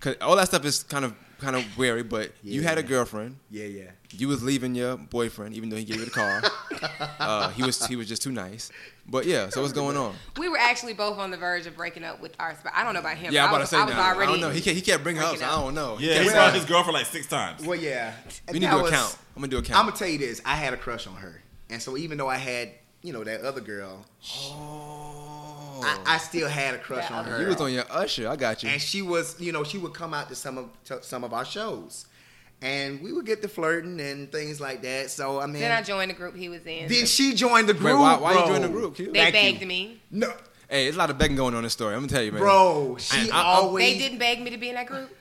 Cause 0.00 0.16
all 0.20 0.36
that 0.36 0.48
stuff 0.48 0.64
is 0.64 0.82
kind 0.82 1.04
of 1.04 1.14
kind 1.38 1.56
of 1.56 1.78
weary. 1.78 2.02
But 2.02 2.32
you 2.42 2.62
had 2.62 2.78
a 2.78 2.82
girlfriend. 2.82 3.36
yeah, 3.50 3.66
yeah. 3.66 3.90
You 4.10 4.28
was 4.28 4.42
leaving 4.42 4.74
your 4.74 4.96
boyfriend, 4.96 5.54
even 5.54 5.70
though 5.70 5.76
he 5.76 5.84
gave 5.84 5.98
you 5.98 6.04
the 6.04 6.10
car. 6.10 6.42
uh, 7.18 7.48
he 7.50 7.62
was 7.62 7.86
he 7.86 7.96
was 7.96 8.08
just 8.08 8.22
too 8.22 8.32
nice. 8.32 8.70
But 9.06 9.26
yeah, 9.26 9.50
so 9.50 9.60
what's 9.60 9.74
going 9.74 9.96
on? 9.96 10.14
We 10.38 10.48
were 10.48 10.56
actually 10.56 10.94
both 10.94 11.18
on 11.18 11.30
the 11.30 11.36
verge 11.36 11.66
of 11.66 11.76
breaking 11.76 12.04
up 12.04 12.20
with 12.22 12.34
our 12.40 12.54
spouse. 12.54 12.72
I 12.74 12.84
don't 12.84 12.94
know 12.94 13.00
about 13.00 13.18
him. 13.18 13.34
Yeah, 13.34 13.44
I'm 13.44 13.50
about 13.50 13.56
I 13.56 13.60
was, 13.60 13.70
to 13.70 13.76
say 13.76 13.82
I 13.82 13.84
was 13.84 13.94
now. 13.94 14.08
already. 14.14 14.32
I 14.32 14.32
don't 14.32 14.40
know. 14.40 14.50
He 14.50 14.60
kept, 14.62 14.76
he 14.76 14.82
kept 14.82 15.02
bringing 15.02 15.22
up. 15.22 15.30
breaking 15.30 15.46
So 15.46 15.52
I 15.52 15.60
don't 15.60 15.74
know. 15.74 15.98
Yeah, 16.00 16.22
he 16.22 16.28
saw 16.28 16.50
his 16.50 16.64
girlfriend 16.64 16.94
like 16.94 17.06
six 17.06 17.26
times. 17.26 17.66
Well, 17.66 17.78
yeah. 17.78 18.14
we 18.48 18.60
need 18.60 18.66
to 18.66 18.72
do 18.72 18.78
a 18.78 18.82
was- 18.82 18.90
count. 18.90 19.18
I'm 19.36 19.42
gonna 19.42 19.50
do 19.50 19.74
i'm 19.74 19.86
gonna 19.86 19.92
tell 19.92 20.08
you 20.08 20.18
this. 20.18 20.40
I 20.44 20.54
had 20.54 20.72
a 20.74 20.76
crush 20.76 21.06
on 21.08 21.16
her, 21.16 21.42
and 21.68 21.82
so 21.82 21.96
even 21.96 22.18
though 22.18 22.28
I 22.28 22.36
had, 22.36 22.70
you 23.02 23.12
know, 23.12 23.24
that 23.24 23.40
other 23.40 23.60
girl, 23.60 24.06
oh, 24.24 25.80
I, 25.82 26.14
I 26.14 26.18
still 26.18 26.48
had 26.48 26.74
a 26.74 26.78
crush 26.78 27.08
That 27.08 27.12
on 27.12 27.24
her. 27.24 27.42
you 27.42 27.48
was 27.48 27.60
on 27.60 27.72
your 27.72 27.84
usher. 27.90 28.28
I 28.28 28.36
got 28.36 28.62
you. 28.62 28.68
and 28.68 28.80
she 28.80 29.02
was, 29.02 29.40
you 29.40 29.50
know, 29.52 29.64
she 29.64 29.78
would 29.78 29.92
come 29.92 30.14
out 30.14 30.28
to 30.28 30.36
some 30.36 30.56
of 30.56 30.70
to 30.84 31.02
some 31.02 31.24
of 31.24 31.32
our 31.32 31.44
shows, 31.44 32.06
and 32.64 33.00
we 33.02 33.12
would 33.12 33.26
get 33.26 33.42
to 33.42 33.48
flirting 33.48 34.00
and 34.00 34.32
things 34.32 34.60
like 34.60 34.82
that. 34.82 35.10
So 35.10 35.38
I 35.40 35.46
mean, 35.46 35.60
Then 35.60 35.70
I 35.72 35.82
joined 35.82 36.10
the 36.10 36.14
group 36.14 36.34
he 36.34 36.48
was 36.48 36.64
in. 36.66 36.88
then 36.88 37.06
she 37.06 37.34
joined 37.34 37.68
the 37.68 37.74
group. 37.74 37.84
Wait, 37.94 38.00
why, 38.00 38.16
why 38.16 38.32
you 38.32 38.38
bro. 38.38 38.46
join 38.48 38.62
the 38.62 38.68
group, 38.68 38.96
Q? 38.96 39.12
they 39.12 39.18
Thank 39.30 39.34
begged 39.34 39.60
you. 39.60 39.66
me. 39.66 40.00
No, 40.10 40.32
Hey, 40.68 40.84
there's 40.84 40.96
a 40.96 40.98
lot 40.98 41.10
of 41.10 41.18
begging 41.18 41.36
going 41.36 41.52
on 41.54 41.58
in 41.58 41.64
this 41.64 41.74
story. 41.74 41.94
I'm 41.94 42.00
gonna 42.00 42.08
tell 42.12 42.22
you, 42.22 42.32
man. 42.32 42.40
bro, 42.40 42.96
she 42.98 43.30
I- 43.30 43.36
I- 43.38 43.42
always. 43.56 43.84
They 43.92 43.98
didn't 43.98 44.18
beg 44.18 44.40
me 44.40 44.50
to 44.50 44.56
be 44.56 44.70
in 44.70 44.74
that 44.76 44.86
group. 44.86 45.14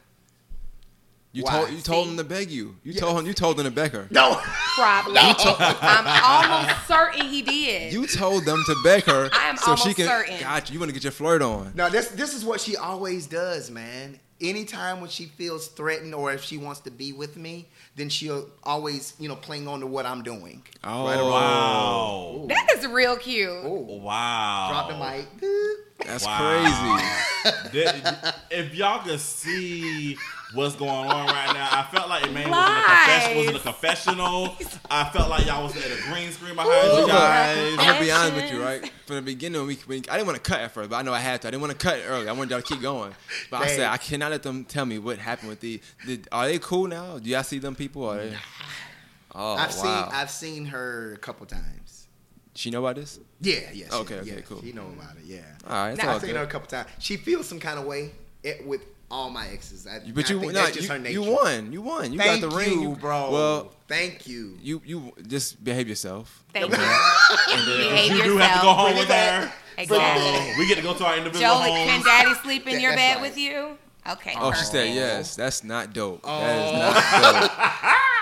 you 1.34 1.44
Why? 1.44 1.52
told 1.52 1.70
you 1.72 1.82
told 1.82 2.06
See? 2.06 2.11
him 2.11 2.18
to 2.18 2.24
beg 2.24 2.49
you. 2.52 2.76
You 2.84 2.94
told 2.94 3.20
him 3.20 3.26
you 3.28 3.34
told 3.34 3.57
them 3.57 3.65
to 3.65 3.72
beg 3.72 3.91
her. 3.91 4.07
No, 4.10 4.40
Probably. 4.76 5.18
I'm 5.20 6.07
almost 6.07 6.88
certain 6.88 7.26
he 7.28 7.41
did. 7.41 7.91
You 7.91 8.07
told 8.07 8.45
them 8.45 8.64
to 8.65 8.76
beg 8.84 9.03
her 9.03 9.30
I 9.34 9.49
am 9.49 9.57
so 9.57 9.76
she 9.76 9.82
almost 9.82 9.95
can. 9.98 10.07
certain. 10.07 10.40
Got 10.40 10.70
you. 10.70 10.74
You 10.76 10.80
want 10.80 10.90
to 10.90 10.94
get 10.94 11.03
your 11.03 11.11
flirt 11.11 11.41
on. 11.41 11.74
no. 11.76 11.90
This 11.90 12.07
this 12.10 12.34
is 12.34 12.45
what 12.45 12.61
she 12.61 12.78
always 12.78 13.28
does, 13.28 13.70
man. 13.70 14.20
Anytime 14.44 14.99
when 14.99 15.10
she 15.10 15.26
feels 15.26 15.68
threatened 15.70 16.14
or 16.14 16.34
if 16.34 16.44
she 16.44 16.57
wants 16.57 16.82
to 16.82 16.91
be 16.91 17.14
with 17.14 17.38
me, 17.38 17.70
then 17.95 18.10
she'll 18.10 18.49
always, 18.64 19.14
you 19.18 19.30
know, 19.30 19.36
cling 19.38 19.68
on 19.70 19.80
to 19.80 19.88
what 19.88 20.06
I'm 20.06 20.22
doing. 20.22 20.64
Oh, 20.84 21.06
Right 21.06 21.22
Wow. 21.22 22.45
that 22.49 22.68
is 22.78 22.86
real 22.88 23.15
cute. 23.15 23.49
Oh, 23.49 23.99
Wow. 24.02 24.68
drop 24.70 24.88
the 24.90 24.95
mic. 24.95 25.28
That's 26.06 26.26
Wow. 26.26 26.38
crazy. 26.40 28.30
If 28.52 28.76
y'all 28.76 29.02
could 29.03 29.20
see 29.20 30.18
what's 30.54 30.76
going 30.76 30.90
on 30.92 31.28
right 31.28 31.54
now. 31.54 31.68
I 31.72 31.88
felt 31.92 32.10
like 32.10 32.32
man 32.32 32.50
was 32.50 32.58
in, 32.58 32.78
a 32.78 32.84
confession, 32.84 33.38
was 33.38 33.48
in 33.48 33.52
a 33.52 33.54
Lies. 33.54 33.64
confessional. 33.64 34.56
I 34.90 35.10
felt 35.10 35.30
like 35.30 35.46
y'all 35.46 35.64
was 35.64 35.76
at 35.76 35.86
a 35.86 36.02
green 36.12 36.32
screen 36.32 36.56
behind 36.56 36.98
you 36.98 37.08
guys. 37.08 37.76
I'm 37.80 37.88
gonna 37.88 38.00
be 38.00 38.12
honest 38.12 38.36
with 38.36 38.52
you, 38.52 38.62
right? 38.62 38.92
From 39.06 39.18
the 39.18 39.22
beginning, 39.22 39.60
when 39.62 39.68
we, 39.68 39.76
when, 39.86 40.00
I 40.10 40.18
didn't 40.18 40.28
want 40.28 40.44
to 40.44 40.50
cut 40.50 40.62
at 40.62 40.72
first, 40.72 40.90
but 40.90 40.96
I 40.98 41.02
know 41.02 41.14
I 41.14 41.20
had 41.20 41.42
to. 41.42 41.48
I 41.48 41.52
didn't 41.52 41.62
want 41.62 41.78
to 41.78 41.80
cut 41.80 42.00
early. 42.08 42.28
I 42.28 42.32
wanted 42.32 42.52
y'all 42.52 42.62
to 42.62 42.68
keep 42.68 42.82
going. 42.82 43.14
But 43.50 43.62
I 43.62 43.68
said 43.68 43.90
I 43.90 43.98
cannot 43.98 44.32
let 44.32 44.44
them 44.44 44.66
tell 44.66 44.86
me 44.86 45.00
what 45.00 45.18
happened 45.18 45.50
with 45.50 45.60
the. 45.60 45.82
Did, 46.06 46.28
are 46.32 46.48
they 46.48 46.60
cool 46.60 46.88
now? 46.88 47.20
Do 47.20 47.30
y'all 47.30 47.44
see 47.44 47.60
them 47.60 47.76
people? 47.76 48.10
Are 48.10 48.18
they? 48.18 48.36
Oh 49.36 49.54
I've 49.56 49.76
wow. 49.78 49.82
seen 49.82 50.16
I've 50.16 50.30
seen 50.30 50.66
her 50.66 51.14
a 51.14 51.18
couple 51.18 51.46
times. 51.48 52.08
she 52.54 52.70
know 52.70 52.80
about 52.86 52.98
this? 52.98 53.20
Yeah, 53.42 53.62
yeah. 53.74 53.88
she- 53.90 53.96
Okay, 53.96 54.16
okay, 54.20 54.30
yeah, 54.30 54.42
cool. 54.42 54.62
She 54.62 54.72
know 54.74 54.86
about 54.96 55.16
it. 55.18 55.24
Yeah. 55.26 55.42
All 55.68 55.88
right, 55.88 55.98
Now, 55.98 56.10
all 56.10 56.16
I've 56.18 56.22
seen 56.22 56.36
her 56.36 56.44
a 56.44 56.48
couple 56.48 56.68
times. 56.68 56.88
She 57.00 57.18
feels 57.18 57.48
some 57.48 57.60
kind 57.60 57.80
of 57.80 57.86
way 57.86 58.12
it, 58.44 58.66
with 58.68 58.82
all 59.12 59.30
my 59.30 59.48
exes. 59.50 59.86
I, 59.88 60.00
But 60.14 60.30
I 60.30 60.34
you, 60.34 60.40
think 60.40 60.54
no, 60.54 60.60
that's 60.62 60.76
just 60.76 60.88
you, 60.88 60.94
her 60.94 61.00
nature. 61.00 61.20
you 61.20 61.32
won. 61.32 61.72
You 61.72 61.82
won. 61.82 62.12
You 62.14 62.18
Thank 62.20 62.42
got 62.42 62.50
the 62.50 62.56
ring, 62.56 62.82
you, 62.82 62.96
bro. 62.96 63.32
Well, 63.32 63.72
Thank 63.88 64.28
you. 64.28 64.58
you 64.62 64.82
you 64.86 65.14
just 65.28 65.64
behave 65.64 65.88
yourself. 65.88 66.44
Thank 66.54 66.72
you. 66.72 66.78
You 66.78 67.78
Behave 67.78 68.24
do 68.24 68.38
have 68.38 68.56
to 68.60 68.62
go 68.66 68.74
home 68.74 68.88
Bring 68.94 69.00
with 69.00 69.08
her. 69.10 69.52
Exactly. 69.78 70.54
So 70.54 70.60
we 70.60 70.68
get 70.68 70.76
to 70.78 70.84
go 70.84 70.94
to 70.94 71.06
our 71.06 71.18
individual 71.18 71.42
Jolie, 71.56 71.70
can. 71.70 72.04
Daddy 72.04 72.34
sleep 72.44 72.68
in 72.68 72.74
That- 72.76 72.82
your 72.82 72.96
bed 72.96 73.14
right. 73.16 73.22
with 73.22 73.38
you? 73.38 73.78
Okay. 74.10 74.34
Oh, 74.38 74.52
she 74.52 74.66
said 74.66 74.94
yes. 74.94 75.36
That's 75.36 75.64
not 75.64 75.94
dope. 75.94 76.24
That 76.24 76.56
is 76.58 76.72
Oh. 76.74 76.78
not 76.78 77.42
dope. 77.42 77.52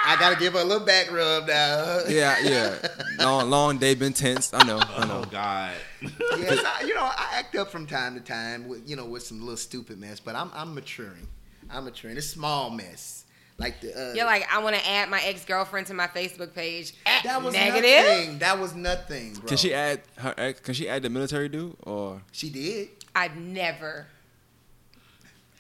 I 0.04 0.16
gotta 0.20 0.36
give 0.36 0.54
her 0.54 0.60
a 0.60 0.64
little 0.64 0.86
back 0.86 1.12
rub 1.12 1.48
now. 1.48 2.02
Yeah, 2.08 2.38
yeah. 2.44 2.76
Long, 3.20 3.50
long 3.50 3.78
day 3.78 3.94
been 3.96 4.14
tense. 4.14 4.52
I 4.54 4.64
know. 4.64 4.78
I 4.80 5.08
Oh. 5.10 5.24
God. 5.30 5.74
yes, 6.02 6.64
I, 6.66 6.84
you 6.86 6.94
know, 6.96 7.04
I 7.04 7.30
act 7.34 7.56
up 7.56 7.70
from 7.72 7.86
time 7.88 8.16
to 8.16 8.22
time 8.22 8.68
with 8.68 8.88
you 8.90 8.96
know 8.96 9.06
with 9.06 9.24
some 9.24 9.40
little 9.42 9.58
stupid 9.58 10.00
mess, 10.00 10.20
but 10.20 10.36
I'm 10.36 10.50
I'm 10.54 10.74
maturing. 10.76 11.28
I'm 11.70 11.86
maturing. 11.86 12.18
It's 12.18 12.28
small 12.28 12.70
mess. 12.72 13.26
Like 13.58 13.80
the 13.82 13.94
uh, 14.12 14.14
You're 14.14 14.26
like, 14.26 14.48
I 14.52 14.58
want 14.64 14.76
to 14.76 14.88
add 14.90 15.08
my 15.10 15.22
ex 15.24 15.46
girlfriend 15.46 15.86
to 15.88 15.94
my 15.94 16.08
Facebook 16.08 16.56
page. 16.56 16.94
That 17.24 17.44
was 17.44 17.54
negative. 17.54 18.06
nothing. 18.08 18.40
That 18.40 18.60
was 18.60 18.74
nothing, 18.76 19.34
bro. 19.36 19.46
Can 19.48 19.58
she 19.58 19.72
add 19.74 20.02
her 20.18 20.34
ex? 20.38 20.60
Can 20.62 20.74
she 20.74 20.90
add 20.90 21.04
the 21.04 21.10
military 21.12 21.48
dude 21.48 21.76
or? 21.84 22.22
She 22.32 22.50
did. 22.50 22.90
I've 23.16 23.36
never. 23.38 24.08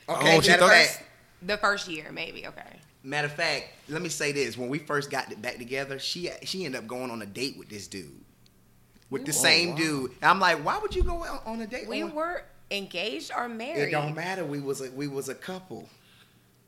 Okay. 0.09 0.37
Oh, 0.37 0.41
she 0.41 0.49
matter, 0.49 0.67
fact, 0.67 1.03
The 1.41 1.57
first 1.57 1.87
year, 1.87 2.11
maybe. 2.11 2.45
Okay. 2.47 2.79
matter 3.03 3.27
of 3.27 3.33
fact, 3.33 3.65
let 3.89 4.01
me 4.01 4.09
say 4.09 4.31
this: 4.31 4.57
when 4.57 4.69
we 4.69 4.79
first 4.79 5.09
got 5.09 5.41
back 5.41 5.57
together, 5.57 5.99
she 5.99 6.29
she 6.43 6.65
ended 6.65 6.79
up 6.81 6.87
going 6.87 7.09
on 7.11 7.21
a 7.21 7.25
date 7.25 7.57
with 7.57 7.69
this 7.69 7.87
dude, 7.87 8.09
with 9.09 9.25
the 9.25 9.31
Oh, 9.31 9.35
same 9.35 9.69
wow. 9.71 9.75
dude. 9.77 10.11
And 10.21 10.29
I'm 10.31 10.39
like, 10.39 10.63
why 10.65 10.77
would 10.79 10.95
you 10.95 11.03
go 11.03 11.23
on- 11.23 11.41
on 11.45 11.61
a 11.61 11.67
date? 11.67 11.87
We 11.87 12.03
oh, 12.03 12.07
on- 12.07 12.15
were 12.15 12.43
engaged 12.69 13.31
or 13.35 13.47
married. 13.49 13.81
It 13.89 13.91
don't 13.91 14.15
matter. 14.15 14.45
We 14.45 14.59
was 14.59 14.81
a 14.81 14.91
we 14.91 15.07
was 15.07 15.29
a 15.29 15.35
couple. 15.35 15.87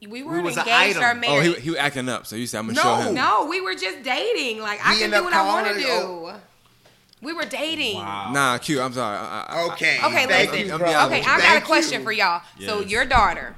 We 0.07 0.22
weren't 0.22 0.43
was 0.43 0.57
engaged 0.57 0.97
or 0.97 1.03
item. 1.05 1.23
Oh, 1.26 1.35
married. 1.39 1.55
he, 1.55 1.61
he 1.61 1.69
was 1.69 1.80
acting 1.80 2.10
up. 2.10 2.26
So 2.27 2.35
you 2.35 2.45
said 2.45 2.60
I'm 2.60 2.68
gonna 2.68 2.76
No. 2.76 2.81
show 2.81 2.95
him. 3.07 3.14
no, 3.15 3.45
we 3.49 3.61
were 3.61 3.73
just 3.73 4.03
dating. 4.03 4.60
Like 4.61 4.80
I 4.85 4.95
can 4.97 5.10
do 5.11 5.23
what 5.23 5.34
I 5.34 5.45
want 5.45 5.65
to 5.68 5.73
calling 5.73 5.85
do. 5.85 5.89
Oh, 5.91 6.41
her- 7.24 7.28
We 7.28 7.34
were 7.34 7.45
dating. 7.45 7.98
Wow. 7.98 8.32
Nah, 8.32 8.58
Q. 8.58 8.82
I'm 8.82 8.94
sorry. 8.94 9.18
I, 9.18 9.45
I, 9.50 9.64
Okay. 9.74 10.00
Okay, 10.04 10.26
thank 10.28 10.52
listen. 10.52 10.68
you, 10.68 10.74
I'm 10.74 10.80
bro. 10.80 10.88
being 10.88 10.98
honest 10.98 11.20
Okay. 11.22 11.32
I 11.32 11.38
got 11.40 11.58
a 11.64 11.66
question 11.66 12.00
you. 12.00 12.04
for 12.06 12.12
y'all. 12.12 12.41
So 12.60 12.82
your 12.82 13.06
daughter, 13.06 13.56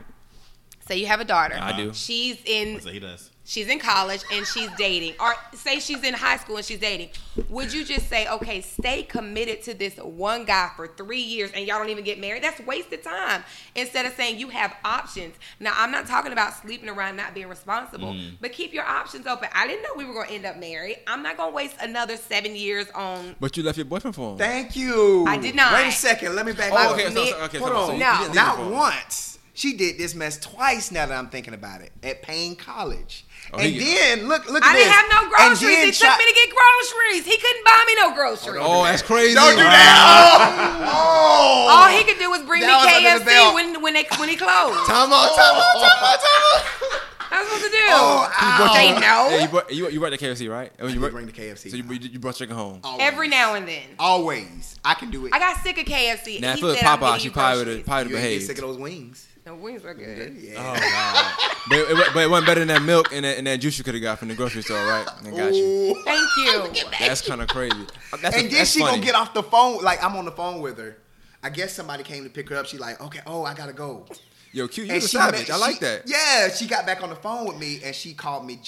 say 0.88 0.98
you 0.98 1.08
have 1.08 1.20
a 1.20 1.26
daughter. 1.26 1.58
I 1.60 1.76
do. 1.76 1.94
She's 1.94 2.38
in 2.46 2.80
So 2.82 2.90
he 2.90 3.00
does. 3.00 3.32
She's 3.48 3.68
in 3.68 3.78
college 3.80 4.22
and 4.34 4.44
she's 4.46 4.70
dating. 4.76 5.14
Or 5.20 5.36
say 5.54 5.80
she's 5.80 6.04
in 6.04 6.16
high 6.16 6.38
school 6.38 6.58
and 6.58 6.66
she's 6.66 6.80
dating. 6.80 7.10
Would 7.50 7.72
you 7.72 7.86
just 7.86 8.10
say, 8.10 8.28
okay, 8.28 8.62
stay 8.62 9.04
committed 9.04 9.62
to 9.64 9.76
this 9.76 9.98
one 9.98 10.46
guy 10.46 10.72
for 10.76 10.88
three 10.88 11.22
years 11.22 11.52
and 11.54 11.64
y'all 11.68 11.78
don't 11.78 11.90
even 11.90 12.04
get 12.04 12.20
married? 12.20 12.42
That's 12.44 12.60
wasted 12.62 13.04
time. 13.04 13.44
Instead 13.76 14.08
of 14.08 14.14
saying 14.14 14.40
you 14.40 14.50
have 14.50 14.76
options. 14.84 15.36
Now 15.60 15.74
I'm 15.78 15.92
not 15.92 16.08
talking 16.08 16.32
about 16.32 16.56
sleeping 16.56 16.90
around 16.90 17.18
not 17.18 17.36
being 17.36 17.48
responsible, 17.48 18.14
Mm. 18.14 18.38
but 18.42 18.52
keep 18.52 18.74
your 18.74 18.84
options 18.84 19.28
open. 19.28 19.48
I 19.54 19.68
didn't 19.68 19.84
know 19.84 19.90
we 19.96 20.06
were 20.06 20.16
gonna 20.16 20.32
end 20.32 20.46
up 20.48 20.58
married. 20.58 20.98
I'm 21.06 21.22
not 21.22 21.38
gonna 21.38 21.52
waste 21.56 21.76
another 21.80 22.18
seven 22.18 22.56
years 22.56 22.88
on 22.96 23.36
But 23.40 23.56
you 23.58 23.62
left 23.64 23.78
your 23.78 23.86
boyfriend 23.86 24.16
for 24.16 24.32
him. 24.32 24.38
Thank 24.40 24.76
you. 24.76 25.24
I 25.28 25.38
did 25.38 25.54
not. 25.54 25.72
Wait 25.74 25.90
a 25.90 25.92
second. 25.92 26.36
Let 26.36 26.48
me 26.48 26.54
back 26.54 26.72
Oh, 26.74 26.78
up. 26.78 26.92
okay. 26.94 27.14
So, 27.14 27.26
so, 27.26 27.38
okay. 27.44 27.58
Hold 27.60 27.70
so, 27.72 27.78
on. 27.78 27.88
so 27.90 27.98
No. 27.98 28.12
didn't 28.12 28.22
leave 28.28 28.36
Not 28.36 28.58
him 28.58 28.64
for 28.66 28.72
him. 28.72 28.72
once. 28.74 29.32
She 29.54 29.72
did 29.78 29.98
this 29.98 30.14
mess 30.16 30.38
twice. 30.38 30.92
Now 30.92 31.06
that 31.06 31.18
I'm 31.18 31.30
thinking 31.30 31.54
about 31.54 31.80
it, 31.82 31.92
at 32.04 32.22
Paine 32.22 32.56
College, 32.58 33.26
Oh, 33.56 33.60
and 33.60 33.72
he- 33.74 33.80
then 33.80 34.28
look, 34.28 34.46
look. 34.52 34.64
At 34.64 34.74
this. 34.74 34.74
I 34.74 34.74
at 34.74 34.78
didn't 34.78 34.94
have 34.94 35.08
no 35.24 35.30
groceries. 35.30 35.60
then 35.62 35.86
He 35.88 35.92
try- 35.92 36.10
took 36.10 36.20
me 36.20 36.26
to 36.28 36.36
get 36.36 36.50
groceries. 36.52 37.24
He 37.26 37.38
couldn't 37.38 37.64
buy 37.66 37.84
me 37.88 37.96
no 37.96 38.14
groceries. 38.14 38.62
Oh, 38.62 38.84
that's 38.84 39.02
crazy. 39.02 39.34
Don't 39.36 39.56
do 39.56 39.64
that. 39.64 40.86
Oh, 40.88 40.92
oh. 40.92 41.68
All 41.72 41.88
he 41.98 42.04
could 42.04 42.20
do 42.20 42.30
was 42.30 42.42
bring 42.44 42.62
That 42.62 42.84
me 42.84 43.08
under 43.08 43.24
KFC 43.26 43.54
when 43.54 43.82
when 43.82 43.94
they 43.94 44.06
when 44.18 44.30
he 44.30 44.36
closed. 44.36 44.86
Time 44.88 45.12
out, 45.12 45.36
time 45.36 45.56
out, 45.56 45.74
time 45.80 46.04
out, 46.04 46.20
time 46.20 46.44
out. 46.54 47.02
I 47.32 47.40
was 47.42 47.48
supposed 47.50 47.66
to 47.66 47.72
do. 47.72 47.78
Oh, 47.90 48.32
ow. 48.40 48.74
they 48.76 48.88
Yeah, 48.90 49.00
know 49.00 49.38
you 49.42 49.48
brought 49.50 49.72
you, 49.74 49.90
you 49.90 50.00
brought 50.00 50.12
the 50.12 50.18
KFC 50.18 50.50
right? 50.50 50.72
Oh, 50.80 50.86
you 50.88 50.94
did 50.94 51.00
brought, 51.00 51.12
bring 51.12 51.26
the 51.26 51.32
KFC. 51.34 51.70
So 51.72 51.76
you, 51.78 51.84
you, 51.84 52.10
you 52.14 52.20
brought 52.20 52.36
chicken 52.36 52.56
home. 52.56 52.80
Always. 52.84 53.02
every 53.02 53.28
now 53.28 53.56
and 53.56 53.68
then. 53.68 53.84
Always. 54.00 54.80
I 54.86 54.94
can 54.94 55.10
do 55.12 55.26
it. 55.26 55.34
I 55.34 55.40
got 55.40 55.58
sick 55.58 55.78
of 55.78 55.86
KFC. 55.86 56.40
Now 56.40 56.54
he 56.54 56.60
if 56.60 56.64
it 56.64 56.66
was 56.66 56.78
said, 56.80 56.86
I'm 56.86 56.98
Popeye, 57.00 57.02
getting 57.02 57.20
she 57.20 57.26
you 57.26 57.32
probably 57.32 57.58
would 57.66 57.68
have 57.78 57.86
probably 57.86 58.12
you 58.12 58.18
ain't 58.18 58.24
get 58.24 58.30
behaved. 58.30 58.46
sick 58.46 58.58
of 58.60 58.64
those 58.64 58.78
wings. 58.78 59.25
The 59.46 59.54
wings 59.56 59.84
were 59.84 59.94
good. 59.94 60.36
Yeah. 60.38 60.54
Oh 60.58 60.74
God. 60.80 61.52
But 61.70 61.78
it, 61.80 61.98
it- 62.00 62.14
but 62.14 62.24
it 62.24 62.30
wasn't 62.30 62.48
better 62.48 62.60
than 62.62 62.68
that 62.70 62.82
milk 62.82 63.12
and 63.14 63.24
that, 63.26 63.38
and 63.38 63.48
that 63.48 63.58
juice 63.60 63.78
you 63.78 63.84
could 63.84 63.94
have 63.94 64.04
got 64.04 64.20
from 64.20 64.28
the 64.28 64.36
grocery 64.36 64.62
store, 64.64 64.78
right? 64.86 65.08
I 65.08 65.30
got 65.32 65.54
you. 65.54 66.02
Thank 66.04 66.30
you. 66.38 66.84
That's 67.00 67.28
kind 67.28 67.42
of 67.42 67.48
crazy. 67.48 67.76
That's 68.22 68.36
and 68.38 68.46
a, 68.48 68.50
then 68.50 68.52
that's 68.52 68.72
she 68.72 68.80
funny. 68.80 68.94
gonna 68.94 69.06
get 69.06 69.16
off 69.16 69.34
the 69.34 69.44
phone. 69.44 69.84
Like 69.84 70.04
I'm 70.04 70.16
on 70.16 70.26
the 70.26 70.32
phone 70.32 70.62
with 70.62 70.78
her. 70.80 70.98
I 71.44 71.50
guess 71.52 71.74
somebody 71.74 72.04
came 72.04 72.24
to 72.24 72.30
pick 72.30 72.50
her 72.50 72.56
up. 72.56 72.66
She 72.66 72.78
like, 72.80 73.00
okay, 73.02 73.20
oh, 73.28 73.44
I 73.46 73.54
gotta 73.54 73.74
go. 73.74 74.06
Yo, 74.52 74.68
Q, 74.68 74.84
you 74.86 74.94
And 74.94 75.04
a 75.04 75.08
savage. 75.08 75.48
met- 75.48 75.52
I 75.52 75.58
like 75.58 75.76
she- 75.76 75.80
that. 75.82 76.04
Yeah, 76.08 76.50
she 76.50 76.66
got 76.68 76.86
back 76.88 77.04
on 77.04 77.10
the 77.10 77.16
phone 77.16 77.46
with 77.48 77.60
me 77.60 77.82
and 77.84 77.96
she 77.96 78.14
called 78.14 78.46
me. 78.48 78.60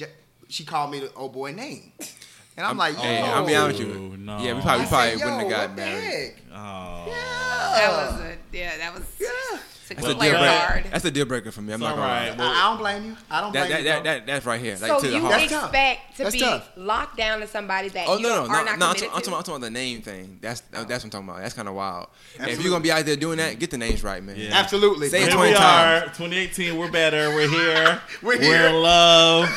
She 0.50 0.64
called 0.64 0.92
me 0.92 1.00
the 1.00 1.12
old 1.14 1.34
boy 1.34 1.52
name, 1.54 1.92
and 2.56 2.66
I'm, 2.66 2.78
like, 2.78 2.96
yo. 2.96 3.02
Hey, 3.02 3.22
I'm 3.22 3.46
be 3.46 3.54
honest 3.56 3.80
with 3.80 3.90
you. 3.90 4.12
Oh, 4.14 4.16
no. 4.16 4.38
Yeah, 4.42 4.54
we 4.54 4.62
probably, 4.62 4.70
I 4.72 4.84
we 4.84 4.88
probably 4.90 5.18
said, 5.18 5.26
wouldn't 5.26 5.42
have 5.42 5.50
got 5.50 5.68
what 5.70 5.76
the 5.76 5.82
married. 5.82 6.04
heck? 6.06 6.36
Oh. 6.54 7.06
That 7.76 8.12
was 8.12 8.22
a 8.22 8.38
yeah. 8.54 8.78
That 8.78 8.94
was 8.94 9.04
Yeah. 9.20 9.60
Took 9.88 9.98
That's 9.98 10.08
the 10.08 10.18
a 10.20 10.30
deal 10.32 10.40
breaker. 10.40 10.90
That's 10.92 11.06
a 11.06 11.12
deal 11.12 11.26
breaker 11.26 11.52
for 11.52 11.62
me. 11.62 11.74
I'm 11.74 11.82
It's 11.82 11.90
not 11.90 11.96
gonna 11.96 12.02
all 12.02 12.08
right. 12.08 12.38
lie. 12.38 12.46
I, 12.46 12.50
I 12.66 12.70
don't 12.70 12.78
blame 12.78 13.06
you. 13.06 13.18
I 13.30 13.42
don't 13.42 13.52
blame 13.52 13.64
That, 13.64 13.70
that, 13.70 13.80
you. 13.80 13.86
that, 13.86 14.04
that, 14.04 14.26
that's 14.28 14.46
right 14.46 14.60
here. 14.62 14.74
Like 14.82 14.92
So 14.92 15.00
to 15.02 15.08
you 15.10 15.20
heart. 15.22 15.32
That's 15.32 15.52
tough. 15.52 15.64
expect 15.64 16.18
to 16.18 16.24
That's 16.24 16.36
be 16.36 16.40
tough. 16.42 16.70
locked 16.76 17.18
down 17.18 17.40
to 17.42 17.48
somebody 17.48 17.90
that 17.90 18.08
Oh 18.08 18.18
you 18.18 18.24
no 18.24 18.30
no 18.30 18.36
are 18.44 18.48
no 18.48 18.48
not 18.48 18.66
no! 18.66 18.72
I'm 18.72 18.78
committed 18.96 19.00
talking, 19.02 19.10
I'm, 19.14 19.22
to? 19.22 19.26
talking, 19.26 19.34
I'm 19.38 19.44
talking 19.44 19.54
about 19.56 19.62
the 19.66 19.72
name 19.72 20.02
thing. 20.02 20.40
That's 20.42 20.64
oh. 20.74 20.84
that's 20.84 20.90
what 20.90 21.04
I'm 21.06 21.10
talking 21.10 21.30
about. 21.30 21.42
That's 21.42 21.54
kind 21.54 21.68
of 21.68 21.76
wild. 21.76 22.08
If 22.40 22.62
you're 22.62 22.72
gonna 22.72 22.84
be 22.84 22.92
out 22.92 23.06
there 23.06 23.16
doing 23.16 23.38
that, 23.38 23.60
get 23.60 23.72
the 23.72 23.78
names 23.78 24.04
right, 24.04 24.24
man. 24.24 24.36
Yeah. 24.38 24.50
Absolutely. 24.54 25.10
Say 25.10 25.20
it 25.24 25.28
Here 25.30 25.34
20 25.36 25.52
we 25.52 25.56
times. 25.58 26.04
are, 26.04 26.06
2018. 26.08 26.78
We're 26.78 26.92
better. 26.92 27.30
We're 27.36 27.48
here. 27.50 28.02
We're 28.22 28.40
here. 28.42 28.68
in 28.68 28.76
love, 28.76 29.50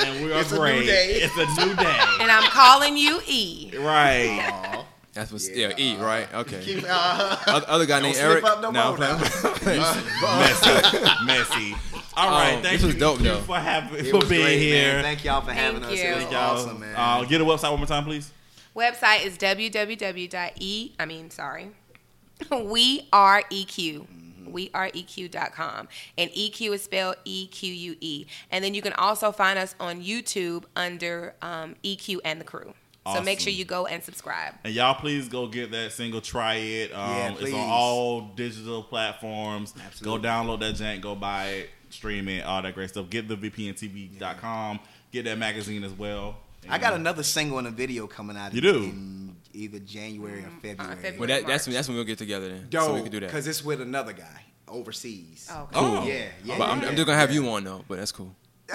and 0.00 0.24
we 0.24 0.32
are 0.32 0.40
It's 0.40 0.50
a 0.52 0.54
new 0.54 0.60
great. 0.60 0.86
day. 0.86 1.20
It's 1.22 1.34
a 1.36 1.64
new 1.66 1.74
day. 1.74 1.96
and 2.20 2.30
I'm 2.30 2.50
calling 2.50 2.96
you 2.96 3.20
E. 3.26 3.72
right. 3.78 4.84
Aw. 5.16 5.20
That's 5.20 5.32
what's 5.32 5.48
Yeah. 5.48 5.68
yeah, 5.76 5.94
E 5.94 5.96
right. 5.96 6.32
Okay. 6.34 6.60
Keep- 6.62 6.84
uh, 6.88 7.36
Other, 7.46 7.66
other 7.68 7.86
guy 7.86 8.00
named 8.00 8.16
Eric. 8.16 8.44
up 8.44 8.60
no 8.60 8.70
No, 8.70 8.94
now. 8.96 9.16
Messy. 9.64 11.24
Messy. 11.24 11.74
All 12.16 12.30
right. 12.30 12.54
Um, 12.56 12.62
thank 12.62 12.74
this 12.80 12.82
was 12.84 12.94
you 12.94 13.00
dope, 13.00 13.18
you 13.18 13.24
though. 13.26 13.40
for 13.40 13.56
having 13.56 14.04
for 14.04 14.18
was 14.18 14.28
being 14.28 14.42
great, 14.42 14.58
here. 14.58 14.94
Man. 14.94 15.02
Thank 15.02 15.24
y'all 15.24 15.40
for 15.42 15.52
having 15.52 15.80
Thank 15.82 15.92
us. 15.94 15.98
you. 15.98 16.04
It 16.06 16.14
was 16.14 16.18
Thank 16.24 16.32
y'all. 16.32 16.56
awesome, 16.56 16.80
man. 16.80 16.94
Uh, 16.96 17.24
get 17.24 17.40
a 17.40 17.44
website 17.44 17.70
one 17.70 17.80
more 17.80 17.86
time, 17.86 18.04
please. 18.04 18.32
Website 18.74 19.24
is 19.24 19.36
www.e. 19.38 20.92
I 20.98 21.04
mean, 21.06 21.30
sorry, 21.30 21.70
we 22.50 23.08
are 23.12 23.42
EQ. 23.50 24.06
We 24.46 24.70
are 24.74 24.88
EQ.com. 24.90 25.88
And 26.16 26.30
EQ 26.30 26.74
is 26.74 26.82
spelled 26.82 27.16
E 27.24 27.46
Q 27.48 27.72
U 27.72 27.96
E. 28.00 28.26
And 28.50 28.64
then 28.64 28.74
you 28.74 28.80
can 28.82 28.92
also 28.94 29.32
find 29.32 29.58
us 29.58 29.74
on 29.80 30.02
YouTube 30.02 30.64
under 30.76 31.34
um, 31.42 31.74
EQ 31.84 32.20
and 32.24 32.40
the 32.40 32.44
crew. 32.44 32.72
So 33.14 33.22
make 33.22 33.40
sure 33.40 33.52
you 33.52 33.64
go 33.64 33.86
and 33.86 34.02
subscribe. 34.02 34.54
And 34.64 34.74
y'all, 34.74 34.94
please 34.94 35.28
go 35.28 35.46
get 35.46 35.70
that 35.70 35.92
single. 35.92 36.20
Try 36.20 36.54
it. 36.56 36.92
Um, 36.92 37.10
Yeah, 37.10 37.34
it's 37.38 37.52
on 37.52 37.60
all 37.60 38.20
digital 38.34 38.82
platforms. 38.82 39.74
Absolutely. 39.84 40.22
Go 40.22 40.28
download 40.28 40.60
that 40.60 40.74
jank. 40.74 41.00
Go 41.02 41.14
buy 41.14 41.46
it. 41.48 41.70
Stream 41.90 42.28
it. 42.28 42.44
All 42.44 42.60
that 42.62 42.74
great 42.74 42.88
stuff. 42.90 43.08
Get 43.10 43.28
the 43.28 43.36
VPNTV.com. 43.36 44.80
Get 45.12 45.24
that 45.26 45.38
magazine 45.38 45.84
as 45.84 45.92
well. 45.92 46.36
I 46.68 46.78
got 46.78 46.94
another 46.94 47.22
single 47.22 47.58
and 47.58 47.68
a 47.68 47.70
video 47.70 48.06
coming 48.08 48.36
out. 48.36 48.52
You 48.52 48.60
do? 48.60 48.82
in 48.84 49.36
either 49.52 49.78
January 49.78 50.40
or 50.44 50.50
February. 50.60 50.96
February. 50.96 51.18
Well, 51.18 51.28
that, 51.28 51.46
that's 51.46 51.64
that's 51.66 51.86
when 51.88 51.96
we'll 51.96 52.04
get 52.04 52.18
together 52.18 52.48
then. 52.48 52.66
Dope, 52.68 52.84
So 52.86 52.94
we 52.94 53.02
can 53.02 53.12
do 53.12 53.20
that. 53.20 53.26
because 53.26 53.46
it's 53.46 53.64
with 53.64 53.80
another 53.80 54.12
guy 54.12 54.42
overseas. 54.68 55.48
Oh, 55.52 55.62
okay. 55.62 55.78
Cool. 55.78 56.04
Yeah, 56.08 56.24
yeah. 56.44 56.58
But 56.58 56.68
I'm, 56.68 56.82
yeah, 56.82 56.88
I'm 56.88 56.96
just 56.96 57.06
gonna 57.06 57.18
have 57.18 57.32
you 57.32 57.48
on 57.50 57.62
though. 57.64 57.84
But 57.88 57.98
that's 57.98 58.10
cool. 58.12 58.34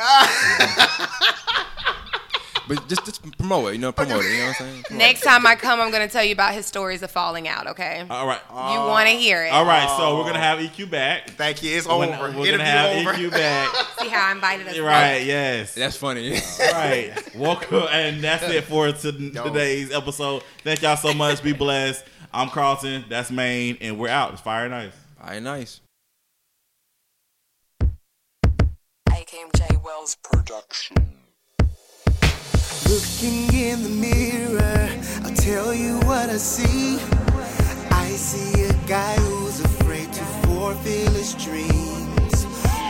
but 2.71 2.87
just 2.87 3.03
just 3.05 3.37
promote 3.37 3.69
it. 3.69 3.73
You 3.73 3.79
know, 3.79 3.91
promote 3.91 4.23
it. 4.23 4.31
You 4.31 4.37
know 4.37 4.45
what 4.47 4.61
I'm 4.61 4.67
saying? 4.67 4.83
Promote 4.83 4.99
Next 4.99 5.21
time 5.21 5.45
I 5.45 5.55
come, 5.55 5.81
I'm 5.81 5.91
going 5.91 6.07
to 6.07 6.11
tell 6.11 6.23
you 6.23 6.31
about 6.31 6.53
his 6.53 6.65
stories 6.65 7.03
of 7.03 7.11
falling 7.11 7.49
out, 7.49 7.67
okay? 7.67 8.05
All 8.09 8.25
right. 8.25 8.39
you 8.49 8.79
want 8.79 9.09
to 9.09 9.13
hear 9.15 9.43
it. 9.43 9.49
All 9.49 9.65
right. 9.65 9.89
So 9.97 10.17
we're 10.17 10.23
gonna 10.23 10.39
have 10.39 10.59
EQ 10.59 10.89
back. 10.89 11.31
Thank 11.31 11.63
you. 11.63 11.77
It's 11.77 11.85
When- 11.85 12.09
over. 12.13 12.21
We're 12.21 12.27
Interview 12.29 12.51
gonna 12.51 12.65
have 12.65 12.95
over. 13.07 13.13
EQ 13.13 13.31
back. 13.31 13.75
See 13.99 14.07
how 14.07 14.29
I 14.29 14.31
invited 14.31 14.67
us. 14.69 14.79
right. 14.79 15.17
Yes. 15.17 15.75
That's 15.75 15.97
funny. 15.97 16.39
right. 16.73 17.13
Welcome, 17.35 17.87
and 17.91 18.23
that's 18.23 18.43
it 18.43 18.63
for 18.63 18.89
to 18.91 19.11
today's 19.11 19.91
episode. 19.91 20.43
Thank 20.63 20.81
y'all 20.81 20.95
so 20.95 21.13
much. 21.13 21.43
Be 21.43 21.51
blessed. 21.51 22.05
I'm 22.33 22.49
Carlton. 22.49 23.03
That's 23.09 23.31
Maine, 23.31 23.77
and 23.81 23.99
we're 23.99 24.07
out. 24.07 24.31
It's 24.31 24.41
fire 24.41 24.69
nice. 24.69 24.93
All 25.21 25.29
right, 25.29 25.43
nice. 25.43 25.81
I 27.81 27.89
Hakeem 29.09 29.47
J. 29.57 29.77
Wells 29.83 30.15
production. 30.23 31.20
Looking 32.91 33.47
in 33.53 33.83
the 33.83 33.89
mirror, 33.89 34.89
I'll 35.23 35.33
tell 35.33 35.73
you 35.73 35.97
what 35.99 36.29
I 36.29 36.35
see. 36.35 36.99
I 37.89 38.09
see 38.09 38.65
a 38.65 38.73
guy 38.85 39.15
who's 39.15 39.61
afraid 39.61 40.11
to 40.11 40.23
fulfill 40.43 41.11
his 41.13 41.33
dreams. 41.35 42.45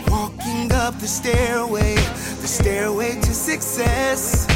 Walking 0.08 0.72
up 0.72 0.98
the 0.98 1.06
stairway, 1.06 1.94
the 1.94 2.48
stairway 2.48 3.12
to 3.20 3.32
success. 3.32 4.48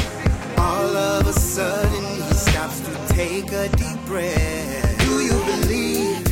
All 0.57 0.97
of 0.97 1.25
a 1.25 1.31
sudden, 1.31 2.03
he 2.27 2.33
stops 2.33 2.81
to 2.81 2.91
take 3.13 3.49
a 3.53 3.69
deep 3.77 4.05
breath. 4.05 4.99
Do 4.99 5.21
you 5.21 5.39
believe? 5.45 6.27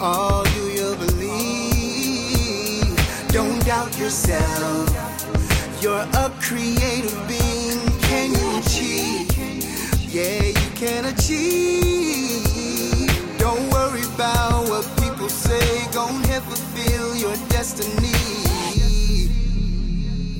Oh, 0.00 0.44
do 0.54 0.62
you 0.80 0.96
believe? 0.96 1.36
Don't 3.32 3.62
doubt 3.66 3.98
yourself. 3.98 4.88
You're 5.82 6.06
a 6.14 6.30
creative 6.40 7.28
being. 7.28 7.49
can 10.80 11.04
achieve. 11.04 12.40
Don't 13.36 13.68
worry 13.70 14.02
about 14.14 14.66
what 14.70 14.84
people 14.98 15.28
say, 15.28 15.86
gon' 15.92 16.24
ever 16.30 16.56
fulfill 16.56 17.14
your 17.16 17.36
destiny. 17.50 18.16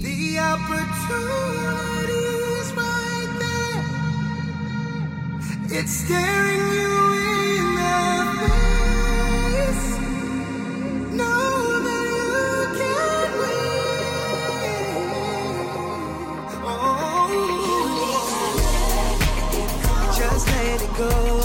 The 0.01 0.39
opportunity's 0.39 0.99
right 2.73 3.31
there, 3.43 3.85
it's 5.79 5.93
staring 5.93 6.67
you 6.73 6.93
in 7.59 7.67
the 7.77 7.93
face. 8.49 8.60
go. 21.01 21.40